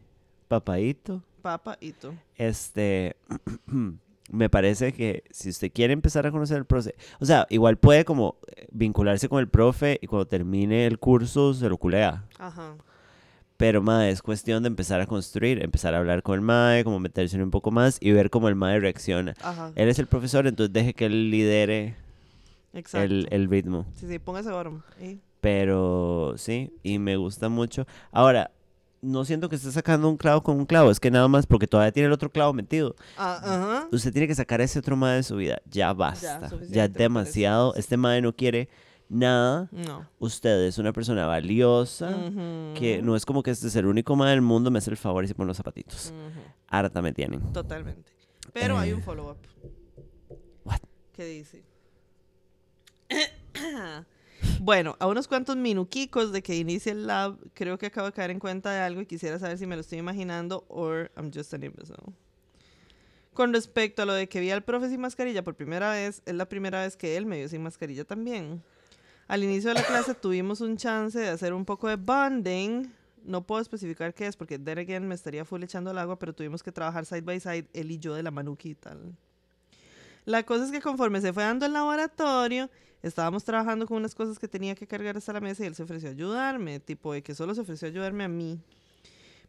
papadito. 0.46 1.22
Papa 1.42 1.76
y 1.80 1.92
tú. 1.92 2.14
Este, 2.36 3.16
me 4.32 4.48
parece 4.50 4.92
que 4.92 5.22
si 5.30 5.50
usted 5.50 5.70
quiere 5.72 5.92
empezar 5.92 6.26
a 6.26 6.32
conocer 6.32 6.56
el 6.56 6.64
proceso, 6.64 6.96
o 7.20 7.24
sea, 7.24 7.46
igual 7.50 7.76
puede 7.76 8.04
como 8.04 8.38
eh, 8.56 8.66
vincularse 8.72 9.28
con 9.28 9.38
el 9.38 9.48
profe 9.48 9.98
y 10.02 10.08
cuando 10.08 10.26
termine 10.26 10.86
el 10.86 10.98
curso 10.98 11.54
se 11.54 11.68
lo 11.68 11.76
culea. 11.76 12.24
Ajá. 12.38 12.74
Pero, 13.56 13.80
mae, 13.80 14.10
es 14.10 14.22
cuestión 14.22 14.64
de 14.64 14.66
empezar 14.66 15.00
a 15.00 15.06
construir, 15.06 15.62
empezar 15.62 15.94
a 15.94 15.98
hablar 15.98 16.24
con 16.24 16.34
el 16.34 16.40
mae, 16.40 16.82
como 16.82 16.98
meterse 16.98 17.40
un 17.40 17.52
poco 17.52 17.70
más 17.70 17.98
y 18.00 18.10
ver 18.10 18.28
cómo 18.28 18.48
el 18.48 18.56
mae 18.56 18.80
reacciona. 18.80 19.34
Ajá. 19.40 19.70
Él 19.76 19.88
es 19.88 20.00
el 20.00 20.08
profesor, 20.08 20.48
entonces 20.48 20.72
deje 20.72 20.94
que 20.94 21.06
él 21.06 21.30
lidere 21.30 21.94
el, 22.94 23.28
el 23.30 23.48
ritmo. 23.48 23.86
Sí, 23.94 24.08
sí, 24.08 24.18
póngase. 24.18 24.50
Y- 25.00 25.20
Pero 25.40 26.34
sí, 26.38 26.72
y 26.82 26.98
me 26.98 27.16
gusta 27.16 27.48
mucho. 27.48 27.86
Ahora, 28.10 28.50
no 29.02 29.24
siento 29.24 29.48
que 29.48 29.56
esté 29.56 29.70
sacando 29.72 30.08
un 30.08 30.16
clavo 30.16 30.42
con 30.42 30.56
un 30.56 30.64
clavo, 30.64 30.90
es 30.90 30.98
que 31.00 31.10
nada 31.10 31.26
más 31.28 31.46
porque 31.46 31.66
todavía 31.66 31.92
tiene 31.92 32.06
el 32.06 32.12
otro 32.12 32.30
clavo 32.30 32.52
metido. 32.52 32.94
Ah, 33.18 33.40
ajá. 33.42 33.88
Usted 33.92 34.12
tiene 34.12 34.28
que 34.28 34.34
sacar 34.34 34.60
ese 34.60 34.78
otro 34.78 34.96
mae 34.96 35.16
de 35.16 35.22
su 35.24 35.36
vida. 35.36 35.60
Ya 35.68 35.92
basta. 35.92 36.48
Ya, 36.70 36.84
es 36.84 36.92
demasiado. 36.94 37.74
Este 37.74 37.96
mae 37.96 38.20
no 38.22 38.34
quiere 38.34 38.68
nada. 39.08 39.68
No. 39.72 40.08
Usted 40.20 40.62
es 40.66 40.78
una 40.78 40.92
persona 40.92 41.26
valiosa. 41.26 42.16
Que 42.74 43.00
no 43.02 43.16
es 43.16 43.26
como 43.26 43.42
que 43.42 43.50
este 43.50 43.66
es 43.66 43.76
el 43.76 43.86
único 43.86 44.14
mae 44.16 44.30
del 44.30 44.40
mundo, 44.42 44.70
me 44.70 44.78
hace 44.78 44.90
el 44.90 44.96
favor 44.96 45.24
y 45.24 45.28
se 45.28 45.34
pone 45.34 45.48
los 45.48 45.56
zapatitos. 45.56 46.12
Harta 46.68 47.02
me 47.02 47.12
tienen. 47.12 47.52
Totalmente. 47.52 48.12
Pero 48.52 48.78
hay 48.78 48.92
un 48.92 49.00
Eh, 49.00 49.02
follow-up. 49.02 49.36
what? 50.64 50.78
¿Qué 51.12 51.24
dice? 51.26 51.64
bueno, 54.64 54.94
a 55.00 55.08
unos 55.08 55.26
cuantos 55.26 55.56
minuquicos 55.56 56.30
de 56.30 56.40
que 56.40 56.54
inicie 56.54 56.92
el 56.92 57.08
lab, 57.08 57.36
creo 57.52 57.78
que 57.78 57.86
acabo 57.86 58.06
de 58.06 58.12
caer 58.12 58.30
en 58.30 58.38
cuenta 58.38 58.70
de 58.70 58.78
algo 58.78 59.00
y 59.00 59.06
quisiera 59.06 59.36
saber 59.40 59.58
si 59.58 59.66
me 59.66 59.74
lo 59.74 59.80
estoy 59.80 59.98
imaginando 59.98 60.64
or 60.68 61.10
I'm 61.16 61.32
just 61.34 61.52
an 61.52 61.64
imbecile. 61.64 62.14
Con 63.34 63.52
respecto 63.52 64.02
a 64.02 64.04
lo 64.04 64.12
de 64.12 64.28
que 64.28 64.38
vi 64.38 64.52
al 64.52 64.62
profe 64.62 64.88
sin 64.88 65.00
mascarilla 65.00 65.42
por 65.42 65.56
primera 65.56 65.90
vez, 65.90 66.22
es 66.26 66.34
la 66.36 66.48
primera 66.48 66.82
vez 66.82 66.96
que 66.96 67.16
él 67.16 67.26
me 67.26 67.38
vio 67.38 67.48
sin 67.48 67.60
mascarilla 67.60 68.04
también. 68.04 68.62
Al 69.26 69.42
inicio 69.42 69.70
de 69.70 69.74
la 69.74 69.82
clase 69.82 70.14
tuvimos 70.14 70.60
un 70.60 70.76
chance 70.76 71.18
de 71.18 71.28
hacer 71.28 71.52
un 71.54 71.64
poco 71.64 71.88
de 71.88 71.96
bonding. 71.96 72.88
No 73.24 73.44
puedo 73.44 73.60
especificar 73.60 74.14
qué 74.14 74.28
es 74.28 74.36
porque 74.36 74.60
then 74.60 74.78
again 74.78 75.08
me 75.08 75.16
estaría 75.16 75.44
full 75.44 75.64
echando 75.64 75.90
el 75.90 75.98
agua, 75.98 76.20
pero 76.20 76.36
tuvimos 76.36 76.62
que 76.62 76.70
trabajar 76.70 77.04
side 77.04 77.22
by 77.22 77.40
side, 77.40 77.66
él 77.72 77.90
y 77.90 77.98
yo 77.98 78.14
de 78.14 78.22
la 78.22 78.32
tal. 78.78 79.16
La 80.24 80.44
cosa 80.44 80.66
es 80.66 80.70
que 80.70 80.80
conforme 80.80 81.20
se 81.20 81.32
fue 81.32 81.42
dando 81.42 81.66
el 81.66 81.72
laboratorio, 81.72 82.70
estábamos 83.02 83.44
trabajando 83.44 83.86
con 83.86 83.96
unas 83.98 84.14
cosas 84.14 84.38
que 84.38 84.48
tenía 84.48 84.74
que 84.74 84.86
cargar 84.86 85.16
hasta 85.16 85.32
la 85.32 85.40
mesa 85.40 85.64
y 85.64 85.66
él 85.66 85.74
se 85.74 85.82
ofreció 85.82 86.08
a 86.08 86.12
ayudarme, 86.12 86.80
tipo 86.80 87.12
de 87.12 87.22
que 87.22 87.34
solo 87.34 87.54
se 87.54 87.60
ofreció 87.62 87.88
a 87.88 87.90
ayudarme 87.90 88.24
a 88.24 88.28
mí. 88.28 88.58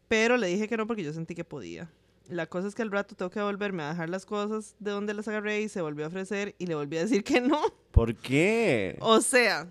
Pero 0.08 0.36
le 0.36 0.48
dije 0.48 0.68
que 0.68 0.76
no 0.76 0.86
porque 0.86 1.02
yo 1.02 1.12
sentí 1.12 1.34
que 1.34 1.44
podía. 1.44 1.90
La 2.28 2.46
cosa 2.46 2.68
es 2.68 2.74
que 2.74 2.82
al 2.82 2.90
rato 2.90 3.14
tengo 3.14 3.30
que 3.30 3.40
volverme 3.42 3.82
a 3.82 3.90
dejar 3.90 4.08
las 4.08 4.24
cosas 4.24 4.74
de 4.78 4.90
donde 4.90 5.12
las 5.14 5.28
agarré 5.28 5.60
y 5.60 5.68
se 5.68 5.82
volvió 5.82 6.04
a 6.06 6.08
ofrecer 6.08 6.54
y 6.58 6.66
le 6.66 6.74
volví 6.74 6.96
a 6.96 7.00
decir 7.02 7.22
que 7.22 7.40
no. 7.40 7.60
¿Por 7.90 8.14
qué? 8.14 8.96
O 9.00 9.20
sea, 9.20 9.66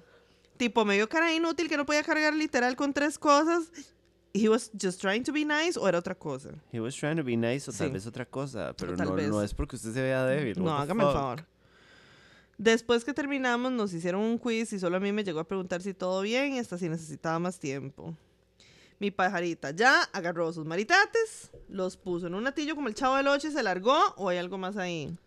tipo, 0.58 0.86
me 0.86 0.96
dio 0.96 1.10
cara 1.10 1.34
inútil 1.34 1.68
que 1.68 1.78
no 1.78 1.86
podía 1.86 2.04
cargar 2.04 2.34
literal 2.34 2.76
con 2.76 2.94
tres 2.94 3.18
cosas. 3.18 3.72
He 4.36 4.50
was 4.50 4.72
just 4.80 5.00
trying 5.02 5.24
to 5.24 5.32
be 5.34 5.46
nice 5.46 5.78
o 5.80 5.88
era 5.88 6.00
otra 6.00 6.16
cosa. 6.16 6.50
He 6.72 6.80
was 6.80 6.96
trying 6.96 7.18
to 7.18 7.24
be 7.24 7.36
nice 7.38 7.70
o 7.70 7.74
tal 7.74 7.88
Sí. 7.88 7.94
vez 7.94 8.08
otra 8.08 8.26
cosa, 8.26 8.74
pero 8.76 8.96
no, 8.98 9.16
no 9.16 9.42
es 9.44 9.54
porque 9.54 9.76
usted 9.76 9.92
se 9.94 10.02
vea 10.02 10.26
débil. 10.26 10.60
No, 10.64 10.76
hágame 10.76 11.04
el 11.04 11.12
favor. 11.12 11.46
Después 12.58 13.04
que 13.04 13.14
terminamos, 13.14 13.72
nos 13.72 13.94
hicieron 13.94 14.22
un 14.22 14.38
quiz 14.38 14.74
y 14.74 14.80
solo 14.80 14.98
a 14.98 15.00
mí 15.00 15.12
me 15.12 15.24
llegó 15.24 15.40
a 15.40 15.48
preguntar 15.48 15.82
si 15.82 15.94
todo 15.94 16.22
bien 16.22 16.54
y 16.54 16.60
hasta 16.60 16.78
si 16.78 16.88
necesitaba 16.88 17.40
más 17.40 17.60
tiempo. 17.60 18.16
Mi 19.00 19.12
pajarita 19.12 19.72
ya 19.72 20.04
agarró 20.14 20.54
sus 20.54 20.66
maritates, 20.66 21.52
los 21.68 21.98
puso 21.98 22.28
en 22.28 22.36
un 22.36 22.48
atillo 22.48 22.76
como 22.76 22.88
el 22.88 22.94
chavo 22.94 23.16
del 23.18 23.28
8 23.28 23.48
y 23.48 23.52
se 23.52 23.64
largó, 23.64 23.98
o 24.18 24.30
hay 24.30 24.38
algo 24.38 24.58
más 24.58 24.78
ahí. 24.78 25.18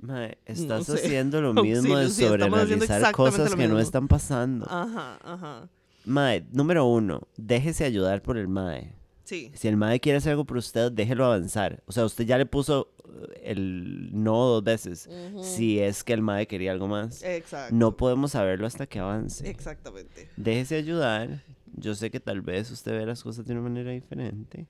Mae, 0.00 0.38
estás 0.46 0.86
sé. 0.86 0.94
haciendo 0.94 1.40
lo 1.42 1.54
mismo 1.62 1.96
de 1.96 2.04
Auxilio, 2.04 2.08
sí, 2.08 2.22
sobreanalizar 2.24 3.00
exactamente 3.00 3.12
cosas 3.12 3.54
que 3.54 3.68
no 3.68 3.78
están 3.78 4.08
pasando. 4.08 4.66
Ajá, 4.68 5.18
ajá. 5.22 5.68
Mae, 6.04 6.44
número 6.50 6.86
uno, 6.86 7.22
déjese 7.36 7.84
ayudar 7.84 8.22
por 8.22 8.38
el 8.38 8.48
Mae. 8.48 8.97
Sí. 9.28 9.50
Si 9.54 9.68
el 9.68 9.76
Mae 9.76 10.00
quiere 10.00 10.16
hacer 10.18 10.30
algo 10.30 10.46
por 10.46 10.56
usted, 10.56 10.90
déjelo 10.90 11.26
avanzar. 11.26 11.82
O 11.86 11.92
sea, 11.92 12.06
usted 12.06 12.24
ya 12.24 12.38
le 12.38 12.46
puso 12.46 12.88
eh, 13.04 13.40
el 13.44 14.08
no 14.12 14.34
dos 14.46 14.64
veces. 14.64 15.06
Si 15.42 15.78
es 15.80 16.02
que 16.02 16.14
el 16.14 16.22
Mae 16.22 16.46
quería 16.46 16.72
algo 16.72 16.88
más. 16.88 17.22
Exacto. 17.22 17.74
No 17.74 17.94
podemos 17.94 18.32
saberlo 18.32 18.66
hasta 18.66 18.86
que 18.86 18.98
avance. 19.00 19.46
Exactamente. 19.50 20.30
Déjese 20.38 20.76
ayudar. 20.76 21.42
Yo 21.74 21.94
sé 21.94 22.10
que 22.10 22.20
tal 22.20 22.40
vez 22.40 22.70
usted 22.70 22.92
ve 22.92 23.04
las 23.04 23.22
cosas 23.22 23.44
de 23.44 23.52
una 23.52 23.60
manera 23.62 23.90
diferente. 23.90 24.66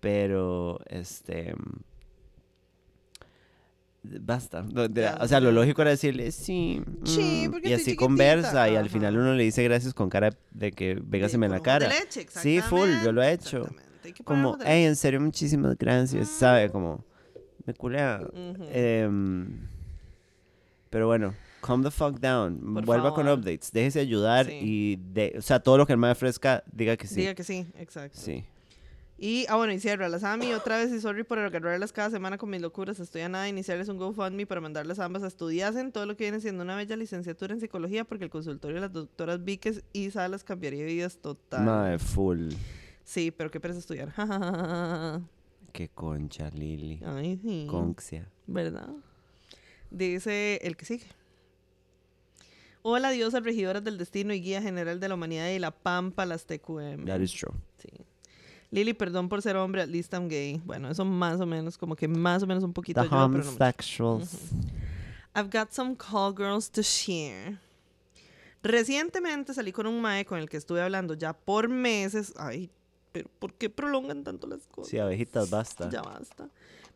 Pero, 0.00 0.78
este... 0.90 1.54
Basta. 4.02 4.62
No, 4.62 4.86
de- 4.88 5.02
Ya, 5.02 5.18
o 5.20 5.26
sea, 5.26 5.40
lo 5.40 5.50
lógico 5.50 5.82
era 5.82 5.90
decirle 5.90 6.30
sí. 6.30 6.80
Sí, 7.04 7.46
mm", 7.48 7.50
porque 7.50 7.70
y 7.70 7.72
así 7.72 7.96
conversa 7.96 8.68
y 8.70 8.76
al 8.76 8.88
final 8.88 9.16
uno 9.16 9.34
le 9.34 9.42
dice 9.42 9.64
gracias 9.64 9.94
con 9.94 10.08
cara 10.10 10.30
de 10.52 10.70
que 10.70 10.96
végaseme 11.02 11.46
en 11.46 11.52
la 11.52 11.56
ojos 11.58 11.64
de 11.64 11.70
cara. 11.70 11.88
leche, 11.88 12.26
Sí, 12.30 12.60
full, 12.60 12.88
yo 13.02 13.10
lo 13.10 13.22
he 13.22 13.32
exactamente, 13.32 13.82
hecho. 13.82 13.85
Hay 14.06 14.12
que 14.12 14.24
Como, 14.24 14.56
hey, 14.64 14.84
en 14.84 14.96
serio, 14.96 15.20
muchísimas 15.20 15.76
gracias, 15.76 16.28
¿sabe? 16.28 16.70
Como, 16.70 17.04
me 17.64 17.74
culea. 17.74 18.20
Ujú. 18.22 18.64
Em, 18.72 19.66
pero 20.90 21.06
bueno, 21.08 21.34
calm 21.62 21.82
the 21.82 21.90
fuck 21.90 22.18
down. 22.20 22.58
Por 22.74 22.84
Vuelva 22.84 23.12
con 23.14 23.24
favor. 23.26 23.40
updates. 23.40 23.72
Déjese 23.72 24.00
ayudar 24.00 24.46
Sí. 24.46 24.58
y, 24.62 24.96
de, 25.12 25.34
o 25.38 25.42
sea, 25.42 25.60
todo 25.60 25.76
lo 25.76 25.86
que 25.86 25.92
el 25.92 25.98
mae 25.98 26.12
ofrezca, 26.12 26.62
diga 26.72 26.96
que 26.96 27.06
sí. 27.06 27.16
Diga 27.16 27.34
que 27.34 27.44
sí, 27.44 27.66
exacto. 27.78 28.18
Sí. 28.18 28.44
Y, 29.18 29.46
ah, 29.48 29.56
bueno, 29.56 29.72
y 29.72 29.80
cierra 29.80 30.10
la 30.10 30.18
Sami 30.18 30.52
otra 30.52 30.76
vez 30.76 30.92
y 30.92 31.00
sorry 31.00 31.24
por 31.24 31.38
agarrarlas 31.38 31.90
cada 31.90 32.10
semana 32.10 32.36
con 32.36 32.50
mis 32.50 32.60
locuras. 32.60 33.00
Estoy 33.00 33.22
a 33.22 33.30
nada 33.30 33.44
de 33.44 33.50
iniciarles 33.50 33.88
un 33.88 33.96
GoFundMe 33.96 34.44
para 34.46 34.60
mandarlas 34.60 34.98
ambas 34.98 35.22
a 35.22 35.28
estudiasen 35.28 35.90
todo 35.90 36.04
lo 36.04 36.18
que 36.18 36.24
viene 36.24 36.38
siendo 36.38 36.62
una 36.62 36.76
bella 36.76 36.96
licenciatura 36.96 37.54
en 37.54 37.60
psicología 37.60 38.04
porque 38.04 38.24
el 38.24 38.30
consultorio 38.30 38.74
de 38.76 38.80
las 38.82 38.92
doctoras 38.92 39.42
Víquez 39.42 39.82
y 39.94 40.10
Salas 40.10 40.44
cambiaría 40.44 40.84
vidas 40.84 41.16
total. 41.16 41.64
Mae, 41.64 41.98
full. 41.98 42.50
Sí, 43.06 43.30
pero 43.30 43.50
qué 43.52 43.60
pereza 43.60 43.78
estudiar. 43.78 44.12
Qué 45.72 45.88
concha, 45.90 46.50
Lili. 46.50 47.00
Ay, 47.04 47.38
sí. 47.40 47.66
Conxia. 47.70 48.28
¿Verdad? 48.46 48.88
Dice 49.90 50.58
el 50.62 50.76
que 50.76 50.86
sigue. 50.86 51.06
Hola, 52.82 53.10
diosas 53.10 53.44
regidoras 53.44 53.84
del 53.84 53.96
destino 53.96 54.32
y 54.34 54.40
guía 54.40 54.60
general 54.60 54.98
de 54.98 55.08
la 55.08 55.14
humanidad 55.14 55.48
y 55.50 55.58
la 55.58 55.70
pampa, 55.70 56.26
las 56.26 56.46
TQM. 56.46 57.04
That 57.04 57.20
is 57.20 57.32
true. 57.32 57.54
Sí. 57.78 57.90
Lili, 58.70 58.92
perdón 58.92 59.28
por 59.28 59.40
ser 59.40 59.56
hombre, 59.56 59.82
at 59.82 59.88
least 59.88 60.12
I'm 60.12 60.28
gay. 60.28 60.60
Bueno, 60.64 60.90
eso 60.90 61.04
más 61.04 61.40
o 61.40 61.46
menos, 61.46 61.78
como 61.78 61.94
que 61.94 62.08
más 62.08 62.42
o 62.42 62.46
menos 62.46 62.64
un 62.64 62.72
poquito 62.72 63.02
The 63.02 63.06
ayuda, 63.06 63.28
pero 63.30 63.44
no 63.44 63.50
homosexuals. 63.50 64.50
I've 65.36 65.50
got 65.50 65.70
some 65.70 65.94
call 65.94 66.34
girls 66.34 66.70
to 66.70 66.82
share. 66.82 67.60
Recientemente 68.62 69.54
salí 69.54 69.70
con 69.70 69.86
un 69.86 70.00
mae 70.00 70.24
con 70.24 70.40
el 70.40 70.48
que 70.48 70.56
estuve 70.56 70.80
hablando 70.80 71.14
ya 71.14 71.34
por 71.34 71.68
meses. 71.68 72.34
Ay, 72.36 72.70
pero 73.16 73.30
¿por 73.38 73.54
qué 73.54 73.70
prolongan 73.70 74.24
tanto 74.24 74.46
las 74.46 74.66
cosas? 74.66 74.90
Sí, 74.90 74.98
abejitas, 74.98 75.48
basta. 75.50 75.88
Ya 75.88 76.02
basta. 76.02 76.48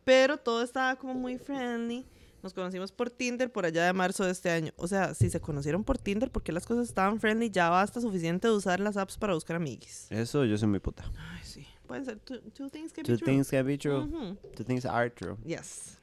Pero 0.03 0.37
todo 0.37 0.61
estaba 0.63 0.95
como 0.95 1.13
muy 1.13 1.37
friendly. 1.37 2.05
Nos 2.43 2.53
conocimos 2.53 2.91
por 2.91 3.09
Tinder 3.11 3.51
por 3.51 3.65
allá 3.65 3.85
de 3.85 3.93
marzo 3.93 4.23
de 4.25 4.31
este 4.31 4.49
año. 4.49 4.71
O 4.75 4.87
sea, 4.87 5.13
si 5.13 5.29
se 5.29 5.39
conocieron 5.39 5.83
por 5.83 5.97
Tinder, 5.99 6.31
¿por 6.31 6.41
qué 6.41 6.51
las 6.51 6.65
cosas 6.65 6.87
estaban 6.87 7.19
friendly? 7.19 7.49
Ya 7.51 7.69
basta 7.69 8.01
suficiente 8.01 8.47
de 8.47 8.53
usar 8.53 8.79
las 8.79 8.97
apps 8.97 9.17
para 9.17 9.33
buscar 9.35 9.55
amiguis. 9.57 10.07
Eso 10.11 10.43
yo 10.45 10.57
soy 10.57 10.67
muy 10.67 10.79
puta. 10.79 11.03
Ay, 11.17 11.41
sí. 11.43 11.67
Pueden 11.85 12.05
ser 12.05 12.17
two, 12.19 12.39
two 12.53 12.69
things 12.69 12.91
can 12.93 13.03
Two 13.03 13.13
be 13.13 13.17
true. 13.19 13.25
things 13.27 13.49
can 13.49 13.65
be 13.65 13.77
true. 13.77 14.37
Two 14.55 14.63
things 14.63 14.85
are 14.85 15.09
true. 15.11 15.37
Yes. 15.45 15.97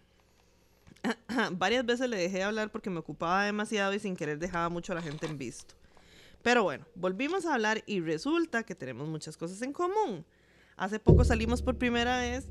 Varias 1.52 1.84
veces 1.86 2.08
le 2.08 2.16
dejé 2.18 2.38
de 2.38 2.42
hablar 2.44 2.70
porque 2.70 2.90
me 2.90 2.98
ocupaba 2.98 3.44
demasiado 3.44 3.92
y 3.94 3.98
sin 3.98 4.14
querer 4.16 4.38
dejaba 4.38 4.68
mucho 4.68 4.92
a 4.92 4.96
la 4.96 5.02
gente 5.02 5.26
en 5.26 5.38
visto. 5.38 5.74
Pero 6.42 6.62
bueno, 6.62 6.86
volvimos 6.94 7.46
a 7.46 7.54
hablar 7.54 7.82
y 7.86 8.00
resulta 8.00 8.62
que 8.62 8.74
tenemos 8.74 9.08
muchas 9.08 9.36
cosas 9.36 9.60
en 9.62 9.72
común. 9.72 10.24
Hace 10.76 11.00
poco 11.00 11.24
salimos 11.24 11.60
por 11.60 11.76
primera 11.76 12.18
vez 12.18 12.48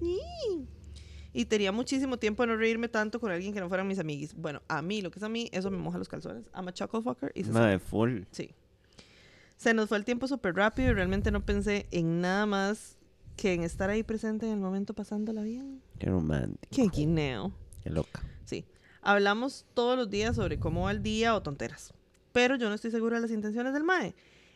y 1.34 1.46
tenía 1.46 1.72
muchísimo 1.72 2.18
tiempo 2.18 2.44
de 2.44 2.48
no 2.48 2.58
reírme 2.58 2.90
tanto 2.90 3.20
con 3.20 3.32
alguien 3.32 3.54
que 3.54 3.60
no 3.60 3.70
fueran 3.70 3.88
mis 3.88 4.00
amiguis. 4.00 4.34
Bueno, 4.36 4.62
a 4.68 4.82
mí, 4.82 5.02
lo 5.02 5.12
que 5.12 5.20
es 5.20 5.24
a 5.24 5.30
mí, 5.30 5.50
eso 5.54 5.72
me 5.72 5.78
moja 5.78 5.98
los 5.98 6.10
calzones. 6.10 6.46
I'm 6.54 6.68
a 6.68 6.74
chuckle 6.74 7.02
fucker 7.02 7.32
y 7.36 7.44
se. 7.44 7.52
Mae, 7.52 7.80
full. 7.80 8.24
Sí. 8.32 8.52
Se 9.56 9.74
nos 9.74 9.88
fue 9.90 9.98
el 9.98 10.06
tiempo 10.06 10.28
súper 10.28 10.56
rápido 10.56 10.90
y 10.90 10.94
realmente 10.94 11.32
no 11.32 11.46
pensé 11.46 11.88
en 11.92 12.22
nada 12.22 12.46
más 12.46 12.98
que 13.38 13.54
en 13.54 13.64
estar 13.64 13.90
ahí 13.90 14.04
presente 14.04 14.46
en 14.46 14.54
el 14.54 14.60
momento 14.60 14.94
pasándola 14.94 15.44
bien. 15.44 15.82
Qué 16.00 16.10
romántico. 16.10 16.76
Qué 16.76 16.90
guineo. 16.90 17.54
Qué 17.84 17.90
loca. 17.90 18.22
Sí. 18.44 18.66
Hablamos 19.02 19.66
todos 19.74 19.98
los 19.98 20.10
días 20.10 20.36
sobre 20.36 20.60
cómo 20.60 20.84
va 20.84 20.92
el 20.92 21.02
día 21.02 21.34
o 21.36 21.42
tonteras. 21.42 21.94
Pero 22.38 22.56
yo 22.56 22.70
no 22.70 22.76
estoy 22.76 22.92
segura 22.92 23.16
de 23.16 23.24
las 23.24 23.32
intenciones 23.32 23.74
del 23.74 23.84
MAE. 23.84 24.14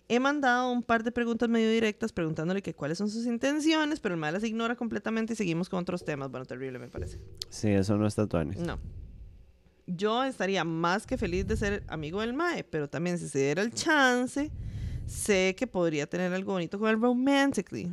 He 0.07 0.19
mandado 0.19 0.71
un 0.71 0.83
par 0.83 1.03
de 1.03 1.11
preguntas 1.11 1.49
medio 1.49 1.71
directas 1.71 2.13
preguntándole 2.13 2.61
que 2.61 2.75
cuáles 2.75 2.99
son 2.99 3.09
sus 3.09 3.25
intenciones, 3.25 3.99
pero 3.99 4.13
el 4.13 4.21
MAE 4.21 4.33
las 4.33 4.43
ignora 4.43 4.75
completamente 4.75 5.33
y 5.33 5.35
seguimos 5.35 5.67
con 5.67 5.79
otros 5.79 6.05
temas. 6.05 6.29
Bueno, 6.29 6.45
terrible 6.45 6.77
me 6.77 6.89
parece. 6.89 7.17
Sí, 7.49 7.69
eso 7.69 7.97
no 7.97 8.05
está 8.05 8.27
tuanis. 8.27 8.59
No. 8.59 8.77
Yo 9.87 10.23
estaría 10.23 10.63
más 10.63 11.07
que 11.07 11.17
feliz 11.17 11.47
de 11.47 11.57
ser 11.57 11.83
amigo 11.87 12.21
del 12.21 12.33
MAE, 12.33 12.65
pero 12.65 12.87
también 12.87 13.17
si 13.17 13.27
se 13.27 13.39
diera 13.39 13.63
el 13.63 13.73
chance, 13.73 14.51
sé 15.07 15.55
que 15.57 15.65
podría 15.65 16.05
tener 16.05 16.31
algo 16.31 16.53
bonito 16.53 16.77
con 16.77 16.87
él 16.87 17.01
romantically. 17.01 17.91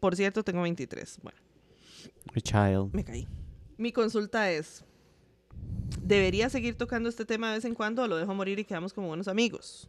Por 0.00 0.16
cierto, 0.16 0.44
tengo 0.44 0.60
23. 0.60 1.18
Bueno. 1.22 1.38
A 2.34 2.40
child. 2.42 2.92
Me 2.92 3.04
caí. 3.04 3.26
Mi 3.78 3.90
consulta 3.90 4.50
es, 4.50 4.84
¿debería 6.02 6.48
seguir 6.48 6.76
tocando 6.76 7.08
este 7.08 7.24
tema 7.24 7.48
de 7.48 7.56
vez 7.56 7.64
en 7.64 7.74
cuando 7.74 8.02
o 8.02 8.06
lo 8.06 8.16
dejo 8.16 8.34
morir 8.34 8.58
y 8.58 8.64
quedamos 8.64 8.92
como 8.92 9.08
buenos 9.08 9.28
amigos? 9.28 9.88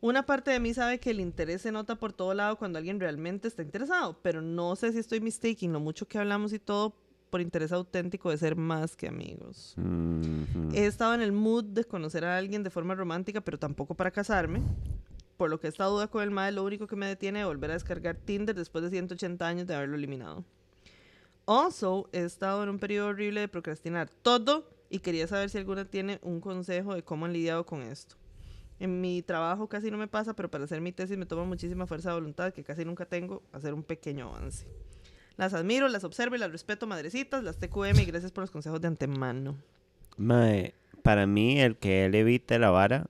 Una 0.00 0.26
parte 0.26 0.50
de 0.50 0.60
mí 0.60 0.74
sabe 0.74 1.00
que 1.00 1.10
el 1.10 1.20
interés 1.20 1.62
se 1.62 1.72
nota 1.72 1.94
por 1.94 2.12
todo 2.12 2.34
lado 2.34 2.56
cuando 2.56 2.78
alguien 2.78 3.00
realmente 3.00 3.48
está 3.48 3.62
interesado, 3.62 4.18
pero 4.20 4.42
no 4.42 4.76
sé 4.76 4.92
si 4.92 4.98
estoy 4.98 5.20
mistaken 5.20 5.72
lo 5.72 5.80
mucho 5.80 6.06
que 6.06 6.18
hablamos 6.18 6.52
y 6.52 6.58
todo 6.58 6.94
por 7.30 7.40
interés 7.40 7.72
auténtico 7.72 8.30
de 8.30 8.36
ser 8.36 8.54
más 8.54 8.96
que 8.96 9.08
amigos. 9.08 9.74
Mhm. 9.76 10.72
He 10.74 10.86
estado 10.86 11.14
en 11.14 11.22
el 11.22 11.32
mood 11.32 11.64
de 11.64 11.84
conocer 11.84 12.24
a 12.24 12.36
alguien 12.36 12.62
de 12.62 12.70
forma 12.70 12.94
romántica, 12.94 13.40
pero 13.40 13.58
tampoco 13.58 13.94
para 13.94 14.10
casarme. 14.10 14.60
Por 15.36 15.50
lo 15.50 15.58
que 15.58 15.68
esta 15.68 15.86
duda 15.86 16.06
con 16.06 16.22
el 16.22 16.30
MAE 16.30 16.52
lo 16.52 16.64
único 16.64 16.86
que 16.86 16.96
me 16.96 17.06
detiene 17.06 17.40
de 17.40 17.44
volver 17.46 17.70
a 17.70 17.74
descargar 17.74 18.16
Tinder 18.16 18.54
después 18.54 18.84
de 18.84 18.90
180 18.90 19.46
años 19.46 19.66
de 19.66 19.74
haberlo 19.74 19.96
eliminado. 19.96 20.44
Also, 21.46 22.08
he 22.12 22.20
estado 22.24 22.62
en 22.62 22.68
un 22.68 22.78
periodo 22.78 23.08
horrible 23.08 23.40
de 23.40 23.48
procrastinar 23.48 24.08
todo 24.22 24.68
y 24.88 25.00
quería 25.00 25.26
saber 25.26 25.50
si 25.50 25.58
alguna 25.58 25.84
tiene 25.84 26.18
un 26.22 26.40
consejo 26.40 26.94
de 26.94 27.02
cómo 27.02 27.26
han 27.26 27.32
lidiado 27.32 27.66
con 27.66 27.82
esto. 27.82 28.16
En 28.80 29.00
mi 29.00 29.22
trabajo 29.22 29.68
casi 29.68 29.90
no 29.90 29.98
me 29.98 30.08
pasa, 30.08 30.34
pero 30.34 30.50
para 30.50 30.64
hacer 30.64 30.80
mi 30.80 30.92
tesis 30.92 31.16
me 31.16 31.26
toma 31.26 31.44
muchísima 31.44 31.86
fuerza 31.86 32.10
de 32.10 32.16
voluntad 32.16 32.52
que 32.52 32.64
casi 32.64 32.84
nunca 32.84 33.06
tengo 33.06 33.42
hacer 33.52 33.74
un 33.74 33.82
pequeño 33.82 34.28
avance. 34.28 34.66
Las 35.36 35.52
admiro, 35.54 35.88
las 35.88 36.04
observo 36.04 36.36
y 36.36 36.38
las 36.38 36.50
respeto, 36.50 36.86
madrecitas, 36.86 37.42
las 37.42 37.58
TQM 37.58 38.00
y 38.00 38.04
gracias 38.04 38.32
por 38.32 38.42
los 38.42 38.50
consejos 38.50 38.80
de 38.80 38.88
antemano. 38.88 39.56
Mae, 40.16 40.74
para 41.02 41.26
mí, 41.26 41.60
el 41.60 41.76
que 41.76 42.04
él 42.04 42.14
evite 42.14 42.58
la 42.58 42.70
vara 42.70 43.06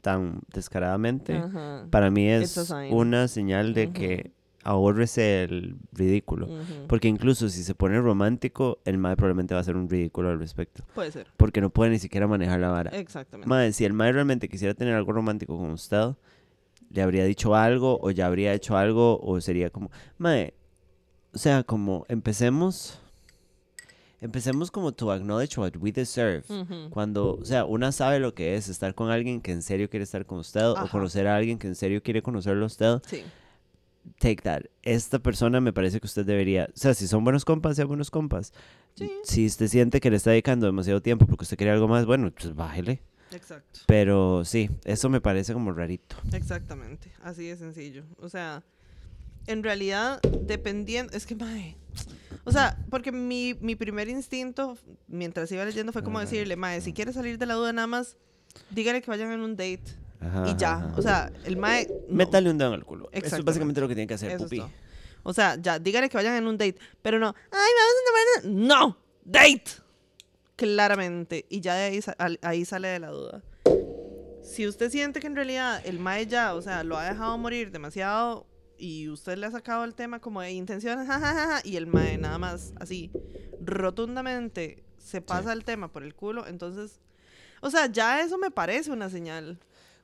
tan 0.00 0.40
descaradamente, 0.52 1.36
Ajá. 1.36 1.86
para 1.90 2.10
mí 2.10 2.28
es 2.28 2.56
una 2.90 3.28
señal 3.28 3.74
de 3.74 3.92
que 3.92 4.32
ahorrese 4.64 5.44
el 5.44 5.76
ridículo. 5.92 6.48
Porque 6.86 7.08
incluso 7.08 7.48
si 7.48 7.62
se 7.62 7.74
pone 7.74 8.00
romántico, 8.00 8.78
el 8.84 8.98
mae 8.98 9.16
probablemente 9.16 9.54
va 9.54 9.58
a 9.58 9.62
hacer 9.62 9.76
un 9.76 9.88
ridículo 9.88 10.30
al 10.30 10.38
respecto. 10.38 10.84
Puede 10.94 11.10
ser. 11.12 11.28
Porque 11.36 11.60
no 11.60 11.70
puede 11.70 11.90
ni 11.90 11.98
siquiera 11.98 12.26
manejar 12.26 12.60
la 12.60 12.68
vara. 12.68 12.90
Exactamente. 12.90 13.48
Mae, 13.48 13.72
si 13.72 13.84
el 13.84 13.92
mae 13.92 14.12
realmente 14.12 14.48
quisiera 14.48 14.74
tener 14.74 14.94
algo 14.94 15.12
romántico 15.12 15.56
con 15.56 15.70
usted, 15.70 16.10
le 16.90 17.02
habría 17.02 17.24
dicho 17.24 17.54
algo 17.54 17.98
o 18.02 18.10
ya 18.10 18.26
habría 18.26 18.52
hecho 18.54 18.76
algo 18.76 19.20
o 19.20 19.40
sería 19.40 19.70
como, 19.70 19.90
mae, 20.16 20.54
o 21.34 21.38
sea, 21.38 21.62
como 21.62 22.04
empecemos, 22.08 22.98
empecemos 24.20 24.70
como 24.70 24.92
to 24.92 25.12
acknowledge 25.12 25.58
what 25.58 25.76
we 25.78 25.92
deserve. 25.92 26.42
Cuando, 26.90 27.36
o 27.36 27.44
sea, 27.44 27.64
una 27.64 27.92
sabe 27.92 28.18
lo 28.18 28.34
que 28.34 28.56
es 28.56 28.68
estar 28.68 28.94
con 28.94 29.10
alguien 29.10 29.40
que 29.40 29.52
en 29.52 29.62
serio 29.62 29.88
quiere 29.90 30.04
estar 30.04 30.26
con 30.26 30.38
usted 30.38 30.66
o 30.66 30.88
conocer 30.90 31.26
a 31.26 31.36
alguien 31.36 31.58
que 31.58 31.66
en 31.68 31.74
serio 31.74 32.02
quiere 32.02 32.22
conocerlo 32.22 32.64
a 32.64 32.66
usted, 32.66 33.00
Sí. 33.06 33.22
Take 34.18 34.42
that. 34.42 34.62
Esta 34.82 35.18
persona 35.18 35.60
me 35.60 35.72
parece 35.72 36.00
que 36.00 36.06
usted 36.06 36.24
debería, 36.24 36.68
o 36.74 36.76
sea, 36.76 36.94
si 36.94 37.06
son 37.06 37.24
buenos 37.24 37.44
compas, 37.44 37.76
sean 37.76 37.88
buenos 37.88 38.10
compas. 38.10 38.52
Sí. 38.94 39.10
Si 39.24 39.46
usted 39.46 39.68
siente 39.68 40.00
que 40.00 40.10
le 40.10 40.16
está 40.16 40.30
dedicando 40.30 40.66
demasiado 40.66 41.00
tiempo 41.00 41.26
porque 41.26 41.44
usted 41.44 41.56
quiere 41.56 41.72
algo 41.72 41.88
más, 41.88 42.06
bueno, 42.06 42.30
pues 42.32 42.54
bájele. 42.54 43.02
Exacto. 43.30 43.80
Pero 43.86 44.44
sí, 44.44 44.70
eso 44.84 45.08
me 45.08 45.20
parece 45.20 45.52
como 45.52 45.72
rarito. 45.72 46.16
Exactamente. 46.32 47.12
Así 47.22 47.46
de 47.46 47.56
sencillo. 47.56 48.04
O 48.20 48.28
sea, 48.28 48.64
en 49.46 49.62
realidad, 49.62 50.20
dependiendo. 50.42 51.12
Es 51.16 51.26
que, 51.26 51.34
mae. 51.34 51.76
O 52.44 52.52
sea, 52.52 52.78
porque 52.90 53.12
mi, 53.12 53.54
mi 53.60 53.76
primer 53.76 54.08
instinto, 54.08 54.78
mientras 55.06 55.52
iba 55.52 55.64
leyendo, 55.64 55.92
fue 55.92 56.02
como 56.02 56.18
Ajá. 56.18 56.24
decirle, 56.24 56.56
mae, 56.56 56.80
si 56.80 56.92
quiere 56.92 57.12
salir 57.12 57.38
de 57.38 57.46
la 57.46 57.54
duda, 57.54 57.72
nada 57.72 57.86
más 57.86 58.16
dígale 58.70 59.02
que 59.02 59.10
vayan 59.10 59.30
en 59.32 59.40
un 59.40 59.56
date 59.56 59.84
Ajá, 60.20 60.48
y 60.48 60.56
ya. 60.56 60.74
ajá. 60.74 60.94
O 60.96 61.02
sea, 61.02 61.32
el 61.44 61.56
mae. 61.56 61.88
no. 62.08 62.14
Métale 62.16 62.50
un 62.50 62.58
dedo 62.58 62.68
en 62.74 62.80
el 62.80 62.84
culo. 62.84 63.08
Eso 63.12 63.36
es 63.36 63.44
básicamente 63.44 63.80
lo 63.80 63.88
que 63.88 63.94
tiene 63.94 64.08
que 64.08 64.14
hacer, 64.14 64.32
Eso 64.32 64.44
es 64.44 64.50
pupi. 64.50 64.62
O 65.22 65.32
sea, 65.32 65.56
ya, 65.60 65.78
dígale 65.78 66.08
que 66.08 66.16
vayan 66.16 66.34
en 66.34 66.46
un 66.46 66.56
date. 66.56 66.76
Pero 67.02 67.18
no, 67.18 67.26
ay, 67.26 67.70
vamos 67.78 67.94
a 67.94 68.44
tomar. 68.44 68.54
una-". 68.54 68.66
No, 68.66 68.98
date. 69.24 69.64
Claramente. 70.56 71.46
Y 71.48 71.60
ya 71.60 71.74
de 71.74 71.84
ahí, 71.84 72.00
ahí 72.42 72.64
sale 72.64 72.88
de 72.88 72.98
la 72.98 73.10
duda. 73.10 73.42
Si 74.42 74.66
usted 74.66 74.90
siente 74.90 75.20
que 75.20 75.26
en 75.26 75.36
realidad 75.36 75.80
el 75.84 75.98
mae 75.98 76.26
ya, 76.26 76.54
o 76.54 76.62
sea, 76.62 76.82
lo 76.82 76.96
ha 76.96 77.04
dejado 77.04 77.36
morir 77.36 77.70
demasiado 77.70 78.46
y 78.78 79.08
usted 79.08 79.36
le 79.36 79.46
ha 79.46 79.50
sacado 79.50 79.84
el 79.84 79.94
tema 79.94 80.20
como 80.20 80.40
de 80.40 80.52
intenciones, 80.52 81.06
jajajaja, 81.06 81.60
y 81.64 81.76
el 81.76 81.86
mae 81.86 82.16
nada 82.16 82.38
más 82.38 82.72
así 82.80 83.10
rotundamente 83.60 84.82
se 84.96 85.20
pasa 85.20 85.52
el 85.52 85.64
tema 85.64 85.92
por 85.92 86.02
el 86.02 86.14
culo, 86.14 86.46
entonces, 86.46 87.00
o 87.60 87.70
sea, 87.70 87.86
ya 87.86 88.20
eso 88.20 88.38
me 88.38 88.50
parece 88.50 88.90
una 88.90 89.10
señal. 89.10 89.58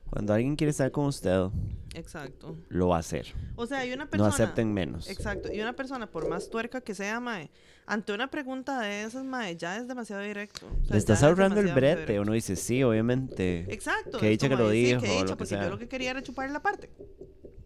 Cuando 0.09 0.33
alguien 0.33 0.55
quiere 0.55 0.71
estar 0.71 0.91
con 0.91 1.05
usted, 1.05 1.47
Exacto. 1.93 2.55
lo 2.69 2.89
va 2.89 2.97
a 2.97 2.99
hacer. 2.99 3.27
O 3.55 3.65
sea, 3.65 3.79
hay 3.79 3.91
una 3.91 4.05
No 4.05 4.09
persona... 4.09 4.29
acepten 4.29 4.73
menos. 4.73 5.09
Exacto. 5.09 5.51
Y 5.51 5.59
una 5.61 5.73
persona, 5.73 6.07
por 6.09 6.29
más 6.29 6.49
tuerca 6.49 6.79
que 6.81 6.93
sea, 6.95 7.19
Mae, 7.19 7.49
ante 7.85 8.13
una 8.13 8.29
pregunta 8.29 8.79
de 8.79 9.03
esas, 9.03 9.23
Mae, 9.25 9.57
ya 9.57 9.77
es 9.77 9.87
demasiado 9.87 10.21
directo. 10.21 10.67
O 10.67 10.85
sea, 10.85 10.93
Le 10.93 10.97
estás 10.97 11.19
es 11.19 11.23
ahorrando 11.23 11.59
el 11.59 11.67
demasiado 11.67 11.95
brete. 11.97 12.19
Uno 12.19 12.31
dice, 12.33 12.55
sí, 12.55 12.81
obviamente. 12.83 13.65
Exacto. 13.73 14.19
Que 14.19 14.27
es 14.27 14.31
dicha 14.31 14.47
que 14.47 14.55
lo 14.55 14.69
dijo, 14.69 15.01
que 15.01 15.09
o 15.09 15.13
dicha, 15.13 15.25
que 15.25 15.29
porque 15.35 15.45
sea. 15.47 15.63
yo 15.63 15.69
lo 15.69 15.77
que 15.77 15.87
quería 15.87 16.11
era 16.11 16.21
chupar 16.21 16.49
la 16.51 16.61
parte. 16.61 16.89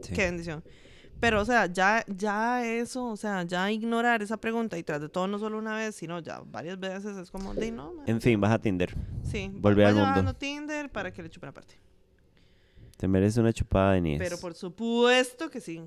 Sí. 0.02 0.14
Qué 0.14 0.24
bendición. 0.26 0.64
Pero, 1.20 1.42
o 1.42 1.46
sea, 1.46 1.66
ya, 1.66 2.06
ya 2.08 2.66
eso, 2.66 3.06
o 3.08 3.18
sea, 3.18 3.44
ya 3.44 3.70
ignorar 3.70 4.22
esa 4.24 4.38
pregunta 4.38 4.78
y 4.78 4.84
tras 4.84 5.02
de 5.02 5.10
todo 5.10 5.28
no 5.28 5.38
solo 5.38 5.58
una 5.58 5.76
vez, 5.76 5.94
sino 5.94 6.20
ya 6.20 6.42
varias 6.46 6.80
veces 6.80 7.18
es 7.18 7.30
como, 7.30 7.54
de 7.54 7.72
no, 7.72 7.92
mae". 7.94 8.10
En 8.10 8.22
fin, 8.22 8.40
vas 8.40 8.52
a 8.54 8.60
Tinder. 8.60 8.96
Sí, 9.24 9.52
volver 9.54 9.88
al 9.88 9.96
mundo. 9.96 10.34
Tinder 10.34 10.90
para 10.90 11.12
que 11.12 11.22
le 11.22 11.30
chupen 11.30 11.50
aparte. 11.50 11.76
Te 13.00 13.08
mereces 13.08 13.38
una 13.38 13.54
chupada 13.54 13.94
de 13.94 14.02
nieve. 14.02 14.26
Pero 14.26 14.38
por 14.40 14.54
supuesto 14.54 15.50
que 15.50 15.62
sí. 15.62 15.82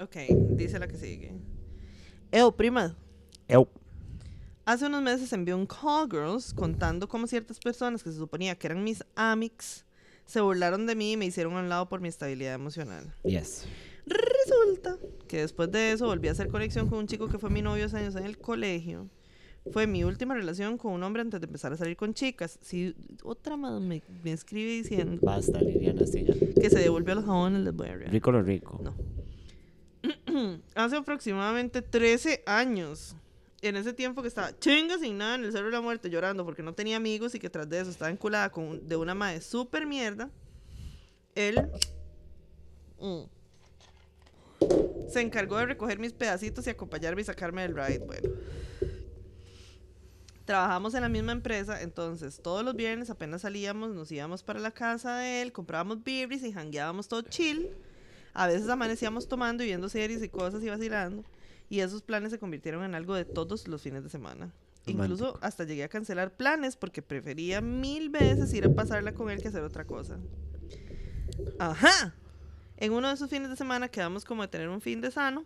Ok, 0.00 0.16
dice 0.56 0.80
la 0.80 0.88
que 0.88 0.96
sigue. 0.96 1.32
Eo, 2.32 2.50
prima. 2.50 2.96
Ew. 3.46 3.68
Hace 4.64 4.86
unos 4.86 5.00
meses 5.00 5.32
envió 5.32 5.56
un 5.56 5.66
call 5.66 6.08
girls 6.10 6.52
contando 6.52 7.06
cómo 7.06 7.28
ciertas 7.28 7.60
personas 7.60 8.02
que 8.02 8.10
se 8.10 8.18
suponía 8.18 8.56
que 8.56 8.66
eran 8.66 8.82
mis 8.82 9.04
amics 9.14 9.86
se 10.26 10.40
burlaron 10.40 10.86
de 10.86 10.96
mí 10.96 11.12
y 11.12 11.16
me 11.16 11.26
hicieron 11.26 11.54
a 11.54 11.60
un 11.60 11.68
lado 11.68 11.88
por 11.88 12.00
mi 12.00 12.08
estabilidad 12.08 12.54
emocional. 12.54 13.14
Yes. 13.22 13.64
Resulta 14.06 14.98
que 15.28 15.42
después 15.42 15.70
de 15.70 15.92
eso 15.92 16.06
volví 16.06 16.26
a 16.26 16.32
hacer 16.32 16.48
conexión 16.48 16.88
con 16.88 16.98
un 16.98 17.06
chico 17.06 17.28
que 17.28 17.38
fue 17.38 17.48
mi 17.48 17.62
novio 17.62 17.86
hace 17.86 17.98
años 17.98 18.16
en 18.16 18.24
el 18.24 18.38
colegio. 18.38 19.08
Fue 19.72 19.86
mi 19.86 20.04
última 20.04 20.34
relación 20.34 20.78
con 20.78 20.92
un 20.92 21.02
hombre 21.02 21.20
antes 21.22 21.40
de 21.40 21.46
empezar 21.46 21.72
a 21.72 21.76
salir 21.76 21.96
con 21.96 22.14
chicas. 22.14 22.58
Si 22.62 22.94
otra 23.22 23.56
más 23.56 23.80
me, 23.80 24.02
me 24.24 24.32
escribe 24.32 24.70
diciendo 24.72 25.18
Basta, 25.22 25.60
Liliana, 25.60 26.06
sí, 26.06 26.24
ya. 26.24 26.34
que 26.34 26.70
se 26.70 26.78
devolvió 26.78 27.14
los 27.14 27.24
jabones, 27.24 27.60
les 27.62 27.74
voy 27.74 27.88
a. 27.88 27.94
Rico 27.96 28.32
lo 28.32 28.42
rico. 28.42 28.80
No. 28.82 28.94
Hace 30.74 30.96
aproximadamente 30.96 31.82
13 31.82 32.42
años. 32.46 33.14
En 33.62 33.76
ese 33.76 33.92
tiempo 33.92 34.22
que 34.22 34.28
estaba 34.28 34.58
chinga 34.58 34.96
sin 34.98 35.18
nada 35.18 35.34
en 35.34 35.44
el 35.44 35.52
cerro 35.52 35.66
de 35.66 35.72
la 35.72 35.82
muerte 35.82 36.08
llorando 36.08 36.46
porque 36.46 36.62
no 36.62 36.72
tenía 36.72 36.96
amigos 36.96 37.34
y 37.34 37.38
que 37.38 37.50
tras 37.50 37.68
de 37.68 37.80
eso 37.80 37.90
estaba 37.90 38.10
enculada 38.10 38.48
con, 38.50 38.64
un- 38.64 38.88
de 38.88 38.96
una 38.96 39.14
madre 39.14 39.42
súper 39.42 39.86
mierda. 39.86 40.30
Él 41.34 41.68
mm, 42.98 43.20
se 45.10 45.20
encargó 45.20 45.58
de 45.58 45.66
recoger 45.66 45.98
mis 45.98 46.14
pedacitos 46.14 46.66
y 46.66 46.70
acompañarme 46.70 47.20
y 47.20 47.24
sacarme 47.24 47.60
del 47.62 47.74
ride. 47.76 47.98
Bueno. 47.98 48.30
Trabajamos 50.50 50.94
en 50.94 51.02
la 51.02 51.08
misma 51.08 51.30
empresa, 51.30 51.80
entonces 51.80 52.40
todos 52.42 52.64
los 52.64 52.74
viernes 52.74 53.08
apenas 53.08 53.42
salíamos, 53.42 53.94
nos 53.94 54.10
íbamos 54.10 54.42
para 54.42 54.58
la 54.58 54.72
casa 54.72 55.18
de 55.18 55.42
él, 55.42 55.52
comprábamos 55.52 56.02
birris 56.02 56.42
y 56.42 56.50
jangueábamos 56.50 57.06
todo 57.06 57.22
chill. 57.22 57.68
A 58.34 58.48
veces 58.48 58.68
amanecíamos 58.68 59.28
tomando 59.28 59.62
y 59.62 59.66
viendo 59.66 59.88
series 59.88 60.20
y 60.24 60.28
cosas 60.28 60.64
y 60.64 60.68
vacilando. 60.68 61.22
Y 61.68 61.78
esos 61.78 62.02
planes 62.02 62.32
se 62.32 62.40
convirtieron 62.40 62.82
en 62.82 62.96
algo 62.96 63.14
de 63.14 63.24
todos 63.24 63.68
los 63.68 63.80
fines 63.80 64.02
de 64.02 64.10
semana. 64.10 64.52
Incluso 64.86 65.38
hasta 65.40 65.62
llegué 65.62 65.84
a 65.84 65.88
cancelar 65.88 66.32
planes 66.32 66.74
porque 66.74 67.00
prefería 67.00 67.60
mil 67.60 68.10
veces 68.10 68.52
ir 68.52 68.64
a 68.64 68.74
pasarla 68.74 69.14
con 69.14 69.30
él 69.30 69.40
que 69.40 69.46
hacer 69.46 69.62
otra 69.62 69.84
cosa. 69.84 70.18
Ajá. 71.60 72.12
En 72.76 72.92
uno 72.92 73.06
de 73.06 73.14
esos 73.14 73.30
fines 73.30 73.50
de 73.50 73.56
semana 73.56 73.86
quedamos 73.86 74.24
como 74.24 74.42
de 74.42 74.48
tener 74.48 74.68
un 74.68 74.80
fin 74.80 75.00
de 75.00 75.12
sano. 75.12 75.44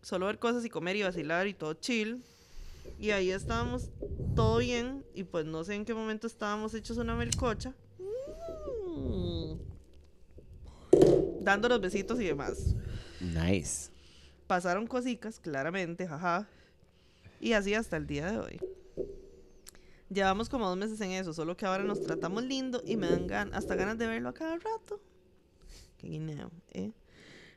Solo 0.00 0.24
ver 0.24 0.38
cosas 0.38 0.64
y 0.64 0.70
comer 0.70 0.96
y 0.96 1.02
vacilar 1.02 1.46
y 1.46 1.52
todo 1.52 1.74
chill. 1.74 2.24
Y 2.98 3.10
ahí 3.10 3.30
estábamos 3.30 3.90
todo 4.34 4.58
bien. 4.58 5.04
Y 5.14 5.24
pues 5.24 5.44
no 5.46 5.64
sé 5.64 5.74
en 5.74 5.84
qué 5.84 5.94
momento 5.94 6.26
estábamos 6.26 6.74
hechos 6.74 6.96
una 6.98 7.14
melcocha. 7.16 7.74
Mm. 8.96 9.54
Dando 11.40 11.68
los 11.68 11.80
besitos 11.80 12.20
y 12.20 12.24
demás. 12.24 12.74
Nice. 13.20 13.90
Pasaron 14.46 14.86
cositas, 14.86 15.40
claramente, 15.40 16.06
jaja. 16.06 16.48
Y 17.40 17.52
así 17.52 17.74
hasta 17.74 17.96
el 17.96 18.06
día 18.06 18.30
de 18.30 18.38
hoy. 18.38 18.60
Llevamos 20.10 20.48
como 20.48 20.68
dos 20.68 20.76
meses 20.76 21.00
en 21.00 21.10
eso, 21.12 21.32
solo 21.32 21.56
que 21.56 21.66
ahora 21.66 21.82
nos 21.82 22.00
tratamos 22.02 22.44
lindo 22.44 22.82
y 22.86 22.96
me 22.96 23.08
dan 23.08 23.26
gan- 23.28 23.50
hasta 23.54 23.74
ganas 23.74 23.98
de 23.98 24.06
verlo 24.06 24.28
a 24.28 24.34
cada 24.34 24.56
rato. 24.58 25.00
Qué 25.98 26.06
guineo, 26.08 26.50
¿eh? 26.72 26.92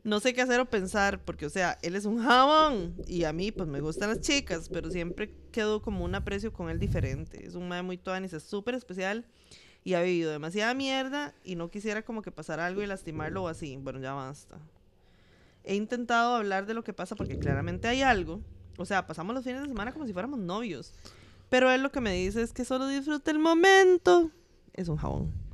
No 0.08 0.22
sé 0.22 0.34
qué 0.34 0.42
hacer 0.42 0.62
o 0.62 0.66
pensar, 0.66 1.20
porque, 1.26 1.46
o 1.46 1.50
sea, 1.50 1.78
él 1.82 1.94
es 1.94 2.06
un 2.06 2.24
jabón 2.24 2.96
y 3.08 3.26
a 3.26 3.34
mí, 3.34 3.52
pues 3.52 3.68
me 3.68 3.82
gustan 3.82 4.08
las 4.08 4.22
chicas, 4.22 4.70
pero 4.70 4.90
siempre 4.90 5.36
quedó 5.52 5.82
como 5.82 6.06
un 6.06 6.16
aprecio 6.16 6.54
con 6.54 6.70
él 6.70 6.80
diferente. 6.80 7.46
Es 7.46 7.56
un 7.56 7.68
mae 7.68 7.82
muy 7.82 7.98
tuanis, 7.98 8.32
es 8.32 8.44
súper 8.44 8.76
especial 8.76 9.26
y 9.84 9.96
ha 9.96 10.02
vivido 10.02 10.32
demasiada 10.32 10.74
mierda 10.74 11.36
y 11.44 11.58
no 11.58 11.70
quisiera 11.70 12.04
como 12.04 12.22
que 12.22 12.32
pasara 12.32 12.66
algo 12.66 12.82
y 12.82 12.86
lastimarlo 12.86 13.44
o 13.44 13.48
así. 13.50 13.76
Bueno, 13.76 14.00
ya 14.00 14.14
basta. 14.14 14.58
He 15.66 15.76
intentado 15.76 16.36
hablar 16.36 16.68
de 16.68 16.74
lo 16.74 16.86
que 16.86 16.94
pasa 16.94 17.18
porque 17.18 17.38
claramente 17.38 17.90
hay 17.90 18.02
algo. 18.02 18.40
O 18.78 18.86
sea, 18.86 19.08
pasamos 19.08 19.36
los 19.36 19.44
fines 19.44 19.60
de 19.60 19.68
semana 19.68 19.92
como 19.92 20.08
si 20.08 20.14
fuéramos 20.14 20.40
novios. 20.40 20.94
Pero 21.50 21.70
él 21.70 21.84
lo 21.84 21.92
que 21.92 22.00
me 22.00 22.14
dice 22.14 22.42
es 22.42 22.54
que 22.54 22.64
solo 22.64 22.88
disfrute 22.88 23.30
el 23.30 23.40
momento. 23.40 24.32
Es 24.74 24.88
un 24.88 24.96
jabón. 24.96 25.47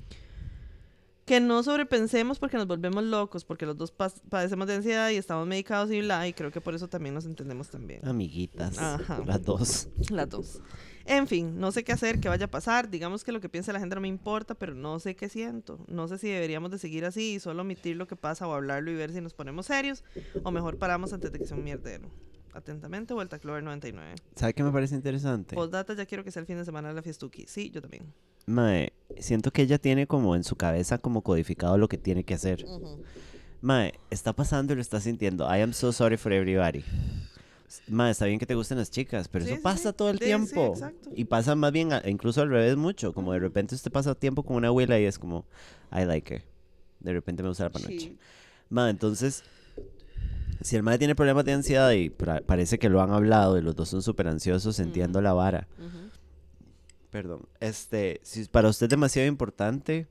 Que 1.26 1.40
no 1.40 1.64
sobrepensemos 1.64 2.38
porque 2.38 2.58
nos 2.58 2.68
volvemos 2.68 3.04
locos, 3.04 3.46
porque 3.46 3.66
los 3.66 3.78
dos 3.78 3.92
padecemos 3.92 4.68
de 4.68 4.76
ansiedad 4.76 5.10
y 5.10 5.16
estamos 5.16 5.48
medicados 5.48 5.90
y 5.92 6.02
bla, 6.02 6.28
y 6.28 6.34
creo 6.34 6.52
que 6.52 6.60
por 6.60 6.76
eso 6.76 6.90
también 6.90 7.16
nos 7.16 7.26
entendemos 7.26 7.70
también. 7.70 8.06
Amiguitas. 8.06 8.78
Ajá. 8.78 9.24
Las 9.26 9.44
dos. 9.44 9.88
Las 10.10 10.30
dos. 10.30 10.62
En 11.06 11.28
fin, 11.28 11.60
no 11.60 11.72
sé 11.72 11.84
qué 11.84 11.92
hacer, 11.92 12.20
qué 12.20 12.30
vaya 12.30 12.46
a 12.46 12.52
pasar. 12.52 12.90
Digamos 12.90 13.24
que 13.24 13.32
lo 13.32 13.42
que 13.42 13.50
piense 13.50 13.72
la 13.74 13.80
gente 13.80 13.96
no 13.96 14.02
me 14.02 14.08
importa, 14.08 14.56
pero 14.56 14.74
no 14.74 15.00
sé 15.00 15.16
qué 15.16 15.30
siento. 15.30 15.84
No 15.88 16.08
sé 16.08 16.18
si 16.18 16.30
deberíamos 16.30 16.72
de 16.72 16.78
seguir 16.78 17.06
así 17.06 17.36
y 17.36 17.40
solo 17.40 17.62
omitir 17.62 17.96
lo 17.96 18.08
que 18.08 18.16
pasa 18.16 18.48
o 18.48 18.54
hablarlo 18.54 18.92
y 18.92 18.96
ver 18.96 19.12
si 19.12 19.22
nos 19.22 19.34
ponemos 19.34 19.66
serios 19.66 20.04
o 20.44 20.52
mejor 20.52 20.78
paramos 20.78 21.14
antes 21.14 21.32
de 21.32 21.40
que 21.40 21.46
sea 21.46 21.58
un 21.58 21.64
mierdero. 21.64 22.10
Atentamente, 22.54 23.14
Vuelta 23.14 23.40
Clover 23.40 23.64
99. 23.64 24.16
¿Sabe 24.36 24.54
qué 24.54 24.64
me 24.64 24.72
parece 24.72 24.94
interesante? 24.96 25.56
Postdata, 25.56 25.94
ya 25.96 26.06
quiero 26.06 26.24
que 26.24 26.32
sea 26.32 26.42
el 26.42 26.46
fin 26.46 26.58
de 26.58 26.66
semana 26.66 26.90
de 26.90 26.94
la 26.94 27.02
fiestuki. 27.02 27.46
Sí, 27.48 27.72
yo 27.72 27.82
también. 27.82 28.14
Mae, 28.46 28.94
siento 29.20 29.52
que 29.52 29.62
ella 29.62 29.78
tiene 29.78 30.08
como 30.08 30.36
en 30.36 30.44
su 30.44 30.56
cabeza 30.56 30.98
como 30.98 31.22
codificado 31.22 31.78
lo 31.78 31.88
que 31.88 31.98
tiene 31.98 32.24
que 32.24 32.34
hacer. 32.34 32.66
Mae, 33.62 33.94
está 34.10 34.34
pasando 34.34 34.74
y 34.74 34.76
lo 34.76 34.82
está 34.82 35.00
sintiendo. 35.00 35.46
I 35.46 35.62
am 35.62 35.74
so 35.74 35.92
sorry 35.94 36.18
for 36.18 36.34
everybody. 36.34 36.84
Mae, 37.88 38.12
está 38.12 38.26
bien 38.26 38.38
que 38.40 38.46
te 38.46 38.56
gusten 38.56 38.78
las 38.78 38.92
chicas, 38.92 39.28
pero 39.30 39.46
Sí, 39.46 39.52
eso 39.52 39.58
sí, 39.58 39.64
pasa 39.64 39.90
sí. 39.92 39.96
todo 39.98 40.10
el 40.10 40.20
tiempo. 40.20 40.76
y 41.16 41.26
pasa 41.26 41.56
más 41.56 41.72
bien, 41.72 41.94
a- 41.94 42.02
incluso 42.06 42.42
al 42.42 42.50
revés 42.50 42.76
mucho. 42.76 43.14
Como 43.14 43.32
de 43.34 43.40
repente 43.40 43.76
usted 43.76 43.92
pasa 43.92 44.14
tiempo 44.16 44.44
con 44.44 44.58
una 44.58 44.68
abuela 44.68 45.00
y 45.00 45.06
es 45.06 45.18
como, 45.18 45.46
I 45.92 46.04
like 46.06 46.36
her. 46.36 46.44
De 47.00 47.14
repente 47.14 47.42
me 47.44 47.50
gusta 47.50 47.64
la 47.64 47.70
panoche. 47.72 48.00
Sí. 48.00 48.18
Mae, 48.70 48.90
entonces, 48.92 49.44
si 50.62 50.76
el 50.76 50.84
mae 50.84 50.98
tiene 50.98 51.16
problemas 51.16 51.46
de 51.46 51.54
ansiedad 51.54 51.92
y 51.92 52.10
parece 52.10 52.78
que 52.80 52.90
lo 52.90 53.02
han 53.02 53.12
hablado 53.12 53.58
y 53.58 53.62
los 53.62 53.76
dos 53.76 53.90
son 53.90 54.02
súper 54.02 54.28
ansiosos, 54.28 54.80
entiendo 54.80 55.22
la 55.22 55.34
vara. 55.34 55.68
Perdón. 57.14 57.48
Este, 57.60 58.20
si 58.24 58.44
para 58.46 58.70
usted 58.70 58.88
es 58.88 58.90
demasiado 58.90 59.28
importante, 59.28 60.08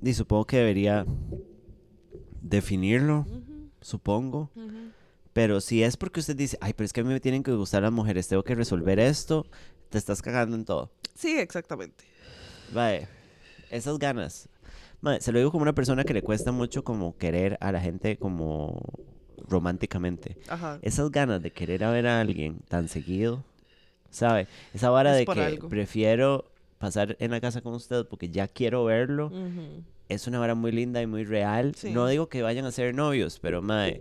y 0.00 0.14
supongo 0.14 0.46
que 0.46 0.58
debería 0.58 1.04
definirlo, 2.40 3.26
supongo. 3.80 4.48
Pero 5.32 5.60
si 5.60 5.82
es 5.82 5.96
porque 5.96 6.20
usted 6.20 6.36
dice, 6.36 6.56
ay, 6.60 6.72
pero 6.72 6.84
es 6.84 6.92
que 6.92 7.00
a 7.00 7.02
mí 7.04 7.12
me 7.12 7.18
tienen 7.18 7.42
que 7.42 7.50
gustar 7.50 7.82
las 7.82 7.90
mujeres, 7.90 8.28
tengo 8.28 8.44
que 8.44 8.54
resolver 8.54 9.00
esto, 9.00 9.44
te 9.90 9.98
estás 9.98 10.22
cagando 10.22 10.54
en 10.54 10.64
todo. 10.64 10.92
Sí, 11.16 11.36
exactamente. 11.36 12.04
Vale, 12.72 13.08
esas 13.68 13.98
ganas. 13.98 14.48
Mae, 15.00 15.20
se 15.20 15.32
lo 15.32 15.40
digo 15.40 15.50
como 15.50 15.62
una 15.62 15.74
persona 15.74 16.04
que 16.04 16.14
le 16.14 16.22
cuesta 16.22 16.52
mucho 16.52 16.84
como 16.84 17.16
querer 17.16 17.58
a 17.60 17.72
la 17.72 17.80
gente 17.80 18.18
como 18.18 18.80
románticamente. 19.48 20.38
Ajá. 20.48 20.78
Esas 20.82 21.10
ganas 21.10 21.42
de 21.42 21.50
querer 21.50 21.82
a 21.82 21.90
ver 21.90 22.06
a 22.06 22.20
alguien 22.20 22.60
tan 22.68 22.86
seguido, 22.86 23.42
¿sabe? 24.16 24.46
Esa 24.74 24.90
vara 24.90 25.12
Es 25.12 25.26
de 25.26 25.32
que 25.34 25.40
algo. 25.40 25.68
prefiero 25.68 26.46
pasar 26.78 27.16
en 27.20 27.30
la 27.30 27.40
casa 27.40 27.60
con 27.60 27.74
usted 27.74 28.06
porque 28.06 28.28
ya 28.30 28.48
quiero 28.48 28.84
verlo, 28.84 29.30
es 30.08 30.26
una 30.26 30.38
vara 30.38 30.54
muy 30.54 30.72
linda 30.72 31.02
y 31.02 31.06
muy 31.06 31.24
real. 31.24 31.74
Sí. 31.74 31.90
No 31.90 32.06
digo 32.06 32.28
que 32.28 32.42
vayan 32.42 32.64
a 32.64 32.72
ser 32.72 32.94
novios, 32.94 33.38
pero 33.40 33.60
mae, 33.62 34.00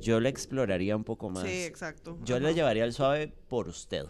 yo 0.00 0.20
la 0.20 0.28
exploraría 0.28 0.96
un 0.96 1.04
poco 1.04 1.30
más. 1.30 1.44
Sí, 1.44 1.62
exacto. 1.62 2.18
yo 2.24 2.36
Ajá. 2.36 2.44
la 2.44 2.52
llevaría 2.52 2.84
al 2.84 2.92
suave 2.92 3.32
por 3.48 3.68
usted. 3.68 4.04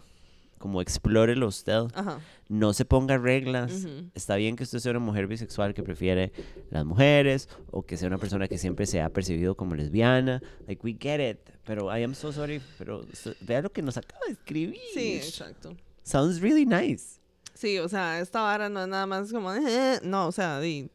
Como 0.65 0.81
explórelo 0.81 1.47
usted. 1.49 1.83
Ajá. 1.93 2.21
No 2.49 2.73
se 2.73 2.87
ponga 2.87 3.19
reglas. 3.19 3.87
Está 4.15 4.37
bien 4.37 4.57
que 4.57 4.63
usted 4.63 4.79
sea 4.79 4.93
una 4.93 4.99
mujer 5.01 5.27
bisexual 5.27 5.75
que 5.75 5.83
prefiere 5.83 6.33
las 6.71 6.87
mujeres 6.87 7.51
o 7.71 7.83
que 7.83 7.99
sea 7.99 8.09
una 8.09 8.17
persona 8.17 8.49
que 8.49 8.57
siempre 8.57 8.87
se 8.87 9.03
ha 9.03 9.11
percibido 9.11 9.57
como 9.59 9.75
lesbiana. 9.75 10.41
Like, 10.67 10.81
we 10.83 10.97
get 10.99 11.21
it. 11.21 11.39
Pero 11.67 11.95
I 11.95 12.03
am 12.03 12.15
so 12.15 12.33
sorry. 12.33 12.63
Pero 12.79 13.05
vea 13.43 13.61
lo 13.61 13.71
que 13.73 13.83
nos 13.83 13.99
acaba 13.99 14.23
de 14.27 14.33
escribir. 14.33 14.81
Sí, 14.95 15.17
exacto. 15.17 15.77
Sounds 16.03 16.41
really 16.41 16.65
nice. 16.65 17.21
Sí, 17.53 17.79
o 17.79 17.87
sea, 17.91 18.19
esta 18.21 18.41
vara 18.41 18.71
no 18.71 18.81
es 18.81 18.89
nada 18.89 19.05
más 19.05 19.31
como, 19.31 19.53
"Eh", 19.53 20.01
no, 20.03 20.29
o 20.29 20.33
sea, 20.33 20.61
di, 20.61 20.89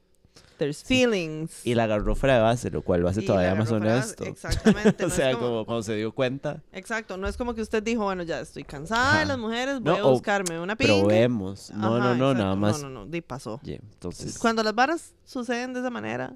there's 0.57 0.83
feelings. 0.83 1.65
Y 1.65 1.73
la 1.75 1.85
agarró 1.85 2.15
fuera 2.15 2.35
de 2.35 2.41
base, 2.41 2.69
lo 2.69 2.81
cual 2.81 3.01
lo 3.01 3.07
hace 3.07 3.21
Y 3.21 3.25
todavía 3.25 3.55
más 3.55 3.69
de- 3.69 3.75
honesto. 3.75 4.23
Exactamente. 4.25 5.03
o 5.05 5.07
no 5.07 5.13
sea, 5.13 5.31
como- 5.33 5.47
como 5.47 5.65
cuando 5.65 5.83
se 5.83 5.95
dio 5.95 6.11
cuenta. 6.11 6.61
Exacto, 6.73 7.15
no 7.17 7.27
es 7.27 7.37
como 7.37 7.53
que 7.55 7.61
usted 7.61 7.81
dijo, 7.81 8.03
bueno, 8.03 8.23
ya 8.23 8.41
estoy 8.41 8.63
cansada 8.63 9.11
de 9.13 9.17
Ajá. 9.19 9.25
las 9.25 9.37
mujeres, 9.37 9.79
voy 9.79 9.97
No, 9.97 10.07
a 10.07 10.11
buscarme 10.11 10.59
una 10.59 10.75
pinga. 10.75 10.99
Probemos. 10.99 11.71
No, 11.71 11.95
Ajá, 11.95 11.99
no, 11.99 12.15
no, 12.15 12.31
exacto. 12.31 12.33
nada 12.43 12.55
más. 12.55 12.81
No, 12.83 12.89
no, 12.89 13.05
no, 13.05 13.11
di 13.11 13.21
pasó. 13.21 13.59
Yeah, 13.63 13.79
entonces, 13.81 14.37
Cuando 14.37 14.61
las 14.63 14.75
varas 14.75 15.13
suceden 15.25 15.73
de 15.73 15.79
esa 15.79 15.89
manera, 15.89 16.35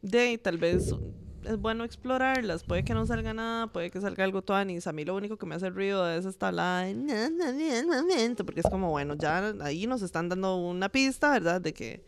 de 0.00 0.38
tal 0.38 0.58
vez 0.58 0.94
es 1.44 1.58
bueno 1.58 1.84
explorarlas. 1.84 2.64
Puede 2.64 2.84
que 2.84 2.94
no 2.94 3.04
salga 3.06 3.34
nada, 3.34 3.66
puede 3.66 3.90
que 3.90 4.00
salga 4.00 4.24
algo 4.24 4.42
tuanis. 4.42 4.86
A 4.86 4.92
mí 4.92 5.04
lo 5.04 5.14
único 5.14 5.36
que 5.36 5.46
me 5.46 5.54
hace 5.54 5.70
ruido 5.70 6.08
es 6.10 6.24
esta 6.24 6.48
hablada 6.48 6.84
de 6.84 8.34
porque 8.44 8.60
es 8.60 8.66
como, 8.70 8.90
bueno, 8.90 9.14
ya 9.14 9.52
ahí 9.60 9.86
nos 9.86 10.02
están 10.02 10.28
dando 10.28 10.56
una 10.56 10.88
pista, 10.88 11.30
¿verdad? 11.30 11.60
De 11.60 11.72
que 11.72 12.02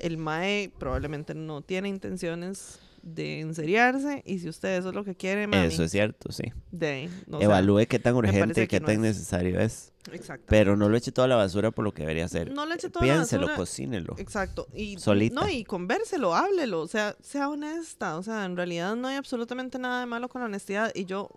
el 0.00 0.16
Mae 0.18 0.70
probablemente 0.78 1.34
no 1.34 1.62
tiene 1.62 1.88
intenciones 1.88 2.80
de 3.02 3.40
enseriarse 3.40 4.22
y 4.26 4.40
si 4.40 4.48
usted 4.48 4.76
eso 4.76 4.88
es 4.88 4.94
lo 4.94 5.04
que 5.04 5.14
quiere, 5.14 5.46
mami, 5.46 5.66
Eso 5.66 5.84
es 5.84 5.90
cierto, 5.92 6.32
sí. 6.32 6.52
de 6.70 6.86
ahí, 6.88 7.10
no, 7.26 7.36
o 7.36 7.40
sea, 7.40 7.46
Evalúe 7.46 7.86
qué 7.88 7.98
tan 7.98 8.14
urgente 8.16 8.66
qué 8.66 8.80
no 8.80 8.86
tan 8.86 8.96
es. 8.96 9.00
necesario 9.00 9.60
es. 9.60 9.92
Exacto. 10.12 10.46
Pero 10.48 10.76
no 10.76 10.88
lo 10.88 10.96
eche 10.96 11.12
toda 11.12 11.28
la 11.28 11.36
basura 11.36 11.70
por 11.70 11.84
lo 11.84 11.92
que 11.92 12.02
debería 12.02 12.24
hacer. 12.24 12.50
no 12.52 12.66
le 12.66 12.74
eche 12.74 12.88
toda 12.88 13.06
la 13.06 13.14
Piénselo, 13.14 13.42
basura. 13.42 13.56
cocínelo. 13.56 14.14
Exacto. 14.18 14.66
Y, 14.74 14.98
Solita. 14.98 15.34
No, 15.34 15.48
y 15.48 15.64
convérselo, 15.64 16.34
háblelo. 16.34 16.80
O 16.80 16.88
sea, 16.88 17.14
sea 17.20 17.50
honesta. 17.50 18.16
O 18.16 18.22
sea, 18.22 18.46
en 18.46 18.56
realidad 18.56 18.96
no 18.96 19.08
hay 19.08 19.16
absolutamente 19.16 19.78
nada 19.78 20.00
de 20.00 20.06
malo 20.06 20.28
con 20.30 20.40
la 20.40 20.46
honestidad. 20.46 20.92
Y 20.94 21.04
yo 21.04 21.28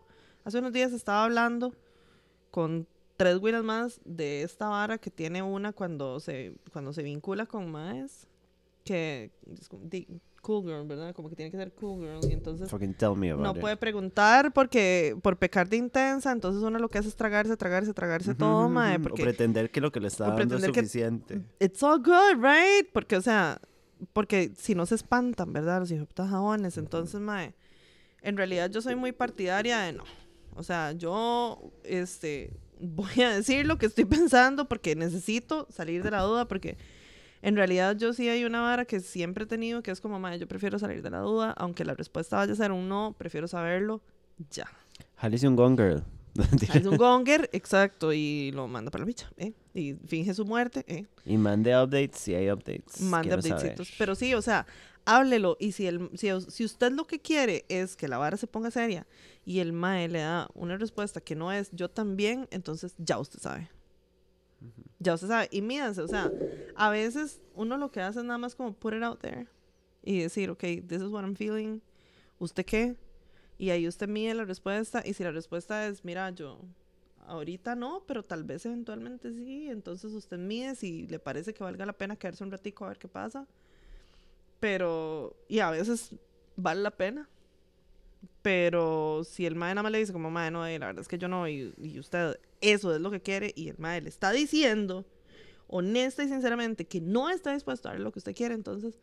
hace 0.46 0.60
unos 0.60 0.72
días 0.72 0.94
estaba 0.94 1.26
hablando 1.26 1.76
con 2.50 2.88
tres 3.18 3.38
güiras 3.40 3.64
más 3.64 4.00
de 4.06 4.44
esta 4.44 4.70
vara 4.70 4.98
que 4.98 5.12
tiene 5.12 5.42
una 5.42 5.74
cuando 5.74 6.22
se, 6.22 6.54
cuando 6.72 6.94
se 6.94 7.04
vincula 7.04 7.46
con 7.46 7.70
más 7.70 8.26
que 8.84 9.32
cool 10.42 10.64
girl, 10.66 10.88
¿verdad? 10.88 11.14
Como 11.14 11.30
que 11.30 11.36
tiene 11.36 11.52
que 11.52 11.58
ser 11.58 11.72
cool 11.74 12.00
girl. 12.02 12.20
Y 12.30 12.34
entonces 12.34 12.70
Fucking 12.70 12.96
tell 12.96 13.16
me 13.16 13.30
about 13.32 13.44
no 13.46 13.52
it. 13.54 13.60
puede 13.60 13.78
preguntar 13.78 14.52
porque 14.54 15.16
por 15.22 15.38
pecar 15.38 15.70
de 15.70 15.78
intensa, 15.78 16.32
entonces 16.32 16.64
uno 16.64 16.80
lo 16.80 16.90
que 16.90 16.98
hace 16.98 17.10
es 17.10 17.16
tragarse, 17.16 17.56
tragarse, 17.58 17.94
tragarse 17.94 18.34
todo, 18.34 18.68
mae, 18.68 19.00
porque 19.00 19.22
O 19.22 19.26
pretender 19.26 19.70
que 19.70 19.82
lo 19.82 19.92
que 19.92 20.00
le 20.00 20.08
está 20.08 20.30
dando 20.32 20.56
es 20.58 20.62
que- 20.66 20.74
suficiente. 20.74 21.42
it's 21.60 21.84
all 21.84 22.00
good, 22.00 22.42
right? 22.44 22.88
Porque, 22.92 23.18
o 23.18 23.22
sea, 23.22 23.60
porque 24.14 24.52
si 24.58 24.74
no 24.74 24.86
se 24.88 24.96
espantan, 24.96 25.54
¿verdad? 25.54 25.80
Los 25.82 25.92
hijos 25.92 26.08
de 26.16 26.24
jabones. 26.28 26.76
Entonces, 26.78 27.22
mae, 27.22 27.54
en 28.24 28.36
realidad 28.36 28.70
yo 28.72 28.82
soy 28.82 28.96
muy 28.96 29.12
partidaria 29.12 29.80
de 29.82 29.94
no. 29.94 30.04
O 30.56 30.64
sea, 30.64 30.92
yo, 30.94 31.72
este, 31.84 32.52
voy 32.80 33.22
a 33.22 33.30
decir 33.36 33.68
lo 33.68 33.78
que 33.78 33.86
estoy 33.86 34.06
pensando 34.30 34.68
porque 34.68 34.96
necesito 34.96 35.68
salir 35.70 36.02
de 36.02 36.10
la 36.12 36.22
duda 36.24 36.48
porque 36.48 36.78
en 37.42 37.56
realidad 37.56 37.96
yo 37.98 38.14
sí 38.14 38.30
hay 38.30 38.46
una 38.46 38.62
vara 38.62 38.86
que 38.86 39.00
siempre 39.00 39.46
he 39.46 39.48
tenido 39.48 39.82
que 39.82 39.92
es 39.92 40.02
como, 40.02 40.20
mae, 40.20 40.40
yo 40.40 40.48
prefiero 40.48 40.80
salir 40.80 41.02
de 41.02 41.10
la 41.10 41.20
duda, 41.20 41.52
aunque 41.58 41.86
la 41.86 41.94
respuesta 41.94 42.38
vaya 42.38 42.54
a 42.54 42.56
ser 42.56 42.72
un 42.72 42.88
no, 42.88 43.16
prefiero 43.18 43.48
saberlo 43.48 44.02
ya. 44.50 44.68
Jálese 45.18 45.48
un 45.48 45.56
gone 45.56 45.76
girl. 45.76 46.04
Es 46.74 46.86
un 46.86 46.98
gonger, 46.98 47.50
exacto, 47.52 48.14
y 48.14 48.52
lo 48.52 48.68
manda 48.68 48.90
para 48.90 49.02
la 49.02 49.06
bicha, 49.06 49.30
¿eh? 49.38 49.54
Y 49.74 49.96
finge 50.08 50.34
su 50.34 50.46
muerte, 50.46 50.86
¿eh? 50.88 51.06
y 51.26 51.38
mande 51.38 51.76
updates 51.76 52.20
si 52.20 52.34
hay 52.34 52.50
updates. 52.50 53.02
mande 53.02 53.42
saber. 53.42 53.76
Pero 53.98 54.16
sí, 54.16 54.34
o 54.34 54.42
sea, 54.42 54.66
háblelo. 55.06 55.58
Y 55.60 55.74
si, 55.74 55.88
el, 55.88 56.10
si, 56.16 56.30
si 56.50 56.64
usted 56.64 56.92
lo 56.92 57.06
que 57.06 57.20
quiere 57.20 57.66
es 57.68 57.96
que 57.96 58.08
la 58.08 58.18
vara 58.18 58.38
se 58.38 58.48
ponga 58.48 58.72
seria 58.72 59.06
y 59.46 59.60
el 59.60 59.74
mae 59.74 60.08
le 60.08 60.20
da 60.20 60.50
una 60.54 60.78
respuesta 60.78 61.20
que 61.22 61.36
no 61.36 61.52
es 61.52 61.70
yo 61.72 61.90
también, 61.90 62.48
entonces 62.52 62.96
ya 62.98 63.20
usted 63.20 63.40
sabe. 63.40 63.70
Ya 65.02 65.16
usted 65.16 65.30
sabe. 65.30 65.48
Y 65.52 65.64
mídanse, 65.64 66.02
o 66.02 66.08
sea, 66.08 66.32
a 66.76 66.92
veces 66.92 67.42
uno 67.56 67.76
lo 67.78 67.90
que 67.90 68.02
hace 68.02 68.20
es 68.20 68.26
nada 68.26 68.38
más 68.38 68.54
como 68.54 68.74
put 68.74 68.94
it 68.94 69.02
out 69.02 69.20
there 69.20 69.48
y 70.04 70.20
decir, 70.20 70.52
ok, 70.52 70.62
this 70.88 71.02
is 71.02 71.10
what 71.10 71.24
I'm 71.24 71.36
feeling. 71.36 71.82
¿Usted 72.38 72.64
qué? 72.64 72.96
Y 73.58 73.72
ahí 73.72 73.88
usted 73.88 74.08
mide 74.08 74.36
la 74.36 74.46
respuesta. 74.46 75.02
Y 75.04 75.14
si 75.14 75.24
la 75.24 75.32
respuesta 75.32 75.88
es, 75.88 76.06
mira, 76.06 76.30
yo 76.30 76.60
ahorita 77.26 77.76
no, 77.76 78.04
pero 78.08 78.22
tal 78.22 78.44
vez 78.44 78.64
eventualmente 78.68 79.34
sí. 79.34 79.70
Entonces 79.70 80.14
usted 80.14 80.38
mide 80.38 80.76
si 80.76 81.08
le 81.08 81.18
parece 81.18 81.52
que 81.52 81.64
valga 81.64 81.86
la 81.88 81.94
pena 81.94 82.16
quedarse 82.16 82.44
un 82.44 82.52
ratico 82.52 82.86
a 82.86 82.90
ver 82.90 83.00
qué 83.00 83.08
pasa. 83.08 83.48
Pero, 84.60 85.36
y 85.48 85.60
a 85.60 85.72
veces 85.72 86.14
vale 86.56 86.82
la 86.82 86.92
pena. 86.92 87.28
Pero 88.42 89.24
si 89.24 89.46
el 89.46 89.56
mae 89.56 89.74
nada 89.74 89.84
más 89.84 89.92
le 89.92 90.00
dice 90.00 90.14
como, 90.14 90.32
mae, 90.32 90.52
no, 90.52 90.66
eh, 90.66 90.78
la 90.80 90.88
verdad 90.88 91.02
es 91.02 91.08
que 91.08 91.18
yo 91.18 91.28
no, 91.28 91.48
y, 91.48 91.74
y 91.78 92.00
usted 92.00 92.40
eso 92.60 92.94
es 92.94 93.02
lo 93.02 93.12
que 93.12 93.22
quiere, 93.22 93.52
y 93.56 93.70
el 93.70 93.78
mae 93.78 94.02
le 94.02 94.10
está 94.10 94.32
diciendo, 94.32 95.06
honesta 95.68 96.24
y 96.24 96.28
sinceramente, 96.28 96.86
que 96.86 97.02
no 97.02 97.30
está 97.30 97.54
dispuesto 97.54 97.88
a 97.88 97.92
dar 97.92 98.02
lo 98.02 98.12
que 98.12 98.20
usted 98.20 98.36
quiere, 98.36 98.54
entonces 98.56 99.00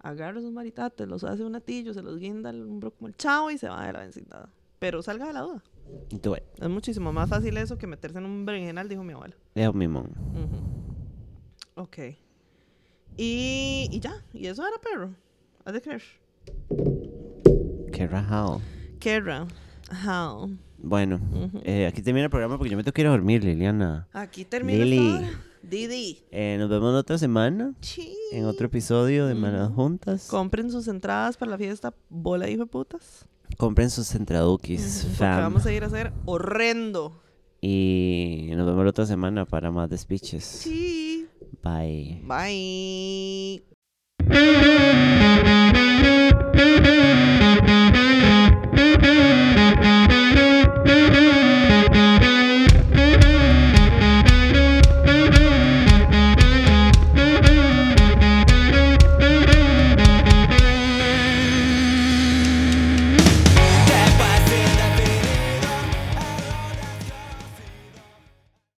agarra 0.00 0.40
sus 0.40 0.52
maritates, 0.52 1.08
los 1.08 1.24
hace 1.24 1.44
un 1.44 1.54
atillo, 1.54 1.94
se 1.94 2.02
los 2.02 2.18
guinda 2.18 2.50
al 2.50 2.62
hombro 2.62 2.90
como 2.90 3.08
el 3.08 3.16
chavo 3.16 3.50
y 3.50 3.58
se 3.58 3.68
va 3.68 3.86
de 3.86 3.92
la 3.92 4.00
vecindad. 4.00 4.48
Pero 4.78 5.02
salga 5.02 5.26
de 5.26 5.32
la 5.32 5.40
duda. 5.40 5.64
Do 6.10 6.36
it. 6.36 6.42
Es 6.60 6.68
muchísimo 6.68 7.12
más 7.12 7.30
fácil 7.30 7.56
eso 7.56 7.78
que 7.78 7.86
meterse 7.86 8.18
en 8.18 8.26
un 8.26 8.44
berenjenal, 8.44 8.88
dijo 8.88 9.02
mi 9.02 9.14
abuela. 9.14 9.34
Me, 9.54 9.88
mom. 9.88 10.06
Ujú. 10.06 11.82
Ok. 11.82 11.98
Y, 13.16 13.88
y 13.90 14.00
ya, 14.00 14.14
y 14.32 14.46
eso 14.46 14.66
era 14.66 14.76
perro. 14.78 15.14
Haz 15.64 15.72
de 15.72 15.80
creer. 15.80 16.02
Qué 17.94 18.06
rajado. 18.06 18.60
Kera. 18.98 19.46
How. 20.06 20.50
Bueno, 20.78 21.20
eh, 21.62 21.86
aquí 21.86 22.02
termina 22.02 22.24
el 22.24 22.30
programa 22.30 22.58
porque 22.58 22.70
yo 22.70 22.76
me 22.76 22.82
tengo 22.84 22.92
que 22.92 23.02
ir 23.02 23.06
a 23.06 23.10
dormir, 23.10 23.42
Liliana. 23.44 24.08
Aquí 24.12 24.44
termina 24.44 24.84
Lili. 24.84 25.20
Didi. 25.62 26.18
Eh, 26.30 26.56
nos 26.58 26.68
vemos 26.68 26.90
en 26.90 26.96
otra 26.96 27.16
semana, 27.16 27.72
Sí. 27.80 28.14
en 28.32 28.44
otro 28.44 28.66
episodio 28.66 29.26
de 29.26 29.34
Malas 29.34 29.68
Ujú. 29.70 29.76
Juntas. 29.82 30.26
Compren 30.26 30.70
sus 30.70 30.88
entradas 30.88 31.36
para 31.38 31.52
la 31.52 31.58
fiesta 31.58 31.94
bola 32.10 32.44
de 32.46 32.52
hijo 32.52 32.64
de 32.64 32.70
putas. 32.70 33.26
Compren 33.56 33.88
sus 33.90 34.08
centradukis, 34.08 35.02
Porque 35.04 35.16
fam. 35.16 35.40
vamos 35.40 35.64
a 35.64 35.72
ir 35.72 35.84
a 35.84 35.86
hacer 35.86 36.12
horrendo. 36.26 37.22
Y 37.62 38.50
nos 38.56 38.66
vemos 38.66 38.84
la 38.84 38.90
otra 38.90 39.06
semana 39.06 39.46
para 39.46 39.70
más 39.70 39.88
despiches. 39.88 40.44
Sí. 40.44 41.26
Bye. 41.62 42.22
Bye. 42.26 43.64